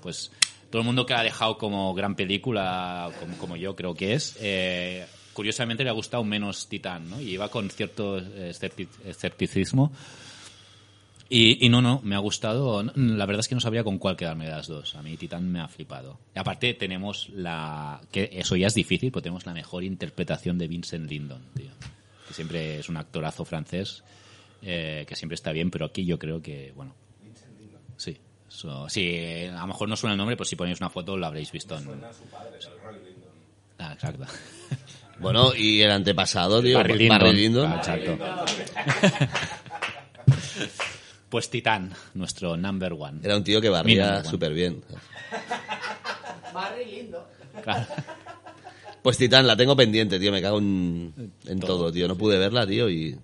Pues 0.00 0.30
todo 0.70 0.80
el 0.80 0.86
mundo 0.86 1.04
que 1.04 1.12
la 1.12 1.20
ha 1.20 1.24
dejado 1.24 1.58
como 1.58 1.92
gran 1.94 2.14
película, 2.16 3.10
como, 3.20 3.36
como 3.38 3.56
yo 3.56 3.76
creo 3.76 3.94
que 3.94 4.14
es, 4.14 4.36
eh, 4.40 5.04
curiosamente 5.34 5.84
le 5.84 5.90
ha 5.90 5.94
gustado 5.94 6.24
menos 6.24 6.68
Titán, 6.68 7.10
¿no? 7.10 7.20
Y 7.20 7.30
iba 7.32 7.48
con 7.50 7.68
cierto 7.70 8.18
escepti- 8.20 8.88
escepticismo. 9.04 9.92
Y, 11.28 11.64
y 11.64 11.68
no, 11.70 11.80
no, 11.80 12.00
me 12.04 12.14
ha 12.14 12.18
gustado. 12.18 12.82
La 12.82 13.26
verdad 13.26 13.40
es 13.40 13.48
que 13.48 13.54
no 13.54 13.60
sabría 13.60 13.82
con 13.82 13.98
cuál 13.98 14.16
quedarme 14.16 14.44
de 14.44 14.50
las 14.52 14.68
dos. 14.68 14.94
A 14.94 15.02
mí 15.02 15.16
Titán 15.16 15.50
me 15.50 15.60
ha 15.60 15.68
flipado. 15.68 16.18
Y 16.34 16.38
aparte 16.38 16.74
tenemos 16.74 17.30
la... 17.30 18.00
que 18.12 18.28
Eso 18.32 18.56
ya 18.56 18.66
es 18.68 18.74
difícil, 18.74 19.10
pero 19.10 19.22
tenemos 19.22 19.46
la 19.46 19.54
mejor 19.54 19.82
interpretación 19.84 20.58
de 20.58 20.68
Vincent 20.68 21.10
Lindon, 21.10 21.42
tío. 21.54 21.70
Que 22.28 22.34
siempre 22.34 22.78
es 22.78 22.88
un 22.88 22.98
actorazo 22.98 23.44
francés, 23.44 24.04
eh, 24.64 25.04
que 25.06 25.14
siempre 25.16 25.34
está 25.34 25.52
bien, 25.52 25.70
pero 25.70 25.86
aquí 25.86 26.04
yo 26.04 26.18
creo 26.18 26.40
que, 26.42 26.72
bueno... 26.74 26.94
Sí. 27.96 28.18
So- 28.48 28.88
sí, 28.88 29.46
a 29.46 29.60
lo 29.60 29.66
mejor 29.66 29.88
no 29.88 29.96
suena 29.96 30.12
el 30.14 30.18
nombre, 30.18 30.36
pero 30.36 30.44
si 30.44 30.56
ponéis 30.56 30.80
una 30.80 30.90
foto 30.90 31.16
lo 31.16 31.26
habréis 31.26 31.50
visto 31.52 31.76
en... 31.76 31.88
Ah, 33.78 33.92
exacto. 33.92 34.24
Bueno, 35.20 35.54
y 35.54 35.80
el 35.80 35.92
antepasado, 35.92 36.60
tío. 36.60 36.76
Barry 36.76 36.98
Lyndon. 36.98 37.18
Barry 37.20 37.32
Lyndon. 37.36 37.72
Ah, 37.72 37.76
exacto. 37.76 38.18
Pues 41.28 41.50
Titán, 41.50 41.92
nuestro 42.14 42.56
number 42.56 42.92
one. 42.92 43.20
Era 43.22 43.36
un 43.36 43.42
tío 43.44 43.60
que 43.60 43.68
barría 43.68 44.22
súper 44.24 44.52
bien. 44.54 44.84
Barry 46.54 46.84
lindo. 46.84 47.28
Claro. 47.62 47.86
Pues 49.02 49.18
Titán, 49.18 49.46
la 49.46 49.56
tengo 49.56 49.74
pendiente, 49.76 50.20
tío. 50.20 50.30
Me 50.30 50.40
cago 50.40 50.58
en, 50.58 51.32
en 51.46 51.60
todo. 51.60 51.90
tío. 51.92 52.06
No 52.06 52.16
pude 52.16 52.38
verla, 52.38 52.64
tío, 52.66 52.88
y... 52.88 53.18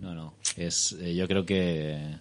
No, 0.00 0.12
no. 0.14 0.34
Es, 0.56 0.92
eh, 1.00 1.14
yo 1.14 1.26
creo 1.28 1.44
que 1.44 2.16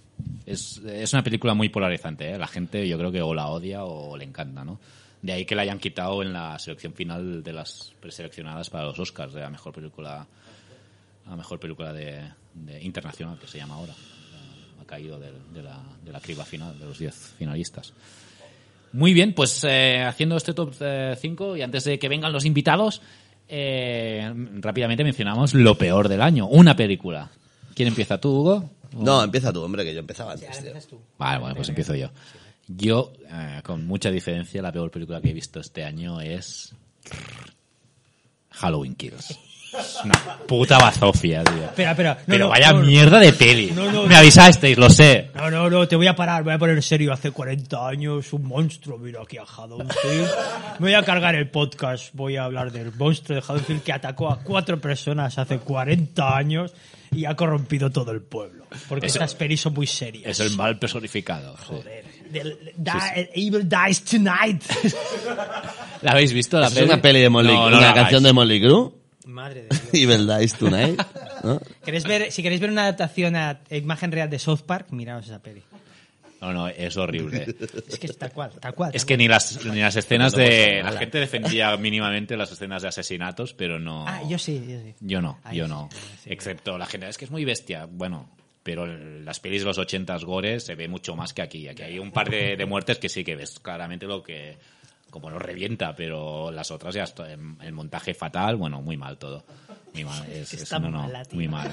es, 0.45 0.81
es 0.85 1.13
una 1.13 1.23
película 1.23 1.53
muy 1.53 1.69
polarizante. 1.69 2.31
¿eh? 2.31 2.37
La 2.37 2.47
gente 2.47 2.87
yo 2.87 2.97
creo 2.97 3.11
que 3.11 3.21
o 3.21 3.33
la 3.33 3.47
odia 3.47 3.83
o 3.85 4.17
le 4.17 4.25
encanta, 4.25 4.63
¿no? 4.63 4.79
De 5.21 5.31
ahí 5.33 5.45
que 5.45 5.55
la 5.55 5.63
hayan 5.63 5.79
quitado 5.79 6.21
en 6.21 6.33
la 6.33 6.59
selección 6.59 6.93
final 6.93 7.41
de 7.43 7.53
las 7.53 7.93
preseleccionadas 7.99 8.69
para 8.69 8.85
los 8.85 8.99
Oscars 8.99 9.33
de 9.33 9.41
la 9.41 9.49
mejor 9.49 9.73
película, 9.73 10.27
la 11.27 11.35
mejor 11.35 11.59
película 11.59 11.91
de, 11.93 12.21
internacional 12.81 13.39
que 13.39 13.47
se 13.47 13.57
llama 13.57 13.75
ahora. 13.75 13.93
Ha- 13.93 14.85
caído 14.85 15.17
de, 15.19 15.31
la, 15.63 15.81
de 16.03 16.11
la 16.11 16.19
criba 16.19 16.45
final 16.45 16.77
de 16.77 16.85
los 16.85 16.99
10 16.99 17.33
finalistas. 17.39 17.91
Muy 18.93 19.13
bien, 19.13 19.33
pues 19.33 19.63
eh, 19.63 20.03
haciendo 20.03 20.37
este 20.37 20.53
top 20.53 20.75
5 21.19 21.57
y 21.57 21.63
antes 21.63 21.85
de 21.85 21.97
que 21.97 22.07
vengan 22.07 22.31
los 22.31 22.45
invitados, 22.45 23.01
eh, 23.49 24.31
rápidamente 24.59 25.03
mencionamos 25.03 25.55
lo 25.55 25.75
peor 25.75 26.07
del 26.07 26.21
año, 26.21 26.47
una 26.47 26.75
película. 26.75 27.31
¿Quién 27.75 27.89
empieza 27.89 28.19
tú, 28.19 28.29
Hugo? 28.39 28.69
No, 28.93 29.21
empieza 29.23 29.51
tú, 29.53 29.61
hombre, 29.61 29.83
que 29.83 29.93
yo 29.93 29.99
empezaba 29.99 30.31
antes, 30.33 30.47
tío. 30.63 30.73
Vale, 31.19 31.39
bueno, 31.39 31.55
pues 31.55 31.69
empiezo 31.69 31.93
yo. 31.95 32.09
Yo, 32.67 33.11
eh, 33.29 33.61
con 33.63 33.85
mucha 33.85 34.09
diferencia, 34.09 34.61
la 34.61 34.71
peor 34.71 34.89
película 34.89 35.21
que 35.21 35.29
he 35.29 35.33
visto 35.33 35.59
este 35.59 35.83
año 35.83 36.19
es 36.21 36.73
Halloween 38.51 38.95
Kills. 38.95 39.37
Es 39.79 39.99
una 40.03 40.13
puta 40.47 40.77
bazofia, 40.77 41.43
tío. 41.43 41.63
Espera, 41.65 41.91
espera. 41.91 42.13
No, 42.13 42.23
Pero 42.27 42.45
no, 42.45 42.49
vaya 42.51 42.71
no, 42.71 42.79
no. 42.79 42.85
mierda 42.85 43.19
de 43.19 43.33
peli. 43.33 43.71
No, 43.71 43.91
no, 43.91 44.03
Me 44.03 44.15
avisasteis, 44.15 44.77
lo 44.77 44.89
sé. 44.89 45.31
No, 45.35 45.49
no, 45.51 45.69
no, 45.69 45.87
te 45.87 45.95
voy 45.95 46.07
a 46.07 46.15
parar, 46.15 46.43
voy 46.43 46.53
a 46.53 46.57
poner 46.59 46.75
en 46.75 46.81
serio. 46.81 47.11
Hace 47.13 47.31
40 47.31 47.87
años, 47.87 48.31
un 48.33 48.45
monstruo 48.45 48.97
vino 48.97 49.21
aquí 49.21 49.37
a 49.37 49.43
Haddonfield. 49.43 50.29
Me 50.79 50.87
voy 50.87 50.93
a 50.93 51.03
cargar 51.03 51.35
el 51.35 51.49
podcast, 51.49 52.09
voy 52.13 52.37
a 52.37 52.45
hablar 52.45 52.71
del 52.71 52.91
monstruo 52.93 53.39
de 53.39 53.43
Haddonfield 53.47 53.83
que 53.83 53.93
atacó 53.93 54.29
a 54.31 54.39
cuatro 54.39 54.79
personas 54.79 55.37
hace 55.37 55.57
40 55.59 56.37
años 56.37 56.73
y 57.11 57.25
ha 57.25 57.35
corrompido 57.35 57.89
todo 57.91 58.11
el 58.11 58.21
pueblo. 58.21 58.65
Porque 58.89 59.07
Es- 59.07 59.13
estas 59.15 59.35
pelis 59.35 59.61
son 59.61 59.73
muy 59.73 59.87
serias. 59.87 60.25
Es 60.27 60.39
el 60.39 60.55
mal 60.57 60.77
personificado. 60.79 61.55
sí. 61.67 61.75
Del- 62.29 62.73
Die- 62.75 63.29
Evil 63.35 63.69
Dies 63.69 64.03
Tonight. 64.03 64.63
¿La 66.01 66.11
habéis 66.11 66.33
visto? 66.33 66.59
La 66.59 66.67
¿Es 66.67 66.77
una 66.81 67.01
peli 67.01 67.21
de 67.21 67.29
Molly 67.29 67.53
No, 67.53 67.69
no 67.69 67.77
una 67.77 67.87
la 67.87 67.93
canción 67.93 68.23
de. 68.23 68.33
Molly 68.33 68.59
Crew? 68.59 68.93
Madre 69.25 69.63
de 69.63 69.69
Dios. 69.91 69.93
Evil 69.93 70.27
Dies 70.27 70.53
Tonight. 70.55 71.01
¿no? 71.43 71.59
¿Queréis 71.83 72.03
ver, 72.05 72.31
si 72.31 72.41
queréis 72.43 72.61
ver 72.61 72.71
una 72.71 72.83
adaptación 72.83 73.35
a 73.35 73.59
imagen 73.71 74.11
real 74.11 74.29
de 74.29 74.39
South 74.39 74.61
Park, 74.65 74.91
miraos 74.91 75.25
esa 75.25 75.39
peli. 75.41 75.61
No, 76.41 76.53
no, 76.53 76.67
es 76.67 76.95
horrible. 76.97 77.45
Es 77.89 77.97
que 77.97 78.07
es 78.07 78.17
tal 78.17 78.31
cual, 78.31 78.51
tal 78.59 78.75
cual. 78.75 78.91
Es 78.93 79.03
que 79.05 79.13
cual. 79.15 79.19
ni 79.19 79.27
las, 79.27 79.65
ni 79.65 79.79
las 79.79 79.95
escenas 79.95 80.33
de... 80.33 80.81
La 80.83 80.91
gente 80.91 81.17
defendía 81.19 81.75
mínimamente 81.77 82.37
las 82.37 82.51
escenas 82.51 82.81
de 82.83 82.89
asesinatos, 82.89 83.53
pero 83.53 83.79
no... 83.79 84.05
Ah, 84.07 84.21
yo 84.29 84.37
sí, 84.37 84.63
yo 84.67 84.79
sí. 84.79 84.93
Yo 84.99 85.21
no, 85.21 85.39
Ah, 85.43 85.53
yo 85.53 85.59
yo 85.63 85.67
no. 85.67 85.89
sí, 86.23 86.29
Excepto 86.31 86.77
la 86.77 86.85
gente, 86.85 87.07
es 87.09 87.17
que 87.17 87.25
es 87.25 87.31
muy 87.31 87.45
bestia. 87.45 87.87
Bueno, 87.89 88.29
pero 88.61 88.85
las 88.85 89.39
pelis 89.39 89.61
de 89.61 89.65
los 89.67 89.77
80 89.77 90.17
gore 90.19 90.59
se 90.59 90.75
ve 90.75 90.87
mucho 90.87 91.15
más 91.15 91.33
que 91.33 91.41
aquí. 91.41 91.67
Aquí 91.67 91.81
hay 91.83 91.97
un 91.99 92.11
par 92.11 92.29
de, 92.29 92.55
de 92.55 92.65
muertes 92.65 92.99
que 92.99 93.09
sí 93.09 93.23
que 93.23 93.35
ves 93.35 93.59
claramente 93.59 94.05
lo 94.05 94.21
que... 94.21 94.57
Como 95.15 95.29
lo 95.29 95.39
revienta, 95.39 95.95
pero 95.95 96.51
las 96.51 96.71
otras 96.71 96.93
ya 96.93 97.03
está, 97.03 97.31
en- 97.31 97.57
el 97.61 97.71
montaje 97.71 98.13
fatal, 98.13 98.57
bueno, 98.57 98.81
muy 98.81 98.97
mal 98.97 99.17
todo. 99.17 99.45
Muy 99.93 100.03
mal, 100.03 100.25
es, 100.29 100.53
es- 100.53 100.63
está 100.63 100.77
no, 100.77 100.89
no, 100.91 101.03
mala, 101.03 101.23
tío. 101.23 101.35
muy 101.37 101.47
mal. 101.47 101.71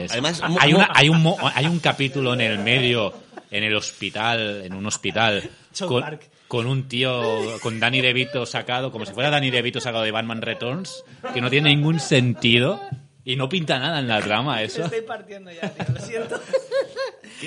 Es- 0.00 0.10
Además, 0.10 0.42
hay, 0.58 0.74
una- 0.74 0.88
hay, 0.92 1.08
un, 1.08 1.22
mo- 1.22 1.38
hay 1.54 1.66
un 1.66 1.78
capítulo 1.78 2.34
en 2.34 2.40
el 2.40 2.58
medio, 2.58 3.14
en 3.52 3.62
el 3.62 3.76
hospital, 3.76 4.62
en 4.64 4.74
un 4.74 4.84
hospital, 4.84 5.48
con, 5.86 6.18
con 6.48 6.66
un 6.66 6.88
tío, 6.88 7.60
con 7.62 7.78
Danny 7.78 8.00
DeVito 8.00 8.46
sacado, 8.46 8.90
como 8.90 9.06
si 9.06 9.12
fuera 9.12 9.30
Danny 9.30 9.52
DeVito 9.52 9.80
sacado 9.80 10.02
de 10.02 10.10
Batman 10.10 10.42
Returns, 10.42 11.04
que 11.32 11.40
no 11.40 11.48
tiene 11.50 11.68
ningún 11.68 12.00
sentido 12.00 12.80
y 13.24 13.36
no 13.36 13.48
pinta 13.48 13.78
nada 13.78 14.00
en 14.00 14.08
la 14.08 14.20
trama 14.20 14.60
eso. 14.60 14.82
Estoy 14.82 15.02
partiendo 15.02 15.52
ya, 15.52 15.70
tío, 15.70 15.84
lo 15.94 16.00
siento. 16.00 16.40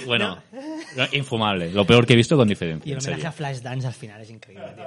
Bueno, 0.06 0.42
no, 0.98 1.06
infumable. 1.14 1.72
Lo 1.72 1.86
peor 1.86 2.06
que 2.06 2.14
he 2.14 2.16
visto 2.18 2.36
con 2.36 2.48
Y 2.48 2.50
diferencia. 2.50 2.92
el 2.94 2.98
en 2.98 3.04
homenaje 3.04 3.28
a 3.28 3.32
Flashdance 3.32 3.88
al 3.88 3.94
final 3.94 4.22
es 4.22 4.30
increíble, 4.30 4.66
tío. 4.76 4.84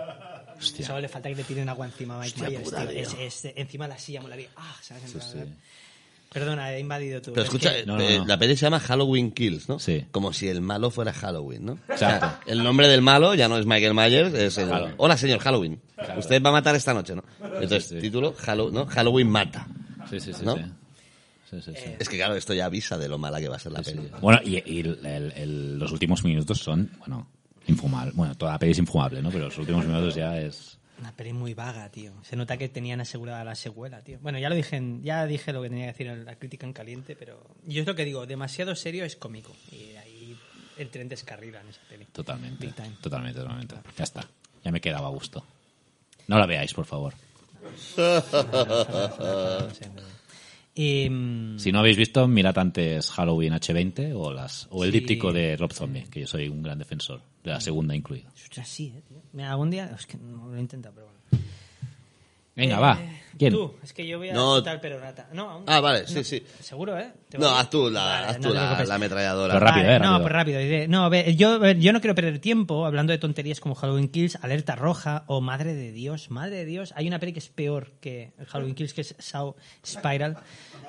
Hostia. 0.59 0.87
Solo 0.87 1.01
le 1.01 1.09
falta 1.09 1.29
que 1.29 1.37
le 1.37 1.45
tiren 1.45 1.69
agua 1.69 1.87
encima 1.87 2.17
a 2.17 2.19
Mike 2.21 2.31
Hostia 2.35 2.49
Myers, 2.49 2.65
puta, 2.65 2.83
tío. 2.83 2.91
tío. 2.91 3.01
Es, 3.21 3.45
es- 3.45 3.53
encima 3.57 3.85
de 3.87 3.95
la 3.95 3.99
silla 3.99 4.21
molaría. 4.21 4.49
Ah, 4.57 4.75
¿sabes? 4.83 5.03
Perdona, 6.31 6.75
he 6.75 6.81
invadido. 6.81 7.23
Pero 7.23 7.41
Es 7.41 7.45
escucha, 7.45 7.73
que- 7.75 7.87
No, 7.87 7.97
no, 7.97 8.03
eh, 8.03 8.19
no. 8.19 8.27
la 8.27 8.39
peli 8.39 8.55
se 8.55 8.67
llama 8.67 8.81
Halloween 8.81 9.31
Kills, 9.33 9.67
¿no? 9.69 9.79
Sí. 9.79 10.05
Como 10.11 10.35
si 10.35 10.47
el 10.49 10.61
malo 10.61 10.91
fuera 10.91 11.13
Halloween, 11.15 11.65
¿no? 11.65 11.73
O 11.73 11.93
Exacto. 11.93 12.27
sea, 12.27 12.41
el 12.47 12.63
nombre 12.63 12.87
del 12.87 13.01
malo 13.01 13.35
ya 13.35 13.49
no 13.49 13.57
es 13.57 13.65
Michael 13.65 13.95
Myers, 13.95 14.35
es 14.35 14.59
el... 14.59 14.69
Claro. 14.69 14.93
Hola, 14.99 15.17
señor 15.17 15.39
Halloween. 15.39 15.81
Usted 16.19 16.43
va 16.43 16.51
a 16.51 16.53
matar 16.53 16.75
esta 16.77 16.93
noche, 16.93 17.15
¿no? 17.15 17.25
Entonces, 17.43 17.87
Sí, 17.87 17.95
sí. 17.95 18.01
título. 18.03 18.35
Halloween 18.37 19.31
mata. 19.31 19.67
Sí, 20.11 20.21
sí, 20.21 20.35
sí. 20.35 20.45
¿No? 20.45 20.57
sí. 20.57 20.63
Sí, 21.51 21.63
sí, 21.63 21.73
sí. 21.75 21.91
Es 21.99 22.09
que 22.11 22.17
claro, 22.19 22.35
esto 22.35 22.53
ya 22.53 22.67
avisa 22.67 22.99
de 22.99 23.09
lo 23.09 23.17
mala 23.17 23.41
que 23.41 23.49
va 23.49 23.57
a 23.57 23.59
ser 23.59 23.73
la 23.73 23.83
Sí, 23.83 23.93
peli. 23.93 24.09
sí. 24.09 24.13
Bueno, 24.21 24.39
y, 24.45 24.57
y 24.71 24.81
el- 24.81 25.07
el- 25.07 25.33
el- 25.35 25.79
los 25.79 25.91
últimos 25.93 26.23
minutos 26.25 26.59
son, 26.59 26.91
bueno, 26.99 27.27
infumables. 27.69 28.15
Bueno, 28.15 28.35
toda 28.35 28.53
la 28.53 28.59
peli 28.59 28.73
es 28.73 28.79
infumable, 28.79 29.23
¿no? 29.23 29.31
Pero 29.31 29.45
los 29.47 29.59
últimos 29.59 29.87
minutos 29.87 30.15
ya 30.15 30.39
es... 30.41 30.79
Una 30.99 31.13
peli 31.13 31.33
muy 31.33 31.55
vaga, 31.55 31.89
tío. 31.91 32.13
Se 32.25 32.35
nota 32.35 32.57
que 32.57 32.69
tenían 32.69 33.01
asegurada 33.01 33.45
la 33.45 33.55
secuela, 33.55 34.03
tío. 34.03 34.19
Bueno, 34.21 34.39
ya 34.41 34.49
lo 34.49 34.57
dije, 34.57 34.75
en- 34.77 35.03
ya 35.05 35.27
dije 35.27 35.53
lo 35.53 35.63
que 35.63 35.69
tenía 35.69 35.85
que 35.85 35.93
decir 35.93 36.07
en 36.09 36.25
la 36.25 36.35
crítica 36.35 36.67
en 36.67 36.73
caliente, 36.73 37.15
pero 37.15 37.41
yo 37.65 37.83
es 37.83 37.87
lo 37.87 37.95
que 37.95 38.05
digo, 38.05 38.27
demasiado 38.27 38.75
serio 38.75 39.05
es 39.05 39.15
cómico. 39.15 39.55
Y 39.71 39.95
ahí 39.97 40.37
el 40.77 40.89
tren 40.91 41.09
descarrila 41.09 41.61
en 41.61 41.69
esa 41.69 41.81
peli. 41.89 42.05
Totalmente. 42.07 42.67
Big 42.67 42.75
time. 42.75 42.97
Totalmente, 43.01 43.39
totalmente. 43.41 43.77
Ya 43.97 44.03
está. 44.05 44.27
Ya 44.65 44.73
me 44.73 44.81
quedaba 44.81 45.07
a 45.07 45.11
gusto. 45.11 45.45
No 46.27 46.37
la 46.39 46.47
veáis, 46.47 46.75
por 46.75 46.85
favor. 46.85 47.15
No 50.79 51.11
mm, 51.11 51.59
Si 51.59 51.73
no 51.73 51.81
habéis 51.81 51.97
visto, 51.97 52.29
mirad 52.29 52.57
antes 52.59 53.11
Halloween 53.11 53.53
H20 53.55 54.13
o 54.15 54.33
las 54.33 54.69
o 54.71 54.85
el 54.85 54.93
Sí. 54.93 55.01
díptico 55.01 55.33
de 55.33 55.57
Rob 55.57 55.73
Zombie, 55.73 56.05
que 56.11 56.21
yo 56.21 56.27
soy 56.27 56.49
un 56.49 56.63
gran 56.63 56.79
defensor, 56.79 57.21
de 57.43 57.51
la 57.51 57.61
segunda 57.61 57.95
incluido. 57.97 58.31
ostras, 58.35 58.69
sí, 58.69 58.93
eh, 58.97 59.03
tío. 59.09 59.19
Mira, 59.33 59.51
algún 59.51 59.71
día, 59.71 59.91
es 59.99 60.07
que 60.07 60.17
no 60.19 60.47
lo 60.49 60.57
he 60.57 60.61
intentado, 60.61 60.95
pero 60.95 61.07
bueno. 61.09 61.45
Venga, 62.57 62.77
Eh, 62.77 62.81
va. 62.81 62.99
¿Quién? 63.39 63.53
Tú, 63.53 63.73
es 63.85 63.93
que 63.93 64.05
yo 64.05 64.19
voy 64.19 64.31
a 64.31 64.35
No. 64.35 64.55
soltar 64.57 64.81
peronata. 64.81 65.29
No, 65.33 65.49
aún- 65.49 65.65
Ah, 65.69 65.79
vale, 65.79 66.09
sí, 66.09 66.15
no, 66.17 66.25
sí. 66.25 66.43
Seguro, 66.59 66.99
¿eh? 66.99 67.13
¿Te 67.29 67.39
No, 67.39 67.51
haz 67.51 67.71
tú 67.71 67.89
la, 67.89 68.03
Vale, 68.05 68.27
haz 68.27 68.37
no 68.41 68.49
tú 68.49 68.49
te 68.49 68.55
la, 68.57 68.85
la 68.85 68.95
ametralladora. 68.97 69.55
Pero 69.55 69.65
rápido, 69.65 69.85
Vale, 69.87 69.97
eh, 69.97 69.99
No, 70.01 70.05
rápido. 70.07 70.23
pues 70.23 70.33
rápido. 70.33 70.59
diré. 70.59 70.89
No, 70.89 71.09
ver, 71.09 71.37
yo, 71.37 71.51
a 71.53 71.59
ver, 71.59 71.79
yo 71.79 71.93
no 71.93 72.01
quiero 72.01 72.17
perder 72.17 72.41
tiempo 72.41 72.85
hablando 72.85 73.13
de 73.13 73.19
tonterías 73.19 73.61
como 73.61 73.77
Halloween 73.77 74.09
Kills, 74.09 74.35
Alerta 74.43 74.75
Roja 74.75 75.23
o 75.29 75.41
Madre 75.41 75.75
de 75.77 75.93
Dios. 75.93 76.33
Madre 76.33 76.57
de 76.57 76.65
Dios. 76.65 76.93
Hay 76.97 77.07
una 77.07 77.21
peli 77.21 77.33
que 77.33 77.39
es 77.39 77.49
peor 77.49 77.93
que 78.01 78.33
el 78.41 78.47
Halloween 78.47 78.75
Kills, 78.75 78.93
que 78.93 79.03
es 79.03 79.15
Saw 79.21 79.55
Spiral. 79.87 80.39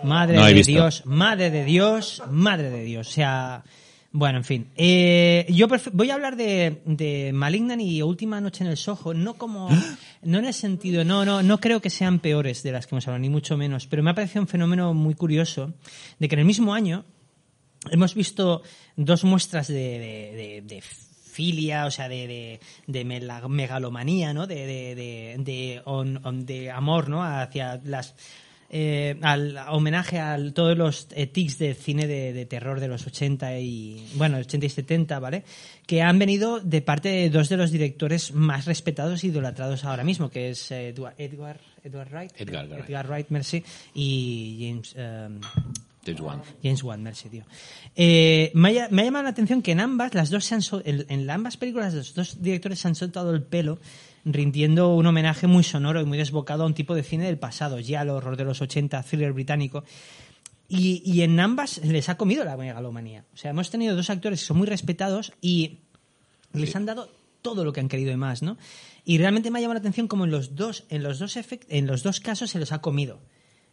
Madre 0.04 0.38
No 0.38 0.46
de 0.46 0.54
visto. 0.54 0.72
Dios, 0.72 1.06
Madre 1.06 1.50
de 1.52 1.66
Dios, 1.66 2.24
Madre 2.30 2.70
de 2.70 2.84
Dios. 2.84 3.08
O 3.08 3.12
sea, 3.12 3.64
bueno, 4.12 4.40
en 4.40 4.44
fin. 4.44 4.68
Eh, 4.76 5.46
yo 5.50 5.68
voy 5.94 6.10
a 6.10 6.14
hablar 6.16 6.36
de, 6.36 6.82
de 6.86 7.32
Malignant 7.34 7.82
y 7.82 8.02
Última 8.02 8.42
Noche 8.42 8.64
en 8.64 8.70
el 8.72 8.78
Soho, 8.78 9.14
no 9.14 9.36
como, 9.36 9.70
no 10.24 10.40
en 10.40 10.46
el 10.46 10.54
sentido, 10.54 11.04
no, 11.04 11.26
no, 11.26 11.44
no 11.44 11.60
creo 11.60 11.82
que 11.82 11.90
sean 11.90 12.20
peores 12.20 12.64
de 12.64 12.72
las 12.72 12.88
que 12.88 12.96
hemos 12.96 13.08
hablado, 13.08 13.20
ni 13.22 13.30
mucho 13.30 13.56
menos, 13.58 13.86
pero 13.88 14.02
me 14.02 14.10
ha 14.12 14.16
parecido 14.16 14.42
un 14.42 14.48
fenómeno 14.48 14.94
muy 14.94 15.14
curioso 15.16 15.74
de 16.18 16.28
que 16.28 16.36
en 16.36 16.40
el 16.40 16.46
mismo 16.46 16.74
año 16.74 17.06
hemos 17.92 18.16
visto 18.16 18.64
dos 18.96 19.24
muestras 19.24 19.68
de, 19.68 19.76
de- 19.76 20.36
de- 20.36 20.62
de 20.66 20.82
filia, 20.82 21.86
o 21.86 21.92
sea, 21.92 22.10
de, 22.10 22.60
de, 22.88 23.06
megalomanía, 23.06 24.34
¿no? 24.34 24.48
De, 24.48 24.56
de, 24.66 24.96
de, 24.96 25.36
de, 25.40 25.82
on- 25.86 26.20
on- 26.26 26.46
de 26.46 26.72
amor, 26.72 27.08
¿no? 27.10 27.24
Hacia 27.24 27.80
las... 27.86 28.16
eh, 28.70 29.18
al 29.22 29.58
homenaje 29.70 30.20
a 30.20 30.38
todos 30.54 30.78
los 30.78 31.08
eh, 31.12 31.28
tics 31.28 31.58
del 31.58 31.76
cine 31.76 32.08
de, 32.08 32.34
de 32.34 32.46
terror 32.46 32.80
de 32.80 32.88
los 32.88 33.06
80 33.08 33.60
y 33.60 34.08
bueno 34.16 34.38
80 34.38 34.66
y 34.66 34.70
70 34.70 35.20
vale 35.20 35.44
que 35.88 36.02
han 36.02 36.20
venido 36.20 36.60
de 36.60 36.82
parte 36.82 37.10
de 37.10 37.30
dos 37.30 37.50
de 37.50 37.58
los 37.58 37.72
directores 37.72 38.34
más 38.34 38.66
respetados 38.66 39.24
y 39.24 39.28
idolatrados 39.28 39.86
ahora 39.86 40.04
mismo 40.04 40.30
que 40.30 40.52
es 40.52 40.72
eh, 40.72 40.90
Edward 40.90 41.16
Edward, 41.18 41.60
Edward 41.84 42.10
Wright 42.12 42.32
Edgar 42.38 42.68
Wright. 42.68 43.08
Wright 43.08 43.28
merci 43.30 43.64
y 43.96 44.58
James 44.62 44.96
em, 44.96 45.40
James 46.06 46.22
Wan. 46.22 46.42
James 46.64 46.84
Wan, 46.84 47.04
merci, 47.04 47.30
tío. 47.30 47.44
Eh, 47.96 48.52
me, 48.56 48.80
ha, 48.80 48.88
me 48.90 49.02
ha 49.02 49.06
llamado 49.06 49.24
la 49.24 49.30
atención 49.30 49.62
que 49.62 49.74
en 49.74 49.82
ambas, 49.82 50.14
las 50.14 50.30
dos 50.30 50.46
se 50.46 50.56
han 50.56 50.62
en, 50.86 51.06
en 51.10 51.30
ambas 51.30 51.58
películas, 51.58 51.94
los 51.94 52.14
dos 52.14 52.42
directores 52.42 52.80
se 52.80 52.88
han 52.88 52.96
soltado 52.96 53.34
el 53.34 53.44
pelo 53.44 53.80
rindiendo 54.26 54.94
un 54.96 55.06
homenaje 55.06 55.48
muy 55.48 55.64
sonoro 55.64 56.02
y 56.02 56.06
muy 56.06 56.18
desbocado 56.18 56.64
a 56.64 56.66
un 56.68 56.74
tipo 56.74 56.96
de 56.96 57.04
cine 57.04 57.26
del 57.26 57.38
pasado, 57.38 57.80
ya 57.80 58.02
el 58.02 58.10
horror 58.10 58.38
de 58.38 58.46
los 58.46 58.62
80, 58.62 59.02
thriller 59.04 59.34
británico. 59.34 59.84
Y, 60.68 61.02
y 61.04 61.24
en 61.24 61.40
ambas 61.40 61.80
les 61.84 62.10
ha 62.10 62.18
comido 62.18 62.44
la 62.44 62.56
megalomanía. 62.56 63.26
O 63.34 63.38
sea, 63.38 63.52
hemos 63.52 63.72
tenido 63.72 63.96
dos 63.96 64.10
actores 64.10 64.40
que 64.42 64.46
son 64.46 64.58
muy 64.58 64.68
respetados 64.68 65.32
y 65.42 65.80
les 66.54 66.76
han 66.76 66.86
dado 66.86 67.10
todo 67.42 67.64
lo 67.64 67.74
que 67.74 67.80
han 67.80 67.88
querido 67.88 68.12
y 68.12 68.18
más, 68.18 68.44
¿no? 68.44 68.58
Y 69.06 69.18
realmente 69.18 69.50
me 69.50 69.58
ha 69.58 69.62
llamado 69.62 69.76
la 69.76 69.80
atención 69.80 70.08
como 70.08 70.26
en 70.26 70.32
los 70.32 70.56
dos, 70.56 70.84
en 70.90 71.02
los 71.02 71.18
dos 71.18 71.38
efect- 71.38 71.66
en 71.70 71.88
los 71.88 72.04
dos 72.04 72.20
casos 72.20 72.52
se 72.52 72.60
los 72.60 72.72
ha 72.72 72.82
comido 72.82 73.20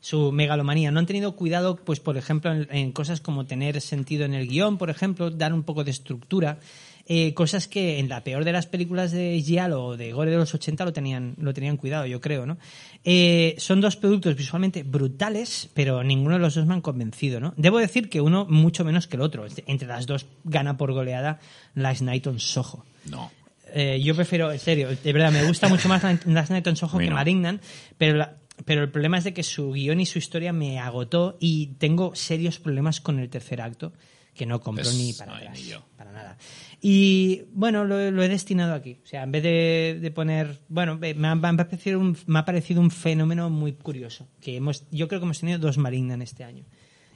su 0.01 0.31
megalomanía. 0.33 0.91
No 0.91 1.01
han 1.01 1.07
tenido 1.07 1.37
cuidado, 1.37 1.77
pues, 1.77 2.01
por 2.01 2.17
ejemplo, 2.17 2.53
en, 2.53 2.69
en 2.71 2.93
cosas 2.93 3.21
como 3.21 3.45
tener 3.45 3.81
sentido 3.81 4.25
en 4.25 4.35
el 4.35 4.47
guion, 4.47 4.79
por 4.79 4.89
ejemplo, 4.89 5.31
dar 5.31 5.53
un 5.53 5.65
poco 5.65 5.85
de 5.85 5.91
estructura. 5.91 6.61
Eh, 7.09 7.35
cosas 7.35 7.69
que 7.69 8.01
en 8.01 8.09
la 8.09 8.25
peor 8.25 8.45
de 8.45 8.51
las 8.53 8.67
películas 8.67 9.13
de 9.13 9.41
Giallo 9.41 9.85
o 9.85 9.97
de 9.97 10.13
Gore 10.13 10.33
de 10.33 10.39
los 10.39 10.53
80 10.55 10.85
lo 10.85 10.93
tenían, 10.93 11.35
lo 11.39 11.55
tenían 11.55 11.77
cuidado, 11.77 12.05
yo 12.07 12.21
creo, 12.21 12.47
¿no? 12.47 12.59
Eh, 13.05 13.55
son 13.59 13.81
dos 13.81 13.95
productos 13.97 14.35
visualmente 14.35 14.83
brutales, 14.83 15.71
pero 15.73 16.03
ninguno 16.03 16.35
de 16.35 16.41
los 16.41 16.55
dos 16.57 16.67
me 16.67 16.75
han 16.75 16.81
convencido, 16.81 17.39
¿no? 17.39 17.55
Debo 17.57 17.79
decir 17.79 18.09
que 18.11 18.21
uno 18.21 18.45
mucho 18.49 18.85
menos 18.85 19.07
que 19.07 19.15
el 19.17 19.23
otro. 19.23 19.47
Entre 19.67 19.87
las 19.87 20.07
dos 20.07 20.27
gana 20.43 20.77
por 20.77 20.93
goleada 20.93 21.39
Last 21.77 22.03
Night 22.03 22.27
on 22.27 22.41
Soho. 22.41 22.85
No. 23.09 23.31
Eh, 23.73 24.01
yo 24.03 24.17
prefiero, 24.17 24.51
en 24.51 24.59
serio, 24.59 24.89
de 24.89 25.13
verdad, 25.13 25.31
me 25.31 25.45
gusta 25.47 25.69
mucho 25.69 25.89
más 25.89 26.03
Last 26.27 26.51
Night 26.51 26.67
on 26.67 26.75
Soho 26.77 26.99
que. 26.99 27.09
Malignan, 27.11 27.61
pero, 27.99 28.17
la- 28.17 28.37
pero 28.65 28.83
el 28.83 28.91
problema 28.91 29.19
es 29.19 29.25
de 29.25 29.33
que 29.33 29.43
su 29.45 29.71
guion 29.73 30.01
y 30.01 30.07
su 30.07 30.19
historia 30.19 30.53
me 30.53 30.81
agotó 30.81 31.37
y 31.39 31.69
tengo 31.79 32.15
serios 32.17 32.59
problemas 32.59 33.01
con 33.01 33.21
el 33.21 33.29
tercer 33.29 33.61
acto, 33.61 33.93
que 34.37 34.47
no 34.47 34.61
compro 34.61 34.85
Pues, 34.85 34.95
ni 34.97 35.13
para 35.15 35.33
no, 35.33 35.39
atrás, 35.39 35.59
ni 35.59 35.67
yo. 35.67 35.85
para 35.97 36.13
nada. 36.13 36.39
Y 36.81 37.43
bueno, 37.53 37.85
lo, 37.85 38.11
lo 38.11 38.23
he 38.23 38.29
destinado 38.29 38.75
aquí. 38.75 38.99
O 39.03 39.07
sea, 39.07 39.23
en 39.23 39.33
vez 39.33 39.43
de, 39.43 39.99
de 40.01 40.11
poner, 40.11 40.61
bueno, 40.69 40.97
me 40.99 41.11
ha, 41.29 41.35
me 41.35 41.49
ha 41.49 41.57
parecido 41.57 41.99
un, 41.99 42.17
me 42.27 42.39
ha 42.39 42.45
parecido 42.45 42.81
un 42.81 42.91
fenómeno 42.91 43.51
muy 43.51 43.73
curioso, 43.73 44.29
que 44.41 44.57
hemos, 44.57 44.85
yo 44.91 45.09
creo 45.09 45.21
que 45.21 45.25
hemos 45.25 45.41
tenido 45.41 45.59
dos 45.59 45.79
Malignan 45.79 46.23
este 46.23 46.45
año. 46.45 46.65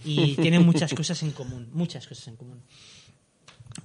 Y 0.05 0.35
tienen 0.43 0.65
muchas 0.65 0.93
cosas 0.95 1.23
en 1.23 1.31
común, 1.33 1.69
muchas 1.73 2.07
cosas 2.07 2.27
en 2.29 2.37
común. 2.37 2.63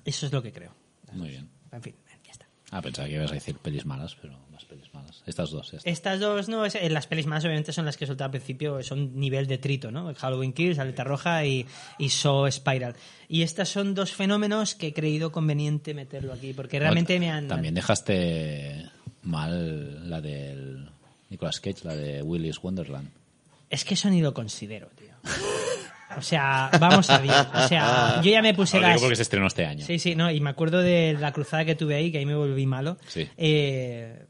Eso 0.06 0.26
es 0.26 0.32
lo 0.32 0.42
que 0.42 0.52
creo. 0.52 0.74
Muy 1.12 1.30
bien. 1.30 1.50
En 1.72 1.82
fin, 1.82 1.96
ya 2.26 2.32
está. 2.32 2.48
Ah, 2.72 2.82
pensaba 2.82 3.08
que 3.08 3.16
ibas 3.16 3.32
a 3.32 3.36
decir 3.36 3.56
pelis 3.58 3.86
malas, 3.86 4.16
pero 4.22 4.40
más 4.56 4.66
pelis 4.66 4.94
malas. 4.94 5.22
Estas 5.28 5.52
dos. 5.52 5.76
Estas 5.84 6.20
dos, 6.20 6.50
no, 6.50 6.66
es- 6.66 6.76
eh, 6.76 6.90
las 6.90 7.06
pelis 7.08 7.26
más 7.26 7.44
obviamente 7.44 7.72
son 7.74 7.86
las 7.86 7.98
que 7.98 8.08
soltado 8.08 8.26
al 8.26 8.32
principio, 8.32 8.82
son 8.84 9.20
nivel 9.20 9.48
de 9.48 9.58
trito, 9.58 9.92
¿no? 9.92 10.14
Halloween 10.16 10.54
Kills, 10.54 10.80
Alerta 10.80 11.04
Roja 11.04 11.46
y, 11.46 11.66
y 12.00 12.10
Saw 12.10 12.50
Spiral. 12.52 12.96
Y 13.28 13.44
estas 13.44 13.70
son 13.70 13.94
dos 13.94 14.14
fenómenos 14.14 14.76
que 14.76 14.88
he 14.88 14.94
creído 14.94 15.32
conveniente 15.32 15.94
meterlo 15.94 16.34
aquí, 16.34 16.54
porque 16.54 16.80
realmente 16.80 17.20
me 17.20 17.30
han... 17.32 17.48
También 17.48 17.74
dejaste 17.76 18.90
mal 19.24 20.10
la 20.10 20.22
del 20.22 20.90
Nicolas 21.30 21.60
Cage, 21.60 21.80
la 21.84 21.96
de 21.96 22.22
Willy's 22.22 22.62
Wonderland. 22.64 23.10
Es 23.70 23.84
que 23.84 23.96
eso 23.96 24.10
ni 24.10 24.22
lo 24.22 24.34
considero, 24.34 24.88
tío. 24.96 25.14
O 26.18 26.22
sea, 26.22 26.70
vamos 26.80 27.10
a 27.10 27.18
ver. 27.18 27.32
O 27.32 27.68
sea, 27.68 28.22
yo 28.24 28.32
ya 28.32 28.42
me 28.42 28.54
puse 28.54 28.78
digo 28.78 28.88
las... 28.90 29.02
porque 29.02 29.16
se 29.16 29.24
estrenó 29.24 29.48
este 29.48 29.66
año. 29.66 29.84
Sí, 29.86 30.00
sí, 30.00 30.16
no, 30.16 30.32
y 30.32 30.40
me 30.40 30.52
acuerdo 30.52 30.82
de 30.82 31.18
la 31.20 31.34
cruzada 31.34 31.66
que 31.66 31.76
tuve 31.76 31.96
ahí, 31.96 32.12
que 32.12 32.20
ahí 32.20 32.26
me 32.26 32.36
volví 32.36 32.66
malo. 32.66 32.98
Sí. 33.08 33.28
Eh, 33.36 34.25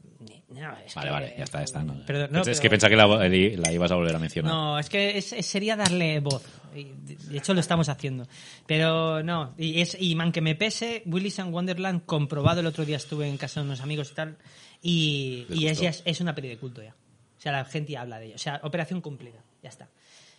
No, 0.48 0.72
es 0.78 0.94
Vale, 0.94 1.08
que- 1.08 1.12
vale, 1.12 1.34
ya 1.38 1.44
está, 1.44 1.58
ya 1.58 1.64
está. 1.64 1.82
No. 1.82 1.94
No, 2.30 2.42
es 2.42 2.60
que 2.60 2.70
pensaba 2.70 2.90
que 2.90 2.96
la, 2.96 3.06
la 3.28 3.72
ibas 3.72 3.90
a 3.90 3.96
volver 3.96 4.14
a 4.14 4.18
mencionar. 4.20 4.52
No, 4.52 4.78
es 4.78 4.88
que 4.88 5.18
es- 5.18 5.34
sería 5.44 5.74
darle 5.76 6.20
voz. 6.20 6.44
De 6.72 7.38
hecho, 7.38 7.52
lo 7.54 7.60
estamos 7.60 7.88
haciendo. 7.88 8.28
Pero 8.66 9.22
no, 9.24 9.54
y, 9.58 9.80
es, 9.80 9.96
y 9.98 10.14
man 10.14 10.30
que 10.30 10.40
me 10.42 10.54
pese, 10.54 11.02
Willis 11.06 11.40
and 11.40 11.52
Wonderland, 11.52 12.04
comprobado 12.04 12.60
el 12.60 12.66
otro 12.66 12.84
día 12.84 12.96
estuve 12.98 13.28
en 13.28 13.38
casa 13.38 13.60
de 13.60 13.66
unos 13.66 13.80
amigos 13.80 14.10
y 14.12 14.14
tal, 14.14 14.36
y, 14.82 15.46
¿Les 15.48 15.58
y 15.58 15.66
es, 15.68 15.80
ya 15.80 15.90
es, 16.04 16.20
una 16.20 16.34
peli 16.34 16.48
de 16.48 16.58
culto 16.58 16.82
ya. 16.82 16.94
O 17.36 17.40
sea, 17.40 17.50
la 17.52 17.64
gente 17.64 17.92
ya 17.92 18.02
habla 18.02 18.18
de 18.20 18.26
ello. 18.26 18.34
O 18.36 18.38
sea, 18.38 18.60
operación 18.62 19.00
cumplida, 19.00 19.42
ya 19.62 19.68
está. 19.70 19.88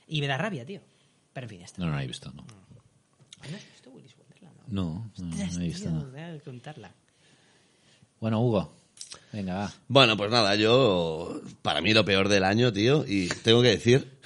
Y 0.08 0.22
me 0.22 0.28
da 0.28 0.38
rabia, 0.38 0.66
tío. 0.66 0.80
Pero 1.34 1.46
en 1.46 1.50
fin, 1.50 1.60
ya 1.60 1.66
está. 1.66 1.82
No, 1.82 1.90
no 1.90 1.96
la 1.98 2.04
he 2.04 2.08
visto, 2.08 2.32
no. 2.32 2.44
¿No 2.44 3.58
has 3.58 3.68
visto 3.72 3.90
Willis 3.90 4.16
Wonderland? 4.18 4.56
No, 4.68 5.12
no, 5.18 5.30
Ostras, 5.30 5.58
no 5.58 5.62
he 5.64 5.68
visto. 5.68 5.90
tío, 5.90 5.92
no. 6.00 6.06
voy 6.12 6.20
a 6.22 6.40
contarla. 6.40 6.92
Bueno, 8.20 8.42
Hugo, 8.42 8.74
venga, 9.32 9.56
va. 9.56 9.74
Bueno, 9.88 10.18
pues 10.18 10.32
nada, 10.32 10.56
yo. 10.56 11.42
Para 11.62 11.82
mí 11.82 11.94
lo 11.94 12.06
peor 12.06 12.30
del 12.30 12.44
año, 12.44 12.72
tío, 12.74 13.06
y 13.08 13.28
tengo 13.28 13.62
que 13.62 13.70
decir. 13.70 14.20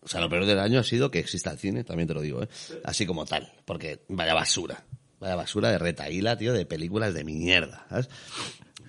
O 0.00 0.08
sea, 0.08 0.20
lo 0.20 0.30
peor 0.30 0.46
del 0.46 0.58
año 0.58 0.80
ha 0.80 0.84
sido 0.84 1.10
que 1.10 1.18
exista 1.18 1.50
el 1.50 1.58
cine, 1.58 1.84
también 1.84 2.08
te 2.08 2.14
lo 2.14 2.22
digo, 2.22 2.42
¿eh? 2.42 2.48
Así 2.84 3.04
como 3.04 3.26
tal. 3.26 3.52
Porque 3.66 4.04
vaya 4.08 4.32
basura. 4.32 4.84
Vaya 5.20 5.36
basura 5.36 5.70
de 5.70 5.78
retaíla, 5.78 6.38
tío, 6.38 6.52
de 6.52 6.64
películas 6.64 7.12
de 7.12 7.24
mierda, 7.24 7.84
¿sabes? 7.90 8.08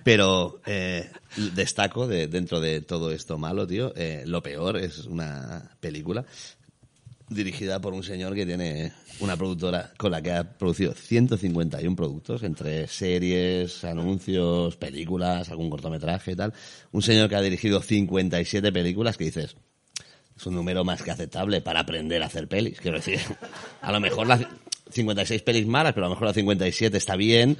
Pero 0.02 0.60
eh, 0.64 1.10
destaco 1.54 2.06
de, 2.06 2.26
dentro 2.26 2.60
de 2.60 2.80
todo 2.80 3.10
esto 3.10 3.36
malo, 3.36 3.66
tío, 3.66 3.92
eh, 3.96 4.22
lo 4.26 4.42
peor 4.42 4.78
es 4.78 5.04
una 5.04 5.76
película 5.80 6.24
dirigida 7.30 7.80
por 7.80 7.94
un 7.94 8.02
señor 8.02 8.34
que 8.34 8.44
tiene 8.44 8.92
una 9.20 9.36
productora 9.36 9.92
con 9.96 10.10
la 10.10 10.20
que 10.20 10.32
ha 10.32 10.44
producido 10.44 10.92
151 10.92 11.96
productos, 11.96 12.42
entre 12.42 12.88
series, 12.88 13.84
anuncios, 13.84 14.76
películas, 14.76 15.48
algún 15.48 15.70
cortometraje 15.70 16.32
y 16.32 16.36
tal. 16.36 16.52
Un 16.92 17.02
señor 17.02 17.28
que 17.28 17.36
ha 17.36 17.40
dirigido 17.40 17.80
57 17.80 18.72
películas 18.72 19.16
que 19.16 19.24
dices, 19.24 19.56
es 20.36 20.46
un 20.46 20.54
número 20.54 20.84
más 20.84 21.02
que 21.02 21.12
aceptable 21.12 21.60
para 21.60 21.80
aprender 21.80 22.22
a 22.22 22.26
hacer 22.26 22.48
pelis. 22.48 22.80
Quiero 22.80 22.96
decir, 22.98 23.20
a 23.80 23.92
lo 23.92 24.00
mejor 24.00 24.26
las 24.26 24.40
56 24.90 25.42
pelis 25.42 25.66
malas, 25.66 25.92
pero 25.92 26.06
a 26.06 26.08
lo 26.08 26.16
mejor 26.16 26.28
la 26.28 26.34
57 26.34 26.96
está 26.96 27.14
bien, 27.14 27.56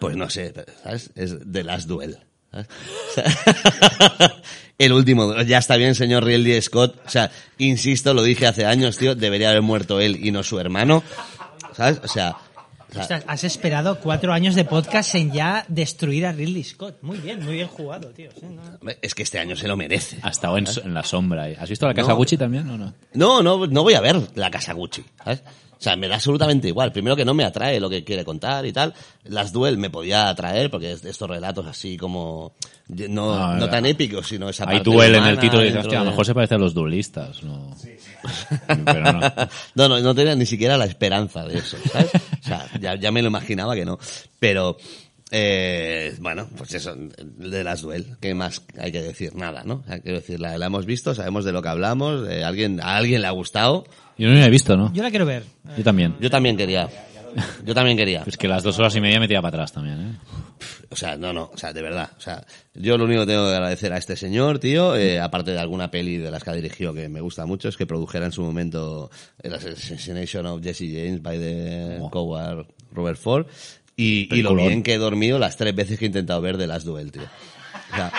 pues 0.00 0.16
no 0.16 0.28
sé, 0.28 0.52
¿sabes? 0.82 1.10
Es 1.14 1.36
The 1.50 1.64
Last 1.64 1.88
Duel. 1.88 2.18
El 4.78 4.92
último, 4.92 5.40
ya 5.42 5.58
está 5.58 5.76
bien, 5.76 5.94
señor 5.94 6.24
Ridley 6.24 6.60
Scott. 6.60 7.00
O 7.06 7.08
sea, 7.08 7.30
insisto, 7.58 8.12
lo 8.12 8.22
dije 8.22 8.46
hace 8.46 8.66
años, 8.66 8.98
tío, 8.98 9.14
debería 9.14 9.50
haber 9.50 9.62
muerto 9.62 10.00
él 10.00 10.18
y 10.20 10.32
no 10.32 10.42
su 10.42 10.58
hermano. 10.58 11.02
¿Sabes? 11.76 12.00
O 12.02 12.08
sea, 12.08 12.36
o 12.96 13.02
sea, 13.02 13.22
has 13.26 13.44
esperado 13.44 13.98
cuatro 13.98 14.32
años 14.32 14.54
de 14.54 14.64
podcast 14.64 15.14
en 15.14 15.32
ya 15.32 15.64
destruir 15.68 16.26
a 16.26 16.32
Ridley 16.32 16.62
Scott. 16.62 16.98
Muy 17.02 17.18
bien, 17.18 17.44
muy 17.44 17.54
bien 17.54 17.68
jugado, 17.68 18.08
tío. 18.10 18.30
Sí, 18.38 18.46
no. 18.46 18.62
es 19.02 19.14
que 19.14 19.22
este 19.22 19.38
año 19.38 19.56
se 19.56 19.66
lo 19.66 19.76
merece. 19.76 20.18
Ha 20.22 20.30
estado 20.30 20.58
en, 20.58 20.66
en 20.84 20.94
la 20.94 21.02
sombra. 21.02 21.46
¿Has 21.58 21.68
visto 21.68 21.86
la 21.86 21.94
casa 21.94 22.10
No. 22.10 22.16
Gucci 22.16 22.36
también 22.36 22.68
o 22.70 22.78
no? 22.78 22.94
No, 23.14 23.42
no, 23.42 23.66
no 23.66 23.82
voy 23.82 23.94
a 23.94 24.00
ver 24.00 24.16
la 24.36 24.50
casa 24.50 24.72
Gucci, 24.72 25.04
¿sabes? 25.22 25.42
O 25.78 25.82
sea, 25.82 25.96
me 25.96 26.08
da 26.08 26.16
absolutamente 26.16 26.68
igual. 26.68 26.92
Primero 26.92 27.16
que 27.16 27.24
no 27.24 27.34
me 27.34 27.44
atrae 27.44 27.80
lo 27.80 27.90
que 27.90 28.04
quiere 28.04 28.24
contar 28.24 28.64
y 28.66 28.72
tal. 28.72 28.94
Las 29.24 29.52
Duel 29.52 29.78
me 29.78 29.90
podía 29.90 30.28
atraer 30.28 30.70
porque 30.70 30.92
es 30.92 31.02
de 31.02 31.10
estos 31.10 31.28
relatos 31.28 31.66
así 31.66 31.96
como 31.96 32.54
no, 32.88 33.08
No, 33.08 33.56
no 33.56 33.64
eh, 33.64 33.68
tan 33.68 33.86
épicos, 33.86 34.28
sino 34.28 34.48
esa 34.48 34.64
Hay 34.64 34.76
parte 34.78 34.90
duel 34.90 35.14
en 35.14 35.24
el 35.24 35.38
título 35.38 35.62
y 35.62 35.66
dices, 35.66 35.80
hostia, 35.80 36.00
a 36.00 36.04
lo 36.04 36.10
mejor 36.10 36.26
se 36.26 36.34
parece 36.34 36.54
a 36.54 36.58
los 36.58 36.74
duelistas. 36.74 37.42
No. 37.42 37.74
Pero 38.66 39.12
no. 39.12 39.20
no, 39.74 39.88
no, 39.88 40.00
no 40.00 40.14
tenía 40.14 40.34
ni 40.34 40.46
siquiera 40.46 40.76
la 40.76 40.84
esperanza 40.84 41.44
de 41.46 41.58
eso, 41.58 41.76
¿sabes? 41.90 42.10
O 42.14 42.46
sea, 42.46 42.66
ya, 42.80 42.94
ya 42.96 43.10
me 43.10 43.22
lo 43.22 43.28
imaginaba 43.28 43.74
que 43.74 43.84
no. 43.84 43.98
Pero, 44.38 44.76
eh, 45.30 46.14
bueno, 46.20 46.48
pues 46.56 46.74
eso, 46.74 46.94
de 46.96 47.64
las 47.64 47.80
duel, 47.80 48.16
¿qué 48.20 48.34
más 48.34 48.62
hay 48.78 48.92
que 48.92 49.02
decir? 49.02 49.34
Nada, 49.34 49.62
¿no? 49.64 49.82
Sea, 49.86 50.00
quiero 50.00 50.18
decir, 50.18 50.38
la, 50.38 50.58
la 50.58 50.66
hemos 50.66 50.84
visto, 50.84 51.14
sabemos 51.14 51.44
de 51.44 51.52
lo 51.52 51.62
que 51.62 51.68
hablamos, 51.68 52.28
eh, 52.28 52.44
alguien, 52.44 52.80
a 52.80 52.96
alguien 52.96 53.22
le 53.22 53.28
ha 53.28 53.32
gustado. 53.32 53.84
Yo 54.16 54.28
no 54.28 54.34
la 54.34 54.46
he 54.46 54.50
visto, 54.50 54.76
¿no? 54.76 54.92
Yo 54.92 55.02
la 55.02 55.10
quiero 55.10 55.26
ver. 55.26 55.44
Yo 55.76 55.84
también. 55.84 56.16
Yo 56.20 56.30
también 56.30 56.56
quería. 56.56 56.88
Yo 57.64 57.74
también 57.74 57.96
quería. 57.96 58.22
Es 58.26 58.36
que 58.36 58.46
las 58.46 58.62
dos 58.62 58.78
horas 58.78 58.94
y 58.94 59.00
media 59.00 59.18
me 59.18 59.26
tira 59.26 59.42
para 59.42 59.56
atrás 59.56 59.72
también, 59.72 60.00
¿eh? 60.00 60.18
O 60.90 60.96
sea, 60.96 61.16
no, 61.16 61.32
no, 61.32 61.50
o 61.52 61.56
sea, 61.56 61.72
de 61.72 61.82
verdad. 61.82 62.10
O 62.16 62.20
sea, 62.20 62.44
yo 62.74 62.96
lo 62.96 63.04
único 63.04 63.22
que 63.22 63.32
tengo 63.32 63.48
que 63.48 63.54
agradecer 63.54 63.92
a 63.92 63.96
este 63.96 64.14
señor, 64.14 64.60
tío, 64.60 64.94
eh, 64.94 65.18
aparte 65.18 65.50
de 65.50 65.58
alguna 65.58 65.90
peli 65.90 66.18
de 66.18 66.30
las 66.30 66.44
que 66.44 66.50
ha 66.50 66.54
dirigido 66.54 66.94
que 66.94 67.08
me 67.08 67.20
gusta 67.20 67.44
mucho, 67.46 67.68
es 67.68 67.76
que 67.76 67.86
produjera 67.86 68.26
en 68.26 68.32
su 68.32 68.42
momento 68.42 69.10
el 69.42 69.52
Assassination 69.54 70.46
of 70.46 70.62
Jesse 70.62 70.86
James 70.92 71.20
by 71.20 71.38
the 71.38 71.98
coward 72.12 72.66
Robert 72.92 73.18
Ford. 73.18 73.46
Y, 73.96 74.32
y 74.32 74.42
lo 74.42 74.54
bien 74.54 74.82
que 74.82 74.94
he 74.94 74.98
dormido 74.98 75.38
las 75.38 75.56
tres 75.56 75.74
veces 75.74 75.98
que 75.98 76.04
he 76.04 76.08
intentado 76.08 76.40
ver 76.40 76.56
The 76.56 76.66
Last 76.68 76.86
Duel, 76.86 77.10
tío. 77.10 77.22
O 77.22 77.96
sea, 77.96 78.12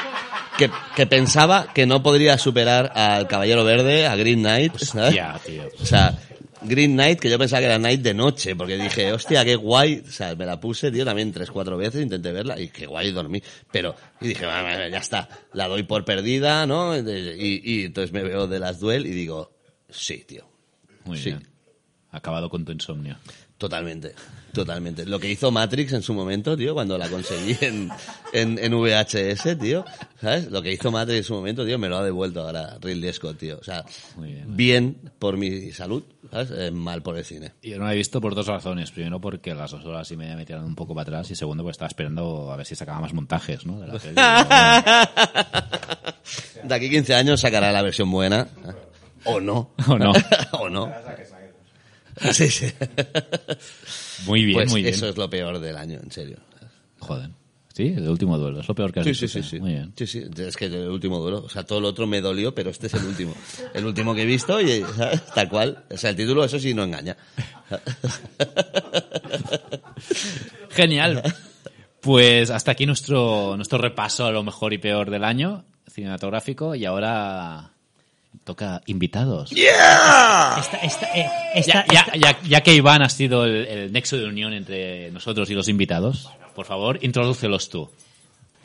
que, 0.57 0.69
que 0.95 1.05
pensaba 1.07 1.71
que 1.73 1.85
no 1.85 2.01
podría 2.03 2.37
superar 2.37 2.91
al 2.95 3.27
Caballero 3.27 3.63
Verde, 3.63 4.07
a 4.07 4.15
Green 4.15 4.39
Knight. 4.39 4.75
Hostia, 4.75 5.39
tío. 5.45 5.63
O 5.81 5.85
sea, 5.85 6.17
Green 6.61 6.93
Knight, 6.93 7.19
que 7.19 7.29
yo 7.29 7.37
pensaba 7.37 7.59
que 7.59 7.65
era 7.67 7.77
Night 7.77 8.01
de 8.01 8.13
noche, 8.13 8.55
porque 8.55 8.77
dije, 8.77 9.11
hostia, 9.13 9.45
qué 9.45 9.55
guay. 9.55 10.03
O 10.07 10.11
sea, 10.11 10.35
me 10.35 10.45
la 10.45 10.59
puse, 10.59 10.91
tío, 10.91 11.05
también 11.05 11.31
tres, 11.31 11.51
cuatro 11.51 11.77
veces, 11.77 12.01
intenté 12.01 12.31
verla 12.31 12.59
y 12.59 12.69
qué 12.69 12.87
guay 12.87 13.11
dormí. 13.11 13.41
Pero, 13.71 13.95
y 14.21 14.29
dije, 14.29 14.45
"Va, 14.45 14.61
va, 14.63 14.87
ya 14.89 14.97
está, 14.97 15.29
la 15.53 15.67
doy 15.67 15.83
por 15.83 16.03
perdida, 16.05 16.65
¿no? 16.65 16.97
Y, 16.97 17.61
y 17.63 17.83
entonces 17.85 18.11
me 18.13 18.23
veo 18.23 18.47
de 18.47 18.59
las 18.59 18.79
duel 18.79 19.05
y 19.05 19.11
digo, 19.11 19.51
sí, 19.89 20.23
tío. 20.27 20.47
Muy 21.03 21.17
Sí. 21.19 21.25
bien. 21.31 21.47
Acabado 22.11 22.49
con 22.49 22.63
tu 22.65 22.71
insomnio. 22.71 23.17
Totalmente, 23.57 24.13
totalmente. 24.55 25.05
Lo 25.05 25.19
que 25.19 25.29
hizo 25.29 25.51
Matrix 25.51 25.93
en 25.93 26.01
su 26.01 26.13
momento, 26.13 26.57
tío, 26.57 26.73
cuando 26.73 26.97
la 26.97 27.07
conseguí 27.09 27.55
en, 27.61 27.89
en, 28.33 28.57
en 28.57 28.73
VHS, 28.73 29.59
tío, 29.59 29.85
¿sabes? 30.19 30.49
Lo 30.49 30.61
que 30.63 30.71
hizo 30.71 30.91
Matrix 30.91 31.17
en 31.19 31.23
su 31.23 31.33
momento, 31.35 31.63
tío, 31.65 31.77
me 31.77 31.87
lo 31.89 31.97
ha 31.97 32.03
devuelto 32.03 32.41
ahora 32.41 32.77
Ridley 32.81 33.13
Scott, 33.13 33.37
tío. 33.37 33.59
O 33.59 33.63
sea, 33.63 33.85
bien 34.47 34.97
por 35.19 35.37
mi 35.37 35.71
salud, 35.71 36.03
¿sabes? 36.31 36.49
Eh, 36.57 36.71
mal 36.71 37.03
por 37.03 37.17
el 37.17 37.25
cine. 37.25 37.51
Yo 37.61 37.77
no 37.77 37.85
la 37.85 37.93
he 37.93 37.97
visto 37.97 38.19
por 38.19 38.33
dos 38.33 38.47
razones. 38.47 38.89
Primero, 38.91 39.21
porque 39.21 39.53
las 39.53 39.71
dos 39.71 39.85
horas 39.85 40.09
y 40.11 40.17
media 40.17 40.35
me 40.35 40.45
tiraron 40.45 40.65
un 40.65 40.75
poco 40.75 40.95
para 40.95 41.03
atrás. 41.03 41.29
Y 41.29 41.35
segundo, 41.35 41.63
porque 41.63 41.73
estaba 41.73 41.89
esperando 41.89 42.51
a 42.51 42.55
ver 42.55 42.65
si 42.65 42.75
sacaba 42.75 43.01
más 43.01 43.13
montajes, 43.13 43.65
¿no? 43.65 43.79
De 43.79 43.87
la 43.87 43.99
peli. 43.99 44.15
De 46.63 46.73
aquí 46.73 46.89
15 46.89 47.13
años 47.13 47.41
sacará 47.41 47.71
la 47.71 47.83
versión 47.83 48.09
buena. 48.09 48.47
O 49.25 49.39
no. 49.39 49.71
O 49.87 49.97
no. 49.99 50.13
o 50.59 50.69
no. 50.69 50.91
Sí, 52.31 52.49
sí. 52.49 52.71
Muy 54.25 54.45
bien, 54.45 54.57
Pues 54.59 54.71
muy 54.71 54.81
bien. 54.81 54.93
Eso 54.93 55.07
es 55.09 55.17
lo 55.17 55.29
peor 55.29 55.59
del 55.59 55.75
año, 55.77 55.99
en 56.01 56.11
serio. 56.11 56.37
Joder. 56.99 57.29
Sí, 57.73 57.87
el 57.95 58.07
último 58.07 58.37
duelo. 58.37 58.61
Es 58.61 58.67
lo 58.69 58.73
peor 58.73 58.93
que 58.93 59.01
has 59.01 59.03
Sí, 59.05 59.09
visto. 59.09 59.27
sí, 59.27 59.43
sí, 59.43 59.49
sí. 59.49 59.59
Muy 59.59 59.71
bien. 59.73 59.91
Sí, 59.97 60.07
sí. 60.07 60.23
Es 60.37 60.55
que 60.55 60.65
el 60.65 60.87
último 60.87 61.19
duelo. 61.19 61.43
O 61.43 61.49
sea, 61.49 61.63
todo 61.65 61.81
lo 61.81 61.89
otro 61.89 62.07
me 62.07 62.21
dolió, 62.21 62.55
pero 62.55 62.69
este 62.69 62.87
es 62.87 62.93
el 62.93 63.03
último. 63.05 63.35
El 63.73 63.85
último 63.85 64.15
que 64.15 64.21
he 64.21 64.25
visto 64.25 64.61
y 64.61 64.81
¿sabes? 64.95 65.25
tal 65.33 65.49
cual. 65.49 65.83
O 65.91 65.97
sea, 65.97 66.11
el 66.11 66.15
título, 66.15 66.45
eso 66.45 66.57
sí, 66.57 66.73
no 66.73 66.83
engaña. 66.83 67.17
Genial. 70.69 71.21
Pues 72.01 72.49
hasta 72.49 72.71
aquí 72.71 72.85
nuestro, 72.85 73.55
nuestro 73.57 73.77
repaso 73.77 74.25
a 74.25 74.31
lo 74.31 74.43
mejor 74.43 74.73
y 74.73 74.77
peor 74.77 75.09
del 75.09 75.23
año 75.23 75.65
cinematográfico. 75.89 76.75
Y 76.75 76.85
ahora 76.85 77.71
toca 78.43 78.81
invitados. 78.85 79.51
Esta, 79.51 80.77
esta, 80.83 81.05
eh, 81.17 81.29
esta- 81.55 81.85
Ya, 81.91 82.05
ya, 82.05 82.15
ya, 82.17 82.37
ya 82.47 82.61
que 82.61 82.73
Iván 82.75 83.01
ha 83.01 83.09
sido 83.09 83.45
el, 83.45 83.65
el 83.67 83.91
nexo 83.91 84.17
de 84.17 84.25
unión 84.25 84.53
entre 84.53 85.11
nosotros 85.11 85.49
y 85.49 85.53
los 85.53 85.67
invitados, 85.69 86.29
por 86.55 86.65
favor, 86.65 86.99
introdúcelos 87.01 87.69
tú. 87.69 87.89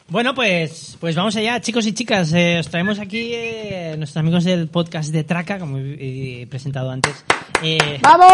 Bueno, 0.09 0.35
pues, 0.35 0.97
pues 0.99 1.15
vamos 1.15 1.37
allá, 1.37 1.61
chicos 1.61 1.87
y 1.87 1.93
chicas. 1.93 2.33
Eh, 2.33 2.59
os 2.59 2.69
traemos 2.69 2.99
aquí 2.99 3.31
eh, 3.33 3.95
nuestros 3.97 4.17
amigos 4.17 4.43
del 4.43 4.67
podcast 4.67 5.11
de 5.13 5.23
Traca, 5.23 5.59
como 5.61 5.79
he 5.79 6.43
he 6.43 6.47
presentado 6.49 6.91
antes. 6.91 7.25
Eh, 7.63 8.01
¡Vamos! 8.03 8.29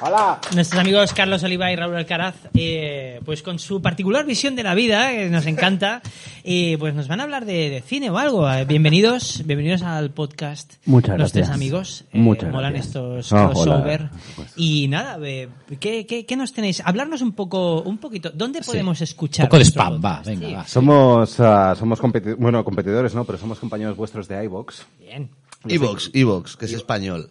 Hola. 0.00 0.38
Nuestros 0.54 0.78
amigos 0.80 1.14
Carlos 1.14 1.42
Oliva 1.42 1.72
y 1.72 1.76
Raúl 1.76 1.96
Alcaraz, 1.96 2.34
eh, 2.54 3.20
pues 3.24 3.42
con 3.42 3.58
su 3.58 3.80
particular 3.80 4.26
visión 4.26 4.54
de 4.54 4.62
la 4.62 4.74
vida, 4.74 5.10
que 5.10 5.30
nos 5.30 5.46
encanta, 5.46 6.02
eh, 6.44 6.76
pues 6.78 6.94
nos 6.94 7.08
van 7.08 7.20
a 7.20 7.22
hablar 7.22 7.46
de, 7.46 7.70
de 7.70 7.80
cine 7.80 8.10
o 8.10 8.18
algo. 8.18 8.50
Eh, 8.50 8.66
bienvenidos, 8.66 9.42
bienvenidos 9.46 9.82
al 9.82 10.10
podcast. 10.10 10.74
Muchas 10.84 11.18
Los 11.18 11.32
tres 11.32 11.46
gracias. 11.46 11.54
amigos. 11.54 12.04
Eh, 12.12 12.18
Muchas 12.18 12.52
molan 12.52 12.72
gracias. 12.74 12.88
estos 12.96 13.32
hola. 13.32 13.46
crossover. 13.50 14.10
Y 14.56 14.88
nada, 14.88 15.18
eh, 15.22 15.48
¿qué, 15.80 16.04
qué, 16.06 16.26
qué 16.26 16.36
nos 16.36 16.52
tenéis? 16.52 16.82
Hablarnos 16.84 17.22
un 17.22 17.32
poco, 17.32 17.80
un 17.80 17.96
poquito. 17.96 18.30
¿Dónde 18.34 18.60
podemos 18.60 19.00
escuchar? 19.00 19.44
Un 19.44 19.48
poco 19.48 19.58
de 19.58 19.64
spam, 19.64 20.02
va, 20.04 20.20
venga, 20.24 20.46
Sí. 20.48 20.54
va. 20.54 20.66
Somos, 20.66 21.40
ah, 21.40 21.74
somos 21.78 21.98
competi- 22.02 22.36
bueno, 22.36 22.62
competidores, 22.64 23.14
¿no? 23.14 23.24
Pero 23.24 23.38
somos 23.38 23.58
compañeros 23.58 23.96
vuestros 23.96 24.28
de 24.28 24.44
iVox. 24.44 24.84
Bien. 25.00 25.30
Evox, 25.66 26.10
Evox, 26.12 26.56
que 26.56 26.66
es 26.66 26.72
español. 26.74 27.30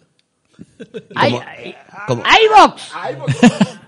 ¡Ay, 1.14 1.32
Como- 1.32 1.42
ay, 1.46 1.74
como- 2.06 2.22
iVox! 2.44 2.82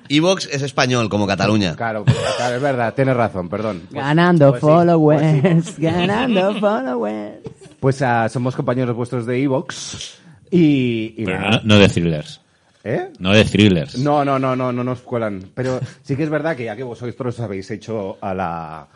Evox 0.09 0.47
es 0.51 0.63
español, 0.63 1.09
como 1.11 1.27
Cataluña. 1.27 1.77
Claro, 1.77 2.05
claro, 2.37 2.57
es 2.57 2.63
verdad, 2.63 2.95
tienes 2.95 3.17
razón, 3.17 3.49
perdón. 3.49 3.83
Pues- 3.91 4.03
Ganando 4.03 4.51
pues 4.51 4.61
sí, 4.61 4.67
followers, 4.67 5.41
pues 5.43 5.65
sí. 5.67 5.83
ganando 5.83 6.55
followers. 6.59 7.37
Pues 7.81 8.03
ah, 8.03 8.29
somos 8.29 8.57
compañeros 8.57 8.97
vuestros 8.97 9.27
de 9.27 9.43
Evox 9.43 10.19
y, 10.51 11.15
y 11.17 11.25
Pero 11.25 11.39
nada. 11.41 11.61
no, 11.65 11.75
no 11.75 11.79
de 11.79 11.89
thrillers. 11.89 12.41
¿Eh? 12.85 13.11
No 13.19 13.33
de 13.35 13.45
thrillers. 13.45 13.99
No, 13.99 14.25
no, 14.25 14.39
no, 14.39 14.57
no, 14.57 14.73
no 14.73 14.83
nos 14.85 15.01
cuelan. 15.01 15.51
Pero 15.55 15.79
sí 16.03 16.17
que 16.17 16.23
es 16.23 16.31
verdad 16.31 16.57
que 16.57 16.65
ya 16.65 16.75
que 16.77 16.85
vosotros 16.85 17.39
habéis 17.41 17.71
hecho 17.71 18.17
a 18.21 18.33
la 18.35 18.87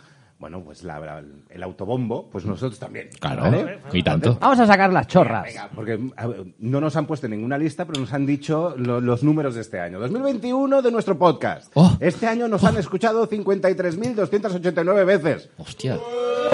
bueno, 0.43 0.61
pues 0.62 0.83
la- 0.83 0.99
la- 0.99 1.23
el 1.51 1.62
autobombo, 1.62 2.29
pues 2.31 2.45
nosotros 2.45 2.79
también. 2.79 3.09
Claro, 3.21 3.43
¿vale? 3.43 3.79
y 3.93 4.03
tanto. 4.03 4.37
Vamos 4.41 4.59
a 4.59 4.67
sacar 4.67 4.93
las 4.93 5.07
chorras. 5.07 5.45
Venga, 5.45 5.71
porque 5.75 5.97
ver, 5.97 6.45
no 6.59 6.81
nos 6.81 6.97
han 6.97 7.07
puesto 7.07 7.27
en 7.27 7.31
ninguna 7.33 7.57
lista, 7.57 7.85
pero 7.87 8.01
nos 8.01 8.12
han 8.12 8.27
dicho 8.27 8.75
lo- 8.77 9.01
los 9.01 9.23
números 9.23 9.55
de 9.55 9.61
este 9.61 9.79
año. 9.81 10.01
2021 10.01 10.83
de 10.83 10.91
nuestro 10.91 11.17
podcast. 11.17 11.71
Oh. 11.75 11.97
Este 12.01 12.27
año 12.27 12.49
nos 12.49 12.65
han 12.65 12.77
escuchado 12.77 13.27
53.289 13.29 15.05
veces. 15.05 15.49
Hostia. 15.59 15.97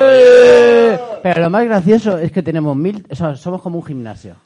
Eh, 0.00 0.98
Pero 1.22 1.40
lo 1.40 1.50
más 1.50 1.64
gracioso 1.64 2.18
es 2.18 2.30
que 2.30 2.42
tenemos 2.42 2.76
mil, 2.76 3.06
o 3.10 3.14
sea, 3.16 3.34
somos 3.36 3.62
como 3.62 3.78
un 3.78 3.84
gimnasio. 3.84 4.36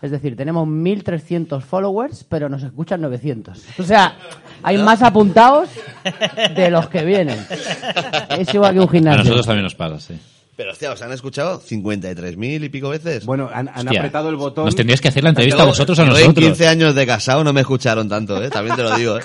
Es 0.00 0.10
decir, 0.12 0.36
tenemos 0.36 0.66
1300 0.68 1.64
followers, 1.64 2.24
pero 2.28 2.48
nos 2.48 2.62
escuchan 2.62 3.00
900. 3.00 3.64
O 3.78 3.82
sea, 3.82 4.16
hay 4.62 4.78
más 4.78 5.02
apuntados 5.02 5.68
de 6.54 6.70
los 6.70 6.88
que 6.88 7.04
vienen. 7.04 7.38
Es 8.38 8.52
igual 8.54 8.74
que 8.74 8.80
un 8.80 8.88
A 8.88 8.92
gimnasio. 8.92 9.18
nosotros 9.24 9.46
también 9.46 9.64
nos 9.64 9.74
pasa, 9.74 9.98
sí. 9.98 10.14
Pero, 10.56 10.72
hostia, 10.72 10.90
¿os 10.90 11.00
han 11.02 11.12
escuchado 11.12 11.60
53.000 11.60 12.64
y 12.64 12.68
pico 12.68 12.88
veces? 12.88 13.24
Bueno, 13.24 13.48
han, 13.52 13.68
han 13.68 13.86
Hostia. 13.86 14.00
apretado 14.00 14.28
el 14.28 14.34
botón. 14.34 14.64
Nos 14.64 14.74
tendríais 14.74 15.00
que 15.00 15.06
hacer 15.06 15.22
la 15.22 15.28
entrevista 15.28 15.62
a 15.62 15.66
vosotros 15.66 15.96
a 16.00 16.02
Yo 16.02 16.08
en 16.10 16.14
nosotros. 16.20 16.44
15 16.46 16.66
años 16.66 16.94
de 16.96 17.06
casado 17.06 17.44
no 17.44 17.52
me 17.52 17.60
escucharon 17.60 18.08
tanto, 18.08 18.42
¿eh? 18.42 18.50
También 18.50 18.74
te 18.74 18.82
lo 18.82 18.96
digo, 18.96 19.18
¿eh? 19.18 19.22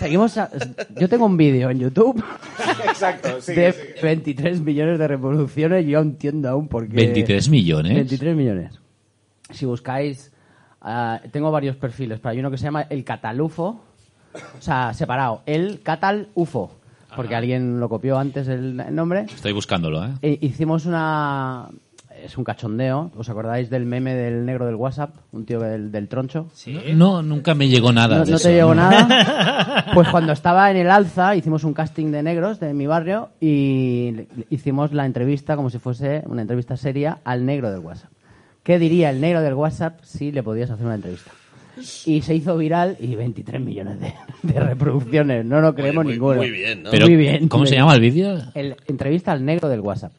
Seguimos 0.00 0.36
a- 0.36 0.50
Yo 0.98 1.08
tengo 1.08 1.26
un 1.26 1.36
vídeo 1.36 1.70
en 1.70 1.78
YouTube 1.78 2.24
Exacto, 2.88 3.40
sí. 3.40 3.52
de 3.54 3.96
23 4.02 4.60
millones 4.62 4.98
de 4.98 5.06
reproducciones 5.06 5.86
y 5.86 5.90
yo 5.90 6.00
entiendo 6.00 6.48
aún 6.48 6.66
por 6.66 6.88
qué. 6.88 6.96
23 6.96 7.48
millones. 7.50 7.94
23 7.94 8.34
millones. 8.36 8.72
Si 9.50 9.66
buscáis, 9.66 10.32
ah, 10.80 11.20
tengo 11.32 11.50
varios 11.50 11.76
perfiles, 11.76 12.18
pero 12.20 12.30
hay 12.32 12.38
uno 12.40 12.50
que 12.50 12.58
se 12.58 12.64
llama 12.64 12.82
El 12.88 13.04
Catalufo, 13.04 13.80
o 14.58 14.60
sea, 14.62 14.92
separado, 14.94 15.42
El 15.46 15.80
Catalufo, 15.82 16.72
porque 17.14 17.34
alguien 17.36 17.78
lo 17.78 17.88
copió 17.88 18.18
antes 18.18 18.48
el, 18.48 18.80
el 18.80 18.94
nombre. 18.94 19.26
Estoy 19.32 19.52
buscándolo, 19.52 20.04
¿eh? 20.04 20.10
E- 20.22 20.38
hicimos 20.40 20.86
una... 20.86 21.68
Es 22.22 22.38
un 22.38 22.44
cachondeo. 22.44 23.10
¿Os 23.16 23.28
acordáis 23.28 23.68
del 23.68 23.84
meme 23.86 24.14
del 24.14 24.46
negro 24.46 24.64
del 24.66 24.76
WhatsApp? 24.76 25.10
Un 25.32 25.44
tío 25.44 25.58
del, 25.60 25.90
del 25.92 26.08
troncho. 26.08 26.46
No, 26.94 27.22
nunca 27.22 27.54
me 27.54 27.68
llegó 27.68 27.92
nada 27.92 28.18
¿No, 28.18 28.24
de 28.24 28.30
no 28.30 28.36
eso. 28.38 28.48
te 28.48 28.54
llegó 28.54 28.74
nada? 28.74 29.84
Pues 29.94 30.08
cuando 30.08 30.32
estaba 30.32 30.70
en 30.70 30.76
el 30.78 30.90
alza 30.90 31.36
hicimos 31.36 31.64
un 31.64 31.74
casting 31.74 32.10
de 32.12 32.22
negros 32.22 32.58
de 32.60 32.72
mi 32.72 32.86
barrio 32.86 33.28
y 33.40 34.26
hicimos 34.48 34.92
la 34.92 35.04
entrevista 35.06 35.54
como 35.56 35.70
si 35.70 35.78
fuese 35.78 36.22
una 36.26 36.42
entrevista 36.42 36.76
seria 36.76 37.18
al 37.24 37.44
negro 37.44 37.70
del 37.70 37.80
WhatsApp. 37.80 38.10
¿Qué 38.64 38.78
diría 38.80 39.10
el 39.10 39.20
negro 39.20 39.40
del 39.42 39.54
WhatsApp 39.54 40.00
si 40.02 40.32
le 40.32 40.42
podías 40.42 40.70
hacer 40.70 40.84
una 40.84 40.96
entrevista? 40.96 41.30
Y 42.06 42.22
se 42.22 42.34
hizo 42.34 42.56
viral 42.56 42.96
y 43.00 43.14
23 43.14 43.60
millones 43.60 44.00
de, 44.00 44.12
de 44.42 44.60
reproducciones. 44.60 45.44
No 45.44 45.60
lo 45.60 45.74
creemos 45.74 46.04
muy- 46.04 46.14
ninguno. 46.14 46.36
muy 46.38 46.50
bien, 46.50 46.82
¿no? 46.84 46.90
Pero, 46.90 47.06
muy 47.06 47.16
bien. 47.16 47.48
¿cómo 47.48 47.60
muy 47.62 47.68
se 47.68 47.74
bien. 47.74 47.82
llama 47.82 47.94
el 47.94 48.00
vídeo? 48.00 48.38
El, 48.54 48.76
entrevista 48.86 49.32
al 49.32 49.44
negro 49.44 49.68
del 49.68 49.80
WhatsApp. 49.80 50.12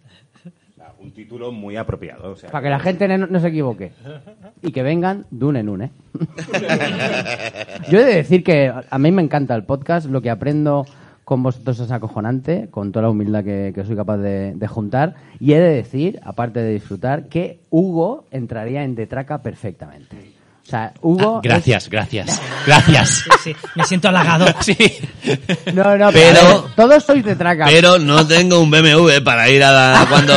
Un 0.99 1.11
título 1.11 1.51
muy 1.51 1.75
apropiado. 1.77 2.31
O 2.31 2.35
sea, 2.35 2.49
Para 2.49 2.63
que 2.63 2.69
la 2.71 2.79
gente 2.79 3.07
no, 3.07 3.27
no 3.27 3.39
se 3.39 3.47
equivoque. 3.49 3.91
Y 4.63 4.71
que 4.71 4.81
vengan 4.81 5.25
de 5.29 5.45
un 5.45 5.55
en 5.55 5.69
un, 5.69 5.81
¿eh? 5.83 5.91
Yo 7.91 7.99
he 7.99 8.03
de 8.05 8.15
decir 8.15 8.43
que 8.43 8.71
a 8.89 8.97
mí 8.97 9.11
me 9.11 9.21
encanta 9.21 9.53
el 9.55 9.63
podcast, 9.63 10.07
lo 10.07 10.21
que 10.21 10.29
aprendo 10.31 10.85
con 11.25 11.41
vosotros 11.41 11.79
es 11.79 11.91
acojonante, 11.91 12.69
con 12.69 12.91
toda 12.91 13.03
la 13.03 13.09
humildad 13.09 13.43
que, 13.43 13.71
que 13.73 13.83
soy 13.83 13.95
capaz 13.95 14.17
de, 14.17 14.53
de 14.55 14.67
juntar. 14.67 15.15
Y 15.39 15.53
he 15.53 15.59
de 15.59 15.71
decir, 15.73 16.19
aparte 16.23 16.61
de 16.61 16.71
disfrutar, 16.71 17.27
que 17.27 17.59
Hugo 17.71 18.25
entraría 18.31 18.83
en 18.83 18.95
Detraca 18.95 19.41
perfectamente. 19.41 20.33
O 20.65 20.69
sea, 20.69 20.93
Hugo... 21.01 21.37
Ah, 21.37 21.41
gracias, 21.43 21.89
gracias, 21.89 22.41
gracias. 22.65 23.23
Sí, 23.43 23.53
sí, 23.53 23.55
me 23.75 23.83
siento 23.83 24.07
halagado. 24.09 24.45
Sí. 24.61 24.77
No, 25.73 25.97
no, 25.97 26.11
Pero- 26.11 26.69
todos 26.75 27.03
sois 27.03 27.25
Detraca. 27.25 27.65
Pero 27.65 27.97
no 27.99 28.25
tengo 28.25 28.59
un 28.59 28.69
BMW 28.69 29.23
para 29.23 29.49
ir 29.49 29.63
a 29.63 29.71
la- 29.71 30.05
cuando 30.07 30.33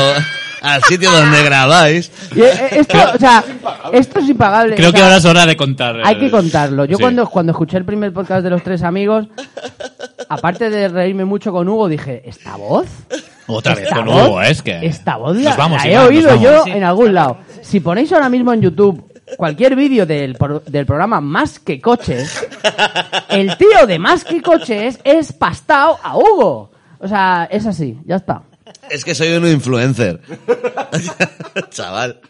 al 0.62 0.82
sitio 0.84 1.10
donde 1.10 1.42
grabáis. 1.42 2.10
Y, 2.34 2.40
eh, 2.40 2.68
esto, 2.72 2.98
o 3.14 3.18
sea, 3.18 3.44
esto 3.92 4.18
es 4.20 4.28
impagable. 4.28 4.74
Creo 4.74 4.88
o 4.88 4.92
sea, 4.92 4.98
que 4.98 5.04
ahora 5.04 5.16
es 5.16 5.24
hora 5.24 5.46
de 5.46 5.56
contar. 5.56 5.96
Hay 6.04 6.16
eh, 6.16 6.18
que 6.18 6.30
contarlo. 6.30 6.84
Yo 6.84 6.96
sí. 6.96 7.02
cuando, 7.02 7.26
cuando 7.26 7.52
escuché 7.52 7.76
el 7.76 7.84
primer 7.84 8.12
podcast 8.12 8.42
de 8.42 8.50
los 8.50 8.62
tres 8.62 8.82
amigos, 8.82 9.28
aparte 10.28 10.70
de 10.70 10.88
reírme 10.88 11.24
mucho 11.24 11.52
con 11.52 11.68
Hugo, 11.68 11.88
dije, 11.88 12.22
¿esta 12.24 12.56
voz? 12.56 12.86
Otra 13.46 13.74
vez 13.74 13.84
¿Esta 13.84 13.96
con 13.96 14.06
voz? 14.06 14.28
Hugo, 14.28 14.42
es 14.42 14.62
que. 14.62 14.86
Esta 14.86 15.16
voz 15.16 15.36
la, 15.36 15.50
Nos 15.50 15.56
vamos, 15.58 15.82
la 15.84 15.88
he 15.88 15.92
Iván, 15.92 16.06
oído 16.08 16.36
yo 16.40 16.64
Sí. 16.64 16.70
en 16.70 16.84
algún 16.84 17.14
lado. 17.14 17.38
Si 17.62 17.80
ponéis 17.80 18.12
ahora 18.12 18.28
mismo 18.28 18.52
en 18.52 18.60
YouTube 18.62 19.04
cualquier 19.36 19.74
vídeo 19.76 20.06
del, 20.06 20.34
pro- 20.36 20.60
del 20.66 20.86
programa 20.86 21.20
Más 21.20 21.58
que 21.58 21.80
Coches, 21.80 22.46
el 23.30 23.56
tío 23.56 23.86
de 23.86 23.98
Más 23.98 24.24
que 24.24 24.40
Coches 24.42 24.98
es 25.04 25.32
pastao 25.32 25.98
a 26.02 26.16
Hugo. 26.16 26.70
O 27.00 27.06
sea, 27.08 27.46
es 27.50 27.64
así, 27.66 27.98
ya 28.04 28.16
está. 28.16 28.42
Es 28.90 29.04
que 29.04 29.14
soy 29.14 29.32
un 29.32 29.46
influencer. 29.46 30.20
Chaval. 31.70 32.20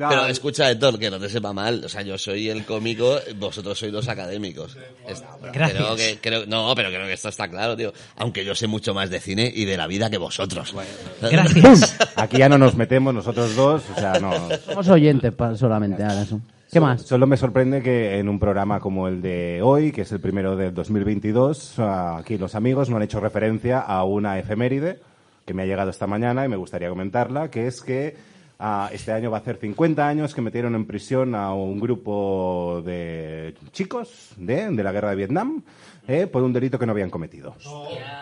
No, 0.00 0.08
Pero 0.08 0.26
escucha, 0.28 0.70
Héctor, 0.70 0.98
que 0.98 1.10
no 1.10 1.20
te 1.20 1.28
sepa 1.28 1.52
mal. 1.52 1.82
O 1.84 1.88
sea, 1.90 2.00
yo 2.00 2.16
soy 2.16 2.48
el 2.48 2.64
cómico, 2.64 3.18
vosotros 3.36 3.78
sois 3.78 3.92
los 3.92 4.08
académicos. 4.08 4.78
Es- 5.06 5.22
Gracias. 5.52 5.78
Creo 5.78 5.94
que, 5.94 6.18
creo, 6.22 6.46
no, 6.46 6.72
pero 6.74 6.88
creo 6.88 7.06
que 7.06 7.12
esto 7.12 7.28
está 7.28 7.48
claro, 7.48 7.76
tío. 7.76 7.92
Aunque 8.16 8.42
yo 8.42 8.54
sé 8.54 8.66
mucho 8.66 8.94
más 8.94 9.10
de 9.10 9.20
cine 9.20 9.52
y 9.54 9.66
de 9.66 9.76
la 9.76 9.86
vida 9.86 10.08
que 10.08 10.16
vosotros. 10.16 10.74
Gracias. 11.20 11.98
Aquí 12.16 12.38
ya 12.38 12.48
no 12.48 12.56
nos 12.56 12.76
metemos 12.76 13.12
nosotros 13.12 13.54
dos, 13.54 13.82
o 13.94 14.00
sea, 14.00 14.18
no. 14.18 14.32
Somos 14.64 14.88
oyentes 14.88 15.34
solamente 15.56 16.02
ahora. 16.02 16.24
¿Qué 16.72 16.80
más? 16.80 17.02
Solo 17.02 17.26
me 17.26 17.36
sorprende 17.36 17.82
que 17.82 18.18
en 18.18 18.28
un 18.28 18.38
programa 18.38 18.80
como 18.80 19.08
el 19.08 19.20
de 19.20 19.60
hoy, 19.62 19.92
que 19.92 20.02
es 20.02 20.12
el 20.12 20.20
primero 20.20 20.56
del 20.56 20.72
2022, 20.72 21.74
ah, 21.78 22.16
aquí 22.20 22.38
los 22.38 22.54
amigos 22.54 22.88
no 22.88 22.96
han 22.96 23.02
hecho 23.02 23.20
referencia 23.20 23.80
a 23.80 24.04
una 24.04 24.38
efeméride 24.38 25.00
que 25.44 25.52
me 25.52 25.64
ha 25.64 25.66
llegado 25.66 25.90
esta 25.90 26.06
mañana 26.06 26.44
y 26.44 26.48
me 26.48 26.56
gustaría 26.56 26.88
comentarla, 26.88 27.50
que 27.50 27.66
es 27.66 27.82
que 27.82 28.16
ah, 28.60 28.88
este 28.92 29.10
año 29.10 29.30
va 29.32 29.38
a 29.38 29.40
hacer 29.40 29.56
50 29.56 30.06
años 30.06 30.34
que 30.34 30.40
metieron 30.40 30.74
en 30.76 30.86
prisión 30.86 31.34
a 31.34 31.52
un 31.54 31.80
grupo 31.80 32.82
de 32.84 33.54
chicos 33.72 34.30
de, 34.36 34.70
de 34.70 34.82
la 34.84 34.92
guerra 34.92 35.10
de 35.10 35.16
Vietnam 35.16 35.62
eh, 36.06 36.26
por 36.28 36.42
un 36.44 36.52
delito 36.52 36.78
que 36.78 36.86
no 36.86 36.92
habían 36.92 37.10
cometido. 37.10 37.56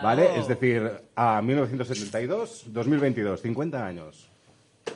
¿Vale? 0.01 0.39
Es 0.39 0.47
decir, 0.47 0.89
a 1.15 1.41
1972, 1.41 2.63
2022, 2.67 3.41
50 3.41 3.85
años. 3.85 4.29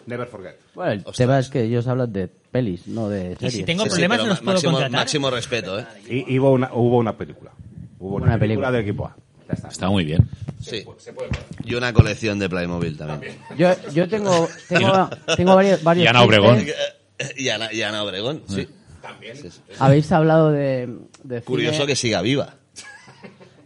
Never 0.07 0.27
forget. 0.27 0.55
Bueno, 0.73 0.91
el 1.05 1.13
tema 1.15 1.38
es 1.39 1.49
que 1.49 1.63
ellos 1.63 1.88
hablan 1.88 2.11
de 2.11 2.27
pelis, 2.27 2.88
no 2.88 3.09
de 3.09 3.35
series. 3.35 3.53
si 3.53 3.63
tengo 3.63 3.83
Sí, 3.83 3.89
sí, 3.89 3.95
problemas, 3.95 4.17
pero 4.17 4.23
no 4.23 4.30
los 4.31 4.39
puedo 4.39 4.53
máximo, 4.55 4.72
contratar. 4.73 4.99
máximo 4.99 5.30
respeto, 5.30 5.80
¿eh? 5.80 5.85
Y, 6.09 6.33
y 6.33 6.39
hubo, 6.39 6.51
una, 6.51 6.72
hubo 6.73 6.97
una 6.97 7.15
película. 7.15 7.51
Hubo 7.99 8.15
una, 8.15 8.25
Una 8.25 8.39
película, 8.39 8.69
película. 8.69 8.72
del 8.72 8.81
equipo 8.81 9.05
A. 9.05 9.15
Ya 9.47 9.53
está. 9.53 9.67
Está 9.67 9.89
muy 9.89 10.05
bien. 10.05 10.27
Sí. 10.61 10.85
Y 11.65 11.75
una 11.75 11.93
colección 11.93 12.39
de 12.39 12.49
Playmobil 12.49 12.97
también. 12.97 13.35
Yo, 13.57 13.69
yo 13.93 14.07
tengo, 14.07 14.47
tengo, 14.69 15.09
tengo 15.35 15.55
varios, 15.55 15.83
varios 15.83 16.05
Y 16.05 16.07
Ana. 16.07 16.23
Obregón. 16.23 16.65
Y 17.38 17.49
Ana, 17.49 17.72
y 17.73 17.81
Ana 17.81 18.03
Obregón, 18.03 18.43
sí. 18.47 18.67
Habéis 19.80 20.11
hablado 20.11 20.51
de, 20.51 20.89
de 21.23 21.41
Curioso 21.41 21.75
cine. 21.75 21.88
que 21.88 21.95
siga 21.95 22.22
viva. 22.22 22.55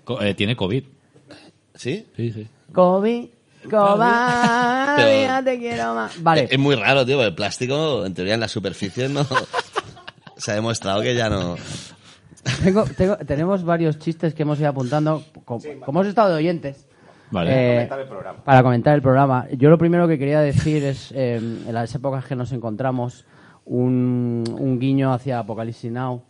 Co- 0.04 0.22
eh, 0.22 0.34
tiene 0.34 0.56
COVID. 0.56 0.84
¿Sí? 1.76 2.08
Sí, 2.16 2.32
sí. 2.32 2.48
Kobe, 2.74 3.30
Pero- 3.64 5.44
te 5.44 5.60
quiero 5.60 5.94
más. 5.94 6.24
Vale, 6.24 6.48
Es 6.50 6.58
muy 6.60 6.76
raro, 6.76 7.06
tío, 7.06 7.18
porque 7.18 7.28
el 7.30 7.36
plástico, 7.36 8.06
en 8.06 8.14
teoría, 8.14 8.34
en 8.34 8.40
la 8.40 8.48
superficie 8.48 9.08
no... 9.10 9.26
Se 10.38 10.52
ha 10.52 10.56
demostrado 10.56 11.02
que 11.02 11.16
ya 11.16 11.30
no... 11.30 11.56
tengo, 12.64 12.84
tengo- 12.86 13.18
tenemos 13.18 13.64
varios 13.64 13.98
chistes 14.00 14.34
que 14.34 14.44
hemos 14.44 14.60
ido 14.60 14.70
apuntando. 14.70 15.24
co- 15.46 15.60
Como 15.86 16.00
hemos 16.00 16.08
estado 16.08 16.30
de 16.30 16.36
oyentes. 16.36 16.86
Vale. 17.30 17.52
eh, 17.52 17.74
Comentar 17.76 18.00
el 18.00 18.08
programa. 18.08 18.40
para 18.44 18.64
comentar 18.64 18.96
el 18.96 19.02
programa. 19.02 19.46
Yo 19.58 19.70
lo 19.70 19.78
primero 19.78 20.08
que 20.08 20.18
quería 20.18 20.40
decir 20.40 20.84
es, 20.84 21.12
eh, 21.14 21.36
en 21.36 21.74
las 21.74 21.94
épocas 21.94 22.24
que 22.26 22.36
nos 22.36 22.52
encontramos, 22.54 23.26
un, 23.66 24.44
un 24.58 24.80
guiño 24.80 25.12
hacia 25.12 25.40
Apocalipsis 25.40 25.92
Now, 25.92 26.22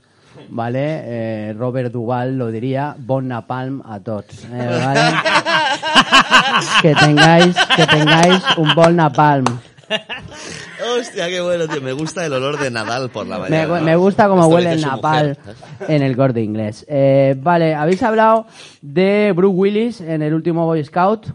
¿vale? 0.49 0.79
Eh, 1.03 1.53
Robert 1.55 1.91
Duval 1.93 2.35
lo 2.37 2.47
diría, 2.49 2.95
Bon 2.97 3.27
Napalm 3.27 3.83
a 3.85 3.99
tots, 3.99 4.45
eh, 4.51 4.81
¿vale? 4.83 5.01
que 6.81 6.95
tengáis, 6.95 7.55
que 7.75 7.85
tengáis 7.85 8.43
un 8.57 8.73
Bon 8.73 8.95
Napalm. 8.95 9.45
Hostia, 10.97 11.27
qué 11.27 11.41
bueno, 11.41 11.67
tío. 11.67 11.81
Me 11.81 11.93
gusta 11.93 12.25
el 12.25 12.33
olor 12.33 12.59
de 12.59 12.69
Nadal 12.71 13.09
por 13.09 13.27
la 13.27 13.39
mañana. 13.39 13.81
me 13.81 13.95
gusta 13.95 14.27
como 14.27 14.43
Esto 14.43 14.55
huele 14.55 14.73
el 14.73 14.81
napal 14.81 15.37
mujer. 15.39 15.55
en 15.87 16.03
el 16.03 16.15
corte 16.15 16.41
inglés. 16.41 16.85
Eh, 16.87 17.35
vale, 17.37 17.73
habéis 17.75 18.03
hablado 18.03 18.47
de 18.81 19.33
Bruce 19.35 19.55
Willis 19.55 20.01
en 20.01 20.21
el 20.21 20.33
último 20.33 20.65
Boy 20.65 20.83
Scout. 20.83 21.27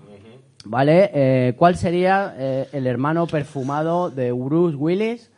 Vale, 0.65 1.11
eh, 1.13 1.55
¿cuál 1.57 1.77
sería 1.77 2.35
eh, 2.39 2.69
el 2.73 2.87
hermano 2.87 3.27
perfumado 3.27 4.11
de 4.11 4.31
Bruce 4.33 4.77
Willis? 4.77 5.31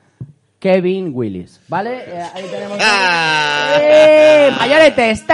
Kevin 0.65 1.11
Willis. 1.13 1.61
Vale, 1.69 2.05
Eh, 2.07 2.23
ahí 2.35 2.45
tenemos. 2.51 2.79
Ah. 2.81 3.77
¡Eh! 3.83 4.51
Mayoretes. 4.59 5.27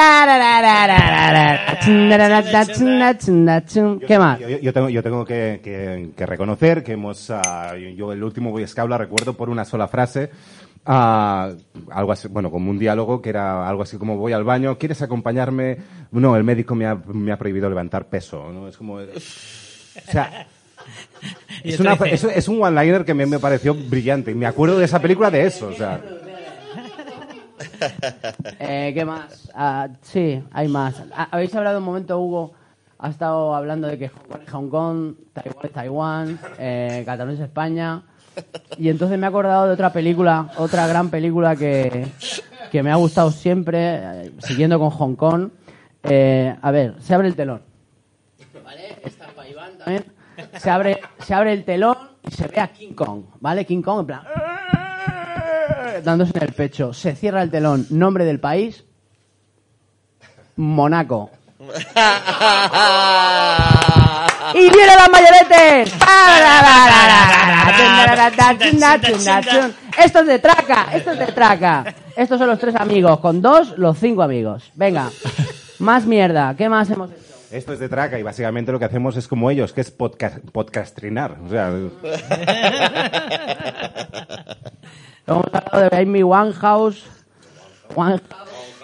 Chunda, 3.20 3.65
chun. 3.65 4.00
¿Qué 4.00 4.18
más? 4.18 4.41
Yo, 4.41 4.49
yo 4.49 4.73
tengo, 4.73 4.89
yo 4.89 5.00
tengo 5.05 5.25
que, 5.25 5.60
que- 5.62 6.10
que 6.17 6.26
reconocer 6.26 6.83
que 6.83 6.94
hemos, 6.94 7.31
ah, 7.31 7.76
yo 7.97 8.12
el 8.12 8.25
último 8.25 8.50
Boy 8.50 8.67
Scout 8.67 8.91
la 8.91 8.99
recuerdo 8.99 9.34
por 9.34 9.49
una 9.50 9.65
sola 9.65 9.86
frase, 9.86 10.31
ah, 10.84 11.50
algo 11.92 12.10
así, 12.10 12.26
bueno, 12.26 12.50
como 12.50 12.68
un 12.68 12.81
diálogo 12.81 13.23
que 13.23 13.28
era 13.31 13.68
algo 13.68 13.84
así 13.84 13.99
como 13.99 14.17
voy 14.17 14.33
al 14.33 14.42
baño, 14.42 14.78
¿quieres 14.78 15.00
acompañarme? 15.00 15.76
No, 16.10 16.34
el 16.34 16.42
médico 16.42 16.75
me 16.75 16.86
ha, 16.86 16.97
me 16.97 17.31
ha 17.31 17.39
prohibido 17.39 17.68
levantar 17.68 18.07
peso, 18.09 18.50
¿no? 18.52 18.67
Es 18.67 18.76
como... 18.76 18.94
O 18.94 19.00
sea, 20.10 20.44
es, 21.65 21.75
otro 21.81 21.92
una- 21.92 21.97
dice- 22.05 22.15
es- 22.28 22.36
es 22.36 22.49
un 22.49 22.62
one-liner 22.62 23.05
que 23.05 23.15
me, 23.15 23.26
me 23.26 23.39
pareció 23.39 23.75
brillante. 23.75 24.31
Y 24.31 24.34
me 24.34 24.47
acuerdo 24.47 24.78
de 24.78 24.84
esa 24.84 25.00
película 25.00 25.31
de 25.31 25.47
eso. 25.47 25.68
O 25.68 25.73
sea, 25.75 26.00
Eh, 28.59 28.92
¿Qué 28.94 29.05
más? 29.05 29.50
Ah, 29.55 29.89
sí, 30.02 30.42
hay 30.52 30.68
más. 30.68 31.02
Ah, 31.15 31.28
Habéis 31.31 31.55
hablado 31.55 31.78
un 31.78 31.84
momento, 31.84 32.18
Hugo, 32.20 32.52
ha 32.99 33.09
estado 33.09 33.55
hablando 33.55 33.89
de 33.89 33.99
que 33.99 34.09
Hong 34.09 34.28
Kong 34.28 34.42
es 34.47 34.50
Hong 34.52 34.68
Kong, 34.68 35.15
Taiwán 35.33 35.65
es 35.65 35.73
Taiwán, 35.73 36.39
eh, 36.59 37.02
Cataluña 37.07 37.36
es 37.39 37.44
España. 37.44 38.02
Y 38.78 38.89
entonces 38.91 39.18
me 39.18 39.26
he 39.26 39.28
acordado 39.28 39.67
de 39.67 39.73
otra 39.73 39.92
película, 39.92 40.50
otra 40.59 40.86
gran 40.86 41.09
película 41.10 41.57
que, 41.57 42.07
que 42.70 42.83
me 42.83 42.91
ha 42.91 42.97
gustado 42.97 43.31
siempre, 43.31 43.78
eh, 43.97 44.33
siguiendo 44.39 44.78
con 44.78 44.91
Hong 44.91 45.15
Kong. 45.17 45.49
Eh, 46.02 46.55
a 46.60 46.70
ver, 46.70 46.94
se 47.00 47.15
abre 47.15 47.28
el 47.28 47.34
telón. 47.34 47.62
¿Vale? 48.65 48.97
Está 49.05 49.26
para 49.28 49.49
Iván 49.49 49.78
también. 49.78 50.05
Se 50.59 50.70
abre, 50.70 51.01
se 51.25 51.35
abre 51.35 51.53
el 51.53 51.65
telón 51.65 51.97
y 52.29 52.31
se 52.31 52.47
ve 52.49 52.61
a 52.61 52.69
King 52.69 52.93
Kong, 52.93 53.23
¿vale? 53.41 53.65
King 53.65 53.83
Kong 53.83 54.01
en 54.01 54.07
plan 54.07 54.23
dándose 56.03 56.33
en 56.37 56.43
el 56.45 56.53
pecho. 56.53 56.93
Se 56.93 57.15
cierra 57.15 57.43
el 57.43 57.51
telón. 57.51 57.87
Nombre 57.91 58.25
del 58.25 58.41
país. 58.41 58.85
Monaco. 60.57 61.31
¡Y 64.55 64.59
vienen 64.59 64.97
las 64.97 65.11
mayoretes! 65.11 65.95
Esto 70.03 70.20
es 70.20 70.27
de 70.27 70.39
traca, 70.39 70.89
esto 70.93 71.12
es 71.12 71.19
de 71.19 71.27
traca. 71.27 71.95
Estos 72.17 72.39
son 72.39 72.49
los 72.49 72.59
tres 72.59 72.75
amigos, 72.77 73.20
con 73.20 73.41
dos, 73.41 73.79
los 73.79 73.99
cinco 73.99 74.23
amigos. 74.23 74.70
Venga, 74.75 75.11
más 75.79 76.07
mierda. 76.07 76.55
¿Qué 76.57 76.69
más 76.69 76.91
hemos 76.91 77.11
hecho? 77.11 77.30
Esto 77.51 77.73
es 77.73 77.79
de 77.79 77.89
traca 77.89 78.19
y 78.19 78.23
básicamente 78.23 78.73
lo 78.73 78.79
que 78.79 78.85
hacemos 78.85 79.17
es 79.17 79.27
como 79.29 79.51
ellos, 79.51 79.73
que 79.73 79.81
es 79.81 79.91
podcast, 79.91 80.39
podcastrinar. 80.53 81.39
O 81.45 81.49
sea, 81.49 81.69
Hemos 85.27 85.45
hablado 85.53 85.89
de 85.91 85.97
Amy 86.03 86.23
Winehouse. 86.23 87.05
One- 87.95 88.20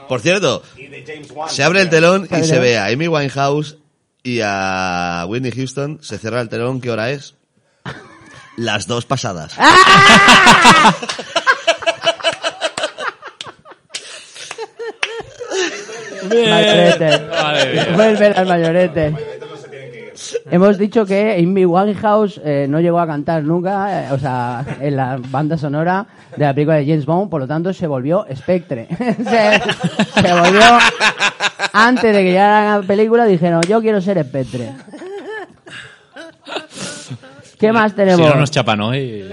Por 0.08 0.20
cierto, 0.20 0.62
se 1.48 1.62
abre 1.64 1.80
el 1.82 1.90
telón 1.90 2.28
y 2.30 2.44
se 2.44 2.58
ve 2.58 2.78
a 2.78 2.86
Amy 2.86 3.08
Winehouse 3.08 3.78
y 4.22 4.40
a 4.42 5.24
Whitney 5.28 5.52
Houston. 5.52 5.98
Se 6.02 6.18
cierra 6.18 6.40
el 6.40 6.48
telón, 6.48 6.80
¿qué 6.80 6.90
hora 6.90 7.10
es? 7.10 7.34
Las 8.56 8.86
dos 8.86 9.04
pasadas. 9.06 9.54
Mayorete. 16.28 17.26
Madre 17.28 17.72
mía. 17.72 17.86
Vuelve 17.94 18.26
al 18.26 18.46
mayorete. 18.46 19.14
Hemos 20.50 20.78
dicho 20.78 21.04
que 21.04 21.36
Amy 21.38 21.66
Winehouse 21.66 22.40
eh, 22.42 22.66
no 22.68 22.80
llegó 22.80 22.98
a 22.98 23.06
cantar 23.06 23.42
nunca, 23.42 24.06
eh, 24.08 24.12
o 24.12 24.18
sea, 24.18 24.64
en 24.80 24.96
la 24.96 25.18
banda 25.20 25.58
sonora 25.58 26.06
de 26.36 26.44
la 26.44 26.54
película 26.54 26.76
de 26.76 26.86
James 26.86 27.04
Bond, 27.04 27.28
por 27.30 27.40
lo 27.42 27.46
tanto 27.46 27.72
se 27.72 27.86
volvió 27.86 28.26
Spectre. 28.34 28.88
se, 28.98 30.20
se 30.20 30.32
volvió, 30.32 30.78
antes 31.72 32.14
de 32.14 32.22
que 32.22 32.30
llegara 32.30 32.78
la 32.78 32.82
película, 32.86 33.26
dijeron, 33.26 33.60
yo 33.68 33.80
quiero 33.80 34.00
ser 34.00 34.24
Spectre. 34.24 34.72
¿Qué 37.58 37.72
más 37.72 37.92
Si 37.92 37.96
tenemos? 37.96 38.28
no 38.28 38.34
nos 38.36 38.50
chapan 38.50 38.80
hoy. 38.80 39.30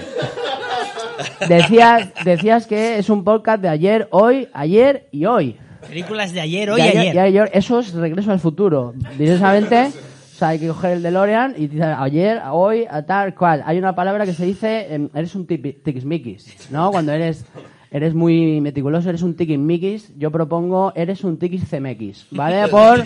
Decías, 1.48 2.10
decías 2.26 2.68
que 2.68 2.98
es 2.98 3.10
un 3.10 3.24
podcast 3.24 3.62
de 3.62 3.70
ayer, 3.70 4.08
hoy, 4.12 4.50
ayer 4.54 5.08
y 5.12 5.26
hoy. 5.26 5.58
Películas 5.88 6.34
de 6.34 6.42
ayer, 6.42 6.70
hoy 6.72 6.82
De 6.82 6.88
y 6.88 6.90
ayer, 6.90 7.00
ayer. 7.02 7.14
de 7.14 7.20
ayer. 7.20 7.50
Eso 7.53 7.80
es 7.80 7.94
regreso 7.94 8.32
al 8.32 8.40
futuro. 8.40 8.94
Directamente, 9.18 9.88
o 9.88 10.36
sea, 10.38 10.50
hay 10.50 10.60
que 10.60 10.68
coger 10.68 10.94
el 10.94 11.03
DeLorean 11.03 11.53
y 11.58 11.68
dice 11.68 11.84
ayer, 11.84 12.42
hoy, 12.52 12.86
a 12.90 13.03
tal 13.03 13.36
cual. 13.36 13.64
Hay 13.66 13.78
una 13.78 13.94
palabra 13.95 14.26
que 14.26 14.34
se 14.34 14.45
dice, 14.45 14.94
em, 14.94 15.10
eres 15.14 15.36
un 15.36 15.45
tipi- 15.48 15.76
tiquismiquis, 15.84 16.70
¿no? 16.72 16.92
Cuando 16.92 17.12
eres, 17.12 17.45
eres 17.92 18.16
muy 18.16 18.60
meticuloso, 18.60 19.10
eres 19.10 19.22
un 19.22 19.36
tiquismiquis. 19.36 20.12
Yo 20.18 20.32
propongo, 20.32 20.92
eres 20.95 21.24
un 21.24 21.38
tiquis 21.38 21.64
CMX, 21.70 22.28
¿vale? 22.32 22.68
Por, 22.70 23.03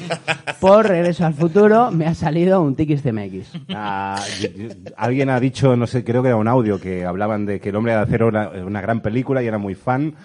por 0.61 0.87
regreso 0.87 1.25
al 1.25 1.33
futuro 1.33 1.91
me 1.91 2.05
ha 2.05 2.13
salido 2.15 2.61
un 2.61 2.75
tiquis 2.75 3.01
CMX. 3.01 3.51
Ah, 3.73 4.21
alguien 4.95 5.29
ha 5.29 5.39
dicho, 5.41 5.75
no 5.75 5.87
sé, 5.87 6.03
creo 6.05 6.21
que 6.21 6.29
era 6.29 6.37
un 6.37 6.47
audio, 6.47 6.79
que 6.79 7.03
hablaban 7.05 7.45
de 7.45 7.59
que 7.59 7.69
El 7.69 7.75
Hombre 7.75 7.91
de 7.93 7.99
Acero 7.99 8.29
era 8.29 8.49
una 8.65 8.79
gran 8.81 9.01
película 9.01 9.43
y 9.43 9.47
era 9.47 9.57
muy 9.57 9.75
fan. 9.75 10.15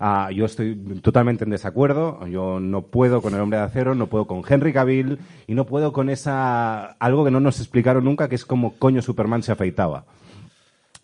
Ah, 0.00 0.30
yo 0.32 0.44
estoy 0.44 0.76
totalmente 1.02 1.42
en 1.44 1.50
desacuerdo. 1.50 2.24
Yo 2.28 2.60
no 2.60 2.82
puedo 2.82 3.20
con 3.20 3.34
El 3.34 3.40
Hombre 3.40 3.58
de 3.58 3.64
Acero, 3.64 3.94
no 3.96 4.06
puedo 4.06 4.26
con 4.26 4.42
Henry 4.48 4.72
Cavill 4.72 5.18
y 5.46 5.54
no 5.54 5.66
puedo 5.66 5.92
con 5.92 6.08
esa 6.08 6.92
algo 7.00 7.24
que 7.24 7.30
no 7.32 7.40
nos 7.40 7.58
explicaron 7.58 8.04
nunca, 8.04 8.28
que 8.28 8.36
es 8.36 8.44
como 8.44 8.74
coño 8.78 9.02
Superman 9.02 9.42
se 9.42 9.50
afeitaba. 9.52 10.04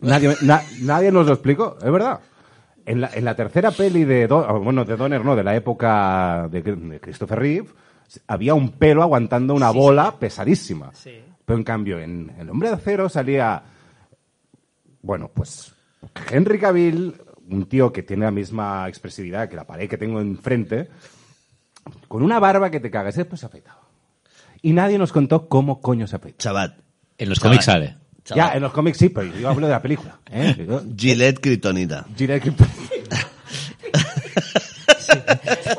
Nadie, 0.01 0.37
na- 0.43 0.63
nadie 0.83 1.11
nos 1.11 1.27
lo 1.27 1.33
explicó, 1.33 1.77
es 1.83 1.91
verdad. 1.91 2.21
En 2.87 3.01
la, 3.01 3.11
en 3.15 3.25
la 3.25 3.35
tercera 3.35 3.71
peli 3.73 4.05
de, 4.05 4.29
Do- 4.29 4.45
ah, 4.49 4.53
bueno, 4.59 4.85
de 4.85 4.97
Donner, 4.97 5.25
no, 5.25 5.35
de 5.35 5.43
la 5.43 5.57
época 5.57 6.49
de, 6.51 6.63
de 6.63 7.01
Christopher 7.01 7.39
Reeve, 7.39 7.69
había 8.29 8.55
un 8.55 8.73
pelo 8.73 9.03
aguantando 9.03 9.55
una 9.55 9.71
bola 9.71 10.15
pesadísima. 10.21 10.91
Pero 11.45 11.59
en 11.59 11.65
cambio, 11.65 11.99
en 11.99 12.31
El 12.39 12.49
Hombre 12.51 12.69
de 12.69 12.75
Acero 12.77 13.09
salía, 13.09 13.63
bueno, 15.03 15.31
pues 15.35 15.75
Henry 16.31 16.59
Cavill, 16.59 17.15
un 17.51 17.67
tío 17.67 17.93
que 17.93 18.03
tiene 18.03 18.25
la 18.25 18.31
misma 18.31 18.89
expresividad 18.89 19.49
que 19.49 19.57
la 19.57 19.65
pared 19.67 19.89
que 19.89 19.99
tengo 19.99 20.21
enfrente, 20.21 20.89
con 22.09 22.23
una 22.23 22.39
barba 22.39 22.71
que 22.71 22.81
te 22.81 22.91
cagas, 22.91 23.15
después 23.17 23.41
se 23.41 23.47
afeitaba. 23.47 23.81
Y 24.63 24.73
nadie 24.73 24.97
nos 24.99 25.13
contó 25.13 25.49
cómo 25.49 25.81
coño 25.81 26.07
se 26.07 26.17
afeitaba. 26.17 26.39
Chavat. 26.39 26.75
En 27.19 27.29
los 27.29 27.39
cómics 27.41 27.65
sale. 27.67 27.97
Ya, 28.35 28.55
en 28.55 28.63
los 28.63 28.73
cómics 28.73 28.97
sí, 28.97 29.11
pero 29.11 29.35
yo 29.37 29.49
hablo 29.51 29.67
de 29.67 29.73
la 29.73 29.83
película. 29.83 30.19
¿eh? 30.31 30.65
Yo- 30.67 30.83
Gillette 30.97 31.41
Kryptonita. 31.41 32.07
Gillette 32.17 32.43
Krypton- 32.45 32.69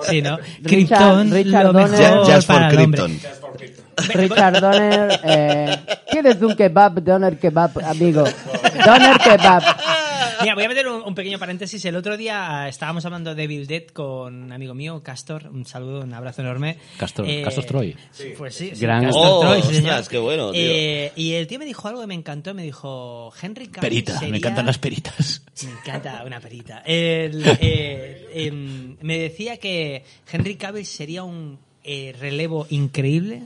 Sí, 0.08 0.22
¿no? 0.22 0.38
Richard- 0.38 0.68
Krypton, 0.68 1.32
Richard 1.32 1.64
lo 1.66 1.74
Donner. 1.74 1.90
mejor 2.00 2.26
Just 2.36 2.48
for 2.48 2.56
para 2.56 2.70
el 2.70 2.80
hombre. 2.80 3.02
Krypton. 3.02 4.20
Richard 4.22 4.62
Donner, 4.62 5.20
eh, 5.24 5.78
¿quieres 6.12 6.42
un 6.42 6.56
kebab? 6.56 7.02
Donner 7.02 7.40
kebab, 7.40 7.72
amigo. 7.84 8.24
Donner 8.86 9.18
kebab. 9.18 9.64
Mira, 10.42 10.56
voy 10.56 10.64
a 10.64 10.68
meter 10.70 10.88
un, 10.88 11.02
un 11.04 11.16
pequeño 11.16 11.40
paréntesis. 11.40 11.84
El 11.86 11.96
otro 11.96 12.18
día 12.18 12.66
eh, 12.66 12.70
estábamos 12.70 13.06
hablando 13.06 13.36
de 13.36 13.48
Bill 13.48 13.68
Dead 13.68 13.86
con 13.88 14.44
un 14.44 14.52
amigo 14.52 14.74
mío, 14.74 15.02
Castor. 15.04 15.48
Un 15.48 15.66
saludo, 15.66 16.02
un 16.02 16.14
abrazo 16.14 16.42
enorme. 16.42 16.78
Castor- 16.98 17.44
Castor 17.44 17.66
Troy. 17.66 17.96
Pues 18.38 18.56
sí, 18.56 18.72
sí, 18.74 18.82
Gran- 18.82 19.06
Castor 19.06 19.24
Oh, 19.28 19.40
Troy, 19.42 19.60
ostras, 19.60 20.10
qué 20.10 20.18
bueno, 20.18 20.52
tío. 20.52 20.62
Eh, 20.64 21.12
y 21.16 21.34
el 21.34 21.48
tío 21.48 21.60
me 21.60 21.66
dijo 21.66 21.88
algo 21.88 22.02
que 22.02 22.08
me 22.08 22.14
encantó. 22.16 22.54
Me 22.54 22.64
dijo, 22.64 23.32
Henry 23.42 23.68
Cavill 23.68 23.82
Perita, 24.04 24.22
me 24.22 24.38
encantan 24.38 24.66
las 24.66 24.78
peritas. 24.78 25.42
Me 25.64 25.72
encanta 25.72 26.24
una 26.26 26.40
perita. 26.40 26.80
El, 26.86 27.44
eh, 27.62 28.28
em, 28.34 28.98
me 29.02 29.18
decía 29.20 29.58
que 29.58 30.04
Henry 30.32 30.56
Cavill 30.56 30.86
sería 30.86 31.24
un 31.24 31.58
eh, 31.84 32.14
relevo 32.20 32.68
increíble 32.70 33.44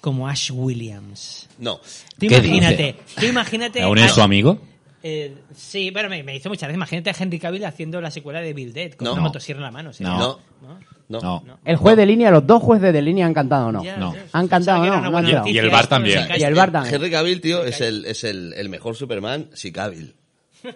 como 0.00 0.26
Ash 0.28 0.50
Williams. 0.52 1.48
No. 1.58 1.76
Tú 2.18 2.26
¿Qué 2.26 2.36
imagínate, 2.38 2.96
tú 3.20 3.26
imagínate. 3.26 3.82
¿Aún 3.82 3.98
es 3.98 4.12
su 4.12 4.22
amigo? 4.22 4.58
Eh, 5.02 5.34
sí, 5.54 5.90
pero 5.92 6.08
me, 6.08 6.22
me 6.22 6.36
hizo 6.36 6.48
muchas 6.48 6.68
veces. 6.68 6.76
Imagínate 6.76 7.10
a 7.10 7.14
Henry 7.18 7.38
Cavill 7.38 7.64
haciendo 7.64 8.00
la 8.00 8.10
secuela 8.10 8.40
de 8.40 8.52
Bill 8.52 8.72
Dead 8.72 8.92
con 8.92 9.06
No. 9.06 9.12
una 9.14 9.22
motosierra 9.22 9.58
en 9.58 9.64
la 9.64 9.70
mano. 9.70 9.92
¿sí? 9.92 10.02
No. 10.04 10.38
No. 10.60 10.78
No. 11.08 11.42
El 11.64 11.76
juez 11.76 11.96
de 11.96 12.06
línea, 12.06 12.30
los 12.30 12.46
dos 12.46 12.62
jueces 12.62 12.92
de 12.92 13.02
línea 13.02 13.26
han 13.26 13.34
cantado 13.34 13.66
o 13.66 13.72
no. 13.72 13.84
Ya, 13.84 13.96
No. 13.98 14.14
Han 14.32 14.48
cantado 14.48 14.82
no. 14.84 15.46
Y 15.46 15.58
el 15.58 15.68
bar 15.70 15.86
también. 15.86 16.26
Y 16.36 16.42
el 16.42 16.54
bar 16.54 16.72
también. 16.72 16.94
Henry 16.94 17.10
Cavill, 17.10 17.40
tío, 17.40 17.64
es 17.64 17.80
el, 17.82 18.04
es 18.06 18.24
el, 18.24 18.54
el 18.54 18.68
mejor 18.68 18.96
Superman 18.96 19.50
si 19.52 19.72
Cavill. 19.72 20.14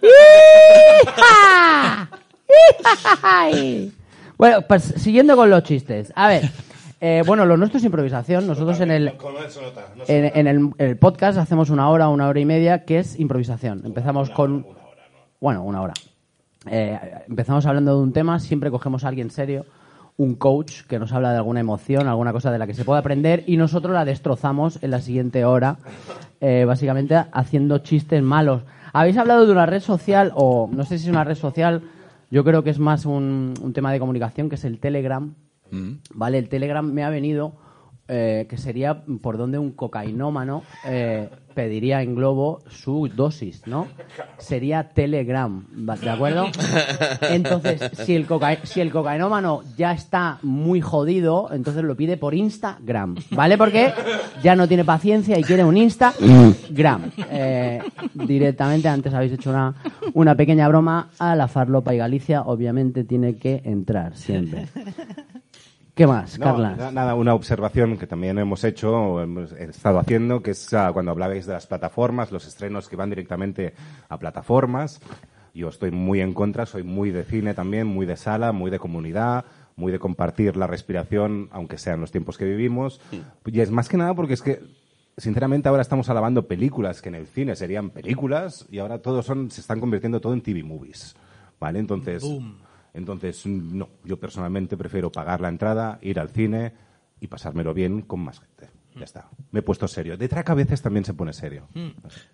Bueno, 4.37 4.63
pues 4.63 4.83
siguiendo 4.99 5.37
con 5.37 5.49
los 5.49 5.63
chistes. 5.63 6.13
A 6.15 6.29
ver, 6.29 6.51
eh, 7.00 7.23
bueno, 7.26 7.44
lo 7.44 7.57
nuestro 7.57 7.78
es 7.78 7.84
improvisación. 7.84 8.47
Nosotros 8.47 8.81
en 8.81 8.91
el, 8.91 9.12
en, 10.08 10.33
en 10.34 10.47
el, 10.47 10.70
el 10.78 10.97
podcast 10.97 11.39
hacemos 11.39 11.70
una 11.70 11.89
hora, 11.91 12.08
una 12.08 12.28
hora 12.28 12.41
y 12.41 12.44
media, 12.44 12.84
que 12.84 12.99
es 12.99 13.18
improvisación. 13.20 13.83
Empezamos 13.84 14.31
con... 14.31 14.66
Bueno, 15.41 15.62
una 15.65 15.83
hora. 15.83 15.94
Eh, 16.68 16.99
empezamos 17.28 17.66
hablando 17.66 17.97
de 17.97 18.02
un 18.02 18.12
tema, 18.12 18.41
siempre 18.41 18.70
cogemos 18.70 19.05
a 19.05 19.08
alguien 19.08 19.31
serio, 19.31 19.66
un 20.16 20.34
coach 20.34 20.83
que 20.89 20.99
nos 20.99 21.12
habla 21.12 21.31
de 21.31 21.36
alguna 21.36 21.60
emoción, 21.60 22.08
alguna 22.08 22.33
cosa 22.33 22.50
de 22.50 22.58
la 22.58 22.66
que 22.66 22.75
se 22.75 22.84
puede 22.84 23.00
aprender 23.00 23.44
y 23.47 23.57
nosotros 23.57 23.92
la 23.94 24.05
destrozamos 24.05 24.83
en 24.83 24.91
la 24.91 25.00
siguiente 25.00 25.44
hora, 25.44 25.76
eh, 26.41 26.65
básicamente 26.66 27.15
haciendo 27.33 27.78
chistes 27.78 28.23
malos. 28.23 28.62
Habéis 28.92 29.18
hablado 29.18 29.47
de 29.47 29.52
una 29.52 29.66
red 29.66 29.81
social, 29.81 30.33
o 30.34 30.70
no 30.73 30.84
sé 30.84 30.99
si 30.99 31.05
es 31.05 31.10
una 31.10 31.23
red 31.23 31.34
social, 31.34 31.83
yo 32.31 32.42
creo 32.42 32.65
que 32.65 32.70
es 32.70 32.78
más 32.78 33.05
un, 33.05 33.55
un 33.60 33.73
tema 33.75 33.92
de 33.92 33.99
comunicación, 33.99 34.49
que 34.49 34.55
es 34.55 34.65
el 34.65 34.81
Telegram. 34.81 35.34
¿Vale? 36.15 36.39
El 36.39 36.49
Telegram 36.49 36.85
me 36.91 37.05
ha 37.05 37.11
venido 37.11 37.55
eh, 38.09 38.47
que 38.49 38.57
sería 38.57 39.03
por 39.20 39.36
donde 39.36 39.59
un 39.59 39.73
cocainómano 39.73 40.62
eh, 40.86 41.28
pediría 41.55 42.03
en 42.03 42.15
globo 42.15 42.61
su 42.69 43.09
dosis, 43.09 43.67
¿no? 43.67 43.89
Sería 44.39 44.91
Telegram, 44.91 45.65
¿va- 45.89 45.97
¿de 45.97 46.11
acuerdo? 46.11 46.47
Entonces, 47.31 47.81
si 48.05 48.15
el, 48.15 48.27
coca- 48.27 48.59
si 48.65 48.81
el 48.81 48.93
cocainómano 48.93 49.62
ya 49.77 49.91
está 49.93 50.39
muy 50.43 50.81
jodido, 50.81 51.49
entonces 51.51 51.83
lo 51.83 51.97
pide 51.97 52.17
por 52.17 52.35
Instagram, 52.35 53.17
¿vale? 53.31 53.59
Porque 53.59 53.93
ya 54.43 54.55
no 54.55 54.69
tiene 54.69 54.85
paciencia 54.85 55.36
y 55.39 55.43
quiere 55.43 55.65
un 55.65 55.77
Instagram. 55.77 57.11
Eh, 57.31 57.81
directamente, 58.15 58.86
antes 58.89 59.12
habéis 59.15 59.33
hecho 59.33 59.51
una, 59.51 59.75
una 60.15 60.35
pequeña 60.36 60.69
broma 60.69 61.09
a 61.19 61.35
la 61.35 61.49
farlopa 61.49 61.93
y 61.95 61.99
Galicia, 61.99 62.43
obviamente 62.43 63.03
tiene 63.03 63.36
que 63.36 63.62
entrar 63.65 64.17
siempre. 64.17 64.67
¿Qué 65.97 66.07
más, 66.07 66.39
No, 66.39 66.92
nada, 66.92 67.15
una 67.15 67.33
observación 67.33 67.97
que 67.97 68.07
también 68.07 68.39
hemos 68.39 68.65
hecho, 68.65 68.92
o 68.92 69.23
hemos 69.23 69.50
estado 69.52 69.99
haciendo, 69.99 70.42
que 70.42 70.50
es 70.50 70.75
ah, 70.75 70.91
cuando 70.92 71.10
hablabais 71.10 71.47
de 71.47 71.55
las 71.55 71.66
plataformas, 71.66 72.31
los 72.31 72.47
estrenos 72.47 72.86
que 72.86 72.97
van 72.97 73.08
directamente 73.08 73.73
a 74.10 74.18
plataformas. 74.18 75.00
Yo 75.55 75.70
estoy 75.70 75.92
muy 75.92 76.20
en 76.20 76.34
contra, 76.34 76.66
soy 76.66 76.83
muy 76.83 77.10
de 77.12 77.25
cine 77.25 77.55
también, 77.55 77.86
muy 77.86 78.05
de 78.05 78.18
sala, 78.18 78.52
muy 78.52 78.70
de 78.70 78.78
comunidad, 78.78 79.47
muy 79.75 79.91
de 79.91 79.99
compartir 79.99 80.58
la 80.58 80.66
respiración, 80.66 81.49
aunque 81.50 81.78
sean 81.78 82.02
los 82.02 82.12
tiempos 82.12 82.36
que 82.36 82.44
vivimos. 82.44 83.00
Y 83.47 83.60
es 83.60 83.70
más 83.70 83.89
que 83.89 83.97
nada 83.97 84.12
porque 84.12 84.34
es 84.34 84.42
que, 84.42 84.60
sinceramente, 85.16 85.70
ahora 85.70 85.81
estamos 85.81 86.10
alabando 86.10 86.47
películas 86.47 87.00
que 87.00 87.08
en 87.08 87.15
el 87.15 87.26
cine 87.26 87.57
serían 87.57 87.89
películas 87.89 88.66
y 88.70 88.81
ahora 88.81 88.99
todos 88.99 89.25
son, 89.25 89.50
se 89.50 89.62
están 89.62 89.81
convirtiendo 89.81 90.20
todo 90.20 90.34
en 90.34 90.42
TV 90.42 90.62
movies. 90.62 91.16
¿Vale? 91.58 91.78
Entonces, 91.78 92.23
entonces, 92.97 93.47
mm, 93.47 93.76
no, 93.78 93.89
yo 94.05 94.18
personalmente 94.18 94.76
prefiero 94.76 95.12
pagar 95.12 95.41
la 95.41 95.49
entrada, 95.49 95.99
ir 96.02 96.18
al 96.18 96.31
cine 96.31 96.73
y 97.20 97.26
pasármelo 97.28 97.73
bien 97.75 98.02
con 98.02 98.20
más 98.20 98.41
gente. 98.41 98.70
Ya 98.97 99.05
está. 99.05 99.28
Me 99.50 99.60
he 99.60 99.62
puesto 99.62 99.86
serio. 99.86 100.16
De 100.16 100.26
track 100.26 100.49
a 100.50 100.55
veces 100.55 100.81
también 100.81 101.05
se 101.05 101.12
pone 101.12 101.34
serio. 101.34 101.68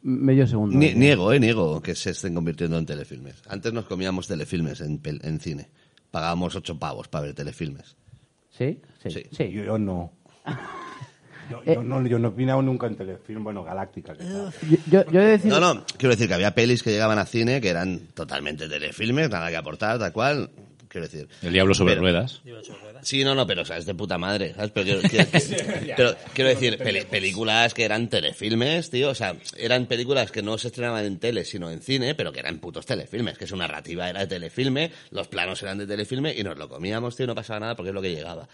Medio 0.02 0.46
segundo. 0.46 0.76
Ni- 0.78 0.94
niego, 0.94 1.32
eh, 1.32 1.40
niego 1.40 1.82
que 1.82 1.96
se 1.96 2.10
estén 2.10 2.34
convirtiendo 2.34 2.78
en 2.78 2.86
telefilmes. 2.86 3.42
Antes 3.48 3.72
nos 3.72 3.86
comíamos 3.86 4.28
telefilmes 4.28 4.80
en, 4.80 5.02
pel- 5.02 5.24
en 5.24 5.40
cine. 5.40 5.70
Pagábamos 6.12 6.54
ocho 6.54 6.78
pavos 6.78 7.08
para 7.08 7.24
ver 7.26 7.34
telefilmes. 7.34 7.96
¿Sí? 8.50 8.80
Sí. 9.02 9.10
sí. 9.32 9.50
Yo, 9.50 9.64
yo 9.64 9.78
no. 9.78 10.12
Yo, 11.52 11.62
Eh. 11.64 11.74
yo 11.76 11.82
no. 11.82 12.06
yo 12.06 12.18
no 12.18 12.28
he 12.28 12.30
opinado 12.30 12.62
nunca 12.62 12.86
en 12.86 12.96
telefilm, 12.96 13.44
bueno, 13.44 13.62
Galáctica. 13.64 14.12
que 14.14 14.24
tal. 14.24 14.52
Yo, 14.90 15.04
yo 15.10 15.20
he 15.20 15.24
de 15.24 15.30
decir... 15.32 15.50
No, 15.50 15.60
no, 15.60 15.84
quiero 15.96 16.14
decir 16.14 16.28
que 16.28 16.34
había 16.34 16.54
pelis 16.54 16.82
que 16.82 16.90
llegaban 16.90 17.18
a 17.18 17.26
cine 17.26 17.60
que 17.60 17.68
eran 17.68 18.00
totalmente 18.14 18.68
telefilmes, 18.68 19.30
nada 19.30 19.48
que 19.50 19.56
aportar, 19.56 19.98
tal 19.98 20.12
cual. 20.12 20.50
Quiero 20.88 21.06
decir. 21.06 21.26
El 21.40 21.54
diablo 21.54 21.72
sobre 21.72 21.92
Pero- 21.94 22.02
ruedas. 22.02 22.42
Sí, 23.00 23.24
no, 23.24 23.34
no, 23.34 23.46
pero 23.46 23.62
o 23.62 23.64
sea, 23.64 23.78
es 23.78 23.86
de 23.86 23.94
puta 23.94 24.18
madre, 24.18 24.52
¿sabes? 24.54 24.70
Pero 24.72 24.84
quiero, 24.84 25.00
quiero- 25.08 25.26
pero 25.96 26.14
quiero 26.34 26.50
decir, 26.50 26.76
peli- 26.76 27.06
películas 27.06 27.72
que 27.72 27.84
eran 27.84 28.08
telefilmes, 28.08 28.90
tío, 28.90 29.08
o 29.08 29.14
sea, 29.14 29.34
eran 29.56 29.86
películas 29.86 30.30
que 30.30 30.42
no 30.42 30.58
se 30.58 30.68
estrenaban 30.68 31.06
en 31.06 31.18
tele, 31.18 31.46
sino 31.46 31.70
en 31.70 31.80
cine, 31.80 32.14
pero 32.14 32.30
que 32.30 32.40
eran 32.40 32.58
putos 32.58 32.84
telefilmes, 32.84 33.38
que 33.38 33.46
su 33.46 33.56
narrativa 33.56 34.10
era 34.10 34.20
de 34.20 34.26
telefilme, 34.26 34.92
los 35.10 35.28
planos 35.28 35.62
eran 35.62 35.78
de 35.78 35.86
telefilme 35.86 36.34
y 36.36 36.44
nos 36.44 36.58
lo 36.58 36.68
comíamos, 36.68 37.16
tío, 37.16 37.26
no 37.26 37.34
pasaba 37.34 37.60
nada 37.60 37.74
porque 37.74 37.88
es 37.88 37.94
lo 37.94 38.02
que 38.02 38.14
llegaba. 38.14 38.46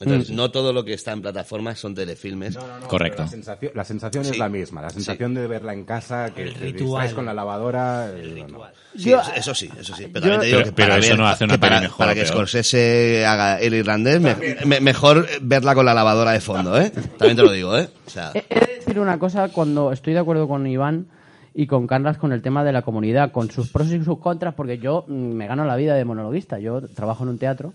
Entonces, 0.00 0.30
Mm. 0.30 0.34
no 0.36 0.50
todo 0.50 0.72
lo 0.72 0.84
que 0.84 0.92
está 0.94 1.12
en 1.12 1.22
plataformas 1.22 1.78
son 1.78 1.94
telefilmes. 1.94 2.56
Pero 2.90 2.98
La 3.16 3.28
sensación, 3.28 3.72
la 3.76 3.84
sensación 3.84 4.24
Sí. 4.24 4.32
es 4.32 4.38
la 4.38 4.48
misma. 4.48 4.82
La 4.82 4.90
sensación 4.90 5.34
de 5.34 5.46
verla 5.46 5.72
en 5.72 5.84
casa, 5.84 6.32
que 6.34 6.46
te 6.46 6.58
ritual. 6.58 7.14
con 7.14 7.24
la 7.26 7.32
lavadora. 7.32 8.10
eh, 8.12 8.44
no. 8.50 8.60
Sí, 8.96 9.12
eso, 9.12 9.22
eso 9.36 9.54
sí, 9.54 9.68
eso 9.78 9.94
sí. 9.94 10.08
Pero 10.12 10.26
Yo- 10.26 10.32
también 10.32 10.40
te 10.40 10.46
digo 10.46 10.58
Pero- 10.58 10.64
que 10.70 10.72
pero 10.74 10.88
para 10.88 10.98
eso 11.00 11.08
ver- 11.10 11.18
no 11.18 11.26
hace 11.28 11.44
una 11.44 11.54
que 11.54 11.58
para, 11.60 11.80
mejor 11.80 11.98
para 11.98 12.14
que. 12.14 12.26
Scorsese 12.26 13.24
haga 13.24 13.60
el 13.60 13.74
irlandés, 13.74 14.20
me- 14.20 14.36
me- 14.66 14.80
mejor 14.80 15.26
verla 15.42 15.74
con 15.76 15.86
la 15.86 15.94
lavadora 15.94 16.32
de 16.32 16.40
fondo, 16.40 16.76
¿eh? 16.80 16.90
También 17.18 17.36
te 17.36 17.42
lo 17.42 17.52
digo, 17.52 17.76
¿eh? 17.78 17.88
O 18.06 18.10
sea, 18.10 18.32
He 18.34 18.60
de 18.60 18.74
decir 18.78 18.98
una 18.98 19.18
cosa 19.20 19.48
cuando 19.50 19.92
estoy 19.92 20.12
de 20.12 20.18
acuerdo 20.18 20.48
con 20.48 20.66
Iván 20.66 21.06
y 21.54 21.66
con 21.68 21.86
Carlas 21.86 22.18
con 22.18 22.32
el 22.32 22.42
tema 22.42 22.64
de 22.64 22.72
la 22.72 22.82
comunidad, 22.82 23.30
con 23.30 23.48
sus 23.50 23.68
pros 23.70 23.88
y 23.92 24.02
sus 24.04 24.18
contras, 24.18 24.54
porque 24.54 24.78
yo 24.78 25.04
mm, 25.06 25.12
me 25.12 25.46
gano 25.46 25.64
la 25.64 25.76
vida 25.76 25.94
de 25.94 26.04
monologuista, 26.04 26.58
yo 26.58 26.82
trabajo 26.88 27.22
en 27.22 27.30
un 27.30 27.38
teatro, 27.38 27.74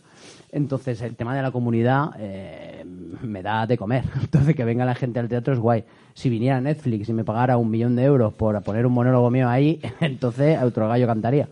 entonces 0.52 1.02
el 1.02 1.16
tema 1.16 1.36
de 1.36 1.42
la 1.42 1.52
comunidad 1.52 2.12
eh, 2.18 2.86
me 3.22 3.42
da 3.42 3.68
de 3.68 3.78
comer, 3.78 4.04
entonces 4.22 4.56
que 4.56 4.64
venga 4.64 4.86
la 4.86 4.96
gente 4.96 5.20
al 5.20 5.30
teatro 5.30 5.54
es 5.54 5.60
guay. 5.60 5.84
Si 6.14 6.30
viniera 6.30 6.60
Netflix 6.60 7.10
y 7.10 7.14
me 7.14 7.24
pagara 7.24 7.58
un 7.58 7.70
millón 7.70 7.96
de 7.96 8.04
euros 8.04 8.34
por 8.34 8.62
poner 8.64 8.86
un 8.86 8.94
monólogo 8.94 9.30
mío 9.30 9.48
ahí, 9.48 9.80
entonces 10.00 10.62
otro 10.62 10.88
gallo 10.88 11.08
cantaría. 11.08 11.48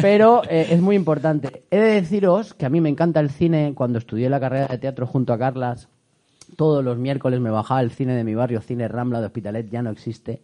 Pero 0.00 0.42
eh, 0.48 0.68
es 0.70 0.80
muy 0.80 0.96
importante. 0.96 1.64
He 1.70 1.78
de 1.78 2.00
deciros 2.00 2.54
que 2.54 2.66
a 2.66 2.70
mí 2.70 2.80
me 2.80 2.88
encanta 2.88 3.20
el 3.20 3.30
cine, 3.30 3.72
cuando 3.74 3.98
estudié 3.98 4.28
la 4.28 4.40
carrera 4.40 4.68
de 4.68 4.78
teatro 4.78 5.06
junto 5.06 5.32
a 5.32 5.38
Carlas, 5.38 5.88
todos 6.56 6.84
los 6.84 6.98
miércoles 6.98 7.40
me 7.40 7.50
bajaba 7.50 7.80
el 7.80 7.90
cine 7.90 8.14
de 8.14 8.24
mi 8.24 8.34
barrio, 8.34 8.60
Cine 8.60 8.88
Rambla 8.88 9.20
de 9.20 9.26
Hospitalet, 9.26 9.70
ya 9.70 9.82
no 9.82 9.90
existe. 9.90 10.42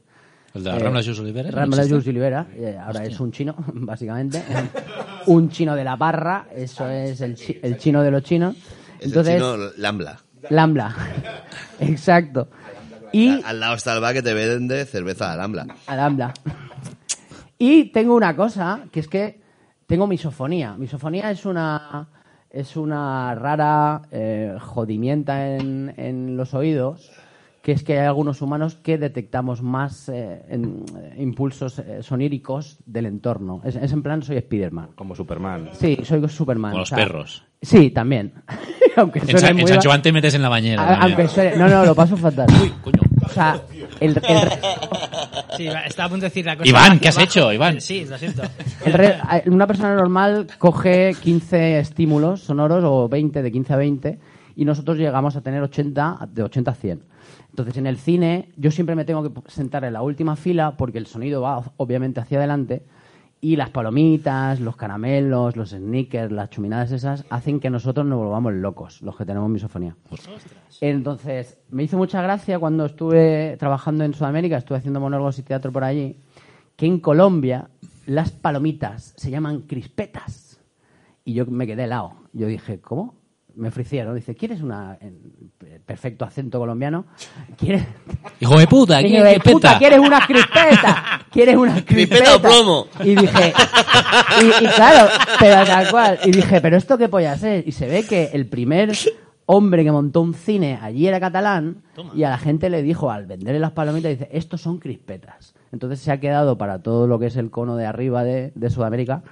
¿El 0.56 0.64
de 0.64 0.70
la 0.70 0.78
Rambla 0.78 1.02
Jules 1.02 1.18
Olivera? 1.20 1.50
¿No 1.50 1.56
Rambla 1.56 1.76
existe? 1.78 1.94
Jules 1.94 2.08
Olivera, 2.08 2.46
eh, 2.56 2.78
ahora 2.82 3.04
es 3.04 3.20
un 3.20 3.30
chino, 3.32 3.54
básicamente. 3.74 4.42
un 5.26 5.50
chino 5.50 5.74
de 5.76 5.84
la 5.84 5.96
parra, 5.96 6.46
eso 6.54 6.88
es 6.88 7.20
el, 7.20 7.34
chi- 7.36 7.58
el 7.62 7.76
chino 7.78 8.02
de 8.02 8.10
los 8.10 8.22
chinos. 8.22 8.56
es 8.98 9.06
Entonces, 9.06 9.34
el 9.34 9.40
chino 9.40 9.56
Lambla. 9.78 10.18
Lambla. 10.50 10.94
Exacto. 11.80 12.48
Y 13.12 13.42
Al 13.42 13.60
lado 13.60 13.74
está 13.74 13.94
el 13.94 14.00
bar 14.00 14.14
que 14.14 14.22
te 14.22 14.34
vende 14.34 14.84
cerveza 14.84 15.30
de 15.30 15.36
Lambla. 15.36 15.66
Alhambra. 15.86 16.32
Y 17.58 17.84
tengo 17.86 18.14
una 18.14 18.36
cosa, 18.36 18.80
que 18.92 19.00
es 19.00 19.08
que 19.08 19.40
tengo 19.86 20.06
misofonía. 20.06 20.74
Misofonía 20.76 21.30
es 21.30 21.44
una 21.46 22.08
es 22.50 22.76
una 22.76 23.34
rara 23.34 24.02
eh, 24.10 24.56
jodimienta 24.60 25.56
en, 25.56 25.92
en 25.96 26.36
los 26.36 26.54
oídos, 26.54 27.10
que 27.66 27.72
es 27.72 27.82
que 27.82 27.98
hay 27.98 28.06
algunos 28.06 28.42
humanos 28.42 28.76
que 28.76 28.96
detectamos 28.96 29.60
más 29.60 30.08
eh, 30.08 30.40
en- 30.48 30.84
eh, 31.02 31.16
impulsos 31.18 31.80
eh, 31.80 32.00
soníricos 32.00 32.78
del 32.86 33.06
entorno. 33.06 33.60
Es, 33.64 33.74
es 33.74 33.90
en 33.92 34.04
plan, 34.04 34.22
soy 34.22 34.38
Spiderman. 34.38 34.90
Como 34.94 35.16
Superman. 35.16 35.70
Sí, 35.72 35.98
soy 36.04 36.28
Superman. 36.28 36.70
Como 36.70 36.76
o 36.76 36.82
los 36.82 36.88
sea, 36.90 36.98
perros. 36.98 37.42
Sí, 37.60 37.90
también. 37.90 38.34
Aunque 38.96 39.18
En, 39.18 39.26
suene 39.30 39.48
en 39.48 39.56
muy 39.56 40.00
te 40.00 40.12
metes 40.12 40.34
en 40.34 40.42
la 40.42 40.48
bañera. 40.48 40.80
a- 40.80 41.02
aunque 41.02 41.26
suene- 41.26 41.56
No, 41.56 41.68
no, 41.68 41.84
lo 41.84 41.92
paso 41.96 42.16
fatal. 42.16 42.46
O 43.24 43.28
sea, 43.30 43.60
el, 43.98 44.10
el, 44.10 44.22
Sí, 45.56 45.66
estaba 45.86 46.06
a 46.06 46.10
punto 46.10 46.22
de 46.22 46.28
decir 46.28 46.46
la 46.46 46.56
cosa. 46.56 46.68
Iván, 46.68 47.00
¿qué 47.00 47.08
has 47.08 47.16
abajo. 47.16 47.28
hecho, 47.30 47.52
Iván? 47.52 47.80
Sí, 47.80 48.04
lo 48.04 48.16
siento. 48.16 48.42
El 48.84 48.92
re- 48.92 49.18
una 49.46 49.66
persona 49.66 49.92
normal 49.96 50.46
coge 50.58 51.14
15 51.20 51.80
estímulos 51.80 52.42
sonoros 52.42 52.84
o 52.86 53.08
20, 53.08 53.42
de 53.42 53.50
15 53.50 53.72
a 53.72 53.76
20, 53.76 54.18
y 54.54 54.64
nosotros 54.64 54.96
llegamos 54.98 55.34
a 55.34 55.40
tener 55.40 55.60
80, 55.64 56.28
de 56.32 56.44
80 56.44 56.70
a 56.70 56.74
100. 56.74 57.00
Entonces, 57.56 57.78
en 57.78 57.86
el 57.86 57.96
cine, 57.96 58.50
yo 58.58 58.70
siempre 58.70 58.94
me 58.94 59.06
tengo 59.06 59.32
que 59.32 59.50
sentar 59.50 59.82
en 59.84 59.94
la 59.94 60.02
última 60.02 60.36
fila 60.36 60.76
porque 60.76 60.98
el 60.98 61.06
sonido 61.06 61.40
va 61.40 61.64
obviamente 61.78 62.20
hacia 62.20 62.36
adelante 62.36 62.84
y 63.40 63.56
las 63.56 63.70
palomitas, 63.70 64.60
los 64.60 64.76
caramelos, 64.76 65.56
los 65.56 65.70
sneakers, 65.70 66.30
las 66.32 66.50
chuminadas 66.50 66.92
esas 66.92 67.24
hacen 67.30 67.58
que 67.58 67.70
nosotros 67.70 68.04
nos 68.04 68.18
volvamos 68.18 68.52
locos, 68.52 69.00
los 69.00 69.16
que 69.16 69.24
tenemos 69.24 69.48
misofonía. 69.48 69.96
Entonces, 70.82 71.58
me 71.70 71.84
hizo 71.84 71.96
mucha 71.96 72.20
gracia 72.20 72.58
cuando 72.58 72.84
estuve 72.84 73.56
trabajando 73.58 74.04
en 74.04 74.12
Sudamérica, 74.12 74.58
estuve 74.58 74.76
haciendo 74.76 75.00
monólogos 75.00 75.38
y 75.38 75.42
teatro 75.42 75.72
por 75.72 75.82
allí, 75.82 76.18
que 76.76 76.84
en 76.84 77.00
Colombia 77.00 77.70
las 78.04 78.32
palomitas 78.32 79.14
se 79.16 79.30
llaman 79.30 79.62
crispetas. 79.62 80.60
Y 81.24 81.32
yo 81.32 81.46
me 81.46 81.66
quedé 81.66 81.84
helado. 81.84 82.12
Yo 82.34 82.48
dije, 82.48 82.82
¿cómo? 82.82 83.14
Me 83.56 83.68
ofrecieron. 83.68 84.14
Dice, 84.14 84.34
¿quieres 84.34 84.60
una 84.60 84.98
en 85.00 85.50
perfecto 85.84 86.24
acento 86.24 86.58
colombiano? 86.58 87.06
¿Quieres? 87.56 87.84
Hijo 88.40 88.58
de 88.58 88.66
puta, 88.66 89.02
¿qué 89.02 89.22
de 89.22 89.40
crispeta? 89.40 89.50
puta, 89.50 89.78
¿quieres 89.78 89.98
una 89.98 90.26
crispeta? 90.26 91.26
¿Quieres 91.30 91.56
una 91.56 91.84
crispeta? 91.84 91.94
¿Crispeta 91.94 92.36
o 92.36 92.40
plomo? 92.40 92.86
Y 93.02 93.14
dije, 93.14 93.52
y, 94.42 94.64
y 94.64 94.68
claro, 94.68 95.08
pero 95.40 95.64
tal 95.64 95.90
cual. 95.90 96.18
Y 96.24 96.30
dije, 96.32 96.60
¿pero 96.60 96.76
esto 96.76 96.98
qué 96.98 97.08
pollas 97.08 97.42
es? 97.42 97.66
Y 97.66 97.72
se 97.72 97.86
ve 97.86 98.04
que 98.06 98.30
el 98.32 98.46
primer 98.46 98.92
hombre 99.46 99.84
que 99.84 99.92
montó 99.92 100.20
un 100.20 100.34
cine 100.34 100.78
allí 100.82 101.06
era 101.06 101.20
catalán 101.20 101.82
y 102.14 102.24
a 102.24 102.30
la 102.30 102.38
gente 102.38 102.68
le 102.68 102.82
dijo, 102.82 103.10
al 103.10 103.26
venderle 103.26 103.60
las 103.60 103.72
palomitas, 103.72 104.10
dice, 104.10 104.28
estos 104.32 104.60
son 104.60 104.78
crispetas. 104.78 105.54
Entonces 105.72 106.00
se 106.00 106.12
ha 106.12 106.20
quedado 106.20 106.58
para 106.58 106.82
todo 106.82 107.06
lo 107.06 107.18
que 107.18 107.26
es 107.26 107.36
el 107.36 107.50
cono 107.50 107.76
de 107.76 107.86
arriba 107.86 108.24
de, 108.24 108.52
de 108.54 108.70
Sudamérica 108.70 109.22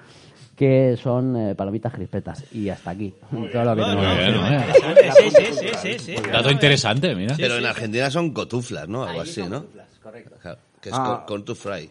que 0.57 0.97
son 1.03 1.37
eh, 1.37 1.55
palomitas 1.55 1.93
crispetas. 1.93 2.45
Y 2.53 2.69
hasta 2.69 2.91
aquí. 2.91 3.13
Todo 3.53 3.65
lo 3.65 3.77
que 3.77 3.83
bien. 3.83 5.13
Sí, 5.17 5.31
sí, 5.31 5.47
sí, 5.53 5.69
sí, 5.83 5.99
sí. 5.99 6.23
Dato 6.33 6.51
interesante, 6.51 7.15
mira. 7.15 7.35
Pero 7.37 7.57
en 7.59 7.67
Argentina 7.67 8.11
son 8.11 8.33
cotuflas, 8.33 8.89
¿no? 8.89 9.05
Algo 9.05 9.23
así, 9.23 9.43
¿no? 9.43 9.67
Claro, 10.03 10.59
que 10.81 10.89
es 10.91 10.95
Ah. 10.97 11.25
con, 11.27 11.45
to 11.45 11.55
fry. 11.55 11.91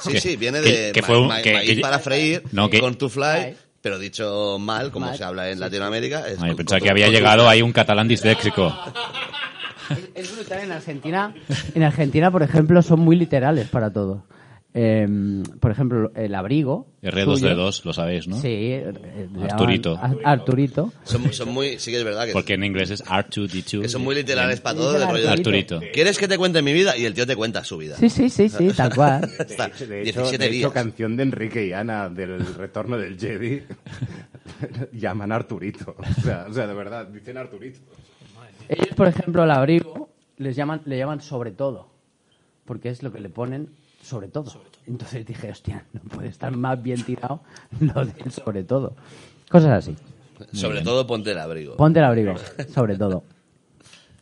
Sí, 0.00 0.12
Que- 0.12 0.20
sí, 0.20 0.36
viene 0.36 0.60
que- 0.62 0.72
de 0.86 0.92
que 0.92 1.00
ma- 1.02 1.06
fue 1.06 1.20
un- 1.20 1.28
ma- 1.28 1.42
que- 1.42 1.52
maíz 1.54 1.74
que- 1.76 1.80
para 1.80 1.98
freír, 2.00 2.42
No, 2.50 2.68
que- 2.68 2.80
con 2.80 2.96
to 2.96 3.08
fly, 3.08 3.54
pero 3.80 3.98
dicho 4.00 4.58
mal, 4.58 4.90
como 4.90 5.06
Mal. 5.06 5.16
se 5.16 5.22
habla 5.22 5.48
en 5.50 5.60
Latinoamérica. 5.60 6.26
Es 6.26 6.40
Ay, 6.40 6.48
con- 6.48 6.56
pensaba 6.56 6.78
con- 6.80 6.84
que 6.86 6.90
había 6.90 7.06
con 7.06 7.14
llegado 7.14 7.48
ahí 7.48 7.62
un 7.62 7.72
catalán 7.72 8.08
disléxico. 8.08 8.72
Es 10.16 10.34
brutal 10.34 10.60
en 10.64 10.72
Argentina. 10.72 11.32
En 11.74 11.82
Argentina, 11.84 12.30
por 12.32 12.42
ejemplo, 12.42 12.82
son 12.82 12.98
muy 13.00 13.14
literales 13.14 13.68
para 13.68 13.92
todo. 13.92 14.24
Eh, 14.78 15.08
por 15.58 15.70
ejemplo, 15.70 16.12
el 16.14 16.34
abrigo. 16.34 16.86
suyo- 17.02 17.12
R2D2, 17.12 17.84
lo 17.84 17.92
sabéis, 17.94 18.28
¿no? 18.28 18.36
Sí, 18.36 18.48
eh, 18.50 18.92
Arturito. 19.48 19.96
llaman 19.96 20.00
Ar- 20.00 20.18
Arturito. 20.22 20.92
Son, 21.04 21.32
son 21.32 21.48
muy, 21.48 21.78
sí 21.78 21.90
que 21.90 21.96
es 21.98 22.04
verdad 22.04 22.26
que, 22.26 22.32
Porque 22.32 22.54
en 22.54 22.64
inglés 22.64 22.90
es 22.90 23.02
R2D2. 23.04 23.80
que 23.82 23.88
son 23.88 24.02
muy 24.02 24.14
literales 24.14 24.60
para 24.60 24.76
todo. 24.76 24.92
De- 24.92 25.28
Arturito. 25.28 25.80
¿Quieres 25.94 26.18
que 26.18 26.28
te 26.28 26.36
cuente 26.36 26.60
mi 26.60 26.74
vida? 26.74 26.94
Y 26.96 27.06
el 27.06 27.14
tío 27.14 27.26
te 27.26 27.34
cuenta 27.36 27.64
su 27.64 27.78
vida. 27.78 27.96
Sí, 27.96 28.10
sí, 28.10 28.28
sí, 28.28 28.50
sí, 28.50 28.68
tal 28.76 28.94
cual. 28.94 29.24
Está, 29.38 29.68
De 29.68 30.02
hecho, 30.02 30.20
17 30.20 30.38
de 30.38 30.44
hecho, 30.46 30.52
días. 30.52 30.72
canción 30.72 31.16
de 31.16 31.22
Enrique 31.22 31.66
y 31.66 31.72
Ana 31.72 32.10
del 32.10 32.44
retorno 32.56 32.98
del 32.98 33.18
Jedi 33.18 33.62
llaman 34.92 35.32
Arturito. 35.32 35.96
O 35.98 36.20
sea, 36.22 36.46
o 36.48 36.52
sea, 36.52 36.66
de 36.66 36.74
verdad, 36.74 37.06
dicen 37.06 37.36
Arturito. 37.38 37.78
Ellos, 38.68 38.88
por 38.96 39.06
ejemplo, 39.08 39.42
al 39.42 39.50
abrigo 39.52 40.10
les 40.38 40.54
llaman, 40.56 40.82
le 40.84 40.98
llaman 40.98 41.20
sobre 41.22 41.50
todo, 41.52 41.88
porque 42.66 42.90
es 42.90 43.02
lo 43.02 43.12
que 43.12 43.20
le 43.20 43.28
ponen 43.30 43.68
sobre 44.06 44.28
todo. 44.28 44.52
Entonces 44.86 45.26
dije, 45.26 45.50
hostia, 45.50 45.84
no 45.92 46.00
puede 46.02 46.28
estar 46.28 46.56
más 46.56 46.80
bien 46.82 47.02
tirado 47.02 47.40
lo 47.80 48.04
del 48.04 48.30
sobre 48.30 48.62
todo. 48.64 48.94
Cosas 49.50 49.70
así. 49.72 49.96
Sobre 50.52 50.82
todo 50.82 51.06
ponte 51.06 51.32
el 51.32 51.38
abrigo. 51.38 51.76
Ponte 51.76 51.98
el 51.98 52.04
abrigo, 52.04 52.34
sobre 52.72 52.96
todo. 52.96 53.22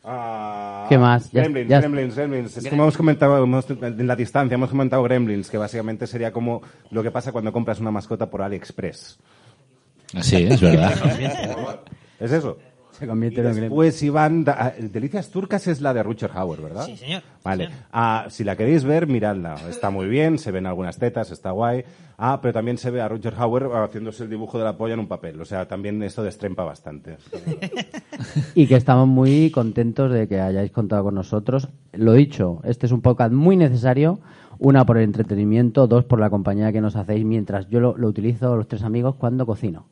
Ah, 0.07 0.85
¿Qué 0.91 0.99
más? 0.99 1.31
Ya- 1.33 1.41
Gremlins, 1.41 1.71
ya- 1.71 1.81
Gremlins, 1.81 2.15
Gremlins. 2.15 2.57
Es 2.59 2.69
como 2.69 2.83
hemos 2.83 2.97
comentado 2.97 3.43
hemos- 3.43 3.65
en 3.71 4.07
la 4.07 4.15
distancia, 4.15 4.55
hemos 4.55 4.69
comentado 4.69 5.03
Gremlins, 5.03 5.49
que 5.49 5.57
básicamente 5.57 6.07
sería 6.07 6.31
como 6.31 6.61
lo 6.91 7.03
que 7.03 7.11
pasa 7.11 7.33
cuando 7.33 7.51
compras 7.55 7.81
una 7.81 7.91
mascota 7.91 8.29
por 8.29 8.43
AliExpress. 8.43 9.19
Sí, 10.21 10.43
es 10.45 10.61
verdad. 10.61 10.93
¿Es 12.21 12.33
eso? 12.33 12.59
Se 12.98 13.06
convierte 13.06 13.42
Y 13.42 13.47
en 13.47 13.55
después 13.55 14.02
Iván, 14.02 14.44
da- 14.44 14.56
ah, 14.58 14.73
Delicias 14.78 15.28
Turcas 15.31 15.66
es 15.66 15.81
la 15.81 15.92
de 15.92 16.02
Richard 16.02 16.31
Hauer, 16.34 16.60
¿verdad? 16.60 16.86
Sí, 16.86 16.97
señor. 16.97 17.23
Vale. 17.42 17.66
Señor. 17.66 17.81
Ah, 17.92 18.26
si 18.31 18.44
la 18.44 18.56
queréis 18.56 18.84
ver, 18.84 19.06
miradla. 19.08 19.56
Está 19.68 19.90
muy 19.90 20.06
bien, 20.06 20.39
se 20.39 20.50
ven 20.52 20.66
algunas 20.66 20.97
tetas, 20.98 21.31
está 21.32 21.50
guay. 21.50 21.84
Ah, 22.16 22.39
pero 22.40 22.52
también 22.55 22.78
se 22.78 22.90
ve 22.92 23.00
a 23.00 23.08
Richard 23.08 23.34
Hauer 23.36 23.64
haciéndose 23.73 24.23
el 24.24 24.31
dibujo 24.31 24.58
de 24.58 24.64
la 24.64 24.76
polla 24.76 24.94
en 24.94 25.00
un 25.00 25.08
papel. 25.08 25.40
O 25.40 25.44
sea, 25.44 25.66
también 25.66 26.00
esto 26.05 26.23
destrempa 26.23 26.62
bastante. 26.64 27.16
Y 28.55 28.66
que 28.68 28.76
estamos 28.76 29.08
muy 29.08 29.50
contentos 29.50 30.12
de 30.12 30.28
que 30.28 30.40
hayáis 30.40 30.70
contado 30.70 31.05
con 31.05 31.14
nosotros. 31.14 31.68
Lo 31.92 32.12
dicho, 32.12 32.60
este 32.64 32.86
es 32.86 32.92
un 32.92 33.00
podcast 33.00 33.32
muy 33.32 33.56
necesario. 33.56 34.20
Una 34.60 34.86
por 34.86 34.98
el 34.98 35.05
entretenimiento, 35.05 35.89
dos 35.89 36.05
por 36.05 36.20
la 36.20 36.31
compañía 36.31 36.73
que 36.73 36.81
nos 36.81 36.94
hacéis 36.94 37.24
mientras 37.24 37.68
yo 37.68 37.81
lo, 37.81 37.97
lo 37.97 38.06
utilizo 38.06 38.56
los 38.56 38.68
tres 38.68 38.82
amigos 38.84 39.16
cuando 39.16 39.47
cocino. 39.47 39.86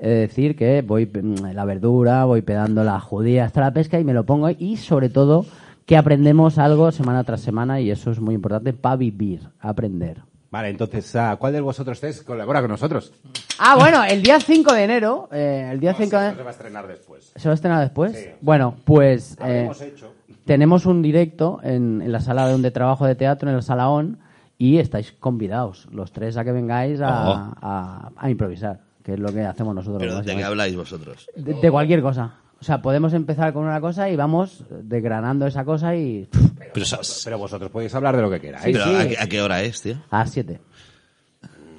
Es 0.00 0.28
decir, 0.28 0.56
que 0.56 0.80
voy 0.82 1.06
mm, 1.06 1.52
la 1.54 1.64
verdura, 1.66 2.24
voy 2.24 2.40
pedando 2.42 2.82
la 2.84 2.98
judía 3.00 3.44
hasta 3.44 3.60
la 3.60 3.72
pesca 3.72 4.00
y 4.00 4.04
me 4.04 4.14
lo 4.14 4.24
pongo 4.24 4.48
y 4.50 4.76
sobre 4.78 5.10
todo 5.10 5.44
que 5.86 5.96
aprendemos 5.96 6.56
algo 6.58 6.90
semana 6.90 7.22
tras 7.24 7.40
semana 7.42 7.80
y 7.80 7.90
eso 7.90 8.10
es 8.10 8.18
muy 8.20 8.34
importante 8.34 8.72
para 8.72 8.96
vivir, 8.96 9.42
aprender. 9.60 10.22
Vale, 10.50 10.68
entonces, 10.70 11.14
ah, 11.14 11.36
¿cuál 11.38 11.52
de 11.52 11.60
vosotros 11.60 12.00
tres 12.00 12.22
colabora 12.22 12.60
con 12.60 12.70
nosotros? 12.70 13.12
Ah, 13.58 13.76
bueno, 13.78 14.02
el 14.02 14.22
día 14.22 14.40
5 14.40 14.72
de 14.72 14.82
enero, 14.84 15.28
eh, 15.30 15.68
el 15.70 15.78
día 15.78 15.94
5 15.94 16.16
de 16.18 16.34
Se 16.34 16.42
va 16.42 16.48
a 16.48 16.52
estrenar 16.52 16.86
después. 16.88 17.32
¿Se 17.36 17.48
va 17.48 17.52
a 17.52 17.54
estrenar 17.54 17.80
después? 17.82 18.12
Sí. 18.16 18.30
Bueno, 18.40 18.74
pues 18.84 19.36
eh, 19.44 19.70
hecho. 19.80 20.12
tenemos 20.46 20.86
un 20.86 21.02
directo 21.02 21.60
en, 21.62 22.02
en 22.02 22.10
la 22.10 22.20
sala 22.20 22.48
donde 22.48 22.70
trabajo 22.72 23.06
de 23.06 23.14
teatro, 23.14 23.48
en 23.50 23.54
el 23.56 23.62
Sala 23.62 23.90
ON, 23.90 24.18
y 24.58 24.78
estáis 24.78 25.12
convidados, 25.12 25.86
los 25.92 26.10
tres, 26.10 26.36
a 26.36 26.42
que 26.44 26.50
vengáis 26.52 27.00
a, 27.00 27.28
Oh. 27.30 27.54
a- 27.62 28.10
a 28.16 28.30
improvisar, 28.30 28.80
que 29.02 29.14
es 29.14 29.18
lo 29.18 29.32
que 29.32 29.42
hacemos 29.44 29.74
nosotros. 29.74 29.98
Pero 30.00 30.20
¿de 30.22 30.36
qué 30.36 30.44
habláis 30.44 30.76
vosotros? 30.76 31.26
De, 31.36 31.54
de 31.54 31.70
cualquier 31.70 32.02
cosa. 32.02 32.34
O 32.60 32.64
sea, 32.64 32.82
podemos 32.82 33.14
empezar 33.14 33.52
con 33.54 33.64
una 33.64 33.80
cosa 33.80 34.10
y 34.10 34.16
vamos 34.16 34.64
desgranando 34.70 35.46
esa 35.46 35.64
cosa 35.64 35.96
y... 35.96 36.28
Pero, 36.74 36.86
pero 37.24 37.38
vosotros 37.38 37.70
podéis 37.70 37.94
hablar 37.94 38.14
de 38.16 38.22
lo 38.22 38.30
que 38.30 38.38
queráis. 38.40 38.64
Sí, 38.64 38.72
Pero 38.72 38.84
sí. 38.84 38.94
¿a, 38.96 39.08
qué- 39.08 39.18
a 39.18 39.26
qué 39.26 39.40
hora 39.42 39.62
es, 39.62 39.80
tío? 39.80 39.96
A 40.10 40.18
las 40.18 40.30
7. 40.30 40.60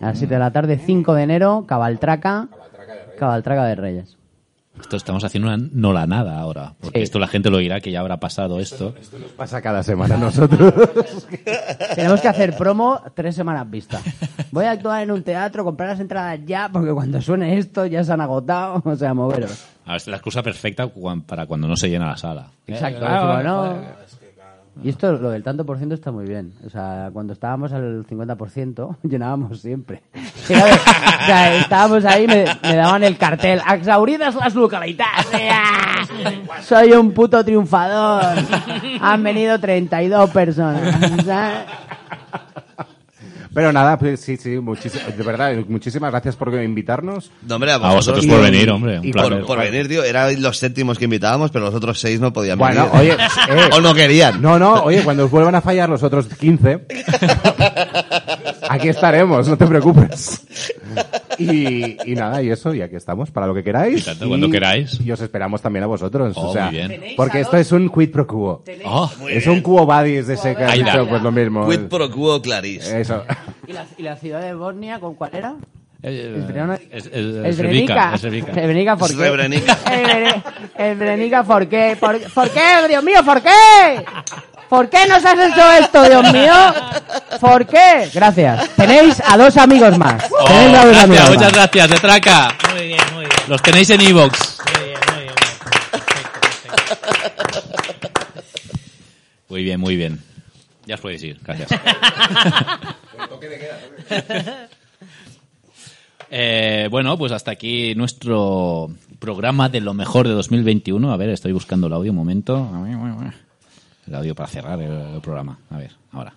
A 0.01 0.05
las 0.07 0.17
7 0.17 0.33
de 0.33 0.39
la 0.39 0.51
tarde, 0.51 0.79
5 0.83 1.13
de 1.13 1.21
enero, 1.23 1.65
Cabaltraca. 1.67 2.47
Cabaltraca 3.19 3.65
de 3.65 3.75
Reyes. 3.75 4.17
Esto 4.81 4.97
estamos 4.97 5.23
haciendo 5.23 5.47
una 5.47 5.57
no 5.71 5.93
la 5.93 6.05
nada 6.07 6.39
ahora. 6.39 6.73
Porque 6.79 6.99
Sí. 6.99 7.03
esto 7.03 7.19
la 7.19 7.27
gente 7.27 7.49
lo 7.49 7.57
oirá 7.57 7.79
que 7.79 7.91
ya 7.91 8.01
habrá 8.01 8.19
pasado 8.19 8.59
esto. 8.59 8.93
Pasa 9.37 9.61
cada 9.61 9.83
semana 9.83 10.17
nosotros. 10.17 10.73
Tenemos 11.95 12.19
que 12.21 12.27
hacer 12.27 12.57
promo 12.57 13.01
tres 13.15 13.35
semanas 13.35 13.69
vista. 13.69 14.01
Voy 14.51 14.65
a 14.65 14.71
actuar 14.71 15.03
en 15.03 15.11
un 15.11 15.23
teatro, 15.23 15.63
comprar 15.63 15.89
las 15.89 15.99
entradas 15.99 16.39
ya, 16.45 16.69
porque 16.71 16.91
cuando 16.91 17.21
suene 17.21 17.57
esto 17.57 17.85
ya 17.85 18.03
se 18.03 18.11
han 18.11 18.21
agotado. 18.21 18.81
O 18.91 18.95
sea, 18.95 19.13
moveros. 19.13 19.65
A 19.85 19.91
ver, 19.93 19.97
es 19.97 20.07
la 20.07 20.17
excusa 20.17 20.43
perfecta 20.43 20.89
para 21.25 21.45
cuando 21.45 21.67
no 21.67 21.75
se 21.77 21.89
llena 21.89 22.07
la 22.07 22.17
sala. 22.17 22.47
Exacto. 22.67 23.05
Eh, 23.05 23.43
no. 23.43 23.75
Y 24.83 24.89
esto, 24.89 25.13
lo 25.13 25.29
del 25.29 25.43
tanto 25.43 25.65
por 25.65 25.77
ciento 25.77 25.93
está 25.95 26.11
muy 26.11 26.25
bien. 26.25 26.53
O 26.65 26.69
sea, 26.69 27.09
cuando 27.13 27.33
estábamos 27.33 27.71
al 27.71 28.05
50%, 28.05 28.97
llenábamos 29.03 29.61
siempre. 29.61 30.01
O 30.51 31.23
sea, 31.23 31.55
estábamos 31.55 32.03
ahí, 32.03 32.25
me, 32.27 32.43
me 32.63 32.75
daban 32.75 33.03
el 33.03 33.15
cartel. 33.15 33.61
Exauridas 33.71 34.35
las 34.35 34.53
localidades. 34.55 35.27
Soy 36.63 36.91
un 36.93 37.11
puto 37.11 37.45
triunfador. 37.45 38.23
Han 38.99 39.23
venido 39.23 39.59
32 39.59 40.29
personas. 40.31 41.23
¿sabes? 41.23 41.65
Pero 43.53 43.73
nada, 43.73 43.99
pues 43.99 44.21
sí, 44.21 44.37
sí, 44.37 44.59
muchísimas, 44.59 45.17
de 45.17 45.23
verdad, 45.23 45.53
muchísimas 45.67 46.09
gracias 46.11 46.37
por 46.37 46.53
invitarnos. 46.63 47.31
No, 47.45 47.55
hombre, 47.55 47.71
a, 47.71 47.75
A 47.75 47.93
vosotros 47.93 48.25
por 48.25 48.41
venir, 48.41 48.69
hombre, 48.69 48.99
Y 49.03 49.11
por, 49.11 49.45
por 49.45 49.59
venir, 49.59 49.89
tío. 49.89 50.03
Eran 50.03 50.41
los 50.41 50.57
séptimos 50.57 50.97
que 50.97 51.05
invitábamos, 51.05 51.51
pero 51.51 51.65
los 51.65 51.73
otros 51.73 51.99
seis 51.99 52.19
no 52.21 52.31
podían 52.31 52.57
Bueno, 52.57 52.89
venir. 52.93 53.13
oye, 53.15 53.23
eh, 53.49 53.69
o 53.73 53.81
no 53.81 53.93
querían. 53.93 54.41
No, 54.41 54.57
no, 54.57 54.83
oye, 54.83 55.03
cuando 55.03 55.25
os 55.25 55.31
vuelvan 55.31 55.55
a 55.55 55.61
fallar 55.61 55.89
los 55.89 56.01
otros 56.01 56.27
15, 56.27 56.85
aquí 58.73 58.89
estaremos, 58.89 59.47
no 59.47 59.57
te 59.57 59.65
preocupes. 59.67 60.45
Y, 61.37 61.97
y 62.11 62.15
nada, 62.15 62.41
y 62.41 62.49
eso, 62.51 62.73
y 62.73 62.81
aquí 62.81 62.95
estamos, 62.95 63.31
para 63.31 63.47
lo 63.47 63.53
que 63.53 63.63
queráis. 63.63 64.01
Y 64.01 64.05
tanto, 64.05 64.27
cuando 64.27 64.49
queráis. 64.49 64.99
Y 65.01 65.11
os 65.11 65.21
esperamos 65.21 65.61
también 65.61 65.83
a 65.83 65.87
vosotros. 65.87 66.33
Oh, 66.37 66.49
o 66.49 66.53
sea, 66.53 66.65
muy 66.65 66.75
bien. 66.75 67.01
Porque 67.15 67.39
esto 67.39 67.57
es 67.57 67.71
un 67.71 67.89
quid 67.89 68.11
pro 68.11 68.27
quo. 68.27 68.63
Oh, 68.85 69.09
Es 69.29 69.47
un 69.47 69.61
quo 69.61 69.85
vadis 69.85 70.27
de 70.27 70.33
ese 70.35 70.55
dicho, 70.73 71.07
pues 71.07 71.21
lo 71.21 71.31
mismo. 71.31 71.67
Quid 71.67 71.81
pro 71.87 72.11
quo 72.11 72.41
claris. 72.41 72.87
Eso. 72.87 73.23
¿Y 73.67 73.73
la, 73.73 73.85
y 73.97 74.03
la 74.03 74.15
ciudad 74.17 74.41
de 74.41 74.53
Bosnia 74.53 74.99
con 74.99 75.15
cuál 75.15 75.31
era? 75.33 75.55
eh, 76.03 76.35
Esbrenica. 76.39 76.79
Srebrenica, 77.53 78.17
Srebrenica. 78.17 78.51
Esbrenica, 78.61 78.97
¿por 78.97 79.07
qué? 79.09 79.15
Srebrenica. 79.15 79.77
Esbre- 79.85 80.43
Esbrenica, 80.77 81.43
¿por 81.43 81.67
qué? 81.67 81.97
¿Por, 81.99 82.19
por 82.33 82.49
qué, 82.49 82.87
Dios 82.89 83.03
mío, 83.03 83.19
por 83.25 83.41
qué? 83.41 83.49
¿Por 84.71 84.89
qué 84.89 85.05
nos 85.05 85.25
has 85.25 85.37
hecho 85.37 85.71
esto, 85.73 86.01
Dios 86.03 86.31
mío? 86.31 86.53
¿Por 87.41 87.67
qué? 87.67 88.09
Gracias. 88.13 88.69
Tenéis 88.77 89.21
a 89.27 89.37
dos 89.37 89.57
amigos 89.57 89.97
más. 89.97 90.23
Oh, 90.31 90.45
Tenéis 90.45 90.77
a 90.77 90.85
dos 90.85 90.95
gracias, 90.95 91.03
amigos 91.03 91.29
muchas 91.29 91.43
más. 91.43 91.53
gracias, 91.53 91.89
de 91.89 91.95
Traca. 91.97 92.57
Muy 92.73 92.87
bien, 92.87 93.01
muy 93.13 93.25
bien. 93.25 93.31
Los 93.49 93.61
tenéis 93.61 93.89
en 93.89 93.99
Evox. 93.99 94.59
Muy 94.69 94.85
bien, 94.85 94.99
muy 95.11 95.23
bien. 95.23 95.33
Perfecto, 95.91 97.61
perfecto. 97.73 98.09
Muy 99.49 99.63
bien, 99.63 99.79
muy 99.81 99.95
bien. 99.97 100.23
Ya 100.85 100.95
os 100.95 101.01
podéis 101.01 101.23
ir, 101.23 101.37
gracias. 101.43 101.69
Eh, 106.33 106.87
bueno, 106.89 107.17
pues 107.17 107.33
hasta 107.33 107.51
aquí 107.51 107.93
nuestro 107.93 108.89
programa 109.19 109.67
de 109.67 109.81
lo 109.81 109.93
mejor 109.93 110.29
de 110.29 110.33
2021. 110.33 111.11
A 111.11 111.17
ver, 111.17 111.29
estoy 111.29 111.51
buscando 111.51 111.87
el 111.87 111.93
audio 111.93 112.11
un 112.11 112.17
momento. 112.17 112.69
El 114.07 114.15
audio 114.15 114.35
para 114.35 114.49
cerrar 114.49 114.81
el, 114.81 114.91
el 114.91 115.21
programa. 115.21 115.57
A 115.69 115.77
ver, 115.77 115.91
ahora. 116.11 116.33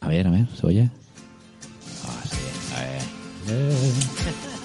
A 0.00 0.08
ver, 0.08 0.26
a 0.26 0.30
ver, 0.30 0.46
¿se 0.58 0.66
oye? 0.66 0.90
Ah, 2.04 2.22
sí, 2.28 2.74
a 2.76 2.80
ver. 2.80 3.72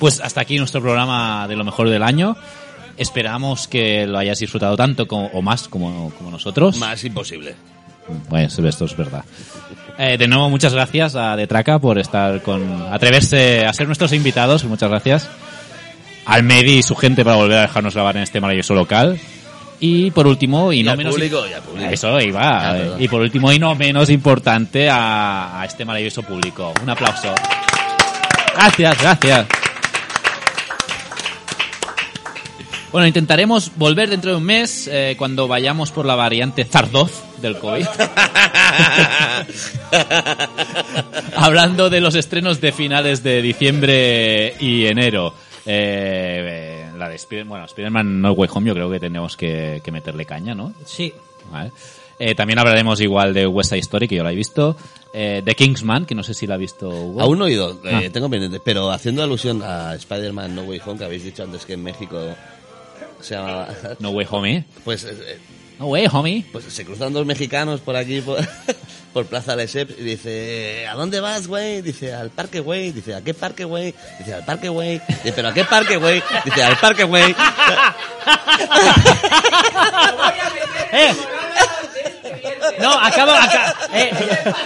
Pues 0.00 0.18
hasta 0.22 0.40
aquí 0.40 0.56
nuestro 0.56 0.80
programa 0.80 1.46
de 1.46 1.56
lo 1.56 1.62
mejor 1.62 1.90
del 1.90 2.02
año. 2.02 2.34
Esperamos 2.96 3.68
que 3.68 4.06
lo 4.06 4.16
hayáis 4.16 4.38
disfrutado 4.38 4.74
tanto 4.74 5.06
como, 5.06 5.26
o 5.26 5.42
más 5.42 5.68
como, 5.68 6.10
como 6.16 6.30
nosotros. 6.30 6.78
Más 6.78 7.04
imposible. 7.04 7.54
Bueno, 8.30 8.48
esto 8.48 8.84
es 8.86 8.96
verdad. 8.96 9.24
Eh, 9.98 10.16
de 10.16 10.26
nuevo, 10.26 10.48
muchas 10.48 10.72
gracias 10.72 11.14
a 11.16 11.36
Detraca 11.36 11.78
por 11.78 11.98
estar 11.98 12.42
con. 12.42 12.82
atreverse 12.90 13.66
a 13.66 13.72
ser 13.74 13.86
nuestros 13.86 14.14
invitados. 14.14 14.64
Muchas 14.64 14.88
gracias. 14.88 15.28
Al 16.26 16.42
Medi 16.42 16.78
y 16.78 16.82
su 16.82 16.94
gente 16.96 17.24
para 17.24 17.36
volver 17.36 17.58
a 17.58 17.62
dejarnos 17.62 17.94
grabar 17.94 18.16
en 18.16 18.22
este 18.22 18.40
maravilloso 18.40 18.74
local. 18.74 19.18
Y 19.80 20.10
por 20.10 20.26
último, 20.26 20.72
y, 20.72 20.80
Y 20.80 20.82
no 20.82 20.94
menos. 20.96 21.14
público, 21.14 21.42
y 21.48 21.52
al 21.54 21.62
público. 21.62 21.90
Eso. 21.90 22.14
Ah, 22.36 22.74
eh, 22.76 22.80
perdón. 22.80 23.02
y 23.02 23.08
por 23.08 23.22
último, 23.22 23.50
y 23.52 23.58
no 23.58 23.74
menos 23.74 24.10
importante, 24.10 24.90
a, 24.90 25.60
a 25.60 25.64
este 25.64 25.84
maravilloso 25.84 26.22
público. 26.22 26.72
Un 26.82 26.90
aplauso. 26.90 27.34
Gracias, 28.54 29.00
gracias. 29.00 29.46
Bueno, 32.92 33.06
intentaremos 33.06 33.70
volver 33.76 34.10
dentro 34.10 34.32
de 34.32 34.36
un 34.38 34.42
mes 34.44 34.88
eh, 34.90 35.14
cuando 35.16 35.46
vayamos 35.46 35.92
por 35.92 36.04
la 36.04 36.16
variante 36.16 36.64
Zardoz 36.64 37.12
del 37.40 37.56
COVID. 37.56 37.86
Hablando 41.36 41.88
de 41.88 42.00
los 42.00 42.16
estrenos 42.16 42.60
de 42.60 42.72
finales 42.72 43.22
de 43.22 43.40
diciembre 43.42 44.54
y 44.58 44.86
enero. 44.86 45.34
Eh, 45.66 46.86
eh, 46.86 46.90
la 46.96 47.08
de 47.08 47.16
Spider- 47.16 47.44
bueno, 47.46 47.64
Spider-Man 47.66 48.20
No 48.20 48.32
Way 48.32 48.48
Home 48.52 48.68
yo 48.68 48.74
creo 48.74 48.90
que 48.90 49.00
tenemos 49.00 49.36
que, 49.36 49.80
que 49.84 49.92
meterle 49.92 50.24
caña, 50.24 50.54
¿no? 50.54 50.72
Sí. 50.84 51.12
Vale. 51.50 51.70
Eh, 52.18 52.34
también 52.34 52.58
hablaremos 52.58 53.00
igual 53.00 53.32
de 53.32 53.46
West 53.46 53.70
Side 53.70 53.80
Story, 53.80 54.06
que 54.08 54.16
yo 54.16 54.22
la 54.24 54.32
he 54.32 54.34
visto. 54.34 54.76
Eh, 55.14 55.40
de 55.44 55.54
Kingsman, 55.54 56.04
que 56.04 56.14
no 56.14 56.22
sé 56.22 56.34
si 56.34 56.46
la 56.46 56.54
ha 56.54 56.58
visto 56.58 56.88
Hugo. 56.88 57.20
Aún 57.22 57.38
no 57.38 57.46
he 57.46 57.52
ido, 57.52 57.80
eh, 57.84 58.06
Ah. 58.06 58.10
tengo 58.12 58.28
pendiente, 58.28 58.60
pero 58.62 58.90
haciendo 58.90 59.22
alusión 59.22 59.62
a 59.62 59.94
Spider-Man 59.94 60.54
No 60.54 60.62
Way 60.62 60.80
Home, 60.84 60.98
que 60.98 61.04
habéis 61.04 61.24
dicho 61.24 61.42
antes 61.42 61.64
que 61.64 61.72
en 61.74 61.82
México 61.82 62.18
se 63.20 63.34
llamaba... 63.34 63.68
No 64.00 64.10
Way 64.10 64.26
Home. 64.30 64.64
Pues, 64.84 65.04
eh, 65.04 65.38
No 65.80 65.86
Way 65.86 66.08
Homie. 66.12 66.44
pues 66.52 66.66
se 66.66 66.84
cruzan 66.84 67.14
dos 67.14 67.24
mexicanos 67.24 67.80
por 67.80 67.96
aquí, 67.96 68.20
por, 68.20 68.38
por 69.14 69.24
Plaza 69.24 69.56
Lesseps, 69.56 69.94
y 69.98 70.02
dice, 70.02 70.86
¿a 70.86 70.94
dónde 70.94 71.20
vas, 71.20 71.46
güey? 71.46 71.80
Dice, 71.80 72.12
al 72.12 72.28
parque, 72.28 72.60
güey. 72.60 72.92
Dice, 72.92 73.14
¿a 73.14 73.22
qué 73.22 73.32
parque, 73.32 73.64
güey? 73.64 73.94
Dice, 74.18 74.34
al 74.34 74.44
parque, 74.44 74.68
güey. 74.68 75.00
Dice, 75.08 75.32
¿pero 75.34 75.48
a 75.48 75.54
qué 75.54 75.64
parque, 75.64 75.96
güey? 75.96 76.22
Dice, 76.44 76.62
al 76.62 76.76
parque, 76.76 77.04
güey. 77.04 77.34
Eh. 80.92 81.14
No, 82.80 82.92
acabo, 82.92 83.32
acá. 83.32 83.74
eh, 83.94 84.10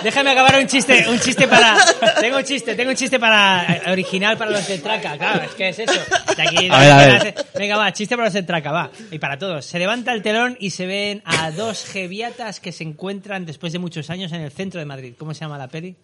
déjame 0.03 0.31
acabar 0.31 0.59
un 0.59 0.67
chiste, 0.67 1.09
un 1.09 1.19
chiste 1.19 1.49
para. 1.49 1.77
Tengo 2.21 2.39
un 2.39 2.45
chiste, 2.45 2.75
tengo 2.75 2.91
un 2.91 2.97
chiste 2.97 3.19
para 3.19 3.65
eh, 3.75 3.91
original 3.93 4.37
para 4.37 4.51
los 4.51 4.67
de 4.67 4.79
Traca, 4.79 5.17
claro, 5.17 5.43
es 5.45 5.53
que 5.53 5.69
es 5.69 5.79
eso. 5.79 6.01
De 6.37 6.43
aquí, 6.43 6.69
A 6.71 6.79
ver, 6.79 6.93
a 6.93 6.97
ver. 6.99 7.35
Venga, 7.55 7.77
va, 7.77 7.93
chiste 7.93 8.17
para 8.17 8.27
los 8.29 8.35
de 8.35 8.43
Traca, 8.43 8.73
va. 8.73 8.91
Y 9.11 9.19
para 9.19 9.39
todos. 9.39 9.65
Se 9.65 9.79
levanta 9.79 10.13
el 10.13 10.23
telón 10.23 10.57
y 10.61 10.71
se 10.71 10.87
ven 10.87 11.23
a 11.25 11.51
dos 11.51 11.85
geviatas 11.85 12.61
que 12.61 12.73
se 12.73 12.85
encuentran 12.85 13.47
después 13.47 13.73
de 13.73 13.79
muchos 13.79 14.11
años 14.11 14.33
en 14.33 14.41
el 14.41 14.53
centro 14.53 14.81
de 14.81 14.87
Madrid. 14.87 15.15
¿Cómo 15.19 15.35
se 15.35 15.41
llama 15.41 15.59
la 15.59 15.69
peli? 15.69 15.97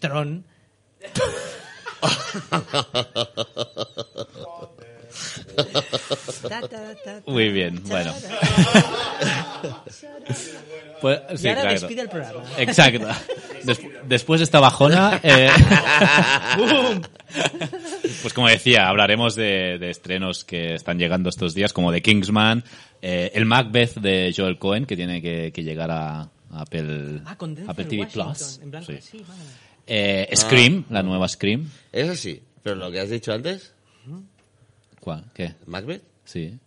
Tron. 0.00 0.44
Muy 7.26 7.50
bien, 7.50 7.82
bueno. 7.84 8.14
Pues, 11.00 11.20
Y 11.32 11.36
sí, 11.38 11.48
ahora 11.48 11.60
claro. 11.60 11.78
despide 11.80 12.00
el 12.02 12.08
programa. 12.08 12.42
Exacto. 12.58 13.06
Des- 13.62 13.80
después 14.08 14.40
de 14.40 14.44
esta 14.44 14.58
bajona, 14.58 15.20
eh, 15.22 15.48
pues 18.22 18.32
como 18.34 18.48
decía, 18.48 18.88
hablaremos 18.88 19.36
de, 19.36 19.78
de 19.78 19.90
estrenos 19.90 20.44
que 20.44 20.74
están 20.74 20.98
llegando 20.98 21.28
estos 21.28 21.54
días, 21.54 21.72
como 21.72 21.92
de 21.92 22.02
Kingsman, 22.02 22.64
eh, 23.00 23.30
el 23.34 23.44
Macbeth 23.46 23.94
de 23.98 24.34
Joel 24.36 24.58
Cohen, 24.58 24.86
que 24.86 24.96
tiene 24.96 25.22
que, 25.22 25.52
que 25.52 25.62
llegar 25.62 25.90
a, 25.92 26.28
Apple, 26.52 27.20
Ah, 27.26 27.36
Apple 27.68 27.84
TV 27.84 28.06
Plus. 28.06 28.58
en 28.62 28.70
blanco, 28.72 28.90
Sí. 28.92 28.98
sí, 29.00 29.24
vale. 29.28 29.40
Eh, 29.86 30.28
Ah. 30.32 30.36
Scream, 30.36 30.84
la 30.90 31.02
nueva 31.04 31.28
Scream. 31.28 31.70
Eso 31.92 32.16
sí, 32.16 32.42
pero 32.62 32.74
lo 32.76 32.90
que 32.90 32.98
has 33.00 33.10
dicho 33.10 33.32
antes, 33.32 33.72
¿Cuál? 35.08 35.24
¿Qué? 35.32 35.54
Macbeth. 35.64 36.02
Sí. 36.24 36.58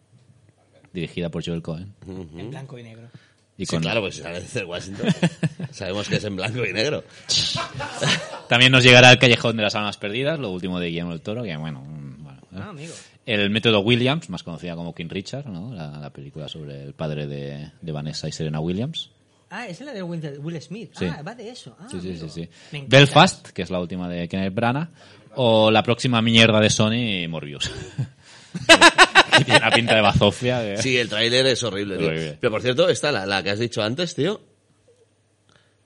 Dirigida 0.92 1.30
por 1.30 1.46
Joel 1.46 1.62
Cohen. 1.62 1.94
En 2.08 2.50
blanco 2.50 2.76
y 2.80 2.82
negro. 2.84 3.08
Y 3.56 3.68
Sí, 3.68 3.76
con- 3.76 3.84
claro, 3.84 4.02
pues 4.02 4.16
si 4.16 4.22
sale 4.24 4.42
de 4.42 4.64
Washington. 4.66 5.08
Sabemos 5.72 6.10
que 6.10 6.16
es 6.16 6.24
en 6.24 6.36
blanco 6.36 6.66
y 6.66 6.74
negro. 6.74 7.04
También 8.50 8.72
nos 8.72 8.84
llegará 8.84 9.12
el 9.12 9.20
Callejón 9.20 9.58
de 9.58 9.62
las 9.64 9.76
Almas 9.76 9.98
Perdidas, 9.98 10.40
lo 10.40 10.50
último 10.52 10.80
de 10.80 10.88
Guillermo 10.88 11.12
del 11.12 11.22
Toro, 11.22 11.44
que 11.44 11.56
bueno, 11.58 11.84
bueno. 11.86 12.42
Ah, 12.56 12.70
amigo. 12.70 12.94
El 13.28 13.52
método 13.52 13.82
Williams, 13.82 14.28
más 14.32 14.42
conocida 14.42 14.76
como 14.76 14.96
King 14.96 15.10
Richard, 15.10 15.46
¿no? 15.48 15.72
la, 15.74 15.92
la 16.00 16.10
película 16.10 16.48
sobre 16.48 16.84
el 16.84 16.94
padre 16.94 17.28
de, 17.28 17.72
de 17.80 17.92
Vanessa 17.92 18.28
y 18.28 18.32
Serena 18.32 18.60
Williams. 18.60 19.12
Ah, 19.52 19.68
es 19.68 19.80
la 19.82 19.94
de 19.94 20.02
Will, 20.02 20.60
Smith. 20.62 20.92
Sí. 20.98 21.06
Ah, 21.06 21.22
va 21.22 21.36
de 21.36 21.50
eso. 21.50 21.76
Ah, 21.80 21.88
sí, 21.92 22.00
sí, 22.02 22.28
sí. 22.30 22.50
Belfast, 22.88 23.50
que 23.50 23.62
es 23.62 23.70
la 23.70 23.80
última 23.80 24.10
de 24.10 24.28
Kenneth 24.28 24.56
Branagh, 24.56 24.90
o 25.36 25.70
la 25.70 25.84
próxima 25.84 26.22
mierda 26.22 26.60
de 26.60 26.70
Sony, 26.70 27.28
Morbius. 27.30 27.70
tiene 29.46 29.58
una 29.60 29.72
pinta 29.72 29.96
de 29.96 30.02
bazofia. 30.02 30.62
que- 30.62 30.82
Sí, 30.82 30.98
el 30.98 31.10
tráiler 31.10 31.46
es 31.48 31.64
horrible, 31.64 31.98
tío. 31.98 32.08
Horrible. 32.08 32.38
Pero 32.40 32.52
por 32.52 32.62
cierto, 32.62 32.90
está 32.90 33.12
la, 33.12 33.26
la 33.26 33.42
que 33.44 33.50
has 33.52 33.60
dicho 33.60 33.82
antes, 33.82 34.14
tío. 34.16 34.42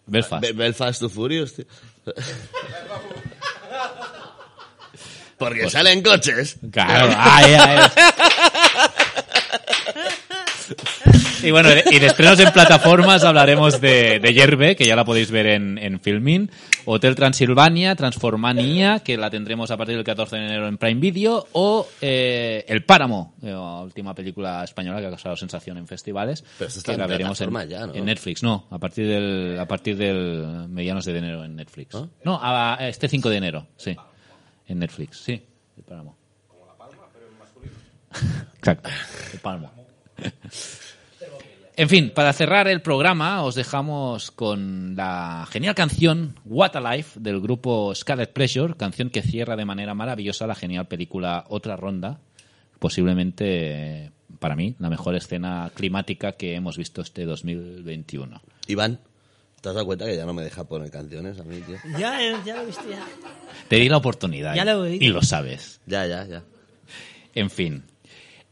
Belfast. 0.08 0.42
Be- 0.42 0.52
Belfast 0.54 1.00
to 1.00 1.10
Furious, 1.10 1.54
tío. 1.56 1.66
Porque 5.38 5.62
Pues- 5.62 5.74
salen 5.74 6.02
coches. 6.02 6.58
Claro, 6.72 7.14
ay, 7.18 7.54
ay. 7.54 7.90
Y 11.46 11.52
bueno, 11.52 11.70
y 11.92 12.00
de 12.00 12.08
estrenos 12.08 12.40
en 12.40 12.52
plataformas 12.52 13.24
hablaremos 13.24 13.80
de, 13.80 14.20
de 14.20 14.34
Yerbe, 14.34 14.76
que 14.76 14.86
ya 14.86 14.96
la 14.96 15.06
podéis 15.06 15.30
ver 15.30 15.46
en, 15.48 15.78
en 15.78 16.00
Filmin, 16.00 16.50
Hotel 16.86 17.16
Transilvania, 17.16 17.96
Transformania, 17.96 19.00
que 19.00 19.16
la 19.18 19.30
tendremos 19.30 19.70
a 19.72 19.78
partir 19.78 19.96
del 19.96 20.04
14 20.04 20.36
de 20.36 20.46
enero 20.46 20.68
en 20.68 20.78
Prime 20.78 21.00
Video, 21.00 21.48
o 21.52 21.88
eh, 22.02 22.66
El 22.68 22.84
Páramo, 22.84 23.36
eh, 23.44 23.52
la 23.52 23.82
última 23.82 24.16
película 24.16 24.64
española 24.64 25.00
que 25.00 25.06
ha 25.08 25.10
causado 25.12 25.36
sensación 25.38 25.78
en 25.78 25.88
festivales, 25.88 26.44
Pero 26.58 26.68
esto 26.68 26.80
está 26.80 26.94
que 26.94 26.98
la 26.98 27.04
en 27.06 27.10
veremos 27.12 27.40
en, 27.42 27.50
plataforma 27.50 27.66
ya, 27.80 27.88
¿no? 27.88 27.94
en 27.96 28.06
Netflix. 28.06 28.42
No, 28.44 28.68
a 28.72 28.80
partir 28.80 29.08
del 29.08 29.58
a 29.60 29.68
partir 29.68 29.98
del 29.98 30.68
medianos 30.70 31.06
de 31.06 31.18
enero 31.18 31.44
en 31.44 31.56
Netflix. 31.56 31.96
¿Ah? 31.96 32.08
No, 32.24 32.40
a- 32.42 32.78
este 32.88 33.08
5 33.08 33.30
de 33.30 33.38
enero, 33.38 33.68
sí, 33.78 33.96
en 34.68 34.80
Netflix, 34.80 35.18
sí, 35.20 35.42
El 35.78 35.84
Páramo. 35.84 36.18
Exacto, 38.58 38.90
El 39.34 39.40
Páramo. 39.40 39.72
En 41.78 41.90
fin, 41.90 42.12
para 42.12 42.32
cerrar 42.32 42.70
el 42.70 42.82
programa 42.82 43.44
os 43.44 43.56
dejamos 43.56 44.32
con 44.32 44.96
la 44.96 45.46
genial 45.52 45.76
canción 45.76 46.40
What 46.46 46.78
a 46.78 46.96
Life 46.96 47.20
del 47.20 47.42
grupo 47.42 47.94
Scarlet 47.94 48.32
Pleasure, 48.32 48.76
canción 48.76 49.10
que 49.10 49.22
cierra 49.22 49.58
de 49.58 49.66
manera 49.66 49.94
maravillosa 49.94 50.48
la 50.48 50.56
genial 50.56 50.88
película 50.88 51.44
Otra 51.50 51.76
Ronda, 51.76 52.22
posiblemente 52.80 54.06
eh, 54.06 54.12
para 54.40 54.56
mí 54.56 54.76
la 54.80 54.90
mejor 54.90 55.16
escena 55.16 55.70
climática 55.76 56.32
que 56.34 56.56
hemos 56.56 56.78
visto 56.78 57.02
este 57.02 57.26
2021. 57.26 58.42
Iván, 58.68 59.02
¿te 59.60 59.68
has 59.68 59.76
dado 59.76 59.86
cuenta 59.86 60.06
que 60.06 60.16
ya 60.16 60.26
no 60.26 60.34
me 60.34 60.44
deja 60.44 60.64
poner 60.64 60.90
canciones 60.90 61.38
a 61.42 61.44
mí, 61.44 61.60
tío? 61.60 61.76
Ya, 62.00 62.24
eh, 62.24 62.38
ya 62.46 62.56
lo 62.56 62.62
he 62.62 62.66
visto 62.68 62.90
ya. 62.90 63.06
Te 63.68 63.76
di 63.76 63.90
la 63.90 63.98
oportunidad 63.98 64.56
Ya 64.56 64.64
lo 64.64 64.88
y 64.88 65.10
lo 65.10 65.22
sabes. 65.22 65.82
Ya, 65.86 66.06
ya, 66.08 66.26
ya. 66.26 66.42
En 67.34 67.50
fin, 67.50 67.84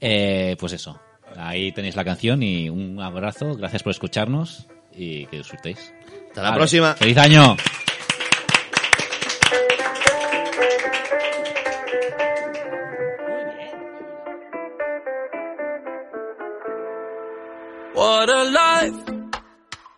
eh, 0.01 0.57
pues 0.59 0.73
eso. 0.73 0.99
Ahí 1.37 1.71
tenéis 1.71 1.95
la 1.95 2.03
canción 2.03 2.43
y 2.43 2.69
un 2.69 3.01
abrazo. 3.01 3.55
Gracias 3.55 3.83
por 3.83 3.91
escucharnos 3.91 4.67
y 4.91 5.25
que 5.27 5.37
disfrutéis. 5.37 5.93
Hasta 6.27 6.43
la 6.43 6.53
próxima. 6.53 6.93
¡Feliz 6.95 7.17
año! 7.17 7.57
What 17.95 18.29
a 18.29 18.43
life, 18.45 19.29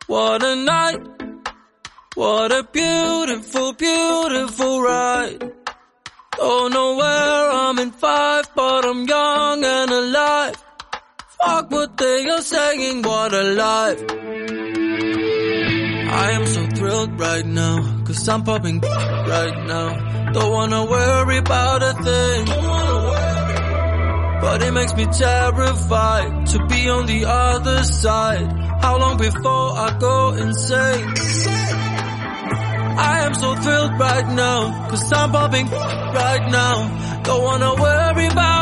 what 0.08 0.44
a 0.44 0.56
night, 0.56 1.02
what 2.16 2.52
a 2.52 2.64
beautiful, 2.72 3.74
beautiful 3.74 4.82
ride. 4.82 5.54
Don't 6.38 6.74
know 6.74 6.98
where 6.98 7.52
I'm 7.52 7.80
in 7.80 7.92
five, 7.92 8.50
but 8.56 8.86
I'm 8.86 9.06
young 9.08 9.64
and 9.64 9.92
alive. 9.92 10.65
Fuck 11.40 11.72
what 11.72 11.98
they 11.98 12.30
are 12.30 12.42
saying, 12.42 13.02
what 13.04 13.34
a 13.34 13.44
life. 13.44 14.02
I 16.08 16.32
am 16.32 16.46
so 16.46 16.66
thrilled 16.68 17.20
right 17.20 17.46
now, 17.46 18.04
cause 18.06 18.28
I'm 18.30 18.44
popping 18.44 18.80
right 18.82 19.66
now. 19.68 20.32
Don't 20.32 20.52
wanna 20.52 20.86
worry 20.86 21.38
about 21.38 21.84
a 21.84 21.94
thing. 21.94 22.46
But 24.42 24.62
it 24.64 24.72
makes 24.72 24.96
me 24.96 25.06
terrified 25.06 26.46
to 26.48 26.66
be 26.68 26.90
on 26.90 27.06
the 27.06 27.26
other 27.26 27.84
side. 27.84 28.52
How 28.82 28.98
long 28.98 29.18
before 29.18 29.68
I 29.78 29.98
go 30.00 30.34
insane? 30.34 31.14
I 32.98 33.20
am 33.26 33.34
so 33.34 33.56
thrilled 33.56 34.00
right 34.00 34.28
now, 34.30 34.88
cause 34.90 35.12
I'm 35.12 35.32
popping 35.32 35.70
right 36.22 36.50
now. 36.50 37.22
Don't 37.24 37.44
wanna 37.44 37.76
worry 37.76 38.28
about. 38.28 38.55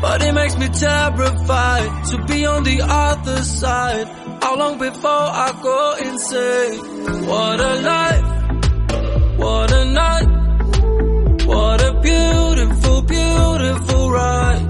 But 0.00 0.22
it 0.22 0.32
makes 0.32 0.56
me 0.56 0.68
terrified 0.68 2.04
to 2.10 2.24
be 2.24 2.46
on 2.46 2.64
the 2.64 2.80
other 2.82 3.42
side. 3.42 4.06
How 4.42 4.56
long 4.56 4.78
before 4.78 5.26
I 5.46 5.52
go 5.62 5.96
insane? 6.08 7.26
What 7.26 7.60
a 7.60 7.74
life, 7.92 9.38
what 9.38 9.72
a 9.72 9.84
night. 9.84 10.40
What 11.50 11.82
a 11.82 12.00
beautiful, 12.00 13.02
beautiful 13.02 14.10
ride. 14.10 14.69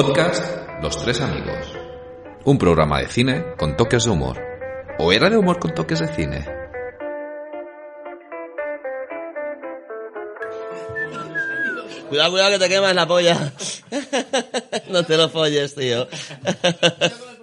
Podcast 0.00 0.44
Los 0.80 0.96
Tres 1.02 1.20
Amigos. 1.20 1.74
Un 2.44 2.56
programa 2.56 3.00
de 3.00 3.08
cine 3.08 3.44
con 3.58 3.76
toques 3.76 4.04
de 4.04 4.10
humor. 4.10 4.40
¿O 5.00 5.12
era 5.12 5.28
de 5.28 5.36
humor 5.36 5.58
con 5.58 5.74
toques 5.74 5.98
de 5.98 6.06
cine? 6.14 6.46
Cuidado, 12.08 12.30
cuidado 12.30 12.50
que 12.52 12.58
te 12.60 12.68
quemas 12.68 12.94
la 12.94 13.08
polla. 13.08 13.52
no 14.88 15.04
te 15.04 15.16
lo 15.16 15.28
folles, 15.30 15.74
tío. 15.74 16.06